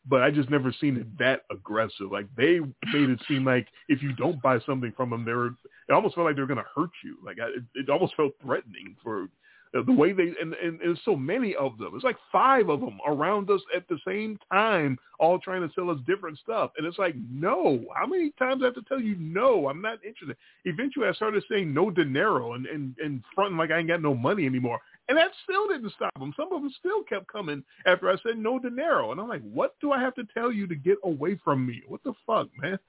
but 0.08 0.22
I 0.22 0.32
just 0.32 0.50
never 0.50 0.74
seen 0.80 0.98
it 0.98 1.17
that 1.17 1.42
aggressive. 1.51 2.11
Like 2.11 2.27
they 2.38 2.59
made 2.59 3.09
it 3.09 3.19
seem 3.27 3.45
like 3.45 3.67
if 3.88 4.01
you 4.03 4.14
don't 4.14 4.42
buy 4.42 4.59
something 4.66 4.93
from 4.95 5.09
them, 5.09 5.25
they're 5.25 5.48
it 5.48 5.93
almost 5.93 6.16
felt 6.16 6.25
like 6.25 6.35
they're 6.35 6.45
going 6.48 6.58
to 6.58 6.66
hurt 6.75 6.92
you. 7.03 7.17
Like 7.24 7.38
I, 7.40 7.48
it, 7.48 7.64
it 7.75 7.90
almost 7.90 8.16
felt 8.16 8.34
threatening 8.42 8.95
for 9.03 9.27
uh, 9.75 9.82
the 9.85 9.92
way 9.92 10.14
they 10.14 10.34
and, 10.40 10.53
and 10.53 10.80
there's 10.80 11.00
so 11.06 11.16
many 11.16 11.56
of 11.56 11.77
them. 11.77 11.92
It's 11.95 12.03
like 12.03 12.17
five 12.32 12.69
of 12.69 12.82
them 12.82 13.00
around 13.06 13.50
us 13.50 13.61
at 13.75 13.88
the 13.88 13.98
same 14.08 14.38
time, 14.51 14.98
all 15.19 15.40
trying 15.40 15.67
to 15.67 15.74
sell 15.74 15.90
us 15.90 15.98
different 16.06 16.38
stuff. 16.40 16.72
And 16.77 16.85
it's 16.85 17.00
like, 17.00 17.16
no. 17.32 17.84
How 17.95 18.06
many 18.06 18.32
times 18.38 18.61
I 18.61 18.66
have 18.66 18.75
to 18.75 18.84
tell 18.84 19.01
you 19.01 19.16
no? 19.19 19.67
I'm 19.69 19.82
not 19.82 20.03
interested. 20.06 20.38
Eventually, 20.66 21.08
I 21.08 21.14
started 21.14 21.43
saying 21.50 21.74
no 21.74 21.90
dinero 21.90 22.53
and 22.53 22.66
and 22.67 22.95
and 23.03 23.24
fronting 23.34 23.58
like 23.58 23.72
I 23.72 23.80
ain't 23.80 23.88
got 23.88 24.01
no 24.01 24.14
money 24.14 24.45
anymore. 24.45 24.80
And 25.08 25.17
that 25.17 25.32
still 25.43 25.67
didn't 25.67 25.92
stop 25.92 26.14
them. 26.17 26.34
Some 26.35 26.51
of 26.51 26.61
them 26.61 26.72
still 26.80 27.03
kept 27.03 27.32
coming 27.32 27.64
after 27.85 28.09
I 28.09 28.16
said 28.25 28.38
no 28.38 28.58
dinero. 28.58 29.11
And 29.11 29.22
I'm 29.22 29.27
like, 29.30 29.43
what 29.43 29.75
do 29.80 29.92
I 29.92 30.01
have 30.01 30.16
to 30.16 30.24
tell 30.34 30.51
you 30.51 30.66
to 30.67 30.75
get 30.75 30.98
away 31.03 31.40
from 31.43 31.66
me? 31.66 31.84
What 31.88 32.03
the 32.03 32.14
fuck, 32.25 32.48
man? 32.59 32.80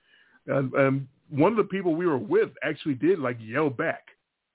And, 0.46 0.72
and 0.72 1.08
one 1.28 1.52
of 1.52 1.58
the 1.58 1.64
people 1.64 1.94
we 1.94 2.06
were 2.06 2.16
with 2.16 2.50
actually 2.62 2.94
did 2.94 3.18
like 3.18 3.36
yell 3.40 3.68
back 3.68 4.04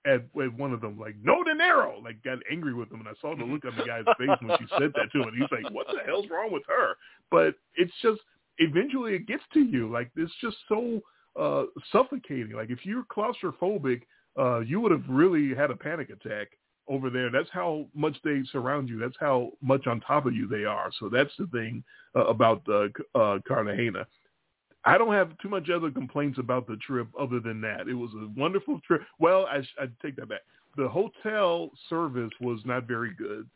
at, 0.08 0.24
at 0.42 0.54
one 0.58 0.74
of 0.74 0.82
them, 0.82 0.98
like, 1.00 1.16
no 1.22 1.44
dinero, 1.44 2.02
like 2.04 2.24
got 2.24 2.40
angry 2.52 2.74
with 2.74 2.92
him. 2.92 3.02
And 3.02 3.10
I 3.10 3.14
saw 3.22 3.36
the 3.36 3.44
look 3.44 3.64
on 3.66 3.76
the 3.78 3.84
guy's 3.84 4.06
face 4.18 4.38
when 4.42 4.58
she 4.58 4.66
said 4.80 4.92
that 4.96 5.12
to 5.12 5.22
him. 5.22 5.28
And 5.28 5.38
he's 5.38 5.52
like, 5.52 5.72
what 5.72 5.86
the 5.86 6.00
hell's 6.04 6.26
wrong 6.32 6.52
with 6.52 6.64
her? 6.68 6.96
But 7.30 7.54
it's 7.76 7.94
just, 8.02 8.22
eventually 8.58 9.14
it 9.14 9.28
gets 9.28 9.44
to 9.54 9.60
you. 9.60 9.92
Like, 9.92 10.10
it's 10.16 10.34
just 10.42 10.58
so 10.68 11.00
uh, 11.40 11.66
suffocating. 11.92 12.54
Like, 12.54 12.72
if 12.72 12.86
you're 12.86 13.04
claustrophobic, 13.16 14.02
uh, 14.40 14.62
you 14.62 14.80
would 14.80 14.92
have 14.92 15.04
really 15.08 15.54
had 15.54 15.70
a 15.70 15.76
panic 15.76 16.10
attack 16.10 16.48
over 16.92 17.10
there. 17.10 17.32
That's 17.32 17.50
how 17.52 17.86
much 17.96 18.18
they 18.24 18.42
surround 18.52 18.90
you. 18.90 19.00
That's 19.00 19.16
how 19.20 19.52
much 19.62 19.88
on 19.88 20.02
top 20.02 20.26
of 20.26 20.36
you 20.36 20.48
they 20.48 20.66
are. 20.66 20.92
So 21.00 21.10
that's 21.10 21.32
the 21.40 21.48
thing 21.48 21.84
uh, 22.16 22.26
about 22.26 22.62
uh, 22.68 22.88
uh, 23.18 23.40
Cartagena. 23.48 24.06
I 24.84 24.98
don't 24.98 25.14
have 25.14 25.38
too 25.38 25.50
much 25.50 25.70
other 25.70 25.92
complaints 25.92 26.38
about 26.40 26.68
the 26.68 26.76
trip 26.78 27.08
other 27.20 27.40
than 27.40 27.62
that. 27.62 27.88
It 27.88 27.94
was 27.94 28.12
a 28.16 28.28
wonderful 28.40 28.82
trip. 28.86 29.02
Well, 29.20 29.46
I, 29.46 29.58
I 29.82 29.88
take 30.02 30.16
that 30.18 30.30
back. 30.30 30.42
The 30.76 30.88
hotel 30.88 31.70
service 31.90 32.32
was 32.42 32.60
not 32.66 32.88
very 32.88 33.14
good, 33.14 33.48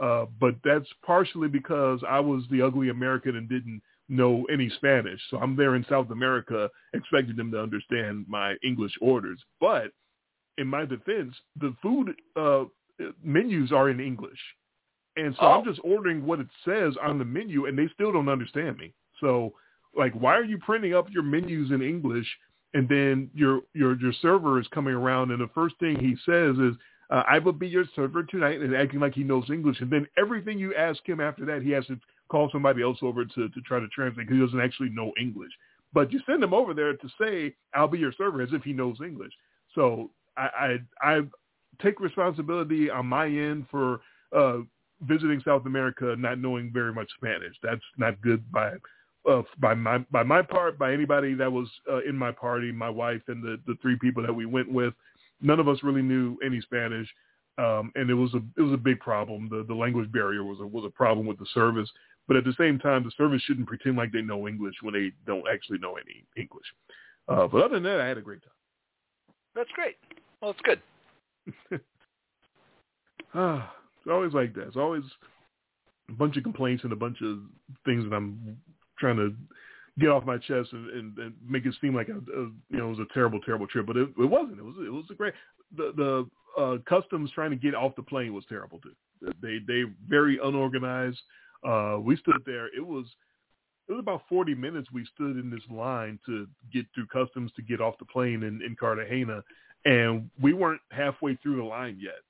uh, 0.00 0.26
but 0.40 0.56
that's 0.62 0.88
partially 1.04 1.48
because 1.48 2.00
I 2.08 2.20
was 2.20 2.44
the 2.50 2.62
ugly 2.62 2.90
American 2.90 3.36
and 3.36 3.48
didn't 3.48 3.82
know 4.08 4.44
any 4.52 4.68
Spanish. 4.76 5.20
So 5.30 5.38
I'm 5.38 5.56
there 5.56 5.74
in 5.74 5.86
South 5.88 6.10
America 6.10 6.68
expecting 6.92 7.36
them 7.36 7.50
to 7.52 7.62
understand 7.62 8.26
my 8.28 8.54
English 8.62 8.92
orders. 9.00 9.40
But 9.60 9.92
in 10.58 10.66
my 10.66 10.84
defense, 10.84 11.34
the 11.60 11.74
food 11.82 12.14
uh, 12.36 12.64
menus 13.22 13.72
are 13.72 13.90
in 13.90 14.00
English. 14.00 14.38
And 15.16 15.34
so 15.36 15.42
Oh. 15.42 15.52
I'm 15.52 15.64
just 15.64 15.80
ordering 15.84 16.24
what 16.26 16.40
it 16.40 16.48
says 16.64 16.96
on 17.02 17.18
the 17.18 17.24
menu 17.24 17.66
and 17.66 17.78
they 17.78 17.88
still 17.88 18.12
don't 18.12 18.28
understand 18.28 18.78
me. 18.78 18.92
So 19.20 19.54
like 19.96 20.12
why 20.14 20.36
are 20.36 20.44
you 20.44 20.58
printing 20.58 20.94
up 20.94 21.10
your 21.10 21.22
menus 21.22 21.70
in 21.70 21.82
English 21.82 22.26
and 22.74 22.88
then 22.88 23.30
your 23.34 23.60
your 23.74 23.98
your 24.00 24.12
server 24.14 24.58
is 24.60 24.66
coming 24.68 24.94
around 24.94 25.30
and 25.30 25.40
the 25.40 25.50
first 25.54 25.78
thing 25.78 25.98
he 25.98 26.16
says 26.26 26.56
is 26.58 26.74
uh, 27.10 27.22
I 27.28 27.38
will 27.38 27.52
be 27.52 27.68
your 27.68 27.84
server 27.94 28.22
tonight 28.24 28.60
and 28.60 28.74
acting 28.74 28.98
like 28.98 29.14
he 29.14 29.22
knows 29.22 29.50
English 29.50 29.80
and 29.80 29.90
then 29.90 30.06
everything 30.16 30.58
you 30.58 30.74
ask 30.74 31.06
him 31.08 31.20
after 31.20 31.44
that 31.44 31.62
he 31.62 31.70
has 31.70 31.86
to 31.86 31.98
call 32.28 32.50
somebody 32.50 32.82
else 32.82 32.98
over 33.02 33.24
to 33.24 33.48
to 33.48 33.60
try 33.60 33.78
to 33.78 33.88
translate 33.88 34.26
because 34.26 34.40
he 34.40 34.44
doesn't 34.44 34.60
actually 34.60 34.90
know 34.90 35.12
English. 35.20 35.52
But 35.92 36.12
you 36.12 36.20
send 36.26 36.42
him 36.42 36.52
over 36.52 36.74
there 36.74 36.96
to 36.96 37.08
say 37.20 37.54
I'll 37.74 37.86
be 37.86 37.98
your 37.98 38.12
server 38.12 38.42
as 38.42 38.52
if 38.52 38.64
he 38.64 38.72
knows 38.72 38.96
English. 39.00 39.32
So 39.74 40.10
I 40.36 40.78
I, 41.02 41.08
I 41.16 41.22
take 41.82 42.00
responsibility 42.00 42.90
on 42.90 43.06
my 43.06 43.26
end 43.26 43.66
for 43.70 44.00
uh, 44.34 44.58
visiting 45.02 45.40
South 45.44 45.66
America 45.66 46.14
not 46.18 46.38
knowing 46.38 46.70
very 46.72 46.92
much 46.92 47.08
Spanish. 47.16 47.54
That's 47.62 47.82
not 47.96 48.20
good 48.20 48.50
by 48.52 48.72
uh, 49.28 49.42
by 49.58 49.74
my 49.74 49.98
by 50.10 50.22
my 50.22 50.42
part, 50.42 50.78
by 50.78 50.92
anybody 50.92 51.34
that 51.34 51.50
was 51.50 51.68
uh, 51.90 52.02
in 52.02 52.16
my 52.16 52.30
party, 52.30 52.72
my 52.72 52.90
wife 52.90 53.22
and 53.28 53.42
the 53.42 53.58
the 53.66 53.76
three 53.80 53.96
people 54.00 54.22
that 54.22 54.34
we 54.34 54.46
went 54.46 54.70
with. 54.70 54.94
None 55.40 55.60
of 55.60 55.68
us 55.68 55.78
really 55.82 56.02
knew 56.02 56.36
any 56.44 56.60
Spanish, 56.60 57.08
um, 57.58 57.92
and 57.94 58.10
it 58.10 58.14
was 58.14 58.34
a 58.34 58.42
it 58.56 58.62
was 58.62 58.72
a 58.72 58.78
big 58.78 59.00
problem. 59.00 59.48
The 59.50 59.64
the 59.66 59.74
language 59.74 60.10
barrier 60.12 60.44
was 60.44 60.60
a 60.60 60.66
was 60.66 60.84
a 60.84 60.90
problem 60.90 61.26
with 61.26 61.38
the 61.38 61.46
service. 61.54 61.90
But 62.26 62.36
at 62.38 62.44
the 62.44 62.54
same 62.56 62.78
time, 62.78 63.04
the 63.04 63.10
service 63.18 63.42
shouldn't 63.42 63.66
pretend 63.66 63.96
like 63.96 64.10
they 64.10 64.22
know 64.22 64.48
English 64.48 64.76
when 64.80 64.94
they 64.94 65.12
don't 65.26 65.44
actually 65.52 65.78
know 65.78 65.96
any 65.96 66.24
English. 66.36 66.64
Uh, 67.28 67.46
but 67.46 67.62
other 67.62 67.74
than 67.74 67.82
that, 67.82 68.00
I 68.00 68.06
had 68.06 68.16
a 68.16 68.22
great 68.22 68.42
time. 68.42 68.50
That's 69.54 69.70
great. 69.72 69.96
Well, 70.40 70.50
it's 70.50 70.60
good. 70.62 70.80
ah, 73.34 73.72
it's 73.98 74.10
always 74.10 74.32
like 74.32 74.54
that. 74.54 74.68
It's 74.68 74.76
always 74.76 75.02
a 76.08 76.12
bunch 76.12 76.36
of 76.36 76.42
complaints 76.42 76.84
and 76.84 76.92
a 76.92 76.96
bunch 76.96 77.18
of 77.22 77.38
things 77.84 78.04
that 78.04 78.14
I'm 78.14 78.56
trying 78.98 79.16
to 79.16 79.34
get 79.98 80.08
off 80.08 80.24
my 80.24 80.38
chest 80.38 80.72
and, 80.72 80.90
and, 80.90 81.18
and 81.18 81.34
make 81.46 81.66
it 81.66 81.74
seem 81.80 81.94
like 81.94 82.08
a, 82.08 82.16
a 82.16 82.42
you 82.70 82.78
know 82.78 82.86
it 82.86 82.98
was 82.98 83.06
a 83.10 83.14
terrible, 83.14 83.40
terrible 83.40 83.66
trip. 83.66 83.86
But 83.86 83.96
it, 83.96 84.08
it 84.18 84.26
wasn't. 84.26 84.58
It 84.58 84.64
was 84.64 84.74
it 84.78 84.92
was 84.92 85.04
a 85.10 85.14
great. 85.14 85.34
The 85.76 85.92
the 85.96 86.62
uh, 86.62 86.76
customs 86.88 87.30
trying 87.32 87.50
to 87.50 87.56
get 87.56 87.74
off 87.74 87.96
the 87.96 88.02
plane 88.02 88.34
was 88.34 88.44
terrible 88.48 88.80
too. 88.80 89.32
They 89.42 89.58
they 89.66 89.84
very 90.08 90.38
unorganized. 90.42 91.20
Uh, 91.66 91.98
we 92.00 92.16
stood 92.16 92.42
there. 92.44 92.66
It 92.76 92.86
was 92.86 93.06
it 93.88 93.92
was 93.92 94.00
about 94.00 94.22
40 94.28 94.54
minutes 94.54 94.88
we 94.92 95.06
stood 95.14 95.36
in 95.36 95.50
this 95.50 95.64
line 95.70 96.18
to 96.26 96.46
get 96.72 96.86
through 96.94 97.06
customs 97.06 97.52
to 97.56 97.62
get 97.62 97.80
off 97.82 97.98
the 97.98 98.06
plane 98.06 98.42
in, 98.42 98.62
in 98.62 98.76
Cartagena, 98.78 99.42
and 99.84 100.30
we 100.40 100.52
weren't 100.52 100.80
halfway 100.90 101.36
through 101.36 101.56
the 101.56 101.62
line 101.62 101.98
yet. 102.00 102.22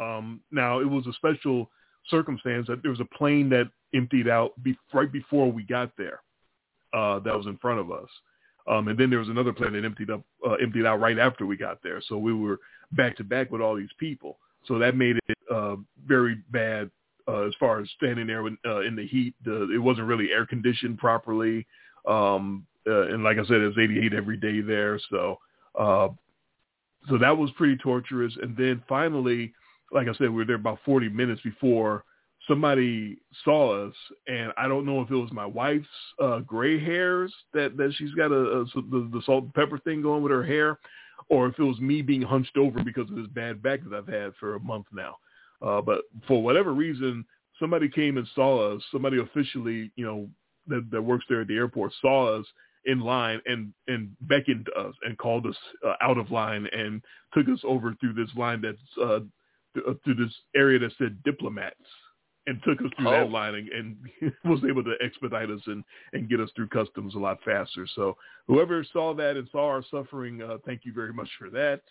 Um, 0.00 0.40
now 0.50 0.80
it 0.80 0.88
was 0.88 1.06
a 1.06 1.12
special 1.14 1.70
circumstance 2.08 2.66
that 2.66 2.82
there 2.82 2.90
was 2.90 3.00
a 3.00 3.16
plane 3.16 3.48
that 3.50 3.70
emptied 3.94 4.28
out 4.28 4.60
be- 4.62 4.78
right 4.92 5.12
before 5.12 5.50
we 5.50 5.62
got 5.62 5.92
there. 5.96 6.20
Uh, 6.94 7.18
that 7.20 7.36
was 7.36 7.46
in 7.46 7.56
front 7.56 7.80
of 7.80 7.90
us, 7.90 8.08
um, 8.68 8.88
and 8.88 8.98
then 8.98 9.08
there 9.08 9.18
was 9.18 9.30
another 9.30 9.52
plane 9.52 9.72
that 9.72 9.84
emptied 9.84 10.10
up 10.10 10.22
uh, 10.46 10.54
emptied 10.54 10.84
out 10.84 11.00
right 11.00 11.18
after 11.18 11.46
we 11.46 11.56
got 11.56 11.82
there. 11.82 12.02
So 12.06 12.18
we 12.18 12.34
were 12.34 12.60
back 12.92 13.16
to 13.16 13.24
back 13.24 13.50
with 13.50 13.62
all 13.62 13.74
these 13.74 13.92
people. 13.98 14.36
So 14.66 14.78
that 14.78 14.94
made 14.94 15.18
it 15.28 15.38
uh, 15.50 15.76
very 16.06 16.36
bad 16.50 16.90
uh, 17.26 17.46
as 17.46 17.54
far 17.58 17.80
as 17.80 17.88
standing 17.96 18.26
there 18.26 18.42
with, 18.42 18.54
uh, 18.66 18.80
in 18.80 18.94
the 18.94 19.06
heat. 19.06 19.34
It 19.44 19.82
wasn't 19.82 20.06
really 20.06 20.32
air 20.32 20.46
conditioned 20.46 20.98
properly. 20.98 21.66
Um, 22.06 22.66
uh, 22.86 23.08
and 23.08 23.24
like 23.24 23.38
I 23.38 23.44
said, 23.44 23.60
it 23.60 23.66
was 23.66 23.78
88 23.78 24.12
every 24.12 24.36
day 24.36 24.60
there. 24.60 25.00
So, 25.10 25.38
so 27.08 27.18
that 27.18 27.36
was 27.36 27.50
pretty 27.52 27.76
torturous. 27.76 28.34
And 28.40 28.56
then 28.56 28.82
finally, 28.88 29.52
like 29.92 30.08
I 30.08 30.12
said, 30.12 30.30
we 30.30 30.36
were 30.36 30.44
there 30.44 30.56
about 30.56 30.78
40 30.84 31.08
minutes 31.08 31.40
before 31.42 32.04
somebody 32.48 33.18
saw 33.44 33.86
us, 33.86 33.94
and 34.26 34.52
I 34.56 34.66
don't 34.66 34.86
know 34.86 35.00
if 35.00 35.10
it 35.10 35.16
was 35.16 35.32
my 35.32 35.46
wife's 35.46 35.86
uh, 36.20 36.40
gray 36.40 36.82
hairs 36.82 37.32
that 37.54 37.76
that 37.76 37.92
she's 37.96 38.12
got 38.12 38.32
a, 38.32 38.60
a 38.60 38.64
the, 38.74 39.08
the 39.12 39.22
salt 39.24 39.44
and 39.44 39.54
pepper 39.54 39.78
thing 39.78 40.02
going 40.02 40.22
with 40.22 40.32
her 40.32 40.44
hair, 40.44 40.78
or 41.28 41.46
if 41.46 41.58
it 41.58 41.62
was 41.62 41.78
me 41.78 42.02
being 42.02 42.22
hunched 42.22 42.56
over 42.56 42.82
because 42.82 43.08
of 43.10 43.16
this 43.16 43.28
bad 43.28 43.62
back 43.62 43.80
that 43.84 43.96
I've 43.96 44.08
had 44.08 44.34
for 44.40 44.54
a 44.54 44.60
month 44.60 44.86
now. 44.92 45.16
Uh, 45.60 45.80
but 45.80 46.02
for 46.26 46.42
whatever 46.42 46.72
reason, 46.72 47.24
somebody 47.60 47.88
came 47.88 48.16
and 48.16 48.26
saw 48.34 48.74
us. 48.74 48.82
Somebody 48.90 49.20
officially, 49.20 49.92
you 49.94 50.04
know, 50.04 50.28
that, 50.66 50.90
that 50.90 51.02
works 51.02 51.24
there 51.28 51.42
at 51.42 51.48
the 51.48 51.56
airport 51.56 51.92
saw 52.00 52.38
us 52.38 52.46
in 52.84 53.00
line 53.00 53.40
and 53.46 53.72
and 53.86 54.14
beckoned 54.22 54.68
us 54.76 54.94
and 55.02 55.16
called 55.18 55.46
us 55.46 55.56
uh, 55.86 55.94
out 56.00 56.18
of 56.18 56.30
line 56.30 56.66
and 56.72 57.02
took 57.34 57.48
us 57.48 57.60
over 57.64 57.94
through 58.00 58.14
this 58.14 58.30
line 58.36 58.60
that's 58.60 58.78
uh, 59.00 59.20
th- 59.74 59.86
uh, 59.88 59.94
through 60.04 60.14
this 60.14 60.34
area 60.56 60.78
that 60.78 60.92
said 60.98 61.22
diplomats 61.24 61.76
and 62.46 62.60
took 62.64 62.80
us 62.80 62.90
through 62.96 63.08
oh. 63.08 63.12
that 63.12 63.30
line 63.30 63.54
and, 63.54 63.68
and 63.68 64.32
was 64.44 64.60
able 64.68 64.82
to 64.82 64.94
expedite 65.04 65.50
us 65.50 65.60
and 65.66 65.84
and 66.12 66.28
get 66.28 66.40
us 66.40 66.50
through 66.56 66.68
customs 66.68 67.14
a 67.14 67.18
lot 67.18 67.38
faster. 67.44 67.86
So 67.94 68.16
whoever 68.48 68.84
saw 68.92 69.14
that 69.14 69.36
and 69.36 69.48
saw 69.52 69.68
our 69.68 69.84
suffering, 69.90 70.42
uh, 70.42 70.58
thank 70.66 70.84
you 70.84 70.92
very 70.92 71.12
much 71.12 71.28
for 71.38 71.50
that. 71.50 71.82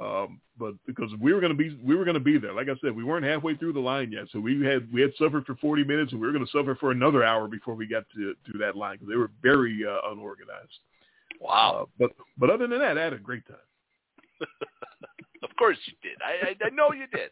Um, 0.00 0.40
but 0.58 0.74
because 0.86 1.10
we 1.20 1.32
were 1.34 1.40
going 1.40 1.52
to 1.52 1.58
be, 1.58 1.78
we 1.84 1.94
were 1.94 2.04
going 2.04 2.14
to 2.14 2.20
be 2.20 2.38
there. 2.38 2.54
Like 2.54 2.68
I 2.68 2.74
said, 2.82 2.96
we 2.96 3.04
weren't 3.04 3.26
halfway 3.26 3.56
through 3.56 3.74
the 3.74 3.80
line 3.80 4.10
yet, 4.10 4.24
so 4.32 4.40
we 4.40 4.64
had 4.64 4.90
we 4.92 5.02
had 5.02 5.12
suffered 5.18 5.44
for 5.44 5.54
40 5.56 5.84
minutes, 5.84 6.12
and 6.12 6.20
we 6.20 6.26
were 6.26 6.32
going 6.32 6.44
to 6.44 6.50
suffer 6.50 6.74
for 6.74 6.92
another 6.92 7.22
hour 7.22 7.46
before 7.46 7.74
we 7.74 7.86
got 7.86 8.04
to 8.14 8.34
to 8.50 8.58
that 8.58 8.76
line 8.76 8.96
because 8.96 9.08
they 9.08 9.16
were 9.16 9.30
very 9.42 9.84
uh, 9.86 10.10
unorganized. 10.10 10.78
Wow. 11.40 11.82
Uh, 11.82 11.86
but 11.98 12.10
but 12.38 12.50
other 12.50 12.66
than 12.66 12.78
that, 12.78 12.96
I 12.96 13.02
had 13.02 13.12
a 13.12 13.18
great 13.18 13.46
time. 13.46 13.56
of 15.42 15.50
course 15.58 15.78
you 15.86 15.94
did. 16.02 16.18
I 16.22 16.48
I, 16.48 16.66
I 16.66 16.70
know 16.70 16.92
you 16.92 17.06
did. 17.08 17.30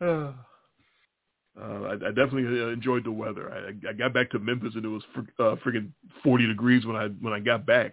Uh, 0.00 0.32
uh, 1.60 1.82
I, 1.82 1.92
I 1.92 2.08
definitely 2.08 2.60
uh, 2.60 2.68
enjoyed 2.68 3.04
the 3.04 3.12
weather. 3.12 3.52
I, 3.52 3.88
I 3.88 3.92
got 3.92 4.14
back 4.14 4.30
to 4.30 4.38
Memphis 4.38 4.74
and 4.74 4.84
it 4.84 4.88
was 4.88 5.02
fr- 5.14 5.42
uh, 5.42 5.56
freaking 5.56 5.90
40 6.22 6.46
degrees 6.46 6.86
when 6.86 6.96
I 6.96 7.08
when 7.20 7.34
I 7.34 7.40
got 7.40 7.66
back. 7.66 7.92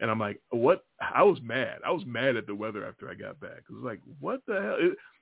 And 0.00 0.10
I'm 0.10 0.18
like, 0.18 0.40
what? 0.50 0.84
I 1.00 1.22
was 1.22 1.38
mad. 1.42 1.78
I 1.86 1.90
was 1.90 2.02
mad 2.06 2.36
at 2.36 2.46
the 2.46 2.54
weather 2.54 2.86
after 2.86 3.08
I 3.08 3.14
got 3.14 3.40
back. 3.40 3.62
It 3.68 3.72
was 3.72 3.84
like, 3.84 4.00
what 4.20 4.40
the 4.46 4.60
hell? 4.60 4.76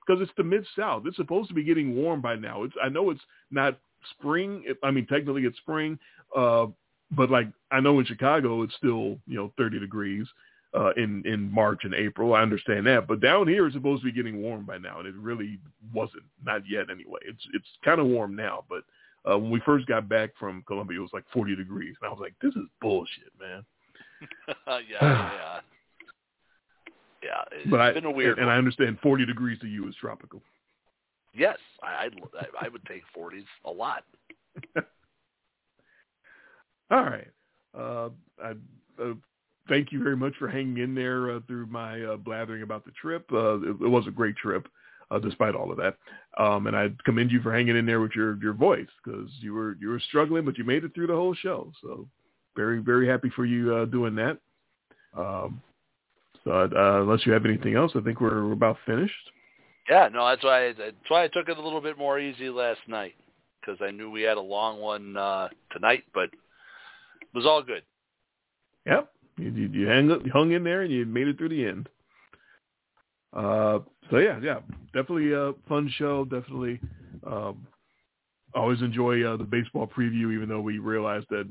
Because 0.05 0.21
it, 0.21 0.23
it's 0.23 0.31
the 0.37 0.43
mid 0.43 0.65
South. 0.77 1.03
It's 1.05 1.17
supposed 1.17 1.49
to 1.49 1.55
be 1.55 1.63
getting 1.63 1.95
warm 1.95 2.21
by 2.21 2.35
now. 2.35 2.63
It's 2.63 2.73
I 2.83 2.89
know 2.89 3.09
it's 3.09 3.21
not 3.51 3.77
spring. 4.17 4.65
I 4.83 4.91
mean, 4.91 5.05
technically 5.05 5.43
it's 5.43 5.57
spring, 5.57 5.99
uh, 6.35 6.67
but 7.11 7.29
like 7.29 7.47
I 7.71 7.79
know 7.79 7.99
in 7.99 8.05
Chicago 8.05 8.63
it's 8.63 8.75
still 8.75 9.17
you 9.27 9.37
know 9.37 9.53
30 9.57 9.79
degrees 9.79 10.27
uh, 10.73 10.91
in 10.97 11.23
in 11.25 11.51
March 11.51 11.81
and 11.83 11.93
April. 11.93 12.33
I 12.33 12.41
understand 12.41 12.87
that, 12.87 13.07
but 13.07 13.21
down 13.21 13.47
here 13.47 13.67
it's 13.67 13.75
supposed 13.75 14.01
to 14.01 14.05
be 14.05 14.11
getting 14.11 14.41
warm 14.41 14.65
by 14.65 14.77
now, 14.77 14.99
and 14.99 15.07
it 15.07 15.15
really 15.15 15.59
wasn't. 15.93 16.23
Not 16.43 16.63
yet, 16.67 16.89
anyway. 16.89 17.19
It's 17.25 17.45
it's 17.53 17.67
kind 17.85 17.99
of 17.99 18.07
warm 18.07 18.35
now, 18.35 18.63
but 18.67 18.83
uh, 19.29 19.37
when 19.37 19.51
we 19.51 19.61
first 19.61 19.87
got 19.87 20.09
back 20.09 20.31
from 20.39 20.63
Colombia, 20.67 20.99
it 20.99 21.01
was 21.01 21.13
like 21.13 21.25
40 21.31 21.55
degrees, 21.55 21.95
and 22.01 22.07
I 22.07 22.11
was 22.11 22.19
like, 22.21 22.33
this 22.41 22.55
is 22.55 22.67
bullshit, 22.81 23.31
man. 23.39 23.63
yeah, 24.67 24.79
yeah. 25.01 25.59
Yeah, 27.23 27.43
it's 27.51 27.69
but 27.69 27.79
I, 27.79 27.93
been 27.93 28.05
a 28.05 28.11
weird 28.11 28.37
and, 28.37 28.47
and 28.47 28.51
I 28.51 28.57
understand 28.57 28.99
40 29.01 29.25
degrees 29.25 29.57
to 29.59 29.67
you 29.67 29.87
is 29.87 29.95
tropical. 29.95 30.41
Yes, 31.33 31.57
I 31.81 32.05
I'd, 32.05 32.15
I 32.61 32.67
would 32.67 32.85
take 32.85 33.03
40s 33.17 33.45
a 33.65 33.71
lot. 33.71 34.03
All 36.91 37.03
right. 37.03 37.27
Uh, 37.75 38.09
I, 38.43 38.51
uh, 39.01 39.13
thank 39.67 39.91
you 39.91 40.03
very 40.03 40.17
much 40.17 40.35
for 40.37 40.47
hanging 40.47 40.77
in 40.77 40.93
there 40.93 41.31
uh, 41.31 41.39
through 41.47 41.65
my 41.67 42.01
uh, 42.03 42.17
blathering 42.17 42.61
about 42.61 42.85
the 42.85 42.91
trip. 42.91 43.25
Uh, 43.31 43.61
it, 43.61 43.81
it, 43.81 43.89
was 43.89 44.05
a 44.05 44.11
great 44.11 44.35
trip, 44.35 44.67
uh, 45.09 45.17
despite 45.17 45.55
all 45.55 45.71
of 45.71 45.77
that. 45.77 45.95
Um, 46.37 46.67
and 46.67 46.75
I 46.75 46.89
commend 47.05 47.31
you 47.31 47.41
for 47.41 47.53
hanging 47.53 47.77
in 47.77 47.85
there 47.85 48.01
with 48.01 48.11
your 48.15 48.37
your 48.43 48.53
voice 48.53 48.89
because 49.03 49.29
you 49.39 49.53
were 49.53 49.77
you 49.79 49.89
were 49.89 49.99
struggling, 49.99 50.45
but 50.45 50.57
you 50.57 50.63
made 50.63 50.83
it 50.83 50.93
through 50.93 51.07
the 51.07 51.15
whole 51.15 51.33
show. 51.33 51.71
So 51.81 52.07
very, 52.55 52.79
very 52.79 53.07
happy 53.07 53.31
for 53.35 53.45
you 53.45 53.75
uh, 53.75 53.85
doing 53.85 54.15
that. 54.15 54.37
Um, 55.17 55.61
so 56.43 56.51
uh, 56.51 57.01
unless 57.01 57.25
you 57.25 57.31
have 57.31 57.45
anything 57.45 57.75
else, 57.75 57.91
I 57.95 58.01
think 58.01 58.19
we're 58.19 58.45
we're 58.45 58.53
about 58.53 58.77
finished. 58.85 59.13
Yeah, 59.89 60.09
no, 60.11 60.27
that's 60.27 60.43
why 60.43 60.67
I, 60.67 60.73
that's 60.73 60.95
why 61.09 61.23
I 61.23 61.27
took 61.27 61.49
it 61.49 61.57
a 61.57 61.61
little 61.61 61.81
bit 61.81 61.97
more 61.97 62.19
easy 62.19 62.49
last 62.49 62.81
night 62.87 63.15
because 63.59 63.79
I 63.81 63.91
knew 63.91 64.09
we 64.09 64.21
had 64.21 64.37
a 64.37 64.41
long 64.41 64.79
one 64.79 65.15
uh, 65.15 65.49
tonight, 65.71 66.03
but 66.13 66.25
it 66.25 67.33
was 67.33 67.45
all 67.45 67.61
good. 67.61 67.83
Yep, 68.85 69.11
you, 69.37 69.51
you, 69.51 69.67
you 69.69 69.87
hung 69.87 70.21
you 70.25 70.31
hung 70.31 70.51
in 70.51 70.63
there 70.63 70.81
and 70.81 70.91
you 70.91 71.05
made 71.05 71.27
it 71.27 71.37
through 71.37 71.49
the 71.49 71.65
end. 71.65 71.89
Uh, 73.33 73.79
so 74.09 74.17
yeah, 74.17 74.39
yeah, 74.41 74.59
definitely 74.93 75.33
a 75.33 75.53
fun 75.67 75.91
show. 75.97 76.25
Definitely, 76.25 76.79
um, 77.25 77.65
always 78.53 78.81
enjoy 78.81 79.23
uh, 79.23 79.37
the 79.37 79.43
baseball 79.43 79.87
preview, 79.87 80.33
even 80.33 80.49
though 80.49 80.61
we 80.61 80.79
realize 80.79 81.23
that 81.29 81.47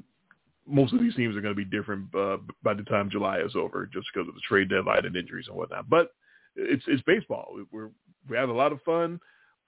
most 0.67 0.93
of 0.93 1.01
these 1.01 1.15
teams 1.15 1.37
are 1.37 1.41
going 1.41 1.55
to 1.55 1.65
be 1.65 1.65
different 1.65 2.15
uh, 2.15 2.39
by 2.63 2.75
the 2.75 2.85
time 2.85 3.11
July 3.11 3.41
is 3.41 3.57
over, 3.57 3.89
just 3.93 4.07
because 4.13 4.29
of 4.29 4.35
the 4.35 4.41
trade 4.47 4.69
deadline 4.69 5.05
and 5.05 5.17
injuries 5.17 5.47
and 5.49 5.57
whatnot. 5.57 5.89
But 5.89 6.11
it's 6.57 6.85
it's 6.87 7.03
baseball. 7.03 7.57
We're 7.71 7.91
we 8.29 8.37
have 8.37 8.49
a 8.49 8.55
lot 8.55 8.73
of 8.73 8.83
fun 8.83 9.21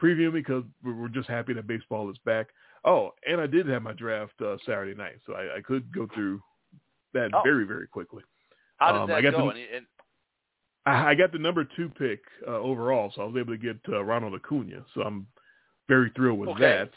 previewing 0.02 0.32
because 0.32 0.64
we're 0.84 1.08
just 1.08 1.28
happy 1.28 1.52
that 1.54 1.66
baseball 1.66 2.10
is 2.10 2.18
back. 2.24 2.48
Oh, 2.84 3.10
and 3.26 3.40
I 3.40 3.46
did 3.46 3.66
have 3.68 3.82
my 3.82 3.92
draft 3.92 4.34
uh, 4.40 4.56
Saturday 4.66 4.94
night, 4.94 5.18
so 5.26 5.34
I, 5.34 5.58
I 5.58 5.60
could 5.60 5.92
go 5.92 6.06
through 6.14 6.40
that 7.12 7.30
oh. 7.34 7.42
very 7.42 7.64
very 7.64 7.86
quickly. 7.86 8.22
How 8.76 8.92
did 8.92 9.00
um, 9.02 9.08
that 9.08 9.16
I 9.16 9.20
got 9.22 9.32
go? 9.32 9.52
The, 9.52 9.76
and, 9.76 9.86
I 10.86 11.14
got 11.14 11.32
the 11.32 11.38
number 11.38 11.66
two 11.76 11.88
pick 11.98 12.20
uh, 12.46 12.58
overall, 12.58 13.10
so 13.14 13.22
I 13.22 13.24
was 13.24 13.36
able 13.38 13.54
to 13.54 13.58
get 13.58 13.78
uh, 13.88 14.04
Ronald 14.04 14.34
Acuna. 14.34 14.84
So 14.94 15.00
I'm 15.00 15.26
very 15.88 16.12
thrilled 16.14 16.38
with 16.38 16.50
okay. 16.50 16.88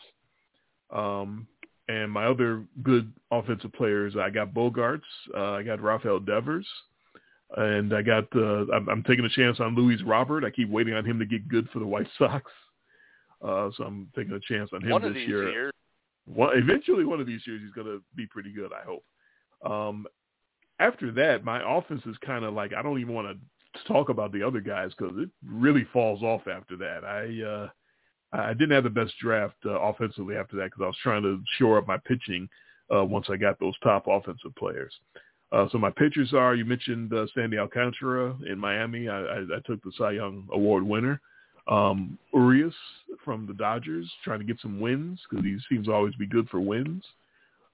that. 0.91 0.97
Um, 0.97 1.47
and 1.87 2.11
my 2.11 2.25
other 2.25 2.65
good 2.83 3.11
offensive 3.31 3.73
players, 3.73 4.15
I 4.19 4.29
got 4.29 4.53
Bogaerts, 4.53 5.01
uh, 5.35 5.53
I 5.53 5.63
got 5.63 5.81
Rafael 5.81 6.19
Devers, 6.19 6.67
and 7.55 7.93
I 7.93 8.01
got 8.01 8.25
uh, 8.35 8.65
I'm, 8.73 8.89
I'm 8.89 9.03
taking 9.03 9.25
a 9.25 9.29
chance 9.29 9.59
on 9.59 9.75
Luis 9.75 10.01
Robert. 10.03 10.43
I 10.43 10.49
keep 10.49 10.69
waiting 10.69 10.93
on 10.93 11.05
him 11.05 11.19
to 11.19 11.25
get 11.25 11.47
good 11.47 11.69
for 11.69 11.79
the 11.79 11.87
White 11.87 12.07
Sox, 12.17 12.51
uh, 13.41 13.69
so 13.75 13.83
I'm 13.83 14.09
taking 14.15 14.33
a 14.33 14.39
chance 14.39 14.69
on 14.73 14.81
him 14.83 14.91
one 14.91 15.01
this 15.01 15.09
of 15.09 15.15
these 15.15 15.27
year. 15.27 15.49
Years. 15.49 15.73
Well, 16.25 16.51
eventually, 16.53 17.05
one 17.05 17.21
of 17.21 17.27
these 17.27 17.41
years 17.47 17.61
he's 17.63 17.71
going 17.71 17.87
to 17.87 18.03
be 18.15 18.27
pretty 18.27 18.51
good. 18.51 18.71
I 18.73 18.83
hope. 18.85 19.03
Um, 19.65 20.05
after 20.79 21.11
that, 21.13 21.43
my 21.43 21.61
offense 21.77 22.01
is 22.05 22.17
kind 22.23 22.43
of 22.43 22.53
like 22.53 22.73
I 22.73 22.81
don't 22.81 22.99
even 22.99 23.13
want 23.13 23.27
to 23.27 23.37
to 23.77 23.87
talk 23.87 24.09
about 24.09 24.31
the 24.31 24.43
other 24.43 24.61
guys 24.61 24.91
because 24.97 25.15
it 25.17 25.29
really 25.45 25.85
falls 25.93 26.21
off 26.21 26.47
after 26.47 26.75
that. 26.77 27.03
I 27.03 27.43
uh, 27.43 27.69
I 28.33 28.53
didn't 28.53 28.71
have 28.71 28.83
the 28.83 28.89
best 28.89 29.13
draft 29.21 29.55
uh, 29.65 29.79
offensively 29.79 30.35
after 30.35 30.57
that 30.57 30.65
because 30.65 30.81
I 30.81 30.87
was 30.87 30.97
trying 31.01 31.23
to 31.23 31.41
shore 31.57 31.77
up 31.77 31.87
my 31.87 31.97
pitching 31.97 32.49
uh, 32.93 33.03
once 33.03 33.27
I 33.29 33.37
got 33.37 33.59
those 33.59 33.77
top 33.83 34.05
offensive 34.07 34.55
players. 34.57 34.93
Uh, 35.51 35.67
so 35.71 35.77
my 35.77 35.89
pitchers 35.89 36.33
are, 36.33 36.55
you 36.55 36.65
mentioned 36.65 37.13
uh, 37.13 37.25
Sandy 37.33 37.57
Alcantara 37.57 38.35
in 38.49 38.59
Miami. 38.59 39.07
I, 39.07 39.21
I, 39.21 39.37
I 39.39 39.59
took 39.65 39.81
the 39.81 39.91
Cy 39.97 40.11
Young 40.11 40.47
Award 40.51 40.83
winner. 40.83 41.21
Um, 41.69 42.17
Urias 42.33 42.73
from 43.23 43.45
the 43.45 43.53
Dodgers, 43.53 44.09
trying 44.23 44.39
to 44.39 44.45
get 44.45 44.59
some 44.61 44.79
wins 44.79 45.19
because 45.29 45.45
he 45.45 45.57
seems 45.69 45.87
to 45.87 45.93
always 45.93 46.15
be 46.15 46.25
good 46.25 46.49
for 46.49 46.59
wins. 46.59 47.03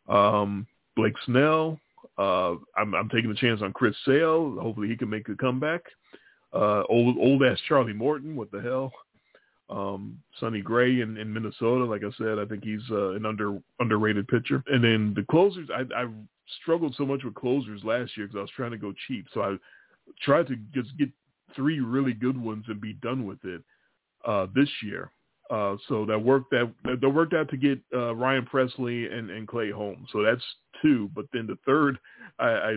Um, 0.08 0.68
Blake 0.96 1.16
Snell, 1.26 1.80
uh, 2.18 2.56
I'm, 2.76 2.94
I'm 2.94 3.10
taking 3.10 3.32
a 3.32 3.36
chance 3.36 3.62
on 3.62 3.74
Chris 3.74 3.96
Sale. 4.06 4.58
Hopefully 4.60 4.88
he 4.88 4.98
can 4.98 5.10
make 5.10 5.30
a 5.30 5.36
comeback. 5.36 5.82
Uh, 6.54 6.84
old 6.90 7.18
old 7.18 7.44
ass 7.44 7.58
Charlie 7.68 7.94
Morton, 7.94 8.36
what 8.36 8.52
the 8.52 8.62
hell? 8.62 8.92
Um, 9.70 10.20
Sonny 10.40 10.62
Gray 10.62 11.02
in, 11.02 11.18
in 11.18 11.32
Minnesota, 11.34 11.86
like 11.86 12.04
I 12.04 12.12
said, 12.18 12.38
I 12.38 12.46
think 12.46 12.64
he's 12.64 12.82
uh, 12.92 13.12
an 13.12 13.26
under 13.26 13.60
underrated 13.80 14.28
pitcher. 14.28 14.64
And 14.68 14.84
then 14.84 15.14
the 15.16 15.26
closers, 15.30 15.70
I, 15.74 15.82
I 15.96 16.08
struggled 16.62 16.96
so 16.98 17.06
much 17.06 17.24
with 17.24 17.34
closers 17.34 17.84
last 17.84 18.16
year 18.18 18.28
because 18.28 18.38
I 18.38 18.42
was 18.42 18.52
trying 18.56 18.72
to 18.72 18.78
go 18.78 18.94
cheap. 19.08 19.26
So 19.34 19.42
I 19.42 19.56
tried 20.22 20.48
to 20.48 20.58
just 20.74 20.96
get 20.98 21.10
three 21.56 21.80
really 21.80 22.14
good 22.14 22.38
ones 22.38 22.66
and 22.68 22.82
be 22.82 22.94
done 22.94 23.26
with 23.26 23.44
it 23.46 23.62
uh, 24.26 24.48
this 24.54 24.70
year. 24.84 25.12
Uh, 25.50 25.76
so 25.88 26.06
that 26.06 26.20
worked 26.20 26.52
that 26.52 26.72
that 26.84 27.10
worked 27.10 27.34
out 27.34 27.50
to 27.50 27.58
get 27.58 27.80
uh, 27.94 28.16
Ryan 28.16 28.46
Pressly 28.46 29.12
and, 29.14 29.30
and 29.30 29.48
Clay 29.48 29.72
Holmes. 29.72 30.08
So 30.12 30.24
that's 30.24 30.44
two. 30.82 31.10
But 31.14 31.26
then 31.34 31.48
the 31.48 31.58
third, 31.66 32.00
I, 32.40 32.48
I 32.48 32.76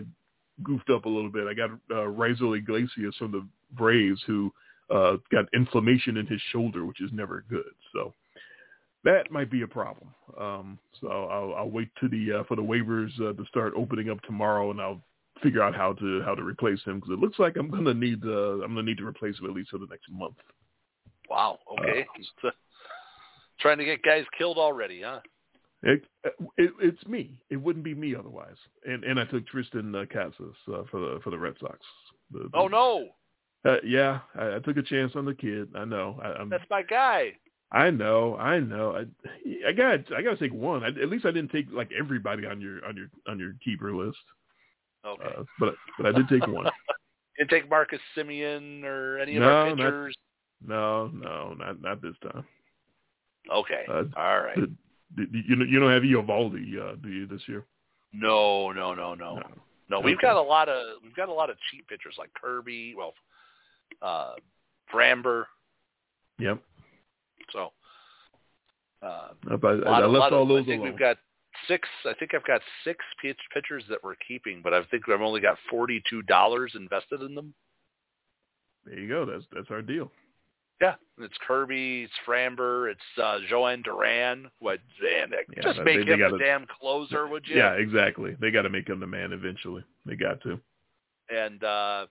goofed 0.62 0.90
up 0.90 1.05
a 1.05 1.08
little 1.08 1.31
bit. 1.31 1.47
I 1.47 1.55
got 1.55 1.70
uh, 1.90 2.08
Iglesias 2.08 3.15
from 3.18 3.32
the 3.32 3.47
Braves, 3.73 4.20
who 4.26 4.52
uh, 4.90 5.16
got 5.31 5.47
inflammation 5.55 6.16
in 6.16 6.26
his 6.26 6.40
shoulder, 6.52 6.84
which 6.84 7.00
is 7.00 7.10
never 7.12 7.44
good. 7.48 7.65
So 7.92 8.12
that 9.05 9.31
might 9.31 9.50
be 9.50 9.62
a 9.62 9.68
problem. 9.68 10.08
Um, 10.39 10.78
so 11.00 11.08
I'll, 11.08 11.55
I'll 11.55 11.70
wait 11.70 11.89
to 12.00 12.08
the 12.08 12.40
uh, 12.40 12.44
for 12.44 12.56
the 12.56 12.62
waivers 12.62 13.10
uh, 13.20 13.32
to 13.32 13.44
start 13.48 13.73
opening 13.76 14.10
up 14.10 14.20
tomorrow, 14.23 14.70
and 14.70 14.81
I'll 14.81 15.00
figure 15.42 15.62
out 15.62 15.74
how 15.74 15.92
to 15.94 16.23
how 16.24 16.34
to 16.34 16.42
replace 16.42 16.82
him 16.84 16.97
because 16.97 17.12
it 17.12 17.18
looks 17.18 17.39
like 17.39 17.56
I'm 17.56 17.70
gonna 17.70 17.94
need 17.94 18.23
uh, 18.24 18.62
I'm 18.62 18.74
gonna 18.74 18.82
need 18.82 18.98
to 18.98 19.06
replace 19.06 19.39
him 19.39 19.47
at 19.47 19.52
least 19.52 19.70
for 19.70 19.78
the 19.78 19.86
next 19.90 20.10
month. 20.10 20.36
Wow. 21.28 21.58
Okay. 21.78 22.06
Uh, 22.44 22.50
Trying 23.60 23.78
to 23.78 23.84
get 23.84 24.02
guys 24.02 24.24
killed 24.36 24.58
already, 24.58 25.02
huh? 25.02 25.20
It, 25.82 26.05
it, 26.56 26.73
it's 26.81 27.06
me. 27.06 27.39
It 27.48 27.56
wouldn't 27.56 27.84
be 27.84 27.94
me 27.94 28.15
otherwise. 28.15 28.56
And 28.84 29.05
and 29.05 29.20
I 29.20 29.24
took 29.24 29.47
Tristan 29.47 29.94
uh, 29.94 30.05
Casas 30.12 30.55
uh, 30.68 30.82
for 30.90 31.00
the 31.00 31.20
for 31.23 31.31
the 31.31 31.39
Red 31.39 31.55
Sox. 31.60 31.78
The, 32.32 32.48
the, 32.50 32.58
oh 32.58 32.68
no. 32.68 33.08
Uh, 33.66 33.76
yeah, 33.84 34.20
I, 34.34 34.56
I 34.56 34.58
took 34.60 34.76
a 34.76 34.82
chance 34.82 35.12
on 35.16 35.24
the 35.24 35.34
kid. 35.34 35.68
I 35.74 35.84
know. 35.84 36.20
I, 36.22 36.28
I'm, 36.34 36.48
That's 36.48 36.64
my 36.70 36.82
guy. 36.82 37.32
I 37.72 37.90
know, 37.90 38.36
I 38.36 38.60
know. 38.60 38.96
I, 38.96 39.68
I 39.68 39.72
got, 39.72 40.12
I 40.16 40.22
got 40.22 40.30
to 40.30 40.36
take 40.36 40.52
one. 40.52 40.84
I, 40.84 40.88
at 40.88 41.08
least 41.08 41.26
I 41.26 41.32
didn't 41.32 41.50
take 41.50 41.66
like 41.72 41.90
everybody 41.98 42.46
on 42.46 42.60
your 42.60 42.84
on 42.86 42.96
your 42.96 43.08
on 43.26 43.38
your 43.40 43.54
keeper 43.64 43.92
list. 43.92 44.18
Okay, 45.04 45.34
uh, 45.38 45.42
but 45.58 45.74
but 45.98 46.06
I 46.06 46.12
did 46.12 46.28
take 46.28 46.46
one. 46.46 46.66
you 47.38 47.46
take 47.46 47.68
Marcus 47.68 48.00
Semien 48.16 48.84
or 48.84 49.18
any 49.18 49.36
of 49.36 49.42
no, 49.42 49.48
our 49.48 49.70
pitchers? 49.70 50.16
Not, 50.64 50.74
no, 50.74 51.06
no, 51.08 51.54
not 51.54 51.82
not 51.82 52.02
this 52.02 52.14
time. 52.22 52.44
Okay, 53.52 53.84
uh, 53.88 54.04
all 54.16 54.40
right. 54.40 54.58
You 55.16 55.64
you 55.64 55.80
don't 55.80 55.92
have 55.92 56.02
Eovaldi, 56.02 56.78
uh, 56.80 56.96
do 57.02 57.08
you 57.08 57.26
this 57.26 57.42
year? 57.46 57.64
No, 58.12 58.70
no, 58.70 58.94
no, 58.94 59.14
no, 59.14 59.36
no. 59.36 59.48
no 59.90 60.00
we've 60.00 60.20
got 60.20 60.36
a 60.36 60.42
lot 60.42 60.68
of 60.68 61.02
we've 61.02 61.14
got 61.14 61.28
a 61.28 61.32
lot 61.32 61.50
of 61.50 61.56
cheap 61.70 61.88
pitchers 61.88 62.14
like 62.16 62.30
Kirby, 62.40 62.94
well, 62.96 63.12
uh, 64.02 64.34
Framber. 64.92 65.44
Yep. 66.39 66.60
So 67.52 67.73
uh, 69.02 69.28
I 69.50 69.55
of- 69.55 70.10
left 70.10 70.32
all 70.32 70.47
those 70.47 70.62
I 70.62 70.66
think 70.66 70.81
alone. 70.81 70.90
we've 70.92 70.98
got 70.98 71.16
six. 71.68 71.89
I 72.05 72.12
think 72.15 72.34
I've 72.34 72.44
got 72.44 72.60
six 72.84 73.05
pitch, 73.23 73.39
pitchers 73.55 73.84
that 73.89 74.02
we're 74.02 74.16
keeping, 74.26 74.60
but 74.62 74.74
I 74.74 74.82
think 74.84 75.08
I've 75.08 75.20
only 75.23 75.40
got 75.40 75.56
forty-two 75.70 76.23
dollars 76.23 76.73
invested 76.74 77.23
in 77.23 77.34
them. 77.34 77.55
There 78.84 78.98
you 78.98 79.08
go. 79.08 79.24
That's 79.24 79.44
that's 79.52 79.70
our 79.70 79.82
deal. 79.82 80.10
Yeah, 80.81 80.97
it's 81.18 81.34
Kirby, 81.47 82.02
it's 82.02 82.12
Framber, 82.28 82.90
it's 82.90 83.00
uh, 83.16 83.39
Jhoan 83.50 83.82
Duran. 83.82 84.50
What? 84.58 84.78
Man, 85.02 85.31
Yeah, 85.56 85.62
just 85.62 85.78
make 85.81 86.05
they 86.05 86.12
him 86.12 86.18
gotta- 86.18 86.36
the 86.36 86.39
damn 86.44 86.66
closer, 86.66 87.26
would 87.26 87.47
you? 87.48 87.56
Yeah, 87.56 87.73
exactly. 87.73 88.36
They 88.39 88.50
got 88.50 88.62
to 88.62 88.68
make 88.68 88.86
him 88.86 89.00
the 89.00 89.06
man 89.06 89.32
eventually. 89.32 89.82
They 90.05 90.16
got 90.16 90.42
to. 90.42 90.60
And 91.34 91.65
uh, 91.65 92.06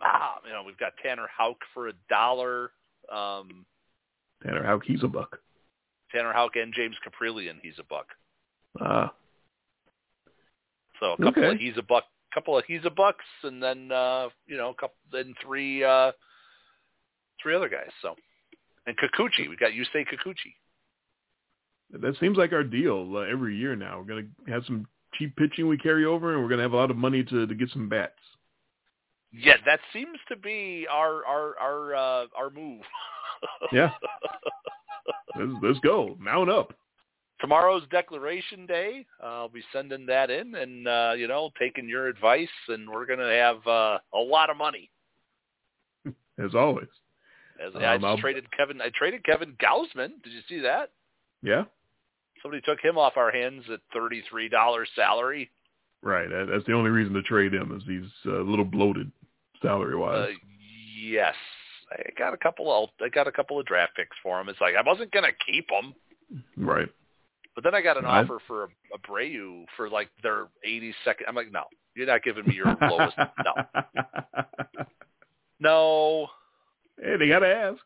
ah, 0.00 0.38
you 0.46 0.52
know, 0.52 0.62
we've 0.64 0.78
got 0.78 0.92
Tanner 1.02 1.28
Houck 1.36 1.58
for 1.72 1.88
a 1.88 1.92
dollar. 2.08 2.70
Um, 3.12 3.64
Tanner 4.42 4.64
Houck, 4.64 4.82
he's 4.84 5.02
a 5.02 5.08
buck. 5.08 5.38
Tanner 6.12 6.32
Houck 6.32 6.56
and 6.56 6.72
James 6.74 6.96
Kaprielian, 7.06 7.56
he's 7.62 7.78
a 7.78 7.84
buck. 7.84 8.06
Ah, 8.80 9.12
So 11.00 11.12
a 11.12 11.16
couple 11.16 11.42
Okay. 11.44 11.54
of 11.54 11.58
he's 11.60 11.76
a 11.76 11.82
buck, 11.82 12.04
couple 12.32 12.56
of 12.58 12.64
he's 12.66 12.84
a 12.84 12.90
bucks, 12.90 13.24
and 13.42 13.62
then 13.62 13.90
uh, 13.92 14.28
you 14.46 14.56
know, 14.56 14.70
a 14.70 14.74
couple, 14.74 14.96
then 15.12 15.34
three, 15.42 15.82
uh, 15.84 16.12
three 17.42 17.54
other 17.54 17.68
guys. 17.68 17.90
So, 18.02 18.14
and 18.86 18.96
Kikuchi, 18.96 19.48
we've 19.48 19.58
got 19.58 19.72
Yusei 19.72 20.04
Kikuchi. 20.06 20.54
that 21.90 22.16
seems 22.18 22.36
like 22.36 22.52
our 22.52 22.64
deal 22.64 23.16
uh, 23.16 23.20
every 23.20 23.56
year 23.56 23.76
now. 23.76 23.98
We're 23.98 24.04
gonna 24.04 24.28
have 24.48 24.64
some 24.66 24.86
cheap 25.14 25.36
pitching 25.36 25.68
we 25.68 25.78
carry 25.78 26.04
over, 26.04 26.32
and 26.34 26.42
we're 26.42 26.48
gonna 26.48 26.62
have 26.62 26.72
a 26.72 26.76
lot 26.76 26.90
of 26.90 26.96
money 26.96 27.22
to 27.24 27.46
to 27.46 27.54
get 27.54 27.70
some 27.70 27.88
bats. 27.88 28.18
Yeah, 29.36 29.56
that 29.66 29.80
seems 29.92 30.18
to 30.28 30.36
be 30.36 30.86
our 30.90 31.24
our 31.26 31.58
our 31.58 31.94
uh, 31.94 32.26
our 32.36 32.50
move. 32.50 32.82
Yeah. 33.72 33.90
Let's, 35.36 35.52
let's 35.62 35.78
go. 35.80 36.16
Mount 36.18 36.48
up. 36.48 36.72
Tomorrow's 37.40 37.82
Declaration 37.90 38.64
Day. 38.64 39.04
Uh, 39.22 39.26
I'll 39.26 39.48
be 39.48 39.62
sending 39.72 40.06
that 40.06 40.30
in, 40.30 40.54
and 40.54 40.88
uh, 40.88 41.12
you 41.16 41.26
know, 41.28 41.50
taking 41.58 41.88
your 41.88 42.06
advice, 42.06 42.48
and 42.68 42.88
we're 42.88 43.04
gonna 43.06 43.30
have 43.34 43.66
uh, 43.66 43.98
a 44.14 44.18
lot 44.18 44.48
of 44.48 44.56
money. 44.56 44.90
As 46.38 46.54
always. 46.54 46.88
As 47.62 47.72
I 47.74 47.94
Um, 47.94 48.00
just 48.00 48.04
I'll- 48.06 48.18
traded 48.18 48.50
Kevin, 48.56 48.80
I 48.80 48.90
traded 48.94 49.24
Kevin 49.24 49.56
Gausman. 49.62 50.22
Did 50.22 50.32
you 50.32 50.40
see 50.48 50.60
that? 50.60 50.90
Yeah. 51.42 51.64
Somebody 52.40 52.62
took 52.62 52.80
him 52.82 52.96
off 52.96 53.16
our 53.16 53.30
hands 53.32 53.64
at 53.72 53.80
thirty-three 53.92 54.48
dollars 54.48 54.88
salary. 54.94 55.50
Right. 56.02 56.28
That's 56.30 56.64
the 56.66 56.72
only 56.74 56.90
reason 56.90 57.12
to 57.14 57.22
trade 57.22 57.52
him 57.52 57.76
is 57.76 57.82
he's 57.86 58.10
uh, 58.32 58.40
a 58.40 58.44
little 58.48 58.64
bloated 58.64 59.10
salary 59.64 59.94
Uh, 59.94 59.98
wise. 59.98 60.34
yes, 61.00 61.34
I 61.90 62.10
got 62.18 62.34
a 62.34 62.36
couple 62.36 62.70
of 62.72 62.90
I 63.04 63.08
got 63.08 63.26
a 63.28 63.32
couple 63.32 63.58
of 63.58 63.66
draft 63.66 63.92
picks 63.96 64.16
for 64.22 64.40
him. 64.40 64.48
It's 64.48 64.60
like 64.60 64.74
I 64.76 64.82
wasn't 64.82 65.10
gonna 65.12 65.32
keep 65.46 65.68
him, 65.70 65.94
right. 66.56 66.88
but 67.54 67.64
then 67.64 67.74
I 67.74 67.80
got 67.82 67.96
an 67.96 68.04
I- 68.04 68.22
offer 68.22 68.38
for 68.46 68.64
a, 68.64 68.68
a 68.94 68.98
Brayu 69.08 69.64
for 69.76 69.88
like 69.88 70.08
their 70.22 70.48
eighty 70.64 70.94
second. 71.04 71.26
I'm 71.28 71.34
like, 71.34 71.50
no, 71.52 71.64
you're 71.94 72.06
not 72.06 72.22
giving 72.22 72.46
me 72.46 72.54
your 72.54 72.66
lowest. 72.82 73.16
No, 73.18 73.54
no. 75.60 76.26
hey, 77.00 77.16
they 77.18 77.28
gotta 77.28 77.48
ask. 77.48 77.82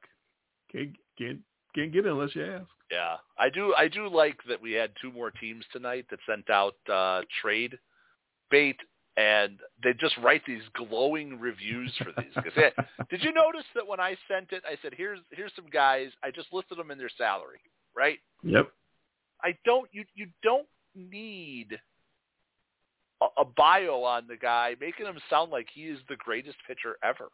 Can't 0.73 0.97
can't 1.19 1.39
can't 1.75 1.93
get 1.93 2.07
it 2.07 2.13
unless 2.13 2.35
you 2.35 2.45
ask. 2.45 2.67
Yeah, 2.91 3.17
I 3.39 3.51
do. 3.51 3.75
I 3.77 3.89
do 3.89 4.09
like 4.09 4.39
that 4.49 4.61
we 4.63 4.73
had 4.73 4.93
two 5.01 5.13
more 5.13 5.31
teams 5.31 5.65
tonight 5.73 6.07
that 6.11 6.21
sent 6.27 6.49
out 6.51 6.75
uh, 6.91 7.23
trade 7.43 7.77
bait, 8.51 8.77
and 9.19 9.59
they 9.83 9.93
just 9.95 10.17
write 10.19 10.43
these 10.47 10.63
glowing 10.75 11.39
reviews 11.41 11.93
for 11.99 12.13
these. 12.23 12.33
'Cause, 12.35 12.53
yeah, 12.57 12.71
did 13.11 13.23
you 13.23 13.33
notice 13.33 13.65
that 13.75 13.85
when 13.87 13.99
I 14.01 14.17
sent 14.29 14.53
it, 14.53 14.63
I 14.65 14.77
said, 14.81 14.95
"Here's 14.95 15.19
here's 15.31 15.53
some 15.57 15.67
guys." 15.67 16.11
I 16.23 16.31
just 16.31 16.53
listed 16.53 16.79
them 16.79 16.91
in 16.93 16.99
their 16.99 17.11
salary, 17.19 17.61
right? 17.95 18.19
Yep. 18.45 18.71
I 19.43 19.59
don't. 19.65 19.89
You 19.93 20.05
you 20.15 20.29
don't 20.43 20.69
need 20.95 21.79
a, 23.21 23.27
a 23.39 23.45
bio 23.45 24.03
on 24.05 24.27
the 24.29 24.37
guy 24.37 24.77
making 24.81 25.07
him 25.07 25.19
sound 25.29 25.51
like 25.51 25.69
he 25.73 25.83
is 25.89 25.99
the 26.09 26.17
greatest 26.17 26.57
pitcher 26.67 26.97
ever, 27.03 27.29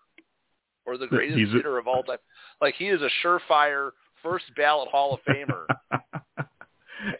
or 0.86 0.96
the 0.96 1.06
greatest 1.06 1.38
He's 1.38 1.48
a- 1.52 1.56
hitter 1.58 1.76
of 1.78 1.86
all 1.86 2.02
time. 2.02 2.18
Like 2.62 2.74
he 2.76 2.88
is 2.88 3.02
a 3.02 3.10
surefire 3.22 3.90
first 4.22 4.46
ballot 4.56 4.88
Hall 4.88 5.12
of 5.14 5.20
Famer. 5.24 5.66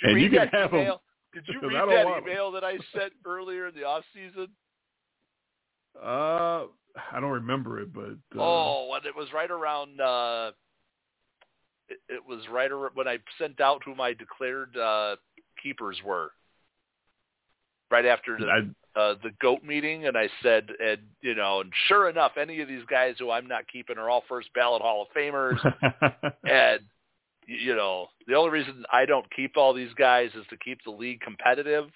And 0.03 0.19
you 0.19 0.31
can 0.31 0.49
have 0.49 0.71
him. 0.71 0.95
Did 1.35 1.45
you 1.49 1.61
read 1.69 1.89
that 1.89 2.23
email 2.23 2.53
that 2.53 2.65
I 2.65 2.79
sent 2.97 3.13
earlier 3.27 3.69
in 3.69 3.75
the 3.75 3.85
off 3.85 4.05
season? 4.15 4.49
Uh, 6.01 6.67
I 7.13 7.21
don't 7.21 7.31
remember 7.31 7.81
it, 7.81 7.93
but 7.93 8.17
uh, 8.37 8.41
oh, 8.41 8.89
when 8.91 9.07
it 9.07 9.17
was 9.17 9.29
right 9.35 9.51
around. 9.51 10.01
uh 10.01 10.53
it, 11.89 11.99
it 12.09 12.23
was 12.27 12.41
right 12.51 12.73
ar- 12.73 12.93
when 12.95 13.09
I 13.09 13.19
sent 13.39 13.61
out 13.61 13.83
who 13.85 13.95
my 13.95 14.15
declared 14.15 14.77
uh 14.77 15.17
keepers 15.63 15.99
were. 16.05 16.31
Right 17.91 18.07
after 18.07 18.39
the 18.39 18.47
I, 18.47 18.99
uh, 18.99 19.15
the 19.23 19.31
goat 19.41 19.63
meeting, 19.63 20.07
and 20.07 20.17
I 20.17 20.29
said, 20.43 20.69
and 20.81 21.01
you 21.21 21.35
know, 21.35 21.61
and 21.61 21.73
sure 21.89 22.09
enough, 22.09 22.33
any 22.41 22.61
of 22.61 22.69
these 22.69 22.85
guys 22.89 23.17
who 23.19 23.31
I'm 23.31 23.47
not 23.47 23.69
keeping 23.71 23.99
are 23.99 24.09
all 24.09 24.23
first 24.29 24.49
ballot 24.55 24.83
Hall 24.83 25.03
of 25.03 25.09
Famers, 25.17 25.59
and 26.45 26.81
you 27.47 27.75
know, 27.75 28.09
the 28.27 28.35
only 28.35 28.51
reason 28.51 28.85
I 28.93 29.05
don't 29.07 29.27
keep 29.35 29.57
all 29.57 29.73
these 29.75 29.93
guys 29.95 30.31
is 30.35 30.45
to 30.51 30.57
keep 30.57 30.79
the 30.85 30.91
league 30.91 31.21
competitive. 31.21 31.87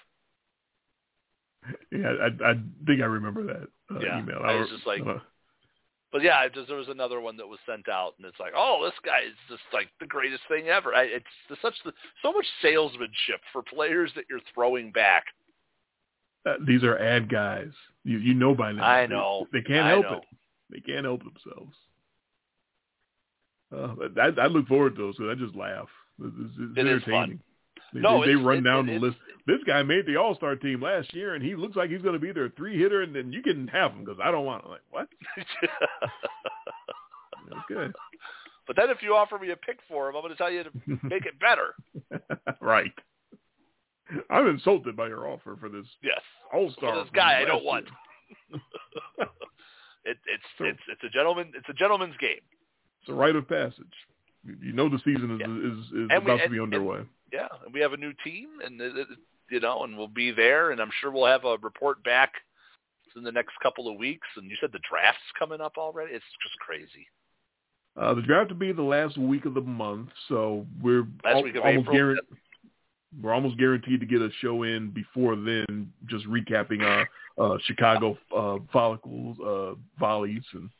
yeah, 1.92 2.12
I, 2.22 2.50
I 2.50 2.54
think 2.86 3.00
I 3.02 3.06
remember 3.06 3.42
that 3.44 3.68
uh, 3.94 3.98
Yeah, 4.00 4.20
email. 4.20 4.40
I 4.44 4.52
don't- 4.52 4.60
was 4.60 4.70
just 4.70 4.86
like- 4.86 5.02
uh, 5.06 5.18
but 6.10 6.22
yeah, 6.22 6.42
it 6.44 6.54
just, 6.54 6.68
there 6.68 6.78
was 6.78 6.88
another 6.88 7.20
one 7.20 7.36
that 7.36 7.46
was 7.46 7.58
sent 7.66 7.86
out, 7.86 8.14
and 8.16 8.26
it's 8.26 8.40
like, 8.40 8.54
oh, 8.56 8.80
this 8.82 8.94
guy 9.04 9.18
is 9.28 9.34
just 9.50 9.60
like 9.74 9.88
the 10.00 10.06
greatest 10.06 10.40
thing 10.48 10.68
ever. 10.68 10.94
I, 10.94 11.02
it's 11.02 11.26
just 11.50 11.60
such 11.60 11.74
the, 11.84 11.92
so 12.22 12.32
much 12.32 12.46
salesmanship 12.62 13.40
for 13.52 13.62
players 13.62 14.10
that 14.16 14.24
you're 14.30 14.40
throwing 14.54 14.90
back. 14.90 15.24
Uh, 16.46 16.54
these 16.66 16.82
are 16.82 16.96
ad 16.98 17.28
guys. 17.28 17.68
You 18.04 18.16
you 18.18 18.32
know 18.32 18.54
by 18.54 18.72
now. 18.72 18.84
I 18.84 19.06
know. 19.06 19.46
They, 19.52 19.58
they 19.60 19.64
can't 19.66 19.84
I 19.86 19.90
help 19.90 20.02
know. 20.04 20.12
it. 20.18 20.24
They 20.70 20.80
can't 20.80 21.04
help 21.04 21.20
themselves. 21.24 21.76
Uh, 23.74 23.94
I, 24.20 24.28
I 24.42 24.46
look 24.46 24.66
forward 24.66 24.96
to 24.96 25.02
those. 25.02 25.16
So 25.18 25.30
I 25.30 25.34
just 25.34 25.54
laugh. 25.54 25.88
It's, 26.22 26.34
it's 26.58 26.78
It 26.78 26.86
is 26.86 27.02
entertaining. 27.02 27.40
They, 27.92 28.00
No, 28.00 28.20
they, 28.20 28.28
they 28.28 28.34
run 28.36 28.62
down 28.62 28.86
the 28.86 28.96
is- 28.96 29.02
list. 29.02 29.16
This 29.46 29.60
guy 29.66 29.82
made 29.82 30.04
the 30.06 30.16
All 30.16 30.34
Star 30.34 30.56
team 30.56 30.82
last 30.82 31.14
year, 31.14 31.34
and 31.34 31.42
he 31.42 31.54
looks 31.56 31.74
like 31.74 31.88
he's 31.90 32.02
going 32.02 32.12
to 32.12 32.18
be 32.18 32.32
their 32.32 32.50
three 32.50 32.78
hitter, 32.78 33.00
and 33.02 33.14
then 33.14 33.32
you 33.32 33.40
can 33.42 33.66
have 33.68 33.92
him 33.92 34.04
because 34.04 34.18
I 34.22 34.30
don't 34.30 34.44
want 34.44 34.64
him. 34.64 34.70
Like 34.72 34.80
what? 34.90 35.08
Okay, 37.70 37.90
but 38.66 38.76
then 38.76 38.90
if 38.90 38.98
you 39.02 39.14
offer 39.14 39.38
me 39.38 39.50
a 39.50 39.56
pick 39.56 39.78
for 39.88 40.08
him, 40.08 40.16
I'm 40.16 40.22
going 40.22 40.32
to 40.32 40.36
tell 40.36 40.50
you 40.50 40.64
to 40.64 40.70
make 41.02 41.24
it 41.24 41.40
better. 41.40 41.74
right. 42.60 42.92
I'm 44.28 44.46
insulted 44.48 44.96
by 44.96 45.08
your 45.08 45.26
offer 45.26 45.56
for 45.58 45.68
this 45.70 45.86
Yes. 46.02 46.20
All 46.52 46.70
Star. 46.72 46.94
This 47.02 47.10
guy 47.14 47.40
I 47.40 47.44
don't 47.46 47.64
want. 47.64 47.86
It, 50.04 50.16
it's 50.26 50.42
So- 50.56 50.64
it's 50.64 50.78
it's 50.90 51.04
a 51.04 51.08
gentleman. 51.10 51.52
It's 51.54 51.68
a 51.68 51.74
gentleman's 51.74 52.16
game. 52.18 52.40
It's 53.00 53.08
a 53.10 53.14
rite 53.14 53.36
of 53.36 53.48
passage. 53.48 53.86
You- 54.44 54.72
know 54.72 54.88
the 54.88 54.98
season 55.00 55.32
is 55.32 55.40
Yeah. 55.40 55.70
is, 55.70 55.86
is 55.86 55.92
And 55.92 56.08
we- 56.10 56.16
about 56.16 56.36
to 56.38 56.42
and- 56.44 56.52
be 56.52 56.58
and- 56.58 56.74
underway. 56.74 57.04
Yeah, 57.32 57.48
and 57.64 57.74
we 57.74 57.80
have 57.80 57.92
a 57.92 57.96
new 57.98 58.12
team, 58.24 58.60
and 58.64 58.80
it, 58.80 58.96
it, 58.96 59.08
you 59.50 59.60
know, 59.60 59.84
and 59.84 59.96
we'll 59.98 60.08
be 60.08 60.30
there, 60.30 60.70
and 60.70 60.80
I'm 60.80 60.90
sure 61.00 61.10
we'll 61.10 61.26
have 61.26 61.44
a 61.44 61.58
report 61.58 62.02
back 62.02 62.32
in 63.16 63.22
the 63.22 63.32
next 63.32 63.52
couple 63.62 63.86
of 63.90 63.98
weeks. 63.98 64.26
And 64.36 64.50
you 64.50 64.56
said 64.60 64.72
the 64.72 64.78
draft's 64.90 65.20
coming 65.38 65.60
up 65.60 65.76
already. 65.76 66.14
It's 66.14 66.24
just 66.42 66.58
crazy. 66.60 67.06
Uh, 67.96 68.14
the 68.14 68.22
draft 68.22 68.50
will 68.50 68.56
be 68.58 68.72
the 68.72 68.80
last 68.82 69.18
week 69.18 69.44
of 69.44 69.54
the 69.54 69.60
month, 69.60 70.10
so 70.28 70.66
we're 70.80 71.06
al- 71.24 71.36
almost 71.36 71.56
April. 71.56 71.82
guaran- 71.84 72.36
we're 73.20 73.32
almost 73.34 73.58
guaranteed 73.58 74.00
to 74.00 74.06
get 74.06 74.22
a 74.22 74.30
show 74.40 74.62
in 74.62 74.90
before 74.90 75.34
then, 75.36 75.92
just 76.06 76.24
recapping 76.26 76.82
our 76.82 77.08
uh, 77.38 77.58
Chicago 77.64 78.16
uh, 78.34 78.58
follicles, 78.72 79.38
uh, 79.40 79.74
volleys, 79.98 80.44
and 80.54 80.70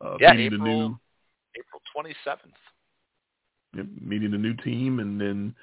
uh, 0.00 0.16
Yeah, 0.20 0.32
meeting 0.32 0.58
the 0.58 0.64
new 0.64 0.70
April 0.84 1.00
27th. 1.96 2.36
yep, 3.76 3.86
meeting 4.00 4.30
the 4.30 4.38
new 4.38 4.54
team, 4.54 5.00
and 5.00 5.20
then 5.20 5.54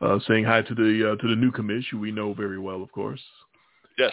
uh, 0.00 0.18
saying 0.26 0.44
hi 0.44 0.62
to 0.62 0.74
the 0.74 1.12
uh, 1.12 1.16
to 1.22 1.28
the 1.28 1.36
new 1.36 1.50
commish, 1.50 1.84
who 1.90 1.98
we 1.98 2.10
know 2.10 2.34
very 2.34 2.58
well, 2.58 2.82
of 2.82 2.90
course. 2.92 3.20
Yes. 3.98 4.12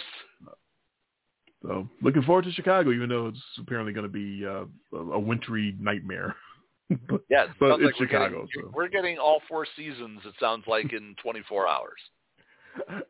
So 1.62 1.88
looking 2.02 2.22
forward 2.22 2.44
to 2.44 2.52
Chicago, 2.52 2.92
even 2.92 3.08
though 3.08 3.28
it's 3.28 3.40
apparently 3.58 3.92
going 3.92 4.06
to 4.06 4.12
be 4.12 4.44
uh, 4.46 4.64
a, 4.96 5.18
wintry 5.18 5.74
nightmare. 5.80 6.34
but 7.08 7.22
Yeah, 7.30 7.44
it 7.44 7.50
But 7.58 7.70
sounds 7.70 7.82
it's 7.82 7.92
like 7.92 8.00
we're 8.00 8.06
Chicago, 8.06 8.46
Getting, 8.46 8.48
so. 8.62 8.70
We're 8.74 8.88
getting 8.88 9.18
all 9.18 9.40
four 9.48 9.66
seasons. 9.76 10.20
It 10.24 10.34
sounds 10.38 10.64
like 10.68 10.92
in 10.92 11.16
24 11.22 11.66
hours. 11.66 11.98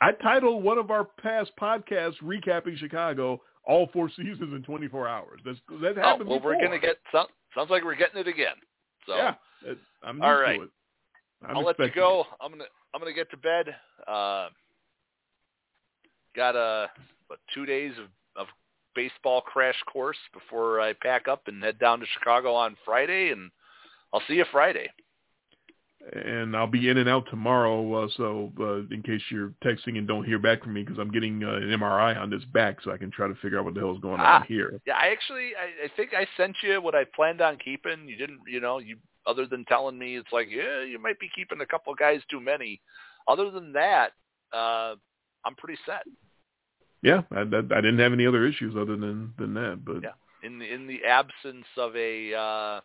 I 0.00 0.12
titled 0.22 0.62
one 0.62 0.78
of 0.78 0.90
our 0.92 1.04
past 1.04 1.50
podcasts 1.60 2.16
recapping 2.22 2.76
Chicago 2.76 3.40
all 3.64 3.88
four 3.92 4.08
seasons 4.10 4.54
in 4.54 4.62
24 4.62 5.08
hours. 5.08 5.40
That's 5.44 5.58
that 5.82 5.98
Oh, 5.98 6.00
happened 6.00 6.28
well, 6.28 6.38
before. 6.38 6.56
we're 6.56 6.62
gonna 6.64 6.78
get. 6.78 6.98
Sound, 7.10 7.28
sounds 7.58 7.70
like 7.70 7.84
we're 7.84 7.96
getting 7.96 8.20
it 8.20 8.28
again. 8.28 8.54
So 9.06 9.16
yeah. 9.16 9.34
it- 9.64 9.78
I'm 10.02 10.22
All 10.22 10.36
right. 10.36 10.58
to 10.58 10.62
it. 10.64 10.70
I'm 11.48 11.56
I'll 11.56 11.64
let 11.64 11.78
you 11.78 11.90
go. 11.90 12.24
I'm 12.40 12.52
gonna 12.52 12.64
I'm 12.94 13.00
gonna 13.00 13.12
get 13.12 13.30
to 13.30 13.36
bed. 13.36 13.74
Uh, 14.06 14.48
got 16.36 16.56
a 16.56 16.88
what, 17.26 17.40
two 17.52 17.66
days 17.66 17.92
of, 17.98 18.06
of 18.40 18.46
baseball 18.94 19.40
crash 19.40 19.76
course 19.92 20.16
before 20.32 20.80
I 20.80 20.92
pack 20.92 21.28
up 21.28 21.42
and 21.46 21.62
head 21.62 21.78
down 21.78 22.00
to 22.00 22.06
Chicago 22.18 22.54
on 22.54 22.76
Friday, 22.84 23.30
and 23.30 23.50
I'll 24.12 24.22
see 24.28 24.34
you 24.34 24.44
Friday. 24.50 24.88
And 26.12 26.56
I'll 26.56 26.66
be 26.66 26.88
in 26.88 26.96
and 26.98 27.08
out 27.08 27.24
tomorrow. 27.30 28.04
Uh, 28.04 28.08
so 28.16 28.52
uh, 28.60 28.94
in 28.94 29.02
case 29.04 29.20
you're 29.30 29.52
texting 29.64 29.98
and 29.98 30.06
don't 30.08 30.24
hear 30.24 30.38
back 30.38 30.62
from 30.62 30.72
me, 30.74 30.82
because 30.82 30.98
I'm 30.98 31.10
getting 31.10 31.42
uh, 31.44 31.54
an 31.56 31.68
MRI 31.78 32.16
on 32.16 32.30
this 32.30 32.44
back, 32.46 32.78
so 32.82 32.92
I 32.92 32.96
can 32.96 33.10
try 33.10 33.28
to 33.28 33.34
figure 33.36 33.58
out 33.58 33.64
what 33.64 33.74
the 33.74 33.80
hell 33.80 33.92
is 33.94 34.00
going 34.00 34.20
Ah. 34.20 34.40
on 34.40 34.46
here. 34.46 34.80
Yeah, 34.86 34.94
I 34.96 35.08
actually 35.08 35.50
I, 35.56 35.86
I 35.86 35.88
think 35.96 36.14
I 36.14 36.26
sent 36.36 36.56
you 36.62 36.80
what 36.80 36.94
I 36.94 37.04
planned 37.14 37.40
on 37.40 37.56
keeping. 37.58 38.08
You 38.08 38.16
didn't, 38.16 38.40
you 38.46 38.60
know, 38.60 38.78
you 38.78 38.96
other 39.26 39.46
than 39.46 39.64
telling 39.66 39.98
me 39.98 40.16
it's 40.16 40.32
like 40.32 40.48
yeah, 40.50 40.82
you 40.82 40.98
might 40.98 41.18
be 41.20 41.28
keeping 41.34 41.60
a 41.60 41.66
couple 41.66 41.94
guys 41.94 42.20
too 42.30 42.40
many. 42.40 42.80
Other 43.26 43.50
than 43.50 43.72
that, 43.74 44.12
uh, 44.52 44.94
I'm 45.44 45.54
pretty 45.56 45.78
set. 45.84 46.04
Yeah, 47.02 47.22
I, 47.30 47.40
I, 47.40 47.42
I 47.42 47.80
didn't 47.80 47.98
have 47.98 48.12
any 48.12 48.26
other 48.26 48.46
issues 48.46 48.74
other 48.76 48.96
than 48.96 49.32
than 49.38 49.54
that. 49.54 49.84
But 49.84 50.02
Yeah. 50.02 50.12
in 50.42 50.58
the 50.58 50.72
in 50.72 50.86
the 50.86 51.04
absence 51.04 51.66
of 51.76 51.94
a 51.96 52.34
uh 52.34 52.80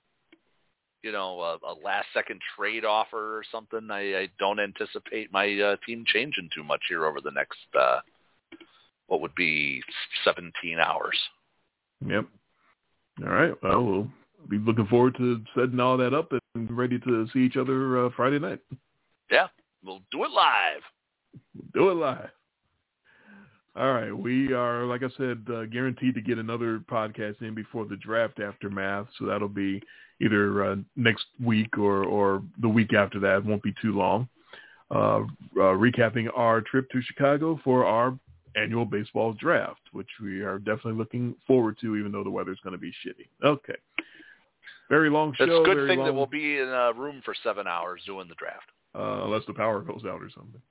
you 1.04 1.12
know 1.12 1.40
a, 1.42 1.58
a 1.68 1.74
last 1.84 2.08
second 2.14 2.40
trade 2.56 2.86
offer 2.86 3.38
or 3.38 3.44
something 3.52 3.90
i 3.92 4.22
i 4.22 4.30
don't 4.40 4.60
anticipate 4.60 5.32
my 5.32 5.60
uh, 5.60 5.76
team 5.86 6.04
changing 6.08 6.50
too 6.56 6.64
much 6.64 6.82
here 6.90 7.06
over 7.06 7.22
the 7.22 7.32
next 7.32 7.60
uh 7.80 8.00
what 9.08 9.22
would 9.22 9.36
be 9.36 9.82
17 10.26 10.80
hours 10.80 11.18
Yep. 12.06 12.26
All 13.26 13.30
right. 13.32 13.54
Well, 13.64 13.84
we'll 13.84 14.08
be 14.50 14.58
looking 14.58 14.88
forward 14.88 15.16
to 15.18 15.42
setting 15.56 15.80
all 15.80 15.96
that 15.98 16.14
up 16.14 16.34
and 16.56 16.70
ready 16.78 17.00
to 17.00 17.28
see 17.32 17.40
each 17.40 17.56
other 17.58 18.06
uh, 18.06 18.10
Friday 18.16 18.40
night. 18.40 18.60
yeah 19.32 19.48
we'll 19.86 20.02
do 20.12 20.24
it 20.24 20.32
live 20.32 20.82
Do 21.74 21.90
it 21.92 21.96
live. 21.96 22.30
All 23.76 23.92
right. 23.94 24.12
We 24.12 24.54
are, 24.54 24.86
like 24.86 25.02
I 25.02 25.10
said, 25.18 25.46
uh, 25.52 25.66
guaranteed 25.66 26.14
to 26.16 26.22
get 26.22 26.38
another 26.38 26.80
podcast 26.80 27.42
in 27.42 27.56
before 27.56 27.86
the 27.86 27.96
draft 27.96 28.40
aftermath. 28.40 29.08
So 29.18 29.26
that'll 29.26 29.48
be 29.50 29.82
either 30.22 30.72
uh, 30.72 30.76
next 30.96 31.26
week 31.44 31.78
or, 31.78 32.04
or 32.04 32.44
the 32.62 32.70
week 32.70 32.94
after 32.94 33.20
that. 33.20 33.38
It 33.38 33.46
won't 33.46 33.64
be 33.64 33.74
too 33.82 33.94
long. 33.94 34.28
Uh, 34.92 35.22
uh, 35.56 35.74
recapping 35.74 36.28
our 36.36 36.62
trip 36.62 36.90
to 36.92 37.02
Chicago 37.02 37.60
for 37.64 37.86
our 37.86 38.18
annual 38.56 38.86
baseball 38.86 39.34
draft, 39.34 39.82
which 39.92 40.10
we 40.22 40.42
are 40.42 40.60
definitely 40.60 40.94
looking 40.94 41.36
forward 41.48 41.78
to, 41.82 41.96
even 41.96 42.12
though 42.12 42.24
the 42.24 42.30
weather's 42.30 42.60
going 42.64 42.74
to 42.74 42.80
be 42.80 42.92
shitty. 43.06 43.28
Okay. 43.44 43.76
Very 44.90 45.10
long 45.10 45.34
show. 45.36 45.46
it's 45.46 45.52
a 45.52 45.74
good 45.74 45.88
thing 45.88 46.00
long, 46.00 46.08
that 46.08 46.14
we'll 46.14 46.28
be 46.28 46.60
in 46.60 46.68
a 46.68 46.94
room 46.94 47.22
for 47.26 47.34
seven 47.44 47.66
hours 47.66 48.02
doing 48.06 48.28
the 48.28 48.36
draft 48.36 48.70
uh, 48.94 49.24
unless 49.26 49.44
the 49.48 49.54
power 49.54 49.82
goes 49.82 50.04
out 50.06 50.22
or 50.22 50.30
something. 50.36 50.62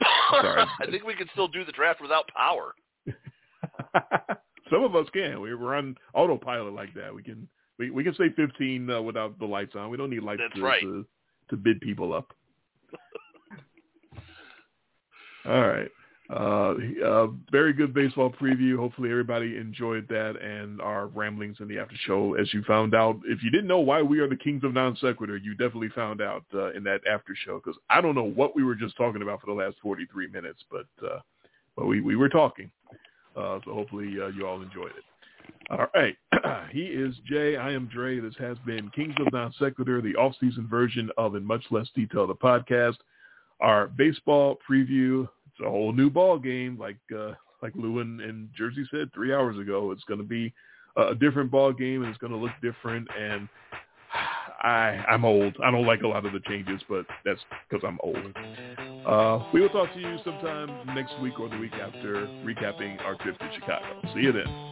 Sorry. 0.30 0.64
i 0.80 0.86
think 0.90 1.04
we 1.04 1.14
can 1.14 1.28
still 1.32 1.48
do 1.48 1.64
the 1.64 1.72
draft 1.72 2.00
without 2.00 2.28
power 2.28 2.74
Some 4.70 4.84
of 4.84 4.96
us 4.96 5.06
can. 5.12 5.40
We 5.40 5.54
we're 5.54 5.74
on 5.74 5.96
autopilot 6.14 6.72
like 6.72 6.94
that. 6.94 7.14
We 7.14 7.22
can 7.22 7.46
we 7.78 7.90
we 7.90 8.04
can 8.04 8.14
say 8.14 8.30
15 8.34 8.90
uh, 8.90 9.02
without 9.02 9.38
the 9.38 9.46
lights 9.46 9.74
on. 9.76 9.90
We 9.90 9.96
don't 9.96 10.10
need 10.10 10.22
lights 10.22 10.42
That's 10.42 10.54
to, 10.54 10.62
right. 10.62 10.82
to 10.82 11.06
to 11.50 11.56
bid 11.56 11.80
people 11.80 12.12
up. 12.12 12.32
All 15.46 15.68
right. 15.68 15.90
Uh, 16.30 16.74
uh, 17.04 17.26
very 17.50 17.74
good 17.74 17.92
baseball 17.92 18.30
preview. 18.30 18.78
Hopefully 18.78 19.10
everybody 19.10 19.58
enjoyed 19.58 20.08
that 20.08 20.40
and 20.40 20.80
our 20.80 21.08
ramblings 21.08 21.58
in 21.60 21.68
the 21.68 21.78
after 21.78 21.96
show. 22.06 22.34
As 22.34 22.52
you 22.54 22.62
found 22.62 22.94
out, 22.94 23.20
if 23.26 23.42
you 23.42 23.50
didn't 23.50 23.66
know 23.66 23.80
why 23.80 24.00
we 24.00 24.18
are 24.20 24.28
the 24.28 24.36
kings 24.36 24.64
of 24.64 24.72
non 24.72 24.96
sequitur, 24.96 25.36
you 25.36 25.54
definitely 25.54 25.90
found 25.90 26.22
out 26.22 26.44
uh, 26.54 26.72
in 26.72 26.84
that 26.84 27.00
after 27.06 27.34
show 27.44 27.60
because 27.62 27.78
I 27.90 28.00
don't 28.00 28.14
know 28.14 28.30
what 28.30 28.56
we 28.56 28.64
were 28.64 28.74
just 28.74 28.96
talking 28.96 29.20
about 29.20 29.40
for 29.40 29.46
the 29.46 29.60
last 29.60 29.76
43 29.82 30.28
minutes, 30.28 30.60
but 30.70 30.86
uh, 31.06 31.18
but 31.76 31.86
we, 31.86 32.00
we 32.00 32.16
were 32.16 32.28
talking. 32.28 32.70
Uh, 33.36 33.58
so 33.64 33.74
hopefully 33.74 34.14
uh, 34.22 34.28
you 34.28 34.46
all 34.46 34.62
enjoyed 34.62 34.92
it. 34.96 35.04
All 35.72 35.86
right. 35.94 36.16
he 36.70 36.82
is 36.82 37.14
Jay. 37.26 37.56
I 37.56 37.72
am 37.72 37.86
Dre. 37.86 38.20
This 38.20 38.34
has 38.38 38.58
been 38.66 38.90
Kings 38.90 39.14
of 39.18 39.32
Non 39.32 39.54
Sequitur, 39.58 40.02
the 40.02 40.14
off-season 40.16 40.68
version 40.68 41.10
of 41.16 41.34
In 41.34 41.44
Much 41.44 41.64
Less 41.70 41.88
Detail, 41.94 42.26
the 42.26 42.34
podcast. 42.34 42.96
Our 43.60 43.86
baseball 43.86 44.58
preview. 44.68 45.22
It's 45.46 45.64
a 45.64 45.70
whole 45.70 45.92
new 45.92 46.10
ball 46.10 46.38
game, 46.38 46.78
like 46.78 46.98
uh, 47.16 47.32
like 47.62 47.72
Lewin 47.74 48.20
and 48.20 48.50
Jersey 48.56 48.86
said 48.90 49.10
three 49.14 49.32
hours 49.32 49.58
ago. 49.58 49.92
It's 49.92 50.04
going 50.04 50.18
to 50.18 50.26
be 50.26 50.52
a 50.96 51.14
different 51.14 51.50
ball 51.50 51.72
game, 51.72 52.02
and 52.02 52.10
it's 52.10 52.18
going 52.18 52.32
to 52.32 52.38
look 52.38 52.52
different. 52.60 53.08
And 53.18 53.48
I 54.62 55.04
I'm 55.08 55.24
old. 55.24 55.56
I 55.64 55.70
don't 55.70 55.86
like 55.86 56.02
a 56.02 56.08
lot 56.08 56.26
of 56.26 56.32
the 56.32 56.40
changes, 56.40 56.82
but 56.86 57.06
that's 57.24 57.40
because 57.70 57.82
I'm 57.86 57.98
old. 58.02 58.36
Uh, 59.06 59.48
we 59.54 59.62
will 59.62 59.70
talk 59.70 59.92
to 59.94 60.00
you 60.00 60.18
sometime 60.22 60.94
next 60.94 61.18
week 61.22 61.40
or 61.40 61.48
the 61.48 61.58
week 61.58 61.74
after, 61.74 62.26
recapping 62.44 63.00
our 63.02 63.14
trip 63.16 63.38
to 63.38 63.50
Chicago. 63.54 64.02
See 64.14 64.20
you 64.20 64.32
then. 64.32 64.71